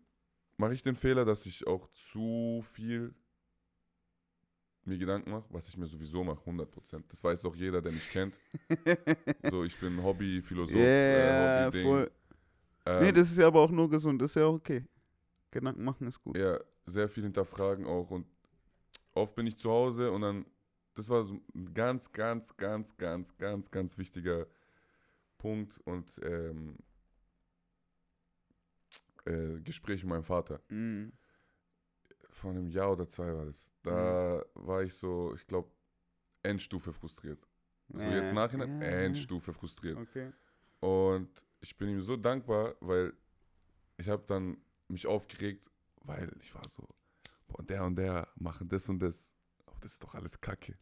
mache 0.57 0.74
ich 0.74 0.84
den 0.84 0.95
Fehler, 0.95 1.26
dass 1.26 1.45
ich 1.45 1.65
auch 1.65 1.88
zu 1.93 2.63
viel 2.74 3.15
mir 4.86 4.97
Gedanken 4.97 5.32
mache, 5.32 5.45
was 5.49 5.70
ich 5.70 5.78
mir 5.78 5.88
sowieso 5.88 6.24
mache, 6.24 6.41
100%. 6.49 7.03
Das 7.07 7.24
weiß 7.24 7.45
auch 7.45 7.55
jeder, 7.55 7.82
der 7.82 7.91
mich 7.91 8.09
kennt. 8.09 8.34
so, 9.49 9.63
ich 9.63 9.78
bin 9.78 10.01
Hobby-Philosoph, 10.03 10.76
Ja, 10.76 10.84
äh, 10.84 11.65
Hobby-Ding. 11.67 12.09
Ähm, 12.89 13.03
nee, 13.03 13.11
das 13.11 13.29
ist 13.29 13.37
ja 13.37 13.47
aber 13.47 13.61
auch 13.61 13.71
nur 13.71 13.89
gesund, 13.89 14.21
das 14.21 14.31
ist 14.31 14.35
ja 14.35 14.45
auch 14.45 14.55
okay. 14.55 14.83
Gedanken 15.51 15.83
machen 15.83 16.07
ist 16.07 16.21
gut. 16.21 16.37
ja, 16.37 16.59
sehr 16.85 17.07
viel 17.07 17.23
hinterfragen 17.23 17.85
auch 17.85 18.09
und 18.09 18.25
oft 19.13 19.35
bin 19.35 19.45
ich 19.47 19.57
zu 19.57 19.69
Hause 19.69 20.11
und 20.11 20.21
dann, 20.21 20.45
das 20.95 21.09
war 21.09 21.23
so 21.23 21.39
ein 21.53 21.73
ganz, 21.73 22.11
ganz, 22.11 22.55
ganz, 22.57 22.97
ganz, 22.97 23.37
ganz, 23.37 23.69
ganz 23.69 23.97
wichtiger 23.97 24.47
Punkt 25.37 25.79
und 25.85 26.09
ähm, 26.23 26.77
äh, 29.25 29.59
Gespräch 29.61 30.03
mit 30.03 30.09
meinem 30.09 30.23
Vater. 30.23 30.61
Mhm. 30.69 31.11
Vor 32.31 32.51
einem 32.51 32.69
Jahr 32.69 32.91
oder 32.91 33.07
zwei 33.07 33.33
war 33.33 33.45
das. 33.45 33.69
Da 33.83 34.43
war 34.53 34.83
ich 34.83 34.93
so, 34.93 35.33
ich 35.35 35.45
glaube, 35.45 35.69
Endstufe 36.43 36.93
frustriert. 36.93 37.47
So 37.89 38.03
Ja, 38.03 38.15
jetzt 38.15 38.33
nachhinein, 38.33 38.81
ja, 38.81 38.87
Endstufe 38.87 39.53
frustriert. 39.53 39.97
Okay. 39.97 40.31
Und 40.79 41.29
ich 41.62 41.76
bin 41.78 41.89
ihm 41.89 42.01
so 42.01 42.16
dankbar, 42.18 42.76
weil 42.80 43.14
ich 43.97 44.07
habe 44.07 44.24
dann 44.28 44.57
mich 44.88 45.05
aufgeregt, 45.07 45.70
weil 46.03 46.32
ich 46.41 46.53
war 46.55 46.64
so, 46.70 46.88
boah, 47.47 47.64
der 47.64 47.84
und 47.86 47.95
der 47.95 48.28
machen 48.36 48.68
das 48.70 48.88
und 48.89 48.99
das. 48.99 49.34
Aber 49.66 49.78
das 49.82 49.93
ist 49.93 50.03
doch 50.03 50.16
alles 50.16 50.39
Kacke. 50.39 50.78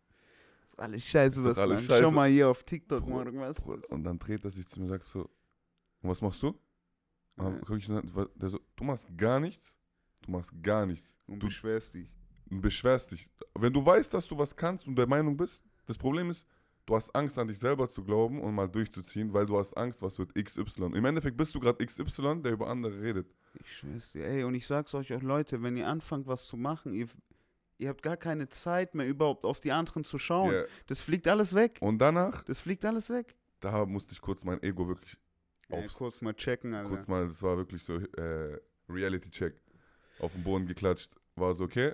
Das 0.62 0.74
ist 0.74 0.80
alles 0.80 1.04
scheiße, 1.04 1.40
ist 1.40 1.46
was 1.46 1.56
doch 1.56 1.62
alles 1.64 1.82
man. 1.82 1.88
Schau 1.98 2.04
scheiße. 2.04 2.16
mal 2.16 2.30
hier 2.30 2.50
auf 2.50 2.64
TikTok, 2.64 3.02
Bruder, 3.04 3.26
Morgen, 3.26 3.40
was 3.40 3.64
das? 3.64 3.90
Und 3.92 4.04
dann 4.04 4.20
dreht 4.20 4.44
er 4.44 4.52
sich 4.52 4.68
zu 4.68 4.80
mir 4.80 4.86
und 4.86 4.90
sagt 4.92 5.04
so, 5.06 5.22
und 6.02 6.10
was 6.10 6.22
machst 6.22 6.42
du? 6.44 6.50
Und 6.50 7.44
dann 7.46 7.54
Ja. 7.56 7.62
guck 7.66 7.78
ich 7.78 7.86
so, 7.88 8.00
der 8.02 8.50
so, 8.50 8.60
du 8.76 8.84
machst 8.84 9.08
gar 9.18 9.40
nichts. 9.40 9.78
Du 10.22 10.32
machst 10.32 10.52
gar 10.62 10.86
nichts. 10.86 11.16
Und 11.28 11.40
du- 11.42 11.48
beschwerst 11.48 11.94
dich. 11.96 12.10
und 12.50 12.62
beschwerst 12.62 13.12
dich. 13.12 13.30
Wenn 13.56 13.74
du 13.74 13.86
weißt, 13.86 14.14
dass 14.14 14.28
du 14.28 14.38
was 14.38 14.56
kannst 14.56 14.88
und 14.88 14.96
der 14.96 15.08
Meinung 15.08 15.36
bist, 15.36 15.66
das 15.86 15.98
Problem 15.98 16.30
ist, 16.30 16.48
du 16.88 16.96
hast 16.96 17.14
Angst 17.16 17.38
an 17.38 17.48
dich 17.48 17.60
selber 17.60 17.88
zu 17.88 18.04
glauben 18.04 18.42
und 18.42 18.56
mal 18.56 18.68
durchzuziehen, 18.68 19.32
weil 19.34 19.46
du 19.46 19.60
hast 19.60 19.76
Angst, 19.78 20.02
was 20.02 20.18
wird 20.18 20.34
XY. 20.34 20.86
Im 20.96 21.06
Endeffekt 21.06 21.38
bist 21.38 21.54
du 21.54 21.60
gerade 21.60 21.86
XY, 21.86 22.42
der 22.42 22.54
über 22.54 22.68
andere 22.68 23.00
redet. 23.00 23.28
Ich 23.62 23.78
schwör's 23.78 24.12
dir, 24.14 24.26
ey, 24.26 24.44
und 24.44 24.56
ich 24.56 24.66
sag's 24.66 24.96
euch 24.96 25.14
auch, 25.14 25.22
Leute, 25.22 25.62
wenn 25.62 25.78
ihr 25.78 25.88
anfangt, 25.88 26.26
was 26.28 26.48
zu 26.48 26.58
machen, 26.58 26.94
ihr, 26.94 27.08
ihr 27.78 27.90
habt 27.90 28.02
gar 28.02 28.18
keine 28.18 28.50
Zeit 28.50 28.96
mehr 28.96 29.06
überhaupt 29.08 29.46
auf 29.46 29.60
die 29.60 29.72
anderen 29.72 30.04
zu 30.04 30.18
schauen. 30.18 30.54
Ja. 30.54 30.64
Das 30.88 31.02
fliegt 31.02 31.28
alles 31.28 31.54
weg. 31.54 31.78
Und 31.82 32.00
danach, 32.00 32.42
Das 32.44 32.60
fliegt 32.60 32.84
alles 32.86 33.10
weg. 33.10 33.36
da 33.60 33.86
musste 33.86 34.14
ich 34.14 34.22
kurz 34.22 34.44
mein 34.44 34.62
Ego 34.64 34.88
wirklich 34.88 35.18
Ey, 35.70 35.84
aufs, 35.84 35.96
kurz 35.96 36.22
mal 36.22 36.34
checken, 36.34 36.74
Alter. 36.74 36.90
kurz 36.90 37.08
mal, 37.08 37.28
das 37.28 37.44
war 37.44 37.58
wirklich 37.58 37.84
so 37.84 37.96
äh, 37.98 38.58
Reality-Check, 38.88 39.60
auf 40.20 40.32
den 40.32 40.44
Boden 40.44 40.66
geklatscht. 40.66 41.14
War 41.36 41.54
so, 41.54 41.66
okay, 41.66 41.94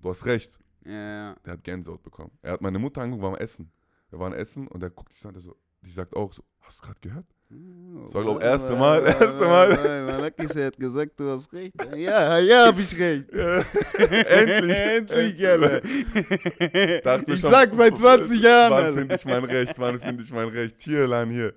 du 0.00 0.08
hast 0.10 0.24
recht. 0.26 0.58
Ja, 0.88 1.34
Der 1.44 1.52
hat 1.52 1.64
Gänsehaut 1.64 2.02
bekommen. 2.02 2.30
Er 2.40 2.52
hat 2.52 2.62
meine 2.62 2.78
Mutter 2.78 3.02
angeguckt, 3.02 3.22
wir 3.22 3.30
waren 3.32 3.40
essen. 3.40 3.70
Wir 4.10 4.18
waren 4.18 4.32
essen 4.32 4.68
und 4.68 4.82
er 4.82 4.90
guckt 4.90 5.12
sich 5.12 5.24
an, 5.26 5.34
der 5.34 5.42
so, 5.42 5.54
die 5.82 5.90
sagt 5.90 6.16
auch 6.16 6.32
so, 6.32 6.42
hast 6.60 6.80
du 6.80 6.86
gerade 6.86 7.00
gehört? 7.00 7.26
Das 7.50 8.14
war, 8.14 8.22
glaub, 8.22 8.42
erste 8.42 8.76
Mal, 8.76 9.04
erste 9.04 9.44
Mal. 9.44 10.04
Malakis 10.04 10.54
hat 10.56 10.76
gesagt, 10.76 11.18
du 11.18 11.30
hast 11.30 11.52
recht. 11.54 11.74
Ja, 11.96 12.38
ja, 12.38 12.66
hab 12.66 12.78
ich 12.78 12.98
recht. 12.98 13.30
Endlich, 13.98 14.76
Endlich, 14.76 15.46
Alter. 15.46 15.82
Ich 17.26 17.40
schon, 17.40 17.50
sag 17.50 17.72
seit 17.72 17.96
20 17.96 18.42
Jahren, 18.42 18.70
Wann 18.72 18.94
finde 18.94 19.14
ich 19.14 19.24
mein 19.24 19.44
Recht? 19.44 19.78
Wann 19.78 19.98
finde 19.98 20.22
ich 20.22 20.32
mein 20.32 20.48
Recht? 20.48 20.76
Hier, 20.80 21.06
Lan, 21.06 21.30
hier. 21.30 21.54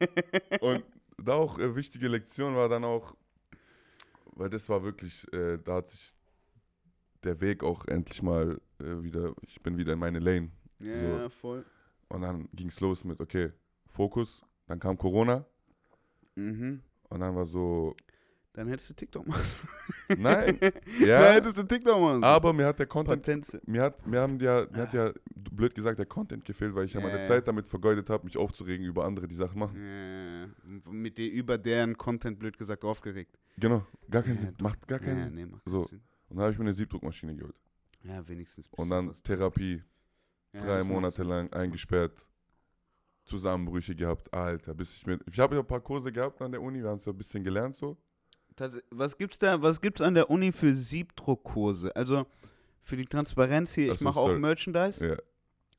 Und 0.60 0.82
da 1.16 1.34
auch 1.34 1.58
äh, 1.58 1.74
wichtige 1.76 2.08
Lektion 2.08 2.56
war 2.56 2.68
dann 2.68 2.84
auch, 2.84 3.14
weil 4.34 4.48
das 4.50 4.68
war 4.68 4.82
wirklich, 4.82 5.32
äh, 5.32 5.58
da 5.64 5.76
hat 5.76 5.88
sich 5.88 6.12
der 7.24 7.40
Weg 7.40 7.62
auch 7.64 7.84
endlich 7.86 8.22
mal 8.22 8.60
äh, 8.80 9.02
wieder, 9.02 9.34
ich 9.42 9.60
bin 9.62 9.76
wieder 9.76 9.92
in 9.94 9.98
meine 9.98 10.18
Lane. 10.18 10.50
Ja, 10.82 11.28
voll. 11.28 11.64
Und 12.08 12.22
dann 12.22 12.48
ging 12.52 12.68
es 12.68 12.80
los 12.80 13.04
mit, 13.04 13.20
okay, 13.20 13.52
Fokus. 13.86 14.42
Dann 14.66 14.78
kam 14.78 14.96
Corona 14.96 15.44
Mhm. 16.36 16.80
und 17.08 17.20
dann 17.20 17.34
war 17.34 17.46
so, 17.46 17.96
Dann 18.52 18.68
hättest 18.68 18.90
du 18.90 18.94
TikTok 18.94 19.26
machen. 19.26 19.42
nein, 20.18 20.58
Dann 20.60 20.72
ja, 21.00 21.32
hättest 21.32 21.58
du 21.58 21.62
TikTok 21.64 22.00
machen. 22.00 22.22
aber 22.22 22.52
mir 22.52 22.66
hat 22.66 22.78
der 22.78 22.86
Content 22.86 23.22
Patenze. 23.22 23.60
Mir 23.66 23.82
hat, 23.82 24.06
mir 24.06 24.20
haben 24.20 24.38
ja, 24.38 24.66
mir 24.70 24.82
hat 24.82 24.92
ja, 24.92 25.10
blöd 25.34 25.74
gesagt, 25.74 25.98
der 25.98 26.06
Content 26.06 26.44
gefehlt, 26.44 26.74
weil 26.74 26.84
ich 26.84 26.92
ja 26.92 27.00
Ja, 27.00 27.08
meine. 27.08 27.22
Zeit 27.24 27.48
damit 27.48 27.68
vergeudet 27.68 28.08
habe, 28.08 28.24
mich 28.24 28.36
aufzuregen 28.36 28.86
über 28.86 29.04
andere, 29.04 29.26
die 29.26 29.34
Sachen 29.34 29.58
machen. 29.58 29.76
Ja, 29.82 30.48
mit 30.92 31.18
der, 31.18 31.30
über 31.32 31.58
deren 31.58 31.96
Content, 31.96 32.38
blöd 32.38 32.56
gesagt, 32.56 32.84
aufgeregt. 32.84 33.36
Genau, 33.56 33.84
gar 34.10 34.22
keinen 34.22 34.36
Ja, 34.36 34.42
Sinn. 34.42 34.54
Macht 34.60 34.86
gar 34.86 34.98
keinen 35.00 35.18
ja, 35.18 35.24
Sinn. 35.24 35.34
nee, 35.34 35.46
macht 35.46 35.62
So. 35.66 35.78
keinen 35.82 35.88
Sinn. 35.88 36.00
Und 36.28 36.36
dann 36.36 36.44
habe 36.44 36.52
ich 36.52 36.58
mir 36.58 36.64
eine 36.64 36.72
Siebdruckmaschine 36.72 37.34
geholt. 37.34 37.56
Ja, 38.04 38.26
wenigstens. 38.28 38.68
Und 38.72 38.90
dann. 38.90 39.12
Therapie, 39.22 39.82
Ja, 40.52 40.60
drei 40.60 40.78
das 40.78 40.86
Monate 40.86 41.22
lang 41.22 41.50
Das 41.50 41.60
eingesperrt, 41.60 42.24
Zusammenbrüche 43.24 43.94
gehabt, 43.94 44.32
Alter, 44.32 44.74
bis 44.74 44.96
ich 44.96 45.06
mir. 45.06 45.18
Ich 45.30 45.38
habe 45.38 45.54
ja 45.56 45.60
ein 45.60 45.66
paar 45.66 45.80
Kurse 45.80 46.10
gehabt 46.12 46.40
an 46.40 46.50
der 46.52 46.62
Uni, 46.62 46.82
wir 46.82 46.88
haben 46.90 46.98
es 46.98 47.04
ja 47.04 47.12
ein 47.12 47.18
bisschen 47.18 47.44
gelernt 47.44 47.76
so. 47.76 47.96
Tats- 48.56 48.82
Was 48.90 49.16
gibt's 49.18 49.38
da, 49.38 49.60
was 49.60 49.80
gibt's 49.80 50.00
an 50.00 50.14
der 50.14 50.30
Uni 50.30 50.50
für 50.52 50.74
Siebdruckkurse? 50.74 51.94
Also 51.94 52.26
für 52.80 52.96
die 52.96 53.04
Transparenz 53.04 53.74
hier, 53.74 53.92
ich 53.92 53.98
so, 53.98 54.04
mache 54.04 54.18
auch. 54.20 54.36
Merchandise. 54.38 55.06
Ja. 55.06 55.16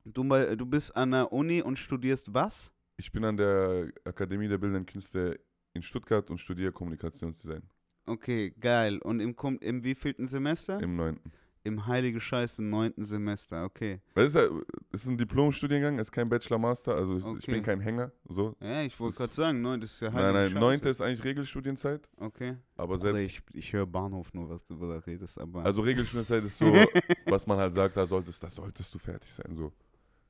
Du, 0.05 0.23
du 0.23 0.65
bist 0.65 0.95
an 0.95 1.11
der 1.11 1.31
Uni 1.31 1.61
und 1.61 1.77
studierst 1.77 2.33
was? 2.33 2.71
Ich 2.97 3.11
bin 3.11 3.23
an 3.25 3.37
der 3.37 3.91
Akademie 4.05 4.47
der 4.47 4.57
Bildenden 4.57 4.85
Künste 4.85 5.39
in 5.73 5.81
Stuttgart 5.81 6.29
und 6.29 6.37
studiere 6.39 6.71
Kommunikationsdesign 6.71 7.63
Okay, 8.09 8.53
geil. 8.59 8.99
Und 8.99 9.19
im, 9.19 9.35
Kom- 9.35 9.61
im 9.61 9.83
wievielten 9.83 10.27
Semester? 10.27 10.79
im 10.81 10.95
neunten. 10.95 11.31
Im 11.65 11.85
heilige 11.87 12.21
Scheiße 12.21 12.63
neunten 12.63 13.03
Semester, 13.03 13.65
okay. 13.65 13.99
Weil 14.15 14.25
es 14.25 14.33
ist, 14.33 14.41
ja, 14.41 14.49
es 14.93 15.03
ist 15.03 15.09
ein 15.09 15.17
Diplomstudiengang, 15.17 15.99
es 15.99 16.07
ist 16.07 16.11
kein 16.13 16.29
Bachelor-Master, 16.29 16.95
also 16.95 17.17
ich, 17.17 17.19
ich 17.19 17.25
Okay. 17.25 17.51
bin 17.51 17.63
kein 17.63 17.81
Hänger, 17.81 18.13
so. 18.29 18.55
Ja, 18.61 18.81
ich 18.81 18.97
wollte 18.97 19.17
gerade 19.17 19.33
sagen, 19.33 19.61
neun, 19.61 19.81
das 19.81 19.91
ist 19.91 19.99
ja 20.01 20.09
Nein, 20.09 20.17
heilige 20.23 20.33
nein, 20.39 20.49
Scheiße. 20.51 20.59
neunte 20.59 20.89
ist 20.89 21.01
eigentlich 21.01 21.23
Regelstudienzeit, 21.25 22.09
Okay. 22.17 22.55
aber 22.77 22.97
selbst, 22.97 23.23
ich, 23.25 23.41
ich 23.53 23.73
höre 23.73 23.85
Bahnhof 23.85 24.33
nur, 24.33 24.49
was 24.49 24.63
du 24.63 24.75
da 24.79 24.97
redest, 24.99 25.37
aber. 25.39 25.65
also 25.65 25.81
Regelstudienzeit 25.81 26.45
ist 26.45 26.57
so, 26.57 26.65
was 27.25 27.45
man 27.45 27.57
halt 27.57 27.73
sagt, 27.73 27.97
da 27.97 28.07
solltest, 28.07 28.41
da 28.41 28.49
solltest 28.49 28.93
du 28.95 28.97
fertig 28.97 29.31
sein, 29.33 29.53
so. 29.53 29.73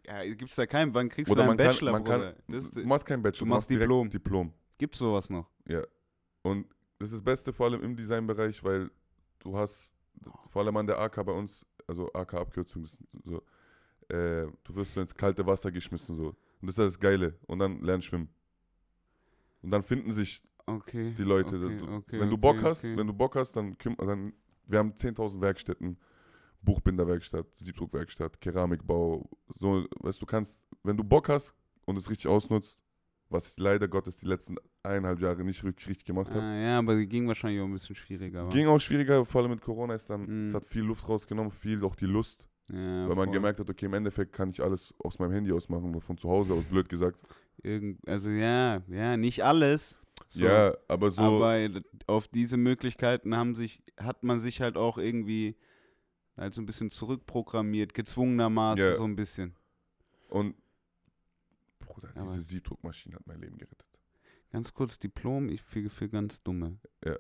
ja, 0.08 0.26
gibt's 0.34 0.56
da 0.56 0.66
keinen, 0.66 0.94
wann 0.96 1.10
kriegst 1.10 1.32
Oder 1.32 1.44
du 1.46 1.50
einen 1.52 1.58
man 1.58 1.58
kann- 1.58 1.68
Bachelor, 1.68 1.92
man 1.92 2.04
kann-? 2.04 2.34
Das 2.48 2.72
Du 2.72 2.84
machst 2.86 3.06
kein 3.06 3.22
Bachelor, 3.22 3.46
du 3.46 3.50
machst 3.54 3.70
Diplom. 3.70 4.10
Diplom, 4.10 4.52
gibt's 4.80 4.98
sowas 4.98 5.30
noch? 5.30 5.48
ja. 5.68 5.84
Und 6.42 6.66
das 7.00 7.08
ist 7.08 7.16
das 7.16 7.24
Beste 7.24 7.54
vor 7.54 7.68
allem 7.68 7.82
im 7.82 7.96
Designbereich, 7.96 8.64
weil 8.64 8.92
du 9.40 9.58
hast, 9.58 9.94
vor 10.50 10.62
allem 10.62 10.76
an 10.78 10.86
der 10.86 11.00
AK 11.00 11.26
bei 11.26 11.32
uns, 11.32 11.66
also 11.88 12.12
AK-Abkürzung, 12.14 12.86
so, 13.24 13.38
äh, 14.10 14.48
du 14.64 14.76
wirst 14.76 14.94
so 14.94 15.02
ins 15.02 15.16
kalte 15.16 15.46
Wasser 15.46 15.72
geschmissen, 15.72 16.16
so. 16.16 16.36
Und 16.62 16.68
das 16.68 16.78
ist 16.78 16.86
das 16.86 17.00
Geile. 17.00 17.40
Und 17.48 17.60
dann 17.60 17.82
lernst 17.82 18.08
schwimmen. 18.08 18.30
Und 19.62 19.72
dann 19.72 19.82
finden 19.82 20.12
sich 20.12 20.44
Okay. 20.66 21.16
die 21.18 21.24
Leute. 21.24 21.56
Okay, 21.56 21.82
okay, 21.82 22.20
wenn 22.20 22.30
du 22.30 22.38
Bock 22.38 22.62
hast, 22.62 22.84
wenn 22.84 23.08
du 23.08 23.14
Bock 23.14 23.36
hast, 23.36 23.56
dann, 23.56 23.76
dann 23.98 24.34
wir 24.68 24.80
haben 24.80 24.92
10.000 24.92 25.42
Werkstätten, 25.42 25.98
Buchbinderwerkstatt, 26.62 27.48
Siebdruckwerkstatt, 27.58 28.40
Keramikbau, 28.40 29.28
so, 29.48 29.88
weißt 30.00 30.22
du, 30.22 30.26
kannst, 30.26 30.66
wenn 30.84 30.98
du 30.98 31.04
Bock 31.04 31.30
hast 31.30 31.56
und 31.86 31.98
es 31.98 32.10
richtig 32.10 32.28
ausnutzt, 32.28 32.78
was 33.30 33.52
ich 33.52 33.58
leider 33.60 33.88
Gottes 33.88 34.18
die 34.18 34.26
letzten 34.26 34.58
eineinhalb 34.84 35.20
Jahre 35.20 35.44
nicht 35.44 35.64
richtig 35.64 36.04
gemacht 36.06 36.30
habe. 36.32 36.42
Ah, 36.42 36.60
ja, 36.62 36.80
aber 36.80 36.96
die 36.96 37.08
ging 37.08 37.28
wahrscheinlich 37.28 37.62
auch 37.62 37.66
ein 37.66 37.74
bisschen 37.74 37.96
schwieriger. 37.96 38.50
Ging 38.50 38.68
auch 38.68 38.80
schwieriger, 38.80 39.26
vor 39.26 39.42
allem 39.42 39.52
mit 39.52 39.62
Corona 39.62 39.94
ist 39.96 40.10
dann, 40.10 40.22
Mhm. 40.26 40.46
es 40.48 40.54
hat 40.54 40.66
viel 40.66 40.84
Luft 40.84 41.08
rausgenommen, 41.08 41.52
viel 41.52 41.84
auch 41.84 41.96
die 41.96 42.06
Lust, 42.08 42.46
ja, 42.72 42.76
weil 43.08 43.16
man 43.16 43.26
voll. 43.28 43.34
gemerkt 43.34 43.60
hat, 43.60 43.70
okay, 43.70 43.86
im 43.86 43.94
Endeffekt 43.94 44.34
kann 44.34 44.50
ich 44.50 44.62
alles 44.62 44.94
aus 45.04 45.20
meinem 45.20 45.32
Handy 45.32 45.52
aus 45.52 45.70
machen, 45.70 45.90
oder 45.92 46.02
von 46.02 46.18
zu 46.18 46.30
Hause 46.30 46.54
aus, 46.54 46.64
blöd 46.66 46.90
gesagt. 46.90 47.20
Irgend, 47.62 48.00
also 48.08 48.30
ja, 48.30 48.82
ja, 48.88 49.18
nicht 49.18 49.44
alles. 49.44 50.00
So, 50.28 50.46
Ja, 50.46 50.74
aber 50.88 51.12
so, 51.12 51.22
Aber 51.22 51.70
auf 52.08 52.28
diese 52.28 52.58
Möglichkeiten 52.58 53.36
haben 53.36 53.54
sich, 53.56 53.82
hat 53.98 54.24
man 54.24 54.40
sich 54.40 54.62
halt 54.62 54.78
auch 54.78 54.98
irgendwie 54.98 55.56
halt 56.38 56.54
so 56.56 56.62
ein 56.62 56.66
bisschen 56.66 56.90
zurückprogrammiert, 56.92 57.94
gezwungenermaßen 57.94 58.86
Ja. 58.86 58.96
so 58.96 59.04
ein 59.04 59.16
bisschen. 59.16 59.56
und 60.30 60.56
Bruder, 62.08 62.22
Aber- 62.22 62.32
diese 62.32 62.42
Siebdruckmaschine 62.42 63.16
hat 63.16 63.26
mein 63.28 63.40
Leben 63.42 63.58
gerettet. 63.58 63.86
Ganz 64.52 64.74
kurz 64.74 64.98
Diplom, 64.98 65.50
ich 65.50 65.62
für, 65.62 65.90
für 65.90 66.10
ganz 66.10 66.42
dumme. 66.42 66.80
Ja. 67.06 67.16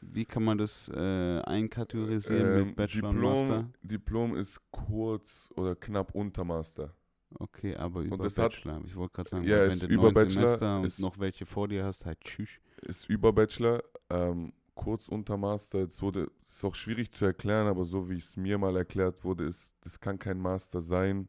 Wie 0.00 0.24
kann 0.24 0.42
man 0.44 0.58
das 0.58 0.88
äh, 0.88 1.40
einkategorisieren 1.40 2.58
Ähm, 2.60 2.66
mit 2.68 2.76
Bachelor 2.76 3.10
und 3.10 3.18
Master? 3.20 3.62
Diplom, 3.82 3.88
Diplom 4.30 4.36
ist 4.36 4.60
kurz 4.70 5.50
oder 5.56 5.74
knapp 5.76 6.14
unter 6.14 6.44
Master. 6.44 6.94
Okay, 7.36 7.74
aber 7.76 8.02
über 8.02 8.18
das 8.18 8.38
hat- 8.38 8.52
Bachelor. 8.52 8.82
ich 8.84 8.94
wollte 8.94 9.12
gerade 9.14 9.30
sagen, 9.30 9.44
Ja, 9.44 9.68
wenn 9.68 9.78
du 9.78 9.86
über 9.86 10.12
Bachelor, 10.12 10.46
Semester 10.46 10.78
und 10.78 10.84
ist- 10.84 11.00
noch 11.00 11.18
welche 11.18 11.46
vor 11.46 11.66
dir 11.68 11.84
hast, 11.84 12.04
halt 12.06 12.20
tschüss. 12.20 12.60
Ist 12.82 13.08
über 13.08 13.32
Bachelor, 13.32 13.82
ähm, 14.10 14.52
kurz 14.74 15.08
unter 15.08 15.36
Master. 15.36 15.80
Jetzt 15.80 16.00
wurde, 16.02 16.30
es 16.44 16.56
ist 16.56 16.64
auch 16.64 16.74
schwierig 16.74 17.10
zu 17.12 17.24
erklären, 17.24 17.66
aber 17.66 17.84
so 17.84 18.08
wie 18.10 18.18
es 18.18 18.36
mir 18.36 18.58
mal 18.58 18.76
erklärt 18.76 19.24
wurde, 19.24 19.44
ist, 19.44 19.74
das 19.80 19.98
kann 19.98 20.18
kein 20.18 20.38
Master 20.38 20.80
sein, 20.80 21.28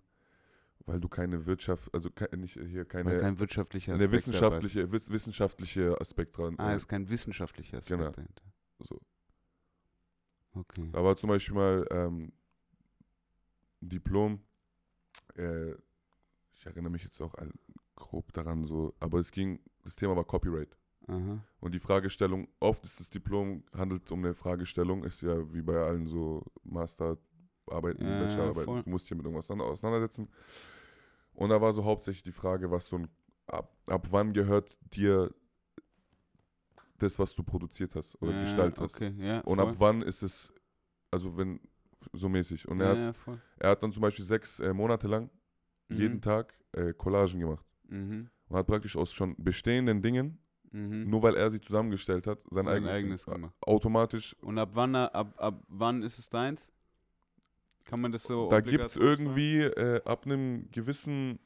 weil 0.85 0.99
du 0.99 1.07
keine 1.09 1.45
Wirtschaft, 1.45 1.93
also 1.93 2.09
ke- 2.09 2.35
nicht 2.37 2.53
hier 2.53 2.85
keine, 2.85 3.11
Weil 3.11 3.19
kein 3.19 3.39
wirtschaftlicher 3.39 3.93
Aspekt 3.93 4.13
ist. 4.13 4.27
wissenschaftliche, 4.27 4.91
wiss, 4.91 5.09
wissenschaftliche 5.09 5.99
Aspekt 5.99 6.37
dran. 6.37 6.55
Ah, 6.59 6.73
äh, 6.73 6.75
ist 6.75 6.87
kein 6.87 7.09
wissenschaftlicher 7.09 7.77
Aspekt 7.79 7.99
Genau. 7.99 8.11
dahinter. 8.11 8.43
so. 8.79 8.99
Okay. 10.53 10.89
Da 10.91 11.03
war 11.03 11.15
zum 11.17 11.29
Beispiel 11.29 11.55
mal 11.55 11.85
ähm, 11.91 12.31
ein 13.81 13.89
Diplom. 13.89 14.39
Äh, 15.35 15.71
ich 16.53 16.65
erinnere 16.65 16.91
mich 16.91 17.03
jetzt 17.03 17.19
auch 17.21 17.33
grob 17.95 18.31
daran, 18.33 18.63
so, 18.63 18.93
aber 18.99 19.19
es 19.19 19.31
ging, 19.31 19.59
das 19.83 19.95
Thema 19.95 20.15
war 20.15 20.23
Copyright. 20.23 20.77
Aha. 21.07 21.39
Und 21.59 21.73
die 21.75 21.79
Fragestellung, 21.79 22.47
oft 22.59 22.83
ist 22.85 22.99
das 22.99 23.09
Diplom, 23.09 23.63
handelt 23.75 24.09
um 24.11 24.19
eine 24.23 24.33
Fragestellung, 24.33 25.03
ist 25.03 25.21
ja 25.21 25.53
wie 25.53 25.61
bei 25.61 25.75
allen 25.77 26.07
so 26.07 26.43
Masterarbeiten, 26.63 28.05
Ja, 28.07 28.19
Bachelorarbeiten, 28.19 28.83
du 28.83 28.89
musst 28.89 29.09
dich 29.09 29.15
mit 29.17 29.25
irgendwas 29.25 29.51
an- 29.51 29.61
auseinandersetzen. 29.61 30.29
Und 31.35 31.49
da 31.49 31.61
war 31.61 31.73
so 31.73 31.83
hauptsächlich 31.83 32.23
die 32.23 32.31
Frage, 32.31 32.71
was 32.71 32.87
so 32.87 32.97
ein, 32.97 33.07
ab, 33.47 33.75
ab 33.87 34.07
wann 34.11 34.33
gehört 34.33 34.77
dir 34.93 35.33
das, 36.97 37.19
was 37.19 37.35
du 37.35 37.43
produziert 37.43 37.95
hast 37.95 38.21
oder 38.21 38.31
ja, 38.33 38.41
gestaltet 38.41 38.79
hast. 38.79 38.95
Okay, 38.95 39.13
ja. 39.17 39.41
Und 39.41 39.59
ab 39.59 39.75
wann 39.79 40.01
ist 40.01 40.23
es, 40.23 40.53
also 41.11 41.35
wenn, 41.37 41.59
so 42.13 42.29
mäßig. 42.29 42.67
Und 42.67 42.79
er, 42.79 42.95
ja, 42.95 43.07
hat, 43.07 43.39
er 43.59 43.69
hat 43.71 43.83
dann 43.83 43.91
zum 43.91 44.01
Beispiel 44.01 44.25
sechs 44.25 44.59
äh, 44.59 44.73
Monate 44.73 45.07
lang 45.07 45.29
jeden 45.89 46.15
Mhm. 46.15 46.21
Tag 46.21 46.57
äh, 46.71 46.93
Collagen 46.93 47.39
gemacht. 47.39 47.65
Mhm. 47.87 48.29
Und 48.47 48.57
hat 48.57 48.67
praktisch 48.67 48.95
aus 48.95 49.11
schon 49.13 49.35
bestehenden 49.37 50.01
Dingen, 50.01 50.39
Mhm. 50.71 51.09
nur 51.09 51.21
weil 51.23 51.35
er 51.35 51.49
sie 51.51 51.61
zusammengestellt 51.61 52.27
hat, 52.27 52.39
sein, 52.49 52.65
Sein 52.65 52.73
eigenes, 52.73 52.95
eigenes 52.95 53.25
gemacht. 53.25 53.53
automatisch. 53.61 54.35
Und 54.41 54.57
ab 54.57 54.69
wann, 54.73 54.95
ab, 54.95 55.33
ab 55.37 55.63
wann 55.67 56.01
ist 56.03 56.17
es 56.19 56.29
deins? 56.29 56.69
Kann 57.85 58.01
man 58.01 58.11
das 58.11 58.23
so 58.23 58.49
da 58.49 58.61
gibt 58.61 58.83
es 58.83 58.95
irgendwie 58.95 59.59
äh, 59.59 60.01
ab 60.05 60.25
einem 60.25 60.69
gewissen, 60.71 61.39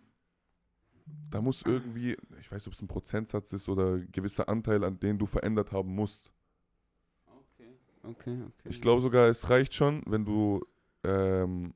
da 1.29 1.41
muss 1.41 1.61
irgendwie, 1.63 2.17
ich 2.39 2.51
weiß 2.51 2.61
nicht, 2.61 2.67
ob 2.67 2.73
es 2.73 2.81
ein 2.81 2.87
Prozentsatz 2.87 3.53
ist 3.53 3.67
oder 3.69 3.95
ein 3.95 4.11
gewisser 4.11 4.47
Anteil, 4.49 4.83
an 4.83 4.99
den 4.99 5.17
du 5.17 5.25
verändert 5.25 5.71
haben 5.71 5.93
musst. 5.93 6.31
sagen? 7.57 7.77
Okay, 8.03 8.41
okay. 8.41 8.69
Ich 8.69 8.81
glaube 8.81 9.01
sogar, 9.01 9.27
es 9.29 9.49
reicht 9.49 9.73
schon, 9.73 10.01
wenn 10.05 10.25
du, 10.25 10.65
ähm, 11.03 11.73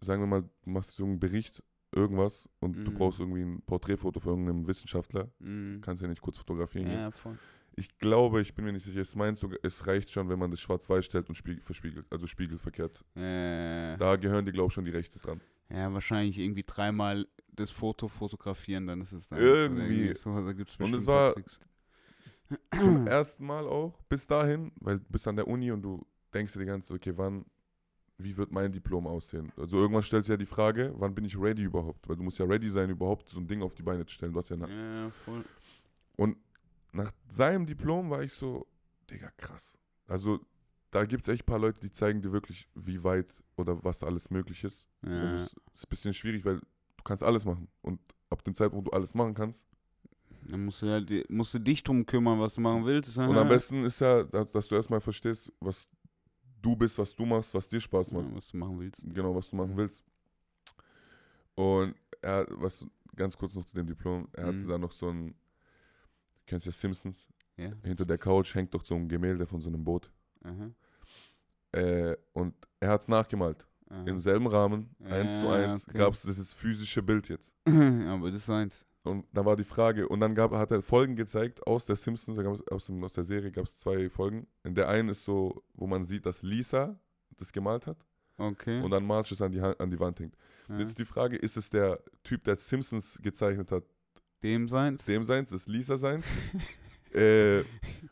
sagen 0.00 0.22
wir 0.22 0.26
mal, 0.26 0.42
du 0.42 0.70
machst 0.70 0.92
so 0.92 1.04
einen 1.04 1.20
Bericht, 1.20 1.62
irgendwas 1.92 2.48
und 2.58 2.74
du 2.74 2.90
Mhm. 2.90 2.94
brauchst 2.94 3.20
irgendwie 3.20 3.42
ein 3.42 3.62
Porträtfoto 3.62 4.18
von 4.18 4.32
irgendeinem 4.32 4.66
Wissenschaftler, 4.66 5.30
Mhm. 5.38 5.80
kannst 5.80 6.02
ja 6.02 6.08
nicht 6.08 6.20
kurz 6.20 6.36
fotografieren. 6.36 6.90
Ja, 6.90 7.10
voll. 7.12 7.38
Ich 7.76 7.98
glaube, 7.98 8.40
ich 8.40 8.54
bin 8.54 8.64
mir 8.64 8.72
nicht 8.72 8.84
sicher, 8.84 9.00
es 9.00 9.16
meint 9.16 9.36
sogar, 9.38 9.58
es 9.62 9.86
reicht 9.86 10.10
schon, 10.12 10.28
wenn 10.28 10.38
man 10.38 10.50
das 10.50 10.60
schwarz-weiß 10.60 11.04
stellt 11.04 11.28
und 11.28 11.34
spiegel, 11.34 11.60
verspiegelt, 11.60 12.06
also 12.10 12.26
spiegelverkehrt. 12.26 13.04
Äh, 13.16 13.96
Da 13.96 14.16
gehören 14.16 14.44
die, 14.46 14.52
glaube 14.52 14.68
ich, 14.68 14.74
schon 14.74 14.84
die 14.84 14.92
Rechte 14.92 15.18
dran. 15.18 15.40
ja, 15.68 15.92
wahrscheinlich 15.92 16.38
irgendwie 16.38 16.62
dreimal 16.64 17.26
das 17.52 17.70
Foto 17.70 18.08
fotografieren, 18.08 18.86
dann 18.86 19.00
ist 19.00 19.12
es 19.12 19.28
dann. 19.28 19.38
Irgendwie. 19.40 20.14
So, 20.14 20.30
da 20.34 20.84
Und 20.84 20.94
es 20.94 21.06
war-. 21.06 21.34
Zum 22.78 23.06
ersten 23.06 23.46
Mal 23.46 23.66
auch, 23.66 24.00
bis 24.08 24.26
dahin, 24.26 24.70
weil 24.80 24.98
du 24.98 25.04
bist 25.08 25.26
an 25.26 25.36
der 25.36 25.48
Uni 25.48 25.70
und 25.72 25.82
du 25.82 26.06
denkst 26.32 26.52
dir 26.52 26.60
die 26.60 26.66
ganze 26.66 26.88
Zeit, 26.88 26.96
okay, 26.98 27.12
wann, 27.16 27.44
wie 28.18 28.36
wird 28.36 28.52
mein 28.52 28.70
Diplom 28.70 29.06
aussehen? 29.06 29.50
Also 29.56 29.78
irgendwann 29.78 30.02
stellst 30.02 30.28
du 30.28 30.34
ja 30.34 30.36
die 30.36 30.46
Frage, 30.46 30.92
wann 30.96 31.14
bin 31.14 31.24
ich 31.24 31.36
ready 31.38 31.62
überhaupt? 31.62 32.08
Weil 32.08 32.16
du 32.16 32.22
musst 32.22 32.38
ja 32.38 32.44
ready 32.44 32.68
sein, 32.68 32.90
überhaupt 32.90 33.28
so 33.28 33.40
ein 33.40 33.46
Ding 33.48 33.62
auf 33.62 33.74
die 33.74 33.82
Beine 33.82 34.04
zu 34.06 34.14
stellen. 34.14 34.32
Du 34.32 34.38
hast 34.38 34.50
ja 34.50 34.56
eine 34.56 34.68
Ja, 35.04 35.10
voll. 35.10 35.44
Und 36.16 36.36
nach 36.94 37.12
seinem 37.28 37.66
Diplom 37.66 38.10
war 38.10 38.22
ich 38.22 38.32
so, 38.32 38.66
Digga, 39.10 39.30
krass. 39.36 39.76
Also 40.06 40.40
da 40.90 41.04
gibt 41.04 41.22
es 41.22 41.28
echt 41.28 41.42
ein 41.42 41.46
paar 41.46 41.58
Leute, 41.58 41.80
die 41.80 41.90
zeigen 41.90 42.22
dir 42.22 42.32
wirklich, 42.32 42.68
wie 42.74 43.02
weit 43.02 43.26
oder 43.56 43.82
was 43.84 44.02
alles 44.02 44.30
möglich 44.30 44.62
ist. 44.64 44.88
Ja. 45.02 45.34
Es 45.34 45.54
ist 45.74 45.84
ein 45.86 45.88
bisschen 45.88 46.14
schwierig, 46.14 46.44
weil 46.44 46.60
du 46.60 47.02
kannst 47.04 47.22
alles 47.22 47.44
machen. 47.44 47.68
Und 47.82 48.00
ab 48.30 48.44
dem 48.44 48.54
Zeitpunkt, 48.54 48.86
wo 48.86 48.90
du 48.90 48.96
alles 48.96 49.14
machen 49.14 49.34
kannst. 49.34 49.66
Dann 50.42 50.64
musst 50.66 50.82
du, 50.82 50.90
halt, 50.90 51.30
musst 51.30 51.54
du 51.54 51.58
dich 51.58 51.82
drum 51.82 52.06
kümmern, 52.06 52.38
was 52.38 52.54
du 52.54 52.60
machen 52.60 52.84
willst. 52.84 53.16
Und 53.18 53.36
am 53.36 53.48
besten 53.48 53.84
ist 53.84 54.00
ja, 54.00 54.22
dass, 54.22 54.68
du 54.68 54.74
erstmal 54.74 55.00
verstehst, 55.00 55.50
was 55.58 55.90
du 56.62 56.76
bist, 56.76 56.98
was 56.98 57.14
du 57.14 57.26
machst, 57.26 57.54
was 57.54 57.68
dir 57.68 57.80
Spaß 57.80 58.12
macht. 58.12 58.26
ja, 58.26 58.36
was 58.36 58.48
du 58.48 58.56
machen 58.58 58.78
willst. 58.78 59.06
Genau, 59.12 59.34
was 59.34 59.50
du 59.50 59.56
machen 59.56 59.76
willst. 59.76 60.04
Und 61.54 61.94
er, 62.20 62.46
was 62.50 62.86
ganz 63.16 63.36
kurz 63.36 63.54
noch 63.54 63.64
zu 63.64 63.76
dem 63.76 63.86
Diplom, 63.86 64.28
er 64.32 64.46
hatte 64.46 64.58
Mhm. 64.58 64.68
da 64.68 64.78
noch 64.78 64.92
so 64.92 65.08
ein, 65.08 65.34
du 66.44 66.50
kennst 66.50 66.66
ja 66.66 66.72
Simpsons, 66.72 67.28
Ja. 67.56 67.70
hinter 67.84 68.04
der 68.04 68.18
Couch 68.18 68.54
hängt 68.54 68.74
doch 68.74 68.84
so 68.84 68.94
ein 68.94 69.08
Gemälde 69.08 69.46
von 69.46 69.60
so 69.60 69.68
einem 69.68 69.84
Boot. 69.84 70.10
Aha. 70.42 70.70
Äh, 71.72 72.16
und 72.32 72.54
er 72.80 72.90
hat 72.90 73.00
es 73.00 73.08
nachgemalt. 73.08 73.66
Aha. 73.90 74.04
Im 74.06 74.20
selben 74.20 74.46
Rahmen, 74.46 74.94
eins 75.04 75.40
zu 75.40 75.46
Ja, 75.46 75.52
eins, 75.54 75.86
okay. 75.88 75.98
gab 75.98 76.12
es 76.14 76.22
dieses 76.22 76.54
physische 76.54 77.02
Bild 77.02 77.28
jetzt. 77.28 77.52
Aber 77.66 78.30
das 78.30 78.42
ist 78.42 78.50
eins. 78.50 78.86
Und 79.02 79.26
da 79.32 79.44
war 79.44 79.56
die 79.56 79.64
Frage, 79.64 80.08
und 80.08 80.20
dann 80.20 80.34
gab, 80.34 80.52
hat 80.52 80.70
er 80.70 80.80
Folgen 80.82 81.14
gezeigt 81.14 81.66
aus 81.66 81.84
der 81.84 81.96
Simpsons, 81.96 82.38
aus, 82.70 82.86
dem, 82.86 83.04
aus 83.04 83.12
der 83.12 83.24
Serie 83.24 83.50
gab 83.50 83.64
es 83.64 83.78
zwei 83.78 84.08
Folgen. 84.08 84.46
In 84.62 84.74
der 84.74 84.88
einen 84.88 85.10
ist 85.10 85.24
so, 85.24 85.62
wo 85.74 85.86
man 85.86 86.04
sieht, 86.04 86.24
dass 86.24 86.42
Lisa 86.42 86.98
das 87.36 87.52
gemalt 87.52 87.86
hat 87.86 87.98
Okay. 88.38 88.80
und 88.80 88.90
dann 88.90 89.04
Marge 89.04 89.28
es 89.32 89.42
an 89.42 89.52
die, 89.52 89.60
an 89.60 89.90
die 89.90 90.00
Wand 90.00 90.20
hängt. 90.20 90.36
ja. 90.68 90.78
Jetzt 90.78 90.98
die 90.98 91.04
Frage, 91.04 91.36
ist 91.36 91.56
es 91.58 91.68
der 91.70 92.02
Typ, 92.22 92.44
der 92.44 92.56
Simpsons 92.56 93.18
gezeichnet 93.20 93.70
hat, 93.70 93.84
Dem 94.44 94.68
seins? 94.68 95.04
dem 95.06 95.24
seins, 95.24 95.50
ist 95.52 95.66
Lisa 95.66 95.96
seins? 95.96 96.26
äh, 97.14 97.60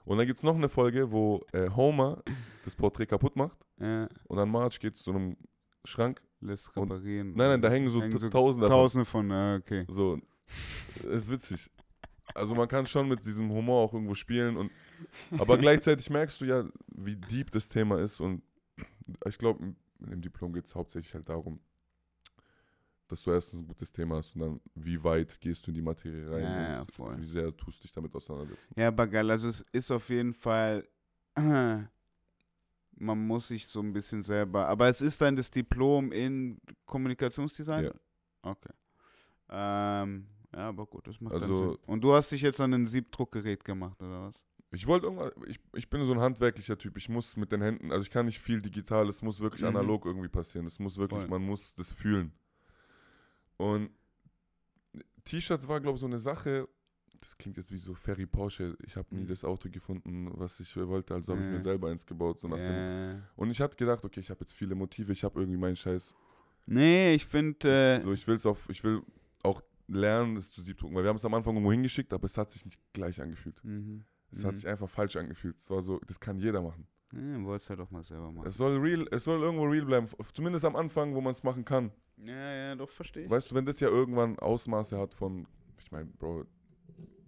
und 0.07 0.17
dann 0.19 0.27
gibt 0.27 0.39
es 0.39 0.43
noch 0.43 0.57
eine 0.57 0.69
Folge, 0.69 1.13
wo 1.13 1.45
äh, 1.53 1.69
Homer 1.71 2.23
das 2.65 2.75
Porträt 2.75 3.07
kaputt 3.07 3.37
macht 3.37 3.59
Ja. 3.79 4.09
und 4.29 4.37
dann 4.39 4.51
Marge 4.51 4.79
geht 4.81 4.97
zu 4.97 5.11
einem 5.11 5.37
Schrank. 5.85 6.21
Lässt 6.41 6.77
Und- 6.77 6.91
reparieren. 6.91 7.29
Nein, 7.37 7.49
nein, 7.51 7.63
da 7.63 7.71
hängen 7.71 7.89
so, 7.89 8.01
Hängen 8.03 8.19
t- 8.19 8.29
Tausende 8.31 8.67
davon. 8.67 8.83
Tausende 8.83 9.05
von, 9.05 9.31
okay. 9.31 9.85
So, 9.89 10.19
ist 11.09 11.31
witzig. 11.31 11.71
Also 12.35 12.55
man 12.55 12.67
kann 12.67 12.87
schon 12.87 13.09
mit 13.09 13.25
diesem 13.25 13.51
Humor 13.51 13.83
auch 13.83 13.93
irgendwo 13.93 14.15
spielen 14.15 14.57
und 14.57 14.71
aber 15.39 15.59
gleichzeitig 15.59 16.09
merkst 16.11 16.41
du 16.41 16.45
ja, 16.47 16.65
wie 16.97 17.17
deep 17.17 17.51
das 17.51 17.69
Thema 17.69 18.01
ist 18.01 18.21
und 18.21 18.43
ich 19.29 19.37
glaube, 19.39 19.63
in 19.65 19.77
dem 20.11 20.23
Diplom 20.23 20.53
geht 20.53 20.65
es 20.65 20.75
hauptsächlich 20.75 21.13
halt 21.15 21.29
darum, 21.29 21.61
dass 23.13 23.23
du 23.23 23.31
erstens 23.31 23.61
ein 23.61 23.67
gutes 23.69 23.93
Thema 23.93 24.17
hast 24.17 24.35
und 24.35 24.41
dann 24.41 24.61
wie 24.75 25.03
weit 25.05 25.41
gehst 25.41 25.67
du 25.67 25.71
in 25.71 25.75
die 25.75 25.83
Materie 25.83 26.31
rein 26.31 26.43
Ja, 26.43 26.63
ja, 26.79 26.87
voll. 26.93 27.19
wie 27.19 27.27
sehr 27.27 27.55
tust 27.57 27.79
du 27.79 27.83
dich 27.83 27.93
damit 27.93 28.15
auseinandersetzen. 28.15 28.73
Ja, 28.77 28.89
aber 28.89 29.07
geil. 29.07 29.31
Also 29.31 29.49
es 29.49 29.61
ist 29.73 29.91
auf 29.91 30.09
jeden 30.09 30.33
Fall, 30.33 30.89
man 31.37 31.89
muss 33.27 33.49
sich 33.49 33.67
so 33.67 33.81
ein 33.81 33.93
bisschen 33.93 34.23
selber, 34.23 34.67
aber 34.69 34.89
es 34.89 35.01
ist 35.01 35.21
dann 35.21 35.37
das 35.37 35.51
Diplom 35.51 36.13
in 36.13 36.59
Kommunikationsdesign? 36.87 37.85
Ja. 37.85 37.93
Okay. 38.43 38.73
Ähm, 39.51 40.27
ja, 40.55 40.69
aber 40.69 40.87
gut, 40.87 41.07
das 41.07 41.21
macht 41.21 41.35
Also- 41.35 41.73
Sinn. 41.73 41.79
Und 41.87 42.03
du 42.03 42.15
hast 42.15 42.33
dich 42.33 42.43
jetzt 42.43 42.61
an 42.61 42.73
ein 42.75 42.87
Siebdruckgerät 42.87 43.65
gemacht, 43.65 44.01
oder 44.03 44.23
was? 44.27 44.47
Ich 44.75 44.87
wollte 44.87 45.05
irgendwas, 45.07 45.33
ich, 45.49 45.61
ich 45.75 45.91
bin 45.91 46.03
so 46.07 46.15
ein 46.15 46.21
handwerklicher 46.21 46.79
Typ, 46.79 46.97
ich 46.97 47.11
muss 47.11 47.37
mit 47.37 47.53
den 47.53 47.61
Händen, 47.61 47.93
also 47.93 48.03
ich 48.03 48.11
kann 48.11 48.25
nicht 48.25 48.39
viel 48.41 48.63
digital, 48.63 49.07
es 49.09 49.21
muss 49.21 49.41
wirklich 49.41 49.61
Mhm. 49.61 49.69
analog 49.69 50.07
irgendwie 50.07 50.29
passieren, 50.29 50.67
es 50.67 50.79
muss 50.79 50.97
wirklich, 50.97 51.21
Voll. 51.21 51.29
man 51.29 51.43
muss 51.45 51.75
das 51.75 51.93
fühlen. 51.93 52.33
Und 53.57 53.91
T-Shirts 55.25 55.69
war, 55.69 55.81
glaube 55.81 55.97
ich, 55.97 56.01
so 56.01 56.07
eine 56.07 56.19
Sache, 56.19 56.69
das 57.21 57.39
klingt 57.39 57.57
jetzt 57.57 57.71
wie 57.71 57.77
so 57.79 57.95
Ferry 57.95 58.27
Porsche, 58.27 58.77
ich 58.85 58.97
habe 58.97 59.15
nie 59.15 59.23
Mhm. 59.23 59.29
das 59.29 59.45
Auto 59.45 59.69
gefunden, 59.71 60.29
was 60.35 60.59
ich 60.59 60.77
wollte, 60.77 61.15
also 61.15 61.33
habe 61.33 61.45
ich 61.45 61.51
mir 61.53 61.61
selber 61.61 61.89
eins 61.91 62.05
gebaut. 62.05 62.41
So 62.41 62.49
nach 62.49 62.57
dem, 62.59 63.23
und 63.37 63.51
ich 63.51 63.61
hatte 63.61 63.77
gedacht, 63.77 64.05
okay, 64.05 64.21
ich 64.21 64.31
habe 64.31 64.41
jetzt 64.41 64.53
viele 64.53 64.75
Motive, 64.75 65.13
ich 65.13 65.23
habe 65.23 65.39
irgendwie 65.41 65.59
meinen 65.59 65.77
Scheiß. 65.77 66.15
nee, 66.67 67.15
ich 67.15 67.25
finde, 67.27 67.69
äh, 67.69 68.01
so, 68.01 68.13
ich 68.13 68.27
will's 68.27 68.45
auf, 68.47 68.69
ich 68.69 68.83
will 68.83 69.03
auch 69.43 69.63
lernen, 69.87 70.35
das 70.37 70.51
zu 70.53 70.61
siebdrucken, 70.63 70.97
weil 70.97 71.05
wir 71.05 71.09
haben 71.11 71.17
es 71.17 71.25
am 71.25 71.35
Anfang 71.35 71.55
irgendwo 71.55 71.73
hingeschickt, 71.73 72.13
aber 72.13 72.25
es 72.25 72.37
hat 72.37 72.51
sich 72.51 72.65
nicht 72.65 72.81
gleich 72.93 73.21
angefühlt. 73.21 73.63
mhm. 73.65 74.05
Es 74.35 74.45
hat 74.45 74.53
Mhm. 74.53 74.57
sich 74.57 74.67
einfach 74.69 74.89
falsch 74.89 75.17
angefühlt. 75.17 75.59
Es 75.59 75.69
war 75.69 75.83
so, 75.83 76.01
das 76.07 76.19
kann 76.19 76.39
jeder 76.39 76.63
machen. 76.63 76.87
ja, 77.13 77.45
wolltest 77.45 77.69
halt 77.69 77.79
doch 77.81 77.91
mal 77.91 78.03
selber 78.03 78.33
machen. 78.33 78.47
Es 78.49 78.57
soll 78.57 78.79
real, 78.79 79.07
es 79.11 79.25
soll 79.25 79.43
irgendwo 79.43 79.65
real 79.67 79.85
bleiben. 79.85 80.07
Zumindest 80.33 80.65
am 80.65 80.75
Anfang, 80.75 81.15
wo 81.15 81.21
man 81.21 81.33
es 81.33 81.43
machen 81.43 81.65
kann. 81.67 81.93
Ja, 82.25 82.55
ja, 82.55 82.75
doch, 82.75 82.91
verstehe 82.91 83.25
ich. 83.25 83.31
Weißt 83.31 83.51
du, 83.51 83.55
wenn 83.55 83.67
das 83.67 83.81
ja 83.81 83.89
irgendwann 83.89 84.39
Ausmaße 84.39 84.99
hat 84.99 85.15
von, 85.15 85.47
ich 85.79 85.91
meine, 85.91 86.07
Bro, 86.07 86.47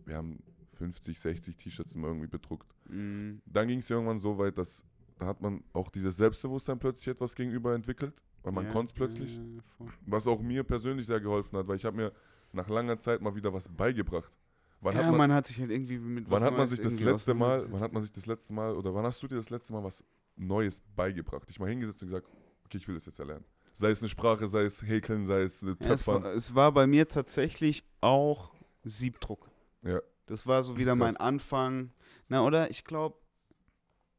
wir 0.07 0.17
haben 0.17 0.43
50, 0.75 1.19
60 1.19 1.57
T-Shirts 1.57 1.95
immer 1.95 2.09
irgendwie 2.09 2.27
bedruckt. 2.27 2.73
Mhm. 2.89 3.41
Dann 3.47 3.69
ging 3.69 3.79
es 3.79 3.89
ja 3.89 3.97
irgendwann 3.97 4.19
so 4.19 4.39
weit, 4.39 4.59
dass 4.59 4.85
da 5.19 5.27
hat 5.27 5.41
man 5.41 5.63
auch 5.73 5.91
dieses 5.91 6.17
Selbstbewusstsein 6.17 6.79
plötzlich 6.79 7.09
etwas 7.09 7.35
gegenüber 7.35 7.75
entwickelt, 7.75 8.23
weil 8.43 8.53
man 8.53 8.67
ja, 8.67 8.73
konnte 8.73 8.91
es 8.91 8.93
plötzlich. 8.93 9.37
Ja. 9.37 9.87
Was 10.07 10.27
auch 10.27 10.41
mir 10.41 10.65
persönlich 10.65 11.07
sehr 11.07 11.21
geholfen 11.21 11.57
hat, 11.57 11.69
weil 11.69 11.77
ich 11.77 11.85
habe 11.85 11.97
mir 11.97 12.13
nach 12.53 12.69
langer 12.69 12.99
Zeit 12.99 13.21
mal 13.21 13.35
wieder 13.35 13.53
was 13.53 13.69
beigebracht. 13.69 14.33
Wann 14.81 14.95
ja, 14.95 15.03
hat 15.03 15.11
man, 15.11 15.19
man, 15.19 15.33
hat 15.33 15.47
sich 15.47 15.61
halt 15.61 15.71
irgendwie 15.71 15.99
mit 15.99 16.29
wann 16.29 16.43
hat 16.43 16.57
man 16.57 16.69
sich 16.69 16.81
das 16.81 17.01
letzte 17.01 17.33
Mal, 17.33 17.65
wann 17.71 17.81
hat 17.81 17.93
man 17.93 18.03
sich 18.03 18.13
das 18.13 18.27
letzte 18.27 18.53
Mal 18.53 18.77
oder 18.77 18.95
wann 18.95 19.05
hast 19.05 19.23
du 19.23 19.29
dir 19.29 19.37
das 19.37 19.51
letzte 19.51 19.73
Mal 19.73 19.83
was 19.83 20.05
Neues 20.37 20.83
beigebracht? 20.95 21.49
Dich 21.49 21.59
mal 21.59 21.69
hingesetzt 21.69 22.03
und 22.03 22.09
gesagt, 22.09 22.29
okay, 22.65 22.77
ich 22.77 22.87
will 22.87 22.97
das 22.97 23.07
jetzt 23.07 23.19
erlernen. 23.19 23.45
Sei 23.75 23.91
es 23.91 24.01
eine 24.01 24.09
Sprache, 24.09 24.47
sei 24.47 24.63
es 24.63 24.83
Häkeln, 24.83 25.27
sei 25.27 25.43
es 25.43 25.63
äh, 25.63 25.67
Ja, 25.67 25.73
es, 25.93 26.05
Töpfern. 26.05 26.23
war, 26.23 26.33
es 26.33 26.55
war 26.55 26.73
bei 26.73 26.87
mir 26.87 27.09
tatsächlich 27.09 27.85
auch 28.01 28.55
Siebdruck. 28.85 29.51
Ja. 29.83 30.01
Das 30.27 30.47
war 30.47 30.63
so 30.63 30.77
wieder 30.79 30.95
mein 30.95 31.15
Krass. 31.17 31.27
Anfang. 31.27 31.93
Na, 32.29 32.43
oder? 32.45 32.71
Ich 32.71 32.85
glaube, 32.85 33.19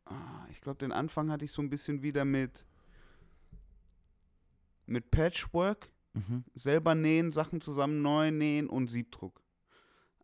ah, 0.06 0.46
ich 0.52 0.62
glaube, 0.62 0.78
den 0.80 0.92
Anfang 0.92 1.32
hatte 1.32 1.46
ich 1.46 1.52
so 1.52 1.62
ein 1.62 1.70
bisschen 1.70 2.04
wieder 2.04 2.26
mit, 2.26 2.66
mit 4.86 5.10
Patchwork, 5.12 5.90
selber 6.54 6.96
nähen, 6.96 7.32
Sachen 7.34 7.60
zusammen 7.60 8.02
neu 8.02 8.32
nähen 8.32 8.68
und 8.70 8.88
Siebdruck. 8.88 9.42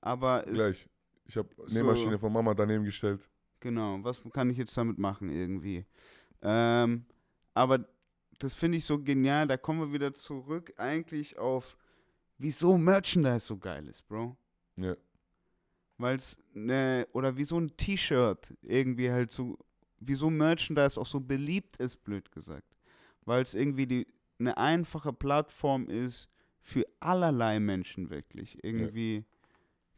Aber 0.01 0.43
Gleich. 0.43 0.88
Ich 1.25 1.36
habe 1.38 1.49
so- 1.65 1.73
Nähmaschine 1.73 2.17
von 2.19 2.32
Mama 2.32 2.53
daneben 2.53 2.84
gestellt. 2.86 3.29
Genau, 3.59 3.99
was 4.03 4.21
kann 4.34 4.49
ich 4.49 4.57
jetzt 4.57 4.75
damit 4.77 4.97
machen 4.97 5.29
irgendwie? 5.29 5.86
Ähm, 6.41 7.05
aber 7.53 7.86
das 8.43 8.53
finde 8.53 8.77
ich 8.77 8.85
so 8.85 8.99
genial, 8.99 9.47
da 9.47 9.57
kommen 9.57 9.81
wir 9.81 9.93
wieder 9.93 10.13
zurück 10.13 10.73
eigentlich 10.77 11.37
auf, 11.37 11.77
wieso 12.37 12.77
Merchandise 12.77 13.45
so 13.45 13.57
geil 13.57 13.87
ist, 13.87 14.07
Bro. 14.07 14.35
Ja. 14.77 14.95
Weil 15.97 16.17
es, 16.17 16.37
ne, 16.53 17.07
oder 17.13 17.37
wieso 17.37 17.59
ein 17.59 17.75
T-Shirt 17.77 18.53
irgendwie 18.61 19.11
halt 19.11 19.31
so, 19.31 19.57
wieso 19.99 20.29
Merchandise 20.29 20.99
auch 20.99 21.05
so 21.05 21.19
beliebt 21.19 21.77
ist, 21.77 22.03
blöd 22.03 22.31
gesagt. 22.31 22.75
Weil 23.25 23.43
es 23.43 23.53
irgendwie 23.53 23.85
die, 23.85 24.07
eine 24.39 24.57
einfache 24.57 25.13
Plattform 25.13 25.87
ist 25.87 26.27
für 26.59 26.85
allerlei 26.99 27.59
Menschen 27.59 28.09
wirklich, 28.09 28.63
irgendwie 28.63 29.25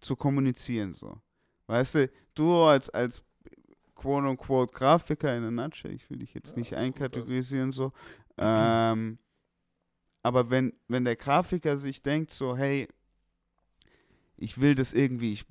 zu 0.01 0.15
kommunizieren 0.15 0.93
so. 0.93 1.21
Weißt 1.67 1.95
du, 1.95 2.11
du 2.35 2.63
als, 2.63 2.89
als 2.89 3.23
quote-unquote 3.95 4.73
Grafiker 4.73 5.35
in 5.35 5.43
a 5.43 5.51
nutshell, 5.51 5.93
ich 5.93 6.09
will 6.09 6.19
dich 6.19 6.33
jetzt 6.33 6.51
Ja, 6.51 6.59
nicht 6.59 6.73
einkategorisieren 6.75 7.71
so, 7.71 7.93
ähm, 8.37 9.17
aber 10.21 10.49
wenn, 10.49 10.73
wenn 10.87 11.03
der 11.05 11.15
Grafiker 11.15 11.77
sich 11.77 12.01
denkt 12.01 12.31
so, 12.31 12.55
hey, 12.55 12.87
ich 14.37 14.59
will 14.59 14.75
das 14.75 14.93
irgendwie, 14.93 15.33
ich 15.33 15.45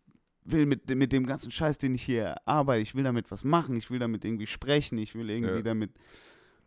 will 0.44 0.66
mit, 0.66 0.88
dem- 0.88 0.98
mit 0.98 1.12
dem 1.12 1.26
ganzen 1.26 1.50
Scheiß, 1.50 1.78
den 1.78 1.94
ich 1.94 2.02
hier 2.02 2.36
arbeite, 2.48 2.82
ich 2.82 2.94
will 2.94 3.04
damit 3.04 3.30
was 3.30 3.44
machen, 3.44 3.76
ich 3.76 3.90
will 3.90 3.98
damit 3.98 4.24
irgendwie 4.24 4.46
sprechen, 4.46 4.98
ich 4.98 5.14
will 5.14 5.30
irgendwie 5.30 5.56
Ja. 5.56 5.62
damit 5.62 5.92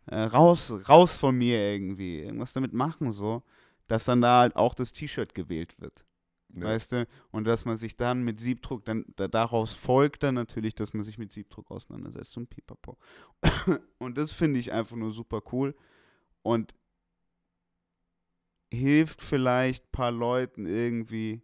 äh, 0.06 0.16
raus, 0.20 0.72
raus 0.88 1.18
von 1.18 1.36
mir 1.36 1.58
irgendwie, 1.58 2.20
irgendwas 2.20 2.52
damit 2.52 2.72
machen, 2.72 3.10
so, 3.12 3.42
dass 3.88 4.04
dann 4.04 4.20
da 4.20 4.40
halt 4.40 4.56
auch 4.56 4.74
das 4.74 4.92
T-Shirt 4.92 5.34
gewählt 5.34 5.80
wird. 5.80 6.04
Ja. 6.54 6.66
Weißt 6.66 6.92
du? 6.92 7.06
Und 7.32 7.44
dass 7.44 7.64
man 7.64 7.76
sich 7.76 7.96
dann 7.96 8.22
mit 8.22 8.38
Siebdruck, 8.40 8.84
dann 8.84 9.04
da, 9.16 9.26
daraus 9.28 9.74
folgt 9.74 10.22
dann 10.22 10.36
natürlich, 10.36 10.74
dass 10.76 10.94
man 10.94 11.02
sich 11.02 11.18
mit 11.18 11.32
Siebdruck 11.32 11.70
auseinandersetzt 11.70 12.36
und 12.36 12.48
pipapo. 12.48 12.96
und 13.98 14.16
das 14.16 14.30
finde 14.32 14.60
ich 14.60 14.72
einfach 14.72 14.96
nur 14.96 15.12
super 15.12 15.42
cool 15.52 15.74
und 16.46 16.74
hilft 18.72 19.20
vielleicht 19.20 19.84
ein 19.84 19.92
paar 19.92 20.12
Leuten 20.12 20.66
irgendwie, 20.66 21.42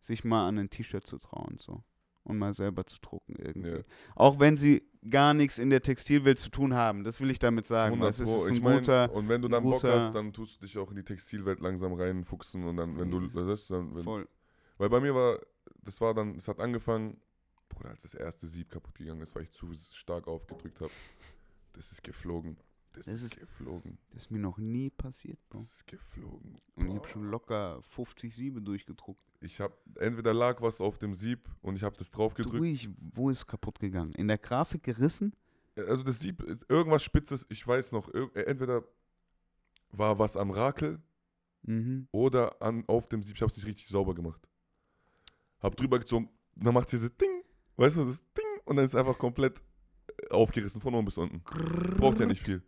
sich 0.00 0.24
mal 0.24 0.46
an 0.46 0.58
ein 0.58 0.70
T-Shirt 0.70 1.06
zu 1.06 1.18
trauen, 1.18 1.56
so. 1.58 1.82
Und 2.22 2.38
mal 2.38 2.52
selber 2.52 2.84
zu 2.86 2.98
drucken 3.00 3.36
irgendwie. 3.36 3.70
Ja. 3.70 3.80
Auch 4.16 4.40
wenn 4.40 4.56
sie 4.56 4.82
gar 5.08 5.32
nichts 5.32 5.58
in 5.58 5.70
der 5.70 5.80
Textilwelt 5.80 6.40
zu 6.40 6.50
tun 6.50 6.74
haben, 6.74 7.04
das 7.04 7.20
will 7.20 7.30
ich 7.30 7.38
damit 7.38 7.66
sagen. 7.66 7.94
100 7.94 8.08
Das 8.08 8.18
ist, 8.18 8.48
ein 8.48 8.54
Ich 8.54 8.60
mein, 8.60 8.78
guter, 8.78 9.12
und 9.12 9.28
wenn 9.28 9.40
du 9.42 9.48
dann 9.48 9.62
Bock 9.62 9.84
hast, 9.84 10.12
dann 10.12 10.32
tust 10.32 10.56
du 10.56 10.66
dich 10.66 10.76
auch 10.76 10.90
in 10.90 10.96
die 10.96 11.04
Textilwelt 11.04 11.60
langsam 11.60 11.92
reinfuchsen 11.92 12.64
und 12.64 12.76
dann, 12.76 12.98
wenn 12.98 13.10
du 13.10 13.20
das 13.28 13.46
ist, 13.46 13.70
dann, 13.70 13.94
wenn, 13.94 14.02
voll. 14.02 14.28
weil 14.76 14.88
bei 14.88 14.98
mir 14.98 15.14
war, 15.14 15.38
das 15.82 16.00
war 16.00 16.14
dann, 16.14 16.34
es 16.34 16.48
hat 16.48 16.58
angefangen, 16.58 17.20
Bruder, 17.68 17.90
als 17.90 18.02
das 18.02 18.14
erste 18.14 18.48
Sieb 18.48 18.70
kaputt 18.70 18.96
gegangen 18.96 19.20
ist, 19.20 19.36
weil 19.36 19.44
ich 19.44 19.52
zu 19.52 19.72
stark 19.92 20.26
aufgedrückt 20.26 20.80
habe. 20.80 20.92
Das 21.74 21.92
ist 21.92 22.02
geflogen. 22.02 22.56
Das, 22.96 23.06
Das 23.06 23.14
ist, 23.14 23.22
ist- 23.34 23.38
geflogen. 23.40 23.98
Das 24.10 24.22
ist 24.24 24.30
mir 24.30 24.38
noch 24.38 24.58
nie 24.58 24.90
passiert, 24.90 25.38
Bro. 25.50 25.58
Das 25.58 25.70
ist 25.70 25.86
geflogen. 25.86 26.56
Und 26.76 26.86
ich 26.86 26.90
habe 26.92 27.00
Boah. 27.00 27.08
schon 27.08 27.30
locker 27.30 27.80
50 27.82 28.34
Siebe 28.34 28.60
durchgedruckt. 28.62 29.22
Ich 29.40 29.60
habe 29.60 29.74
entweder 29.96 30.32
lag 30.32 30.62
was 30.62 30.80
auf 30.80 30.98
dem 30.98 31.12
Sieb 31.14 31.48
und 31.60 31.76
ich 31.76 31.82
habe 31.82 31.96
das 31.96 32.10
drauf 32.10 32.32
gedrückt. 32.34 32.58
Durch, 32.58 32.88
wo 33.14 33.28
ist 33.30 33.46
kaputt 33.46 33.78
gegangen? 33.78 34.12
In 34.14 34.28
der 34.28 34.38
Grafik 34.38 34.82
gerissen? 34.82 35.34
Also 35.76 36.02
das 36.04 36.20
Sieb, 36.20 36.42
ist 36.42 36.64
irgendwas 36.70 37.02
Spitzes, 37.02 37.44
ich 37.50 37.66
weiß 37.66 37.92
noch, 37.92 38.08
äh, 38.14 38.28
entweder 38.46 38.82
war 39.90 40.18
was 40.18 40.36
am 40.36 40.50
Rakel 40.50 41.00
Mhm. 41.64 42.08
oder 42.12 42.62
an, 42.62 42.84
auf 42.86 43.08
dem 43.08 43.22
Sieb, 43.22 43.36
ich 43.36 43.42
habe 43.42 43.50
es 43.50 43.56
nicht 43.56 43.66
richtig 43.66 43.88
sauber 43.88 44.14
gemacht. 44.14 44.48
Hab 45.60 45.76
drüber 45.76 45.98
gezogen, 45.98 46.30
dann 46.54 46.72
macht 46.74 46.90
diese 46.92 47.10
Ding, 47.10 47.42
weißt 47.76 47.96
du, 47.98 48.04
das 48.06 48.20
Ding 48.32 48.44
und 48.64 48.76
dann 48.76 48.84
ist 48.86 48.92
es 48.92 48.96
einfach 48.96 49.18
komplett 49.18 49.62
äh, 50.08 50.30
aufgerissen 50.30 50.80
von 50.80 50.94
oben 50.94 51.04
bis 51.04 51.18
unten. 51.18 51.42
Braucht 51.42 52.20
ja 52.20 52.26
nicht 52.26 52.42
viel. 52.42 52.62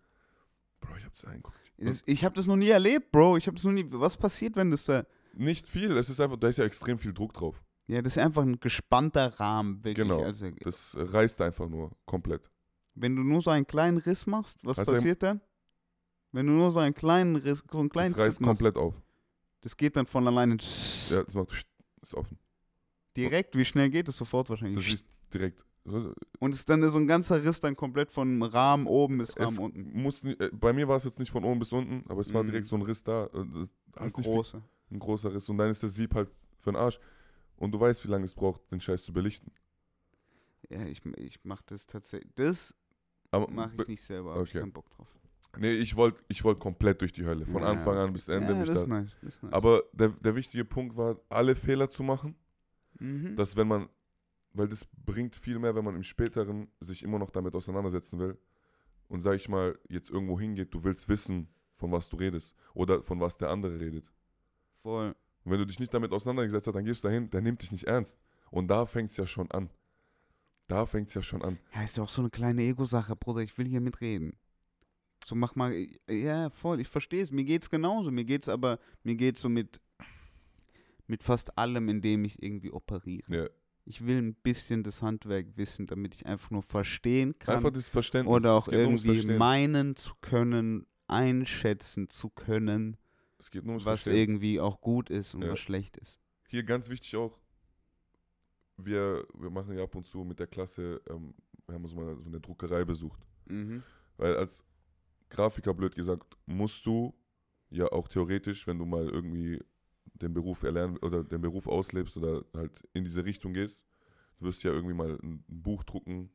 Bro, 0.81 0.97
ich 0.97 1.05
hab's 1.05 1.27
reingeguckt. 1.27 1.57
Das, 1.79 2.03
ich 2.07 2.25
habe 2.25 2.35
das 2.35 2.47
noch 2.47 2.57
nie 2.57 2.69
erlebt, 2.71 3.11
Bro. 3.13 3.37
Ich 3.37 3.47
habe 3.47 3.55
das 3.57 3.65
noch 3.65 3.73
nie. 3.73 3.87
Was 3.91 4.17
passiert, 4.17 4.57
wenn 4.57 4.71
das 4.71 4.85
da. 4.85 5.05
Nicht 5.35 5.69
viel, 5.69 5.97
es 5.97 6.09
ist 6.11 6.21
einfach, 6.21 6.37
da 6.37 6.49
ist 6.49 6.59
ja 6.59 6.65
extrem 6.65 6.99
viel 6.99 7.13
Druck 7.13 7.33
drauf. 7.35 7.63
Ja, 7.87 8.03
das 8.03 8.17
ist 8.17 8.23
einfach 8.23 8.43
ein 8.43 8.59
gespannter 8.59 9.39
Rahmen, 9.39 9.77
wirklich. 9.85 10.09
Genau. 10.09 10.23
Also, 10.23 10.51
Das 10.61 10.95
äh, 10.95 11.03
reißt 11.03 11.41
einfach 11.41 11.69
nur 11.69 11.93
komplett. 12.07 12.51
wenn 12.95 13.15
du 13.15 13.23
nur 13.23 13.41
so 13.41 13.51
einen 13.51 13.67
kleinen 13.67 13.99
Riss 13.99 14.27
machst, 14.27 14.59
was 14.65 14.77
du- 14.79 14.85
passiert 14.85 15.23
dann? 15.23 15.41
Wenn 16.33 16.47
du 16.47 16.53
nur 16.53 16.71
so 16.71 16.81
einen 16.81 16.95
kleinen 16.95 17.37
Riss, 17.37 17.65
so 17.71 17.79
einen 17.79 17.89
kleinen 17.89 18.13
Das 18.15 18.27
reißt 18.27 18.41
machst, 18.41 18.59
komplett 18.61 18.77
auf. 18.77 18.95
das 19.61 19.77
geht 19.77 19.97
dann 19.97 20.07
von 20.07 20.27
alleine 20.27 20.57
Ja, 21.09 21.23
das 21.23 21.35
macht, 21.35 21.67
ist 22.03 22.15
offen. 22.15 22.39
direkt. 23.17 23.57
Wie 23.57 23.65
schnell 23.65 23.89
geht 23.91 24.09
es 24.09 24.17
sofort 24.17 24.51
wahrscheinlich? 24.51 24.85
Das 24.85 24.95
ist 24.95 25.07
direkt. 25.33 25.65
Und 26.41 26.53
es 26.53 26.61
ist 26.61 26.69
dann 26.69 26.89
so 26.91 26.99
ein 26.99 27.07
ganzer 27.07 27.43
Riss 27.45 27.61
dann 27.61 27.77
komplett 27.77 28.11
von 28.11 28.43
Rahmen 28.43 28.87
oben 28.87 29.19
bis 29.19 29.37
Rahmen 29.39 29.53
Es 29.53 29.59
unten. 29.59 30.01
muss 30.03 30.25
äh, 30.25 30.51
bei 30.53 30.73
mir 30.73 30.87
war 30.89 30.97
es 30.97 31.05
jetzt 31.05 31.19
nicht 31.19 31.31
von 31.31 31.45
oben 31.45 31.59
bis 31.59 31.73
unten, 31.73 32.09
aber 32.11 32.21
es 32.21 32.33
war 32.33 32.43
Mhm. 32.43 32.49
direkt 32.49 32.67
so 32.67 32.77
ein 32.77 32.83
Riss 32.83 33.03
da. 33.03 33.27
äh, 33.27 33.39
Ein 33.39 33.69
nicht 34.05 34.15
viel- 34.17 34.25
großer. 34.25 34.63
ein 34.91 34.99
großer 34.99 35.35
Riss. 35.35 35.49
Und 35.49 35.59
dann 35.59 35.71
ist 35.71 35.83
das 35.83 35.95
Sieb 35.95 36.15
halt 36.15 36.31
für 36.59 36.71
den 36.73 36.77
Arsch. 36.77 36.99
Und 37.57 37.73
du 37.73 37.81
weißt, 37.81 38.05
wie 38.05 38.09
lange 38.09 38.25
es 38.25 38.35
braucht, 38.35 38.61
den 38.71 38.81
Scheiß 38.81 39.03
zu 39.05 39.13
belichten. 39.13 39.51
Ja, 40.71 40.83
ich, 40.85 41.05
ich 41.17 41.45
mache 41.45 41.63
das 41.67 41.87
tatsächlich. 41.87 42.31
Das 42.35 42.77
Aber 43.31 43.51
mache 43.51 43.73
ich 43.83 43.89
nicht 43.89 44.03
selber, 44.03 44.35
ich 44.37 44.51
okay. 44.51 44.61
keinen 44.61 44.73
Bock 44.73 44.89
drauf. 44.91 45.09
nee, 45.59 45.73
ich 45.73 45.97
wollte 45.97 46.23
ich 46.29 46.45
wollt 46.45 46.61
komplett 46.61 47.01
durch 47.01 47.13
die 47.13 47.25
Hölle. 47.25 47.47
Von 47.47 47.63
Ja, 47.63 47.69
Anfang 47.71 47.97
an 47.97 48.13
bis 48.13 48.29
Ende. 48.29 48.53
ja, 48.53 48.59
das 48.65 48.69
da. 48.69 48.83
ist 48.83 48.87
nice. 48.89 49.19
Das 49.23 49.35
ist 49.35 49.43
nice. 49.43 49.53
Aber 49.53 49.83
der, 49.93 50.11
der 50.11 50.35
wichtige 50.35 50.65
Punkt 50.65 50.97
war, 50.97 51.17
alle 51.29 51.55
Fehler 51.55 51.89
zu 51.89 52.03
machen. 52.03 52.37
mhm. 53.01 53.35
Dass 53.37 53.57
wenn 53.57 53.67
man, 53.69 53.89
weil 54.59 54.69
das 54.69 54.85
bringt 55.07 55.37
viel 55.37 55.59
mehr, 55.59 55.75
wenn 55.75 55.85
man 55.85 55.97
im 55.97 56.03
späteren 56.03 56.69
sich 56.81 57.03
immer 57.03 57.19
noch 57.19 57.31
damit 57.31 57.55
auseinandersetzen 57.55 58.19
will. 58.19 58.39
Und 59.09 59.21
sag 59.21 59.37
ich 59.37 59.49
mal, 59.49 59.79
jetzt 59.89 60.11
irgendwo 60.11 60.39
hingeht, 60.39 60.75
du 60.75 60.85
willst 60.85 61.09
wissen, 61.09 61.49
von 61.73 61.93
was 61.93 62.09
du 62.09 62.17
redest. 62.17 62.55
Oder 62.75 63.03
von 63.03 63.21
was 63.21 63.37
der 63.37 63.51
andere 63.51 63.81
redet. 63.81 64.13
voll. 64.83 65.15
Und 65.45 65.53
wenn 65.53 65.61
du 65.61 65.67
dich 65.67 65.79
nicht 65.81 65.95
damit 65.95 66.13
auseinandergesetzt 66.13 66.67
hast, 66.67 66.75
dann 66.75 66.85
gehst 66.85 67.05
du 67.05 67.09
dahin, 67.09 67.31
der 67.31 67.41
nimmt 67.41 67.63
dich 67.63 67.73
nicht 67.73 67.85
ernst. 67.85 68.21
Und 68.51 68.69
da 68.69 68.85
fängt 68.85 69.13
es 69.13 69.17
ja 69.17 69.27
schon 69.27 69.51
an. 69.51 69.71
Da 70.67 70.85
fängt 70.85 71.09
es 71.09 71.15
ja 71.15 71.23
schon 71.23 71.41
an. 71.43 71.59
Ja, 71.75 71.83
ist 71.83 71.97
ja 71.97 72.03
auch 72.03 72.09
so 72.09 72.21
eine 72.21 72.31
kleine 72.31 72.63
Ego-Sache, 72.63 73.17
Bruder. 73.17 73.41
Ich 73.41 73.57
will 73.57 73.67
hier 73.67 73.81
mitreden. 73.81 74.37
So 75.25 75.35
mach 75.35 75.55
mal. 75.55 75.73
Ja, 76.09 76.51
voll. 76.51 76.81
Ich 76.81 76.89
verstehe 76.89 77.23
es. 77.23 77.31
Mir 77.31 77.45
geht's 77.45 77.71
genauso. 77.71 78.11
Mir 78.11 78.25
geht's 78.25 78.49
aber. 78.49 78.79
Mir 79.03 79.15
geht's 79.15 79.41
so 79.41 79.49
mit. 79.49 79.81
Mit 81.07 81.23
fast 81.23 81.57
allem, 81.57 81.89
in 81.89 82.03
dem 82.03 82.27
ich 82.27 82.43
irgendwie 82.43 82.71
operiere. 82.71 83.35
Ja. 83.35 83.49
Ich 83.89 84.07
will 84.07 84.19
ein 84.19 84.35
bisschen 84.35 84.83
das 84.83 85.01
Handwerk 85.01 85.57
wissen, 85.57 85.87
damit 85.87 86.15
ich 86.15 86.27
einfach 86.27 86.51
nur 86.51 86.63
verstehen 86.63 87.39
kann. 87.39 87.55
Einfach 87.57 87.71
das 87.71 87.89
Verständnis. 87.89 88.37
oder 88.37 88.53
auch 88.53 88.69
irgendwie 88.69 89.27
meinen 89.27 89.97
zu 89.97 90.13
können, 90.21 90.87
einschätzen 91.07 92.11
zu 92.11 92.29
können, 92.29 92.99
was 93.39 94.07
irgendwie 94.07 94.61
auch 94.61 94.81
gut 94.83 95.09
ist 95.09 95.35
und 95.35 95.43
Ja. 95.43 95.53
was 95.53 95.61
schlecht 95.61 95.97
ist. 95.97 96.21
Hier 96.49 96.65
ganz 96.65 96.91
wichtig 96.91 97.17
auch, 97.17 97.39
wir, 98.77 99.27
wir 99.35 99.51
machen 99.51 99.77
ja 99.77 99.85
ab 99.85 99.95
und 99.95 100.07
zu 100.07 100.19
mit 100.25 100.39
der 100.39 100.47
Klasse, 100.47 101.01
ähm, 101.09 101.35
wir 101.67 101.75
haben 101.75 101.85
uns 101.85 101.95
mal 101.95 102.17
so 102.21 102.29
eine 102.29 102.41
Druckerei 102.41 102.85
besucht. 102.85 103.27
Mhm. 103.47 103.83
Weil 104.17 104.37
als 104.37 104.63
Grafiker, 105.31 105.73
blöd 105.75 105.95
gesagt, 105.95 106.37
musst 106.47 106.85
du 106.87 107.15
ja 107.71 107.87
auch 107.87 108.09
theoretisch, 108.09 108.67
wenn 108.67 108.79
du 108.79 108.85
mal 108.85 109.09
irgendwie 109.09 109.63
den 110.23 110.35
Beruf 110.35 110.63
erlernen 110.63 110.97
oder 110.99 111.25
den 111.25 111.41
Beruf 111.41 111.67
auslebst 111.67 112.17
oder 112.17 112.45
halt 112.55 112.87
in 112.93 113.05
diese 113.05 113.25
Richtung 113.25 113.53
gehst, 113.55 113.87
du 114.39 114.47
wirst 114.47 114.63
ja 114.63 114.73
irgendwie 114.73 114.95
mal 114.95 115.19
ein 115.23 115.45
Buch 115.49 115.85
drucken 115.85 116.31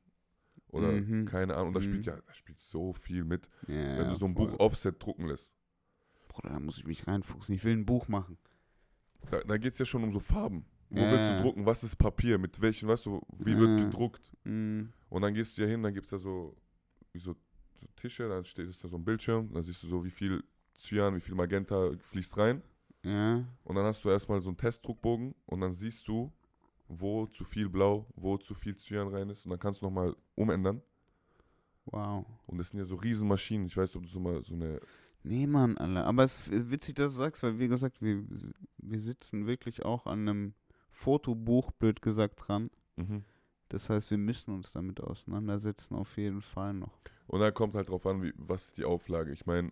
oder 0.67 0.91
Mhm. 0.93 1.25
keine 1.25 1.55
Ahnung. 1.55 1.69
Und 1.69 1.73
da 1.75 1.79
Mhm. 1.79 1.83
spielt 1.83 2.05
ja, 2.05 2.19
da 2.21 2.33
spielt 2.33 2.59
so 2.59 2.93
viel 2.93 3.23
mit, 3.23 3.49
Ja, 3.67 3.97
wenn 3.97 4.07
du 4.09 4.15
so 4.15 4.25
ein 4.25 4.35
voll. 4.35 4.47
Buch 4.47 4.59
Offset 4.59 5.01
drucken 5.01 5.27
lässt. 5.27 5.53
Bruder, 6.27 6.49
da 6.49 6.59
muss 6.59 6.77
ich 6.77 6.85
mich 6.85 7.05
reinfuchsen. 7.07 7.53
Ich 7.55 7.63
will 7.63 7.73
ein 7.73 7.85
Buch 7.85 8.07
machen. 8.07 8.37
Da, 9.29 9.39
da 9.41 9.57
geht 9.57 9.73
es 9.73 9.79
ja 9.79 9.85
schon 9.85 10.03
um 10.03 10.11
so 10.11 10.19
Farben. 10.19 10.65
Wo 10.89 11.03
Ja. 11.03 11.11
willst 11.11 11.29
du 11.29 11.33
drucken? 11.35 11.65
Was 11.65 11.83
ist 11.83 11.95
Papier? 11.95 12.37
Mit 12.37 12.59
welchen, 12.61 12.87
weißt 12.87 13.05
du, 13.05 13.21
wie 13.39 13.57
wird 13.57 13.79
Ja. 13.79 13.85
gedruckt? 13.85 14.33
Mhm. 14.43 14.91
Und 15.09 15.21
dann 15.21 15.33
gehst 15.33 15.57
du 15.57 15.61
ja 15.61 15.67
hin, 15.67 15.81
dann 15.83 15.93
gibt 15.93 16.05
es 16.05 16.11
ja 16.11 16.17
so, 16.17 16.55
wie 17.11 17.19
so, 17.19 17.33
so 17.79 17.87
Tische, 17.95 18.27
dann 18.27 18.43
steht 18.45 18.67
ist 18.67 18.83
da 18.83 18.87
so 18.87 18.97
ein 18.97 19.05
Bildschirm, 19.05 19.51
dann 19.53 19.61
siehst 19.63 19.83
du 19.83 19.87
so, 19.87 20.03
wie 20.03 20.09
viel 20.11 20.43
Cyan, 20.77 21.15
wie 21.15 21.21
viel 21.21 21.35
Magenta 21.35 21.91
fließt 21.99 22.35
rein. 22.37 22.61
Ja. 23.03 23.45
Und 23.63 23.75
dann 23.75 23.85
hast 23.85 24.03
du 24.03 24.09
erstmal 24.09 24.41
so 24.41 24.49
einen 24.49 24.57
Testdruckbogen 24.57 25.35
und 25.45 25.61
dann 25.61 25.73
siehst 25.73 26.07
du, 26.07 26.31
wo 26.87 27.25
zu 27.27 27.43
viel 27.43 27.69
Blau, 27.69 28.07
wo 28.15 28.37
zu 28.37 28.53
viel 28.53 28.75
Cyan 28.75 29.09
rein 29.09 29.29
ist. 29.29 29.45
Und 29.45 29.51
dann 29.51 29.59
kannst 29.59 29.81
du 29.81 29.85
nochmal 29.85 30.15
umändern. 30.35 30.81
Wow. 31.85 32.25
Und 32.47 32.57
das 32.57 32.69
sind 32.69 32.79
ja 32.79 32.85
so 32.85 32.95
Riesenmaschinen. 32.95 33.67
Ich 33.67 33.75
weiß, 33.75 33.89
nicht, 33.89 33.97
ob 33.97 34.03
du 34.03 34.09
so 34.09 34.19
mal 34.19 34.43
so 34.43 34.53
eine. 34.53 34.79
Nee, 35.23 35.47
Mann, 35.47 35.77
Alter. 35.77 36.05
Aber 36.05 36.23
es 36.23 36.47
ist 36.47 36.69
witzig, 36.69 36.95
dass 36.95 37.13
du 37.13 37.17
sagst, 37.17 37.43
weil 37.43 37.59
wie 37.59 37.67
gesagt, 37.67 38.01
wir, 38.01 38.23
wir 38.77 38.99
sitzen 38.99 39.47
wirklich 39.47 39.83
auch 39.83 40.05
an 40.05 40.27
einem 40.27 40.53
Fotobuch, 40.89 41.71
blöd 41.71 42.01
gesagt, 42.01 42.47
dran. 42.47 42.69
Mhm. 42.95 43.23
Das 43.69 43.89
heißt, 43.89 44.11
wir 44.11 44.17
müssen 44.17 44.53
uns 44.53 44.71
damit 44.71 45.01
auseinandersetzen, 45.01 45.95
auf 45.95 46.17
jeden 46.17 46.41
Fall 46.41 46.73
noch. 46.73 46.99
Und 47.27 47.39
dann 47.39 47.53
kommt 47.53 47.73
halt 47.73 47.89
drauf 47.89 48.05
an, 48.05 48.21
wie, 48.21 48.33
was 48.37 48.67
ist 48.67 48.77
die 48.77 48.85
Auflage. 48.85 49.31
Ich 49.31 49.45
meine, 49.45 49.71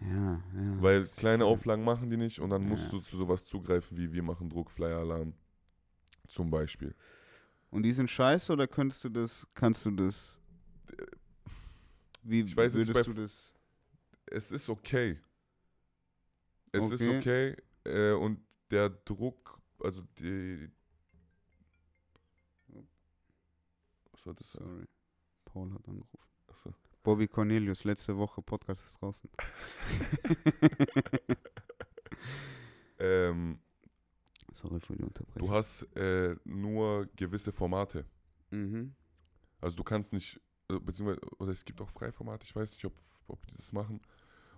Ja, 0.00 0.40
ja. 0.54 0.82
weil 0.82 1.04
kleine 1.04 1.44
Auflagen 1.44 1.84
machen 1.84 2.08
die 2.10 2.16
nicht 2.16 2.38
und 2.40 2.50
dann 2.50 2.62
Ja. 2.62 2.68
musst 2.68 2.92
du 2.92 3.00
zu 3.00 3.16
sowas 3.16 3.44
zugreifen, 3.44 3.96
wie 3.96 4.12
wir 4.12 4.22
machen 4.22 4.48
Druck, 4.48 4.70
Flyer, 4.70 4.98
Alarm. 4.98 5.34
Zum 6.28 6.50
Beispiel. 6.50 6.94
Und 7.70 7.82
die 7.82 7.92
sind 7.92 8.10
scheiße 8.10 8.52
oder 8.52 8.66
könntest 8.68 9.02
du 9.04 9.08
das, 9.08 9.46
kannst 9.54 9.84
du 9.86 9.90
das, 9.90 10.38
wie 12.22 12.40
Ich 12.42 12.56
weiß 12.56 12.74
würdest 12.74 12.92
bei- 12.92 13.02
du 13.02 13.14
das, 13.14 13.54
Es 14.26 14.52
ist 14.52 14.68
okay. 14.68 15.18
Es 16.70 16.84
ist 16.90 17.00
Okay. 17.02 17.18
okay 17.18 17.56
äh, 17.90 18.12
und 18.12 18.40
der 18.70 18.90
Druck, 18.90 19.58
also 19.80 20.02
die. 20.18 20.70
Was 24.12 24.22
soll 24.22 24.34
das 24.34 24.50
sorry, 24.52 24.84
Paul 25.46 25.72
hat 25.72 25.88
angerufen. 25.88 26.27
Bobby 27.08 27.26
Cornelius, 27.26 27.84
letzte 27.84 28.18
Woche, 28.18 28.42
Podcast 28.42 28.84
ist 28.84 29.00
draußen. 29.00 29.30
Ähm, 33.00 33.60
Sorry 34.52 34.80
für 34.80 34.96
die 34.96 35.04
Unterbrechung. 35.04 35.48
du 35.48 35.54
hast 35.54 35.82
äh, 35.96 36.34
nur 36.44 37.06
gewisse 37.14 37.52
Formate. 37.52 38.04
Mhm. 38.50 38.92
Also 39.60 39.76
du 39.76 39.84
kannst 39.84 40.12
nicht, 40.12 40.40
äh, 40.68 40.80
beziehungsweise, 40.80 41.20
oder 41.38 41.52
es 41.52 41.64
gibt 41.64 41.80
auch 41.80 41.88
Freiformate, 41.88 42.44
ich 42.44 42.56
weiß 42.56 42.72
nicht, 42.72 42.84
ob, 42.84 42.92
ob 43.28 43.46
die 43.46 43.54
das 43.54 43.72
machen. 43.72 44.00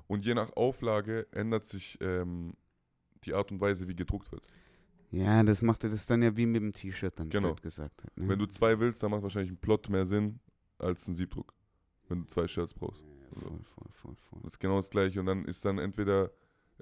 Und 0.06 0.24
je 0.24 0.32
nach 0.32 0.50
Auflage 0.56 1.26
ändert 1.32 1.64
sich 1.64 1.98
ähm, 2.00 2.54
die 3.24 3.34
Art 3.34 3.52
und 3.52 3.60
Weise, 3.60 3.86
wie 3.88 3.94
gedruckt 3.94 4.32
wird. 4.32 4.42
Ja, 5.10 5.42
das 5.42 5.60
macht 5.60 5.84
das 5.84 6.06
dann 6.06 6.22
ja 6.22 6.34
wie 6.34 6.46
mit 6.46 6.62
dem 6.62 6.72
T-Shirt 6.72 7.20
dann 7.20 7.28
Genau. 7.28 7.48
blöd 7.48 7.62
gesagt. 7.62 8.02
Hat, 8.02 8.16
ne? 8.16 8.26
Wenn 8.26 8.38
du 8.38 8.46
zwei 8.46 8.80
willst, 8.80 9.02
dann 9.02 9.10
macht 9.10 9.22
wahrscheinlich 9.22 9.52
ein 9.52 9.58
Plot 9.58 9.90
mehr 9.90 10.06
Sinn 10.06 10.40
als 10.78 11.06
ein 11.06 11.14
Siebdruck. 11.14 11.52
Wenn 12.10 12.22
du 12.22 12.26
zwei 12.26 12.48
Shirts 12.48 12.74
brauchst. 12.74 13.02
Ja, 13.02 13.40
voll, 13.40 13.62
voll, 13.62 13.88
voll, 13.92 14.16
voll. 14.16 14.40
Das 14.42 14.54
ist 14.54 14.58
genau 14.58 14.76
das 14.76 14.90
gleiche. 14.90 15.20
Und 15.20 15.26
dann 15.26 15.44
ist 15.44 15.64
dann 15.64 15.78
entweder 15.78 16.32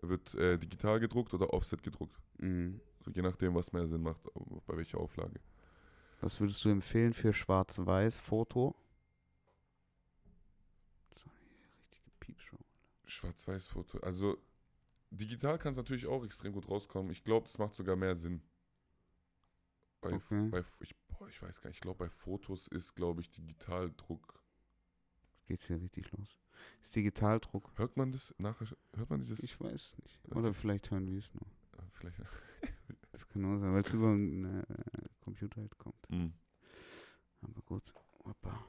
wird 0.03 0.35
äh, 0.35 0.59
digital 0.59 1.01
gedruckt 1.01 1.35
oder 1.35 1.53
Offset 1.53 1.83
gedruckt. 1.83 2.21
Mhm. 2.39 2.81
So 3.05 3.11
je 3.11 3.23
nachdem, 3.23 3.55
was 3.55 3.73
mehr 3.73 3.87
Sinn 3.87 4.03
macht, 4.03 4.23
bei 4.67 4.77
welcher 4.77 4.99
Auflage. 4.99 5.41
Was 6.21 6.41
würdest 6.41 6.65
du 6.65 6.71
empfehlen 6.71 7.13
für 7.13 7.33
Schwarz-Weiß-Foto? 7.33 8.75
Richtige 11.15 12.11
Piepshow. 12.21 12.59
Schwarz-Weiß-Foto. 13.05 13.99
Also 13.99 14.39
digital 15.11 15.59
kann 15.59 15.73
es 15.73 15.77
natürlich 15.79 16.07
auch 16.07 16.25
extrem 16.25 16.53
gut 16.53 16.69
rauskommen. 16.69 17.13
Ich 17.13 17.23
glaube, 17.23 17.47
das 17.47 17.59
macht 17.59 17.75
sogar 17.75 17.97
mehr 17.97 18.17
Sinn. 18.17 18.43
Bei, 20.01 20.13
Okay. 20.15 20.49
bei 20.49 20.65
ich, 20.81 20.97
boah, 21.09 21.29
ich 21.29 21.43
weiß 21.43 21.61
gar 21.61 21.69
nicht. 21.69 21.79
Ich 21.79 21.83
glaube, 21.83 21.99
bei 21.99 22.09
Fotos 22.09 22.69
ist, 22.69 22.95
glaube 22.95 23.21
ich, 23.21 23.31
Digitaldruck. 23.31 24.38
Geht's 25.49 25.66
hier 25.66 25.81
richtig 25.81 26.12
los? 26.12 26.39
Ist 26.83 26.95
Digitaldruck? 26.95 27.70
Hört 27.77 27.97
man 27.97 28.12
das 28.12 28.35
nachher? 28.39 28.66
Hört 28.95 29.09
man 29.11 29.20
dieses? 29.20 29.41
Ich 29.43 29.59
weiß 29.59 29.95
nicht. 30.03 30.20
Oder 30.37 30.53
vielleicht 30.53 30.91
hören 30.91 31.09
wir 31.11 31.19
es 31.19 31.33
nur. 31.35 31.47
äh, 31.79 31.83
vielleicht. 31.95 32.19
Das 33.12 33.27
kann 33.27 33.43
nur 33.43 33.59
sein, 33.59 33.73
weil 33.73 33.81
es 33.81 33.93
über 33.93 34.09
einen 34.11 34.61
äh, 34.61 34.65
Computer 35.20 35.61
halt 35.61 35.77
kommt. 35.79 35.97
Hm. 36.11 36.33
Aber 37.41 37.62
gut. 37.62 37.93
Hoppa. 38.25 38.62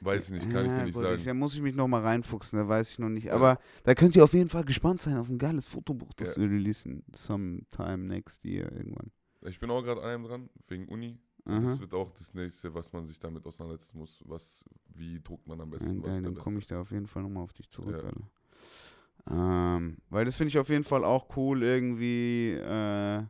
Weiß 0.00 0.26
ich 0.26 0.32
nicht, 0.32 0.50
kann 0.50 0.66
ich 0.66 0.70
Ja, 0.72 0.78
dir 0.80 0.84
nicht 0.84 0.94
gut, 0.94 1.04
sagen. 1.04 1.18
Ich, 1.18 1.24
da 1.24 1.32
muss 1.32 1.54
ich 1.54 1.62
mich 1.62 1.74
noch 1.74 1.88
mal 1.88 2.02
reinfuchsen, 2.02 2.58
da 2.58 2.68
weiß 2.68 2.90
ich 2.90 2.98
noch 2.98 3.08
nicht. 3.08 3.30
Aber 3.32 3.58
da 3.84 3.94
könnt 3.94 4.14
ihr 4.16 4.24
auf 4.24 4.34
jeden 4.34 4.50
Fall 4.50 4.64
gespannt 4.64 5.00
sein 5.00 5.16
auf 5.16 5.30
ein 5.30 5.38
geiles 5.38 5.64
Fotobuch, 5.66 6.12
das 6.14 6.34
Ja. 6.34 6.42
wir 6.42 6.50
releasen. 6.50 7.04
Sometime 7.14 7.98
next 7.98 8.44
year 8.44 8.70
irgendwann. 8.72 9.10
Ich 9.42 9.58
bin 9.60 9.70
auch 9.70 9.82
gerade 9.82 10.02
an 10.02 10.08
einem 10.08 10.24
dran, 10.24 10.50
wegen 10.68 10.88
Uni. 10.88 11.18
Aha. 11.46 11.60
Das 11.60 11.80
wird 11.80 11.94
auch 11.94 12.10
das 12.12 12.34
nächste, 12.34 12.74
was 12.74 12.92
man 12.92 13.06
sich 13.06 13.18
damit 13.18 13.46
auseinandersetzen 13.46 13.98
muss. 13.98 14.20
Was, 14.26 14.64
wie 14.88 15.20
druckt 15.22 15.46
man 15.46 15.60
am 15.60 15.70
Ja, 15.72 15.78
besten? 15.78 16.02
was 16.02 16.10
geil, 16.14 16.22
dann 16.22 16.34
komme 16.34 16.58
ich 16.58 16.66
da 16.66 16.80
auf 16.80 16.90
jeden 16.90 17.06
Fall 17.06 17.22
nochmal 17.22 17.44
auf 17.44 17.52
dich 17.52 17.70
zurück, 17.70 17.96
Ja. 18.02 18.08
Alter. 18.08 18.20
Ähm, 19.28 19.98
weil 20.10 20.24
das 20.24 20.36
finde 20.36 20.48
ich 20.48 20.58
auf 20.58 20.68
jeden 20.68 20.84
Fall 20.84 21.04
auch 21.04 21.36
cool, 21.36 21.62
irgendwie, 21.62 22.52
äh, 22.52 23.24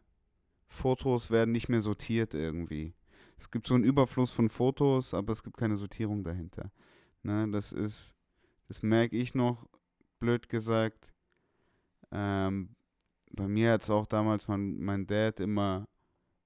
Fotos 0.69 1.31
werden 1.31 1.53
nicht 1.53 1.69
mehr 1.69 1.81
sortiert 1.81 2.35
irgendwie. 2.35 2.95
Es 3.39 3.51
gibt 3.51 3.67
so 3.67 3.75
einen 3.75 3.85
Überfluss 3.85 4.31
von 4.31 4.49
Fotos, 4.49 5.15
aber 5.15 5.33
es 5.33 5.43
gibt 5.43 5.57
keine 5.57 5.77
Sortierung 5.77 6.25
dahinter. 6.25 6.71
Ne, 7.23 7.49
das 7.51 7.73
ist, 7.73 8.15
das 8.69 8.83
merke 8.83 9.17
ich 9.17 9.35
noch, 9.35 9.67
blöd 10.19 10.49
gesagt. 10.49 11.13
Ähm, 12.11 12.75
bei 13.33 13.47
mir 13.49 13.73
hat 13.73 13.83
es 13.83 13.91
auch 13.91 14.07
damals 14.07 14.49
mein, 14.49 14.79
mein 14.79 15.07
Dad 15.07 15.41
immer 15.41 15.87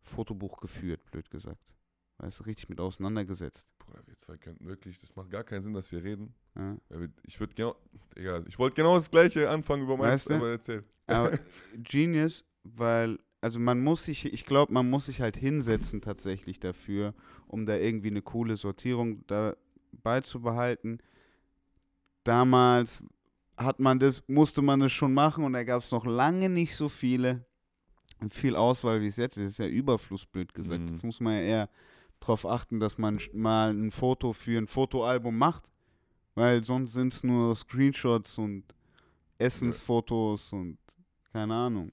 Fotobuch 0.02 0.59
geführt, 0.60 1.05
blöd 1.10 1.31
gesagt. 1.31 1.60
Weißt 2.18 2.40
du, 2.40 2.44
richtig 2.44 2.68
mit 2.68 2.81
auseinandergesetzt. 2.81 3.66
Bruder, 3.78 4.02
wir 4.06 4.16
zwei 4.18 4.36
könnten 4.36 4.66
wirklich, 4.66 4.98
das 4.98 5.16
macht 5.16 5.31
gar 5.31 5.43
keinen 5.44 5.62
Sinn, 5.62 5.72
dass 5.72 5.90
wir 5.90 6.02
reden. 6.05 6.35
Ja. 6.56 6.77
Wir- 6.90 7.10
Ich 7.24 7.40
würde 7.40 7.55
genau, 7.55 7.77
egal, 8.14 8.44
ich 8.48 8.59
wollte 8.59 8.77
genau 8.77 8.97
das 8.97 9.10
gleiche 9.10 9.48
anfangen 9.48 9.82
über 9.85 9.97
meins, 9.97 10.12
Weißt 10.27 10.31
du? 10.31 10.35
aber 10.35 10.51
erzähl. 10.51 10.82
Aber 11.06 11.39
Genius, 11.82 12.44
weil, 12.62 13.18
also 13.40 13.59
man 13.59 13.81
muss 13.82 14.05
sich, 14.05 14.27
ich 14.32 14.44
glaube, 14.44 14.72
man 14.72 14.89
muss 14.90 15.06
sich 15.06 15.20
halt 15.22 15.36
hinsetzen 15.39 16.02
tatsächlich 16.02 16.60
dafür, 16.60 17.14
um 17.47 17.64
da 17.64 17.77
irgendwie 17.77 18.09
eine 18.10 18.22
coole 18.22 18.56
Sortierung 18.59 19.27
da 19.27 19.56
beizubehalten. 19.93 20.98
Damals 22.24 23.02
hat 23.56 23.81
man 23.81 23.98
das, 23.98 24.22
musste 24.28 24.62
man 24.62 24.81
das 24.81 24.93
schon 24.93 25.14
machen 25.14 25.44
und 25.44 25.52
da 25.55 25.64
gab 25.64 25.82
es 25.82 25.90
noch 25.90 26.05
lange 26.06 26.48
nicht 26.48 26.77
so 26.77 26.89
viele, 26.89 27.47
viel 28.28 28.55
Auswahl 28.56 29.01
wie 29.01 29.06
es 29.06 29.16
jetzt 29.16 29.38
ist. 29.38 29.52
Ist 29.52 29.59
ja 29.59 29.66
Überfluss, 29.66 30.26
blöd 30.26 30.52
gesagt. 30.52 30.82
Mhm. 30.82 30.88
Jetzt 30.88 31.05
muss 31.05 31.20
man 31.20 31.32
ja 31.34 31.40
eher 31.40 31.70
darauf 32.18 32.44
achten, 32.44 32.78
dass 32.80 32.98
man 32.98 33.18
mal 33.32 33.70
ein 33.72 33.90
Foto 33.90 34.32
für 34.34 34.59
ein 34.59 34.66
Fotoalbum 34.66 35.38
macht, 35.38 35.64
weil 36.34 36.62
sonst 36.64 36.92
sind 36.92 37.14
es 37.14 37.24
nur 37.24 37.55
Screenshots 37.56 38.36
und 38.36 38.64
Essensfotos 39.38 40.52
und 40.52 40.76
keine 41.32 41.55
Ahnung. 41.55 41.92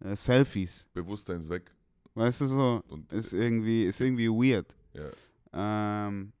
Äh, 0.00 0.14
Selfies. 0.14 0.86
Bewusstsein 0.92 1.40
ist 1.40 1.48
weg. 1.48 1.72
Weißt 2.14 2.40
du 2.42 2.46
so? 2.46 2.82
Und 2.88 3.10
Ist 3.12 3.32
irgendwie, 3.32 3.84
ist 3.86 4.00
irgendwie 4.00 4.28
weird. 4.28 4.74
ja, 4.92 5.10
Ähm, 5.52 6.32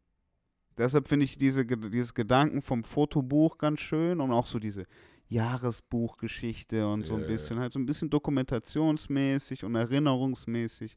deshalb 0.76 1.08
finde 1.08 1.24
ich 1.24 1.38
diese, 1.38 1.64
dieses 1.64 2.12
Gedanken 2.12 2.60
vom 2.60 2.84
Fotobuch 2.84 3.56
ganz 3.56 3.80
schön 3.80 4.20
und 4.20 4.30
auch 4.32 4.46
so 4.46 4.58
diese 4.58 4.86
Jahresbuchgeschichte 5.30 6.86
und 6.86 7.04
so 7.06 7.14
ein 7.14 7.20
bisschen, 7.26 7.58
halt 7.58 7.72
so 7.72 7.78
ein 7.78 7.86
bisschen 7.86 8.10
dokumentationsmäßig 8.10 9.64
und 9.64 9.74
erinnerungsmäßig. 9.74 10.96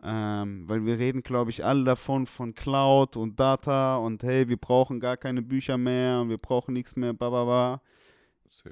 Ähm, 0.00 0.68
weil 0.68 0.84
wir 0.86 0.96
reden, 0.98 1.22
glaube 1.24 1.50
ich, 1.50 1.64
alle 1.64 1.82
davon 1.82 2.26
von 2.26 2.54
Cloud 2.54 3.16
und 3.16 3.40
Data 3.40 3.96
und 3.96 4.22
hey, 4.22 4.48
wir 4.48 4.56
brauchen 4.56 5.00
gar 5.00 5.16
keine 5.16 5.42
Bücher 5.42 5.76
mehr 5.76 6.20
und 6.20 6.28
wir 6.28 6.38
brauchen 6.38 6.72
nichts 6.74 6.94
mehr, 6.94 7.12
bababa. 7.12 7.82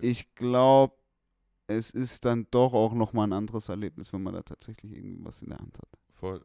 Ich 0.02 0.32
glaube, 0.36 0.94
es 1.66 1.90
ist 1.90 2.24
dann 2.24 2.46
doch 2.52 2.72
auch 2.74 2.94
nochmal 2.94 3.26
ein 3.26 3.32
anderes 3.32 3.68
Erlebnis, 3.68 4.12
wenn 4.12 4.22
man 4.22 4.34
da 4.34 4.42
tatsächlich 4.42 4.92
irgendwie 4.92 5.18
was 5.24 5.42
in 5.42 5.48
der 5.48 5.58
Hand 5.58 5.76
hat. 5.78 5.88
voll, 6.12 6.44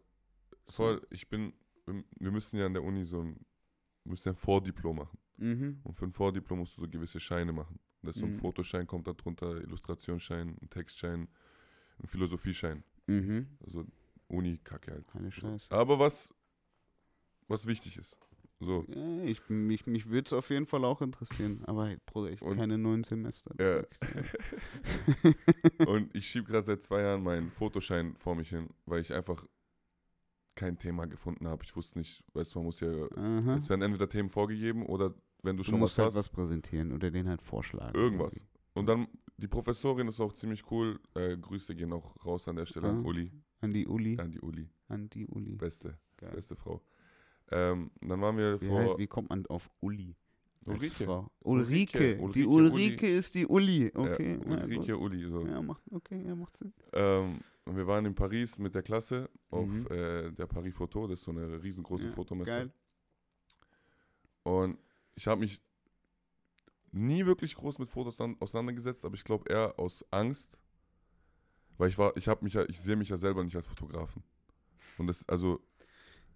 voll, 0.67 1.01
ich 1.11 1.29
bin, 1.29 1.53
wir- 1.85 2.03
wir 2.19 2.31
müssen 2.31 2.57
ja 2.57 2.65
an 2.65 2.73
der 2.73 2.83
Uni 2.83 3.05
so 3.05 3.21
ein, 3.21 3.35
wir 4.03 4.09
müssen 4.11 4.29
ja 4.29 4.33
ein 4.33 4.37
Vordiplom 4.37 4.95
machen. 4.97 5.19
Mhm. 5.37 5.79
Und 5.83 5.93
für 5.93 6.05
ein 6.05 6.11
Vordiplom 6.11 6.57
musst 6.59 6.75
du 6.77 6.81
so 6.81 6.89
gewisse 6.89 7.19
Scheine 7.19 7.53
machen. 7.53 7.79
Das 8.03 8.15
ist 8.15 8.21
so 8.21 8.25
ein 8.25 8.31
Mhm. 8.33 8.37
Fotoschein, 8.37 8.87
kommt 8.87 9.07
da 9.07 9.13
drunter, 9.13 9.57
Illustrationsschein, 9.61 10.57
ein 10.61 10.69
Textschein, 10.69 11.27
ein 12.01 12.07
Philosophieschein. 12.07 12.83
Mhm. 13.07 13.47
Also 13.65 13.85
Uni-Kacke 14.27 14.91
halt. 14.91 15.07
Keine 15.07 15.31
Scheiße. 15.31 15.69
Aber 15.71 15.99
was, 15.99 16.33
was 17.47 17.67
wichtig 17.67 17.97
ist. 17.97 18.17
So, 18.59 18.85
Ja, 18.89 19.23
ich, 19.23 19.41
mich 19.49 19.87
mich 19.87 20.07
würde 20.09 20.27
es 20.27 20.33
auf 20.33 20.49
jeden 20.51 20.67
Fall 20.67 20.85
auch 20.85 21.01
interessieren. 21.01 21.63
Aber 21.65 21.87
hey, 21.87 21.97
Bruder, 22.05 22.29
ich 22.31 22.41
Und- 22.43 22.57
keine 22.57 22.77
neun 22.77 23.03
Semester. 23.03 23.53
Ja. 23.59 23.83
Und 25.87 26.15
ich 26.15 26.27
schiebe 26.27 26.47
gerade 26.47 26.65
seit 26.65 26.81
zwei 26.81 27.01
Jahren 27.01 27.23
meinen 27.23 27.51
Fotoschein 27.51 28.15
vor 28.17 28.35
mich 28.35 28.49
hin, 28.49 28.69
weil 28.85 29.01
ich 29.01 29.13
einfach 29.13 29.45
kein 30.55 30.77
Thema 30.77 31.05
gefunden 31.07 31.47
habe. 31.47 31.63
Ich 31.63 31.75
wusste 31.75 31.97
nicht, 31.99 32.23
weißt 32.33 32.53
du, 32.53 32.59
man 32.59 32.65
muss 32.67 32.79
ja, 32.81 32.89
Aha. 33.15 33.55
es 33.55 33.69
werden 33.69 33.81
entweder 33.81 34.09
Themen 34.09 34.29
vorgegeben 34.29 34.85
oder 34.85 35.13
wenn 35.43 35.57
du 35.57 35.63
Du 35.63 35.69
schon 35.69 35.79
musst 35.79 35.97
was 35.97 36.03
halt 36.03 36.07
hast, 36.09 36.15
was 36.17 36.29
präsentieren 36.29 36.91
oder 36.91 37.09
den 37.11 37.27
halt 37.27 37.41
vorschlagen. 37.41 37.95
irgendwas. 37.97 38.33
irgendwie. 38.33 38.47
Und 38.73 38.85
dann, 38.87 39.07
die 39.37 39.47
Professorin 39.47 40.07
ist 40.07 40.19
auch 40.21 40.33
ziemlich 40.33 40.69
cool. 40.71 40.99
Äh, 41.15 41.37
Grüße 41.37 41.75
gehen 41.75 41.91
auch 41.93 42.15
raus 42.25 42.47
an 42.47 42.55
der 42.55 42.65
Stelle 42.65 42.89
an 42.89 43.03
Ah. 43.03 43.07
Uli, 43.07 43.31
An 43.59 43.73
die 43.73 43.85
Uli. 43.87 44.17
an 44.19 44.31
die 44.31 44.39
Uli, 44.39 44.69
An 44.87 45.09
die 45.09 45.27
Uli. 45.27 45.55
beste, 45.55 45.97
Geil. 46.17 46.31
beste 46.33 46.55
Frau. 46.55 46.81
Ähm, 47.51 47.91
dann 48.01 48.21
waren 48.21 48.37
wir 48.37 48.61
Wie, 48.61 48.67
vor 48.67 48.79
heißt, 48.79 48.97
wie 48.97 49.07
kommt 49.07 49.29
man 49.29 49.45
auf 49.47 49.69
Uli? 49.81 50.15
Ulrike. 50.65 51.05
Frau? 51.05 51.31
Ulrike, 51.39 52.17
Ulrike. 52.19 52.31
Die 52.39 52.45
Ulrike, 52.45 52.73
Ulrike 52.75 53.07
ist 53.09 53.33
die 53.35 53.47
Uli. 53.47 53.91
Okay. 53.95 54.39
Ja, 54.45 54.57
Ja, 54.57 54.63
Ulrike. 54.63 54.97
Uli. 54.97 55.27
So. 55.27 55.45
ja, 55.47 55.61
macht, 55.61 55.81
okay, 55.91 56.23
ja, 56.25 56.35
macht 56.35 56.55
Sinn. 56.55 56.71
Ähm, 56.93 57.41
und 57.65 57.75
wir 57.75 57.87
waren 57.87 58.05
in 58.05 58.13
Paris 58.15 58.57
mit 58.59 58.73
der 58.75 58.83
Klasse 58.83 59.27
auf 59.49 59.67
Mhm. 59.67 59.87
äh, 59.89 60.31
der 60.31 60.45
Paris 60.45 60.73
Photo, 60.75 61.07
das 61.07 61.19
ist 61.19 61.25
so 61.25 61.31
eine 61.31 61.61
riesengroße 61.61 62.05
Ja, 62.05 62.11
Fotomesse. 62.11 62.51
Geil. 62.51 62.71
Und 64.43 64.77
ich 65.15 65.27
habe 65.27 65.41
mich 65.41 65.61
nie 66.91 67.25
wirklich 67.25 67.55
groß 67.55 67.79
mit 67.79 67.89
Fotos 67.89 68.19
an- 68.19 68.35
auseinandergesetzt, 68.39 69.05
aber 69.05 69.15
ich 69.15 69.23
glaube 69.23 69.49
eher 69.49 69.73
aus 69.79 70.03
Angst, 70.11 70.57
weil 71.77 71.89
ich 71.89 71.97
war, 71.97 72.15
ich 72.17 72.27
habe 72.27 72.43
mich 72.43 72.53
ja, 72.53 72.63
ich 72.67 72.79
sehe 72.79 72.95
mich 72.95 73.09
ja 73.09 73.17
selber 73.17 73.43
nicht 73.43 73.55
als 73.55 73.65
Fotografen. 73.65 74.23
Und 74.97 75.07
das, 75.07 75.27
also, 75.27 75.59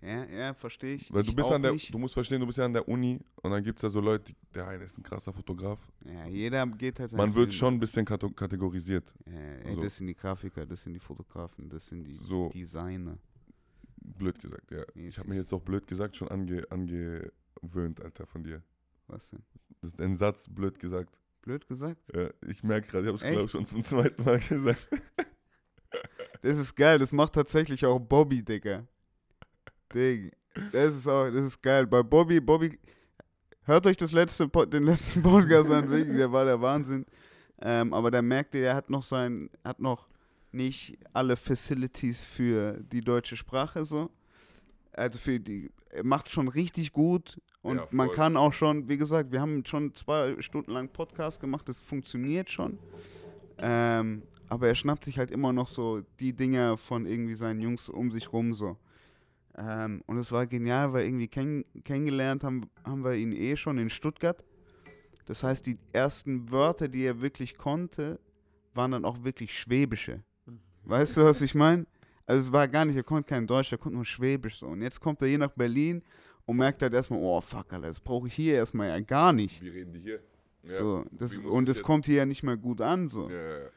Ja, 0.02 0.26
ja, 0.26 0.54
verstehe 0.54 0.96
ich. 0.96 1.12
Weil 1.14 1.24
du 1.24 1.30
Ich 1.32 1.36
bist 1.36 1.52
an 1.52 1.62
der, 1.62 1.74
nicht. 1.74 1.94
du 1.94 1.98
musst 1.98 2.14
verstehen, 2.14 2.40
du 2.40 2.46
bist 2.46 2.58
ja 2.58 2.66
an 2.66 2.74
der 2.74 2.88
Uni 2.88 3.20
und 3.42 3.52
dann 3.52 3.64
gibt 3.64 3.80
es 3.80 3.84
ja 3.84 3.90
so 3.90 4.00
Leute, 4.00 4.26
die, 4.32 4.36
der 4.54 4.68
eine 4.68 4.84
ist 4.86 4.98
ein 4.98 5.04
krasser 5.04 5.34
Fotograf. 5.34 5.80
Ja, 6.06 6.26
jeder 6.28 6.66
geht 6.68 7.00
halt 7.00 7.12
Man 7.14 7.34
wird 7.36 7.54
schon 7.54 7.74
ein 7.76 7.80
bisschen 7.80 8.06
kategorisiert. 8.06 9.14
Ja, 9.26 9.34
ey, 9.34 9.76
so. 9.76 9.82
das 9.82 9.98
sind 9.98 10.08
die 10.08 10.16
Grafiker, 10.16 10.66
das 10.66 10.84
sind 10.84 10.94
die 10.94 11.00
Fotografen, 11.00 11.70
das 11.70 11.88
sind 11.88 12.04
die 12.06 12.14
So. 12.14 12.50
Designer. 12.50 13.18
Blöd 13.98 14.40
gesagt, 14.40 14.70
ja. 14.72 14.84
Ich 14.94 15.18
habe 15.18 15.30
mir 15.30 15.36
jetzt 15.36 15.52
auch 15.52 15.62
blöd 15.62 15.86
gesagt 15.88 16.16
schon 16.16 16.28
ange, 16.30 16.68
angewöhnt, 17.62 18.02
Alter, 18.02 18.26
von 18.26 18.44
dir. 18.44 18.62
Was 19.08 19.30
denn? 19.30 19.44
Das 19.82 19.94
ist 19.94 20.02
ein 20.02 20.16
Satz, 20.16 20.48
blöd 20.50 20.80
gesagt. 20.80 21.18
Blöd 21.42 21.68
gesagt? 21.68 22.02
Ja, 22.14 22.30
ich 22.48 22.64
merke 22.64 22.88
gerade, 22.88 23.04
ich 23.04 23.08
habe 23.08 23.16
es, 23.18 23.22
glaube 23.22 23.46
ich, 23.46 23.52
schon 23.52 23.66
zum 23.66 23.84
zweiten 23.84 24.24
Mal 24.24 24.40
gesagt. 24.50 24.88
Das 26.42 26.58
ist 26.58 26.76
geil, 26.76 27.00
das 27.00 27.12
macht 27.12 27.34
tatsächlich 27.34 27.86
auch 27.86 28.00
Bobby, 28.00 28.44
Digga. 28.44 28.88
Digga. 29.94 30.36
Das 30.72 30.96
ist 30.96 31.08
auch, 31.08 31.30
das 31.30 31.46
ist 31.46 31.62
geil. 31.62 31.86
Bei 31.86 32.02
Bobby, 32.02 32.40
Bobby, 32.40 32.80
hört 33.64 33.86
euch 33.86 33.98
das 33.98 34.12
letzte, 34.12 34.48
den 34.48 34.84
letzten 34.84 35.22
Podcast 35.22 35.70
an, 35.70 35.90
wirklich, 35.90 36.16
der 36.16 36.32
war 36.32 36.46
der 36.46 36.62
Wahnsinn. 36.62 37.06
Ähm, 37.62 37.94
aber 37.94 38.12
da 38.12 38.22
merkt 38.22 38.56
ihr, 38.56 38.68
er 38.68 38.76
hat 38.76 38.90
noch 38.90 39.04
sein, 39.04 39.50
hat 39.64 39.80
noch 39.80 40.08
nicht 40.52 40.98
alle 41.14 41.36
Facilities 41.36 42.24
für 42.24 42.80
die 42.82 43.02
deutsche 43.02 43.36
Sprache 43.36 43.86
so. 43.86 44.10
Also 44.94 45.20
für 45.20 45.40
die, 45.40 45.70
er 45.90 46.06
macht 46.06 46.30
schon 46.30 46.48
richtig 46.48 46.94
gut 46.94 47.40
und 47.66 47.78
Ja, 47.78 47.88
man 47.90 48.12
kann 48.12 48.38
auch 48.38 48.54
schon, 48.54 48.88
wie 48.88 48.98
gesagt, 48.98 49.32
wir 49.32 49.42
haben 49.42 49.66
schon 49.66 49.96
zwei 49.96 50.40
Stunden 50.40 50.72
lang 50.72 50.88
Podcast 50.90 51.40
gemacht, 51.40 51.68
das 51.68 51.82
funktioniert 51.82 52.52
schon. 52.52 52.78
Ähm, 53.58 54.22
aber 54.50 54.68
er 54.68 54.76
schnappt 54.76 55.04
sich 55.04 55.18
halt 55.18 55.32
immer 55.32 55.52
noch 55.52 55.68
so 55.68 56.02
die 56.20 56.34
Dinger 56.34 56.78
von 56.78 57.08
irgendwie 57.08 57.34
seinen 57.34 57.60
Jungs 57.62 57.90
um 57.90 58.12
sich 58.12 58.32
rum 58.32 58.54
so. 58.54 58.78
Ähm, 59.58 60.04
und 60.06 60.20
es 60.20 60.32
war 60.32 60.46
genial, 60.46 60.94
weil 60.94 61.06
irgendwie 61.06 61.28
kenn 61.28 61.64
kennengelernt 61.84 62.44
haben, 62.44 62.70
haben 62.84 63.04
wir 63.04 63.16
ihn 63.16 63.32
eh 63.32 63.56
schon 63.56 63.80
in 63.80 63.90
Stuttgart. 63.90 64.44
Das 65.26 65.42
heißt, 65.44 65.66
die 65.66 65.80
ersten 65.92 66.52
Wörter, 66.52 66.88
die 66.88 67.04
er 67.04 67.20
wirklich 67.20 67.58
konnte, 67.58 68.20
waren 68.76 68.92
dann 68.92 69.06
auch 69.06 69.24
wirklich 69.24 69.58
schwäbische. 69.58 70.22
Weißt 70.84 71.18
du, 71.18 71.24
was 71.24 71.42
ich 71.42 71.56
meine? 71.56 71.88
Also 72.28 72.48
es 72.48 72.54
war 72.54 72.68
gar 72.68 72.86
nicht, 72.86 72.96
er 72.96 73.04
konnte 73.04 73.28
kein 73.28 73.48
Deutsch, 73.48 73.72
er 73.72 73.80
konnte 73.80 73.96
nur 73.96 74.06
Schwäbisch 74.06 74.60
so. 74.60 74.68
Und 74.68 74.84
jetzt 74.84 75.00
kommt 75.00 75.20
er 75.24 75.28
hier 75.28 75.40
nach 75.40 75.52
Berlin 75.52 76.04
und 76.46 76.58
merkt 76.58 76.82
halt 76.82 76.94
erstmal, 76.94 77.20
oh 77.22 77.42
fuck, 77.42 77.74
Alter, 77.74 77.88
das 77.88 78.00
brauche 78.00 78.28
ich 78.28 78.34
hier 78.34 78.56
erstmal 78.56 78.90
ja 78.90 79.00
gar 79.00 79.34
nicht. 79.34 79.62
Wie 79.62 79.70
reden 79.70 79.94
die 79.94 80.02
hier? 80.02 80.20
Ja. 80.64 80.78
So, 80.78 81.06
das, 81.12 81.38
und 81.38 81.70
es 81.70 81.82
kommt 81.82 82.06
hier 82.06 82.16
ja 82.16 82.26
nicht 82.26 82.44
mehr 82.44 82.58
gut 82.58 82.82
an. 82.82 83.10
So. 83.10 83.30
Ja, 83.30 83.36
ja, 83.36 83.58
ja. 83.60 83.70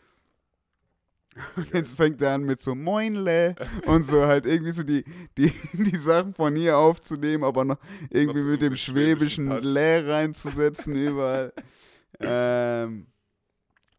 Jetzt 1.72 1.96
fängt 1.96 2.20
er 2.22 2.34
an 2.34 2.44
mit 2.44 2.60
so 2.60 2.74
Moinle 2.74 3.54
und 3.86 4.02
so 4.04 4.26
halt 4.26 4.46
irgendwie 4.46 4.72
so 4.72 4.82
die, 4.82 5.04
die, 5.36 5.52
die 5.72 5.96
Sachen 5.96 6.34
von 6.34 6.54
hier 6.56 6.76
aufzunehmen, 6.78 7.44
aber 7.44 7.64
noch 7.64 7.78
irgendwie 8.10 8.42
mit 8.42 8.62
dem 8.62 8.76
schwäbischen. 8.76 9.50
Lä 9.62 10.00
reinzusetzen 10.00 10.96
überall. 10.96 11.52
ähm, 12.20 13.06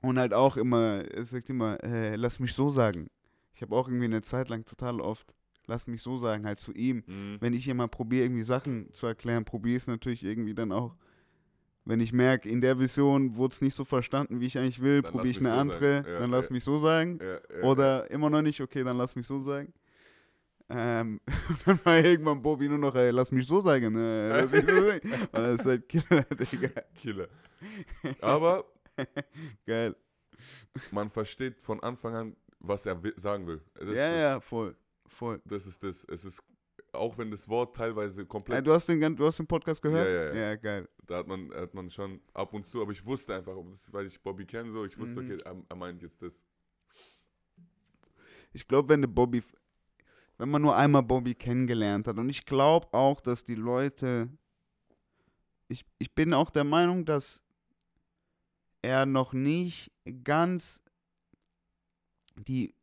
und 0.02 0.18
halt 0.18 0.34
auch 0.34 0.58
immer, 0.58 1.04
er 1.06 1.26
sagt 1.26 1.50
immer, 1.50 1.82
äh, 1.84 2.16
lass 2.16 2.40
mich 2.40 2.54
so 2.54 2.70
sagen. 2.70 3.08
Ich 3.54 3.62
habe 3.62 3.76
auch 3.76 3.88
irgendwie 3.88 4.06
eine 4.06 4.22
Zeit 4.22 4.50
lang 4.50 4.66
total 4.66 5.02
oft, 5.02 5.36
lass 5.70 5.88
mich 5.88 6.02
so 6.02 6.18
sagen, 6.18 6.46
halt 6.46 6.60
zu 6.60 6.74
ihm. 6.74 7.04
Mhm. 7.06 7.38
Wenn 7.40 7.54
ich 7.54 7.68
immer 7.68 7.88
probiere, 7.88 8.26
irgendwie 8.26 8.44
Sachen 8.44 8.92
zu 8.94 9.08
erklären, 9.08 9.46
probiere 9.46 9.78
ich 9.78 9.84
es 9.84 9.88
natürlich 9.88 10.24
irgendwie 10.24 10.54
dann 10.54 10.72
auch. 10.72 10.96
Wenn 11.86 12.02
ich 12.02 12.12
merke, 12.12 12.50
in 12.50 12.60
der 12.60 12.78
Vision 12.78 13.36
wurde 13.36 13.54
es 13.54 13.62
nicht 13.62 13.74
so 13.74 13.86
verstanden, 13.86 14.42
wie 14.42 14.48
ich 14.48 14.58
eigentlich 14.58 14.82
will, 14.82 15.02
probiere 15.02 15.30
ich 15.30 15.40
eine 15.40 15.50
so 15.50 15.56
andere. 15.56 15.96
Ja, 15.96 16.20
dann 16.20 16.30
lass 16.30 16.48
ja. 16.48 16.54
mich 16.54 16.64
so 16.64 16.78
sagen. 16.78 17.20
Ja, 17.22 17.64
Oder 17.64 18.12
immer 18.12 18.30
noch 18.30 18.42
nicht, 18.42 18.60
okay, 18.62 18.84
dann 18.84 18.98
lass 18.98 19.16
mich 19.16 19.26
so 19.26 19.40
sagen. 19.40 19.74
Ähm, 20.70 21.20
und 21.50 21.68
dann 21.68 21.86
war 21.86 21.98
irgendwann 21.98 22.42
Bobby 22.42 22.68
nur 22.68 22.78
noch, 22.78 22.94
ey, 22.96 23.12
lass 23.12 23.32
mich 23.32 23.48
so 23.48 23.60
sagen. 23.60 23.96
Äh, 23.96 24.30
lass 24.30 24.52
mich 24.52 24.66
so 24.66 24.82
sagen. 24.88 25.12
Und 25.14 25.34
das 25.34 25.62
ist 25.62 25.66
halt 25.66 25.90
Killer, 25.90 26.24
Digga. 26.52 26.82
Killer. 26.96 27.28
Aber 28.22 28.66
Geil. 29.66 29.96
man 30.92 31.10
versteht 31.10 31.60
von 31.60 31.82
Anfang 31.82 32.16
an, 32.16 32.36
was 32.60 32.86
er 32.86 33.02
sagen 33.16 33.48
will. 33.48 33.62
Das 33.74 33.98
ja, 33.98 34.10
ist, 34.10 34.22
ja, 34.22 34.40
voll. 34.40 34.76
Voll. 35.10 35.42
Das 35.46 35.66
ist 35.66 35.84
das. 35.84 36.04
Es 36.06 36.24
ist, 36.26 36.42
auch 36.94 37.18
wenn 37.18 37.30
das 37.32 37.48
Wort 37.50 37.76
teilweise 37.76 38.22
Äh, 38.22 38.26
komplett, 38.26 38.66
du, 38.66 38.72
hast 38.72 38.88
den, 38.88 39.16
du 39.16 39.26
hast 39.26 39.38
den 39.40 39.48
Podcast 39.48 39.82
gehört? 39.82 40.08
Ja, 40.08 40.14
ja, 40.14 40.34
ja. 40.34 40.50
Ja, 40.52 40.56
geil. 40.56 40.90
da 41.06 41.18
hat 41.18 41.28
man, 41.28 41.52
hat 41.54 41.74
man 41.74 41.90
schon 41.90 42.22
ab 42.34 42.54
und 42.54 42.66
zu, 42.66 42.82
aber 42.82 42.92
ich 42.92 43.06
wusste 43.06 43.36
einfach, 43.36 43.56
weil 43.92 44.06
ich 44.08 44.22
Bobby 44.22 44.46
kenne, 44.46 44.72
so, 44.72 44.86
ich 44.86 44.98
wusste, 44.98 45.22
Mhm. 45.22 45.34
okay, 45.34 45.56
er, 45.68 45.76
meint 45.76 46.02
jetzt 46.02 46.22
das. 46.22 46.42
Ich 48.54 48.68
glaube, 48.68 48.90
wenn 48.90 49.02
du 49.02 49.08
Bobby, 49.08 49.44
wenn 50.38 50.50
man 50.50 50.62
nur 50.62 50.76
einmal 50.76 51.04
Bobby 51.04 51.36
kennengelernt 51.36 52.08
hat, 52.08 52.18
und 52.18 52.30
ich 52.30 52.46
glaube 52.46 52.88
auch, 52.94 53.20
dass 53.22 53.44
die 53.44 53.56
Leute, 53.56 54.30
ich, 55.68 55.86
ich 56.00 56.14
bin 56.16 56.34
auch 56.34 56.50
der 56.50 56.64
Meinung, 56.64 57.06
dass 57.06 57.44
er 58.82 59.06
noch 59.06 59.34
nicht 59.34 59.92
ganz 60.24 60.82
die, 62.38 62.74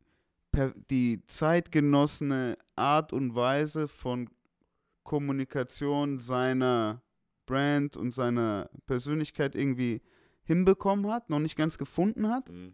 die 0.89 1.21
zeitgenossene 1.27 2.57
Art 2.75 3.13
und 3.13 3.35
Weise 3.35 3.87
von 3.87 4.29
Kommunikation 5.03 6.19
seiner 6.19 7.01
Brand 7.45 7.95
und 7.95 8.11
seiner 8.13 8.69
Persönlichkeit 8.87 9.55
irgendwie 9.55 10.01
hinbekommen 10.43 11.11
hat, 11.11 11.29
noch 11.29 11.39
nicht 11.39 11.55
ganz 11.55 11.77
gefunden 11.77 12.27
hat. 12.29 12.49
Mhm. 12.49 12.73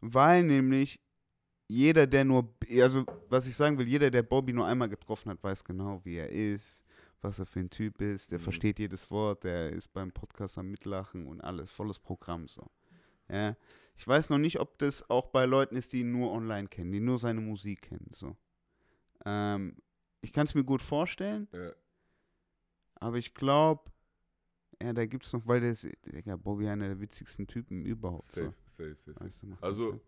Weil 0.00 0.44
nämlich 0.44 1.00
jeder, 1.68 2.06
der 2.06 2.24
nur, 2.24 2.54
also 2.80 3.04
was 3.28 3.46
ich 3.46 3.56
sagen 3.56 3.76
will, 3.78 3.88
jeder, 3.88 4.10
der 4.10 4.22
Bobby 4.22 4.52
nur 4.52 4.66
einmal 4.66 4.88
getroffen 4.88 5.30
hat, 5.30 5.42
weiß 5.42 5.64
genau, 5.64 6.00
wie 6.04 6.16
er 6.16 6.30
ist, 6.30 6.84
was 7.20 7.38
er 7.38 7.46
für 7.46 7.60
ein 7.60 7.70
Typ 7.70 8.00
ist, 8.00 8.30
der 8.30 8.38
Mhm. 8.38 8.44
versteht 8.44 8.78
jedes 8.78 9.10
Wort, 9.10 9.44
der 9.44 9.70
ist 9.70 9.92
beim 9.92 10.12
Podcast 10.12 10.58
am 10.58 10.70
Mitlachen 10.70 11.26
und 11.26 11.40
alles, 11.40 11.70
volles 11.70 11.98
Programm 11.98 12.46
so. 12.46 12.70
Ja. 13.28 13.56
Ich 13.96 14.06
weiß 14.06 14.28
noch 14.30 14.38
nicht, 14.38 14.60
ob 14.60 14.78
das 14.78 15.08
auch 15.08 15.28
bei 15.28 15.46
Leuten 15.46 15.74
ist, 15.76 15.92
die 15.92 16.00
ihn 16.00 16.12
nur 16.12 16.30
online 16.30 16.68
kennen, 16.68 16.92
die 16.92 17.00
nur 17.00 17.18
seine 17.18 17.40
Musik 17.40 17.82
kennen. 17.82 18.10
So. 18.12 18.36
Ähm, 19.24 19.76
ich 20.20 20.32
kann 20.32 20.46
es 20.46 20.54
mir 20.54 20.64
gut 20.64 20.82
vorstellen, 20.82 21.48
Ja. 21.52 21.72
aber 22.96 23.16
ich 23.16 23.34
glaube, 23.34 23.90
ja, 24.82 24.92
da 24.92 25.06
gibt 25.06 25.24
es 25.24 25.32
noch, 25.32 25.46
weil 25.46 25.60
der 25.60 25.70
ist, 25.70 25.88
Digga, 26.04 26.36
Bobby 26.36 26.68
einer 26.68 26.88
der 26.88 27.00
witzigsten 27.00 27.46
Typen 27.46 27.86
überhaupt. 27.86 28.24
Safe, 28.24 28.52
safe, 28.66 28.94
safe. 28.94 29.06
So. 29.06 29.12
safe. 29.12 29.24
Weißt 29.24 29.42
du, 29.42 29.56
Also, 29.60 29.92
das, 29.92 30.00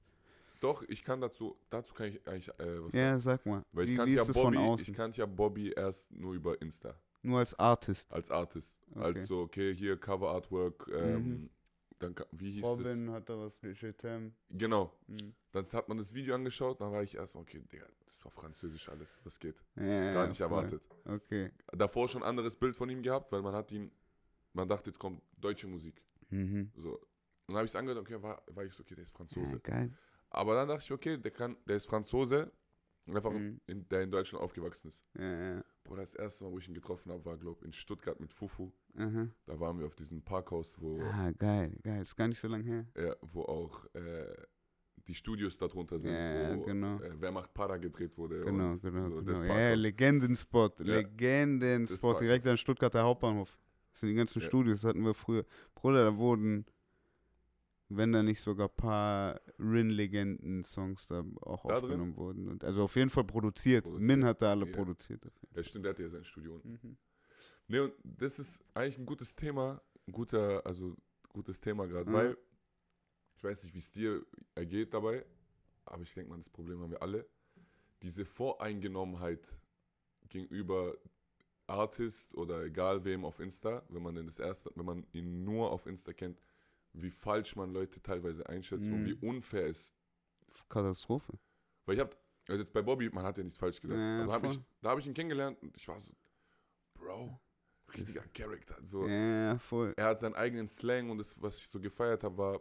Doch, 0.61 0.83
ich 0.89 1.03
kann 1.05 1.21
dazu, 1.21 1.57
dazu 1.71 1.95
kann 1.95 2.09
ich 2.09 2.27
eigentlich 2.29 2.49
äh, 2.59 2.83
was 2.85 2.93
Ja, 2.93 3.19
sag 3.19 3.47
mal. 3.47 3.65
Weil 3.73 3.85
ich 3.85 3.91
wie, 3.93 3.95
kannte 3.97 4.13
wie 4.13 4.17
ja 4.17 4.25
Bobby, 4.25 4.41
von 4.41 4.57
außen? 4.59 4.87
ich 4.91 4.93
kannte 4.97 5.19
ja 5.19 5.27
Bobby 5.27 5.71
erst 5.71 6.11
nur 6.13 6.35
über 6.35 6.61
Insta. 6.61 6.95
Nur 7.23 7.39
als 7.39 7.59
Artist. 7.59 8.13
Als 8.13 8.31
Artist. 8.31 8.81
Okay. 8.91 9.01
Als 9.01 9.25
so, 9.27 9.41
okay, 9.41 9.75
hier 9.75 9.97
Cover 9.97 10.31
Artwork, 10.31 10.91
ähm, 10.93 11.29
Mhm. 11.29 11.51
Dann, 11.99 12.15
wie 12.33 12.53
hieß 12.53 12.65
Robin 12.65 13.11
hat 13.11 13.29
da 13.29 13.39
was 13.39 13.55
es? 13.63 14.33
Genau. 14.51 14.93
Mhm. 15.07 15.35
Dann 15.53 15.65
hat 15.67 15.89
man 15.89 15.99
das 15.99 16.15
Video 16.15 16.35
angeschaut, 16.35 16.81
dann 16.81 16.93
war 16.93 17.03
ich 17.03 17.15
erst, 17.17 17.35
okay, 17.37 17.61
Digga, 17.73 17.87
das 18.05 18.17
ist 18.17 18.27
auf 18.27 18.35
Französisch 18.35 18.89
alles, 18.89 19.21
was 19.25 19.39
geht? 19.39 19.57
Ja, 19.77 20.13
Gar 20.13 20.29
nicht 20.29 20.39
voll. 20.39 20.47
erwartet. 20.47 20.83
Okay. 21.05 21.51
Davor 21.73 22.09
schon 22.09 22.23
ein 22.23 22.29
anderes 22.29 22.57
Bild 22.57 22.77
von 22.77 22.89
ihm 22.89 23.03
gehabt, 23.03 23.33
weil 23.33 23.43
man 23.43 23.55
hat 23.55 23.71
ihn, 23.73 23.91
man 24.53 24.69
dachte, 24.69 24.91
jetzt 24.91 24.99
kommt 24.99 25.23
deutsche 25.37 25.67
Musik. 25.67 26.03
Mhm. 26.31 26.71
So. 26.77 26.95
Und 26.95 27.01
dann 27.49 27.57
habe 27.57 27.67
ich 27.67 27.73
es 27.73 27.77
angehört, 27.77 28.01
okay, 28.01 28.23
war, 28.23 28.43
war 28.47 28.65
ich 28.65 28.75
so, 28.75 28.83
okay, 28.83 28.95
der 28.95 29.03
ist 29.03 29.13
Franzose. 29.13 29.53
Ja, 29.53 29.59
geil. 29.59 29.93
Aber 30.31 30.55
dann 30.55 30.69
dachte 30.69 30.83
ich, 30.85 30.93
okay, 30.93 31.17
der 31.17 31.31
kann, 31.31 31.57
der 31.67 31.77
ist 31.77 31.87
Franzose, 31.87 32.53
einfach 33.07 33.33
Mhm. 33.33 33.61
in, 33.67 33.89
der 33.89 34.03
in 34.03 34.11
Deutschland 34.11 34.45
aufgewachsen 34.45 34.89
ist. 34.89 35.03
Ja, 35.19 35.55
ja. 35.55 35.65
Bruder, 35.89 36.03
das 36.03 36.15
erste 36.15 36.45
Mal, 36.45 36.53
wo 36.53 36.59
ich 36.59 36.69
ihn 36.69 36.75
getroffen 36.75 37.11
habe, 37.11 37.25
war, 37.25 37.37
glaube 37.39 37.59
ich, 37.61 37.67
in 37.67 37.73
Stuttgart 37.73 38.21
mit 38.21 38.33
Fufu. 38.33 38.71
Aha. 38.97 39.27
Da 39.47 39.59
waren 39.59 39.79
wir 39.79 39.87
auf 39.87 39.95
diesem 39.97 40.21
Parkhaus, 40.23 40.77
wo, 40.81 41.01
Ah, 41.01 41.31
geil, 41.39 41.73
geil. 41.83 42.03
Ist 42.03 42.15
gar 42.15 42.29
nicht 42.29 42.39
so 42.39 42.47
lange 42.49 42.65
her. 42.65 42.87
ja, 42.97 43.17
wo 43.23 43.43
auch 43.43 43.85
äh, 43.95 44.27
die 45.07 45.15
Studios 45.15 45.57
darunter 45.57 45.99
sind, 45.99 46.13
Ja, 46.13 46.55
wo 46.57 46.63
genau. 46.63 47.01
äh, 47.01 47.13
Wer 47.19 47.33
macht 47.33 47.55
Para 47.55 47.79
gedreht 47.79 48.19
wurde. 48.19 48.41
Genau, 48.45 48.77
genau, 48.79 49.07
so, 49.07 49.21
das 49.23 49.41
genau. 49.41 49.55
Ja. 49.55 49.73
Legendenspot. 49.75 50.81
Ja. 50.81 50.97
Legendenspot. 50.97 52.21
Direkt 52.21 52.47
an 52.47 52.57
Stuttgarter 52.59 53.03
Hauptbahnhof. 53.03 53.57
Das 53.93 54.01
sind 54.01 54.11
die 54.11 54.15
ganzen 54.15 54.41
Ja. 54.41 54.47
Studios, 54.47 54.83
das 54.83 54.91
hatten 54.91 55.03
wir 55.05 55.15
früher. 55.15 55.45
Bruder, 55.75 56.05
da 56.11 56.17
wurden, 56.17 56.67
wenn 57.89 58.13
da 58.13 58.23
nicht 58.23 58.41
sogar 58.41 58.69
ein 58.69 58.77
paar 58.77 59.41
Rin-Legenden-Songs 59.59 61.07
da 61.07 61.25
auch 61.41 61.63
Da 61.65 61.75
drin? 61.75 61.85
aufgenommen 61.85 62.17
wurden. 62.17 62.49
Und 62.49 62.65
also 62.65 62.83
auf 62.85 62.97
jeden 62.97 63.11
Fall 63.11 63.25
produziert. 63.25 63.85
Produziert, 63.85 64.07
Min 64.07 64.25
hat 64.25 64.43
da 64.43 64.51
alle 64.51 64.67
ja. 64.67 64.77
produziert. 64.77 65.25
Ja, 65.55 65.63
stimmt, 65.63 65.85
der 65.85 65.91
hat 65.93 65.99
ja 65.99 66.09
sein 66.09 66.25
Studio 66.25 66.55
unten. 66.57 66.79
Mhm. 66.83 66.97
Nee, 67.69 67.81
und 67.81 67.93
das 68.05 68.39
ist 68.39 68.65
eigentlich 68.75 68.99
ein 68.99 69.07
gutes 69.07 69.35
Thema, 69.37 69.81
ein 70.07 70.13
guter, 70.13 70.65
also 70.67 70.97
gutes 71.29 71.61
Thema 71.61 71.87
gerade, 71.87 72.09
Mhm. 72.11 72.15
weil 72.15 72.39
ich 73.37 73.45
weiß 73.45 73.63
nicht, 73.65 73.75
wie 73.75 73.79
es 73.79 73.91
dir 73.93 74.25
ergeht 74.55 74.93
dabei, 74.95 75.25
aber 75.85 76.03
ich 76.03 76.13
denke 76.13 76.31
mal, 76.31 76.39
das 76.39 76.49
Problem 76.51 76.81
haben 76.81 76.91
wir 76.91 77.03
alle. 77.03 77.27
Diese 78.03 78.25
Voreingenommenheit 78.25 79.53
gegenüber 80.29 80.97
Artist 81.67 82.35
oder 82.35 82.65
egal 82.65 83.05
wem 83.05 83.25
auf 83.25 83.41
Insta, 83.41 83.83
wenn 83.89 84.03
man 84.03 84.15
denn 84.15 84.27
das 84.27 84.39
erste, 84.39 84.71
wenn 84.75 84.85
man 84.87 85.07
ihn 85.13 85.45
nur 85.45 85.71
auf 85.71 85.87
Insta 85.87 86.13
kennt, 86.13 86.41
wie 86.93 87.11
falsch 87.11 87.57
man 87.57 87.73
Leute 87.73 88.01
teilweise 88.03 88.49
einschätzt 88.49 88.91
und 88.91 89.05
Mhm. 89.05 89.07
wie 89.07 89.15
unfair 89.15 89.67
es 89.67 89.95
Katastrophe. 90.69 91.39
weil 91.87 91.95
ich 91.97 92.01
habe 92.01 92.17
Also 92.49 92.61
jetzt 92.61 92.73
bei 92.73 92.83
Bobby, 92.83 93.11
man 93.11 93.25
hat 93.25 93.37
ja 93.39 93.45
nichts 93.45 93.59
falsch 93.59 93.81
gesagt. 93.81 94.01
Ja, 94.01 94.23
aber 94.23 94.33
hab 94.33 94.45
ich, 94.45 94.61
da 94.81 94.91
habe 94.91 95.01
ich 95.01 95.07
ihn 95.07 95.15
kennengelernt 95.15 95.61
und 95.63 95.77
ich 95.77 95.87
war 95.89 96.01
so, 96.01 96.13
Bro, 96.95 97.41
richtiger 97.95 98.23
Charakter. 98.35 98.77
So, 98.83 99.07
Ja, 99.07 99.59
voll. 99.59 99.93
Er 99.97 100.07
hat 100.07 100.19
seinen 100.21 100.35
eigenen 100.35 100.69
Slang 100.69 101.11
und 101.11 101.19
das, 101.19 101.35
was 101.41 101.59
ich 101.59 101.69
so 101.69 101.79
gefeiert 101.81 102.25
habe, 102.25 102.39
war, 102.39 102.61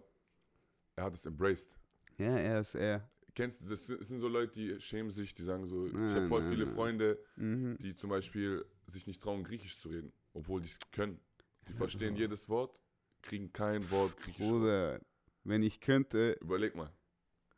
er 0.95 1.05
hat 1.05 1.13
es 1.15 1.25
embraced. 1.25 1.71
Ja, 2.17 2.37
er 2.37 2.59
ist 2.59 2.75
er. 2.75 3.09
Kennst 3.35 3.61
du, 3.63 3.69
das 3.69 3.85
sind 3.87 4.19
so 4.19 4.27
Leute, 4.27 4.53
die 4.53 4.81
schämen 4.81 5.11
sich, 5.11 5.35
die 5.35 5.43
sagen 5.43 5.67
so, 5.67 5.85
ich 5.87 5.93
Nein, 5.93 6.15
habe 6.15 6.27
voll 6.27 6.41
nein, 6.41 6.49
viele 6.49 6.65
nein. 6.65 6.75
Freunde, 6.75 7.19
Mhm. 7.35 7.77
die 7.79 7.93
zum 7.95 8.09
Beispiel 8.09 8.65
sich 8.87 9.05
nicht 9.05 9.21
trauen, 9.21 9.43
Griechisch 9.43 9.79
zu 9.79 9.89
reden, 9.89 10.11
obwohl 10.33 10.61
die 10.61 10.67
es 10.69 10.79
können. 10.91 11.19
Die 11.67 11.73
verstehen 11.73 12.15
jedes 12.15 12.49
Wort, 12.49 12.79
kriegen 13.21 13.51
kein 13.53 13.89
Wort 13.91 14.15
Griechisch. 14.17 14.47
Bruder, 14.47 14.99
wenn 15.43 15.63
ich 15.63 15.79
könnte, 15.79 16.37
Überleg 16.41 16.75
mal. 16.75 16.91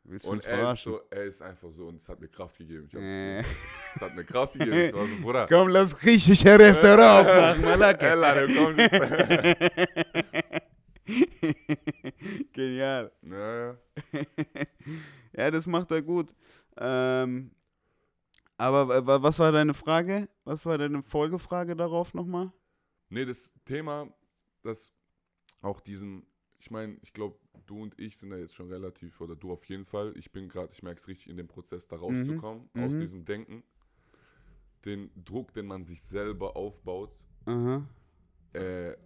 willst 0.04 0.26
du 0.26 0.30
Und 0.32 0.38
mich 0.38 0.46
er 0.46 0.52
ist, 0.54 0.58
verarschen? 0.60 0.92
so, 0.92 1.00
er 1.10 1.24
ist 1.24 1.42
einfach 1.42 1.70
so 1.72 1.86
und 1.88 1.96
es 2.00 2.08
hat 2.08 2.20
mir 2.20 2.28
Kraft 2.28 2.58
gegeben. 2.58 2.86
Ich 2.88 2.94
hab's 2.94 3.04
Äh. 3.04 3.40
Es 3.40 4.00
hat 4.02 4.14
mir 4.16 4.24
Kraft 4.26 4.52
gegeben. 4.54 4.72
Ich 4.76 4.92
war 4.94 5.06
so, 5.06 5.16
Bruder. 5.22 5.46
Komm, 5.48 5.68
lass 5.68 5.96
griechische 5.98 6.58
Restaurant 6.58 7.28
aufmachen, 7.28 7.62
Malaka. 7.62 8.06
Ella, 8.06 8.34
der 8.34 8.46
kommt 8.54 8.76
Genial. 12.52 13.10
ja, 13.22 13.66
ja. 13.66 13.76
Ja, 15.36 15.50
das 15.50 15.66
macht 15.66 15.90
er 15.90 16.02
gut. 16.02 16.34
Ähm, 16.76 17.50
aber 18.56 18.88
wa- 18.88 19.06
wa- 19.06 19.22
was 19.22 19.38
war 19.38 19.52
deine 19.52 19.74
Frage? 19.74 20.28
Was 20.44 20.66
war 20.66 20.76
deine 20.78 21.02
Folgefrage 21.02 21.74
darauf 21.76 22.14
nochmal? 22.14 22.52
Nee, 23.08 23.24
das 23.24 23.52
Thema, 23.64 24.08
das 24.62 24.92
auch 25.62 25.80
diesen, 25.80 26.26
ich 26.58 26.70
meine, 26.70 26.96
ich 27.02 27.12
glaube, 27.12 27.38
du 27.66 27.82
und 27.82 27.98
ich 27.98 28.16
sind 28.18 28.30
ja 28.30 28.38
jetzt 28.38 28.54
schon 28.54 28.68
relativ, 28.68 29.20
oder 29.20 29.36
du 29.36 29.52
auf 29.52 29.64
jeden 29.66 29.84
Fall, 29.84 30.14
ich 30.16 30.32
bin 30.32 30.48
gerade, 30.48 30.72
ich 30.72 30.82
merke 30.82 31.00
es 31.00 31.08
richtig, 31.08 31.28
in 31.28 31.36
dem 31.36 31.48
Prozess 31.48 31.88
da 31.88 31.96
rauszukommen, 31.96 32.68
aus 32.74 32.94
mhm. 32.94 33.00
diesem 33.00 33.24
Denken. 33.24 33.62
Den 34.84 35.10
Druck, 35.14 35.52
den 35.52 35.66
man 35.66 35.84
sich 35.84 36.00
selber 36.00 36.56
aufbaut, 36.56 37.14
Aha. 37.44 37.86
äh, 38.54 38.96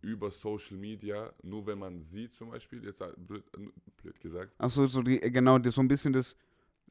über 0.00 0.30
Social 0.30 0.76
Media, 0.76 1.32
nur 1.42 1.66
wenn 1.66 1.78
man 1.78 2.00
sieht 2.00 2.34
zum 2.34 2.50
Beispiel, 2.50 2.84
jetzt 2.84 3.00
äh, 3.00 3.12
blöd, 3.16 3.44
äh, 3.56 3.68
blöd 4.00 4.20
gesagt, 4.20 4.54
Achso, 4.58 4.86
so 4.86 5.02
die, 5.02 5.18
genau, 5.18 5.58
das, 5.58 5.74
so 5.74 5.80
ein 5.80 5.88
bisschen 5.88 6.12
das, 6.12 6.36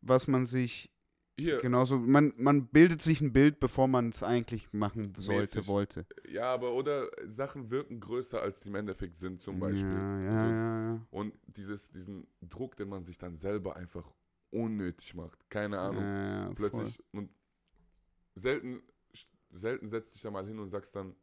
was 0.02 0.28
man 0.28 0.46
sich, 0.46 0.92
hier, 1.38 1.60
genau 1.60 1.84
so, 1.86 1.98
man, 1.98 2.34
man 2.38 2.68
bildet 2.68 3.02
sich 3.02 3.20
ein 3.22 3.34
Bild, 3.34 3.60
bevor 3.60 3.88
man 3.88 4.10
es 4.10 4.24
eigentlich 4.24 4.72
machen 4.72 5.14
sollte, 5.18 5.60
Mäßig. 5.60 5.68
wollte. 5.68 6.06
ja, 6.30 6.54
aber 6.54 6.74
oder 6.74 7.10
Sachen 7.26 7.70
wirken 7.72 8.00
größer, 8.00 8.42
als 8.42 8.62
die 8.62 8.70
im 8.70 8.76
Endeffekt 8.76 9.18
sind 9.18 9.42
zum 9.42 9.60
Beispiel. 9.60 9.90
Ja, 9.90 10.22
ja, 10.22 10.32
So, 10.32 10.50
ja, 10.50 10.82
ja. 10.94 11.08
Und 11.12 11.34
dieses, 11.48 11.92
diesen 11.92 12.28
Druck, 12.42 12.78
den 12.78 12.88
man 12.88 13.04
sich 13.04 13.18
dann 13.18 13.36
selber 13.36 13.76
einfach 13.76 14.10
unnötig 14.52 15.14
macht. 15.14 15.50
Keine 15.50 15.80
Ahnung. 15.80 16.04
Ja, 16.04 16.54
Plötzlich. 16.56 17.04
Und 17.12 17.30
selten, 18.36 18.82
selten 19.52 19.90
setzt 19.90 20.16
dich 20.16 20.22
da 20.22 20.32
mal 20.32 20.46
hin 20.46 20.60
und 20.60 20.70
sagst 20.70 20.96
dann, 20.96 21.16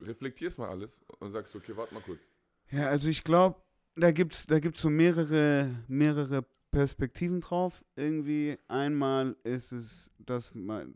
reflektierst 0.00 0.58
mal 0.58 0.68
alles 0.68 1.04
und 1.18 1.30
sagst, 1.30 1.54
okay, 1.56 1.76
warte 1.76 1.94
mal 1.94 2.02
kurz. 2.02 2.24
Voll. 2.66 2.78
Ja, 2.78 2.88
also 2.88 3.08
ich 3.08 3.24
glaube, 3.24 3.60
da 3.96 4.10
gibt 4.12 4.34
es 4.34 4.46
da 4.46 4.58
gibt's 4.58 4.80
so 4.80 4.90
mehrere, 4.90 5.84
mehrere 5.88 6.44
Perspektiven 6.76 7.40
drauf. 7.40 7.82
Irgendwie 7.96 8.58
einmal 8.68 9.34
ist 9.44 9.72
es, 9.72 10.10
dass 10.18 10.54
man. 10.54 10.94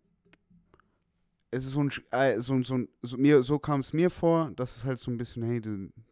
Es 1.50 1.64
ist 1.64 1.72
so 1.72 1.80
ein, 1.80 1.90
äh, 2.10 2.38
so, 2.38 2.62
so, 2.62 2.86
so, 3.02 3.16
mir, 3.16 3.42
so 3.42 3.58
kam 3.58 3.80
es 3.80 3.92
mir 3.94 4.10
vor, 4.10 4.52
dass 4.54 4.76
es 4.76 4.84
halt 4.84 5.00
so 5.00 5.10
ein 5.10 5.16
bisschen, 5.16 5.42
hey, 5.42 5.60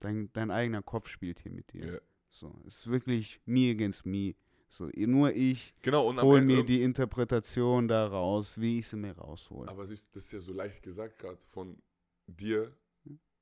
dein, 0.01 0.33
dein 0.33 0.51
eigener 0.51 0.83
Kopf 0.83 1.09
spielt 1.09 1.41
hier 1.41 1.53
mit 1.53 1.73
dir. 1.73 1.93
Ja. 1.93 1.99
So, 2.29 2.61
es 2.67 2.79
ist 2.79 2.87
wirklich 2.91 3.41
me 3.45 3.71
against 3.71 4.05
me. 4.07 4.35
So, 4.71 4.89
nur 4.97 5.33
ich 5.35 5.75
Genau, 5.83 6.09
und 6.09 6.19
am 6.19 6.27
hol 6.27 6.39
Ende, 6.39 6.55
mir 6.55 6.65
die 6.65 6.83
Interpretation 6.83 7.89
da 7.89 8.07
raus, 8.07 8.59
wie 8.59 8.79
ich 8.81 8.89
sie 8.89 8.97
mir 8.97 9.17
raushole. 9.17 9.69
Aber 9.69 9.87
siehst, 9.87 10.15
das 10.17 10.25
ist 10.25 10.33
ja 10.33 10.41
so 10.41 10.53
leicht 10.53 10.83
gesagt 10.83 11.19
gerade 11.19 11.39
von 11.51 11.81
dir. 12.27 12.75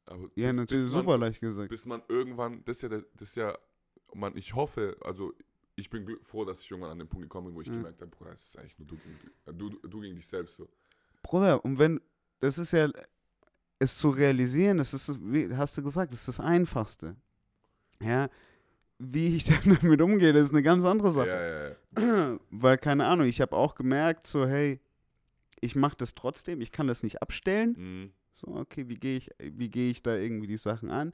Aber 0.05 0.28
Ja, 0.35 0.48
bis- 0.48 0.57
natürlich 0.57 0.85
bis 0.85 0.93
man, 0.93 1.03
super 1.03 1.19
leicht 1.19 1.40
gesagt. 1.40 1.69
Bis 1.70 1.86
man 1.86 2.03
irgendwann, 2.09 2.65
das 2.65 2.82
ist 2.82 2.82
ja, 2.82 2.89
das 3.15 3.28
ist 3.28 3.36
ja, 3.36 3.57
man, 4.12 4.36
ich 4.36 4.55
hoffe, 4.55 4.97
also 5.01 5.32
ich 5.77 5.90
bin 5.90 6.19
froh, 6.24 6.44
dass 6.44 6.61
ich 6.62 6.70
irgendwann 6.70 6.93
an 6.93 6.98
den 6.98 7.09
Punkt 7.09 7.24
gekommen 7.24 7.48
bin, 7.48 7.55
wo 7.55 7.61
ich 7.61 7.69
Ja. 7.69 7.74
gemerkt 7.74 8.01
habe, 8.01 8.11
Bruder, 8.11 8.32
das 8.32 8.44
ist 8.44 8.59
eigentlich 8.59 8.78
nur 8.78 8.89
du 8.89 8.97
gegen, 8.97 9.19
du, 9.59 9.69
du, 9.70 9.89
du 9.89 10.01
gegen 10.01 10.16
dich 10.16 10.27
selbst 10.27 10.57
so. 10.57 10.69
Bruder, 11.23 11.65
und 11.65 11.78
wenn, 11.78 12.01
das 12.40 12.59
ist 12.59 12.73
ja, 12.73 12.90
es 13.78 13.98
zu 13.98 14.09
realisieren, 14.09 14.78
das 14.78 14.94
ist, 14.94 15.19
wie 15.23 15.55
hast 15.55 15.77
du 15.77 15.82
gesagt, 15.82 16.12
das 16.12 16.20
ist 16.20 16.28
das 16.28 16.40
Einfachste. 16.40 17.15
Ja, 18.01 18.31
wie 18.98 19.36
ich 19.36 19.44
dann 19.44 19.78
damit 19.81 20.01
umgehe, 20.01 20.32
das 20.32 20.44
ist 20.44 20.53
eine 20.53 20.62
ganz 20.62 20.85
andere 20.85 21.11
Sache. 21.11 21.28
Ja, 21.28 21.43
ja, 21.43 21.69
ja. 22.32 22.39
Weil, 22.51 22.78
keine 22.78 23.07
Ahnung, 23.07 23.27
ich 23.27 23.40
habe 23.40 23.55
auch 23.55 23.74
gemerkt, 23.74 24.27
so, 24.27 24.47
hey, 24.47 24.81
ich 25.61 25.74
mache 25.77 25.97
das 25.97 26.15
trotzdem, 26.15 26.61
ich 26.62 26.73
kann 26.73 26.86
das 26.86 27.03
nicht 27.03 27.20
abstellen. 27.20 27.74
Mhm. 27.77 28.12
So, 28.32 28.48
okay, 28.48 28.89
wie 28.89 28.97
gehe 28.97 29.16
ich, 29.16 29.31
wie 29.39 29.70
gehe 29.70 29.90
ich 29.90 30.03
da 30.03 30.15
irgendwie 30.16 30.47
die 30.47 30.59
Sachen 30.59 30.90
an? 30.90 31.12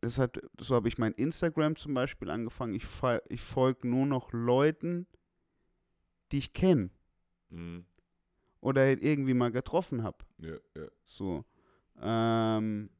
Das 0.00 0.18
hat, 0.18 0.38
so 0.60 0.74
habe 0.76 0.88
ich 0.88 0.98
mein 0.98 1.12
Instagram 1.14 1.74
zum 1.76 1.94
Beispiel 1.94 2.30
angefangen. 2.30 2.74
Ich, 2.74 2.86
ich 3.28 3.40
folge 3.40 3.88
nur 3.88 4.06
noch 4.06 4.32
Leuten, 4.32 5.06
die 6.32 6.38
ich 6.38 6.52
kenne 6.52 6.90
Mhm. 7.50 7.86
oder 8.60 8.82
halt 8.82 9.02
irgendwie 9.02 9.32
mal 9.34 9.50
getroffen 9.50 10.02
habe. 10.02 10.18
Ja, 10.38 10.56
ja. 10.76 10.86
So. 11.04 11.44
Ähm, 12.00 12.90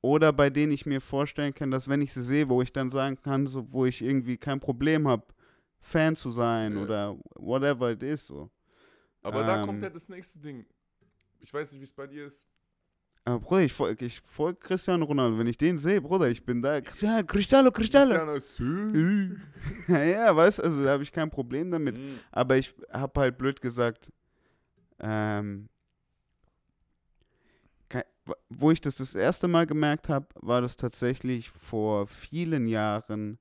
oder 0.00 0.32
bei 0.32 0.50
denen 0.50 0.72
ich 0.72 0.86
mir 0.86 1.00
vorstellen 1.00 1.54
kann, 1.54 1.70
dass 1.70 1.88
wenn 1.88 2.00
ich 2.02 2.12
sie 2.12 2.22
sehe, 2.22 2.48
wo 2.48 2.60
ich 2.62 2.72
dann 2.72 2.90
sagen 2.90 3.16
kann, 3.20 3.46
so, 3.46 3.70
wo 3.72 3.84
ich 3.86 4.02
irgendwie 4.02 4.36
kein 4.38 4.60
Problem 4.60 5.06
habe, 5.06 5.26
Fan 5.80 6.16
zu 6.16 6.30
sein 6.30 6.74
Ja. 6.76 6.82
oder 6.82 7.18
whatever 7.36 7.92
it 7.92 8.02
is, 8.02 8.26
so. 8.26 8.50
Aber 9.22 9.44
da 9.44 9.60
Ähm. 9.60 9.66
kommt 9.66 9.82
ja 9.82 9.90
das 9.90 10.08
nächste 10.08 10.38
Ding. 10.38 10.66
Ich 11.40 11.52
weiß 11.52 11.72
nicht, 11.72 11.80
wie 11.80 11.84
es 11.84 11.92
bei 11.92 12.06
dir 12.06 12.24
ist. 12.26 12.46
Aber 13.26 13.40
Bruder, 13.40 13.62
ich 13.62 13.72
folge 13.72 14.04
ich 14.04 14.20
folg 14.20 14.60
Cristiano 14.60 15.04
Ronaldo. 15.04 15.38
Wenn 15.38 15.46
ich 15.46 15.56
den 15.56 15.78
sehe, 15.78 16.00
Bruder, 16.00 16.28
ich 16.28 16.44
bin 16.44 16.60
da. 16.60 16.80
Cristiano, 16.80 17.24
Cristiano, 17.24 17.70
Cristiano. 17.70 18.32
Cristiano 18.32 19.36
ja, 19.88 20.04
ja, 20.04 20.36
weißt 20.36 20.58
du, 20.58 20.62
also 20.62 20.84
da 20.84 20.90
habe 20.90 21.02
ich 21.02 21.10
kein 21.10 21.30
Problem 21.30 21.70
damit. 21.70 21.96
Mhm. 21.96 22.18
Aber 22.30 22.56
ich 22.56 22.74
habe 22.92 23.20
halt 23.20 23.38
blöd 23.38 23.60
gesagt, 23.62 24.12
ähm, 25.00 25.68
wo 28.48 28.70
ich 28.70 28.80
das 28.80 28.96
das 28.96 29.14
erste 29.14 29.48
Mal 29.48 29.66
gemerkt 29.66 30.08
habe, 30.08 30.26
war 30.36 30.60
das 30.60 30.76
tatsächlich 30.76 31.50
vor 31.50 32.06
vielen 32.06 32.66
Jahren 32.66 33.38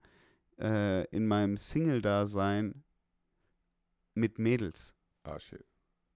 äh, 0.59 1.05
in 1.07 1.27
meinem 1.27 1.57
Single-Dasein 1.57 2.83
mit 4.13 4.39
Mädels. 4.39 4.93
Ah, 5.23 5.39
shit. 5.39 5.65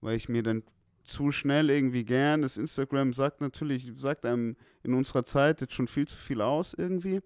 Weil 0.02 0.15
ich 0.15 0.30
mir 0.30 0.44
dann 0.44 0.64
zu 1.07 1.31
schnell 1.31 1.69
irgendwie 1.69 2.03
gern, 2.05 2.41
das 2.41 2.57
Instagram 2.57 3.13
sagt 3.13 3.41
natürlich, 3.41 3.91
sagt 3.97 4.25
einem 4.25 4.55
in 4.84 4.93
unserer 4.93 5.23
Zeit 5.23 5.61
jetzt 5.61 5.73
schon 5.73 5.88
viel 5.88 6.07
zu 6.07 6.17
viel 6.17 6.41
aus 6.41 6.73
irgendwie. 6.73 7.21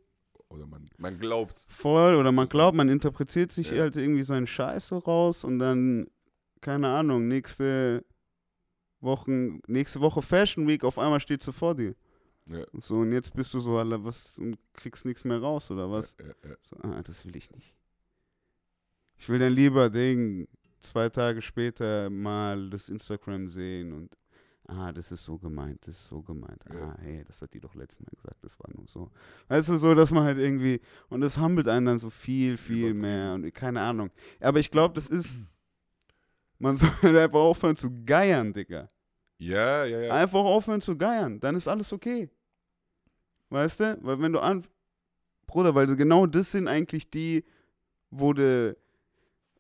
Oder 0.50 0.68
man, 0.68 0.90
man 0.98 1.18
glaubt. 1.20 1.66
Voll, 1.68 2.16
oder 2.16 2.32
man 2.32 2.48
glaubt, 2.50 2.76
man 2.76 2.90
interpretiert 2.90 3.52
sich 3.52 3.72
Ja. 3.72 3.84
halt 3.84 3.96
irgendwie 3.96 4.24
seinen 4.24 4.48
Scheiß 4.48 4.88
so 4.88 4.98
raus 4.98 5.44
und 5.44 5.60
dann, 5.60 6.08
keine 6.62 6.90
Ahnung, 6.90 7.28
nächste 7.28 8.04
Wochen, 9.00 9.62
nächste 9.68 10.00
Woche 10.02 10.22
Fashion 10.22 10.68
Week, 10.68 10.84
auf 10.84 11.00
einmal 11.00 11.20
steht 11.20 11.42
sie 11.44 11.54
vor 11.54 11.76
dir. 11.76 11.96
Ja. 12.48 12.66
So, 12.74 12.98
und 13.00 13.12
jetzt 13.14 13.34
bist 13.34 13.54
du 13.54 13.60
so, 13.60 13.78
Alter, 13.78 14.04
was, 14.04 14.38
und 14.40 14.58
kriegst 14.74 15.06
nichts 15.06 15.24
mehr 15.24 15.40
raus, 15.40 15.72
oder 15.72 15.90
was? 15.90 16.16
Ja. 16.20 16.56
So, 16.62 16.76
ah, 16.82 17.02
das 17.02 17.26
will 17.26 17.36
ich 17.36 17.50
nicht. 17.52 17.74
Ich 19.18 19.30
will 19.30 19.40
dann 19.40 19.54
lieber 19.54 19.90
Ding, 19.90 20.48
zwei 20.82 21.10
Tage 21.10 21.42
später 21.42 22.10
mal 22.10 22.70
das 22.70 22.90
Instagram 22.90 23.48
sehen 23.48 23.94
und, 23.94 24.18
ah, 24.68 24.92
das 24.92 25.12
ist 25.12 25.24
so 25.24 25.38
gemeint, 25.38 25.86
das 25.88 25.96
ist 25.96 26.08
so 26.08 26.22
gemeint. 26.22 26.64
Ah, 26.70 26.96
hey, 27.02 27.24
das 27.26 27.42
hat 27.42 27.54
die 27.54 27.60
doch 27.60 27.76
letztes 27.76 28.00
Mal 28.00 28.12
gesagt, 28.16 28.44
das 28.44 28.60
war 28.60 28.70
nur 28.76 28.88
so. 28.88 29.12
Weißt 29.48 29.70
du, 29.70 29.78
so, 29.78 29.94
dass 29.96 30.12
man 30.12 30.24
halt 30.24 30.38
irgendwie, 30.38 30.82
und 31.10 31.22
das 31.22 31.38
humbelt 31.40 31.68
einen 31.68 31.86
dann 31.86 32.00
so 32.00 32.10
viel, 32.10 32.58
viel 32.58 32.94
mehr 32.94 33.34
und 33.34 33.52
keine 33.54 33.82
Ahnung. 33.82 34.12
Aber 34.40 34.60
ich 34.60 34.72
glaube, 34.72 34.96
das 34.96 35.08
ist, 35.08 35.40
man 36.60 36.76
soll 36.78 36.90
einfach 37.04 37.40
aufhören 37.40 37.76
zu 37.76 37.90
geiern, 38.06 38.54
Digga. 38.54 38.90
Ja, 39.38 39.86
ja, 39.86 40.02
ja. 40.02 40.14
Einfach 40.14 40.42
aufhören 40.42 40.82
zu 40.82 40.96
geiern, 40.96 41.40
dann 41.40 41.56
ist 41.56 41.68
alles 41.68 41.92
okay. 41.92 42.30
Weißt 43.50 43.80
du? 43.82 43.98
Weil 44.02 44.22
wenn 44.22 44.34
du 44.34 44.40
an. 44.40 44.64
Bruder, 45.46 45.76
weil 45.76 45.94
genau 45.98 46.28
das 46.28 46.54
sind 46.54 46.70
eigentlich 46.70 47.10
die, 47.10 47.44
wo 48.10 48.32
du 48.32 48.78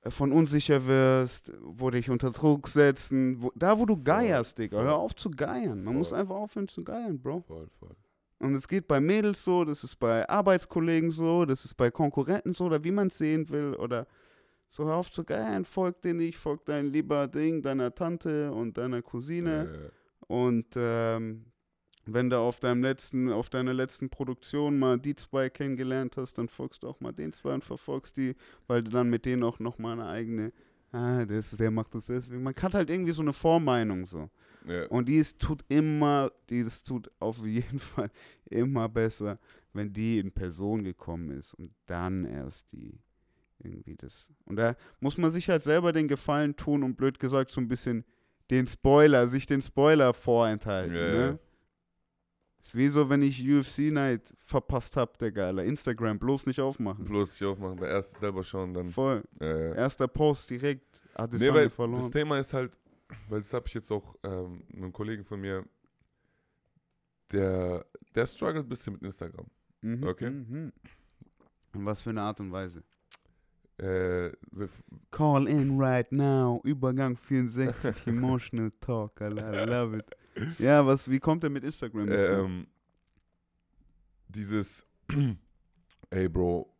von 0.09 0.31
unsicher 0.31 0.85
wirst, 0.87 1.51
wo 1.61 1.89
dich 1.91 2.09
unter 2.09 2.31
Druck 2.31 2.67
setzen, 2.67 3.41
wo, 3.41 3.51
da 3.55 3.77
wo 3.77 3.85
du 3.85 4.01
geierst, 4.01 4.57
Digga. 4.57 4.77
voll. 4.77 4.85
Hör 4.87 4.95
auf 4.95 5.15
zu 5.15 5.29
geiern. 5.29 5.83
Man 5.83 5.95
muss 5.95 6.09
Voll. 6.09 6.19
einfach 6.19 6.35
aufhören 6.35 6.67
zu 6.67 6.83
geiern, 6.83 7.19
Bro. 7.19 7.41
Voll, 7.41 7.67
voll. 7.79 7.95
Und 8.39 8.55
es 8.55 8.67
geht 8.67 8.87
bei 8.87 8.99
Mädels 8.99 9.43
so, 9.43 9.63
das 9.63 9.83
ist 9.83 9.97
bei 9.97 10.27
Arbeitskollegen 10.27 11.11
so, 11.11 11.45
das 11.45 11.63
ist 11.63 11.75
bei 11.75 11.91
Konkurrenten 11.91 12.55
so, 12.55 12.65
oder 12.65 12.83
wie 12.83 12.89
man 12.89 13.07
es 13.07 13.19
sehen 13.19 13.47
will, 13.49 13.75
oder 13.75 14.07
so, 14.67 14.85
hör 14.85 14.95
auf 14.95 15.11
zu 15.11 15.23
geiern, 15.23 15.63
folg 15.65 16.01
dir 16.01 16.15
nicht, 16.15 16.37
folg 16.39 16.65
dein 16.65 16.87
lieber 16.87 17.27
Ding, 17.27 17.61
deiner 17.61 17.93
Tante 17.93 18.51
und 18.51 18.77
deiner 18.79 19.03
Cousine. 19.03 19.65
Ja, 19.71 19.79
ja. 19.83 19.89
Und 20.27 20.65
ähm, 20.75 21.45
wenn 22.13 22.29
du 22.29 22.37
auf 22.37 22.59
deinem 22.59 22.81
letzten, 22.81 23.31
auf 23.31 23.49
deiner 23.49 23.73
letzten 23.73 24.09
Produktion 24.09 24.79
mal 24.79 24.99
die 24.99 25.15
zwei 25.15 25.49
kennengelernt 25.49 26.17
hast, 26.17 26.37
dann 26.37 26.47
folgst 26.47 26.83
du 26.83 26.87
auch 26.87 26.99
mal 26.99 27.11
den 27.11 27.33
zwei 27.33 27.53
und 27.53 27.63
verfolgst 27.63 28.17
die, 28.17 28.35
weil 28.67 28.83
du 28.83 28.91
dann 28.91 29.09
mit 29.09 29.25
denen 29.25 29.43
auch 29.43 29.59
nochmal 29.59 29.93
eine 29.93 30.07
eigene, 30.07 30.53
ah, 30.91 31.25
das, 31.25 31.51
der 31.51 31.71
macht 31.71 31.95
das 31.95 32.07
deswegen. 32.07 32.43
Man 32.43 32.55
hat 32.55 32.73
halt 32.73 32.89
irgendwie 32.89 33.11
so 33.11 33.21
eine 33.21 33.33
Vormeinung 33.33 34.05
so. 34.05 34.29
Ja. 34.67 34.85
Und 34.87 35.07
die 35.09 35.17
ist, 35.17 35.39
tut 35.39 35.63
immer, 35.69 36.31
die 36.49 36.63
das 36.63 36.83
tut 36.83 37.09
auf 37.19 37.45
jeden 37.45 37.79
Fall 37.79 38.11
immer 38.45 38.89
besser, 38.89 39.39
wenn 39.73 39.91
die 39.91 40.19
in 40.19 40.31
Person 40.31 40.83
gekommen 40.83 41.31
ist 41.31 41.53
und 41.53 41.71
dann 41.85 42.25
erst 42.25 42.71
die 42.71 42.99
irgendwie 43.59 43.95
das. 43.95 44.29
Und 44.45 44.55
da 44.55 44.75
muss 44.99 45.17
man 45.17 45.31
sich 45.31 45.49
halt 45.49 45.63
selber 45.63 45.91
den 45.91 46.07
Gefallen 46.07 46.55
tun 46.55 46.83
und 46.83 46.97
blöd 46.97 47.19
gesagt 47.19 47.51
so 47.51 47.61
ein 47.61 47.67
bisschen 47.67 48.05
den 48.49 48.67
Spoiler, 48.67 49.27
sich 49.27 49.45
den 49.45 49.61
Spoiler 49.61 50.13
vorenthalten. 50.13 50.95
Ja, 50.95 51.11
ne? 51.11 51.39
Ist 52.61 52.75
wie 52.75 52.89
so, 52.89 53.09
wenn 53.09 53.23
ich 53.23 53.41
UFC 53.41 53.91
Night 53.91 54.35
verpasst 54.39 54.95
hab, 54.95 55.17
der 55.17 55.31
Geile. 55.31 55.65
Instagram, 55.65 56.19
bloß 56.19 56.45
nicht 56.45 56.59
aufmachen. 56.59 57.05
Bloß 57.05 57.39
nicht 57.39 57.49
aufmachen, 57.49 57.77
der 57.77 57.89
erste 57.89 58.19
selber 58.19 58.43
schauen, 58.43 58.73
dann. 58.73 58.89
Voll. 58.89 59.23
Äh, 59.39 59.75
Erster 59.75 60.07
Post 60.07 60.51
direkt. 60.51 60.85
nee, 61.03 61.09
Adesanya 61.15 61.53
weil 61.55 61.69
verloren. 61.71 62.01
das 62.01 62.11
Thema 62.11 62.37
ist 62.39 62.53
halt, 62.53 62.71
weil 63.29 63.39
das 63.41 63.51
habe 63.53 63.65
ich 63.67 63.73
jetzt 63.73 63.91
auch 63.91 64.15
ähm, 64.23 64.63
einem 64.75 64.93
Kollegen 64.93 65.25
von 65.25 65.41
mir, 65.41 65.65
der, 67.31 67.83
der 68.13 68.27
struggelt 68.27 68.65
ein 68.65 68.69
bisschen 68.69 68.93
mit 68.93 69.01
Instagram. 69.01 69.47
Mhm, 69.81 70.03
okay. 70.03 70.29
Mhm. 70.29 70.71
In 71.73 71.85
was 71.85 72.03
für 72.03 72.11
eine 72.11 72.21
Art 72.21 72.39
und 72.41 72.51
Weise? 72.51 72.83
Äh, 73.77 74.31
Call 75.09 75.47
in 75.47 75.79
right 75.79 76.11
now. 76.11 76.61
Übergang 76.63 77.17
64. 77.17 78.05
Emotional 78.05 78.71
Talk. 78.79 79.19
I 79.19 79.29
love 79.29 79.97
it. 79.97 80.05
Ja, 80.59 80.85
was, 80.85 81.09
wie 81.09 81.19
kommt 81.19 81.43
er 81.43 81.49
mit 81.49 81.63
Instagram? 81.63 82.07
ähm, 82.11 82.67
dieses, 84.27 84.85
ey 86.09 86.29
Bro, 86.29 86.73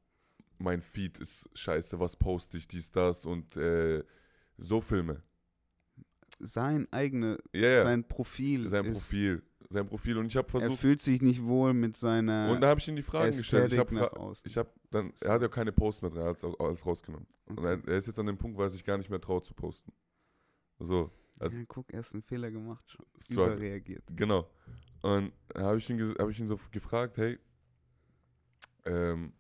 mein 0.57 0.81
Feed 0.81 1.19
ist 1.19 1.49
scheiße, 1.53 1.99
was 1.99 2.15
poste 2.15 2.57
ich, 2.57 2.67
dies, 2.67 2.91
das 2.91 3.25
und 3.25 3.55
äh, 3.57 4.03
so 4.57 4.79
Filme. 4.81 5.21
sein 6.39 6.87
eigene, 6.91 7.37
Ja, 7.53 7.61
ja, 7.61 7.75
sein, 7.83 7.85
sein 7.85 8.07
Profil. 8.07 8.65
ist, 8.65 8.71
Profil, 8.93 9.43
sein 9.69 9.87
Profil 9.87 10.17
und 10.17 10.27
ich 10.27 10.35
habe 10.37 10.47
Er 10.47 10.61
versucht, 10.61 10.79
fühlt 10.79 11.01
sich 11.01 11.21
nicht 11.21 11.43
wohl 11.43 11.73
mit 11.73 11.97
seiner 11.97 12.51
und 12.51 12.61
da 12.61 12.69
habe 12.69 12.79
ich 12.79 12.87
ihm 12.87 12.95
die 12.95 13.03
Fragen 13.03 13.35
gestellt. 13.35 13.71
Ich 13.71 13.79
Ästhetik 13.79 13.99
habe 13.99 14.19
außen. 14.19 14.43
ich 14.49 14.57
habe 14.57 14.69
dann, 14.91 15.13
er 15.21 15.31
hat 15.33 15.41
ja 15.41 15.47
keine 15.47 15.71
Posts 15.71 16.01
mehr 16.03 16.11
drin, 16.11 16.21
er 16.21 16.29
hat 16.29 16.43
alles 16.59 16.85
rausgenommen. 16.85 17.27
Und 17.45 17.59
Okay. 17.59 17.81
er, 17.85 17.87
er 17.87 17.97
ist 17.97 18.07
jetzt 18.07 18.19
an 18.19 18.25
dem 18.27 18.37
Punkt, 18.37 18.57
weil 18.57 18.67
er 18.67 18.69
sich 18.69 18.83
gar 18.83 18.97
nicht 18.97 19.09
mehr 19.09 19.19
traut 19.21 19.45
zu 19.45 19.53
posten. 19.53 19.91
So, 20.79 21.11
als 21.41 21.55
ja, 21.55 21.63
guck, 21.67 21.93
erst 21.93 22.13
einen 22.13 22.23
Fehler 22.23 22.51
gemacht, 22.51 22.89
schon 22.89 23.05
Struggle. 23.19 23.53
überreagiert. 23.53 24.03
Genau. 24.15 24.49
Und 25.01 25.33
da 25.49 25.63
habe 25.63 25.77
ich, 25.77 25.89
ihn 25.89 25.99
hab 26.17 26.29
ich 26.29 26.39
ihn 26.39 26.47
so 26.47 26.59
gefragt, 26.71 27.17
hey, 27.17 27.39
ähm, 28.85 29.33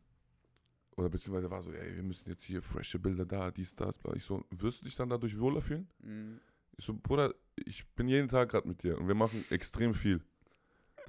oder 0.97 1.09
beziehungsweise 1.09 1.49
war 1.49 1.61
so, 1.61 1.71
ey, 1.71 1.95
wir 1.95 2.03
müssen 2.03 2.29
jetzt 2.29 2.43
hier 2.43 2.61
frische 2.61 2.99
Bilder 2.99 3.25
da, 3.25 3.51
dies, 3.51 3.75
das, 3.75 3.97
bla. 3.97 4.13
Ich 4.15 4.23
so, 4.23 4.43
wirst 4.51 4.81
du 4.81 4.85
dich 4.85 4.95
dann 4.95 5.09
dadurch 5.09 5.39
wohler 5.39 5.61
fühlen? 5.61 5.87
Mhm. 5.99 6.39
Ich 6.77 6.85
so, 6.85 6.93
Bruder, 6.93 7.33
ich 7.55 7.87
bin 7.95 8.07
jeden 8.07 8.27
Tag 8.27 8.49
gerade 8.49 8.67
mit 8.67 8.83
dir 8.83 8.97
und 8.97 9.07
wir 9.07 9.15
machen 9.15 9.43
extrem 9.49 9.93
viel. 9.93 10.21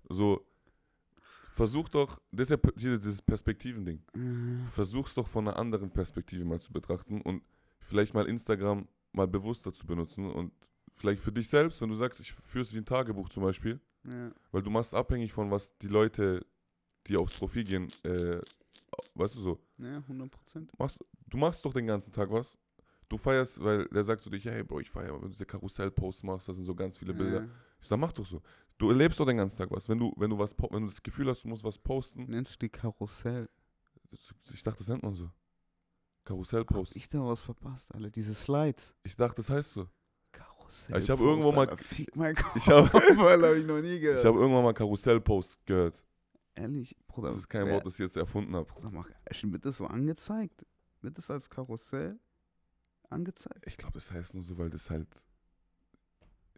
So, 0.09 0.47
versuch 1.53 1.89
doch, 1.89 2.21
das 2.31 2.51
ist 2.51 2.63
ja 2.63 2.71
hier 2.77 2.99
dieses 2.99 3.23
Perspektivending. 3.23 4.03
Äh, 4.15 4.71
Versuch's 4.71 5.15
doch 5.15 5.29
von 5.29 5.49
einer 5.49 5.59
anderen 5.59 5.91
Perspektive 5.91 6.45
mal 6.45 6.61
zu 6.61 6.73
betrachten 6.73 7.21
und 7.23 7.43
vielleicht 7.81 8.15
mal 8.15 8.27
Instagram 8.27 8.89
mal 9.13 9.29
bewusster 9.29 9.73
zu 9.73 9.87
benutzen 9.87 10.31
und 10.31 10.53
vielleicht 10.95 11.23
für 11.23 11.33
dich 11.33 11.49
selbst, 11.49 11.81
wenn 11.81 11.89
du 11.89 11.97
sagst, 11.97 12.21
ich 12.21 12.33
wie 12.55 12.79
ein 12.79 12.85
Tagebuch 12.85 13.29
zum 13.29 13.43
Beispiel, 13.43 13.81
ja. 14.05 14.31
weil 14.51 14.63
du 14.63 14.71
machst 14.71 14.95
abhängig 14.95 15.33
von 15.33 15.51
was 15.51 15.77
die 15.79 15.89
Leute, 15.89 16.45
die 17.07 17.17
aufs 17.17 17.37
Profil 17.37 17.65
gehen, 17.65 17.91
äh, 18.05 18.41
weißt 19.15 19.37
du 19.37 19.41
so, 19.41 19.61
ja, 19.79 19.99
100 19.99 20.31
Prozent. 20.31 20.79
machst, 20.79 21.05
du 21.29 21.37
machst 21.37 21.65
doch 21.65 21.73
den 21.73 21.87
ganzen 21.87 22.13
Tag 22.13 22.31
was. 22.31 22.57
Du 23.09 23.19
feierst, 23.19 23.63
weil 23.63 23.85
der 23.89 24.05
sagt 24.05 24.23
zu 24.23 24.31
dich, 24.31 24.45
hey 24.47 24.65
Bro, 24.65 24.81
ich 24.81 24.91
feiere, 24.91 25.15
wenn 25.15 25.23
du 25.23 25.29
diese 25.29 25.45
Karussell-Posts 25.45 26.23
machst, 26.23 26.49
das 26.49 26.57
sind 26.57 26.65
so 26.65 26.75
ganz 26.75 26.97
viele 26.97 27.13
Bilder. 27.13 27.43
Ja. 27.43 27.49
Ich 27.79 27.89
sag, 27.89 27.99
mach 27.99 28.13
doch 28.13 28.25
so. 28.25 28.41
Du 28.79 28.89
erlebst 28.89 29.21
doch 29.21 29.27
den 29.27 29.37
ganzen 29.37 29.59
Tag 29.59 29.71
was. 29.71 29.87
Wenn 29.89 29.99
du, 29.99 30.15
wenn 30.17 30.31
du 30.31 30.39
was, 30.39 30.55
wenn 30.71 30.83
du 30.83 30.89
das 30.89 31.03
Gefühl 31.03 31.29
hast, 31.29 31.45
du 31.45 31.49
musst 31.49 31.63
was 31.63 31.77
posten, 31.77 32.25
Nennst 32.25 32.55
du 32.55 32.59
die 32.61 32.71
Karussell? 32.71 33.51
ich 34.53 34.63
dachte, 34.63 34.79
das 34.79 34.89
nennt 34.89 35.03
man 35.03 35.15
so. 35.15 35.31
Karussell-Posts. 36.25 36.97
ich 36.97 37.09
da 37.09 37.21
was 37.21 37.41
verpasst, 37.41 37.95
alle 37.95 38.11
diese 38.11 38.35
Slides. 38.35 38.95
Ich 39.03 39.17
dachte, 39.17 39.37
das 39.37 39.51
heißt 39.51 39.73
so. 39.73 39.89
Karussell. 40.73 41.03
Ich 41.03 41.11
hab 41.11 41.21
irgendwo 41.21 41.53
mal- 41.53 41.77
Fick 41.77 42.17
mein 42.17 42.35
Kopf, 42.35 42.57
Ich 42.57 42.69
hab- 42.69 42.95
Alter, 42.95 43.49
hab 43.51 43.57
ich 43.57 43.67
noch 43.67 43.81
nie 43.81 44.01
gehört. 44.01 44.21
Ich 44.21 44.25
habe 44.25 44.39
irgendwann 44.39 44.65
mal 44.65 44.73
Karussell-Posts 44.75 45.65
gehört. 45.67 46.03
Ehrlich, 46.55 46.97
Bruder. 47.07 47.29
Das 47.29 47.39
ist 47.39 47.49
kein 47.49 47.67
wer- 47.67 47.75
Wort, 47.75 47.87
das 47.87 47.95
ich 47.95 48.01
jetzt 48.01 48.17
erfunden 48.17 48.55
habe. 48.57 48.67
Bruder, 48.67 48.91
mach, 48.91 49.09
wird 49.43 49.65
das 49.67 49.77
so 49.77 49.87
angezeigt? 49.87 50.65
Wird 51.03 51.19
das 51.19 51.31
als 51.31 51.49
Karussell 51.51 52.19
angezeigt? 53.09 53.65
Ich 53.67 53.77
glaube, 53.77 53.95
das 53.95 54.11
heißt 54.11 54.35
nur 54.35 54.43
so, 54.43 54.57
weil 54.59 54.71
das 54.71 54.89
halt. 54.91 55.09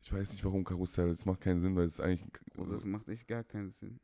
Ich 0.02 0.12
weiß 0.12 0.32
nicht, 0.32 0.44
warum 0.44 0.64
Karussell. 0.64 1.08
Das 1.08 1.24
macht 1.24 1.40
keinen 1.40 1.58
Sinn, 1.58 1.74
weil 1.76 1.86
es 1.86 1.98
eigentlich. 1.98 2.28
Oder 2.58 2.72
das 2.72 2.84
macht 2.84 3.08
echt 3.08 3.26
gar 3.26 3.42
keinen 3.42 3.70
Sinn. 3.70 3.98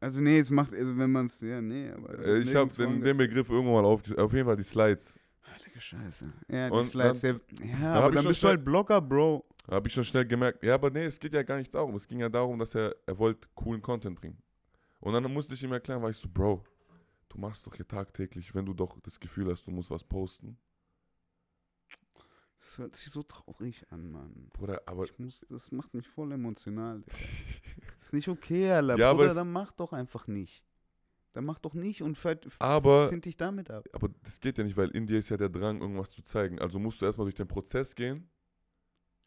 Also 0.00 0.22
nee, 0.22 0.38
es 0.38 0.50
macht, 0.50 0.72
also 0.72 0.96
wenn 0.96 1.10
man 1.12 1.26
es, 1.26 1.40
ja, 1.42 1.60
nee, 1.60 1.90
aber... 1.90 2.18
Äh, 2.20 2.38
ich 2.38 2.54
habe 2.54 2.72
den, 2.72 3.02
den. 3.02 3.18
Begriff 3.18 3.50
irgendwann 3.50 3.82
mal 3.82 3.84
auf, 3.84 4.00
auf 4.16 4.32
jeden 4.32 4.46
Fall 4.46 4.56
die 4.56 4.62
Slides. 4.62 5.14
Heilige 5.46 5.80
Scheiße. 5.80 6.32
Ja, 6.48 6.68
die 6.70 6.76
Und 6.76 6.84
Slides, 6.84 7.20
dann- 7.22 7.40
ja, 7.58 7.64
ja 7.66 7.78
hab 7.78 7.94
aber 7.96 8.08
ich 8.10 8.14
dann 8.14 8.22
schon 8.22 8.28
bist 8.30 8.42
du 8.42 8.46
schnell- 8.46 8.50
halt 8.56 8.64
Blogger, 8.64 9.00
Bro. 9.00 9.44
Da 9.66 9.76
habe 9.76 9.88
ich 9.88 9.94
schon 9.94 10.04
schnell 10.04 10.26
gemerkt, 10.26 10.62
ja, 10.62 10.74
aber 10.74 10.90
nee, 10.90 11.04
es 11.04 11.18
geht 11.20 11.32
ja 11.34 11.42
gar 11.42 11.56
nicht 11.58 11.74
darum. 11.74 11.94
Es 11.94 12.06
ging 12.06 12.20
ja 12.20 12.28
darum, 12.28 12.58
dass 12.58 12.74
er, 12.74 12.94
er 13.06 13.18
wollte 13.18 13.48
coolen 13.54 13.80
Content 13.82 14.20
bringen. 14.20 14.38
Und 15.00 15.12
dann 15.14 15.32
musste 15.32 15.54
ich 15.54 15.62
ihm 15.62 15.72
erklären, 15.72 16.02
war 16.02 16.10
ich 16.10 16.16
so, 16.16 16.28
Bro, 16.28 16.62
du 17.28 17.38
machst 17.38 17.66
doch 17.66 17.74
hier 17.74 17.86
tagtäglich, 17.88 18.54
wenn 18.54 18.66
du 18.66 18.74
doch 18.74 18.98
das 19.00 19.18
Gefühl 19.20 19.50
hast, 19.50 19.66
du 19.66 19.70
musst 19.70 19.90
was 19.90 20.04
posten. 20.04 20.58
Das 22.60 22.76
hört 22.76 22.94
sich 22.94 23.10
so 23.10 23.22
traurig 23.22 23.86
an, 23.90 24.10
Mann. 24.10 24.50
Bruder, 24.52 24.82
aber 24.86 25.04
Ich 25.04 25.18
muss, 25.18 25.44
das 25.48 25.72
macht 25.72 25.94
mich 25.94 26.06
voll 26.06 26.30
emotional. 26.32 27.00
Digga. 27.00 27.16
ist 27.98 28.12
nicht 28.12 28.28
okay, 28.28 28.70
Alter. 28.70 28.96
Ja, 28.98 29.10
aber 29.10 29.18
Bruder, 29.20 29.30
es- 29.30 29.34
dann 29.36 29.50
mach 29.52 29.72
doch 29.72 29.92
einfach 29.94 30.26
nicht. 30.26 30.62
Dann 31.32 31.44
mach 31.44 31.58
doch 31.60 31.74
nicht 31.74 32.02
und 32.02 32.16
find 32.16 32.44
dich 33.24 33.36
damit 33.36 33.70
ab. 33.70 33.86
Aber 33.92 34.08
das 34.22 34.40
geht 34.40 34.58
ja 34.58 34.64
nicht, 34.64 34.76
weil 34.76 34.90
in 34.90 35.06
dir 35.06 35.18
ist 35.18 35.28
ja 35.28 35.36
der 35.36 35.48
Drang, 35.48 35.80
irgendwas 35.80 36.10
zu 36.10 36.22
zeigen. 36.22 36.58
Also 36.58 36.78
musst 36.78 37.00
du 37.00 37.06
erstmal 37.06 37.26
durch 37.26 37.36
den 37.36 37.46
Prozess 37.46 37.94
gehen. 37.94 38.28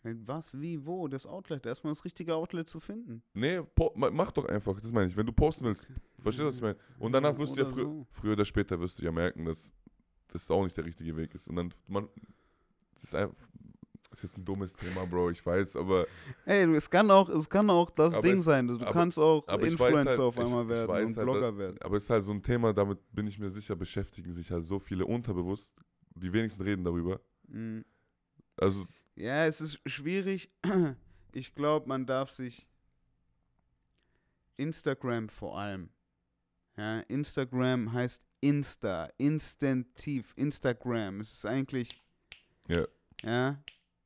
Was, 0.03 0.59
wie, 0.59 0.85
wo? 0.85 1.07
Das 1.07 1.25
Outlet. 1.25 1.65
Erstmal 1.65 1.93
das 1.93 2.03
richtige 2.03 2.35
Outlet 2.35 2.69
zu 2.69 2.81
finden. 2.81 3.23
Nee, 3.33 3.61
mach 3.95 4.31
doch 4.31 4.45
einfach. 4.45 4.77
Das 4.81 4.91
meine 4.91 5.07
ich. 5.07 5.15
Wenn 5.15 5.25
du 5.25 5.31
posten 5.31 5.63
willst, 5.63 5.87
verstehst 6.21 6.39
du, 6.41 6.47
was 6.47 6.55
ich 6.57 6.61
meine? 6.61 6.77
Und 6.99 7.13
danach 7.13 7.37
wirst 7.37 7.55
du 7.55 7.61
ja 7.61 7.67
Oder 7.67 7.73
frü 7.73 7.81
so. 7.83 8.07
früher 8.11 8.33
oder 8.33 8.43
später 8.43 8.77
wirst 8.81 8.99
du 8.99 9.05
ja 9.05 9.13
merken, 9.13 9.45
dass 9.45 9.73
das 10.27 10.51
auch 10.51 10.63
nicht 10.63 10.75
der 10.75 10.83
richtige 10.83 11.15
Weg 11.15 11.33
ist. 11.33 11.47
Und 11.47 11.55
dann, 11.55 11.73
man, 11.87 12.09
das 12.95 13.05
ist 13.05 13.15
einfach, 13.15 13.35
ist 14.13 14.23
jetzt 14.23 14.37
ein 14.37 14.45
dummes 14.45 14.75
Thema, 14.75 15.05
Bro, 15.05 15.31
ich 15.31 15.45
weiß, 15.45 15.75
aber, 15.75 16.05
Ey, 16.45 16.63
es 16.75 16.89
kann 16.89 17.09
auch, 17.11 17.29
es 17.29 17.49
kann 17.49 17.69
auch 17.69 17.89
das 17.89 18.19
Ding 18.21 18.37
es- 18.39 18.45
sein. 18.45 18.67
Du 18.67 18.75
aber- 18.75 18.91
kannst 18.91 19.17
auch 19.19 19.45
ich 19.47 19.53
Influencer 19.71 20.09
halt- 20.11 20.19
auf 20.19 20.35
ich- 20.37 20.43
einmal 20.43 20.63
ich 20.63 20.69
werden 20.69 20.87
weiß 20.89 21.09
und 21.09 21.17
halt, 21.17 21.25
Blogger 21.25 21.57
werden. 21.57 21.77
aber 21.81 21.97
es 21.97 22.03
ist 22.03 22.09
halt 22.09 22.23
so 22.23 22.31
ein 22.31 22.43
Thema, 22.43 22.73
damit 22.73 22.99
bin 23.11 23.27
ich 23.27 23.39
mir 23.39 23.49
sicher, 23.49 23.75
beschäftigen 23.75 24.31
sich 24.31 24.51
halt 24.51 24.65
so 24.65 24.79
viele 24.79 25.05
unterbewusst. 25.05 25.73
Die 26.15 26.31
wenigsten 26.31 26.63
reden 26.63 26.83
darüber. 26.83 27.19
Mhm. 27.47 27.83
Also, 28.57 28.85
Ja, 29.15 29.45
es 29.45 29.61
ist 29.61 29.79
schwierig. 29.85 30.51
Ich 31.35 31.55
glaube, 31.55 31.87
man 31.87 32.05
darf 32.05 32.29
sich 32.29 32.67
Instagram 34.55 35.29
vor 35.29 35.57
allem. 35.59 35.89
Ja, 36.77 36.99
Instagram 37.01 37.91
heißt 37.93 38.23
Insta, 38.41 39.09
instantiv, 39.17 40.33
Instagram. 40.35 41.21
Es 41.21 41.33
ist 41.33 41.45
eigentlich. 41.45 42.01
Ja. 42.67 42.85
Ja, 43.23 43.63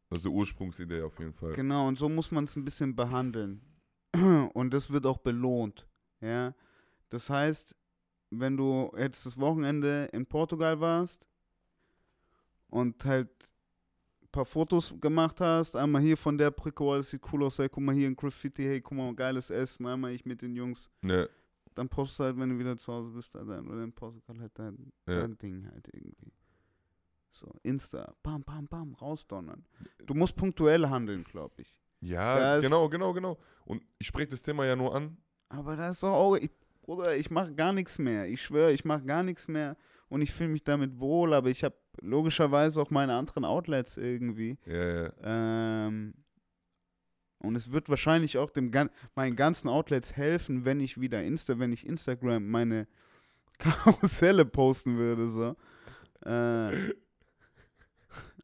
also 0.09 0.29
Ursprungsidee 0.29 1.01
auf 1.01 1.17
jeden 1.19 1.33
Fall. 1.33 1.53
genau. 1.53 1.87
Und 1.87 1.97
so 1.97 2.07
muss 2.09 2.31
man 2.31 2.43
es 2.45 2.55
ein 2.55 2.63
bisschen 2.65 2.95
behandeln. 2.95 3.61
Und 4.53 4.73
das 4.73 4.89
wird 4.91 5.05
auch 5.05 5.17
belohnt. 5.17 5.85
Ja, 6.21 6.55
das 7.09 7.29
heißt, 7.29 7.75
wenn 8.31 8.57
du 8.57 8.91
jetzt 8.97 9.25
das 9.25 9.37
Wochenende 9.39 10.09
in 10.13 10.25
Portugal 10.25 10.79
warst 10.79 11.27
und 12.69 13.03
halt 13.05 13.29
ein 14.23 14.29
paar 14.31 14.45
Fotos 14.45 14.93
gemacht 14.99 15.39
hast, 15.41 15.75
einmal 15.75 16.01
hier 16.01 16.17
von 16.17 16.37
der 16.37 16.51
Brücke, 16.51 16.83
oh, 16.83 16.95
das 16.95 17.09
sieht 17.11 17.21
cool 17.31 17.43
aus, 17.43 17.59
hey, 17.59 17.69
guck 17.69 17.83
mal 17.83 17.95
hier 17.95 18.07
ein 18.07 18.15
Graffiti, 18.15 18.63
hey, 18.63 18.81
guck 18.81 18.97
mal, 18.97 19.13
geiles 19.15 19.49
Essen, 19.49 19.85
einmal 19.85 20.11
ich 20.11 20.25
mit 20.25 20.41
den 20.41 20.55
Jungs, 20.55 20.89
Ja, 21.03 21.25
dann 21.75 21.87
postest 21.87 22.19
du 22.19 22.23
halt, 22.25 22.37
wenn 22.37 22.49
du 22.49 22.57
wieder 22.59 22.77
zu 22.77 22.91
Hause 22.91 23.11
bist, 23.11 23.33
halt 23.35 23.47
oder 23.47 23.83
in 23.83 23.93
Portugal 23.93 24.39
halt 24.39 24.51
dein, 24.57 24.91
Ja. 25.07 25.21
dein 25.21 25.37
Ding 25.37 25.65
halt 25.71 25.87
irgendwie. 25.93 26.31
So, 27.37 27.53
Insta, 27.61 28.15
bam, 28.23 28.43
bam, 28.43 28.67
bam, 28.67 28.93
rausdonnern. 28.95 29.63
Du 30.05 30.13
musst 30.15 30.35
punktuell 30.35 30.87
handeln, 30.89 31.23
glaube 31.23 31.61
ich. 31.61 31.79
ja 32.01 32.39
Da 32.39 32.55
ist- 32.57 32.63
genau, 32.63 32.89
genau, 32.89 33.13
genau. 33.13 33.37
Und 33.65 33.83
ich 33.99 34.07
spreche 34.07 34.29
das 34.29 34.41
Thema 34.41 34.65
ja 34.65 34.75
nur 34.75 34.95
an. 34.95 35.17
Aber 35.49 35.75
da 35.75 35.89
ist 35.89 36.01
doch 36.01 36.13
auch, 36.13 36.35
ich, 36.35 36.49
Bruder, 36.81 37.15
ich 37.15 37.29
mache 37.29 37.53
gar 37.53 37.73
nichts 37.73 37.99
mehr. 37.99 38.27
Ich 38.27 38.41
schwöre, 38.41 38.71
ich 38.73 38.85
mache 38.85 39.03
gar 39.05 39.21
nichts 39.21 39.47
mehr 39.47 39.77
und 40.09 40.21
ich 40.21 40.31
fühle 40.33 40.49
mich 40.49 40.63
damit 40.63 40.99
wohl, 40.99 41.33
aber 41.35 41.49
ich 41.49 41.63
habe 41.63 41.75
logischerweise 42.01 42.81
auch 42.81 42.89
meine 42.89 43.13
anderen 43.13 43.45
Outlets 43.45 43.97
irgendwie. 43.97 44.57
Ja, 44.65 45.03
ja. 45.03 45.13
Ähm, 45.87 46.13
Und 47.39 47.55
es 47.55 47.71
wird 47.71 47.87
wahrscheinlich 47.89 48.39
auch 48.39 48.49
dem 48.49 48.71
gan 48.71 48.89
meinen 49.15 49.35
ganzen 49.35 49.67
Outlets 49.69 50.15
helfen, 50.17 50.65
wenn 50.65 50.79
ich 50.79 50.99
wieder 50.99 51.23
Insta, 51.23 51.59
wenn 51.59 51.71
ich 51.71 51.85
Instagram 51.85 52.47
meine 52.47 52.87
Karusselle 53.59 54.43
posten 54.45 54.97
würde, 54.97 55.27
so. 55.27 55.55
Äh, 56.25 56.93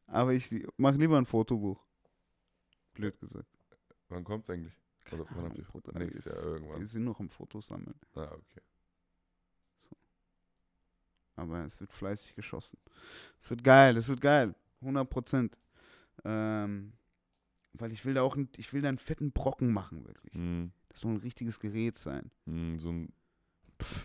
aber 0.06 0.32
ich 0.32 0.66
mache 0.76 0.96
lieber 0.96 1.18
ein 1.18 1.26
Fotobuch. 1.26 1.84
Blöd 2.94 3.18
gesagt. 3.18 3.48
Wann 4.08 4.24
kommt's 4.24 4.48
eigentlich? 4.50 4.74
Oder 5.12 5.26
wann 5.30 5.44
habt 5.44 5.58
ihr 5.58 5.98
nächstes 5.98 6.24
Jahr 6.24 6.54
irgendwann? 6.54 6.80
Wir 6.80 6.86
sind 6.86 7.04
noch 7.04 7.20
am 7.20 7.28
Fotos 7.28 7.66
sammeln. 7.66 7.98
Ah, 8.14 8.32
okay. 8.32 8.60
Aber 11.36 11.64
es 11.64 11.80
wird 11.80 11.92
fleißig 11.92 12.34
geschossen. 12.34 12.78
Es 13.40 13.50
wird 13.50 13.64
geil, 13.64 13.96
es 13.96 14.08
wird 14.08 14.20
geil. 14.20 14.54
100 14.80 15.08
Prozent. 15.10 15.58
Ähm, 16.24 16.92
weil 17.72 17.92
ich 17.92 18.04
will 18.04 18.14
da 18.14 18.22
auch, 18.22 18.36
ich 18.56 18.72
will 18.72 18.82
da 18.82 18.88
einen 18.88 18.98
fetten 18.98 19.32
Brocken 19.32 19.72
machen, 19.72 20.04
wirklich. 20.06 20.34
Mhm. 20.34 20.72
Das 20.88 21.00
soll 21.00 21.12
ein 21.12 21.18
richtiges 21.18 21.58
Gerät 21.58 21.98
sein. 21.98 22.30
Mhm, 22.44 22.78
so 22.78 22.90
ein 22.90 23.12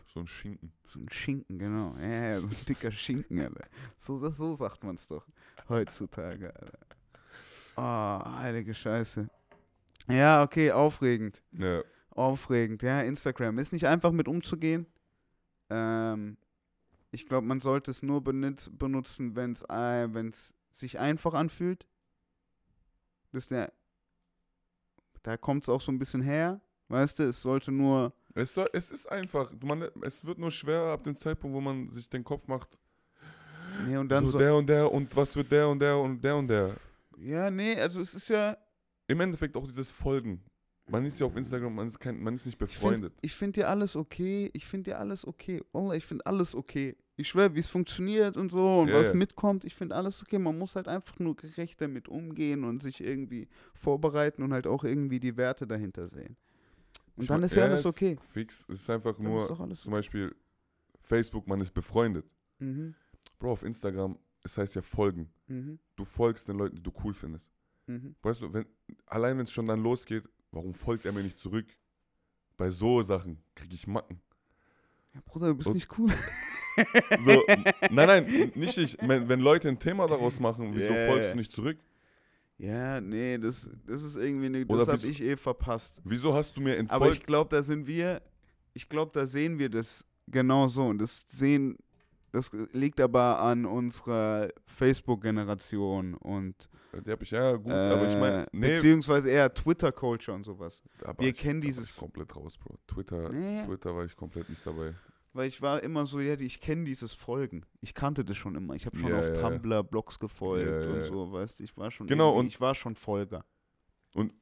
so 0.08 0.22
ein 0.22 0.28
Schinken. 0.28 0.72
So 0.86 1.00
ein 1.00 1.10
Schinken, 1.10 1.60
genau. 1.60 1.96
Ja, 2.00 2.08
ja, 2.08 2.40
so 2.40 2.48
ein 2.48 2.56
dicker 2.68 2.92
Schinken, 2.92 3.40
Alter. 3.40 3.68
So, 3.98 4.20
das, 4.20 4.38
so 4.38 4.54
sagt 4.56 4.84
man 4.84 4.96
es 4.96 5.08
doch 5.08 5.26
heutzutage, 5.68 6.54
Alter. 6.54 6.80
Oh, 7.78 8.40
heilige 8.40 8.74
Scheiße. 8.74 9.30
Ja, 10.10 10.44
okay, 10.44 10.72
aufregend. 10.72 11.44
Ja. 11.52 11.82
Aufregend, 12.10 12.82
ja, 12.82 13.02
Instagram. 13.02 13.60
Ist 13.60 13.72
nicht 13.72 13.88
einfach 13.88 14.12
mit 14.12 14.28
umzugehen. 14.28 14.86
Ähm, 15.70 16.38
ich 17.12 17.28
glaube, 17.28 17.48
man 17.48 17.60
sollte 17.60 17.92
es 17.92 18.04
nur 18.04 18.24
benutz, 18.24 18.70
benutzen, 18.74 19.36
wenn 19.36 19.54
es 19.54 19.62
äh, 19.64 20.14
wenn's 20.14 20.54
sich 20.72 21.00
einfach 21.00 21.34
anfühlt. 21.34 21.88
Das 23.32 23.48
der, 23.48 23.72
da 25.24 25.38
kommt 25.38 25.64
es 25.64 25.70
auch 25.70 25.82
so 25.82 25.92
ein 25.92 26.00
bisschen 26.00 26.22
her. 26.22 26.62
Weißt 26.88 27.20
du, 27.20 27.24
es 27.24 27.42
sollte 27.42 27.72
nur, 27.72 28.14
Es, 28.40 28.54
soll, 28.54 28.68
es 28.74 28.92
ist 28.92 29.12
einfach. 29.12 29.52
Man, 29.64 29.88
es 30.02 30.26
wird 30.26 30.38
nur 30.38 30.52
schwerer 30.52 30.94
ab 30.94 31.04
dem 31.04 31.16
Zeitpunkt, 31.16 31.56
wo 31.56 31.62
man 31.62 31.90
sich 31.90 32.08
den 32.10 32.24
Kopf 32.24 32.48
macht. 32.48 32.78
nee, 33.88 33.98
und 33.98 34.10
dann 34.10 34.26
so, 34.26 34.32
so, 34.32 34.38
der 34.40 34.56
und 34.56 34.68
der 34.68 34.92
und 34.92 35.16
was 35.16 35.36
wird 35.36 35.52
der 35.52 35.68
und 35.70 35.80
der 35.80 35.98
und 35.98 36.24
der 36.24 36.36
und 36.36 36.48
der. 36.48 36.76
ja, 37.18 37.50
nee, 37.52 37.76
also 37.80 38.02
es 38.02 38.14
ist 38.16 38.30
ja, 38.30 38.58
Im 39.08 39.20
Endeffekt 39.22 39.56
auch 39.58 39.66
dieses 39.68 39.92
Folgen. 39.92 40.44
Man 40.88 41.06
ist 41.06 41.20
ja 41.20 41.28
auf 41.28 41.36
Instagram, 41.36 41.76
man 41.76 41.88
ist, 41.88 42.00
kein, 42.00 42.20
man 42.20 42.36
ist 42.36 42.46
nicht 42.48 42.60
ich 42.62 42.68
finde 42.78 42.98
befreundet. 43.00 43.14
ich 43.22 43.36
find 43.36 43.56
dir 43.56 43.70
alles 43.70 43.96
okay, 43.96 44.50
ich 44.54 44.66
finde 44.66 44.92
dir 44.92 45.00
alles 45.00 45.26
okay. 45.26 45.62
Wallah, 45.72 45.94
ich 45.96 46.06
finde 46.06 46.26
alles 46.26 46.56
okay. 46.56 46.96
Ich 47.16 47.28
schwöre, 47.30 47.54
wie 47.54 47.60
es 47.60 47.68
funktioniert 47.68 48.38
und 48.38 48.52
so 48.52 48.80
und 48.80 48.88
Ja, 48.88 48.96
was 48.96 49.10
ja. 49.10 49.16
mitkommt, 49.16 49.66
ich 49.66 49.76
finde 49.76 49.96
alles 49.96 50.22
okay. 50.24 50.40
Man 50.40 50.58
muss 50.58 50.76
halt 50.76 50.88
einfach 50.88 51.20
nur 51.20 51.36
gerecht 51.36 51.80
damit 51.82 52.08
umgehen 52.08 52.64
und 52.64 52.82
sich 52.82 53.02
irgendwie 53.02 53.48
vorbereiten 53.74 54.42
und 54.42 54.52
halt 54.54 54.66
auch 54.66 54.84
irgendwie 54.84 55.20
die 55.20 55.38
Werte 55.38 55.68
dahinter 55.68 56.08
sehen. 56.08 56.38
Und 57.20 57.24
Ich 57.24 57.28
dann 57.28 57.42
mein, 57.42 57.46
ist 57.46 57.56
ja 57.56 57.64
alles 57.66 57.82
es 57.82 57.86
okay. 57.86 58.18
Fix. 58.32 58.66
Es 58.70 58.82
ist 58.82 58.90
einfach 58.90 59.14
Dann 59.16 59.24
nur, 59.26 59.44
ist 59.44 59.60
alles 59.60 59.82
zum 59.82 59.92
Beispiel 59.92 60.34
Facebook, 61.02 61.48
man 61.48 61.60
ist 61.62 61.72
befreundet. 61.72 62.26
Mhm. 62.60 62.96
Bro, 63.38 63.52
auf 63.52 63.64
Instagram, 63.64 64.18
es 64.44 64.58
heißt 64.58 64.76
ja 64.76 64.82
folgen. 64.82 65.30
Mhm. 65.48 65.80
Du 65.96 66.06
folgst 66.06 66.48
den 66.48 66.58
Leuten, 66.58 66.76
die 66.78 66.84
du 66.84 66.92
cool 67.04 67.14
findest. 67.14 67.46
Mhm. 67.88 68.16
Weißt 68.22 68.42
du, 68.42 68.54
wenn, 68.54 68.66
allein 69.06 69.38
wenn 69.38 69.44
es 69.44 69.52
schon 69.52 69.68
dann 69.68 69.82
losgeht, 69.84 70.24
warum 70.52 70.74
folgt 70.74 71.06
er 71.06 71.12
mir 71.12 71.24
nicht 71.24 71.38
zurück? 71.38 71.66
Bei 72.58 72.70
so 72.70 73.02
Sachen 73.02 73.42
kriege 73.56 73.76
ich 73.76 73.86
Macken. 73.88 74.22
Ja, 75.14 75.22
Bruder, 75.26 75.48
du 75.48 75.56
bist 75.56 75.68
Und- 75.70 75.76
nicht 75.76 75.98
cool. 75.98 76.10
So, 77.26 77.44
nein, 77.92 78.08
nein, 78.08 78.52
nicht 78.56 78.78
ich. 78.78 78.98
Wenn, 79.02 79.28
wenn 79.28 79.42
Leute 79.42 79.68
ein 79.68 79.80
Thema 79.80 80.08
daraus 80.08 80.40
machen, 80.40 80.74
wieso 80.74 80.94
Ja, 80.94 81.08
folgst 81.12 81.34
du 81.34 81.36
nicht 81.36 81.52
zurück? 81.52 81.78
Ja, 82.60 83.00
nee, 83.00 83.38
das, 83.38 83.70
das 83.88 84.04
ist 84.04 84.18
irgendwie 84.18 84.48
eine, 84.48 84.66
Oder 84.66 84.80
das 84.86 84.90
habe 84.90 85.08
ich 85.08 85.22
eh 85.22 85.38
verpasst. 85.38 86.02
Wieso 86.04 86.34
hast 86.34 86.56
du 86.58 86.62
mir 86.62 86.72
Aber 86.74 86.80
entfolgt? 86.80 87.16
ich 87.18 87.26
glaube, 87.26 87.50
da 87.56 87.64
sind 87.64 87.88
wir, 87.88 88.22
ich 88.74 88.90
glaube, 88.90 89.12
da 89.14 89.26
sehen 89.26 89.58
wir 89.60 89.70
das 89.70 90.06
genau 90.28 90.68
so. 90.68 90.86
Und 90.88 90.98
das 91.00 91.24
sehen, 91.28 91.78
das 92.34 92.52
liegt 92.74 93.00
aber 93.00 93.40
an 93.40 93.66
unserer 93.66 94.50
Facebook-Generation 94.66 96.16
und 96.16 96.54
Die 97.06 97.12
hab 97.12 97.22
ich, 97.22 97.32
ja 97.32 97.56
gut, 97.56 97.72
aber 97.72 98.08
ich 98.10 98.16
meine, 98.18 98.44
äh, 98.44 98.48
nee, 98.52 98.74
beziehungsweise 98.76 99.30
eher 99.30 99.54
Twitter-Culture 99.54 100.36
und 100.36 100.44
sowas. 100.44 100.82
aber 101.04 101.20
wir 101.24 101.30
ich, 101.30 101.38
kennen 101.38 101.62
dieses- 101.62 101.92
ich 101.92 101.98
komplett 101.98 102.36
raus, 102.36 102.58
Bro. 102.58 102.78
Twitter, 102.88 103.30
Nee. 103.32 103.64
Twitter 103.66 103.96
war 103.96 104.04
ich 104.06 104.16
komplett 104.16 104.50
nicht 104.50 104.66
dabei. 104.66 104.94
Weil 105.34 105.48
ich 105.48 105.62
war 105.62 105.84
immer 105.84 106.06
so, 106.08 106.20
ja, 106.20 106.34
ich 106.40 106.60
kenne 106.60 106.86
dieses 106.86 107.14
Folgen. 107.14 107.64
Ich 107.82 107.94
kannte 107.94 108.26
das 108.26 108.36
schon 108.36 108.56
immer. 108.56 108.74
Ich 108.74 108.86
habe 108.88 108.98
schon 108.98 109.10
Ja, 109.12 109.20
auf 109.20 109.28
ja. 109.28 109.34
Tumblr 109.36 109.84
Blogs 109.84 110.18
gefolgt 110.18 110.84
Ja, 110.84 110.90
und 110.90 111.04
so, 111.04 111.32
weißt 111.32 111.60
du. 111.60 111.64
Ich 111.64 111.78
war 111.78 111.92
schon 111.92 112.08
Genau, 112.08 112.36
und- 112.38 112.48
ich 112.48 112.60
war 112.60 112.74
schon 112.74 112.96
Folger. 112.96 113.46
Und- 114.14 114.34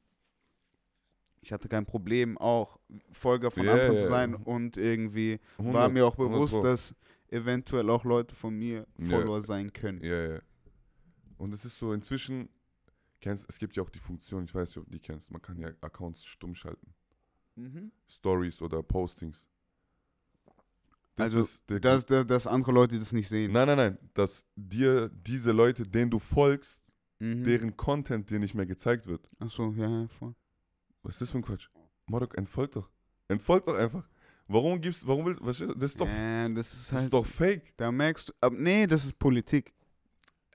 ich 1.42 1.52
hatte 1.52 1.68
kein 1.70 1.86
Problem, 1.86 2.38
auch 2.38 2.80
Folger 3.12 3.52
von 3.52 3.68
anderen 3.68 3.98
zu 3.98 4.08
sein 4.08 4.36
und 4.36 4.78
irgendwie 4.78 5.40
100, 5.58 5.74
war 5.74 5.90
mir 5.90 6.06
auch 6.06 6.18
100 6.18 6.34
bewusst, 6.34 6.64
dass 6.64 6.96
eventuell 7.30 7.90
auch 7.90 8.04
Leute 8.06 8.36
von 8.36 8.54
mir. 8.58 8.88
Follower 8.98 9.42
sein 9.42 9.72
können. 9.74 10.02
Ja, 10.04 10.36
ja. 10.36 10.40
Und 11.38 11.54
es 11.54 11.66
ist 11.66 11.78
so, 11.78 11.94
inzwischen, 11.94 12.50
kennst, 13.22 13.46
es 13.50 13.60
gibt 13.60 13.76
ja 13.76 13.84
auch 13.84 13.90
die 13.90 14.00
Funktion, 14.00 14.46
ich 14.46 14.56
weiß 14.56 14.70
nicht, 14.70 14.78
ob 14.78 14.86
du 14.86 14.92
die 14.92 15.00
kennst, 15.00 15.32
man 15.32 15.42
kann 15.42 15.60
ja 15.60 15.70
Accounts 15.82 16.26
stumm 16.26 16.56
schalten. 16.56 16.94
Mhm. 17.56 17.92
Stories 18.08 18.62
oder 18.62 18.82
Postings. 18.84 19.46
Das 21.18 21.26
Also, 21.26 21.42
ist 21.42 21.70
der, 21.70 21.80
Dass, 21.82 22.06
dass, 22.06 22.26
dass 22.26 22.48
andere 22.48 22.72
Leute 22.72 22.98
das 22.98 23.12
nicht 23.12 23.28
sehen. 23.28 23.52
Nein, 23.52 23.68
nein, 23.68 23.78
nein. 23.78 23.98
Dass 24.14 24.48
dir 24.56 25.10
diese 25.10 25.52
Leute, 25.52 25.84
denen 25.86 26.10
du 26.12 26.20
folgst, 26.20 26.82
Mhm. 27.20 27.44
deren 27.44 27.76
Content 27.76 28.30
dir 28.30 28.38
nicht 28.40 28.54
mehr 28.54 28.68
gezeigt 28.68 29.08
wird. 29.08 29.28
Achso, 29.40 29.74
ja, 29.76 29.90
ja, 29.90 30.08
voll. 30.08 30.36
Was 31.02 31.16
ist 31.16 31.22
das 31.24 31.32
für 31.32 31.40
ein 31.40 31.42
Quatsch? 31.44 31.68
Marok, 32.06 32.38
entfolgt 32.38 32.76
doch. 32.76 32.90
Entfolgt 33.28 33.68
doch 33.68 33.76
einfach. 33.76 34.08
Warum 34.48 34.80
gibst 34.80 35.06
warum 35.08 35.26
willst 35.26 35.44
was 35.44 35.60
ist, 35.60 35.74
das 35.76 35.92
ist 35.92 36.00
doch, 36.00 36.08
ja, 36.08 36.48
das 36.50 36.74
ist 36.74 36.84
das 36.84 36.92
halt. 36.94 37.04
ist 37.06 37.14
doch 37.14 37.26
fake. 37.26 37.74
da 37.76 37.92
merkst 37.92 38.30
du. 38.30 38.34
Aber 38.40 38.56
nee, 38.56 38.86
das 38.88 39.04
ist 39.04 39.18
Politik. 39.18 39.74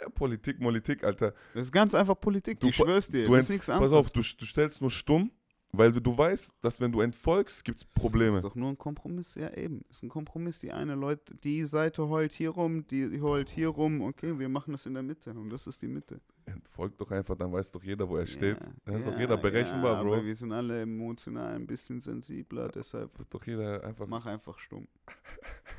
Ja, 0.01 0.09
Politik, 0.11 0.61
Politik, 0.61 1.03
Alter. 1.05 1.35
Das 1.53 1.67
ist 1.67 1.73
ganz 1.73 1.95
einfach 1.95 2.19
Politik. 2.21 2.61
Du 2.61 2.69
ich 2.69 2.77
schwör's 2.77 3.09
dir. 3.09 3.25
Du 3.27 3.35
das 3.35 3.45
ist 3.47 3.51
nichts 3.51 3.67
pass 3.67 3.75
anderes. 3.77 3.93
auf, 3.93 4.11
du, 4.13 4.21
du 4.21 4.47
stellst 4.47 4.81
nur 4.81 4.91
stumm, 4.93 5.33
weil 5.75 5.91
du, 5.93 6.17
weißt, 6.17 6.53
dass 6.61 6.81
wenn 6.81 6.93
du 6.93 7.01
entfolgst, 7.01 7.65
gibt 7.65 7.79
es 7.79 7.87
Das 7.93 8.03
Probleme. 8.03 8.37
ist 8.37 8.45
doch 8.45 8.55
nur 8.55 8.69
ein 8.69 8.77
Kompromiss, 8.79 9.35
ja 9.37 9.51
eben. 9.57 9.83
Ist 9.89 10.03
ein 10.03 10.11
Kompromiss. 10.11 10.59
Die 10.59 10.71
eine 10.71 10.95
Leute, 10.95 11.35
die 11.37 11.65
Seite 11.65 12.09
heult 12.09 12.33
hier 12.33 12.51
rum, 12.51 12.87
die 12.87 13.21
heult 13.23 13.49
hier 13.49 13.69
rum. 13.69 14.03
Okay, 14.03 14.39
wir 14.39 14.49
machen 14.51 14.73
das 14.73 14.85
in 14.85 14.93
der 14.95 15.03
Mitte 15.03 15.31
und 15.31 15.49
das 15.51 15.67
ist 15.67 15.81
die 15.81 15.89
Mitte. 15.89 16.21
Entfolgt 16.45 17.01
doch 17.01 17.11
einfach, 17.11 17.37
dann 17.37 17.53
weiß 17.53 17.73
doch 17.73 17.83
jeder, 17.83 18.07
wo 18.09 18.17
er 18.17 18.27
steht. 18.27 18.61
Ja, 18.61 18.67
Dann 18.85 18.97
ist 18.97 19.07
ja, 19.07 19.13
doch 19.13 19.19
jeder 19.19 19.37
berechenbar, 19.37 19.97
ja, 19.97 20.03
Bro. 20.03 20.15
Aber 20.15 20.25
wir 20.25 20.37
sind 20.37 20.53
alle 20.53 20.83
emotional 20.83 21.55
ein 21.55 21.67
bisschen 21.67 22.01
sensibler, 22.01 22.69
deshalb 22.69 23.19
Wird 23.19 23.33
doch 23.33 23.47
jeder 23.47 23.83
einfach. 23.85 24.07
mach 24.07 24.27
einfach 24.27 24.59
stumm. 24.59 24.87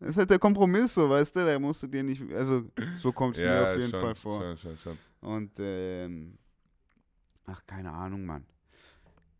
Das 0.00 0.10
ist 0.10 0.16
halt 0.16 0.30
der 0.30 0.38
Kompromiss, 0.38 0.94
so, 0.94 1.10
weißt 1.10 1.36
du? 1.36 1.44
Da 1.44 1.58
musst 1.58 1.82
du 1.82 1.86
dir 1.86 2.02
nicht. 2.02 2.22
Also, 2.32 2.64
so 2.96 3.12
kommt 3.12 3.36
es 3.36 3.42
mir 3.42 3.62
auf 3.62 3.76
jeden 3.76 3.90
schon, 3.90 4.00
Fall 4.00 4.14
vor. 4.14 4.40
Schon, 4.40 4.56
schon, 4.56 4.78
schon. 4.78 4.98
Und, 5.20 5.52
ähm, 5.58 6.38
ach, 7.44 7.60
keine 7.66 7.92
Ahnung, 7.92 8.24
Mann. 8.24 8.46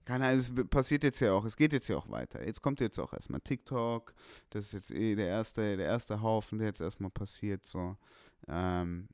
Keine 0.06 0.26
Ahnung, 0.26 0.38
es 0.38 0.54
passiert 0.70 1.02
jetzt 1.02 1.18
ja 1.18 1.32
auch, 1.32 1.44
es 1.44 1.56
geht 1.56 1.72
jetzt 1.72 1.88
ja 1.88 1.96
auch 1.96 2.08
weiter. 2.08 2.46
Jetzt 2.46 2.62
kommt 2.62 2.80
jetzt 2.80 2.98
auch 3.00 3.12
erstmal 3.12 3.40
TikTok. 3.40 4.14
Das 4.50 4.66
ist 4.66 4.72
jetzt 4.72 4.90
eh 4.92 5.16
der 5.16 5.26
erste, 5.26 5.76
der 5.76 5.86
erste 5.86 6.22
Haufen, 6.22 6.58
der 6.58 6.68
jetzt 6.68 6.80
erstmal 6.80 7.10
passiert. 7.10 7.66
So. 7.66 7.96
Ähm, 8.46 9.08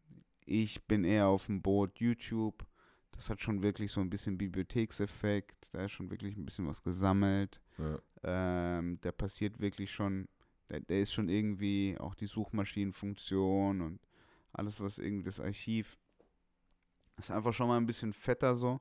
ich 0.44 0.86
bin 0.86 1.04
eher 1.04 1.28
auf 1.28 1.46
dem 1.46 1.62
Boot 1.62 1.98
YouTube. 1.98 2.66
Das 3.12 3.30
hat 3.30 3.40
schon 3.40 3.62
wirklich 3.62 3.90
so 3.90 4.02
ein 4.02 4.10
bisschen 4.10 4.36
Bibliothekseffekt. 4.36 5.72
Da 5.72 5.86
ist 5.86 5.92
schon 5.92 6.10
wirklich 6.10 6.36
ein 6.36 6.44
bisschen 6.44 6.68
was 6.68 6.82
gesammelt. 6.82 7.62
Ja. 7.78 7.98
Ähm, 8.22 8.98
da 9.00 9.12
passiert 9.12 9.60
wirklich 9.60 9.90
schon, 9.90 10.28
da, 10.68 10.78
da 10.78 10.94
ist 10.94 11.14
schon 11.14 11.30
irgendwie 11.30 11.96
auch 11.98 12.14
die 12.14 12.26
Suchmaschinenfunktion 12.26 13.80
und 13.80 13.98
alles, 14.52 14.78
was 14.78 14.98
irgendwie 14.98 15.24
das 15.24 15.40
Archiv 15.40 15.98
ist 17.16 17.30
einfach 17.30 17.54
schon 17.54 17.68
mal 17.68 17.78
ein 17.78 17.86
bisschen 17.86 18.12
fetter 18.12 18.54
so. 18.54 18.78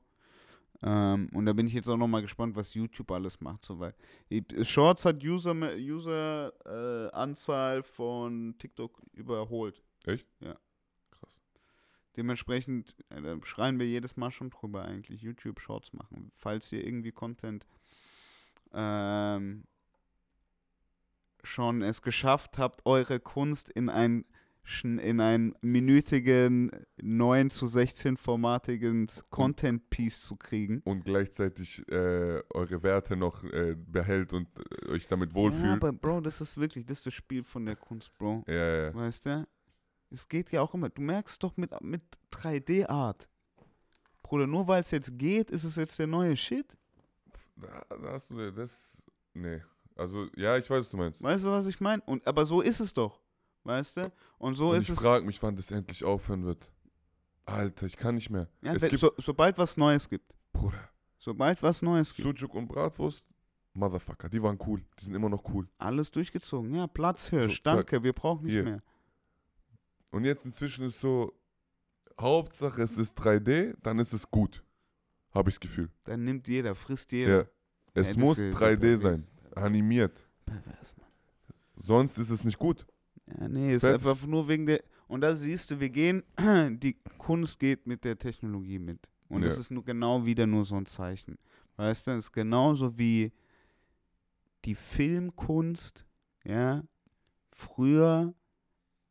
Ähm, 0.84 1.28
und 1.32 1.46
da 1.46 1.52
bin 1.52 1.66
ich 1.66 1.74
jetzt 1.74 1.88
auch 1.88 1.96
noch 1.96 2.08
mal 2.08 2.22
gespannt, 2.22 2.56
was 2.56 2.74
YouTube 2.74 3.10
alles 3.12 3.40
macht. 3.40 3.64
So, 3.64 3.78
weil 3.78 3.94
Shorts 4.62 5.04
hat 5.04 5.22
User, 5.22 5.54
User 5.76 6.52
äh, 6.66 7.10
Anzahl 7.12 7.82
von 7.82 8.56
TikTok 8.58 9.00
überholt. 9.12 9.80
Echt? 10.04 10.26
Ja. 10.40 10.56
Krass. 11.12 11.40
Dementsprechend 12.16 12.96
äh, 13.10 13.36
schreien 13.44 13.78
wir 13.78 13.86
jedes 13.86 14.16
Mal 14.16 14.32
schon 14.32 14.50
drüber 14.50 14.84
eigentlich, 14.84 15.22
YouTube 15.22 15.60
Shorts 15.60 15.92
machen. 15.92 16.32
Falls 16.34 16.72
ihr 16.72 16.84
irgendwie 16.84 17.12
Content 17.12 17.64
ähm, 18.72 19.64
schon 21.44 21.82
es 21.82 22.02
geschafft 22.02 22.58
habt, 22.58 22.86
eure 22.86 23.20
Kunst 23.20 23.70
in 23.70 23.88
ein 23.88 24.24
in 24.64 25.20
einen 25.20 25.54
minütigen 25.60 26.70
9 27.00 27.50
zu 27.50 27.66
16 27.66 28.16
formatigen 28.16 29.08
Content 29.30 29.90
Piece 29.90 30.22
zu 30.22 30.36
kriegen. 30.36 30.80
Und 30.84 31.04
gleichzeitig 31.04 31.86
äh, 31.88 32.42
eure 32.50 32.82
Werte 32.82 33.16
noch 33.16 33.42
äh, 33.44 33.74
behält 33.76 34.32
und 34.32 34.48
äh, 34.86 34.90
euch 34.90 35.08
damit 35.08 35.30
Ja, 35.30 35.34
wohlfühlt. 35.36 35.72
aber 35.82 35.92
Bro, 35.92 36.20
das 36.20 36.40
ist 36.40 36.56
wirklich, 36.56 36.86
das 36.86 36.98
ist 36.98 37.06
das 37.06 37.14
Spiel 37.14 37.42
von 37.44 37.66
der 37.66 37.76
Kunst, 37.76 38.16
Bro. 38.18 38.44
Ja, 38.46 38.54
ja, 38.54 38.82
ja. 38.84 38.94
Weißt 38.94 39.26
du? 39.26 39.46
Es 40.10 40.28
geht 40.28 40.52
ja 40.52 40.60
auch 40.60 40.74
immer. 40.74 40.90
Du 40.90 41.00
merkst 41.02 41.42
doch 41.42 41.56
mit, 41.56 41.72
mit 41.80 42.02
3D-Art. 42.32 43.28
Bruder, 44.22 44.46
nur 44.46 44.68
weil 44.68 44.80
es 44.80 44.90
jetzt 44.90 45.18
geht, 45.18 45.50
ist 45.50 45.64
es 45.64 45.76
jetzt 45.76 45.98
der 45.98 46.06
neue 46.06 46.36
Shit. 46.36 46.76
Da, 47.56 47.84
da 47.88 48.12
hast 48.12 48.30
du 48.30 48.50
das. 48.52 48.96
Nee. 49.34 49.62
Also, 49.96 50.26
ja, 50.36 50.56
ich 50.56 50.68
weiß, 50.70 50.78
was 50.84 50.90
du 50.90 50.96
meinst. 50.96 51.22
Weißt 51.22 51.44
du, 51.44 51.50
was 51.50 51.66
ich 51.66 51.80
meine? 51.80 52.02
Und 52.06 52.26
aber 52.26 52.44
so 52.44 52.60
ist 52.60 52.80
es 52.80 52.92
doch. 52.94 53.21
Weißt 53.64 53.96
du? 53.96 54.12
Und 54.38 54.54
so 54.54 54.70
Und 54.70 54.76
ist 54.78 54.84
ich 54.84 54.90
es. 54.90 55.00
frage 55.00 55.24
mich, 55.24 55.42
wann 55.42 55.54
das 55.56 55.70
endlich 55.70 56.04
aufhören 56.04 56.44
wird. 56.44 56.70
Alter, 57.44 57.86
ich 57.86 57.96
kann 57.96 58.14
nicht 58.16 58.30
mehr. 58.30 58.48
Ja, 58.62 58.74
es 58.74 58.82
wenn- 58.82 58.90
gibt, 58.90 59.00
so, 59.00 59.12
sobald 59.18 59.58
was 59.58 59.76
Neues 59.76 60.08
gibt. 60.08 60.32
Bruder, 60.52 60.88
Sobald 61.18 61.62
was 61.62 61.82
Neues 61.82 62.14
gibt. 62.14 62.38
Sujuk 62.38 62.54
und 62.54 62.66
Bratwurst, 62.66 63.26
Motherfucker, 63.74 64.28
die 64.28 64.42
waren 64.42 64.58
cool. 64.66 64.84
Die 64.98 65.04
sind 65.04 65.14
immer 65.14 65.28
noch 65.28 65.42
cool. 65.52 65.68
Alles 65.78 66.10
durchgezogen. 66.10 66.74
Ja, 66.74 66.86
Platzhirsch. 66.88 67.56
So, 67.58 67.62
zack. 67.62 67.76
danke, 67.76 68.02
wir 68.02 68.12
brauchen 68.12 68.44
nicht 68.44 68.54
Hier. 68.54 68.64
mehr. 68.64 68.82
Und 70.10 70.24
jetzt 70.24 70.44
inzwischen 70.44 70.84
ist 70.84 71.00
so, 71.00 71.32
Hauptsache 72.20 72.82
es 72.82 72.98
ist 72.98 73.18
3D, 73.18 73.74
dann 73.82 73.98
ist 73.98 74.12
es 74.12 74.30
gut. 74.30 74.62
Habe 75.32 75.48
ich 75.48 75.54
das 75.56 75.60
Gefühl. 75.60 75.90
Dann 76.04 76.24
nimmt 76.24 76.46
jeder, 76.48 76.74
frisst 76.74 77.12
Ja. 77.12 77.18
jeder. 77.18 77.38
Es 77.94 78.08
Ja, 78.08 78.14
das 78.14 78.16
muss 78.16 78.38
ist 78.38 78.54
3D 78.54 78.76
pervers. 78.96 79.00
sein, 79.00 79.26
animiert. 79.54 80.28
Pervers, 80.44 80.96
Mann. 80.98 81.06
Sonst 81.76 82.18
ist 82.18 82.30
es 82.30 82.44
nicht 82.44 82.58
gut. 82.58 82.86
Ja, 83.38 83.48
nee, 83.48 83.74
ist 83.74 83.84
einfach 83.84 84.26
nur 84.26 84.48
wegen 84.48 84.66
der. 84.66 84.82
Und 85.08 85.20
da 85.20 85.34
siehst 85.34 85.70
du, 85.70 85.80
wir 85.80 85.90
gehen, 85.90 86.22
die 86.82 86.96
Kunst 87.18 87.58
geht 87.58 87.86
mit 87.86 88.04
der 88.04 88.18
Technologie 88.18 88.78
mit. 88.78 89.08
Und 89.28 89.42
das 89.42 89.54
Ja. 89.54 89.60
ist 89.60 89.70
nur 89.70 89.84
genau 89.84 90.24
wieder 90.24 90.46
nur 90.46 90.64
so 90.64 90.76
ein 90.76 90.86
Zeichen. 90.86 91.38
Weißt 91.76 92.06
du, 92.06 92.12
es 92.12 92.26
ist 92.26 92.32
genauso 92.32 92.98
wie 92.98 93.32
die 94.64 94.74
Filmkunst, 94.74 96.06
ja. 96.44 96.82
Früher 97.54 98.34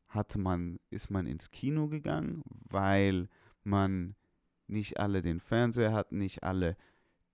hatte 0.08 0.40
man, 0.40 0.80
ist 0.90 1.10
man 1.10 1.26
ins 1.28 1.52
Kino 1.52 1.88
gegangen, 1.88 2.42
weil 2.70 3.30
man 3.64 4.16
nicht 4.68 5.00
alle 5.00 5.22
den 5.22 5.40
Fernseher 5.40 5.94
hatten, 5.94 6.18
nicht 6.18 6.44
alle 6.44 6.76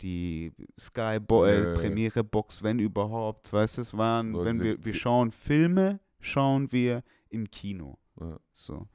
die 0.02 0.54
Sky 0.80 1.20
Bo 1.20 1.46
äh. 1.46 1.74
Premiere 1.74 2.24
Box, 2.24 2.62
wenn 2.64 2.80
überhaupt, 2.80 3.52
weißt 3.52 3.78
du, 3.78 3.82
es 3.82 3.98
waren, 3.98 4.32
Leute 4.34 4.46
wenn 4.46 4.64
wir, 4.64 4.86
wir 4.86 4.94
schauen 4.94 5.32
Filme, 5.32 6.00
schauen 6.20 6.72
wir 6.72 7.04
im 7.30 7.50
Kino. 7.50 7.98
Ja. 8.20 8.40
So. 8.54 8.88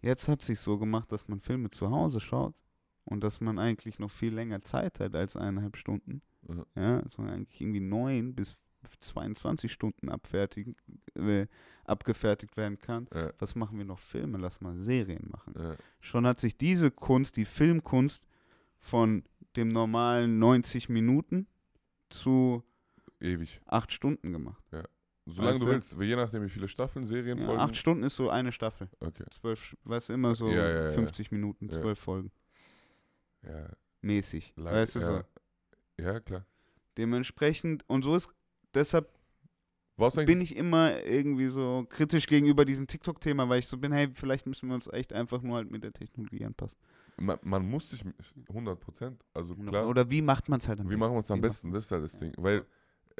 Jetzt 0.00 0.28
hat 0.28 0.42
sich 0.42 0.60
so 0.60 0.78
gemacht, 0.78 1.10
dass 1.10 1.28
man 1.28 1.40
Filme 1.40 1.70
zu 1.70 1.90
Hause 1.90 2.20
schaut 2.20 2.54
und 3.04 3.22
dass 3.22 3.40
man 3.40 3.58
eigentlich 3.58 3.98
noch 3.98 4.10
viel 4.10 4.34
länger 4.34 4.62
Zeit 4.62 5.00
hat 5.00 5.14
als 5.14 5.36
eineinhalb 5.36 5.76
Stunden. 5.76 6.22
Ja. 6.48 6.64
Ja, 6.76 7.02
man 7.16 7.30
eigentlich 7.30 7.60
irgendwie 7.60 7.80
neun 7.80 8.34
bis 8.34 8.56
22 9.00 9.72
Stunden 9.72 10.08
abfertigen, 10.08 10.76
äh, 11.14 11.46
abgefertigt 11.84 12.56
werden 12.56 12.78
kann. 12.78 13.08
Ja. 13.12 13.32
Was 13.38 13.54
machen 13.54 13.78
wir 13.78 13.84
noch? 13.84 13.98
Filme, 13.98 14.38
lass 14.38 14.60
mal 14.60 14.78
Serien 14.78 15.28
machen. 15.30 15.54
Ja. 15.58 15.76
Schon 16.00 16.26
hat 16.26 16.38
sich 16.38 16.56
diese 16.56 16.90
Kunst, 16.90 17.36
die 17.36 17.44
Filmkunst, 17.44 18.24
von 18.78 19.24
dem 19.56 19.68
normalen 19.68 20.38
90 20.38 20.88
Minuten 20.88 21.48
zu 22.10 22.62
Ewig. 23.20 23.60
acht 23.66 23.92
Stunden 23.92 24.32
gemacht. 24.32 24.62
Solange 25.30 25.52
Weißt 25.52 25.60
du 25.60 25.66
du? 25.66 25.72
willst, 25.72 25.96
je 26.00 26.16
nachdem 26.16 26.42
wie 26.44 26.48
viele 26.48 26.68
Staffeln, 26.68 27.04
Serien, 27.06 27.38
Ja, 27.38 27.44
Folgen. 27.44 27.60
acht 27.60 27.76
Stunden 27.76 28.02
ist 28.02 28.16
so 28.16 28.30
eine 28.30 28.50
Staffel. 28.50 28.88
Okay. 29.00 29.24
Zwölf, 29.30 29.76
weißt 29.84 30.08
du, 30.08 30.12
immer 30.14 30.34
so 30.34 30.48
Ja, 30.48 30.68
ja, 30.68 30.84
ja. 30.84 30.90
50 30.90 31.30
Minuten, 31.30 31.68
zwölf 31.70 31.98
Folgen. 31.98 32.30
Ja, 33.42 33.68
Mäßig. 34.00 34.52
le- 34.56 34.64
weißt 34.64 34.94
du 34.96 35.00
ja. 35.00 35.04
so. 35.06 35.22
Ja, 36.02 36.20
klar. 36.20 36.46
Dementsprechend, 36.96 37.84
und 37.88 38.02
so 38.04 38.14
ist, 38.16 38.28
deshalb 38.74 39.08
bin 40.26 40.40
ich 40.40 40.54
immer 40.56 41.02
irgendwie 41.04 41.48
so 41.48 41.84
kritisch 41.88 42.26
gegenüber 42.26 42.64
diesem 42.64 42.86
TikTok-Thema, 42.86 43.48
weil 43.48 43.58
ich 43.58 43.66
so 43.66 43.76
bin, 43.76 43.92
hey, 43.92 44.08
vielleicht 44.14 44.46
müssen 44.46 44.68
wir 44.68 44.74
uns 44.76 44.86
echt 44.88 45.12
einfach 45.12 45.42
nur 45.42 45.56
halt 45.56 45.70
mit 45.70 45.82
der 45.84 45.92
Technologie 45.92 46.44
anpassen. 46.44 46.78
man, 47.16 47.38
man 47.42 47.68
muss 47.68 47.90
sich 47.90 48.04
100 48.48 48.78
Prozent, 48.80 49.24
also 49.34 49.54
klar. 49.56 49.88
Oder 49.88 50.08
wie 50.10 50.22
macht 50.22 50.48
man 50.48 50.60
es 50.60 50.68
halt 50.68 50.78
am 50.80 50.86
wie 50.86 50.90
besten? 50.90 51.00
machen 51.00 51.14
wir 51.14 51.20
es 51.20 51.30
am 51.30 51.38
Wie 51.38 51.42
besten? 51.42 51.72
Das 51.72 51.84
ist 51.84 51.90
halt 51.92 52.04
das 52.04 52.18
Ding. 52.18 52.32
Weil, 52.36 52.64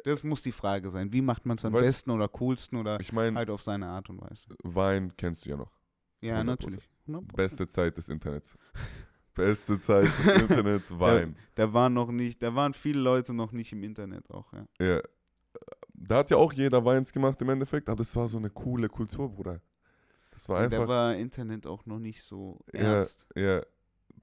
Das 0.03 0.23
muss 0.23 0.41
die 0.41 0.51
Frage 0.51 0.89
sein. 0.91 1.11
Wie 1.13 1.21
macht 1.21 1.45
man 1.45 1.57
es 1.57 1.65
am 1.65 1.73
Weißt- 1.73 1.81
besten 1.81 2.11
oder 2.11 2.27
coolsten 2.27 2.77
oder 2.77 2.99
ich 2.99 3.11
meine, 3.13 3.37
halt 3.37 3.49
auf 3.49 3.61
seine 3.61 3.87
Art 3.87 4.09
und 4.09 4.21
Weise? 4.21 4.47
Wein 4.63 5.13
kennst 5.17 5.45
du 5.45 5.49
ja 5.51 5.57
noch. 5.57 5.71
Ja, 6.21 6.35
100%. 6.39 6.43
natürlich. 6.43 6.89
100%. 7.07 7.35
Beste 7.35 7.67
Zeit 7.67 7.97
des 7.97 8.09
Internets. 8.09 8.55
Beste 9.33 9.77
Zeit 9.79 10.05
des 10.05 10.41
Internets, 10.41 10.91
Wein. 10.99 11.35
Da 11.55 11.71
waren 11.73 11.93
noch 11.93 12.11
nicht, 12.11 12.41
da 12.43 12.53
waren 12.53 12.73
viele 12.73 12.99
Leute 12.99 13.33
noch 13.33 13.51
nicht 13.51 13.71
im 13.71 13.83
Internet 13.83 14.29
auch, 14.31 14.51
ja. 14.53 14.65
Ja. 14.81 15.01
Da 15.93 16.17
hat 16.17 16.29
ja 16.29 16.37
auch 16.37 16.53
jeder 16.53 16.83
Weins 16.83 17.11
gemacht 17.11 17.41
im 17.41 17.49
Endeffekt, 17.49 17.89
aber 17.89 17.97
das 17.97 18.15
war 18.15 18.27
so 18.27 18.37
eine 18.37 18.49
coole 18.49 18.87
Kultur, 18.89 19.29
Bruder. 19.29 19.61
Das 20.31 20.47
war 20.49 20.57
da 20.57 20.63
einfach, 20.77 20.87
war 20.87 21.15
Internet 21.15 21.67
auch 21.67 21.85
noch 21.85 21.99
nicht 21.99 22.23
so 22.23 22.59
Ja, 22.73 22.95
ernst. 22.95 23.27
ja, 23.35 23.61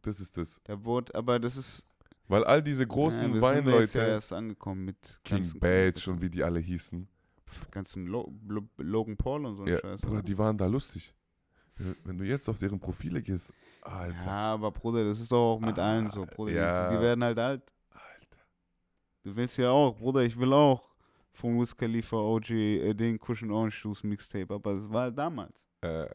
das 0.03 0.21
ist 0.21 0.37
das. 0.37 0.61
Da 0.65 0.83
wurde, 0.85 1.15
aber 1.15 1.39
das 1.39 1.57
ist 1.57 1.85
Weil 2.29 2.45
all 2.45 2.63
diese 2.63 2.83
ja, 2.83 2.89
großen 2.89 3.33
wir 3.35 3.41
sind 3.41 3.43
wir 3.43 3.49
ja 3.51 3.57
Weinleute, 3.67 3.99
erst 3.99 4.33
angekommen 4.33 4.85
mit 4.85 5.21
King 5.25 5.47
Badge 5.61 6.11
und 6.11 6.21
wie 6.21 6.29
die 6.31 6.43
alle 6.43 6.59
hießen, 6.61 7.09
ganzen 7.71 8.07
Lo 8.07 8.33
Lo 8.49 8.63
Logan 8.79 9.17
Paul 9.17 9.47
und 9.47 9.57
so 9.57 9.63
ein 9.63 9.69
ja, 9.69 9.79
Scheiß. 9.81 10.01
Bruder, 10.01 10.23
die 10.23 10.37
waren 10.37 10.59
da 10.59 10.67
lustig. 10.67 11.15
Wenn 12.05 12.17
du 12.17 12.25
jetzt 12.25 12.49
auf 12.49 12.59
deren 12.59 12.81
Profile 12.81 13.21
gehst, 13.23 13.53
Alter, 13.83 14.25
Ja, 14.25 14.55
aber 14.55 14.71
Bruder, 14.73 15.05
das 15.05 15.21
ist 15.21 15.31
doch 15.31 15.53
auch 15.55 15.61
mit 15.61 15.79
allen 15.79 16.09
so, 16.09 16.23
Ah, 16.23 16.27
Bruder. 16.35 16.53
ja. 16.53 16.89
Die, 16.89 16.97
die 16.97 17.01
werden 17.03 17.23
halt 17.23 17.39
alt. 17.39 17.63
Alter. 17.91 18.39
Du 19.23 19.37
willst 19.37 19.59
ja 19.59 19.69
auch, 19.71 19.95
Bruder, 19.95 20.23
ich 20.23 20.39
will 20.39 20.53
auch 20.55 20.97
von 21.33 21.61
Wiz 21.61 21.77
Khalifa 21.77 22.17
OG 22.17 22.51
äh, 22.51 22.95
den 22.95 23.19
Cushion 23.21 23.51
Orange 23.51 23.79
Juice 23.85 24.03
Mixtape, 24.05 24.53
aber 24.55 24.73
das 24.75 24.91
war 24.91 25.03
halt 25.03 25.19
damals. 25.19 25.67
Äh, 25.83 26.07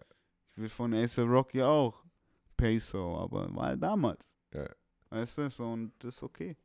Ich 0.53 0.57
will 0.57 0.69
von 0.69 0.93
Acer 0.95 1.23
Rocky 1.25 1.61
auch 1.61 2.03
Peso, 2.57 3.19
aber 3.19 3.53
war 3.55 3.67
halt 3.67 3.83
damals. 3.83 4.35
Ja. 4.53 4.65
Weißt 5.11 5.37
du, 5.37 5.49
so 5.49 5.71
und 5.71 5.93
das 5.99 6.15
ist 6.15 6.23
okay. 6.23 6.57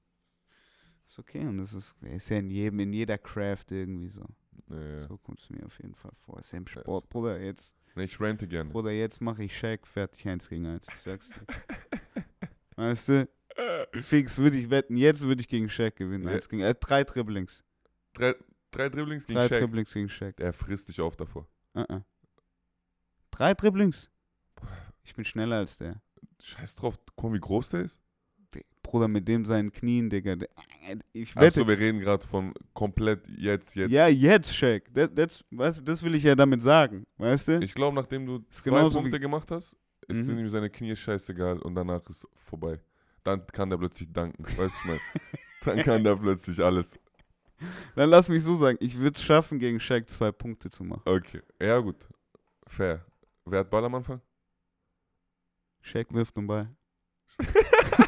Ist 1.06 1.18
okay 1.18 1.46
und 1.46 1.58
das 1.58 1.72
ist, 1.74 1.96
ist 2.02 2.28
ja 2.30 2.38
in 2.38 2.50
jedem, 2.50 2.80
in 2.80 2.92
jeder 2.92 3.18
Craft 3.18 3.64
irgendwie 3.70 4.08
so. 4.08 4.24
äh, 4.70 5.06
So 5.06 5.18
kommt 5.18 5.40
es 5.40 5.50
mir 5.50 5.64
auf 5.66 5.78
jeden 5.80 5.94
Fall 5.94 6.12
vor. 6.24 6.38
Ist 6.40 6.52
ja 6.52 6.58
im 6.58 6.64
Ja, 6.66 6.80
Sport, 6.80 7.08
Bruder, 7.08 7.38
jetzt, 7.40 7.76
nee, 7.94 8.04
ich 8.04 8.18
rente 8.20 8.46
gerne. 8.48 8.70
Bruder, 8.70 8.90
jetzt 8.92 9.20
mache 9.20 9.44
ich 9.44 9.56
Shaq 9.56 9.86
fertig 9.86 10.26
eins 10.26 10.48
gegen 10.48 10.66
eins. 10.66 10.88
Ich 10.92 10.98
sag's 11.00 11.30
dir. 11.30 11.44
weißt 12.76 13.08
du? 13.10 13.28
Fix 13.94 14.38
würde 14.38 14.58
ich 14.58 14.68
wetten, 14.70 14.96
jetzt 14.96 15.22
würde 15.22 15.40
ich 15.40 15.48
gegen 15.48 15.68
Shaq 15.68 15.96
gewinnen. 15.96 16.24
Ja. 16.24 16.34
Eins 16.34 16.48
gegen, 16.48 16.62
äh, 16.62 16.74
drei 16.74 17.04
Dribblings. 17.04 17.62
Drei, 18.12 18.34
drei 18.70 18.88
Dribblings 18.88 19.26
gegen 19.26 19.38
Drei 19.38 19.48
Shaq. 19.48 19.60
Dribblings 19.60 19.92
gegen 19.94 20.08
Shaq. 20.08 20.36
Der 20.36 20.52
frisst 20.52 20.88
dich 20.88 21.00
auf 21.00 21.16
davor. 21.16 21.48
Uh 21.74 21.80
-uh. 21.80 22.02
Drei 23.30 23.54
Dribblings. 23.54 24.10
Ich 25.04 25.14
bin 25.14 25.24
schneller 25.24 25.56
als 25.56 25.78
der. 25.78 26.00
Scheiß 26.42 26.76
drauf, 26.76 26.98
guck 27.16 27.30
mal, 27.30 27.36
wie 27.36 27.40
groß 27.40 27.70
der 27.70 27.82
ist. 27.82 28.00
Bruder, 28.82 29.08
mit 29.08 29.26
dem 29.26 29.44
seinen 29.44 29.72
Knien, 29.72 30.08
Digga. 30.08 30.36
Ich 31.12 31.30
Achso, 31.36 31.40
wette. 31.40 31.66
wir 31.66 31.76
reden 31.78 31.98
gerade 31.98 32.24
von 32.26 32.54
komplett 32.72 33.26
jetzt, 33.36 33.74
jetzt. 33.74 33.90
Ja, 33.90 34.06
jetzt, 34.06 34.54
Shaq. 34.54 34.84
Das, 34.94 35.10
das, 35.12 35.44
weißt 35.50 35.82
das 35.86 36.02
will 36.04 36.14
ich 36.14 36.22
ja 36.22 36.34
damit 36.36 36.62
sagen. 36.62 37.04
Weißt 37.18 37.48
du? 37.48 37.58
Ich 37.58 37.74
glaube, 37.74 37.96
nachdem 37.96 38.24
du 38.26 38.38
zwei 38.50 38.70
genauso 38.70 39.00
Punkte 39.00 39.18
gemacht 39.18 39.50
hast, 39.50 39.76
ist 40.06 40.28
Mhm. 40.30 40.38
ihm 40.38 40.48
seine 40.48 40.70
Knie 40.70 40.94
scheißegal 40.94 41.58
und 41.58 41.74
danach 41.74 42.00
ist 42.08 42.28
vorbei. 42.36 42.78
Dann 43.24 43.44
kann 43.48 43.68
der 43.70 43.76
plötzlich 43.78 44.12
danken. 44.12 44.44
Weißt 44.56 44.84
du, 44.84 44.88
mein, 44.88 45.00
dann 45.64 45.78
kann 45.82 46.04
der 46.04 46.14
plötzlich 46.14 46.62
alles. 46.62 46.96
Dann 47.96 48.08
lass 48.10 48.28
mich 48.28 48.44
so 48.44 48.54
sagen. 48.54 48.78
Ich 48.80 48.96
würde 48.98 49.16
es 49.16 49.22
schaffen, 49.24 49.58
gegen 49.58 49.80
Shaq 49.80 50.08
zwei 50.08 50.30
Punkte 50.30 50.70
zu 50.70 50.84
machen. 50.84 51.02
Okay. 51.06 51.40
Ja, 51.60 51.78
gut. 51.80 51.96
Fair. 52.68 53.04
Wer 53.46 53.60
hat 53.60 53.70
Ball 53.70 53.84
am 53.84 53.94
Anfang? 53.96 54.20
Shaq 55.80 56.12
wirft 56.12 56.36
den 56.36 56.46
Ball. 56.46 56.70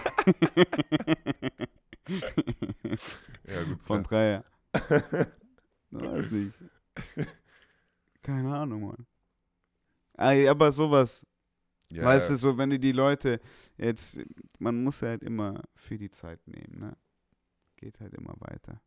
Ja, 3.47 3.63
gut. 3.65 3.81
Von. 3.83 4.03
Dreier. 4.03 4.45
Weiß 5.91 6.31
nicht. 6.31 6.53
Keine 8.23 8.55
Ahnung, 8.55 8.89
Mann. 8.89 9.07
Aber 10.49 10.73
sowas, 10.73 11.25
ja, 11.91 12.03
weißt 12.05 12.31
du, 12.31 12.37
so 12.37 12.59
wenn 12.59 12.71
du 12.71 12.79
die 12.79 12.93
Leute 12.93 13.41
jetzt, 13.77 14.21
man 14.59 14.83
muss 14.83 15.01
halt 15.03 15.23
immer 15.23 15.63
für 15.75 15.97
die 15.97 16.11
Zeit 16.11 16.47
nehmen, 16.47 16.79
ne? 16.81 16.97
Geht 17.77 18.01
halt 18.01 18.15
immer 18.15 18.35
weiter. 18.41 18.81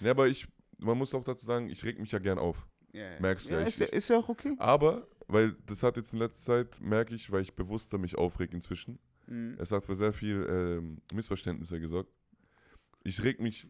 Ja, 0.00 0.10
aber 0.10 0.28
ich, 0.28 0.46
man 0.78 0.98
muss 0.98 1.14
auch 1.14 1.24
dazu 1.24 1.46
sagen, 1.46 1.70
ich 1.70 1.82
reg 1.84 1.98
mich 1.98 2.12
ja 2.12 2.18
gern 2.18 2.38
auf. 2.38 2.66
Ja, 2.92 3.18
Merkst 3.20 3.46
du 3.46 3.54
ja, 3.54 3.60
ich- 3.62 3.68
ist, 3.68 3.78
ja 3.80 3.86
ist 3.86 4.08
ja 4.08 4.18
auch 4.18 4.28
okay. 4.28 4.54
Aber, 4.58 5.08
weil 5.26 5.52
das 5.66 5.82
hat 5.82 5.96
jetzt 5.96 6.12
in 6.12 6.18
letzter 6.18 6.44
Zeit, 6.66 6.80
merke 6.80 7.14
ich, 7.14 7.32
weil 7.32 7.40
ich 7.42 7.54
bewusster 7.54 7.96
mich 7.96 8.16
aufreg 8.16 8.52
inzwischen. 8.52 8.98
Mhm. 9.26 9.56
Es 9.58 9.72
hat 9.72 9.84
für 9.84 9.94
sehr 9.94 10.12
viel 10.12 10.46
ähm, 10.48 11.02
Missverständnisse 11.12 11.80
gesorgt. 11.80 12.10
Ich 13.04 13.22
reg 13.22 13.40
mich 13.40 13.66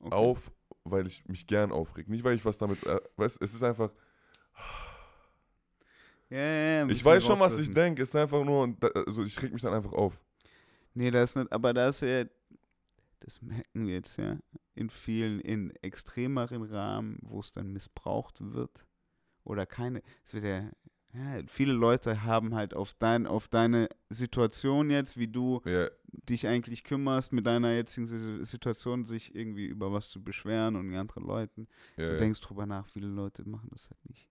Okay. 0.00 0.14
auf, 0.16 0.50
weil 0.84 1.06
ich 1.06 1.24
mich 1.28 1.46
gern 1.46 1.70
aufreg. 1.70 2.08
Nicht, 2.08 2.24
weil 2.24 2.34
ich 2.34 2.44
was 2.44 2.58
damit. 2.58 2.84
Äh, 2.84 3.00
weißt, 3.16 3.40
es 3.40 3.54
ist 3.54 3.62
einfach. 3.62 3.92
Ja, 6.28 6.38
ja, 6.38 6.86
ja, 6.86 6.88
Ich 6.88 7.04
weiß 7.04 7.24
schon, 7.24 7.38
was 7.38 7.58
ich 7.58 7.70
denke. 7.70 8.02
Es 8.02 8.08
ist 8.08 8.16
einfach 8.16 8.44
nur. 8.44 8.74
Also, 9.06 9.22
ich 9.22 9.40
reg 9.42 9.52
mich 9.52 9.62
dann 9.62 9.74
einfach 9.74 9.92
auf. 9.92 10.20
Nee, 10.94 11.10
das 11.10 11.30
ist 11.30 11.36
nicht, 11.36 11.52
aber 11.52 11.72
da 11.72 11.88
ist 11.88 12.02
ja, 12.02 12.24
das 13.20 13.40
merken 13.40 13.86
wir 13.86 13.94
jetzt 13.94 14.18
ja, 14.18 14.38
in 14.74 14.90
vielen, 14.90 15.40
in 15.40 15.70
extremeren 15.76 16.62
Rahmen, 16.64 17.18
wo 17.22 17.40
es 17.40 17.52
dann 17.52 17.72
missbraucht 17.72 18.38
wird 18.40 18.86
oder 19.44 19.66
keine, 19.66 20.02
es 20.24 20.34
wird 20.34 20.44
ja 20.44 20.70
ja, 21.14 21.42
viele 21.46 21.72
Leute 21.72 22.22
haben 22.24 22.54
halt 22.54 22.74
auf, 22.74 22.94
dein, 22.94 23.26
auf 23.26 23.48
deine 23.48 23.88
Situation 24.08 24.90
jetzt, 24.90 25.16
wie 25.18 25.28
du 25.28 25.60
Ja, 25.64 25.88
dich 26.28 26.46
eigentlich 26.46 26.84
kümmerst, 26.84 27.32
mit 27.32 27.46
deiner 27.46 27.72
jetzigen 27.74 28.06
Si- 28.06 28.44
Situation, 28.44 29.04
sich 29.04 29.34
irgendwie 29.34 29.66
über 29.66 29.92
was 29.92 30.08
zu 30.10 30.22
beschweren 30.22 30.76
und 30.76 30.90
die 30.90 30.96
anderen 30.96 31.24
Leuten. 31.24 31.68
ja, 31.96 32.06
Du 32.06 32.12
ja. 32.12 32.18
denkst 32.18 32.40
drüber 32.40 32.66
nach, 32.66 32.86
viele 32.88 33.08
Leute 33.08 33.48
machen 33.48 33.68
das 33.70 33.88
halt 33.90 34.00
nicht. 34.08 34.28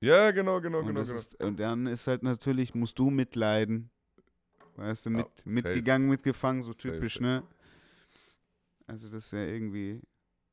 Ja, 0.00 0.30
genau, 0.30 0.60
genau, 0.60 0.80
und, 0.80 0.86
genau. 0.86 1.02
genau. 1.02 1.14
Ist, 1.14 1.42
und 1.42 1.58
dann 1.58 1.86
ist 1.86 2.06
halt 2.06 2.22
natürlich, 2.22 2.74
musst 2.74 2.98
du 2.98 3.10
mitleiden. 3.10 3.90
Weißt 4.76 5.06
du, 5.06 5.10
mit, 5.10 5.26
safe. 5.38 5.48
mitgegangen, 5.50 6.08
mitgefangen, 6.08 6.62
so 6.62 6.72
typisch, 6.72 7.14
safe. 7.14 7.24
ne? 7.24 7.42
Also 8.86 9.08
das 9.08 9.26
ist 9.26 9.32
ja 9.32 9.44
irgendwie 9.44 10.00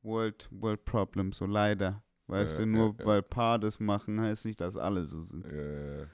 World, 0.02 0.48
World 0.50 0.84
Problem, 0.84 1.32
so 1.32 1.46
leider. 1.46 2.02
Weißt 2.28 2.58
Ja, 2.58 2.64
du, 2.64 2.70
nur 2.70 2.94
ja. 2.98 3.06
weil 3.06 3.22
Paar 3.22 3.58
das 3.58 3.78
machen, 3.78 4.20
heißt 4.20 4.46
nicht, 4.46 4.60
dass 4.60 4.76
alle 4.76 5.06
so 5.06 5.22
sind. 5.22 5.46
Ja, 5.46 5.56
ja, 5.62 5.98
ja. 6.00 6.06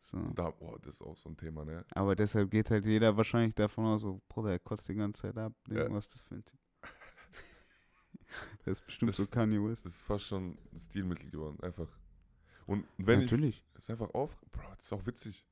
So. 0.00 0.18
Da, 0.34 0.50
boah, 0.50 0.78
das 0.80 0.94
ist 0.96 1.02
auch 1.02 1.16
so 1.16 1.28
ein 1.28 1.36
Thema, 1.36 1.64
ne? 1.64 1.84
Aber 1.90 2.14
deshalb 2.16 2.50
geht 2.50 2.70
halt 2.70 2.86
jeder 2.86 3.16
wahrscheinlich 3.16 3.54
davon 3.54 3.84
aus, 3.86 4.00
so, 4.02 4.22
Bruder, 4.28 4.52
er 4.52 4.58
kotzt 4.60 4.88
die 4.88 4.94
ganze 4.94 5.22
Zeit 5.22 5.36
ab. 5.36 5.52
Ja. 5.68 5.90
Was 5.92 6.06
ist 6.06 6.14
das 6.14 6.22
für 6.22 6.36
ein 6.36 6.44
Typ? 6.44 6.58
das 8.64 8.78
ist 8.78 8.86
bestimmt 8.86 9.08
Das- 9.10 9.16
so 9.16 9.26
Kanye 9.26 9.62
West. 9.62 9.84
Das 9.84 9.94
ist 9.96 10.02
fast 10.02 10.24
schon 10.26 10.56
ein 10.72 10.78
Stilmittel 10.78 11.30
geworden, 11.30 11.58
einfach. 11.62 11.88
Und 12.66 12.86
wenn 12.98 13.20
ich, 13.20 13.30
Natürlich. 13.30 13.64
ist 13.76 13.90
einfach 13.90 14.10
auf, 14.14 14.36
Bro, 14.52 14.62
das 14.76 14.86
ist 14.86 14.92
auch 14.92 15.06
witzig. 15.06 15.44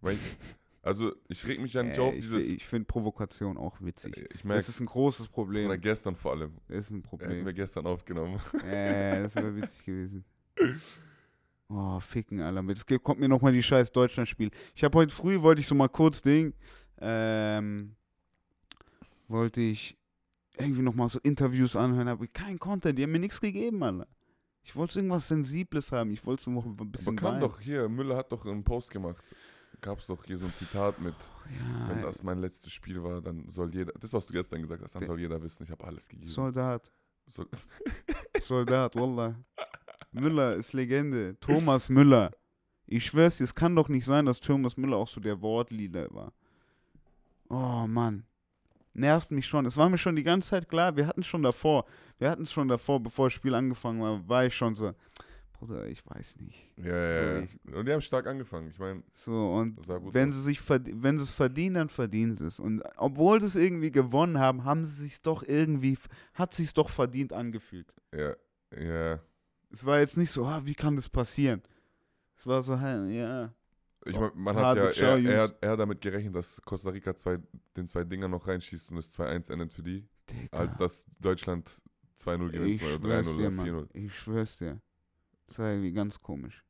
Weil 0.00 0.14
ich, 0.16 0.20
also 0.82 1.12
ich 1.28 1.46
reg 1.46 1.60
mich 1.60 1.72
ja 1.72 1.82
nicht 1.82 1.96
Äh, 1.96 2.00
auf 2.00 2.14
ich 2.14 2.20
dieses, 2.22 2.44
ich 2.46 2.66
finde 2.66 2.86
Provokation 2.86 3.56
auch 3.56 3.80
witzig. 3.80 4.16
ich 4.16 4.28
Das 4.28 4.44
merke, 4.44 4.60
ist 4.60 4.80
ein 4.80 4.86
großes 4.86 5.28
Problem. 5.28 5.66
oder 5.66 5.78
gestern 5.78 6.16
vor 6.16 6.32
allem, 6.32 6.52
Das 6.68 6.78
ist 6.86 6.90
ein 6.90 6.96
hätten 6.96 7.02
Problem. 7.02 7.46
wir 7.46 7.52
gestern 7.52 7.86
aufgenommen. 7.86 8.40
Äh, 8.64 9.22
das 9.22 9.34
wäre 9.34 9.54
witzig 9.56 9.84
gewesen. 9.84 10.24
Oh, 11.74 11.98
ficken, 12.00 12.40
Alter. 12.42 12.62
Jetzt 12.68 12.86
ge- 12.86 12.98
kommt 12.98 13.18
mir 13.18 13.30
nochmal 13.30 13.52
die 13.52 13.62
scheiß 13.62 13.92
Deutschland-Spiel. 13.92 14.50
Ich 14.74 14.84
habe 14.84 14.98
heute 14.98 15.14
früh, 15.14 15.40
wollte 15.40 15.62
ich 15.62 15.66
so 15.66 15.74
mal 15.74 15.88
kurz 15.88 16.20
Ding, 16.20 16.52
ähm, 17.00 17.96
wollte 19.26 19.62
ich 19.62 19.96
irgendwie 20.58 20.82
nochmal 20.82 21.08
so 21.08 21.18
Interviews 21.22 21.74
anhören, 21.74 22.08
aber 22.08 22.26
kein 22.26 22.58
Content, 22.58 22.98
die 22.98 23.04
haben 23.04 23.12
mir 23.12 23.20
nichts 23.20 23.40
gegeben, 23.40 23.82
Alter. 23.82 24.06
Ich 24.62 24.76
wollte 24.76 24.98
irgendwas 24.98 25.26
Sensibles 25.28 25.90
haben, 25.92 26.10
ich 26.10 26.24
wollte 26.26 26.42
so 26.42 26.50
noch 26.50 26.66
ein 26.66 26.76
bisschen 26.92 27.18
Aber 27.18 27.28
weinen. 27.30 27.40
doch 27.40 27.58
hier, 27.58 27.88
Müller 27.88 28.16
hat 28.18 28.30
doch 28.32 28.44
einen 28.44 28.62
Post 28.64 28.90
gemacht. 28.90 29.24
Gab's 29.82 30.06
doch 30.06 30.24
hier 30.24 30.38
so 30.38 30.46
ein 30.46 30.54
Zitat 30.54 31.00
mit, 31.00 31.14
Ja, 31.50 31.88
wenn 31.88 32.02
das 32.02 32.22
mein 32.22 32.38
letztes 32.38 32.72
Spiel 32.72 33.02
war, 33.02 33.20
dann 33.20 33.50
soll 33.50 33.74
jeder, 33.74 33.92
das 33.98 34.12
was 34.12 34.28
du 34.28 34.32
gestern 34.32 34.62
gesagt 34.62 34.80
hast, 34.82 34.94
dann 34.94 35.04
soll 35.04 35.18
jeder 35.18 35.42
wissen, 35.42 35.64
ich 35.64 35.70
habe 35.70 35.84
alles 35.84 36.08
gegeben. 36.08 36.30
Soldat, 36.30 36.90
Soll, 37.26 37.48
Soldat, 38.40 38.94
Wallah. 38.94 39.34
Müller 40.12 40.54
ist 40.54 40.72
Legende. 40.72 41.36
Thomas 41.40 41.88
Müller. 41.88 42.30
Ich 42.86 43.06
schwör's 43.06 43.38
dir, 43.38 43.44
es 43.44 43.54
kann 43.54 43.74
doch 43.74 43.88
nicht 43.88 44.04
sein, 44.04 44.24
dass 44.24 44.40
Thomas 44.40 44.76
Müller 44.76 44.96
auch 44.96 45.08
so 45.08 45.20
der 45.20 45.40
Wortleader 45.42 46.12
war. 46.14 46.32
Oh 47.48 47.86
Mann. 47.88 48.24
Nervt 48.94 49.30
mich 49.30 49.46
schon. 49.46 49.66
Es 49.66 49.76
war 49.76 49.88
mir 49.88 49.98
schon 49.98 50.14
die 50.16 50.22
ganze 50.22 50.50
Zeit 50.50 50.68
klar, 50.68 50.96
wir 50.96 51.06
hatten 51.06 51.22
es 51.22 51.26
schon 51.26 51.42
davor. 51.42 51.86
Wir 52.18 52.30
hatten 52.30 52.42
es 52.42 52.52
schon 52.52 52.68
davor, 52.68 53.00
bevor 53.00 53.26
das 53.26 53.32
Spiel 53.32 53.54
angefangen 53.54 54.00
war, 54.00 54.28
war 54.28 54.46
ich 54.46 54.54
schon 54.54 54.74
so, 54.74 54.92
Bruder, 55.66 55.86
ich 55.86 56.04
weiß 56.04 56.40
nicht. 56.40 56.72
ja, 56.76 56.84
ja, 57.06 57.08
So, 57.08 57.44
ich- 57.44 57.74
Und 57.74 57.86
die 57.86 57.92
haben 57.92 58.00
stark 58.00 58.26
angefangen. 58.26 58.68
Ich 58.68 58.78
meine, 58.80 59.02
So, 59.14 59.52
und 59.54 59.76
wenn 60.12 60.30
aus. 60.30 60.34
sie 60.34 60.42
sich 60.42 60.60
wenn 60.68 61.18
sie 61.18 61.22
es 61.24 61.30
verdienen, 61.30 61.74
dann 61.76 61.88
verdienen 61.88 62.36
sie 62.36 62.46
es. 62.46 62.58
Und 62.58 62.82
obwohl 62.96 63.40
sie 63.40 63.46
es 63.46 63.54
irgendwie 63.56 63.92
gewonnen 63.92 64.38
haben, 64.38 64.64
haben 64.64 64.84
sie 64.84 65.04
sich 65.04 65.22
doch 65.22 65.44
irgendwie, 65.44 65.96
hat 66.34 66.52
sich 66.52 66.74
doch 66.74 66.88
verdient 66.88 67.32
angefühlt. 67.32 67.94
Ja, 68.12 68.34
ja. 68.76 69.20
Es 69.70 69.86
war 69.86 70.00
jetzt 70.00 70.16
nicht 70.16 70.30
so, 70.30 70.44
ah, 70.46 70.60
wie 70.64 70.74
kann 70.74 70.96
das 70.96 71.08
passieren? 71.08 71.62
Es 72.36 72.44
war 72.46 72.60
so, 72.62 72.76
hä, 72.78 73.16
ja. 73.16 73.54
Ich 74.04 74.16
Oh, 74.16 74.20
mein, 74.20 74.30
man 74.34 74.56
hat 74.56 74.76
ja 74.76 74.90
eher, 74.90 75.18
eher, 75.24 75.54
eher 75.60 75.76
damit 75.76 76.00
gerechnet, 76.00 76.34
dass 76.34 76.60
Costa 76.62 76.90
Rica 76.90 77.14
zwei, 77.14 77.38
den 77.76 77.86
zwei 77.86 78.02
Dinger 78.02 78.26
noch 78.26 78.48
reinschießt 78.48 78.90
und 78.90 78.96
es 78.98 79.12
2-1 79.16 79.48
endet 79.52 79.72
für 79.72 79.84
die, 79.84 80.08
Digga, 80.28 80.58
als 80.58 80.76
dass 80.76 81.06
Deutschland 81.20 81.70
2-0 82.18 82.50
gewinnt 82.50 82.74
ich 82.74 82.82
oder 82.82 82.96
schwör's 82.96 83.28
3-0 83.28 83.36
dir, 83.36 83.40
oder 83.46 83.50
Mann. 83.50 83.66
4-0. 83.68 83.88
Ich 83.94 84.18
schwör's 84.18 84.58
dir. 84.58 84.80
Das 85.52 85.58
war 85.58 85.68
irgendwie 85.68 85.92
ganz 85.92 86.18
komisch. 86.18 86.64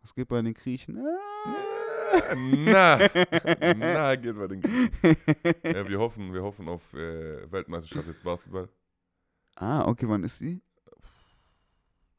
Was 0.00 0.14
geht 0.14 0.28
bei 0.28 0.40
den 0.40 0.54
Griechen? 0.54 0.98
Ah. 1.04 2.34
Na, 2.36 2.98
na, 3.76 4.14
geht 4.14 4.36
bei 4.38 4.46
den 4.46 4.60
Griechen. 4.60 5.16
Ja, 5.64 5.88
wir 5.88 5.98
hoffen, 5.98 6.32
wir 6.32 6.44
hoffen 6.44 6.68
auf 6.68 6.94
äh, 6.94 7.50
Weltmeisterschaft 7.50 8.06
jetzt 8.06 8.22
Basketball. 8.22 8.68
ah, 9.56 9.84
okay, 9.88 10.08
wann 10.08 10.22
ist 10.22 10.40
die? 10.40 10.62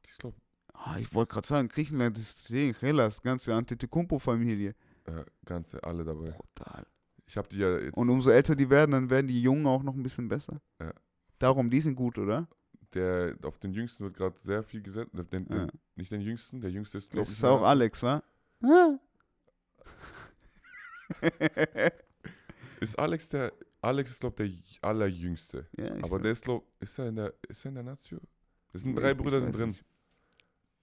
Ich 0.06 0.18
glaube, 0.18 0.36
Ah, 0.74 0.98
ich 1.00 1.14
wollte 1.14 1.34
gerade 1.34 1.48
sagen, 1.48 1.70
Griechenland 1.70 2.18
ist 2.18 2.50
Ding, 2.50 2.76
Hellas, 2.78 3.22
ganze 3.22 3.54
Antetokounmpo-Familie. 3.56 4.76
äh, 5.06 5.24
ganze 5.46 5.82
alle 5.82 6.04
dabei. 6.04 6.32
Brutal. 6.32 6.86
Ich 7.26 7.38
habe 7.38 7.48
die 7.48 7.60
ja 7.60 7.78
jetzt, 7.80 7.96
Und 7.96 8.10
umso 8.10 8.32
älter 8.32 8.58
die 8.58 8.70
werden, 8.70 8.92
dann 8.92 9.10
werden 9.10 9.28
die 9.28 9.42
Jungen 9.42 9.66
auch 9.66 9.82
noch 9.82 9.96
ein 9.96 10.04
bisschen 10.04 10.28
besser. 10.28 10.60
Ja. 10.82 10.92
Darum, 11.40 11.70
die 11.70 11.80
sind 11.80 11.96
gut, 11.96 12.18
oder? 12.18 12.50
Der, 12.96 13.36
auf 13.44 13.58
den 13.60 13.72
Jüngsten 13.74 14.04
wird 14.06 14.16
gerade 14.16 14.38
sehr 14.40 14.64
viel 14.64 14.82
gesetzt. 14.82 15.12
Den, 15.14 15.30
den, 15.30 15.48
Ja. 15.58 15.68
Nicht 15.96 16.12
den 16.12 16.22
Jüngsten, 16.22 16.62
der 16.62 16.72
Jüngste 16.72 16.98
ist, 16.98 17.12
glaube 17.12 17.22
Das 17.22 17.30
ich. 17.32 17.38
ist 17.38 17.44
auch. 17.44 17.62
Alex, 17.64 18.02
wa? 18.02 18.24
Ist 22.80 22.98
Alex 23.00 23.30
der, 23.30 23.54
Alex 23.82 24.12
ist, 24.12 24.20
glaube 24.20 24.44
ich, 24.46 24.80
der 24.80 24.90
Allerjüngste. 24.90 25.68
ja, 25.78 25.96
ich 25.96 26.04
Aber 26.04 26.20
der 26.20 26.32
ist, 26.34 26.44
glaub, 26.44 26.66
ist 26.80 26.98
er 27.00 27.08
in 27.10 27.16
der, 27.16 27.34
ist 27.48 27.64
er 27.66 27.70
in 27.70 27.76
der 27.76 27.84
Nazio? 27.84 28.20
Es 28.74 28.84
sind 28.84 28.96
drei 28.96 29.12
ich 29.12 29.18
Brüder 29.18 29.42
sind 29.42 29.58
drin. 29.58 29.70
nicht. 29.70 29.86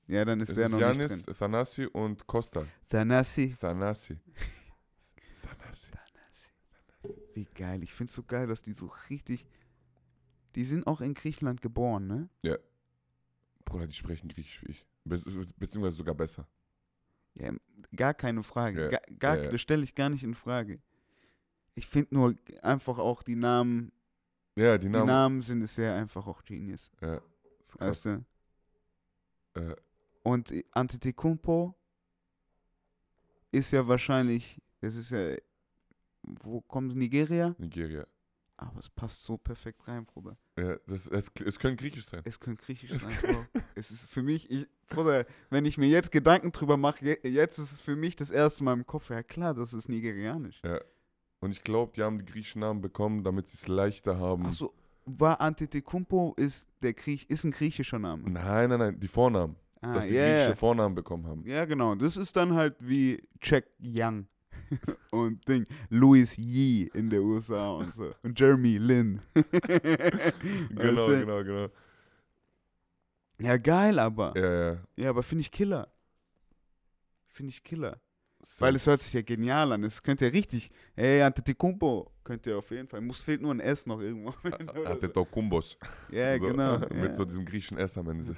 Ja, 0.06 0.24
dann 0.24 0.40
ist 0.40 0.48
Es 0.50 0.54
der 0.56 0.66
ist 0.66 0.72
noch 0.72 0.80
Janis, 0.80 1.10
nicht 1.12 1.26
drin. 1.26 1.34
Thanasi 1.34 1.86
und 1.86 2.26
Costa. 2.26 2.64
Thanasi. 2.88 3.54
Thanasi. 3.60 4.16
Thanasi. 5.42 6.50
Wie 7.34 7.44
geil. 7.44 7.82
Ich 7.82 7.92
find's 7.92 8.14
so 8.14 8.22
geil, 8.22 8.46
dass 8.46 8.62
die 8.62 8.72
so 8.72 8.90
richtig. 9.10 9.46
Die 10.54 10.64
sind 10.64 10.86
auch 10.86 11.00
in 11.00 11.14
Griechenland 11.14 11.62
geboren, 11.62 12.06
ne? 12.06 12.28
Bruder, 13.64 13.86
die 13.86 13.94
sprechen 13.94 14.28
Griechisch 14.28 14.62
wie 14.64 14.72
ich. 14.72 14.86
Be 15.04 15.16
beziehungsweise 15.56 15.96
sogar 15.96 16.14
besser. 16.14 16.46
Ja, 17.34 17.52
gar 17.96 18.12
keine 18.12 18.42
Frage. 18.42 18.82
Ja, 18.84 18.88
Gar, 18.90 19.00
gar, 19.18 19.36
ja, 19.38 19.44
ja. 19.44 19.50
Das 19.50 19.60
stelle 19.60 19.82
ich 19.84 19.94
gar 19.94 20.10
nicht 20.10 20.22
in 20.24 20.34
Frage. 20.34 20.80
Ich 21.74 21.86
finde 21.86 22.14
nur 22.14 22.36
einfach 22.60 22.98
auch 22.98 23.22
die 23.22 23.36
Namen, 23.36 23.92
Ja, 24.56 24.76
die 24.76 24.86
die 24.86 24.92
Namen. 24.92 25.06
Namen 25.06 25.42
sind 25.42 25.62
es 25.62 25.74
sehr 25.74 25.94
einfach 25.94 26.26
auch 26.26 26.44
Genius. 26.44 26.90
Ja, 27.00 27.22
ist 27.62 27.78
krass. 27.78 27.88
Weißt 27.88 28.04
du? 28.06 28.24
Äh, 29.54 29.76
Und 30.22 30.52
Antetokounmpo 30.72 31.74
ist 33.50 33.70
ja 33.70 33.86
wahrscheinlich, 33.88 34.60
das 34.80 34.96
ist 34.96 35.10
ja, 35.10 35.36
wo 36.22 36.60
kommt 36.60 36.94
Nigeria? 36.96 37.54
Nigeria. 37.58 38.06
Aber 38.68 38.80
es 38.80 38.90
passt 38.90 39.24
so 39.24 39.36
perfekt 39.36 39.86
rein, 39.88 40.04
Bruder. 40.04 40.36
Ja, 40.58 40.76
das, 40.86 41.06
es, 41.06 41.30
es 41.44 41.58
könnte 41.58 41.82
Griechisch 41.82 42.04
sein. 42.06 42.22
Es 42.24 42.38
könnte 42.38 42.64
griechisch 42.64 42.92
sein, 42.92 43.12
Bro. 43.22 43.60
es 43.74 43.90
ist 43.90 44.10
für 44.10 44.22
mich, 44.22 44.50
ich, 44.50 44.66
Bruder, 44.88 45.26
wenn 45.50 45.64
ich 45.64 45.78
mir 45.78 45.88
jetzt 45.88 46.12
Gedanken 46.12 46.52
drüber 46.52 46.76
mache, 46.76 47.04
je, 47.04 47.18
jetzt 47.28 47.58
ist 47.58 47.72
es 47.72 47.80
für 47.80 47.96
mich 47.96 48.16
das 48.16 48.30
erste 48.30 48.64
Mal 48.64 48.74
im 48.74 48.86
Kopf, 48.86 49.10
ja 49.10 49.22
klar, 49.22 49.54
das 49.54 49.72
ist 49.72 49.88
nigerianisch. 49.88 50.60
Ja. 50.64 50.80
Und 51.40 51.50
ich 51.50 51.62
glaube, 51.62 51.92
die 51.96 52.02
haben 52.02 52.18
die 52.18 52.24
griechischen 52.24 52.60
Namen 52.60 52.80
bekommen, 52.80 53.24
damit 53.24 53.48
sie 53.48 53.56
es 53.56 53.66
leichter 53.66 54.18
haben. 54.18 54.46
Achso, 54.46 54.72
war 55.04 55.40
Antetokounmpo 55.40 56.34
ist 56.36 56.68
der 56.82 56.94
Kriech, 56.94 57.26
ist 57.28 57.44
ein 57.44 57.50
griechischer 57.50 57.98
Name. 57.98 58.30
Nein, 58.30 58.70
nein, 58.70 58.78
nein, 58.78 59.00
die 59.00 59.08
Vornamen. 59.08 59.56
Ah, 59.80 59.94
dass 59.94 60.06
die 60.06 60.14
ja, 60.14 60.28
griechische. 60.28 60.56
Vornamen 60.56 60.94
bekommen 60.94 61.26
haben. 61.26 61.44
ja, 61.44 61.64
genau. 61.64 61.96
Das 61.96 62.16
ist 62.16 62.36
dann 62.36 62.54
halt 62.54 62.76
wie 62.78 63.20
Jack 63.42 63.66
Young 63.80 64.28
und 65.10 65.46
Ding, 65.48 65.66
Louis 65.90 66.36
Yee 66.36 66.90
in 66.94 67.10
der 67.10 67.22
USA 67.22 67.70
und 67.70 67.92
so. 67.92 68.14
Und 68.22 68.38
Jeremy 68.38 68.78
Lin. 68.78 69.20
Genau, 70.74 71.06
du? 71.06 71.18
genau, 71.20 71.44
genau. 71.44 71.68
Ja, 73.38 73.56
geil, 73.56 73.98
aber. 73.98 74.32
Ja, 74.36 74.72
ja. 74.72 74.78
Ja, 74.96 75.10
aber 75.10 75.22
finde 75.22 75.42
ich 75.42 75.50
Killer. 75.50 75.88
Finde 77.28 77.50
ich 77.50 77.62
Killer. 77.62 78.00
Safe. 78.40 78.62
Weil 78.62 78.74
es 78.74 78.86
hört 78.86 79.00
sich 79.00 79.12
ja 79.12 79.22
genial 79.22 79.72
an. 79.72 79.84
Es 79.84 80.02
könnte 80.02 80.26
ja 80.26 80.30
richtig. 80.32 80.70
Hey, 80.94 81.22
Antetokounmpo. 81.22 82.10
Könnte 82.24 82.50
ja 82.50 82.56
auf 82.56 82.70
jeden 82.70 82.88
Fall. 82.88 83.00
Muss 83.00 83.20
fehlt 83.20 83.40
nur 83.40 83.54
ein 83.54 83.60
S 83.60 83.86
noch 83.86 84.00
irgendwo. 84.00 84.34
Oder 84.44 84.88
Hatte 84.90 85.06
so. 85.06 85.12
doch 85.12 85.24
Kumbos. 85.26 85.78
Ja, 86.10 86.36
so, 86.38 86.46
genau. 86.46 86.78
Mit 86.78 86.90
ja. 86.90 87.14
so 87.14 87.24
diesem 87.24 87.44
griechischen 87.44 87.78
S 87.78 87.96
am 87.96 88.08
Ende. 88.08 88.34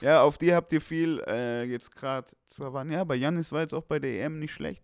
Ja, 0.00 0.22
auf 0.22 0.38
die 0.38 0.54
habt 0.54 0.72
ihr 0.72 0.80
viel 0.80 1.22
äh, 1.26 1.64
jetzt 1.64 1.94
gerade 1.94 2.28
zwar 2.48 2.72
waren. 2.72 2.90
Ja, 2.90 3.00
aber 3.00 3.14
Janis 3.14 3.52
war 3.52 3.62
jetzt 3.62 3.74
auch 3.74 3.84
bei 3.84 3.98
der 3.98 4.24
EM 4.24 4.38
nicht 4.38 4.52
schlecht. 4.52 4.82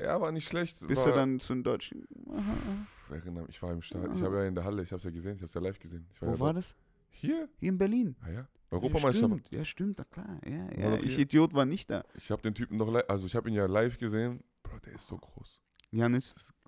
Ja, 0.00 0.20
war 0.20 0.32
nicht 0.32 0.48
schlecht. 0.48 0.84
Bis 0.86 0.98
war, 1.00 1.08
er 1.08 1.12
dann 1.14 1.38
zu 1.38 1.54
den 1.54 1.62
Deutschen. 1.62 2.06
Pff, 2.06 3.10
erinnere 3.10 3.44
mich, 3.44 3.56
ich 3.56 3.62
war 3.62 3.72
im 3.72 3.82
Stadion. 3.82 4.16
Ich 4.16 4.22
habe 4.22 4.36
ja 4.38 4.44
in 4.46 4.54
der 4.54 4.64
Halle, 4.64 4.82
ich 4.82 4.90
habe 4.90 4.98
es 4.98 5.04
ja 5.04 5.10
gesehen, 5.10 5.34
ich 5.34 5.40
habe 5.40 5.46
es 5.46 5.54
ja 5.54 5.60
live 5.60 5.78
gesehen. 5.78 6.06
Ich 6.12 6.22
Wo 6.22 6.26
ja 6.26 6.38
war 6.40 6.52
das? 6.54 6.74
Hier? 7.10 7.48
Hier 7.58 7.68
in 7.68 7.78
Berlin. 7.78 8.16
Ah 8.22 8.28
ja. 8.30 8.34
Ja, 8.34 8.48
Europameisterschaft. 8.70 9.46
stimmt. 9.46 9.50
Ja, 9.50 9.64
stimmt, 9.64 9.98
na 9.98 10.04
klar. 10.04 10.40
Ja, 10.46 10.66
War 10.70 10.78
ja. 10.92 10.96
doch 10.96 11.04
Ich. 11.04 11.18
Idiot 11.18 11.52
war 11.52 11.66
nicht 11.66 11.90
da. 11.90 12.04
Ich 12.16 12.30
habe 12.30 12.40
den 12.42 12.54
Typen 12.54 12.78
noch 12.78 12.90
live, 12.90 13.04
also 13.08 13.26
ich 13.26 13.36
habe 13.36 13.48
ihn 13.50 13.54
ja 13.54 13.66
live 13.66 13.98
gesehen. 13.98 14.42
Bro, 14.62 14.78
der 14.86 14.94
ist 14.94 15.06
so 15.06 15.18
groß. 15.18 15.60
Janis. 15.90 16.32
Das, 16.32 16.50
äh, 16.50 16.61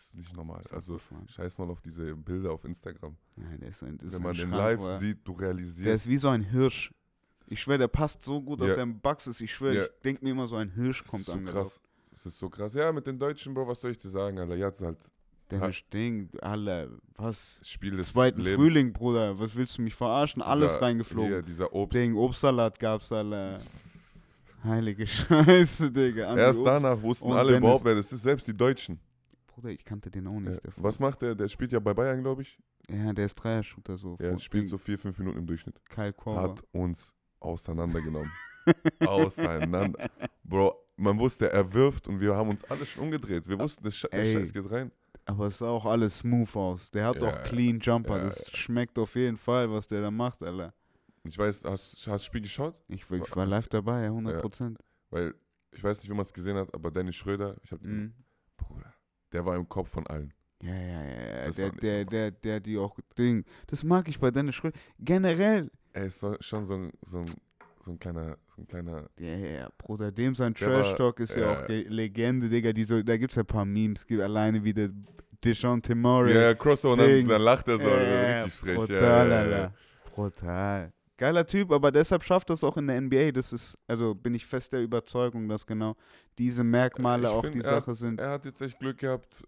das 0.00 0.08
ist 0.10 0.16
nicht 0.18 0.36
normal. 0.36 0.60
ist 0.62 0.72
Also 0.72 0.94
abgefahren. 0.94 1.28
scheiß 1.28 1.58
mal 1.58 1.70
auf 1.70 1.80
diese 1.80 2.14
Bilder 2.16 2.52
auf 2.52 2.64
Instagram. 2.64 3.16
Nein, 3.36 3.58
der 3.60 3.68
ist 3.70 3.82
ein, 3.82 3.98
das 3.98 4.14
Wenn 4.14 4.22
man 4.22 4.34
den 4.36 4.50
live 4.50 4.78
wo 4.80 4.86
er- 4.86 4.98
sieht, 4.98 5.18
du 5.26 5.32
Der 5.36 5.50
ist 5.50 5.56
realisierst. 5.56 6.08
wie 6.08 6.16
so 6.18 6.28
ein 6.28 6.42
Hirsch. 6.42 6.92
Ich 7.46 7.60
schwöre, 7.60 7.78
der 7.78 7.88
passt 7.88 8.22
so 8.22 8.40
gut, 8.40 8.60
dass 8.60 8.70
Ja. 8.72 8.76
er 8.78 8.82
ein 8.84 9.00
Bugs 9.00 9.26
ist. 9.26 9.40
Ich 9.40 9.52
schwöre, 9.54 9.74
Ja. 9.74 9.84
ich 9.84 9.90
denke 10.04 10.24
mir 10.24 10.30
immer 10.30 10.46
so, 10.46 10.56
ein 10.56 10.70
Hirsch 10.70 11.02
Das 11.02 11.10
kommt 11.10 11.24
so 11.24 11.38
krass. 11.40 11.80
Das 12.10 12.26
ist 12.26 12.38
so 12.38 12.48
krass. 12.48 12.74
Ja, 12.74 12.92
mit 12.92 13.06
den 13.06 13.18
Deutschen, 13.18 13.54
Bro, 13.54 13.66
was 13.68 13.80
soll 13.80 13.90
ich 13.92 13.98
dir 13.98 14.08
sagen, 14.08 14.38
Alter? 14.38 14.56
Hattet 14.64 14.80
halt 14.86 14.98
Der 15.50 15.72
stinkt, 15.72 16.40
alle, 16.42 16.98
was? 17.16 17.60
Spiel 17.64 17.96
des 17.96 18.12
Zweiten 18.12 18.40
Lebens. 18.40 18.56
Frühling, 18.56 18.92
Bruder, 18.92 19.38
was 19.38 19.54
willst 19.56 19.78
du 19.78 19.82
mich 19.82 19.94
verarschen? 19.94 20.42
Alles 20.42 20.74
Dieser- 20.74 20.82
reingeflogen. 20.82 21.30
Hier, 21.32 21.42
dieser 21.42 21.72
Obst. 21.72 21.96
Ding, 21.98 22.14
Obstsalat 22.16 22.78
gab's, 22.78 23.10
alle. 23.12 23.54
Heilige 24.64 25.06
Scheiße, 25.06 25.90
Digga. 25.90 26.36
Erst 26.36 26.60
Obst. 26.60 26.68
danach 26.68 27.00
wussten 27.02 27.32
alle 27.32 27.52
Dennis. 27.52 27.58
überhaupt, 27.58 27.84
wer 27.84 27.94
das 27.94 28.12
ist, 28.12 28.22
selbst 28.22 28.46
die 28.46 28.56
Deutschen. 28.56 29.00
Bruder, 29.54 29.70
ich 29.70 29.84
kannte 29.84 30.10
den 30.10 30.26
auch 30.26 30.40
nicht. 30.40 30.64
Ja. 30.64 30.72
Was 30.76 31.00
macht 31.00 31.22
der? 31.22 31.34
Der 31.34 31.48
spielt 31.48 31.72
ja 31.72 31.80
bei 31.80 31.92
Bayern, 31.94 32.22
glaube 32.22 32.42
ich. 32.42 32.58
Ja, 32.88 33.12
der 33.12 33.26
ist 33.26 33.34
Dreier-Shooter 33.34 33.96
so. 33.96 34.16
Ja, 34.20 34.38
spielt 34.38 34.68
so 34.68 34.78
vier, 34.78 34.98
fünf 34.98 35.18
Minuten 35.18 35.38
im 35.38 35.46
Durchschnitt. 35.46 35.80
Kyle 35.88 36.12
Korver. 36.12 36.42
Hat 36.42 36.62
uns 36.72 37.14
auseinandergenommen. 37.40 38.30
Auseinander. 39.06 40.08
Bro, 40.44 40.74
man 40.96 41.18
wusste, 41.18 41.50
er 41.50 41.72
wirft 41.72 42.08
und 42.08 42.20
wir 42.20 42.34
haben 42.36 42.50
uns 42.50 42.64
alle 42.64 42.84
schon 42.86 43.04
umgedreht. 43.04 43.48
Wir 43.48 43.58
wussten, 43.58 43.84
das 43.84 43.96
Sch 43.96 44.06
der 44.12 44.20
Ey. 44.20 44.32
Scheiß 44.34 44.52
geht 44.52 44.70
rein. 44.70 44.90
Aber 45.24 45.46
es 45.46 45.58
sah 45.58 45.68
auch 45.68 45.86
alles 45.86 46.18
smooth 46.18 46.56
aus. 46.56 46.90
Der 46.90 47.06
hat 47.06 47.16
Ja, 47.20 47.28
auch 47.28 47.42
clean 47.44 47.78
Jumper. 47.80 48.18
ja, 48.18 48.24
das 48.24 48.50
schmeckt 48.56 48.98
auf 48.98 49.14
jeden 49.14 49.36
Fall, 49.36 49.70
was 49.70 49.86
der 49.86 50.00
da 50.02 50.10
macht, 50.10 50.42
Alter. 50.42 50.72
Ich 51.24 51.36
weiß, 51.38 51.64
hast 51.64 52.06
du 52.06 52.10
das 52.10 52.24
Spiel 52.24 52.40
geschaut? 52.40 52.82
Ich, 52.88 53.08
ich 53.10 53.36
war 53.36 53.46
live 53.46 53.68
dabei, 53.68 54.02
ja, 54.02 54.06
100 54.08 54.40
Prozent. 54.40 54.78
Weil, 55.10 55.34
ich 55.72 55.82
weiß 55.84 56.00
nicht, 56.02 56.10
wie 56.10 56.14
man 56.14 56.22
es 56.22 56.32
gesehen 56.32 56.56
hat, 56.56 56.72
aber 56.74 56.90
Dennis 56.90 57.16
Schröder, 57.16 57.56
ich 57.62 57.70
hab, 57.72 57.82
Mhm. 57.82 58.14
Bruder, 58.56 58.92
der 59.32 59.44
war 59.44 59.56
im 59.56 59.68
Kopf 59.68 59.90
von 59.90 60.06
allen. 60.06 60.32
Ja, 60.62 60.74
ja, 60.74 61.02
ja. 61.04 61.44
ja. 61.46 61.50
Der, 61.50 61.70
der, 61.72 62.04
der, 62.04 62.30
der, 62.30 62.60
die 62.60 62.76
auch 62.78 62.98
Ding. 63.18 63.44
Das 63.66 63.82
mag 63.82 64.08
ich 64.08 64.18
bei 64.18 64.30
Dennis 64.30 64.54
Schröder. 64.56 64.78
Generell. 64.98 65.70
Er 65.92 66.04
ist 66.06 66.18
so, 66.20 66.36
schon 66.40 66.64
so 66.64 66.74
ein, 66.74 66.92
so, 67.04 67.18
ein, 67.18 67.26
so 67.82 67.90
ein 67.92 67.98
kleiner, 67.98 68.36
so 68.54 68.62
ein 68.62 68.68
kleiner, 68.68 69.08
Ja, 69.18 69.34
ja, 69.36 69.50
ja, 69.62 69.68
Bruder, 69.78 70.12
dem 70.12 70.34
sein 70.34 70.52
Der 70.54 70.68
war- 70.70 70.82
Trash 70.82 70.94
Talk 70.96 71.20
ist 71.20 71.34
ja, 71.34 71.42
ja. 71.52 71.62
auch 71.62 71.66
Ge- 71.66 71.88
Legende, 71.88 72.48
Digga. 72.48 72.72
Die 72.72 72.84
so, 72.84 73.02
da 73.02 73.16
gibt's 73.16 73.36
ja 73.36 73.42
ein 73.42 73.46
paar 73.46 73.64
Memes. 73.64 74.06
Gibt 74.06 74.20
alleine 74.20 74.62
wie 74.62 74.74
der 74.74 74.90
Deshaun 75.42 75.80
Murray. 75.94 76.34
ja, 76.34 76.54
Crossover 76.54 76.92
und 77.02 77.08
dann, 77.10 77.26
dann 77.28 77.42
lacht 77.42 77.66
er 77.68 77.78
so, 77.78 77.88
Ja, 77.88 78.36
richtig 78.42 78.52
frech. 78.54 78.76
Brutal, 78.76 78.98
ja, 79.00 79.24
ja, 79.26 79.28
ja, 79.28 79.40
Alter. 79.62 79.74
Brutal. 80.14 80.92
Geiler 81.20 81.46
Typ, 81.46 81.70
aber 81.70 81.92
deshalb 81.92 82.24
schafft 82.24 82.48
das 82.48 82.64
auch 82.64 82.78
in 82.78 82.86
der 82.86 82.98
NBA. 82.98 83.30
Das 83.32 83.52
ist, 83.52 83.76
also 83.86 84.14
bin 84.14 84.32
ich 84.34 84.46
fest 84.46 84.72
der 84.72 84.80
Überzeugung, 84.82 85.48
dass 85.50 85.66
genau 85.66 85.94
diese 86.38 86.64
Merkmale 86.64 87.24
Ich 87.28 87.28
auch 87.34 87.42
find, 87.42 87.56
die 87.56 87.60
er 87.60 87.76
hat- 87.76 87.84
Sache 87.84 87.94
sind. 87.94 88.18
Er 88.18 88.30
hat 88.30 88.46
jetzt 88.46 88.62
echt 88.62 88.78
Glück 88.78 88.96
gehabt, 88.96 89.42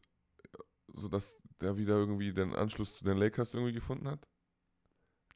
sodass 0.93 1.39
der 1.63 1.75
wieder 1.79 1.95
irgendwie 1.97 2.31
den 2.33 2.55
Anschluss 2.55 2.99
zu 2.99 3.05
den 3.05 3.17
Lakers 3.17 3.55
irgendwie 3.55 3.73
gefunden 3.73 4.07
hat. 4.09 4.21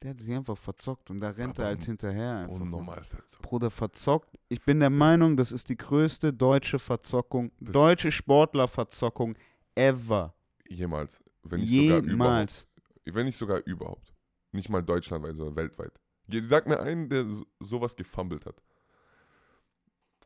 Der 0.03 0.11
hat 0.11 0.21
sich 0.21 0.31
einfach 0.35 0.59
verzockt 0.59 1.11
und 1.11 1.21
da 1.21 1.31
rennt 1.31 1.59
er 1.59 1.65
Aber 1.65 1.69
halt 1.71 1.85
hinterher. 1.85 2.41
Einfach. 2.41 2.55
Unnormal 2.57 3.03
verzockt. 3.03 3.43
Bruder, 3.43 3.71
verzockt. 3.71 4.37
Ich 4.51 4.63
bin 4.63 4.79
der 4.81 4.91
Meinung, 4.91 5.39
das 5.39 5.53
ist 5.53 5.71
die 5.71 5.77
größte 5.79 6.35
deutsche 6.35 6.79
Verzockung, 6.79 7.51
Das- 7.61 7.73
deutsche 7.73 8.13
Sportlerverzockung 8.13 9.39
ever. 9.75 10.35
Jemals. 10.69 11.19
Wenn 11.45 11.61
nicht 11.61 11.71
sogar 11.71 11.99
überhaupt. 11.99 12.11
Jemals. 12.11 12.69
Wenn 13.07 13.25
nicht 13.25 13.39
sogar 13.39 13.63
überhaupt. 13.65 14.13
Nicht 14.53 14.69
mal 14.69 14.83
deutschlandweit, 14.83 15.35
sondern 15.37 15.57
weltweit. 15.57 15.93
Sag 16.41 16.67
mir 16.67 16.81
einen, 16.81 17.09
der 17.09 17.29
so, 17.29 17.45
sowas 17.61 17.95
gefummelt 17.97 18.45
hat. 18.47 18.63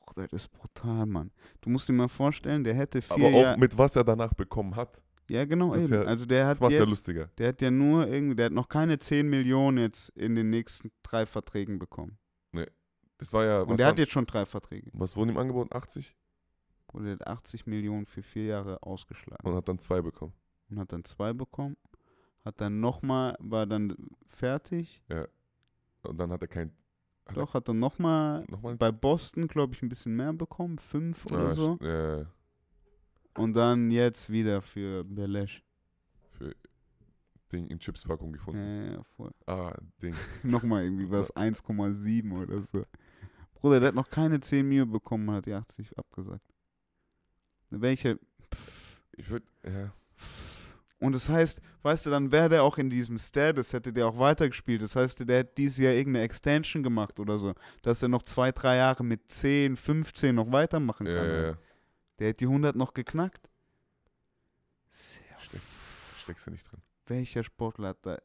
Bruder, 0.07 0.27
das 0.29 0.43
ist 0.45 0.49
brutal, 0.53 1.07
Mann. 1.07 1.31
Du 1.61 1.71
musst 1.71 1.89
dir 1.89 1.93
mal 1.93 2.09
vorstellen, 2.09 2.65
der 2.65 2.75
hätte 2.75 3.01
vier 3.03 3.15
Aber 3.17 3.27
auch 3.37 3.43
Jahre. 3.43 3.59
mit 3.59 3.77
was 3.79 3.97
er 3.97 4.05
danach 4.05 4.35
bekommen 4.35 4.75
hat. 4.77 5.01
Ja, 5.29 5.45
genau, 5.45 5.73
das 5.75 5.85
eben. 5.85 5.95
ja- 5.95 6.03
also 6.03 6.27
der 6.27 6.49
Das 6.49 6.61
macht 6.61 6.73
ja 6.73 6.81
jetzt, 6.81 6.89
lustiger. 6.91 7.27
der 7.39 7.49
hat 7.51 7.63
ja 7.63 7.71
nur 7.71 8.09
irgendwie, 8.09 8.35
der 8.35 8.47
hat 8.47 8.53
noch 8.53 8.69
keine 8.69 8.99
10 8.99 9.29
Millionen 9.29 9.79
jetzt 9.79 10.09
in 10.11 10.35
den 10.35 10.51
nächsten 10.51 10.91
drei 11.03 11.27
Verträgen 11.27 11.79
bekommen. 11.79 12.19
Das 13.19 13.35
war 13.35 13.45
ja. 13.45 13.61
Und 13.61 13.79
der 13.79 13.85
waren, 13.85 13.93
hat 13.93 13.99
jetzt 13.99 14.13
schon 14.13 14.25
drei 14.25 14.47
Verträge. 14.47 14.91
was 14.95 15.15
wurden 15.15 15.29
ihm 15.29 15.37
angeboten? 15.37 15.69
80? 15.77 16.17
Und 16.87 17.05
der 17.05 17.13
hat 17.13 17.27
80 17.27 17.67
Millionen 17.67 18.07
für 18.07 18.23
vier 18.23 18.45
Jahre 18.47 18.83
ausgeschlagen. 18.83 19.47
Und 19.47 19.55
hat 19.55 19.69
dann 19.69 19.79
zwei 19.79 20.01
bekommen. 20.01 20.33
Und 20.71 20.79
hat 20.79 20.91
dann 20.91 21.05
zwei 21.05 21.35
bekommen. 21.35 21.77
Hat 22.47 22.59
dann 22.63 22.81
nochmal, 22.81 23.37
war 23.39 23.67
dann 23.67 23.95
fertig. 24.27 25.03
Und 26.03 26.19
dann 26.19 26.31
hat 26.33 26.43
er 26.43 26.49
kein. 26.49 26.73
Hat 27.27 27.37
Doch, 27.37 27.55
hat 27.55 27.69
dann 27.69 27.79
nochmal 27.79 28.43
er 28.47 28.51
nochmal. 28.51 28.77
bei 28.77 28.91
Boston, 28.91 29.47
glaube 29.47 29.75
ich, 29.75 29.83
ein 29.83 29.89
bisschen 29.89 30.17
mehr 30.17 30.33
bekommen. 30.33 30.79
Fünf 30.79 31.27
oder 31.27 31.49
Ah, 31.49 31.51
so. 31.53 31.79
äh, 31.81 32.25
Und 33.39 33.55
dann 33.55 33.91
jetzt 33.91 34.31
wieder 34.31 34.63
für 34.63 35.05
Belesch. 35.05 35.63
für 36.33 36.55
Ding 37.53 37.67
in 37.69 37.79
Chipspackung 37.79 38.33
gefunden. 38.33 38.87
Ja, 38.87 38.93
ja, 38.95 39.03
voll. 39.17 39.31
Ah, 39.47 39.75
Ding. 40.03 40.15
Nochmal 40.43 40.85
irgendwie 40.85 41.11
was 41.11 41.33
1,7 41.37 42.33
oder 42.43 42.63
so. 42.63 42.85
Bruder, 43.55 43.79
der 43.81 43.89
hat 43.89 43.95
noch 43.95 44.09
keine 44.09 44.41
10 44.41 44.67
Mio 44.69 44.87
bekommen, 44.87 45.31
hat 45.31 45.47
die 45.47 45.53
80 45.55 45.99
abgesagt. 45.99 46.45
Welche? 47.71 48.19
Ich 49.17 49.29
würde. 49.29 49.47
Ja. 49.65 49.93
Und 51.01 51.15
das 51.15 51.31
heißt, 51.31 51.63
weißt 51.83 52.07
du, 52.07 52.11
dann 52.11 52.31
wäre 52.31 52.51
der 52.51 52.63
auch 52.63 52.77
in 52.77 52.91
diesem 52.91 53.17
Status, 53.17 53.73
hätte 53.73 53.93
der 53.93 54.07
auch 54.07 54.19
weitergespielt. 54.19 54.83
Das 54.83 54.95
heißt, 54.95 55.27
der 55.27 55.39
hätte 55.39 55.55
dieses 55.57 55.79
Jahr 55.79 55.95
irgendeine 55.95 56.25
Extension 56.25 56.83
gemacht 56.83 57.19
oder 57.19 57.39
so, 57.39 57.55
dass 57.83 58.03
er 58.03 58.09
noch 58.09 58.23
zwei, 58.23 58.53
drei 58.53 58.77
Jahre 58.77 59.03
mit 59.03 59.31
10, 59.31 59.77
15 59.77 60.35
noch 60.35 60.53
weitermachen 60.53 61.07
kann. 61.07 61.15
ja, 61.15 61.43
ja. 61.49 61.59
Der 62.19 62.29
hätte 62.29 62.45
die 62.45 62.49
100 62.49 62.77
noch 62.77 62.93
geknackt. 62.93 63.49
Sehr 64.91 65.23
Steck, 65.39 65.63
steckst 66.19 66.47
du 66.47 66.51
nicht 66.51 66.71
drin. 66.71 66.83
welcher 67.07 67.43
Sportler 67.43 67.89
hat 67.89 68.05
da 68.05 68.19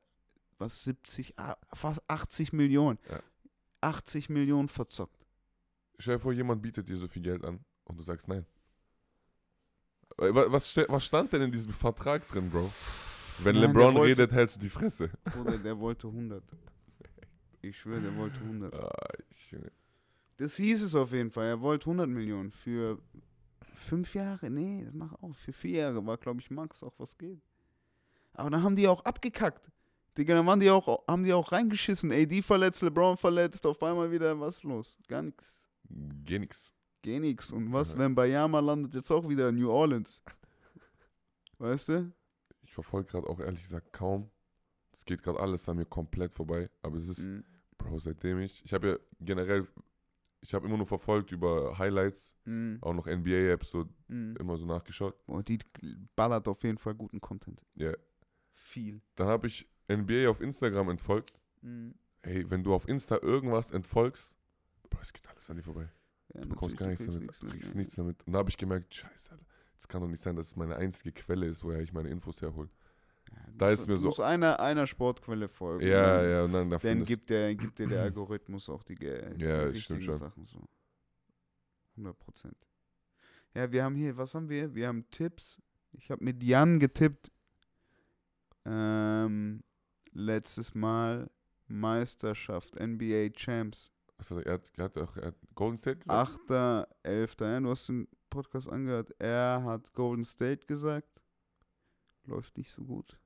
was 0.57 0.83
70, 0.83 1.37
ah, 1.37 1.57
fast 1.73 2.01
80 2.09 2.53
Millionen. 2.53 2.99
Ja. 3.09 3.21
80 3.81 4.29
Millionen 4.29 4.67
verzockt. 4.67 5.25
Stell 5.99 6.15
dir 6.15 6.19
vor, 6.19 6.33
jemand 6.33 6.61
bietet 6.61 6.89
dir 6.89 6.97
so 6.97 7.07
viel 7.07 7.21
Geld 7.21 7.43
an 7.43 7.63
und 7.85 7.97
du 7.97 8.03
sagst 8.03 8.27
nein. 8.27 8.45
Äh, 10.17 10.33
wa- 10.33 10.51
Was, 10.51 10.75
was 10.77 11.05
stand 11.05 11.33
denn 11.33 11.41
in 11.43 11.51
diesem 11.51 11.73
Vertrag 11.73 12.27
drin, 12.27 12.49
Bro? 12.49 12.71
Wenn 13.39 13.55
Nein, 13.55 13.67
LeBron 13.73 13.95
wollte- 13.95 14.21
redet, 14.21 14.31
hältst 14.31 14.55
du 14.57 14.61
die 14.61 14.69
Fresse. 14.69 15.09
Bruder, 15.25 15.57
der 15.57 15.77
wollte 15.79 16.07
100. 16.07 16.43
Ich 17.61 17.77
schwöre, 17.79 18.01
der 18.01 18.15
wollte 18.15 18.39
100. 18.41 18.73
Ah, 18.73 18.89
ich, 19.29 19.55
Das 20.37 20.55
hieß 20.55 20.83
es 20.83 20.95
auf 20.95 21.11
jeden 21.11 21.31
Fall. 21.31 21.45
Er 21.47 21.61
wollte 21.61 21.85
100 21.85 22.07
Millionen 22.07 22.51
für 22.51 22.99
fünf 23.73 24.13
Jahre. 24.15 24.49
Nee, 24.49 24.83
das 24.85 24.93
mach 24.93 25.13
auch. 25.21 25.35
Für 25.35 25.51
vier 25.51 25.79
Jahre 25.81 26.05
war, 26.05 26.17
glaube 26.17 26.39
ich, 26.41 26.49
Max 26.51 26.83
auch 26.83 26.93
was 26.99 27.17
geht. 27.17 27.41
Aber 28.33 28.49
dann 28.49 28.61
haben 28.63 28.75
die 28.75 28.87
auch 28.87 29.03
abgekackt. 29.03 29.71
Digga, 30.17 30.33
dann 30.35 30.45
waren 30.45 30.59
die 30.59 30.69
auch, 30.69 31.03
haben 31.09 31.23
die 31.23 31.33
auch 31.33 31.51
reingeschissen. 31.51 32.11
AD 32.11 32.41
verletzt, 32.41 32.81
LeBron 32.83 33.17
verletzt, 33.17 33.65
auf 33.65 33.81
einmal 33.83 34.11
wieder 34.11 34.39
was 34.39 34.63
los. 34.63 34.97
Gar 35.07 35.23
nichts. 35.23 35.65
geh 36.23 36.39
nix. 36.39 36.73
Geh 37.05 37.19
nix. 37.19 37.51
Und 37.51 37.71
was, 37.71 37.93
Ja. 37.93 37.99
wenn 37.99 38.15
Bayama 38.15 38.59
landet 38.59 38.95
jetzt 38.95 39.11
auch 39.11 39.29
wieder 39.29 39.49
in 39.49 39.55
New 39.57 39.69
Orleans? 39.69 40.23
Weißt 41.59 41.89
du? 41.89 42.11
Ich 42.63 42.73
verfolge 42.73 43.09
gerade 43.11 43.27
auch 43.29 43.39
ehrlich 43.39 43.61
gesagt 43.61 43.93
kaum. 43.93 44.31
Es 44.91 45.05
geht 45.05 45.21
gerade 45.21 45.39
alles 45.39 45.69
an 45.69 45.77
mir 45.77 45.85
komplett 45.85 46.33
vorbei. 46.33 46.67
Aber 46.81 46.97
es 46.97 47.07
ist, 47.07 47.25
Mhm. 47.27 47.43
Bro, 47.77 47.99
seitdem 47.99 48.39
ich. 48.39 48.63
Ich 48.65 48.73
habe 48.73 48.87
ja 48.89 48.97
generell. 49.19 49.67
Ich 50.41 50.53
habe 50.55 50.65
immer 50.67 50.77
nur 50.77 50.87
verfolgt 50.87 51.31
über 51.31 51.77
Highlights, 51.77 52.35
Mhm. 52.45 52.79
auch 52.81 52.93
noch 52.93 53.05
NBA-Apps, 53.07 53.69
so 53.69 53.85
Mhm. 54.07 54.35
immer 54.39 54.57
so 54.57 54.65
nachgeschaut. 54.65 55.15
Boah, 55.27 55.43
die 55.43 55.59
ballert 56.15 56.47
auf 56.47 56.63
jeden 56.63 56.77
Fall 56.79 56.95
guten 56.95 57.21
Content. 57.21 57.61
Ja. 57.75 57.93
Viel. 58.53 59.01
Dann 59.15 59.27
habe 59.27 59.45
ich 59.47 59.67
NBA 59.87 60.27
auf 60.29 60.41
Instagram 60.41 60.89
entfolgt. 60.89 61.33
Mhm. 61.61 61.93
Hey, 62.23 62.49
wenn 62.49 62.63
du 62.63 62.73
auf 62.73 62.87
Insta 62.87 63.17
irgendwas 63.21 63.69
entfolgst, 63.69 64.33
Bro, 64.89 65.01
es 65.01 65.13
geht 65.13 65.27
alles 65.27 65.47
an 65.51 65.57
dir 65.57 65.63
vorbei. 65.63 65.89
Ja, 66.35 66.41
Du 66.41 66.49
bekommst 66.49 66.77
gar 66.77 66.87
nichts 66.87 67.05
du 67.05 67.11
damit. 67.11 67.41
Du 67.41 67.47
kriegst 67.47 67.75
nichts 67.75 67.95
damit. 67.95 68.23
Und 68.27 68.33
da 68.33 68.39
habe 68.39 68.49
ich 68.49 68.57
gemerkt, 68.57 68.93
scheiße, 68.93 69.31
Alter. 69.31 69.45
Das 69.77 69.87
kann 69.87 70.01
doch 70.01 70.07
nicht 70.07 70.21
sein, 70.21 70.35
dass 70.35 70.47
es 70.47 70.55
meine 70.55 70.75
einzige 70.75 71.11
Quelle 71.11 71.47
ist, 71.47 71.63
woher 71.63 71.79
ich 71.81 71.91
meine 71.93 72.09
Infos 72.09 72.41
herhole. 72.41 72.69
Ja, 73.31 73.37
du 73.47 73.57
Da 73.57 73.65
musst- 73.69 73.81
ist 73.81 73.87
mir 73.87 73.93
du 73.95 73.99
so- 73.99 74.07
musst 74.07 74.19
einer, 74.21 74.59
einer 74.59 74.87
Sportquelle 74.87 75.47
folgen. 75.49 75.85
Ja, 75.87 76.21
dann, 76.21 76.29
ja, 76.29 76.43
und 76.43 76.51
dann 76.53 76.69
da 76.69 76.77
Dann 76.77 77.03
gibt 77.05 77.29
der, 77.29 77.55
gibt 77.55 77.79
dir 77.79 77.87
der 77.87 78.03
Algorithmus 78.03 78.69
auch 78.69 78.83
die, 78.83 78.95
die 78.95 79.05
Ja, 79.05 79.63
richtigen 79.63 79.81
stimmt 79.81 80.03
schon. 80.03 80.17
Sachen 80.17 80.45
so. 80.45 80.61
100 81.97 82.17
Prozent. 82.19 82.57
Ja, 83.53 83.71
wir 83.71 83.83
haben 83.83 83.95
hier, 83.95 84.15
was 84.17 84.35
haben 84.35 84.49
wir? 84.49 84.73
Wir 84.75 84.87
haben 84.89 85.09
Tipps. 85.11 85.61
Ich 85.93 86.11
habe 86.11 86.23
mit 86.23 86.43
Jan 86.43 86.79
getippt. 86.79 87.31
Ähm, 88.65 89.63
letztes 90.11 90.73
Mal 90.75 91.29
Meisterschaft, 91.67 92.75
NBA 92.79 93.29
Champs. 93.33 93.91
Also, 94.17 94.39
er, 94.39 94.53
hat, 94.53 94.71
er, 94.77 94.83
hat 94.85 94.97
auch, 94.97 95.17
er 95.17 95.27
hat 95.27 95.35
Golden 95.55 95.77
State 95.77 95.99
gesagt. 95.99 96.49
8., 96.49 96.87
11. 97.03 97.35
Ja, 97.41 97.59
du 97.59 97.69
hast 97.69 97.89
den 97.89 98.07
Podcast 98.29 98.69
angehört. 98.69 99.11
Er 99.19 99.63
hat 99.63 99.93
Golden 99.93 100.25
State 100.25 100.65
gesagt. 100.65 101.23
Läuft 102.23 102.57
nicht 102.57 102.71
so 102.71 102.83
gut. 102.83 103.19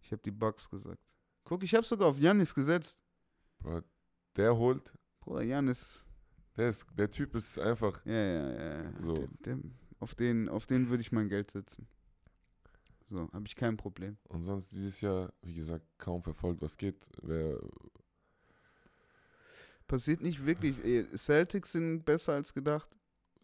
Ich 0.00 0.12
habe 0.12 0.22
die 0.22 0.30
Bucks 0.30 0.68
gesagt. 0.70 1.02
Guck, 1.44 1.62
ich 1.62 1.74
habe 1.74 1.84
sogar 1.84 2.08
auf 2.08 2.18
Janis 2.18 2.54
gesetzt. 2.54 3.04
Bro, 3.58 3.82
der 4.36 4.56
holt, 4.56 4.92
Bruder, 5.20 5.42
Janis. 5.42 6.04
der, 6.56 6.68
ist, 6.68 6.86
der 6.94 7.10
Typ 7.10 7.34
ist 7.34 7.58
einfach. 7.58 8.04
Ja, 8.04 8.12
ja, 8.12 8.50
ja. 8.52 8.82
ja. 8.84 9.02
So. 9.02 9.14
Der, 9.14 9.56
der, 9.56 9.58
auf 9.98 10.14
den, 10.14 10.48
auf 10.48 10.66
den 10.66 10.88
würde 10.88 11.00
ich 11.00 11.12
mein 11.12 11.28
Geld 11.28 11.50
setzen. 11.50 11.88
So, 13.08 13.30
habe 13.32 13.46
ich 13.46 13.54
kein 13.54 13.76
Problem. 13.76 14.18
Und 14.24 14.42
sonst 14.42 14.72
dieses 14.72 15.00
Jahr, 15.00 15.32
wie 15.42 15.54
gesagt, 15.54 15.86
kaum 15.98 16.22
verfolgt, 16.22 16.60
was 16.60 16.76
geht. 16.76 17.08
Wer, 17.22 17.60
passiert 19.86 20.20
nicht 20.20 20.44
wirklich. 20.44 20.84
Äh, 20.84 21.06
Celtics 21.16 21.72
sind 21.72 22.04
besser 22.04 22.34
als 22.34 22.54
gedacht. 22.54 22.88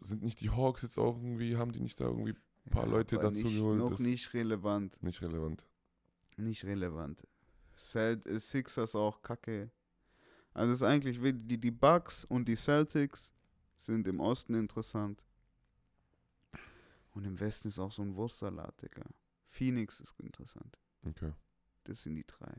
Sind 0.01 0.23
nicht 0.23 0.40
die 0.40 0.51
Hawks 0.51 0.82
jetzt 0.82 0.98
auch 0.98 1.16
irgendwie, 1.16 1.56
haben 1.56 1.73
die 1.73 1.81
nicht 1.81 2.01
da 2.01 2.06
irgendwie 2.06 2.35
ein 2.66 2.70
paar 2.70 2.86
Leute 2.86 3.16
aber 3.19 3.28
dazu 3.28 3.43
nicht, 3.43 3.56
geholt? 3.56 3.78
Noch 3.78 3.98
nicht 3.98 4.35
relevant. 4.35 5.02
nicht 5.02 5.23
relevant. 5.23 5.66
Nicht 6.36 6.64
relevant. 6.64 7.27
Celt 7.77 8.27
äh, 8.27 8.39
Sixers 8.39 8.94
auch 8.94 9.23
kacke. 9.23 9.70
Also 10.55 10.70
es 10.70 10.78
ist 10.78 10.82
eigentlich 10.82 11.19
die, 11.20 11.59
die 11.59 11.70
Bucks 11.70 12.24
und 12.24 12.47
die 12.47 12.56
Celtics 12.56 13.32
sind 13.77 14.06
im 14.06 14.20
Osten 14.20 14.55
interessant. 14.55 15.23
Und 17.14 17.24
im 17.24 17.39
Westen 17.40 17.69
ist 17.69 17.78
auch 17.78 17.93
so 17.93 18.02
ein 18.02 18.14
Wurstsalat, 18.16 18.81
Digga. 18.82 19.05
Phoenix 19.47 20.01
ist 20.01 20.19
interessant. 20.20 20.78
Okay. 21.05 21.32
Das 21.85 22.02
sind 22.02 22.14
die 22.14 22.27
drei. 22.27 22.55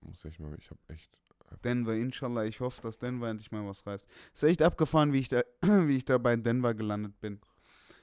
Muss 0.00 0.24
ich 0.24 0.38
mal, 0.38 0.54
ich 0.58 0.68
habe 0.70 0.80
echt. 0.88 1.18
Denver, 1.64 1.94
inshallah. 1.94 2.44
Ich 2.44 2.60
hoffe, 2.60 2.82
dass 2.82 2.98
Denver 2.98 3.28
endlich 3.28 3.50
mal 3.50 3.66
was 3.66 3.86
reißt. 3.86 4.08
Ist 4.32 4.42
echt 4.42 4.62
abgefahren, 4.62 5.12
wie 5.12 5.18
ich 5.18 5.28
da, 5.28 5.42
wie 5.62 5.96
ich 5.96 6.04
da 6.04 6.18
bei 6.18 6.36
Denver 6.36 6.74
gelandet 6.74 7.20
bin. 7.20 7.40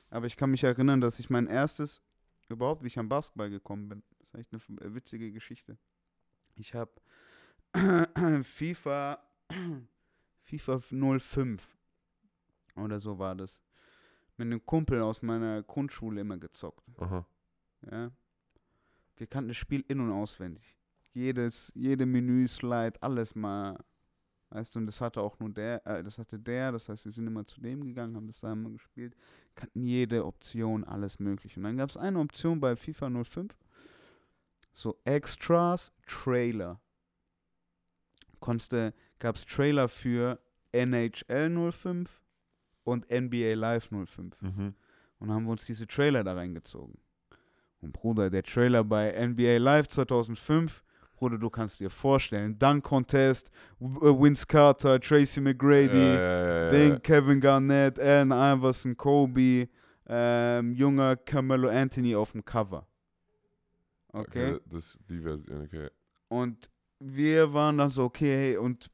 Aber 0.09 0.25
ich 0.25 0.37
kann 0.37 0.51
mich 0.51 0.63
erinnern, 0.63 1.01
dass 1.01 1.19
ich 1.19 1.29
mein 1.29 1.47
erstes, 1.47 2.01
überhaupt, 2.49 2.83
wie 2.83 2.87
ich 2.87 2.97
am 2.99 3.09
Basketball 3.09 3.49
gekommen 3.49 3.89
bin. 3.89 4.03
Das 4.19 4.29
ist 4.29 4.35
echt 4.35 4.53
eine 4.53 4.81
äh, 4.81 4.95
witzige 4.95 5.31
Geschichte. 5.31 5.77
Ich 6.55 6.73
habe 6.73 6.91
FIFA, 8.43 9.19
FIFA 10.41 10.79
05 11.19 11.77
oder 12.75 12.99
so 12.99 13.19
war 13.19 13.35
das. 13.35 13.61
Mit 14.37 14.47
einem 14.47 14.65
Kumpel 14.65 15.01
aus 15.01 15.21
meiner 15.21 15.63
Grundschule 15.63 16.21
immer 16.21 16.37
gezockt. 16.37 16.83
Aha. 16.97 17.25
Ja. 17.91 18.11
Wir 19.17 19.27
kannten 19.27 19.49
das 19.49 19.57
Spiel 19.57 19.83
in- 19.87 19.99
und 19.99 20.11
auswendig. 20.11 20.78
Jedes, 21.19 21.71
jede 21.75 22.05
Menü-Slide, 22.05 23.01
alles 23.01 23.35
mal. 23.35 23.77
Weißt 24.51 24.73
du, 24.73 24.79
und 24.79 24.85
das 24.87 25.01
hatte 25.01 25.21
auch 25.21 25.37
nur 25.39 25.49
der, 25.49 25.85
äh, 25.85 26.01
das 26.01 26.17
hatte 26.17 26.39
der, 26.39 26.71
das 26.71 26.87
heißt, 26.87 27.05
wir 27.05 27.11
sind 27.11 27.27
immer 27.27 27.45
zu 27.45 27.59
dem 27.61 27.83
gegangen, 27.83 28.15
haben 28.15 28.27
das 28.27 28.39
da 28.39 28.53
immer 28.53 28.69
gespielt, 28.71 29.15
kannten 29.53 29.83
jede 29.83 30.25
Option, 30.25 30.83
alles 30.83 31.19
mögliche. 31.19 31.59
Und 31.59 31.65
dann 31.65 31.77
gab 31.77 31.89
es 31.89 31.97
eine 31.97 32.19
Option 32.19 32.59
bei 32.59 32.75
FIFA 32.75 33.23
05, 33.23 33.53
so 34.73 34.97
Extras, 35.03 35.91
Trailer. 36.07 36.79
Konntest 38.39 38.95
gab 39.19 39.35
es 39.35 39.45
Trailer 39.45 39.89
für 39.89 40.39
NHL 40.71 41.71
05 41.71 42.21
und 42.85 43.11
NBA 43.11 43.55
Live 43.55 43.89
05. 43.89 44.41
Mhm. 44.41 44.73
Und 45.19 45.31
haben 45.31 45.43
wir 45.43 45.51
uns 45.51 45.65
diese 45.65 45.85
Trailer 45.85 46.23
da 46.23 46.33
reingezogen. 46.33 46.97
Und 47.81 47.93
Bruder, 47.93 48.29
der 48.29 48.43
Trailer 48.43 48.83
bei 48.83 49.11
NBA 49.27 49.57
Live 49.57 49.87
2005, 49.89 50.83
Bruder, 51.19 51.37
du 51.37 51.49
kannst 51.49 51.79
dir 51.79 51.89
vorstellen, 51.89 52.57
Dunk 52.57 52.83
Contest, 52.83 53.51
äh, 53.79 53.83
Vince 53.85 54.45
Carter, 54.47 54.99
Tracy 54.99 55.41
McGrady, 55.41 55.97
Ja, 56.15 56.63
ja, 56.65 56.69
Ding. 56.69 57.01
Kevin 57.01 57.39
Garnett, 57.41 57.99
Allen 57.99 58.31
Iverson, 58.31 58.95
Kobe, 58.95 59.67
ähm, 60.07 60.73
junger 60.73 61.15
Carmelo 61.17 61.69
Anthony 61.69 62.15
auf 62.15 62.31
dem 62.31 62.43
Cover. 62.43 62.87
Okay? 64.13 64.59
Das 64.65 64.85
ist 64.95 64.99
die 65.09 65.19
Version, 65.19 65.61
okay. 65.63 65.89
Und 66.29 66.69
wir 66.99 67.53
waren 67.53 67.77
dann 67.77 67.91
so, 67.91 68.03
okay, 68.05 68.33
hey, 68.35 68.57
und 68.57 68.89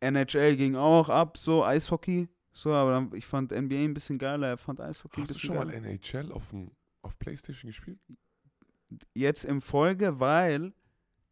NHL 0.00 0.56
ging 0.56 0.76
auch 0.76 1.08
ab, 1.08 1.38
so 1.38 1.64
Eishockey. 1.64 2.28
So, 2.52 2.72
aber 2.72 2.90
dann, 2.92 3.10
ich 3.14 3.24
fand 3.26 3.52
NBA 3.52 3.76
ein 3.76 3.94
bisschen 3.94 4.18
geiler, 4.18 4.48
er 4.48 4.58
fand 4.58 4.80
Eishockey 4.80 5.20
Hast 5.20 5.30
ein 5.30 5.34
du 5.34 5.34
bisschen 5.34 5.46
schon 5.54 5.68
geiler. 5.68 5.80
mal 5.80 5.88
NHL 5.88 6.32
auf, 6.32 6.50
dem, 6.50 6.70
auf 7.02 7.18
Playstation 7.18 7.68
gespielt? 7.70 7.98
jetzt 9.14 9.44
im 9.44 9.60
Folge, 9.62 10.18
weil 10.18 10.72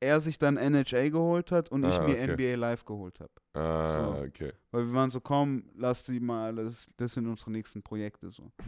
er 0.00 0.20
sich 0.20 0.38
dann 0.38 0.56
NHL 0.56 1.10
geholt 1.10 1.50
hat 1.50 1.70
und 1.70 1.84
ich 1.84 1.92
Ah, 1.94 2.06
mir 2.06 2.14
okay. 2.14 2.32
NBA 2.34 2.54
Live 2.56 2.84
geholt 2.84 3.18
habe. 3.20 3.32
Ah, 3.54 3.88
So. 4.16 4.22
okay. 4.24 4.52
Weil 4.70 4.86
wir 4.86 4.92
waren 4.92 5.10
so, 5.10 5.20
komm, 5.20 5.64
lass 5.74 6.02
die 6.04 6.20
mal, 6.20 6.54
das, 6.54 6.88
das 6.96 7.14
sind 7.14 7.26
unsere 7.26 7.50
nächsten 7.50 7.82
Projekte 7.82 8.30
so. 8.30 8.52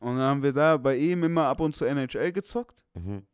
und 0.00 0.16
dann 0.16 0.18
haben 0.18 0.42
wir 0.42 0.52
da 0.52 0.76
bei 0.76 0.96
ihm 0.96 1.24
immer 1.24 1.44
ab 1.46 1.60
und 1.60 1.74
zu 1.74 1.84
NHL 1.86 2.32
gezockt. 2.32 2.84
Mhm. 2.94 3.26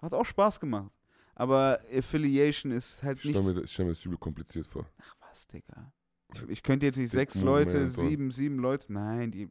Hat 0.00 0.14
auch 0.14 0.24
Spaß 0.24 0.58
gemacht. 0.60 0.90
Aber 1.34 1.80
Affiliation 1.92 2.72
ist 2.72 3.02
halt 3.02 3.18
Ich 3.24 3.30
stelle 3.30 3.54
nicht. 3.54 3.64
ich 3.64 3.72
stell 3.72 3.86
mir 3.86 3.92
das 3.92 4.04
übel 4.04 4.18
kompliziert 4.18 4.66
vor. 4.66 4.86
Ach 5.00 5.16
was, 5.20 5.46
Digga. 5.48 5.92
Ich, 6.34 6.42
ich 6.48 6.62
könnte 6.62 6.86
jetzt 6.86 6.96
nicht 6.96 7.08
Stick 7.10 7.30
sechs 7.32 7.40
Leute, 7.40 7.76
Movement 7.80 7.98
und- 7.98 8.08
sieben, 8.08 8.30
sieben 8.30 8.58
Leute. 8.58 8.92
Nein, 8.92 9.30
die. 9.30 9.48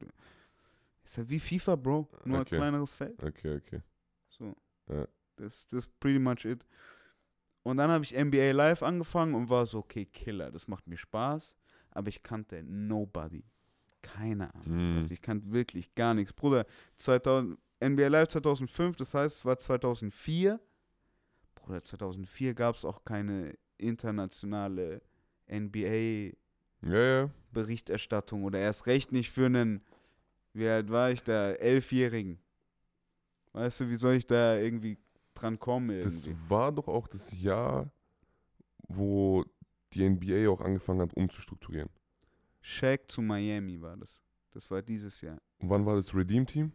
Ist 1.04 1.18
ja 1.18 1.30
wie 1.30 1.40
FIFA, 1.40 1.76
Bro. 1.76 2.08
Nur 2.26 2.40
Okay. 2.42 2.56
ein 2.56 2.60
kleineres 2.60 2.94
Feld. 2.94 3.24
Okay, 3.24 3.58
okay. 3.58 3.82
So. 4.30 4.56
Ja. 4.90 5.08
Das 5.38 5.66
ist 5.66 6.00
pretty 6.00 6.20
much 6.20 6.46
it. 6.46 6.66
Und 7.64 7.78
dann 7.78 7.92
habe 7.92 8.04
ich 8.04 8.18
NBA 8.18 8.52
Live 8.52 8.82
angefangen 8.82 9.36
und 9.36 9.50
war 9.50 9.66
so, 9.66 9.80
okay, 9.80 10.06
Killer, 10.06 10.52
das 10.52 10.68
macht 10.68 10.88
mir 10.88 10.98
Spaß. 10.98 11.56
Aber 11.92 12.08
ich 12.08 12.24
kannte 12.24 12.64
nobody. 12.64 13.44
Keine 14.02 14.54
Ahnung. 14.56 14.98
Mm. 14.98 15.02
Du, 15.02 15.14
ich 15.14 15.22
kannte 15.22 15.52
wirklich 15.52 15.94
gar 15.94 16.14
nichts. 16.14 16.34
Bruder, 16.34 16.66
2000, 16.98 17.60
NBA 17.84 18.08
Live 18.08 18.30
2005, 18.30 18.96
das 18.96 19.14
heißt, 19.14 19.38
es 19.38 19.46
war 19.46 19.60
2004. 19.60 20.60
Bruder, 21.56 21.84
2004 21.84 22.54
gab 22.54 22.76
es 22.76 22.86
auch 22.86 23.04
keine 23.04 23.58
internationale 23.78 25.02
NBA-Berichterstattung 25.52 28.42
ja. 28.42 28.46
oder 28.46 28.60
erst 28.60 28.86
recht 28.88 29.12
nicht 29.12 29.32
für 29.32 29.48
einen, 29.48 29.84
wie 30.54 30.68
alt 30.68 30.90
war 30.90 31.12
ich 31.12 31.24
da, 31.24 31.52
Elfjährigen. 31.52 32.40
Weißt 33.54 33.82
du, 33.82 33.90
wie 33.90 33.98
soll 33.98 34.16
ich 34.16 34.26
da 34.28 34.58
irgendwie 34.58 34.98
dran 35.34 35.60
kommen 35.60 36.02
Das 36.04 36.26
irgendwie? 36.28 36.50
war 36.50 36.72
doch 36.72 36.88
auch 36.88 37.08
das 37.08 37.32
Jahr, 37.32 37.92
wo 38.88 39.44
die 39.94 40.08
NBA 40.10 40.50
auch 40.50 40.62
angefangen 40.62 41.02
hat, 41.02 41.14
umzustrukturieren. 41.16 41.90
Shaq 42.62 43.10
zu 43.12 43.22
Miami 43.22 43.82
war 43.82 43.98
das. 43.98 44.22
Das 44.52 44.70
war 44.70 44.82
dieses 44.82 45.22
Jahr. 45.22 45.38
Und 45.60 45.70
wann 45.70 45.86
war 45.86 45.96
das 45.96 46.14
Redeem 46.14 46.46
Team? 46.46 46.72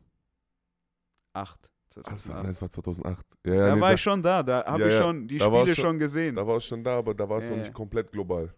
Acht. 1.33 1.71
Ach, 2.05 2.13
das 2.13 2.25
2008. 2.25 2.49
das 2.49 2.63
war 2.63 2.69
2008. 2.71 3.27
Ja, 3.47 3.53
da 3.55 3.67
ja, 3.69 3.75
nee, 3.75 3.81
war 3.81 3.89
da, 3.89 3.95
ich 3.95 4.01
schon 4.03 4.23
da, 4.23 4.43
da 4.43 4.65
habe 4.67 4.83
Ja, 4.83 4.89
ich 4.89 4.95
schon 4.97 5.29
die 5.29 5.39
Spiele 5.39 5.67
schon- 5.75 5.75
schon 5.85 5.99
gesehen. 5.99 6.35
da 6.35 6.47
war 6.47 6.57
es 6.57 6.65
schon 6.65 6.83
da, 6.85 6.99
aber 6.99 7.15
da 7.15 7.29
war 7.29 7.39
es 7.39 7.45
Ja, 7.45 7.51
noch 7.51 7.57
ja. 7.59 7.63
nicht 7.63 7.75
komplett 7.75 8.11
global. 8.13 8.53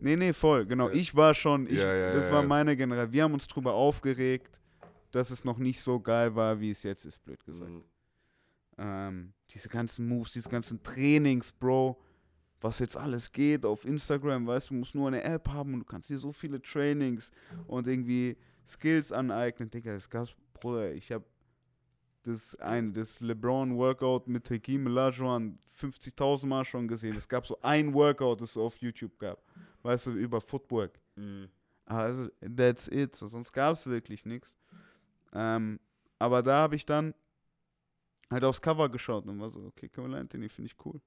Nee, 0.00 0.16
nee, 0.16 0.32
voll, 0.32 0.66
genau. 0.66 0.88
Ja. 0.88 0.94
Ich 0.94 1.14
war 1.14 1.34
schon, 1.34 1.66
ich, 1.66 1.78
Ja, 1.78 1.94
ja, 1.94 2.12
das 2.12 2.26
ja, 2.26 2.32
war 2.32 2.42
ja. 2.42 2.48
meine 2.48 2.76
Generation. 2.76 3.12
Wir 3.12 3.22
haben 3.22 3.32
uns 3.32 3.46
drüber 3.46 3.72
aufgeregt, 3.74 4.60
dass 5.12 5.30
es 5.30 5.44
noch 5.44 5.56
nicht 5.58 5.80
so 5.80 6.00
geil 6.00 6.34
war, 6.34 6.58
wie 6.60 6.70
es 6.70 6.82
jetzt 6.82 7.04
ist, 7.04 7.24
blöd 7.24 7.42
gesagt. 7.44 7.70
Mhm. 7.70 7.84
Ähm, 8.78 9.32
diese 9.50 9.68
ganzen 9.68 10.08
Moves, 10.08 10.32
diese 10.32 10.48
ganzen 10.48 10.82
Trainings, 10.82 11.52
Bro, 11.52 12.00
was 12.60 12.78
jetzt 12.78 12.96
alles 12.96 13.30
geht 13.30 13.64
auf 13.66 13.84
Instagram, 13.84 14.46
weißt 14.46 14.70
du, 14.70 14.74
du 14.74 14.78
musst 14.80 14.94
nur 14.94 15.08
eine 15.08 15.22
App 15.22 15.48
haben 15.48 15.74
und 15.74 15.80
du 15.80 15.84
kannst 15.84 16.08
dir 16.10 16.18
so 16.18 16.32
viele 16.32 16.60
Trainings 16.60 17.30
und 17.66 17.86
irgendwie 17.86 18.36
Skills 18.66 19.12
aneignen. 19.12 19.70
Digga, 19.70 19.92
das 19.92 20.08
gab's, 20.08 20.34
Bruder, 20.54 20.92
ich 20.92 21.12
habe 21.12 21.24
das 22.22 22.56
eine, 22.56 22.92
das 22.92 23.20
LeBron 23.20 23.76
Workout 23.76 24.28
mit 24.28 24.50
Hakeem 24.50 24.86
Olajuwon 24.86 25.58
50.000 25.68 26.46
Mal 26.46 26.64
schon 26.64 26.88
gesehen. 26.88 27.14
Es 27.16 27.28
gab 27.28 27.46
so 27.46 27.58
ein 27.60 27.92
Workout, 27.92 28.40
das 28.40 28.50
es 28.52 28.56
auf 28.56 28.78
YouTube 28.78 29.18
gab, 29.18 29.42
weißt 29.82 30.06
du, 30.06 30.12
über 30.12 30.40
Footwork. 30.40 30.98
Also, 31.84 32.28
that's 32.56 32.88
it. 32.88 33.14
So, 33.14 33.26
sonst 33.26 33.52
gab 33.52 33.74
es 33.74 33.86
wirklich 33.86 34.24
nichts. 34.24 34.56
Ähm, 35.34 35.78
aber 36.18 36.42
da 36.42 36.58
habe 36.60 36.76
ich 36.76 36.86
dann 36.86 37.12
halt 38.34 38.44
aufs 38.44 38.60
Cover 38.60 38.88
geschaut 38.88 39.26
und 39.26 39.40
war 39.40 39.50
so, 39.50 39.64
okay, 39.64 39.88
Camilla 39.88 40.18
Anthony 40.18 40.48
finde 40.48 40.66
ich 40.66 40.86
cool. 40.86 41.00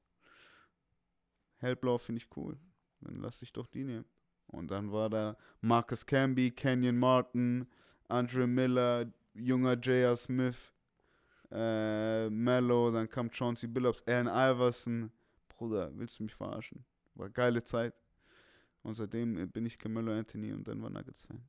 Hellblau 1.58 1.98
finde 1.98 2.22
ich 2.22 2.38
cool. 2.38 2.58
Dann 3.02 3.18
lass 3.18 3.42
ich 3.42 3.54
doch 3.54 3.68
die 3.68 3.84
nehmen. 3.84 4.06
Und 4.48 4.72
dann 4.72 4.92
war 4.92 5.10
da 5.10 5.38
Marcus 5.62 6.06
Camby, 6.06 6.52
Kenyon 6.52 6.98
Martin, 6.98 7.68
Andre 8.08 8.48
Miller, 8.48 9.12
junger 9.34 9.74
J.R. 9.74 10.16
Smith, 10.16 10.74
äh, 11.52 12.30
Mello, 12.30 12.92
dann 12.92 13.10
kam 13.10 13.30
Chauncey 13.32 13.68
Billups, 13.68 14.04
Allen 14.08 14.28
Iverson. 14.28 15.12
Bruder, 15.50 15.92
willst 15.98 16.20
du 16.20 16.24
mich 16.24 16.36
verarschen? 16.36 16.86
War 17.16 17.30
geile 17.30 17.64
Zeit. 17.64 17.94
Und 18.84 18.96
seitdem 18.96 19.38
äh, 19.38 19.46
bin 19.46 19.66
ich 19.66 19.78
Carmelo 19.78 20.14
Anthony 20.14 20.54
und 20.54 20.66
Denver 20.66 20.90
Nuggets 20.90 21.24
Fan. 21.24 21.44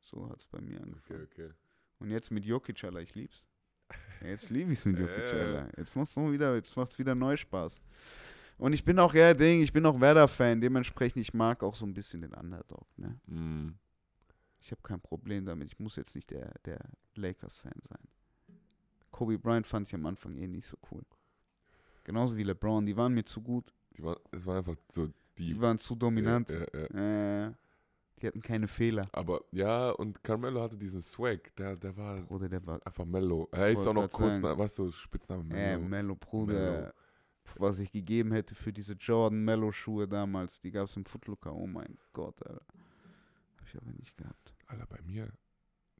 So 0.00 0.28
hat 0.28 0.40
es 0.40 0.46
bei 0.46 0.60
mir 0.60 0.80
angefangen. 0.80 1.22
Okay, 1.30 1.44
okay. 1.44 1.54
Und 1.98 2.10
jetzt 2.10 2.30
mit 2.30 2.44
Jokic, 2.44 2.82
Alter, 2.84 3.00
ich 3.00 3.14
lieb's. 3.14 3.46
Jetzt 4.22 4.50
liebe 4.50 4.72
ich's 4.72 4.84
mit 4.84 4.98
Ja, 4.98 5.06
Jokic. 5.06 5.34
Alter. 5.34 5.68
Jetzt 5.76 5.96
macht's 5.96 6.16
noch 6.16 6.30
wieder, 6.30 6.54
jetzt 6.54 6.76
macht's 6.76 6.98
wieder 6.98 7.14
neu 7.14 7.36
Spaß. 7.36 7.80
Und 8.58 8.74
ich 8.74 8.84
bin 8.84 8.98
auch, 8.98 9.14
ja, 9.14 9.32
Ding, 9.32 9.62
ich 9.62 9.72
bin 9.72 9.86
auch 9.86 9.98
Werder-Fan, 10.00 10.60
dementsprechend, 10.60 11.22
ich 11.22 11.32
mag 11.32 11.62
auch 11.62 11.74
so 11.74 11.86
ein 11.86 11.94
bisschen 11.94 12.20
den 12.20 12.34
Underdog, 12.34 12.86
ne? 12.98 13.18
Mhm. 13.26 13.74
Ich 14.60 14.70
habe 14.70 14.82
kein 14.82 15.00
Problem 15.00 15.46
damit. 15.46 15.68
Ich 15.68 15.78
muss 15.78 15.96
jetzt 15.96 16.14
nicht 16.14 16.30
der, 16.30 16.52
der 16.66 16.78
Lakers-Fan 17.14 17.72
sein. 17.88 18.56
Kobe 19.10 19.38
Bryant 19.38 19.66
fand 19.66 19.88
ich 19.88 19.94
am 19.94 20.04
Anfang 20.04 20.36
eh 20.36 20.46
nicht 20.46 20.66
so 20.66 20.76
cool. 20.90 21.02
Genauso 22.04 22.36
wie 22.36 22.42
LeBron, 22.42 22.84
die 22.84 22.96
waren 22.96 23.14
mir 23.14 23.24
zu 23.24 23.40
gut. 23.40 23.72
Die 23.96 24.02
war, 24.02 24.18
es 24.30 24.44
war 24.44 24.58
einfach 24.58 24.76
so 24.90 25.06
die. 25.38 25.54
Die 25.54 25.60
waren 25.60 25.78
zu 25.78 25.94
dominant. 25.94 26.50
Ja, 26.50 26.58
ja, 26.74 26.86
ja. 26.92 27.46
Äh, 27.48 27.52
die 28.20 28.26
hatten 28.26 28.42
keine 28.42 28.68
Fehler. 28.68 29.06
Aber 29.12 29.42
ja, 29.52 29.90
und 29.90 30.22
Carmelo 30.22 30.60
hatte 30.62 30.76
diesen 30.76 31.02
Swag, 31.02 31.54
der, 31.56 31.76
der 31.76 31.96
war 31.96 32.20
Bruder, 32.22 32.48
der 32.48 32.64
war 32.66 32.84
einfach 32.86 33.04
mellow. 33.04 33.48
Er 33.52 33.70
ist 33.70 33.86
auch 33.86 33.94
noch 33.94 34.10
kurz, 34.10 34.42
weißt 34.42 34.78
du, 34.78 34.90
Spitzname 34.92 35.42
äh, 35.54 35.76
Mellow. 35.76 35.88
Mello, 35.88 36.16
Bruder. 36.16 36.54
Mello. 36.80 36.92
was 37.58 37.78
ich 37.80 37.90
gegeben 37.90 38.32
hätte 38.32 38.54
für 38.54 38.72
diese 38.72 38.92
Jordan 38.94 39.44
Mellow 39.44 39.72
Schuhe 39.72 40.06
damals. 40.06 40.60
Die 40.60 40.70
gab 40.70 40.84
es 40.84 40.96
im 40.96 41.04
Footlooker. 41.04 41.52
Oh 41.54 41.66
mein 41.66 41.98
Gott, 42.12 42.40
Alter. 42.46 42.64
Hab 43.58 43.66
ich 43.66 43.76
aber 43.76 43.92
nicht 43.92 44.16
gehabt. 44.16 44.54
Alter, 44.66 44.86
bei 44.86 45.00
mir, 45.02 45.32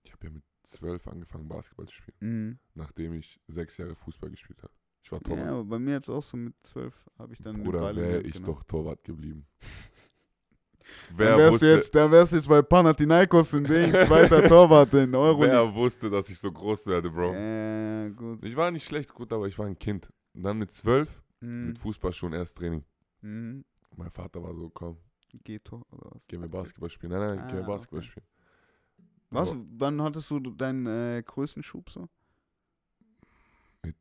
ich 0.04 0.12
habe 0.12 0.26
ja 0.26 0.30
mit 0.32 0.44
zwölf 0.62 1.08
angefangen, 1.08 1.48
Basketball 1.48 1.86
zu 1.88 1.94
spielen, 1.94 2.16
Mhm. 2.20 2.58
nachdem 2.74 3.14
ich 3.14 3.40
sechs 3.48 3.76
Jahre 3.78 3.94
Fußball 3.94 4.30
gespielt 4.30 4.62
habe. 4.62 4.72
Ich 5.02 5.10
war 5.10 5.20
Torwart. 5.20 5.46
Ja, 5.46 5.52
aber 5.52 5.64
bei 5.64 5.78
mir 5.78 5.94
jetzt 5.94 6.10
auch 6.10 6.22
so 6.22 6.36
mit 6.36 6.54
zwölf 6.62 6.94
habe 7.18 7.32
ich 7.32 7.40
dann 7.40 7.62
Bruder, 7.62 7.96
wäre 7.96 8.20
ich 8.20 8.40
doch 8.42 8.62
Torwart 8.64 9.02
geblieben. 9.02 9.46
Dann 11.08 11.18
wer, 11.18 11.38
wärst 11.38 11.52
wusste, 11.54 11.66
du 11.66 11.74
jetzt, 11.74 11.94
dann 11.94 12.10
wärst 12.10 12.32
du 12.32 12.36
jetzt 12.36 12.48
bei 12.48 12.62
Panathinaikos 12.62 13.52
in 13.54 13.64
Ding, 13.64 13.92
zweiter 13.92 14.46
Torwart 14.48 14.92
in 14.94 15.14
Euroleague. 15.14 15.52
wer 15.52 15.74
wusste, 15.74 16.10
dass 16.10 16.28
ich 16.30 16.38
so 16.38 16.50
groß 16.50 16.86
werde, 16.86 17.10
Bro? 17.10 17.32
Ja, 17.34 18.08
gut. 18.10 18.44
Ich 18.44 18.56
war 18.56 18.70
nicht 18.70 18.84
schlecht 18.86 19.12
gut, 19.14 19.32
aber 19.32 19.46
ich 19.46 19.58
war 19.58 19.66
ein 19.66 19.78
Kind. 19.78 20.08
Und 20.34 20.42
dann 20.42 20.58
mit 20.58 20.72
zwölf, 20.72 21.22
Mhm. 21.40 21.68
mit 21.68 21.78
Fußball 21.78 22.12
schon 22.12 22.32
erst 22.32 22.58
Training. 22.58 22.84
Mhm. 23.22 23.64
Mein 23.96 24.10
Vater 24.10 24.42
war 24.42 24.54
so, 24.54 24.68
komm, 24.70 24.98
Ghetto 25.44 25.82
oder 25.90 26.10
was? 26.12 26.26
gehen 26.26 26.40
wir 26.42 26.48
Basketball 26.48 26.90
spielen. 26.90 27.12
Nein, 27.12 27.36
nein, 27.36 27.48
gehen 27.48 27.56
wir 27.58 27.64
Ah, 27.64 27.66
Basketball 27.66 28.00
okay. 28.00 28.08
spielen. 28.08 28.26
Was, 29.30 29.54
wann 29.78 30.02
hattest 30.02 30.30
du 30.30 30.40
deinen 30.40 30.86
äh, 30.86 31.22
größten 31.24 31.62
Schub 31.62 31.88
so? 31.90 32.08
Mit 33.84 33.96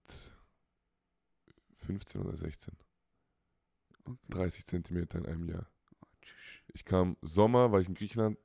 15 1.78 2.22
oder 2.22 2.36
16. 2.36 2.74
Okay. 4.06 4.18
30 4.30 4.66
Zentimeter 4.66 5.20
in 5.20 5.26
einem 5.28 5.46
Jahr. 5.46 5.68
Ich 6.74 6.86
kam 6.86 7.18
Sommer, 7.22 7.72
war 7.72 7.80
ich 7.82 7.88
in 7.88 7.94
Griechenland. 7.96 8.38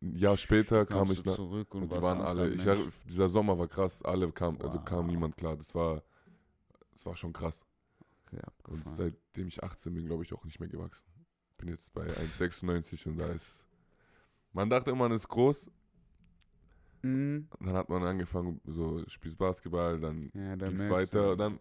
Ein 0.00 0.16
Jahr 0.16 0.36
später 0.36 0.84
kam 0.86 1.06
Kamst 1.08 1.20
ich 1.20 1.24
nach. 1.24 1.36
zurück 1.36 1.74
und, 1.74 1.82
Und 1.84 1.92
die 1.92 2.02
waren 2.02 2.20
alle. 2.20 2.50
Ich, 2.50 2.62
dieser 3.06 3.28
Sommer 3.28 3.58
war 3.58 3.68
krass. 3.68 4.02
Alle 4.02 4.30
kam, 4.32 4.58
also 4.60 4.78
kam 4.80 5.04
Wow. 5.04 5.06
niemand 5.06 5.36
klar. 5.36 5.56
Das 5.56 5.74
war, 5.74 6.02
das 6.92 7.06
war 7.06 7.14
schon 7.16 7.32
krass. 7.32 7.64
okay, 8.26 8.40
Und 8.68 8.84
seitdem 8.84 9.48
ich 9.48 9.62
18 9.62 9.94
bin, 9.94 10.06
glaube 10.06 10.24
ich, 10.24 10.32
auch 10.32 10.44
nicht 10.44 10.58
mehr 10.58 10.68
gewachsen. 10.68 11.06
Bin 11.58 11.68
jetzt 11.68 11.92
bei 11.94 12.06
1,96 12.06 13.06
und 13.06 13.18
da 13.18 13.26
ist. 13.28 13.66
Man 14.52 14.68
dachte 14.68 14.90
immer, 14.90 15.00
man 15.08 15.12
ist 15.12 15.28
groß. 15.28 15.70
Mhm. 17.02 17.48
Dann 17.60 17.72
hat 17.74 17.88
man 17.88 18.02
angefangen, 18.04 18.60
so 18.64 19.02
spielst 19.08 19.38
Basketball, 19.38 19.98
dann 20.00 20.30
Ja, 20.34 20.54
ging 20.56 20.76
es 20.78 20.90
weiter. 20.90 21.36
Dann, 21.36 21.58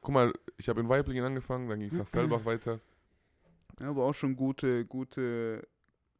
guck 0.00 0.14
mal, 0.14 0.32
ich 0.56 0.68
habe 0.68 0.80
in 0.80 0.88
Weiblingen 0.88 1.24
angefangen, 1.24 1.68
dann 1.68 1.78
ging 1.80 1.90
es 1.90 1.98
nach 1.98 2.08
Fellbach 2.08 2.44
weiter. 2.44 2.80
Ja, 3.80 3.88
aber 3.90 4.04
auch 4.04 4.12
schon 4.14 4.36
gute, 4.36 4.84
gute 4.86 5.66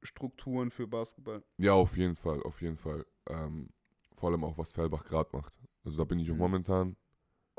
Strukturen 0.03 0.71
für 0.71 0.87
Basketball. 0.87 1.43
Ja, 1.59 1.75
auf 1.75 1.97
jeden 1.97 2.17
Fall, 2.17 2.43
auf 2.43 2.63
jeden 2.63 2.77
Fall. 2.77 3.05
Ähm, 3.29 3.69
vor 4.17 4.31
allem 4.31 4.45
auch, 4.45 4.57
was 4.59 4.73
Fellbach 4.73 5.05
gerade 5.05 5.31
macht. 5.37 5.53
Also 5.85 5.99
da 5.99 6.05
bin 6.05 6.19
ich 6.19 6.31
auch 6.31 6.35
Mhm. 6.35 6.41
momentan, 6.41 6.97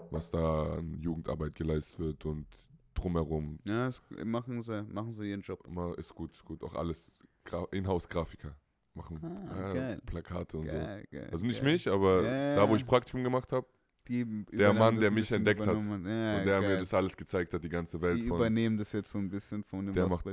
was 0.10 0.32
da 0.32 0.74
an 0.78 1.00
Jugendarbeit 1.00 1.56
geleistet 1.56 2.00
wird 2.00 2.26
und 2.26 2.48
drumherum. 2.94 3.60
Ja, 3.66 3.86
das 3.86 4.02
machen 4.24 4.62
sie, 4.62 4.84
machen 4.84 5.12
sie 5.12 5.30
ihren 5.30 5.42
Job. 5.42 5.64
Immer 5.66 5.98
ist 5.98 6.14
gut, 6.14 6.34
ist 6.34 6.46
gut. 6.46 6.64
Auch 6.64 6.74
alles 6.74 7.12
Gra 7.44 7.66
Inhouse-Grafiker 7.72 8.56
machen 8.94 9.20
Ah, 9.24 9.56
ja, 9.56 9.74
geil. 9.74 10.02
Plakate 10.06 10.58
und 10.58 10.68
so. 10.68 10.76
Geil, 10.76 11.06
geil, 11.12 11.30
Also 11.32 11.46
nicht 11.46 11.62
geil. 11.64 11.74
mich, 11.74 11.88
aber 11.88 12.22
da, 12.56 12.68
wo 12.68 12.76
ich 12.76 12.86
Praktikum 12.86 13.24
gemacht 13.24 13.52
habe 13.54 13.68
der 14.10 14.74
Mann, 14.74 15.00
der 15.00 15.12
mich 15.12 15.32
entdeckt 15.32 15.62
hat. 15.62 15.68
Ja, 15.68 15.74
und 15.74 16.04
der 16.06 16.44
geil. 16.44 16.62
mir 16.62 16.78
das 16.80 16.94
alles 16.94 17.16
gezeigt 17.16 17.54
hat, 17.54 17.64
die 17.64 17.70
ganze 17.70 18.02
Welt 18.02 18.22
Die 18.22 18.28
von. 18.28 18.38
übernehmen 18.38 18.78
das 18.78 18.92
jetzt 18.94 19.12
so 19.12 19.18
ein 19.20 19.30
bisschen 19.30 19.64
von 19.64 19.86
dem 19.86 19.96
Der 19.96 20.08
macht 20.08 20.26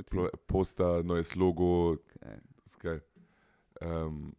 Poster, 0.47 1.03
neues 1.03 1.35
Logo, 1.35 1.97
Geil. 2.19 2.41
das 2.57 2.65
ist 2.73 2.79
geil. 2.79 3.03
Ähm, 3.81 4.35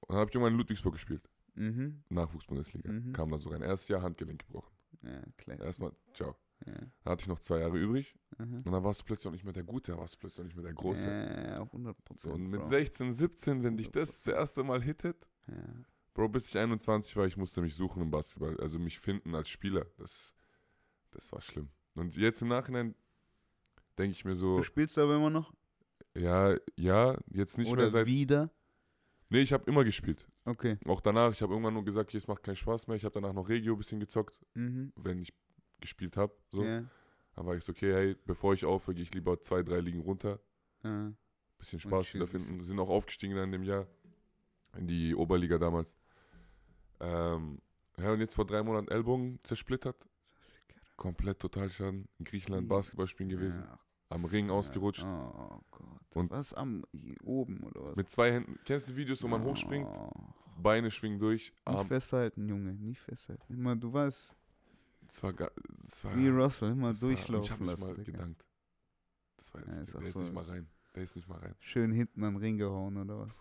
und 0.00 0.08
dann 0.10 0.18
habe 0.18 0.30
ich 0.30 0.34
irgendwann 0.34 0.52
in 0.54 0.58
Ludwigsburg 0.58 0.92
gespielt, 0.94 1.28
Mhm. 1.54 2.02
Nachwuchsbundesliga. 2.08 2.90
Mhm. 2.90 3.12
Kam 3.12 3.30
da 3.30 3.38
so 3.38 3.50
rein. 3.50 3.62
Erstes 3.62 3.88
Jahr 3.88 4.02
Handgelenk 4.02 4.40
gebrochen. 4.46 4.72
Ja, 5.02 5.22
klasse. 5.36 5.62
Erstmal, 5.64 5.92
ciao. 6.14 6.36
Ja. 6.66 6.72
Dann 6.74 7.12
hatte 7.12 7.22
ich 7.22 7.28
noch 7.28 7.38
zwei 7.40 7.60
Jahre 7.60 7.78
übrig 7.78 8.14
aha. 8.36 8.42
und 8.42 8.66
dann 8.70 8.84
warst 8.84 9.00
du 9.00 9.04
plötzlich 9.06 9.28
auch 9.28 9.32
nicht 9.32 9.44
mehr 9.44 9.54
der 9.54 9.62
Gute, 9.64 9.92
dann 9.92 10.00
warst 10.00 10.14
du 10.14 10.18
plötzlich 10.18 10.40
auch 10.40 10.44
nicht 10.44 10.56
mehr 10.56 10.64
der 10.64 10.74
Große. 10.74 11.06
Ja, 11.06 11.62
100 11.62 11.96
So, 11.96 12.02
Prozent. 12.04 12.34
und 12.34 12.46
mit 12.50 12.60
Bro. 12.60 12.68
16, 12.68 13.12
17, 13.14 13.62
wenn 13.62 13.76
dich 13.78 13.90
das 13.90 14.22
das 14.22 14.26
erste 14.34 14.62
Mal 14.62 14.82
hittet, 14.82 15.26
Ja. 15.48 15.54
Bro, 16.14 16.28
bis 16.30 16.48
ich 16.48 16.58
21 16.58 17.16
war, 17.16 17.26
ich 17.26 17.36
musste 17.36 17.60
mich 17.62 17.74
suchen 17.74 18.02
im 18.02 18.10
Basketball, 18.10 18.58
also 18.60 18.78
mich 18.78 18.98
finden 18.98 19.34
als 19.34 19.48
Spieler. 19.48 19.86
Das, 19.96 20.34
das 21.12 21.30
war 21.32 21.40
schlimm. 21.40 21.68
Und 21.94 22.16
jetzt 22.16 22.42
im 22.42 22.48
Nachhinein 22.48 22.94
denke 23.98 24.12
ich 24.12 24.24
mir 24.24 24.34
so, 24.34 24.56
Du 24.58 24.62
spielst 24.62 24.98
aber 24.98 25.16
immer 25.16 25.30
noch? 25.30 25.52
ja, 26.16 26.56
ja, 26.76 27.16
jetzt 27.30 27.58
nicht 27.58 27.70
Oder 27.70 27.82
mehr 27.82 27.90
seit. 27.90 28.06
wieder? 28.06 28.50
Nee, 29.30 29.40
ich 29.42 29.52
habe 29.52 29.64
immer 29.70 29.84
gespielt. 29.84 30.26
Okay. 30.44 30.78
Auch 30.86 31.00
danach, 31.00 31.32
ich 31.32 31.40
habe 31.42 31.52
irgendwann 31.52 31.74
nur 31.74 31.84
gesagt, 31.84 32.10
okay, 32.10 32.16
es 32.16 32.26
macht 32.26 32.42
keinen 32.42 32.56
Spaß 32.56 32.88
mehr. 32.88 32.96
Ich 32.96 33.04
habe 33.04 33.12
danach 33.14 33.32
noch 33.32 33.48
Regio 33.48 33.74
ein 33.74 33.78
bisschen 33.78 34.00
gezockt, 34.00 34.40
Mhm. 34.54 34.92
wenn 34.96 35.20
ich 35.22 35.32
gespielt 35.80 36.16
habe. 36.16 36.34
So. 36.50 36.64
Ja. 36.64 36.84
Dann 37.36 37.46
war 37.46 37.54
ich 37.54 37.62
so, 37.62 37.70
okay, 37.70 37.92
hey, 37.92 38.16
bevor 38.26 38.54
ich 38.54 38.64
aufhöre, 38.64 38.96
gehe 38.96 39.04
ich 39.04 39.14
lieber 39.14 39.40
zwei, 39.40 39.62
drei 39.62 39.78
Ligen 39.80 40.00
runter. 40.00 40.40
Ja. 40.82 41.12
Bisschen 41.58 41.78
Spaß 41.78 42.06
chill 42.08 42.20
ein 42.22 42.26
wiederfinden. 42.28 42.64
Sind 42.64 42.80
auch 42.80 42.88
aufgestiegen 42.88 43.36
dann 43.36 43.44
in 43.44 43.52
dem 43.52 43.62
Jahr. 43.62 43.86
In 44.76 44.86
die 44.86 45.14
Oberliga 45.14 45.58
damals. 45.58 45.94
Ähm, 47.00 47.60
ja, 47.98 48.12
und 48.12 48.20
jetzt 48.20 48.34
vor 48.34 48.46
drei 48.46 48.62
Monaten 48.62 48.88
Ellbogen 48.88 49.40
zersplittert. 49.42 49.96
Komplett 50.96 51.38
Totalschaden. 51.40 52.08
In 52.18 52.24
Griechenland. 52.24 52.68
Basketball 52.68 53.06
spielen 53.06 53.30
gewesen. 53.30 53.62
Ja. 53.64 53.78
Am 54.10 54.24
Ring 54.24 54.50
ausgerutscht. 54.50 55.02
Oh 55.04 55.60
Gott. 55.70 55.86
Und- 56.16 56.30
was 56.30 56.52
am 56.52 56.84
oben 57.22 57.60
oder 57.62 57.84
was? 57.86 57.96
Mit 57.96 58.10
zwei 58.10 58.32
Händen. 58.32 58.58
Kennst 58.64 58.88
du 58.88 58.92
die 58.92 58.98
Videos, 58.98 59.22
wo 59.22 59.28
man 59.28 59.42
hochspringt? 59.42 59.86
Oh. 59.88 60.10
Beine 60.60 60.90
schwingen 60.90 61.18
durch. 61.18 61.52
Nicht 61.66 61.76
Arm. 61.76 61.86
festhalten, 61.88 62.48
Junge, 62.48 62.74
nicht 62.74 63.00
festhalten. 63.00 63.50
Immer, 63.52 63.76
du 63.76 63.92
weißt, 63.92 64.36
Das 65.08 65.22
war, 65.22 65.32
das 65.32 66.04
war 66.04 66.16
wie 66.16 66.28
Russell, 66.28 66.72
immer 66.72 66.92
durchlaufen 66.92 67.44
Ich 67.44 67.50
habe 67.50 67.64
nicht 67.64 67.70
lassen. 67.72 67.84
mal 67.88 67.94
Digga. 68.04 68.12
gedankt. 68.18 68.44
Das 69.38 69.54
war 69.54 69.60
jetzt, 69.62 69.76
Ja, 69.76 69.82
ist 69.82 69.94
der 69.94 70.00
auch 70.00 70.04
ist 70.04 70.12
so. 70.12 70.20
nicht 70.20 70.34
mal 70.34 70.44
rein. 70.44 70.68
Der 70.94 71.02
ist 71.04 71.16
nicht 71.16 71.28
mal 71.28 71.38
rein. 71.38 71.54
Schön 71.60 71.92
hinten 71.92 72.22
an 72.24 72.34
den 72.34 72.40
Ring 72.42 72.58
gehauen 72.58 72.96
oder 72.98 73.20
was? 73.20 73.40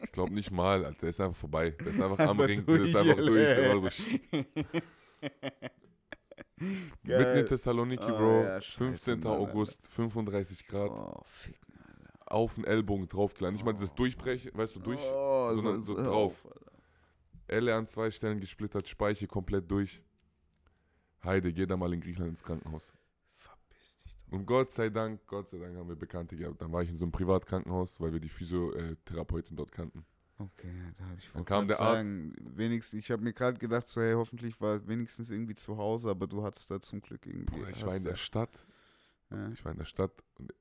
Ich 0.00 0.12
glaube 0.12 0.32
nicht 0.34 0.50
mal, 0.50 0.84
Alter. 0.84 1.00
Der 1.00 1.08
ist 1.10 1.20
einfach 1.20 1.36
vorbei. 1.38 1.70
Der 1.70 1.86
ist 1.88 2.00
einfach 2.00 2.18
am 2.18 2.30
Einfach 2.40 2.48
Ring. 2.48 2.64
Der 2.66 2.80
ist 2.82 2.96
einfach 2.96 3.16
durch. 3.16 3.44
Der 3.46 3.82
war 3.82 3.90
so, 3.90 4.10
Mitten 7.02 7.36
in 7.38 7.46
Thessaloniki, 7.46 8.04
Oh, 8.04 8.16
Bro. 8.16 8.42
ja, 8.44 8.60
scheiße, 8.60 8.76
15. 8.78 9.20
Mann. 9.20 9.32
August, 9.38 9.86
35 9.88 10.66
Grad. 10.66 10.90
Oh, 10.90 11.20
ficken, 11.24 11.74
Alter. 11.78 12.32
Auf 12.32 12.54
den 12.54 12.64
Ellbogen 12.64 13.08
draufgelandet. 13.08 13.58
Nicht 13.58 13.66
mal 13.66 13.72
dieses 13.72 13.90
Oh. 13.92 13.96
Durchbrechen, 13.96 14.52
weißt 14.54 14.76
du, 14.76 14.80
durch. 14.80 15.00
oh, 15.02 15.50
sondern 15.54 15.82
so 15.82 15.96
drauf. 15.96 16.46
Elle 17.46 17.74
an 17.74 17.86
zwei 17.86 18.10
Stellen 18.10 18.40
gesplittert, 18.40 18.88
Speiche 18.88 19.26
komplett 19.26 19.70
durch. 19.70 20.00
Heide, 21.22 21.52
geh 21.52 21.66
da 21.66 21.76
mal 21.76 21.92
in 21.92 22.00
Griechenland 22.00 22.30
ins 22.32 22.42
Krankenhaus. 22.42 22.92
Und 24.30 24.46
Gott 24.46 24.72
sei 24.72 24.88
Dank, 24.90 25.26
Gott 25.26 25.48
sei 25.48 25.58
Dank 25.58 25.76
haben 25.76 25.88
wir 25.88 25.96
Bekannte 25.96 26.36
gehabt. 26.36 26.60
Dann 26.60 26.72
war 26.72 26.82
ich 26.82 26.90
in 26.90 26.96
so 26.96 27.04
einem 27.04 27.12
Privatkrankenhaus, 27.12 28.00
weil 28.00 28.12
wir 28.12 28.20
die 28.20 28.28
Physiotherapeutin 28.28 29.56
dort 29.56 29.70
kannten. 29.72 30.04
Okay, 30.38 30.72
da 30.98 31.04
hatte 31.06 31.18
ich 31.20 31.30
Dann 31.32 31.44
kam 31.44 31.68
der 31.68 31.80
Arzt. 31.80 32.08
sagen, 32.08 32.34
Wenigstens, 32.56 32.98
ich 32.98 33.10
habe 33.12 33.22
mir 33.22 33.32
gerade 33.32 33.56
gedacht, 33.58 33.86
so, 33.86 34.00
hey, 34.00 34.14
hoffentlich 34.14 34.60
war 34.60 34.84
wenigstens 34.88 35.30
irgendwie 35.30 35.54
zu 35.54 35.76
Hause, 35.76 36.10
aber 36.10 36.26
du 36.26 36.42
hattest 36.42 36.70
da 36.70 36.80
zum 36.80 37.00
Glück 37.00 37.24
irgendwie. 37.26 37.44
Bruder, 37.44 37.70
ich 37.70 37.86
war 37.86 37.94
in 37.96 38.02
der 38.02 38.16
Stadt. 38.16 38.66
Ja. 39.30 39.48
Ich 39.50 39.64
war 39.64 39.70
in 39.72 39.78
der 39.78 39.84
Stadt 39.84 40.12
und 40.38 40.52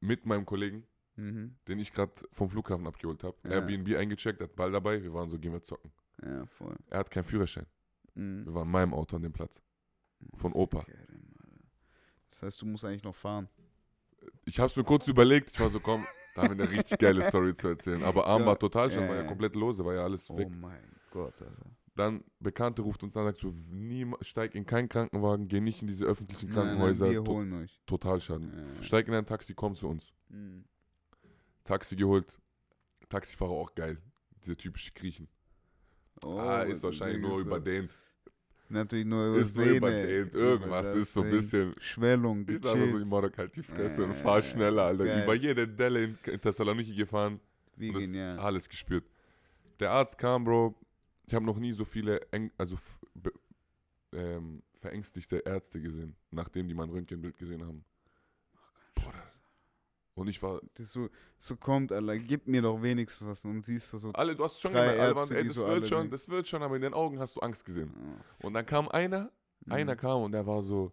mit 0.00 0.26
meinem 0.26 0.44
Kollegen, 0.44 0.84
Mhm. 1.14 1.56
den 1.68 1.78
ich 1.78 1.92
gerade 1.92 2.12
vom 2.32 2.48
Flughafen 2.48 2.86
abgeholt 2.86 3.22
habe. 3.22 3.36
Ja. 3.44 3.50
Airbnb 3.50 3.94
eingecheckt, 3.96 4.40
hat 4.40 4.56
Ball 4.56 4.72
dabei. 4.72 5.02
Wir 5.02 5.12
waren 5.14 5.28
so, 5.28 5.38
gehen 5.38 5.52
wir 5.52 5.62
zocken. 5.62 5.92
ja, 6.24 6.44
voll. 6.46 6.74
Er 6.90 6.98
hat 7.00 7.10
keinen 7.10 7.24
Führerschein. 7.24 7.66
Mhm. 8.14 8.46
Wir 8.46 8.54
waren 8.54 8.66
in 8.66 8.72
meinem 8.72 8.94
Auto 8.94 9.16
an 9.16 9.22
dem 9.22 9.32
Platz. 9.32 9.62
von 10.36 10.52
Opa. 10.52 10.78
Alter. 10.80 10.92
Das 12.32 12.42
heißt, 12.42 12.62
du 12.62 12.66
musst 12.66 12.84
eigentlich 12.84 13.04
noch 13.04 13.14
fahren. 13.14 13.48
Ich 14.44 14.58
habe 14.58 14.66
es 14.68 14.76
mir 14.76 14.84
kurz 14.84 15.06
überlegt. 15.06 15.50
Ich 15.52 15.60
war 15.60 15.68
so, 15.68 15.78
komm, 15.80 16.04
da 16.34 16.42
haben 16.42 16.56
wir 16.58 16.64
eine 16.64 16.72
richtig 16.72 16.98
geile 16.98 17.22
Story 17.22 17.54
zu 17.54 17.68
erzählen. 17.68 18.02
Aber 18.02 18.26
Arm 18.26 18.42
Ja. 18.42 18.46
war 18.48 18.58
total 18.58 18.90
schon, 18.90 19.02
Ja, 19.04 19.08
war 19.08 19.16
ja 19.16 19.24
komplett 19.24 19.54
lose, 19.54 19.84
war 19.84 19.94
ja 19.94 20.02
alles 20.02 20.28
Oh 20.30 20.38
weg. 20.38 20.48
mein 20.50 20.82
Gott, 21.10 21.40
Alter. 21.42 21.70
Dann 21.94 22.24
Bekannte 22.40 22.80
ruft 22.80 23.02
uns 23.02 23.14
an, 23.18 23.24
sagt 23.26 23.38
so, 23.40 23.52
nie, 23.70 24.06
steig 24.22 24.54
in 24.54 24.64
keinen 24.64 24.88
Krankenwagen, 24.88 25.46
geh 25.48 25.60
nicht 25.60 25.82
in 25.82 25.88
diese 25.88 26.06
öffentlichen 26.06 26.46
Nein, 26.46 26.54
nein, 26.56 26.64
Krankenhäuser. 26.68 27.10
wir 27.10 27.22
to 27.22 27.32
holen 27.32 27.52
euch. 27.52 27.82
Totalschaden. 27.86 28.50
Ja. 28.76 28.82
Steig 28.82 29.08
in 29.08 29.14
ein 29.14 29.26
Taxi, 29.26 29.52
komm 29.54 29.74
zu 29.74 29.88
uns. 29.88 30.10
Mhm. 30.30 30.64
Taxi 31.64 31.94
geholt. 31.96 32.40
Taxifahrer 33.10 33.50
auch 33.52 33.74
geil. 33.74 33.98
Diese 34.42 34.56
typische 34.56 34.90
Griechen. 34.92 35.28
Oh, 36.24 36.38
ah, 36.38 36.62
ist 36.62 36.82
wahrscheinlich 36.82 37.20
nur 37.20 37.38
überdehnt. 37.40 37.94
Natürlich 38.72 39.04
nur 39.06 39.36
Ist 39.36 39.56
nur 39.56 39.66
übersehen, 39.66 39.92
ey. 40.08 40.16
überdehnt. 40.20 40.34
Irgendwas 40.34 40.86
Das 40.86 40.96
ist 40.96 41.12
so 41.14 41.22
ein 41.22 41.30
bisschen. 41.30 41.74
Schwellung, 41.78 42.46
Ich 42.48 42.60
dachte 42.60 42.88
so, 42.90 42.98
ich 42.98 43.06
mach 43.06 43.20
doch 43.22 43.36
halt 43.36 43.54
die 43.54 43.62
Fresse 43.62 44.04
und 44.04 44.12
Äh, 44.12 44.14
fahr 44.14 44.40
schneller, 44.42 44.84
Alter. 44.84 45.04
geil. 45.04 45.24
Über 45.24 45.34
jede 45.34 45.68
Delle 45.68 46.04
in, 46.04 46.18
Thessaloniki 46.40 46.94
gefahren. 46.94 47.38
Wie 47.76 47.88
und 47.88 47.94
das 47.96 48.04
genial. 48.04 48.38
alles 48.38 48.68
gespürt. 48.68 49.04
Der 49.78 49.90
Arzt 49.90 50.16
kam, 50.18 50.44
Bro. 50.44 50.74
Ich 51.26 51.34
habe 51.34 51.44
noch 51.44 51.58
nie 51.58 51.72
so 51.72 51.84
viele 51.84 52.20
eng, 52.32 52.50
also 52.58 52.76
ähm, 54.12 54.62
verängstigte 54.80 55.36
Ärzte 55.38 55.80
gesehen, 55.80 56.16
nachdem 56.30 56.66
die 56.68 56.74
mein 56.74 56.90
Röntgenbild 56.90 57.36
gesehen 57.38 57.62
haben. 57.66 57.84
Bruder. 58.94 59.22
Und 60.14 60.28
ich 60.28 60.42
war, 60.42 60.60
Das 60.74 60.92
so, 60.92 61.08
so 61.38 61.56
kommt, 61.56 61.90
Alter, 61.90 62.18
gib 62.18 62.46
mir 62.46 62.60
doch 62.62 62.82
wenigstens 62.82 63.26
was 63.26 63.44
und 63.46 63.64
siehst 63.64 63.92
du 63.94 63.98
so. 63.98 64.10
alle, 64.12 64.36
du 64.36 64.44
hast 64.44 64.60
schon 64.60 64.72
gemerkt, 64.72 65.00
alle 65.00 65.16
waren, 65.16 65.30
ey, 65.32 65.44
das 65.46 65.54
so 65.54 65.66
wird 65.66 65.88
schon, 65.88 66.10
das 66.10 66.28
wird 66.28 66.46
schon, 66.48 66.62
aber 66.62 66.76
in 66.76 66.82
den 66.82 66.92
Augen 66.94 67.18
hast 67.18 67.36
du 67.36 67.40
Angst 67.40 67.64
gesehen. 67.64 67.92
Oh, 68.42 68.46
Und 68.46 68.54
dann 68.54 68.66
kam 68.66 68.88
einer, 68.88 69.30
Einer 69.70 69.94
Mhm. 69.94 69.98
kam 69.98 70.22
und 70.22 70.32
der 70.32 70.46
war 70.46 70.60
so, 70.60 70.92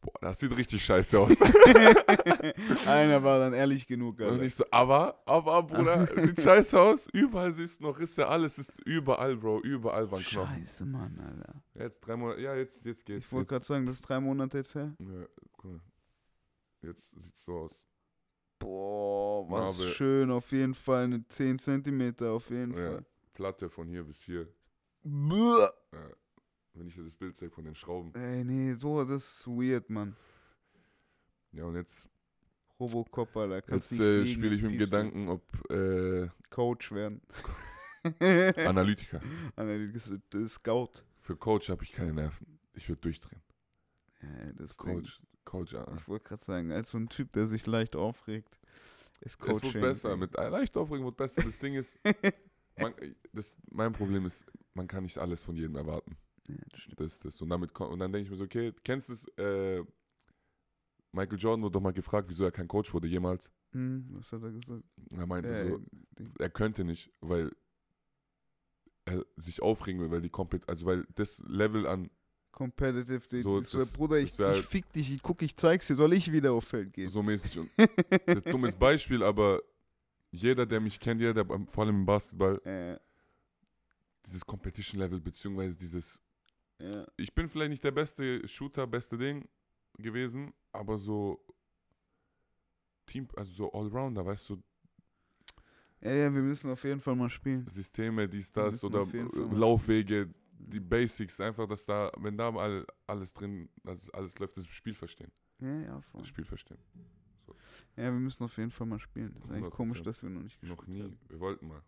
boah, 0.00 0.12
das 0.20 0.38
sieht 0.38 0.56
richtig 0.56 0.84
scheiße 0.84 1.18
aus. 1.18 1.32
Einer 2.86 3.22
war 3.22 3.38
dann 3.38 3.54
ehrlich 3.54 3.86
genug, 3.86 4.20
und 4.20 4.26
Alter. 4.26 4.42
ich 4.44 4.54
so, 4.54 4.64
aber, 4.70 5.20
aber, 5.26 5.62
Bruder, 5.62 6.06
sieht 6.24 6.40
scheiße 6.40 6.78
aus. 6.80 7.08
Überall 7.12 7.52
siehst 7.52 7.80
du 7.80 7.84
noch 7.86 7.98
Risse, 7.98 8.26
alles 8.26 8.58
ist 8.58 8.80
überall, 8.86 9.36
Bro, 9.36 9.60
überall 9.62 10.10
waren 10.10 10.22
Knochen. 10.22 10.54
Scheiße, 10.58 10.84
Mann, 10.86 11.18
Alter. 11.18 11.62
Jetzt 11.74 12.00
drei 12.00 12.16
Monate, 12.16 12.40
ja, 12.40 12.54
jetzt, 12.54 12.84
jetzt 12.84 13.04
geht's. 13.04 13.26
Ich 13.26 13.32
wollte 13.32 13.48
gerade 13.50 13.64
sagen, 13.64 13.86
das 13.86 13.96
ist 13.96 14.08
drei 14.08 14.20
Monate 14.20 14.58
jetzt 14.58 14.74
her. 14.74 14.94
ja, 15.00 15.26
mal. 15.64 15.80
Jetzt 16.82 17.08
sieht's 17.14 17.44
so 17.44 17.52
aus. 17.58 17.70
Boah, 18.62 19.48
was 19.50 19.78
Narbe. 19.78 19.92
schön, 19.92 20.30
auf 20.30 20.52
jeden 20.52 20.74
Fall. 20.74 21.04
Eine 21.04 21.26
10 21.28 21.58
Zentimeter, 21.58 22.32
auf 22.32 22.50
jeden 22.50 22.72
Ja. 22.76 22.90
Fall. 22.92 23.04
Platte 23.34 23.68
von 23.70 23.88
hier 23.88 24.04
bis 24.04 24.22
hier. 24.22 24.48
Buh. 25.02 25.56
Wenn 26.74 26.86
ich 26.86 26.94
dir 26.94 27.04
das 27.04 27.14
Bild 27.14 27.36
zeige 27.36 27.50
von 27.50 27.64
den 27.64 27.74
Schrauben. 27.74 28.14
Ey, 28.14 28.44
nee, 28.44 28.72
so, 28.74 29.04
das 29.04 29.38
ist 29.40 29.46
weird, 29.46 29.90
Mann. 29.90 30.16
Ja, 31.52 31.64
und 31.64 31.74
jetzt, 31.76 32.08
Robocop, 32.80 33.36
Alter. 33.36 33.60
Kannst 33.62 33.90
jetzt 33.92 34.00
nicht 34.00 34.08
äh, 34.08 34.26
spiele 34.26 34.46
ich 34.54 34.60
jetzt 34.60 34.62
mit 34.62 34.72
dem 34.72 34.78
du. 34.78 34.84
Gedanken, 34.84 35.28
ob 35.28 35.70
äh, 35.70 36.28
Coach 36.50 36.92
werden. 36.92 37.20
Analytiker. 38.66 39.20
Ist 39.94 40.10
Scout. 40.54 41.04
Für 41.20 41.36
Coach 41.36 41.68
habe 41.68 41.84
ich 41.84 41.92
keine 41.92 42.12
Nerven. 42.12 42.58
Ich 42.74 42.88
würde 42.88 43.00
durchdrehen. 43.02 43.42
Ja, 44.22 44.52
das. 44.54 44.76
Coach, 44.76 45.20
Coach, 45.44 45.72
ja. 45.72 45.86
Ich 45.96 46.08
wollte 46.08 46.24
gerade 46.28 46.42
sagen, 46.44 46.72
als 46.72 46.90
so 46.90 46.98
ein 46.98 47.08
Typ, 47.08 47.32
der 47.32 47.46
sich 47.46 47.66
leicht 47.66 47.96
aufregt, 47.96 48.58
ist 49.20 49.34
Es 49.34 49.38
Coaching. 49.38 49.74
wird 49.74 49.82
besser. 49.82 50.16
Mit 50.16 50.36
äh, 50.36 50.48
leicht 50.48 50.76
aufregen 50.76 51.04
wird 51.04 51.16
besser. 51.16 51.42
Das 51.42 51.58
Ding 51.58 51.74
ist, 51.74 51.98
man, 52.78 52.94
das, 53.32 53.56
mein 53.70 53.92
Problem 53.92 54.26
ist, 54.26 54.44
man 54.74 54.86
kann 54.88 55.02
nicht 55.04 55.18
alles 55.18 55.42
von 55.42 55.56
jedem 55.56 55.76
erwarten. 55.76 56.16
ja, 56.48 56.56
das 56.70 56.80
stimmt. 56.80 57.00
Das 57.00 57.18
das. 57.20 57.40
Und, 57.40 57.48
damit, 57.50 57.78
und 57.78 57.98
dann 57.98 58.12
denke 58.12 58.24
ich 58.24 58.30
mir 58.30 58.36
so, 58.36 58.44
okay, 58.44 58.72
kennst 58.84 59.08
du 59.08 59.12
es? 59.12 59.28
Äh, 59.38 59.84
Michael 61.14 61.38
Jordan 61.38 61.62
wurde 61.62 61.72
doch 61.72 61.80
mal 61.82 61.92
gefragt, 61.92 62.28
wieso 62.30 62.44
er 62.44 62.52
kein 62.52 62.66
Coach 62.68 62.92
wurde 62.94 63.06
jemals. 63.06 63.50
Hm, 63.72 64.06
was 64.12 64.32
hat 64.32 64.42
er 64.42 64.50
gesagt? 64.52 64.82
Er 65.10 65.26
meinte 65.26 65.50
Ja, 65.50 65.68
so, 65.68 65.80
er 66.38 66.48
könnte 66.50 66.84
nicht, 66.84 67.10
weil 67.20 67.54
er 69.04 69.24
sich 69.36 69.60
aufregen 69.60 70.00
will, 70.00 70.10
weil 70.10 70.22
die 70.22 70.30
komplett, 70.30 70.66
also 70.68 70.86
weil 70.86 71.06
das 71.14 71.42
Level 71.46 71.86
an, 71.86 72.08
Competitive, 72.62 73.28
die, 73.28 73.42
So, 73.42 73.60
das- 73.60 73.92
Bruder, 73.92 74.18
ich, 74.18 74.38
wär- 74.38 74.56
ich 74.56 74.62
fick 74.62 74.90
dich, 74.92 75.12
ich 75.12 75.20
guck, 75.22 75.42
ich 75.42 75.56
zeig's 75.56 75.86
dir, 75.88 75.94
soll 75.96 76.12
ich 76.12 76.30
wieder 76.30 76.52
auf 76.52 76.64
Feld 76.64 76.92
gehen? 76.92 77.08
so 77.08 77.22
mäßig 77.22 77.58
und 77.58 77.70
das 78.26 78.44
dummes 78.44 78.76
Beispiel, 78.76 79.22
aber 79.22 79.60
jeder, 80.30 80.64
der 80.64 80.80
mich 80.80 80.98
kennt, 81.00 81.20
jeder, 81.20 81.44
der 81.44 81.66
vor 81.66 81.84
allem 81.84 81.96
im 81.96 82.06
Basketball, 82.06 82.60
äh, 82.64 82.98
dieses 84.24 84.46
Competition 84.46 85.00
Level, 85.00 85.20
beziehungsweise 85.20 85.76
dieses, 85.76 86.20
ja. 86.78 87.04
ich 87.16 87.34
bin 87.34 87.48
vielleicht 87.48 87.70
nicht 87.70 87.82
der 87.84 87.90
beste 87.90 88.46
Shooter, 88.46 88.86
beste 88.86 89.18
Ding 89.18 89.48
gewesen, 89.98 90.52
aber 90.72 90.96
so 90.98 91.44
Team, 93.06 93.26
also 93.36 93.52
so 93.52 93.72
Allrounder, 93.72 94.24
weißt 94.24 94.50
du, 94.50 94.62
ja, 96.00 96.12
ja, 96.14 96.34
wir 96.34 96.42
müssen 96.42 96.70
auf 96.70 96.82
jeden 96.84 97.00
Fall 97.00 97.14
mal 97.14 97.28
spielen. 97.30 97.66
Systeme, 97.68 98.28
dies, 98.28 98.52
das 98.52 98.82
oder 98.82 99.06
Laufwege, 99.52 100.32
die 100.66 100.80
Basics, 100.80 101.40
einfach, 101.40 101.66
dass 101.66 101.84
da, 101.84 102.10
wenn 102.18 102.36
da 102.36 102.50
mal 102.50 102.86
alles 103.06 103.34
drin, 103.34 103.68
also 103.84 104.10
alles 104.12 104.38
läuft, 104.38 104.56
das 104.56 104.66
Spiel 104.66 104.94
verstehen. 104.94 105.32
Ja, 105.58 105.80
ja, 105.80 106.00
voll. 106.00 106.20
Das 106.20 106.28
Spiel 106.28 106.44
verstehen. 106.44 106.78
Ja, 107.96 108.04
wir 108.04 108.12
müssen 108.12 108.42
auf 108.42 108.56
jeden 108.56 108.70
Fall 108.70 108.86
mal 108.86 108.98
spielen. 108.98 109.34
Das 109.34 109.44
ist 109.44 109.50
eigentlich 109.50 109.72
100%. 109.72 109.76
komisch, 109.76 110.02
dass 110.02 110.22
wir 110.22 110.30
noch 110.30 110.42
nicht 110.42 110.60
gespielt 110.60 110.78
Noch 110.78 110.86
nie. 110.86 111.02
haben. 111.02 111.18
Wir 111.28 111.40
wollten 111.40 111.68
mal. 111.68 111.82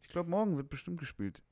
Ich 0.00 0.08
glaube, 0.08 0.30
morgen 0.30 0.56
wird 0.56 0.70
bestimmt 0.70 0.98
gespielt. 0.98 1.42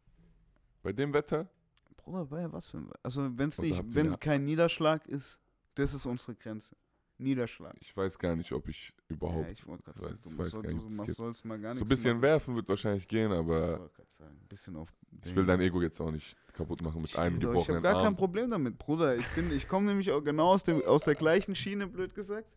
Bei 0.82 0.92
dem 0.92 1.12
Wetter, 1.12 1.48
Bruder, 1.96 2.24
bei 2.26 2.50
was 2.52 2.68
für 2.68 2.78
ein... 2.78 2.90
Also, 3.02 3.36
wenn's 3.36 3.58
nicht, 3.58 3.82
wenn 3.94 4.18
kein 4.18 4.44
Niederschlag 4.44 5.06
ist, 5.06 5.40
das 5.74 5.94
ist 5.94 6.06
unsere 6.06 6.34
Grenze. 6.34 6.76
Niederschlag. 7.20 7.74
ich 7.80 7.96
weiß 7.96 8.18
gar 8.18 8.34
nicht, 8.36 8.50
ob 8.52 8.68
ich 8.68 8.92
überhaupt. 9.08 9.46
Ja, 9.46 9.52
ich 9.52 9.66
wollte 9.66 9.82
gerade 9.84 9.96
Ich 9.98 10.02
sagen, 10.02 10.14
weiß- 10.18 10.22
du, 10.22 10.30
weiß 10.30 10.36
musst, 10.38 10.52
gar 10.54 10.62
du, 10.62 10.76
nicht, 10.86 11.06
geht. 11.06 11.16
sollst 11.16 11.44
mal 11.44 11.58
gar 11.60 11.74
nichts 11.74 11.78
so 11.80 11.84
ein 11.84 11.88
bisschen 11.88 12.12
machen. 12.16 12.22
werfen 12.22 12.56
wird 12.56 12.68
wahrscheinlich 12.68 13.06
gehen, 13.08 13.30
Ich 13.32 13.38
aber 13.38 13.90
gerade 13.94 14.10
sagen, 14.10 14.36
ein 14.40 14.48
bisschen 14.48 14.76
auf... 14.76 14.88
ich 15.24 15.34
will 15.36 15.46
dein 15.46 15.60
Ego 15.60 15.80
jetzt 15.82 16.00
auch 16.00 16.10
nicht 16.10 16.36
kaputt 16.52 16.82
machen 16.82 17.00
mit 17.02 17.16
einem 17.16 17.34
Bruder, 17.38 17.42
Ich 17.42 17.46
habe 17.46 17.52
gebrochenen 17.58 17.82
gar 17.82 17.94
kein 17.94 18.04
Arm. 18.06 18.16
Problem 18.16 18.50
damit, 18.50 18.78
Bruder. 18.78 19.16
Ich 19.16 19.26
bin, 19.28 19.50
ich 19.52 19.68
komme 19.68 19.86
nämlich 19.86 20.10
auch 20.12 20.22
genau 20.24 20.48
aus, 20.52 20.62
dem, 20.64 20.82
aus 20.84 21.02
der 21.02 21.14
gleichen 21.14 21.54
Schiene, 21.54 21.86
blöd 21.86 22.14
gesagt. 22.14 22.48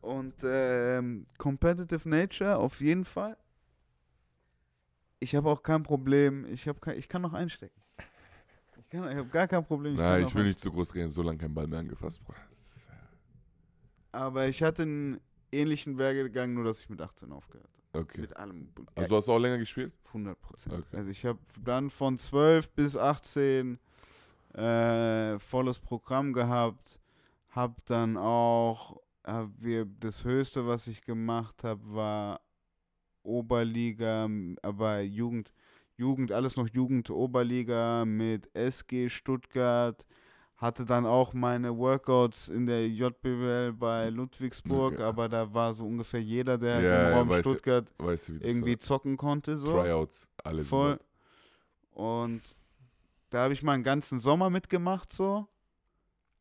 Und 0.00 0.34
ähm, 0.44 1.26
Competitive 1.38 2.08
Nature 2.08 2.56
auf 2.56 2.80
jeden 2.80 3.04
Fall. 3.04 3.36
Ich 5.20 5.34
habe 5.36 5.48
auch 5.48 5.62
kein 5.62 5.82
Problem. 5.84 6.44
Ich, 6.46 6.66
hab 6.66 6.80
kein, 6.80 6.98
ich 6.98 7.08
kann 7.08 7.22
noch 7.22 7.32
einstecken. 7.32 7.80
Ich, 8.80 8.88
kann- 8.90 9.08
ich 9.10 9.16
habe 9.16 9.28
gar 9.28 9.46
kein 9.46 9.64
Problem. 9.64 9.96
kann 9.96 10.04
Nein, 10.04 10.26
ich 10.26 10.34
will 10.34 10.44
nicht 10.44 10.58
zu 10.58 10.70
groß 10.72 10.94
reden, 10.94 11.12
so 11.12 11.22
lange 11.22 11.38
kein 11.38 11.54
Ball 11.54 11.66
mehr 11.68 11.78
angefasst, 11.78 12.22
Bruder. 12.24 12.38
Aber 14.12 14.46
ich 14.46 14.62
hatte 14.62 14.82
einen 14.82 15.20
ähnlichen 15.50 15.98
Werdegang, 15.98 16.54
nur 16.54 16.64
dass 16.64 16.80
ich 16.80 16.88
mit 16.88 17.00
18 17.00 17.32
aufgehört 17.32 17.68
habe. 17.92 18.04
Okay. 18.04 18.22
Mit 18.22 18.36
allem. 18.36 18.68
Also 18.94 19.08
du 19.08 19.16
hast 19.16 19.28
auch 19.28 19.38
länger 19.38 19.58
gespielt? 19.58 19.92
100 20.08 20.40
Prozent. 20.40 20.74
Okay. 20.74 20.96
Also 20.96 21.10
ich 21.10 21.24
habe 21.24 21.38
dann 21.62 21.90
von 21.90 22.18
12 22.18 22.70
bis 22.70 22.96
18 22.96 23.78
äh, 24.54 25.38
volles 25.38 25.78
Programm 25.78 26.32
gehabt. 26.32 26.98
Habe 27.50 27.74
dann 27.84 28.16
auch, 28.16 29.00
hab 29.24 29.50
wir, 29.58 29.84
das 29.84 30.24
Höchste, 30.24 30.66
was 30.66 30.86
ich 30.86 31.02
gemacht 31.02 31.64
habe, 31.64 31.80
war 31.84 32.40
Oberliga, 33.22 34.28
aber 34.62 35.00
Jugend, 35.00 35.52
Jugend, 35.96 36.32
alles 36.32 36.56
noch 36.56 36.68
Jugend, 36.68 37.10
Oberliga 37.10 38.04
mit 38.04 38.50
SG 38.54 39.08
Stuttgart. 39.08 40.06
Hatte 40.62 40.86
dann 40.86 41.06
auch 41.06 41.32
meine 41.34 41.76
Workouts 41.76 42.48
in 42.48 42.66
der 42.66 42.88
JBL 42.88 43.72
bei 43.72 44.10
Ludwigsburg, 44.10 44.94
Okay. 44.94 45.02
aber 45.02 45.28
da 45.28 45.52
war 45.52 45.72
so 45.72 45.84
ungefähr 45.84 46.22
jeder, 46.22 46.56
der 46.56 46.80
Ja, 46.80 47.06
im 47.06 47.10
ja, 47.10 47.18
Raum 47.18 47.30
ich. 47.32 47.38
Stuttgart 47.38 47.92
Weißt 47.98 48.28
du, 48.28 48.34
wie 48.34 48.38
das 48.38 48.48
irgendwie 48.48 48.72
war? 48.74 48.80
zocken 48.80 49.16
konnte. 49.16 49.56
So. 49.56 49.72
Tryouts, 49.72 50.28
alles. 50.44 50.68
Voll. 50.68 51.00
Und 51.90 52.42
da 53.30 53.42
habe 53.42 53.54
ich 53.54 53.62
mal 53.64 53.72
einen 53.72 53.82
ganzen 53.82 54.20
Sommer 54.20 54.50
mitgemacht, 54.50 55.12
so. 55.12 55.48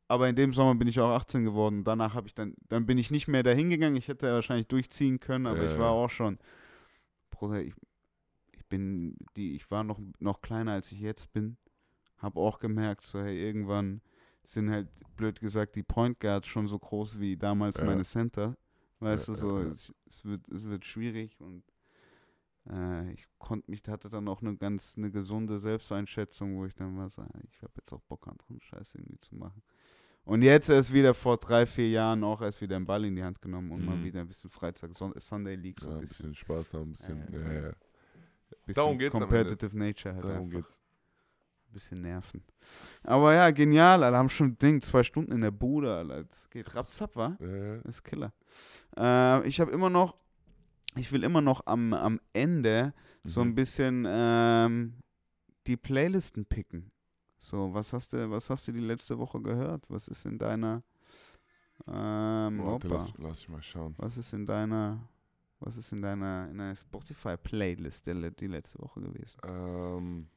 Aber 0.07 0.29
in 0.29 0.35
dem 0.35 0.53
Sommer 0.53 0.75
bin 0.75 0.87
ich 0.87 0.99
auch 0.99 1.09
18 1.09 1.43
geworden. 1.43 1.83
Danach 1.83 2.13
habe 2.15 2.27
ich 2.27 2.35
dann, 2.35 2.53
dann 2.67 2.85
bin 2.85 2.99
ich 2.99 3.09
nicht 3.11 3.27
mehr 3.27 3.41
dahin 3.43 3.69
gegangen. 3.69 3.95
Ich 3.95 4.07
hätte 4.07 4.31
wahrscheinlich 4.33 4.67
durchziehen 4.67 5.19
können, 5.19 5.47
aber 5.47 5.63
Ja, 5.63 5.71
ich 5.71 5.79
war 5.79 5.85
ja. 5.95 6.03
auch 6.03 6.09
schon, 6.09 6.37
Bruder, 7.31 7.61
ich, 7.63 7.73
ich 8.51 8.65
bin, 8.67 9.15
die, 9.35 9.55
ich 9.55 9.71
war 9.71 9.83
noch, 9.83 9.99
noch 10.19 10.41
kleiner 10.41 10.73
als 10.73 10.91
ich 10.91 10.99
jetzt 10.99 11.33
bin. 11.33 11.57
Habe 12.17 12.39
auch 12.39 12.59
gemerkt, 12.59 13.07
so, 13.07 13.19
hey, 13.19 13.35
irgendwann 13.41 14.01
sind 14.43 14.69
halt, 14.71 14.87
blöd 15.15 15.39
gesagt, 15.39 15.75
die 15.75 15.83
Point 15.83 16.19
Guards 16.19 16.47
schon 16.47 16.67
so 16.67 16.79
groß 16.79 17.19
wie 17.19 17.37
damals 17.37 17.77
Ja. 17.77 17.85
meine 17.85 18.03
Center. 18.03 18.55
Weißt 18.99 19.27
Ja, 19.27 19.33
du, 19.33 19.39
so, 19.39 19.59
ja. 19.59 19.67
Es, 19.69 19.93
es, 20.07 20.25
wird, 20.25 20.47
es 20.49 20.67
wird 20.67 20.85
schwierig 20.85 21.39
und 21.39 21.63
äh, 22.69 23.11
ich 23.13 23.27
konnte 23.39 23.69
mich, 23.71 23.81
hatte 23.87 24.09
dann 24.09 24.27
auch 24.27 24.41
eine 24.41 24.55
ganz 24.55 24.95
eine 24.97 25.09
gesunde 25.11 25.57
Selbsteinschätzung, 25.57 26.55
wo 26.57 26.65
ich 26.65 26.75
dann 26.75 26.95
war, 26.97 27.07
ich 27.07 27.61
habe 27.61 27.73
jetzt 27.77 27.91
auch 27.93 28.01
Bock, 28.01 28.27
anderen 28.27 28.61
Scheiß 28.61 28.95
irgendwie 28.95 29.19
zu 29.19 29.35
machen. 29.35 29.63
Und 30.23 30.43
jetzt 30.43 30.69
erst 30.69 30.93
wieder 30.93 31.15
vor 31.15 31.37
drei, 31.37 31.65
vier 31.65 31.89
Jahren 31.89 32.23
auch 32.23 32.41
erst 32.41 32.61
wieder 32.61 32.75
einen 32.75 32.85
Ball 32.85 33.03
in 33.05 33.15
die 33.15 33.23
Hand 33.23 33.41
genommen 33.41 33.71
und 33.71 33.83
mal 33.83 33.97
Mhm. 33.97 34.03
wieder 34.05 34.21
ein 34.21 34.27
bisschen 34.27 34.51
Freizeit, 34.51 34.93
Son 34.93 35.13
Sunday 35.17 35.55
League, 35.55 35.79
so 35.79 35.89
ein 35.89 35.99
bisschen, 35.99 36.31
bisschen 36.31 36.35
Spaß 36.35 36.73
haben, 36.75 36.89
ein 36.89 36.91
bisschen. 36.93 37.17
Ja, 37.33 37.39
Ja, 37.39 37.53
ja. 37.53 37.61
ja, 37.61 37.73
bisschen 38.65 38.75
darum 38.75 38.97
geht's. 38.99 39.13
Competitive 39.13 39.77
Nature 39.77 40.13
halt 40.15 40.25
Darum 40.25 40.45
einfach. 40.47 40.59
geht's. 40.59 40.81
Bisschen 41.71 42.01
nerven. 42.01 42.43
Aber 43.03 43.33
ja, 43.33 43.49
genial, 43.51 44.03
Alter, 44.03 44.17
haben 44.17 44.29
schon 44.29 44.57
Ding, 44.57 44.81
zwei 44.81 45.03
Stunden 45.03 45.31
in 45.31 45.41
der 45.41 45.51
Bude, 45.51 45.95
Alter. 45.95 46.23
Das 46.25 46.49
geht 46.49 46.75
rapzap, 46.75 47.15
wa? 47.15 47.37
Äh, 47.39 47.77
Das 47.83 47.95
ist 47.97 48.03
Killer. 48.03 48.33
Äh, 48.97 49.47
ich 49.47 49.59
habe 49.59 49.71
immer 49.71 49.89
noch, 49.89 50.15
ich 50.95 51.11
will 51.11 51.23
immer 51.23 51.41
noch 51.41 51.65
am, 51.65 51.93
am 51.93 52.19
Ende 52.33 52.93
so 53.23 53.41
ein 53.41 53.49
mhm. 53.49 53.55
bisschen 53.55 54.05
ähm, 54.07 54.93
die 55.67 55.77
Playlisten 55.77 56.45
picken. 56.45 56.91
So, 57.39 57.73
was 57.73 57.93
hast 57.93 58.13
du, 58.13 58.29
was 58.29 58.49
hast 58.49 58.67
du 58.67 58.71
die 58.73 58.79
letzte 58.81 59.17
Woche 59.17 59.41
gehört? 59.41 59.83
Was 59.89 60.07
ist 60.07 60.25
in 60.25 60.37
deiner 60.37 60.83
ähm, 61.87 62.59
Warte, 62.63 62.87
lass, 62.87 63.11
lass 63.17 63.39
ich 63.41 63.49
mal 63.49 63.61
schauen. 63.61 63.95
was 63.97 64.17
ist 64.17 64.33
in 64.33 64.45
deiner 64.45 64.99
was 65.59 65.77
ist 65.77 65.91
in 65.91 66.01
deiner 66.01 66.47
in 66.49 66.57
deiner 66.57 66.75
Spotify 66.75 67.37
Playlist 67.37 68.05
der, 68.07 68.15
le- 68.15 68.31
die 68.31 68.47
letzte 68.47 68.79
Woche 68.79 69.01
gewesen? 69.01 69.39
Ähm, 69.45 70.27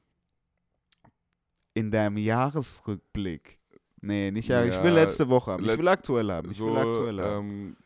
In 1.75 1.91
deinem 1.91 2.17
Jahresrückblick. 2.19 3.59
Nee, 4.01 4.31
nicht 4.31 4.49
ja, 4.49 4.65
ich 4.65 4.83
will 4.83 4.93
letzte 4.93 5.29
Woche 5.29 5.53
haben. 5.53 5.65
Ich 5.65 5.71
will 5.79 5.87
letz- 5.87 5.93
aktuell 5.93 6.31
haben. 6.31 6.51
Ich 6.51 6.57
so, 6.59 6.67
will 6.67 6.77
aktuell 6.77 7.21
haben. 7.21 7.49
ähm, 7.49 7.77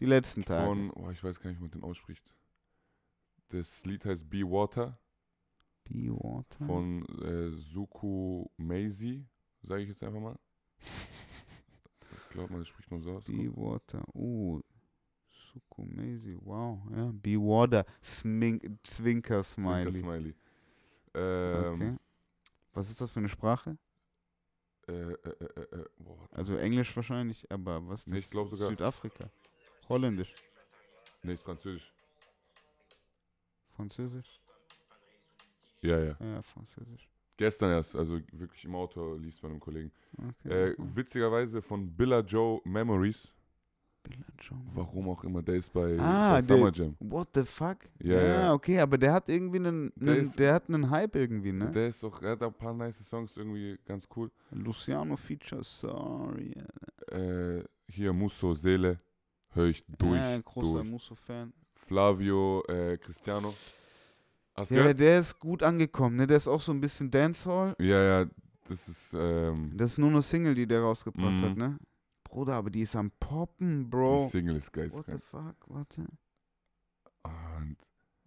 Die 0.00 0.06
letzten 0.06 0.44
Tage. 0.44 0.66
von, 0.66 0.90
oh, 0.92 1.10
ich 1.10 1.22
weiß 1.22 1.40
gar 1.40 1.50
nicht, 1.50 1.58
wie 1.58 1.62
man 1.62 1.70
den 1.70 1.82
ausspricht. 1.84 2.34
Das 3.50 3.84
Lied 3.86 4.04
heißt 4.04 4.28
Be 4.28 4.42
Water 4.42 4.98
Be 5.84 6.10
Water. 6.12 6.66
von 6.66 7.04
äh, 7.22 7.50
Suku 7.50 8.46
sage 9.62 9.82
ich 9.82 9.88
jetzt 9.88 10.02
einfach 10.02 10.20
mal. 10.20 10.38
Ich 12.28 12.34
glaube, 12.34 12.52
man 12.52 12.60
das 12.60 12.68
spricht 12.68 12.88
man 12.92 13.02
so 13.02 13.16
aus. 13.16 13.24
Be 13.24 13.50
Water. 13.56 14.04
Oh. 14.14 14.60
Sukumesi. 15.52 16.38
Wow. 16.40 16.78
Ja. 16.96 17.10
Be 17.12 17.34
Water. 17.36 17.84
Smink, 18.04 18.62
Zwinker 18.84 19.42
Smiley. 19.42 19.90
Smiley. 19.90 20.00
Smiley. 20.00 20.34
Ähm, 21.14 21.72
Okay. 21.74 21.96
Was 22.72 22.90
ist 22.90 23.00
das 23.00 23.10
für 23.10 23.20
eine 23.20 23.28
Sprache? 23.28 23.76
äh, 24.88 24.92
äh, 24.92 25.14
äh, 25.14 25.60
äh, 25.60 25.84
boah, 25.98 26.18
warte 26.18 26.34
mal. 26.34 26.38
Also 26.38 26.56
Englisch 26.56 26.94
wahrscheinlich, 26.96 27.50
aber 27.50 27.86
was 27.88 28.00
ist 28.00 28.06
Nee, 28.08 28.18
ich 28.18 28.24
das? 28.24 28.30
glaub 28.32 28.50
sogar- 28.50 28.70
Südafrika. 28.70 29.30
Holländisch. 29.88 30.32
nee, 31.22 31.34
ist 31.34 31.42
Französisch. 31.44 31.92
Französisch? 33.76 34.40
Ja, 35.82 35.98
ja. 35.98 36.16
Ja, 36.20 36.42
Französisch. 36.42 37.08
Gestern 37.36 37.70
erst, 37.70 37.96
also 37.96 38.20
wirklich 38.32 38.64
im 38.64 38.74
Auto 38.74 39.14
lief 39.14 39.34
es 39.34 39.40
bei 39.40 39.48
einem 39.48 39.60
Kollegen. 39.60 39.90
Okay. 40.18 40.48
Äh, 40.48 40.72
okay. 40.72 40.90
witzigerweise 40.94 41.62
von 41.62 41.96
Billa 41.96 42.20
Joe 42.20 42.60
Memories. 42.64 43.32
Warum 44.74 45.08
auch 45.10 45.22
immer, 45.24 45.42
der 45.42 45.56
ist 45.56 45.72
bei, 45.72 45.96
Ah, 45.98 46.32
bei 46.32 46.40
Summer 46.40 46.72
Jam. 46.72 46.96
What 46.98 47.28
the 47.34 47.44
fuck? 47.44 47.78
Ja, 48.02 48.20
ja. 48.20 48.52
okay, 48.52 48.80
aber 48.80 48.98
der 48.98 49.12
hat 49.12 49.28
irgendwie 49.28 49.58
einen, 49.58 49.92
Der 49.96 50.14
einen 50.14 50.22
ist- 50.22 50.38
der 50.38 50.54
hat 50.54 50.68
einen 50.68 50.90
Hype 50.90 51.14
irgendwie, 51.16 51.52
ne? 51.52 51.70
Der 51.70 51.88
ist 51.88 52.02
auch, 52.02 52.20
er 52.22 52.30
hat 52.32 52.42
ein 52.42 52.52
paar 52.52 52.72
nice 52.74 52.98
Songs, 53.08 53.36
irgendwie 53.36 53.78
ganz 53.84 54.08
cool. 54.16 54.30
Luciano 54.50 55.16
Feature, 55.16 55.62
sorry. 55.62 56.54
Äh, 57.12 57.62
hier 57.88 58.12
Musso, 58.12 58.54
Seele, 58.54 58.98
höre 59.50 59.66
ich 59.66 59.84
durch. 59.86 60.18
ja, 60.20 60.38
großer. 60.40 60.82
Musso-Fan. 60.84 61.52
Flavio, 61.74 62.62
äh, 62.68 62.96
Cristiano. 62.98 63.52
Hast 64.54 64.70
Ja, 64.70 64.78
gehört? 64.78 65.00
der 65.00 65.18
ist 65.20 65.38
gut 65.38 65.62
angekommen, 65.62 66.16
ne? 66.16 66.26
Der 66.26 66.38
ist 66.38 66.48
auch 66.48 66.60
so 66.60 66.72
ein 66.72 66.80
bisschen 66.80 67.10
Dancehall. 67.10 67.76
Ja, 67.78 68.02
ja, 68.22 68.26
das 68.68 68.88
ist, 68.88 69.14
ähm, 69.16 69.72
Das 69.76 69.92
ist 69.92 69.98
nur 69.98 70.10
eine 70.10 70.22
Single, 70.22 70.54
die 70.54 70.66
der 70.66 70.80
rausgebracht 70.80 71.32
Mhm. 71.34 71.42
hat, 71.42 71.56
ne? 71.56 71.78
Bruder, 72.30 72.54
aber 72.54 72.70
die 72.70 72.82
ist 72.82 72.96
am 72.96 73.10
Poppen, 73.18 73.84
die 73.84 73.90
Bro. 73.90 74.28
Single 74.28 74.56
ist 74.56 74.68
What 74.68 74.74
the 74.74 74.80
geistkrank. 74.80 75.22
fuck? 75.24 75.56
Warte. 75.68 76.06
Und 77.22 77.76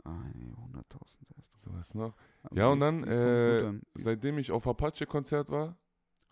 Ah, 0.06 0.20
nee, 0.34 0.52
100.000 0.52 1.38
erst. 1.38 1.58
sowas 1.62 1.96
noch. 1.96 2.14
Aber 2.44 2.58
Ja, 2.58 2.68
und 2.68 2.80
die 2.80 2.82
dann, 2.82 3.02
die 3.04 3.10
äh. 3.10 3.80
Die 3.96 4.02
Seitdem 4.02 4.38
ich 4.38 4.52
auf 4.52 4.68
Apache-Konzert 4.68 5.50
war, 5.50 5.78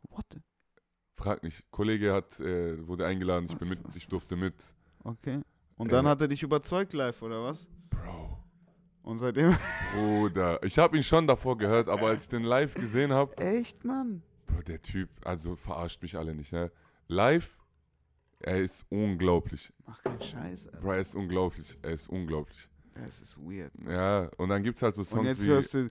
What 0.09 0.25
frag 1.15 1.41
nicht, 1.43 1.69
Kollege 1.71 2.11
hat, 2.13 2.37
äh, 2.41 2.85
wurde 2.85 3.05
eingeladen, 3.05 3.45
ich 3.49 3.57
bin 3.57 3.69
Was, 3.69 3.77
mit, 3.77 3.87
was, 3.87 3.95
ich 3.95 4.07
durfte 4.09 4.35
mit. 4.35 4.55
Okay. 5.05 5.41
Und 5.77 5.87
Äh, 5.87 5.91
dann 5.91 6.05
hat 6.07 6.19
er 6.19 6.27
dich 6.27 6.43
überzeugt 6.43 6.91
live, 6.93 7.21
oder 7.21 7.43
was? 7.43 7.69
Bro, 7.89 8.43
Und 9.03 9.19
seitdem. 9.19 9.55
Bruder, 9.93 10.61
ich 10.63 10.77
habe 10.77 10.97
ihn 10.97 11.03
schon 11.03 11.25
davor 11.27 11.57
gehört, 11.57 11.87
aber 11.87 12.07
als 12.07 12.23
ich 12.23 12.29
den 12.29 12.43
live 12.43 12.73
gesehen 12.73 13.13
habe, 13.13 13.37
Echt, 13.37 13.85
Mann? 13.85 14.21
Boah, 14.47 14.63
der 14.63 14.81
Typ, 14.81 15.09
also 15.25 15.55
verarscht 15.55 16.01
mich 16.01 16.17
alle 16.17 16.35
nicht, 16.35 16.51
ne? 16.51 16.71
Live, 17.07 17.60
er 18.43 18.57
ist 18.57 18.85
unglaublich. 18.89 19.71
Mach 19.85 20.01
keinen 20.03 20.21
Scheiß, 20.21 20.67
Alter. 20.67 20.79
Bro, 20.81 20.91
er 20.93 20.99
ist 20.99 21.15
unglaublich. 21.15 21.77
Er 21.81 21.91
ist 21.91 22.07
unglaublich. 22.09 22.67
Das 22.93 23.21
ist 23.21 23.37
weird. 23.37 23.73
Mann. 23.79 23.93
Ja, 23.93 24.29
und 24.37 24.49
dann 24.49 24.61
gibt's 24.63 24.81
halt 24.81 24.93
so 24.95 25.01
Und 25.01 25.05
Songs 25.07 25.27
jetzt 25.29 25.43
wie. 25.45 25.49
hörst 25.49 25.73
du. 25.73 25.89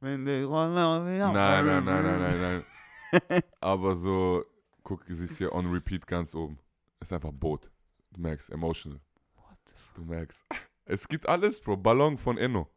Wenn 0.00 0.24
die 0.26 0.42
Rolle 0.42 0.74
nein, 0.74 1.32
nein, 1.32 1.84
nein, 1.84 1.84
nein, 1.84 2.20
nein, 2.20 2.64
nein. 3.20 3.42
Aber 3.60 3.94
so, 3.94 4.44
guck, 4.82 5.04
sie 5.08 5.24
ist 5.24 5.38
hier 5.38 5.52
on 5.52 5.70
repeat 5.72 6.06
ganz 6.06 6.34
oben. 6.34 6.58
Ist 7.00 7.12
einfach 7.12 7.32
Boot. 7.32 7.70
Du 8.12 8.20
merkst, 8.20 8.50
emotional. 8.50 9.00
What 9.36 9.56
the 9.66 9.74
fuck? 9.76 9.94
Du 9.94 10.02
merkst. 10.04 10.44
Es 10.84 11.06
gibt 11.08 11.28
alles, 11.28 11.60
Bro. 11.60 11.76
Ballon 11.78 12.18
von 12.18 12.36
Enno. 12.36 12.68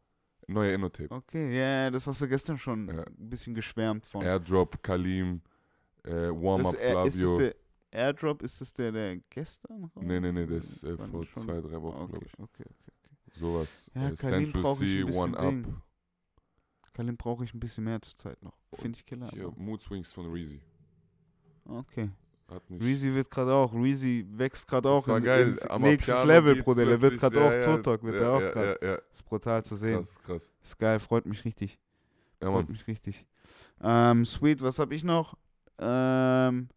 Neue 0.48 0.74
Enno-Tape. 0.74 1.10
Okay, 1.10 1.58
ja, 1.58 1.90
das 1.90 2.06
hast 2.06 2.22
du 2.22 2.28
gestern 2.28 2.58
schon 2.58 2.88
Ja. 2.88 3.04
ein 3.04 3.30
bisschen 3.30 3.54
geschwärmt 3.56 4.06
von. 4.06 4.22
Airdrop, 4.22 4.84
Kalim, 4.84 5.42
äh, 6.04 6.12
Warm-Up, 6.30 6.76
äh, 6.76 7.08
ist 7.08 7.16
das 7.16 7.22
Flavio. 7.24 7.38
der 7.40 7.56
Airdrop, 7.94 8.42
ist 8.42 8.60
das 8.60 8.74
der, 8.74 8.92
der 8.92 9.18
gestern? 9.30 9.92
Nee, 9.96 10.20
nee, 10.20 10.32
nee, 10.32 10.48
das 10.48 10.66
ist 10.66 10.84
äh, 10.84 10.98
vor 10.98 11.26
schon? 11.26 11.44
zwei, 11.44 11.62
drei 11.62 11.82
Wochen, 11.82 12.02
okay, 12.02 12.12
glaube 12.12 12.26
ich. 12.26 12.40
Okay, 12.40 12.64
okay. 12.64 13.40
Sowas. 13.40 13.92
Ja, 13.94 14.10
äh, 14.10 14.16
Kalim 14.16 14.52
Central 14.52 14.76
C, 14.76 15.04
One 15.04 15.38
Ding. 15.38 15.66
Up. 15.66 16.94
Kalim 16.94 17.18
brauche 17.18 17.44
ich 17.44 17.54
ein 17.54 17.60
bisschen 17.60 17.84
mehr 17.84 18.02
zur 18.02 18.16
Zeit 18.16 18.42
noch. 18.44 18.58
Finde 18.74 18.98
ich 18.98 19.06
killer. 19.06 19.30
Hier, 19.32 19.46
aber- 19.46 19.60
Mood 19.60 19.82
Swings 19.82 20.12
von 20.12 20.32
Reezy. 20.32 20.62
Okay. 21.66 22.10
Reezy 22.70 23.14
wird 23.14 23.32
gerade 23.32 23.52
auch, 23.54 23.74
Reezy 23.74 24.26
wächst 24.30 24.68
gerade 24.68 24.90
auch 24.90 25.08
in, 25.08 25.24
geil. 25.24 25.48
ins 25.48 25.66
nächstes 25.80 26.14
Piano 26.14 26.28
Level, 26.28 26.62
Bruder. 26.62 26.86
Der 26.86 27.02
wird 27.02 27.20
gerade 27.20 27.42
auch, 27.42 27.52
ja, 27.52 27.60
ja, 27.60 27.64
Totok 27.78 28.04
wird 28.04 28.16
ja, 28.16 28.20
der 28.20 28.32
auch 28.32 28.42
ja, 28.42 28.52
gerade. 28.52 28.80
Ja, 28.82 28.88
ja. 28.90 28.96
Ist 29.12 29.26
brutal 29.26 29.64
zu 29.64 29.76
sehen. 29.76 30.00
Krass, 30.00 30.20
krass. 30.22 30.52
Ist 30.62 30.78
geil, 30.78 31.00
freut 31.00 31.26
mich 31.26 31.44
richtig. 31.46 31.80
Ja, 32.42 32.52
freut 32.52 32.70
mich 32.70 32.86
richtig. 32.86 33.26
Ähm, 33.82 34.26
sweet, 34.26 34.62
was 34.62 34.78
habe 34.78 34.94
ich 34.94 35.04
noch? 35.04 35.36
Ähm, 35.80 36.70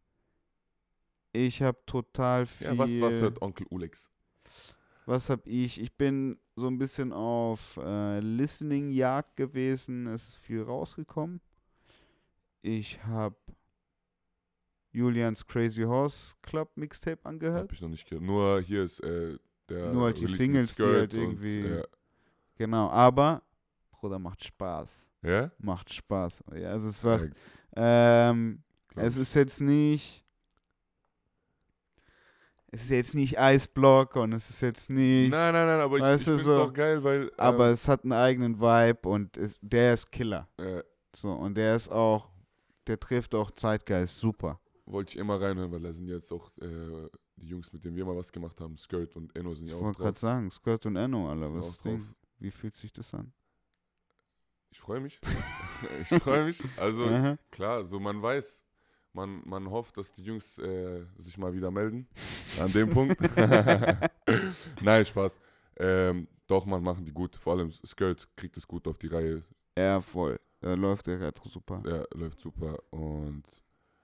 ich 1.37 1.63
habe 1.63 1.79
total 1.87 2.47
viel. 2.47 2.67
Ja, 2.69 2.79
was, 2.79 3.01
was 3.01 3.15
hört 3.21 3.43
Onkel 3.43 3.67
Ulex? 3.71 4.11
Was 5.07 5.31
hab 5.31 5.47
ich? 5.47 5.81
Ich 5.81 5.93
bin 5.97 6.39
so 6.57 6.67
ein 6.67 6.79
bisschen 6.79 7.13
auf 7.13 7.77
äh, 7.83 8.19
Listening-Jagd 8.21 9.37
gewesen. 9.37 10.07
Es 10.09 10.29
ist 10.29 10.37
viel 10.39 10.63
rausgekommen. 10.63 11.41
Ich 12.63 13.03
habe 13.05 13.37
Julians 14.93 15.47
Crazy 15.47 15.83
Horse 15.83 16.35
Club 16.43 16.71
Mixtape 16.77 17.25
angehört. 17.25 17.65
Hab 17.65 17.73
ich 17.73 17.81
noch 17.81 17.89
nicht 17.89 18.09
gehört. 18.09 18.25
Nur 18.25 18.61
hier 18.61 18.85
ist 18.85 19.01
äh, 19.01 19.39
der. 19.69 19.93
Nur 19.93 20.07
halt 20.07 20.17
die 20.19 20.23
Release 20.25 20.37
Singles, 20.43 20.75
die 20.77 20.83
halt 20.83 21.15
und, 21.15 21.21
irgendwie- 21.21 21.61
Ja. 21.69 21.85
Genau, 22.57 22.89
aber 22.91 23.43
Bruder 23.91 24.19
macht 24.19 24.43
Spaß. 24.45 25.11
ja? 25.23 25.51
Macht 25.59 25.93
Spaß. 25.93 26.43
Ja, 26.59 26.71
also 26.71 26.89
es 26.89 27.05
war. 27.05 27.21
Ja, 27.77 28.31
Ähm, 28.31 28.63
es 28.95 29.17
ist 29.19 29.35
jetzt 29.35 29.61
nicht. 29.61 30.25
Es 32.77 32.83
ist 32.85 32.91
jetzt 32.91 33.15
nicht 33.15 33.39
Eisblock 33.39 34.17
und 34.17 34.33
es 34.35 34.51
ist 34.51 34.61
jetzt 34.61 34.91
nicht. 34.91 35.31
Nein, 35.31 35.55
nein, 35.55 35.67
nein, 35.67 35.81
aber 35.81 35.97
ich, 35.97 36.05
ich 36.21 36.25
finde 36.25 36.39
es 36.41 36.45
so- 36.45 36.63
auch 36.65 36.73
geil, 36.75 37.03
weil. 37.03 37.33
aber 37.39 37.71
es 37.71 37.89
hat 37.89 38.03
einen 38.05 38.13
eigenen 38.13 38.61
Vibe 38.61 39.09
und 39.09 39.37
es, 39.39 39.59
der 39.63 39.95
ist 39.95 40.13
Killer. 40.13 40.47
Ähm, 40.59 40.79
äh, 40.79 40.83
So, 41.15 41.33
und 41.33 41.55
der 41.55 41.75
ist 41.75 41.89
auch, 41.89 42.31
der 42.87 43.01
trifft 43.01 43.35
auch 43.35 43.51
Zeitgeist 43.53 44.19
super. 44.19 44.61
wollte 44.85 45.13
ich 45.13 45.19
immer 45.19 45.41
reinhören, 45.41 45.73
weil 45.73 45.81
da 45.81 45.91
sind 45.93 46.09
jetzt 46.09 46.31
auch 46.31 46.51
äh, 46.61 47.09
die 47.37 47.47
Jungs, 47.49 47.73
mit 47.73 47.83
denen 47.83 47.97
wir 47.97 48.05
mal 48.05 48.15
was 48.17 48.31
gemacht 48.31 48.61
haben. 48.61 48.77
Skirt 48.77 49.17
und 49.17 49.35
Enno 49.35 49.55
sind 49.55 49.65
Ich 49.67 49.71
ja 49.73 49.77
auch 49.79 49.81
wollte 49.83 49.97
drauf. 49.97 50.05
gerade 50.09 50.19
sagen, 50.21 50.51
Skirt 50.51 50.85
und 50.85 50.97
Enno, 50.97 51.31
Alter, 51.31 51.55
was 51.55 51.69
ist 51.71 51.85
Ding? 51.87 52.07
Wie 52.39 52.51
fühlt 52.51 52.77
sich 52.77 52.93
das 52.93 53.15
an? 53.15 53.33
Ich 54.71 54.79
freue 54.81 55.01
mich. 55.01 55.19
ich 56.11 56.19
freue 56.23 56.45
mich. 56.45 56.63
Also 56.77 57.09
klar, 57.51 57.85
so 57.87 57.99
man 57.99 58.21
weiß, 58.21 58.65
man, 59.17 59.43
man 59.45 59.69
hofft, 59.71 59.97
dass 59.97 60.13
die 60.13 60.23
Jungs 60.23 60.59
äh, 60.59 61.05
sich 61.17 61.37
mal 61.39 61.53
wieder 61.53 61.71
melden. 61.71 62.07
An 62.61 62.71
dem 62.73 62.91
Punkt. 62.91 63.17
Nein, 64.83 65.07
Spaß. 65.07 65.41
Ähm, 65.79 66.29
doch, 66.47 66.65
man 66.67 66.83
machen 66.83 67.05
die 67.05 67.13
gut. 67.13 67.35
Vor 67.37 67.55
allem 67.55 67.73
Skirt 67.73 68.29
kriegt 68.37 68.57
es 68.57 68.67
gut 68.69 68.87
auf 68.87 68.99
die 68.99 69.09
Reihe. 69.09 69.43
Ja, 69.77 70.01
voll. 70.01 70.39
Da 70.61 70.75
läuft 70.75 71.07
der 71.07 71.21
Retro 71.21 71.49
super. 71.49 71.83
Ja, 71.87 72.05
läuft 72.15 72.41
super. 72.41 72.79
Und 72.91 73.43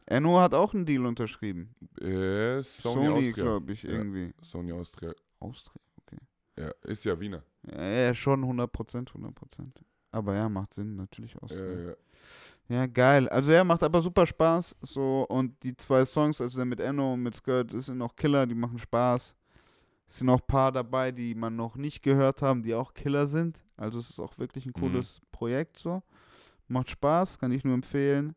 Enno 0.06 0.40
hat 0.40 0.54
auch 0.54 0.74
einen 0.74 0.84
Deal 0.84 1.06
unterschrieben. 1.06 1.74
äh, 2.00 2.62
Sony, 2.62 3.06
Sony, 3.06 3.32
glaube 3.32 3.72
ich, 3.72 3.82
Ja. 3.84 3.90
irgendwie. 3.90 4.34
Sony 4.42 4.72
Austria. 4.72 5.12
Austria, 5.38 5.80
okay. 6.00 6.18
Ja, 6.58 6.70
ist 6.82 7.04
ja 7.04 7.18
Wiener. 7.18 7.42
Ja, 7.70 7.82
ja, 7.82 8.14
schon 8.14 8.44
100%, 8.44 9.12
100%. 9.12 9.72
Aber 10.10 10.34
ja, 10.34 10.48
macht 10.48 10.74
Sinn, 10.74 10.96
natürlich 10.96 11.40
Austria. 11.40 11.62
Äh, 11.64 11.86
ja. 11.88 11.94
Ja, 12.68 12.86
geil. 12.86 13.28
Also 13.28 13.52
er 13.52 13.64
macht 13.64 13.82
aber 13.82 14.00
super 14.00 14.26
Spaß. 14.26 14.76
So, 14.82 15.26
und 15.28 15.62
die 15.62 15.76
zwei 15.76 16.04
Songs, 16.04 16.40
also 16.40 16.56
der 16.56 16.64
mit 16.64 16.80
Enno 16.80 17.14
und 17.14 17.22
mit 17.22 17.34
Skirt, 17.36 17.74
das 17.74 17.86
sind 17.86 18.00
auch 18.00 18.16
Killer, 18.16 18.46
die 18.46 18.54
machen 18.54 18.78
Spaß. 18.78 19.34
Es 20.08 20.18
sind 20.18 20.28
auch 20.28 20.40
ein 20.40 20.46
paar 20.46 20.72
dabei, 20.72 21.10
die 21.12 21.34
man 21.34 21.56
noch 21.56 21.76
nicht 21.76 22.02
gehört 22.02 22.42
haben, 22.42 22.62
die 22.62 22.74
auch 22.74 22.94
Killer 22.94 23.26
sind. 23.26 23.64
Also 23.76 23.98
es 23.98 24.10
ist 24.10 24.20
auch 24.20 24.38
wirklich 24.38 24.64
ein 24.66 24.72
Mhm. 24.76 24.80
cooles 24.80 25.20
Projekt 25.32 25.78
so. 25.78 26.02
Macht 26.68 26.90
Spaß, 26.90 27.38
kann 27.38 27.52
ich 27.52 27.64
nur 27.64 27.74
empfehlen. 27.74 28.34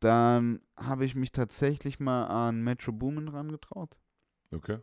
Dann 0.00 0.60
habe 0.76 1.04
ich 1.04 1.14
mich 1.14 1.30
tatsächlich 1.30 2.00
mal 2.00 2.24
an 2.26 2.62
Metro 2.62 2.90
Boomin 2.92 3.28
rangetraut. 3.28 3.98
Okay. 4.52 4.78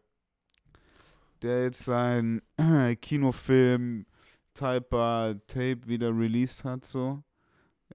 Der 1.41 1.63
jetzt 1.63 1.83
sein 1.83 2.41
Kinofilm 3.01 4.05
Typer 4.53 5.35
Tape 5.47 5.87
wieder 5.87 6.09
released 6.17 6.63
hat, 6.63 6.85
so. 6.85 7.21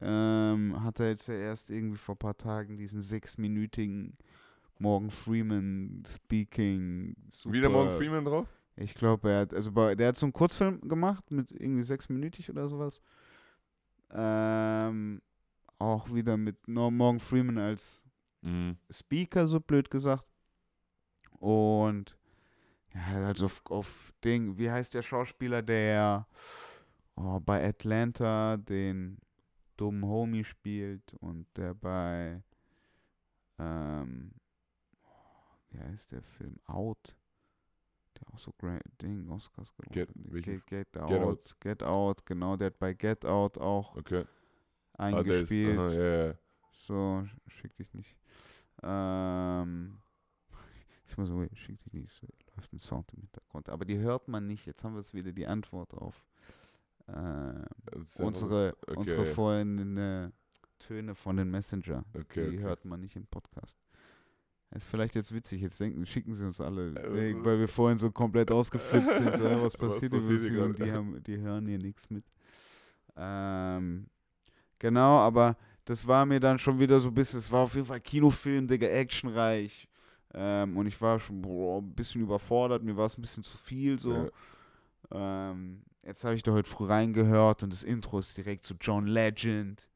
Ähm, 0.00 0.82
hat 0.82 1.00
er 1.00 1.08
jetzt 1.08 1.28
ja 1.28 1.34
erst 1.34 1.70
irgendwie 1.70 1.98
vor 1.98 2.16
ein 2.16 2.18
paar 2.18 2.36
Tagen 2.36 2.76
diesen 2.76 3.00
sechsminütigen 3.00 4.16
Morgan 4.78 5.10
Freeman 5.10 6.02
Speaking. 6.06 7.14
Super, 7.30 7.54
Wieder 7.54 7.68
Morgan 7.68 7.92
Freeman 7.92 8.24
drauf? 8.24 8.48
Ich 8.76 8.94
glaube, 8.94 9.30
er 9.30 9.40
hat, 9.40 9.54
also 9.54 9.70
bei, 9.70 9.94
der 9.94 10.08
hat 10.08 10.18
so 10.18 10.26
einen 10.26 10.32
Kurzfilm 10.32 10.80
gemacht 10.80 11.30
mit 11.30 11.52
irgendwie 11.52 11.84
sechsminütig 11.84 12.50
oder 12.50 12.68
sowas. 12.68 13.00
Ähm, 14.10 15.22
auch 15.78 16.12
wieder 16.12 16.36
mit 16.36 16.66
Morgan 16.66 17.20
Freeman 17.20 17.58
als 17.58 18.04
Mhm. 18.44 18.76
Speaker, 18.90 19.46
so 19.46 19.58
blöd 19.58 19.90
gesagt. 19.90 20.26
Und 21.40 22.16
ja, 22.94 23.26
also 23.26 23.46
auf, 23.46 23.62
auf 23.70 24.12
Ding, 24.22 24.58
wie 24.58 24.70
heißt 24.70 24.94
der 24.94 25.02
Schauspieler, 25.02 25.62
der 25.62 26.26
oh, 27.16 27.40
bei 27.40 27.66
Atlanta 27.66 28.56
den 28.58 29.18
dummen 29.76 30.04
Homie 30.04 30.44
spielt 30.44 31.14
und 31.14 31.46
der 31.56 31.74
bei 31.74 32.42
ähm, 33.58 34.32
wie 35.70 35.78
heißt 35.78 36.12
der 36.12 36.22
Film? 36.22 36.58
Out. 36.66 37.16
Der 38.16 38.32
auch 38.32 38.38
so 38.38 38.52
great 38.58 38.82
Ding, 39.02 39.28
Oscars 39.30 39.72
gewonnen. 39.74 39.92
Get- 39.92 40.44
Get, 40.44 40.66
Get 40.66 40.96
Out. 40.98 41.08
Get 41.10 41.20
Out. 41.22 41.60
Get 41.60 41.82
Out, 41.82 42.26
genau, 42.26 42.56
der 42.56 42.66
hat 42.66 42.78
bei 42.78 42.94
Get 42.94 43.24
Out 43.24 43.58
auch 43.58 43.96
Okay. 43.96 44.24
Ah, 44.96 45.10
der 45.10 45.20
ist, 45.42 45.50
eingespielt. 45.50 45.78
aha, 45.78 45.92
ja. 46.28 46.34
So, 46.72 47.26
schick 47.48 47.74
dich 47.76 47.92
nicht. 47.94 48.16
Ähm, 48.82 50.00
ist 51.04 51.16
immer 51.18 51.26
so, 51.26 51.44
schick 51.54 51.82
dich 51.82 51.92
nicht, 51.92 52.12
so, 52.12 52.28
läuft 52.56 52.72
ein 52.72 52.78
Sound 52.78 53.12
im 53.14 53.20
Hintergrund. 53.22 53.68
Aber 53.68 53.84
die 53.84 53.98
hört 53.98 54.28
man 54.28 54.46
nicht. 54.46 54.66
Jetzt 54.66 54.84
haben 54.84 54.94
wir 54.94 55.00
es 55.00 55.12
wieder 55.12 55.32
die 55.32 55.46
Antwort 55.48 55.92
auf 55.94 56.24
ähm, 56.24 56.24
Das 56.24 56.92
ist 56.92 56.93
ja 56.93 56.93
unsere, 58.18 58.72
was- 58.72 58.88
okay. 58.88 58.98
unsere 58.98 59.26
vorhin 59.26 59.96
äh, 59.96 60.30
Töne 60.78 61.14
von 61.14 61.36
den 61.36 61.50
Messenger. 61.50 62.04
Okay, 62.14 62.50
die 62.50 62.56
okay. 62.56 62.64
hört 62.64 62.84
man 62.84 63.00
nicht 63.00 63.16
im 63.16 63.26
Podcast. 63.26 63.78
Ist 64.70 64.88
vielleicht 64.88 65.14
jetzt 65.14 65.32
witzig, 65.32 65.62
jetzt 65.62 65.80
denken, 65.80 66.04
schicken 66.04 66.34
sie 66.34 66.44
uns 66.44 66.60
alle, 66.60 66.88
Äh, 66.96 67.44
weil 67.44 67.60
wir 67.60 67.68
vorhin 67.68 67.98
so 67.98 68.10
komplett 68.10 68.50
ausgeflippt 68.50 69.14
sind, 69.16 69.36
so, 69.36 69.44
ja, 69.44 69.62
was 69.62 69.62
Was 69.62 69.76
passiert 69.76 70.12
hier 70.12 70.20
passiert 70.20 70.60
und 70.60 70.78
die, 70.80 70.92
haben, 70.92 71.22
die 71.26 71.38
hören 71.38 71.66
hier 71.68 71.78
nichts 71.78 72.10
mit. 72.10 72.24
Ähm, 73.16 74.08
genau, 74.80 75.18
aber 75.18 75.56
das 75.84 76.04
war 76.06 76.26
mir 76.26 76.40
dann 76.40 76.58
schon 76.58 76.80
wieder 76.80 76.98
so 76.98 77.08
ein 77.08 77.14
bisschen, 77.14 77.38
es 77.38 77.52
war 77.52 77.60
auf 77.60 77.74
jeden 77.74 77.86
Fall 77.86 78.00
Kinofilm, 78.00 78.66
Digga, 78.66 78.88
actionreich. 78.88 79.88
Ähm, 80.32 80.76
und 80.76 80.86
ich 80.86 81.00
war 81.00 81.20
schon 81.20 81.40
boah, 81.40 81.80
ein 81.80 81.94
bisschen 81.94 82.22
überfordert, 82.22 82.82
mir 82.82 82.96
war 82.96 83.06
es 83.06 83.16
ein 83.16 83.22
bisschen 83.22 83.44
zu 83.44 83.56
viel 83.56 84.00
so. 84.00 84.28
Ja. 85.12 85.50
Ähm, 85.52 85.82
jetzt 86.06 86.24
habe 86.24 86.34
ich 86.34 86.42
da 86.42 86.52
heute 86.52 86.68
früh 86.68 86.86
reingehört 86.86 87.62
und 87.62 87.72
das 87.72 87.82
Intro 87.82 88.18
ist 88.18 88.36
direkt 88.36 88.64
zu 88.64 88.74
John 88.80 89.06
Legend. 89.06 89.88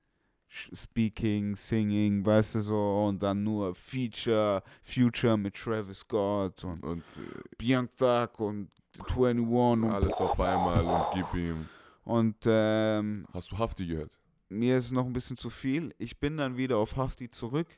Speaking, 0.50 1.56
Singing, 1.56 2.24
weißt 2.24 2.54
du 2.54 2.60
so, 2.60 3.04
und 3.06 3.22
dann 3.22 3.44
nur 3.44 3.74
Feature, 3.74 4.62
Future 4.80 5.36
mit 5.36 5.54
Travis 5.54 5.98
Scott 5.98 6.64
und 6.64 6.82
Und 6.82 7.04
äh, 7.60 7.86
Thug 7.86 8.40
und 8.40 8.70
21 8.98 9.46
und, 9.46 9.84
alles 9.84 10.12
auf 10.14 10.40
einmal 10.40 10.82
und 10.82 11.04
gib 11.12 11.34
ihm. 11.34 11.68
und 12.04 12.36
ähm, 12.46 13.26
Hast 13.34 13.52
du 13.52 13.58
Hafti 13.58 13.86
gehört? 13.86 14.18
mir 14.48 14.78
ist 14.78 14.86
es 14.86 14.92
noch 14.92 15.04
ein 15.04 15.12
bisschen 15.12 15.36
zu 15.36 15.50
viel. 15.50 15.94
Ich 15.98 16.18
bin 16.18 16.38
dann 16.38 16.56
wieder 16.56 16.78
auf 16.78 16.96
Hafti 16.96 17.30
zurück, 17.30 17.68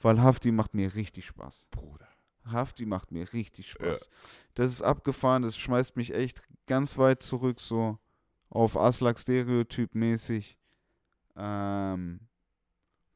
weil 0.00 0.20
Hafti 0.20 0.50
macht 0.50 0.74
mir 0.74 0.94
richtig 0.96 1.26
Spaß. 1.26 1.66
Bruder. 1.70 2.05
Hafti 2.50 2.86
macht 2.86 3.12
mir 3.12 3.32
richtig 3.32 3.70
Spaß. 3.70 4.08
Das 4.54 4.72
ist 4.72 4.82
abgefahren, 4.82 5.42
das 5.42 5.56
schmeißt 5.56 5.96
mich 5.96 6.14
echt 6.14 6.40
ganz 6.66 6.96
weit 6.98 7.22
zurück, 7.22 7.60
so 7.60 7.98
auf 8.48 8.76
Aslak 8.76 9.18
Stereotyp 9.18 9.94
mäßig. 9.94 10.58
Ähm, 11.36 12.20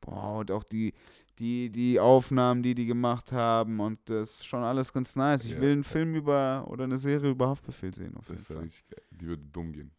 boah, 0.01 0.39
und 0.41 0.51
auch 0.51 0.65
die, 0.65 0.93
die, 1.39 1.71
die 1.71 1.99
Aufnahmen, 2.01 2.63
die 2.63 2.75
die 2.75 2.87
gemacht 2.87 3.33
haben 3.33 3.81
und 3.81 3.99
das 4.11 4.31
ist 4.41 4.47
schon 4.47 4.63
alles 4.63 4.93
ganz 4.93 5.17
nice. 5.17 5.45
Ich 5.45 5.53
Ja. 5.53 5.61
will 5.61 5.73
einen 5.73 5.85
Film 5.85 6.15
über 6.15 6.67
oder 6.69 6.85
eine 6.85 6.99
Serie 6.99 7.31
über 7.31 7.49
Haftbefehl 7.49 7.95
sehen, 7.95 8.17
auf 8.17 8.29
jeden 8.29 8.39
Das 8.39 8.49
ja 8.49 8.57
Fall. 8.57 8.65
richtig 8.65 8.87
geil. 8.89 9.03
Die 9.11 9.27
würde 9.27 9.43
dumm 9.45 9.73
gehen. 9.73 9.93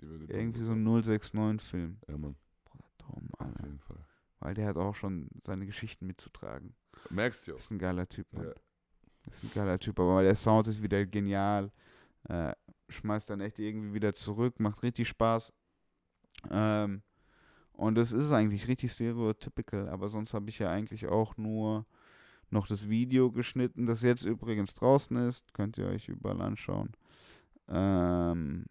Die 0.00 0.08
würde 0.08 0.26
dumm 0.26 0.36
Irgendwie 0.36 0.60
gehen. 0.60 0.66
so 0.66 0.72
ein 0.72 0.84
069-Film. 0.84 1.98
Ja, 2.08 2.18
Mann. 2.18 2.36
Bruder, 2.64 2.84
dumm, 2.98 3.28
Auf 3.38 3.46
Alter. 3.46 3.64
jeden 3.64 3.78
Fall. 3.80 4.04
Weil 4.38 4.54
der 4.54 4.66
hat 4.68 4.76
auch 4.76 4.94
schon 4.94 5.28
seine 5.42 5.66
Geschichten 5.66 6.06
mitzutragen. 6.06 6.76
Merkst 7.10 7.46
du 7.46 7.52
ja. 7.52 7.56
Ist 7.56 7.70
ein 7.70 7.78
geiler 7.78 8.08
Typ, 8.08 8.30
Mann. 8.32 8.44
Ja. 8.48 8.54
Ist 9.30 9.44
ein 9.44 9.50
geiler 9.52 9.78
Typ, 9.78 9.98
aber 9.98 10.22
der 10.22 10.36
Sound 10.36 10.68
ist 10.68 10.82
wieder 10.82 11.04
genial. 11.04 11.70
Äh, 12.28 12.52
schmeißt 12.88 13.30
dann 13.30 13.40
echt 13.40 13.58
irgendwie 13.58 13.94
wieder 13.94 14.14
zurück, 14.14 14.60
macht 14.60 14.82
richtig 14.82 15.08
Spaß. 15.08 15.52
Ähm, 16.50 17.02
und 17.72 17.98
es 17.98 18.12
ist 18.12 18.32
eigentlich 18.32 18.68
richtig 18.68 18.92
stereotypical, 18.92 19.88
aber 19.88 20.08
sonst 20.08 20.32
habe 20.34 20.48
ich 20.48 20.58
ja 20.58 20.70
eigentlich 20.70 21.06
auch 21.06 21.36
nur 21.36 21.86
noch 22.50 22.66
das 22.66 22.88
Video 22.88 23.30
geschnitten, 23.32 23.86
das 23.86 24.02
jetzt 24.02 24.24
übrigens 24.24 24.74
draußen 24.74 25.16
ist. 25.28 25.52
Könnt 25.52 25.78
ihr 25.78 25.86
euch 25.86 26.08
überall 26.08 26.40
anschauen. 26.40 26.92
Ähm, 27.68 28.66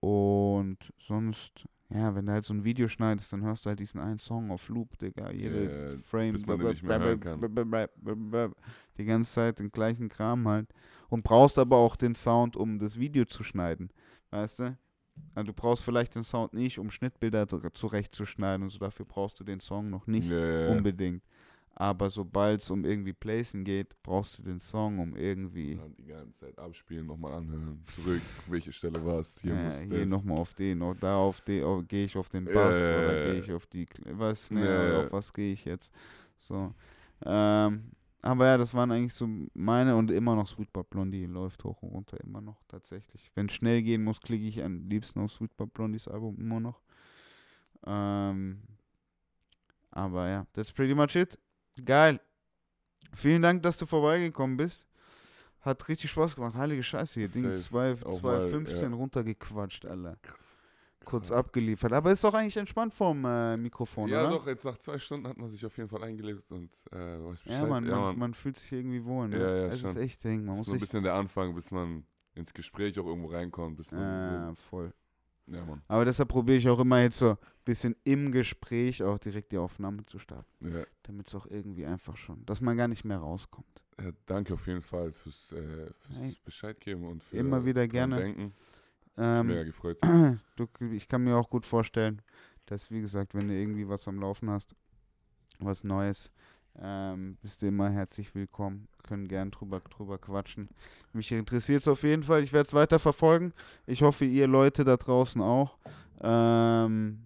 und 0.00 0.78
sonst, 0.98 1.66
ja, 1.90 2.14
wenn 2.14 2.26
du 2.26 2.32
halt 2.32 2.44
so 2.44 2.54
ein 2.54 2.64
Video 2.64 2.88
schneidest, 2.88 3.32
dann 3.32 3.42
hörst 3.42 3.64
du 3.64 3.68
halt 3.70 3.78
diesen 3.78 4.00
einen 4.00 4.18
Song 4.18 4.50
auf 4.50 4.68
Loop, 4.68 4.98
Digga. 4.98 5.30
Jede 5.30 5.90
Ja, 5.92 5.98
Frame. 6.00 6.32
bis 6.32 6.46
man 6.46 6.58
nicht 6.58 6.82
mehr 6.82 6.98
hören 6.98 7.20
kann. 7.20 8.54
Die 8.98 9.04
ganze 9.04 9.32
Zeit 9.32 9.58
den 9.58 9.70
gleichen 9.70 10.08
Kram 10.08 10.46
halt. 10.48 10.68
Und 11.08 11.22
brauchst 11.22 11.58
aber 11.58 11.76
auch 11.76 11.96
den 11.96 12.14
Sound, 12.14 12.56
um 12.56 12.78
das 12.78 12.98
Video 12.98 13.24
zu 13.24 13.44
schneiden. 13.44 13.90
Weißt 14.30 14.60
du? 14.60 14.76
Also 15.34 15.46
du 15.46 15.52
brauchst 15.52 15.84
vielleicht 15.84 16.16
den 16.16 16.24
Sound 16.24 16.54
nicht, 16.54 16.78
um 16.80 16.90
Schnittbilder 16.90 17.46
zu- 17.46 17.60
zurechtzuschneiden 17.70 18.64
und 18.64 18.70
so. 18.70 18.78
Dafür 18.78 19.06
brauchst 19.06 19.38
du 19.38 19.44
den 19.44 19.60
Song 19.60 19.90
noch 19.90 20.06
nicht 20.08 20.28
ja. 20.28 20.70
unbedingt. 20.70 21.22
Aber 21.76 22.08
sobald 22.08 22.60
es 22.60 22.70
um 22.70 22.84
irgendwie 22.84 23.12
Placen 23.12 23.64
geht, 23.64 24.00
brauchst 24.02 24.38
du 24.38 24.42
den 24.42 24.60
Song, 24.60 25.00
um 25.00 25.16
irgendwie 25.16 25.74
Dann 25.74 25.94
die 25.96 26.04
ganze 26.04 26.40
Zeit 26.46 26.58
abspielen, 26.58 27.06
nochmal 27.06 27.32
anhören, 27.32 27.82
zurück, 27.86 28.22
welche 28.46 28.72
Stelle 28.72 29.04
war 29.04 29.18
es, 29.18 29.40
hier 29.40 29.54
äh, 29.54 29.66
muss 29.66 29.82
hier 29.82 30.06
nochmal 30.06 30.38
auf 30.38 30.54
den, 30.54 30.82
oder 30.82 30.98
da 31.00 31.16
auf 31.16 31.40
den, 31.40 31.64
auf, 31.64 31.86
gehe 31.88 32.04
ich 32.04 32.16
auf 32.16 32.28
den 32.28 32.46
Ja, 32.46 32.54
Bass 32.54 32.76
ja, 32.78 32.96
oder 32.98 33.14
ja, 33.18 33.24
gehe 33.24 33.34
ja. 33.34 33.40
ich 33.40 33.52
auf 33.52 33.66
die, 33.66 33.86
was, 34.04 34.50
ne, 34.52 34.64
Ja, 34.64 34.88
ja. 34.88 35.00
auf 35.00 35.12
was 35.12 35.32
gehe 35.32 35.52
ich 35.52 35.64
jetzt? 35.64 35.92
So. 36.38 36.72
Ähm, 37.24 37.90
aber 38.22 38.46
ja, 38.46 38.56
das 38.56 38.72
waren 38.72 38.90
eigentlich 38.92 39.12
so 39.14 39.28
meine 39.52 39.96
und 39.96 40.10
immer 40.10 40.34
noch 40.36 40.46
Sweetbot 40.48 40.88
Blondie 40.90 41.26
läuft 41.26 41.64
hoch 41.64 41.82
und 41.82 41.90
runter, 41.90 42.18
immer 42.20 42.40
noch 42.40 42.62
tatsächlich. 42.68 43.30
Wenn 43.34 43.46
es 43.46 43.52
schnell 43.52 43.82
gehen 43.82 44.02
muss, 44.04 44.20
klicke 44.20 44.46
ich 44.46 44.62
am 44.62 44.88
liebsten 44.88 45.20
auf 45.20 45.32
Sweetbot 45.32 45.74
Blondies 45.74 46.08
Album 46.08 46.38
immer 46.38 46.60
noch. 46.60 46.80
Ähm, 47.86 48.62
aber 49.90 50.28
ja, 50.28 50.46
that's 50.52 50.72
pretty 50.72 50.94
much 50.94 51.14
it. 51.16 51.38
Geil. 51.84 52.20
Vielen 53.14 53.42
Dank, 53.42 53.62
dass 53.62 53.76
du 53.76 53.86
vorbeigekommen 53.86 54.56
bist. 54.56 54.86
Hat 55.60 55.88
richtig 55.88 56.10
Spaß 56.10 56.36
gemacht. 56.36 56.54
Heilige 56.56 56.82
Scheiße 56.82 57.20
hier. 57.20 57.28
Ding 57.28 57.44
Safe. 57.56 57.96
2, 57.98 58.06
Auch 58.06 58.18
215 58.18 58.90
mal, 58.90 58.96
ja. 58.96 59.00
runtergequatscht, 59.00 59.86
Alter. 59.86 60.16
Krass. 60.20 60.56
Kurz 61.04 61.28
Krass. 61.28 61.38
abgeliefert. 61.38 61.92
Aber 61.92 62.12
ist 62.12 62.24
doch 62.24 62.34
eigentlich 62.34 62.56
entspannt 62.56 62.92
vom 62.94 63.24
äh, 63.24 63.56
Mikrofon, 63.56 64.08
Ja, 64.08 64.22
oder? 64.22 64.30
doch, 64.38 64.46
jetzt 64.46 64.64
nach 64.64 64.76
zwei 64.78 64.98
Stunden 64.98 65.26
hat 65.28 65.36
man 65.36 65.48
sich 65.50 65.64
auf 65.64 65.76
jeden 65.76 65.88
Fall 65.88 66.02
eingelebt 66.02 66.50
und 66.50 66.70
äh, 66.92 66.96
weiß 66.96 67.40
Bescheid. 67.42 67.60
Ja, 67.60 67.66
man, 67.66 67.84
ja, 67.84 67.90
man, 67.92 68.00
Mann. 68.00 68.18
man 68.18 68.34
fühlt 68.34 68.58
sich 68.58 68.72
irgendwie 68.72 69.04
wohl. 69.04 69.28
Ne? 69.28 69.38
Ja, 69.38 69.54
ja, 69.56 69.66
es 69.66 69.74
ist 69.76 69.80
schon. 69.82 69.96
echt 69.98 70.24
Ding. 70.24 70.44
Man 70.44 70.56
das 70.56 70.58
muss 70.58 70.66
ist 70.66 70.70
so 70.70 70.76
ein 70.76 70.80
bisschen 70.80 71.02
der 71.02 71.14
Anfang, 71.14 71.54
bis 71.54 71.70
man 71.70 72.04
ins 72.34 72.52
Gespräch 72.54 72.98
auch 72.98 73.06
irgendwo 73.06 73.28
reinkommt, 73.28 73.76
bis 73.76 73.92
man 73.92 74.00
Ja, 74.00 74.54
voll. 74.54 74.92
Ja, 75.46 75.64
Mann. 75.64 75.82
Aber 75.88 76.04
deshalb 76.04 76.28
probiere 76.28 76.58
ich 76.58 76.68
auch 76.68 76.78
immer 76.80 77.00
jetzt 77.02 77.18
so 77.18 77.30
ein 77.30 77.36
bisschen 77.64 77.96
im 78.04 78.32
Gespräch 78.32 79.02
auch 79.02 79.18
direkt 79.18 79.52
die 79.52 79.58
Aufnahme 79.58 80.04
zu 80.06 80.18
starten. 80.18 80.72
Ja, 80.72 80.84
Damit 81.02 81.28
es 81.28 81.34
auch 81.34 81.46
irgendwie 81.46 81.84
einfach 81.86 82.16
schon, 82.16 82.44
dass 82.46 82.60
man 82.60 82.76
gar 82.76 82.88
nicht 82.88 83.04
mehr 83.04 83.18
rauskommt. 83.18 83.84
ja, 84.00 84.10
danke 84.26 84.54
auf 84.54 84.66
jeden 84.66 84.82
Fall 84.82 85.12
fürs, 85.12 85.52
äh, 85.52 85.86
fürs 86.00 86.18
Hey. 86.20 86.36
Bescheid 86.44 86.80
geben 86.80 87.06
und 87.06 87.22
für 87.22 87.36
Immer 87.36 87.64
wieder 87.64 87.86
gerne. 87.88 88.16
denken. 88.16 88.52
Ähm, 89.16 89.46
Mega 89.46 89.62
gefreut. 89.64 89.98
du, 90.56 90.66
ich 90.92 91.06
kann 91.06 91.22
mir 91.22 91.36
auch 91.36 91.48
gut 91.48 91.64
vorstellen, 91.64 92.20
dass, 92.66 92.90
wie 92.90 93.00
gesagt, 93.00 93.34
wenn 93.34 93.46
du 93.48 93.54
irgendwie 93.54 93.88
was 93.88 94.08
am 94.08 94.18
Laufen 94.18 94.50
hast, 94.50 94.74
was 95.60 95.84
Neues, 95.84 96.32
ähm, 96.80 97.36
bist 97.42 97.62
du 97.62 97.66
immer 97.66 97.90
herzlich 97.90 98.34
willkommen. 98.34 98.88
Können 99.02 99.28
gern 99.28 99.50
drüber, 99.50 99.80
drüber 99.80 100.18
quatschen. 100.18 100.68
Mich 101.12 101.30
interessiert 101.32 101.82
es 101.82 101.88
auf 101.88 102.02
jeden 102.02 102.22
Fall. 102.22 102.42
Ich 102.42 102.52
werde 102.52 102.66
es 102.66 102.74
weiter 102.74 102.98
verfolgen. 102.98 103.52
Ich 103.86 104.02
hoffe, 104.02 104.24
ihr 104.24 104.46
Leute 104.46 104.84
da 104.84 104.96
draußen 104.96 105.40
auch. 105.42 105.78
Ähm, 106.20 107.20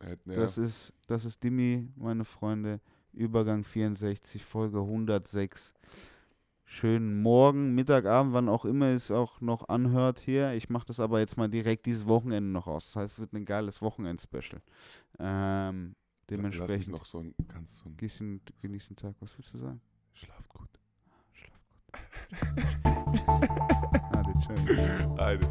Äh, 0.00 0.16
ja, 0.26 0.36
das, 0.36 0.58
ist, 0.58 0.92
das 1.06 1.24
ist 1.24 1.42
Dimi, 1.42 1.88
meine 1.96 2.24
Freunde. 2.24 2.80
Übergang 3.12 3.64
64, 3.64 4.44
Folge 4.44 4.78
106. 4.80 5.72
Schönen 6.68 7.22
Morgen, 7.22 7.74
Mittag, 7.74 8.04
Abend, 8.06 8.34
wann 8.34 8.48
auch 8.48 8.64
immer 8.64 8.88
es 8.88 9.10
auch 9.10 9.40
noch 9.40 9.68
anhört 9.68 10.18
hier. 10.18 10.52
Ich 10.52 10.68
mache 10.68 10.86
das 10.86 11.00
aber 11.00 11.20
jetzt 11.20 11.36
mal 11.36 11.48
direkt 11.48 11.86
dieses 11.86 12.06
Wochenende 12.06 12.50
noch 12.50 12.66
aus. 12.66 12.92
Das 12.92 12.96
heißt, 12.96 13.14
es 13.14 13.20
wird 13.20 13.32
ein 13.32 13.44
geiles 13.44 13.80
Wochenend-Special. 13.80 14.60
Ähm, 15.18 15.94
Lass 16.28 16.42
mich 16.42 16.56
dementsprechend 16.56 16.88
noch 16.88 17.04
so 17.04 17.20
ein, 17.20 17.34
ganz 17.46 17.76
so 17.76 17.88
ein 17.88 17.96
genießen, 17.96 18.40
genießen 18.60 18.96
Tag. 18.96 19.14
Was 19.20 19.36
willst 19.38 19.54
du 19.54 19.58
sagen? 19.58 19.80
Schlaft 20.12 20.48
gut. 20.48 20.68
Schlaf 21.32 21.60
gut. 21.70 21.86
Tschüss. 24.66 25.18
Ade. 25.18 25.48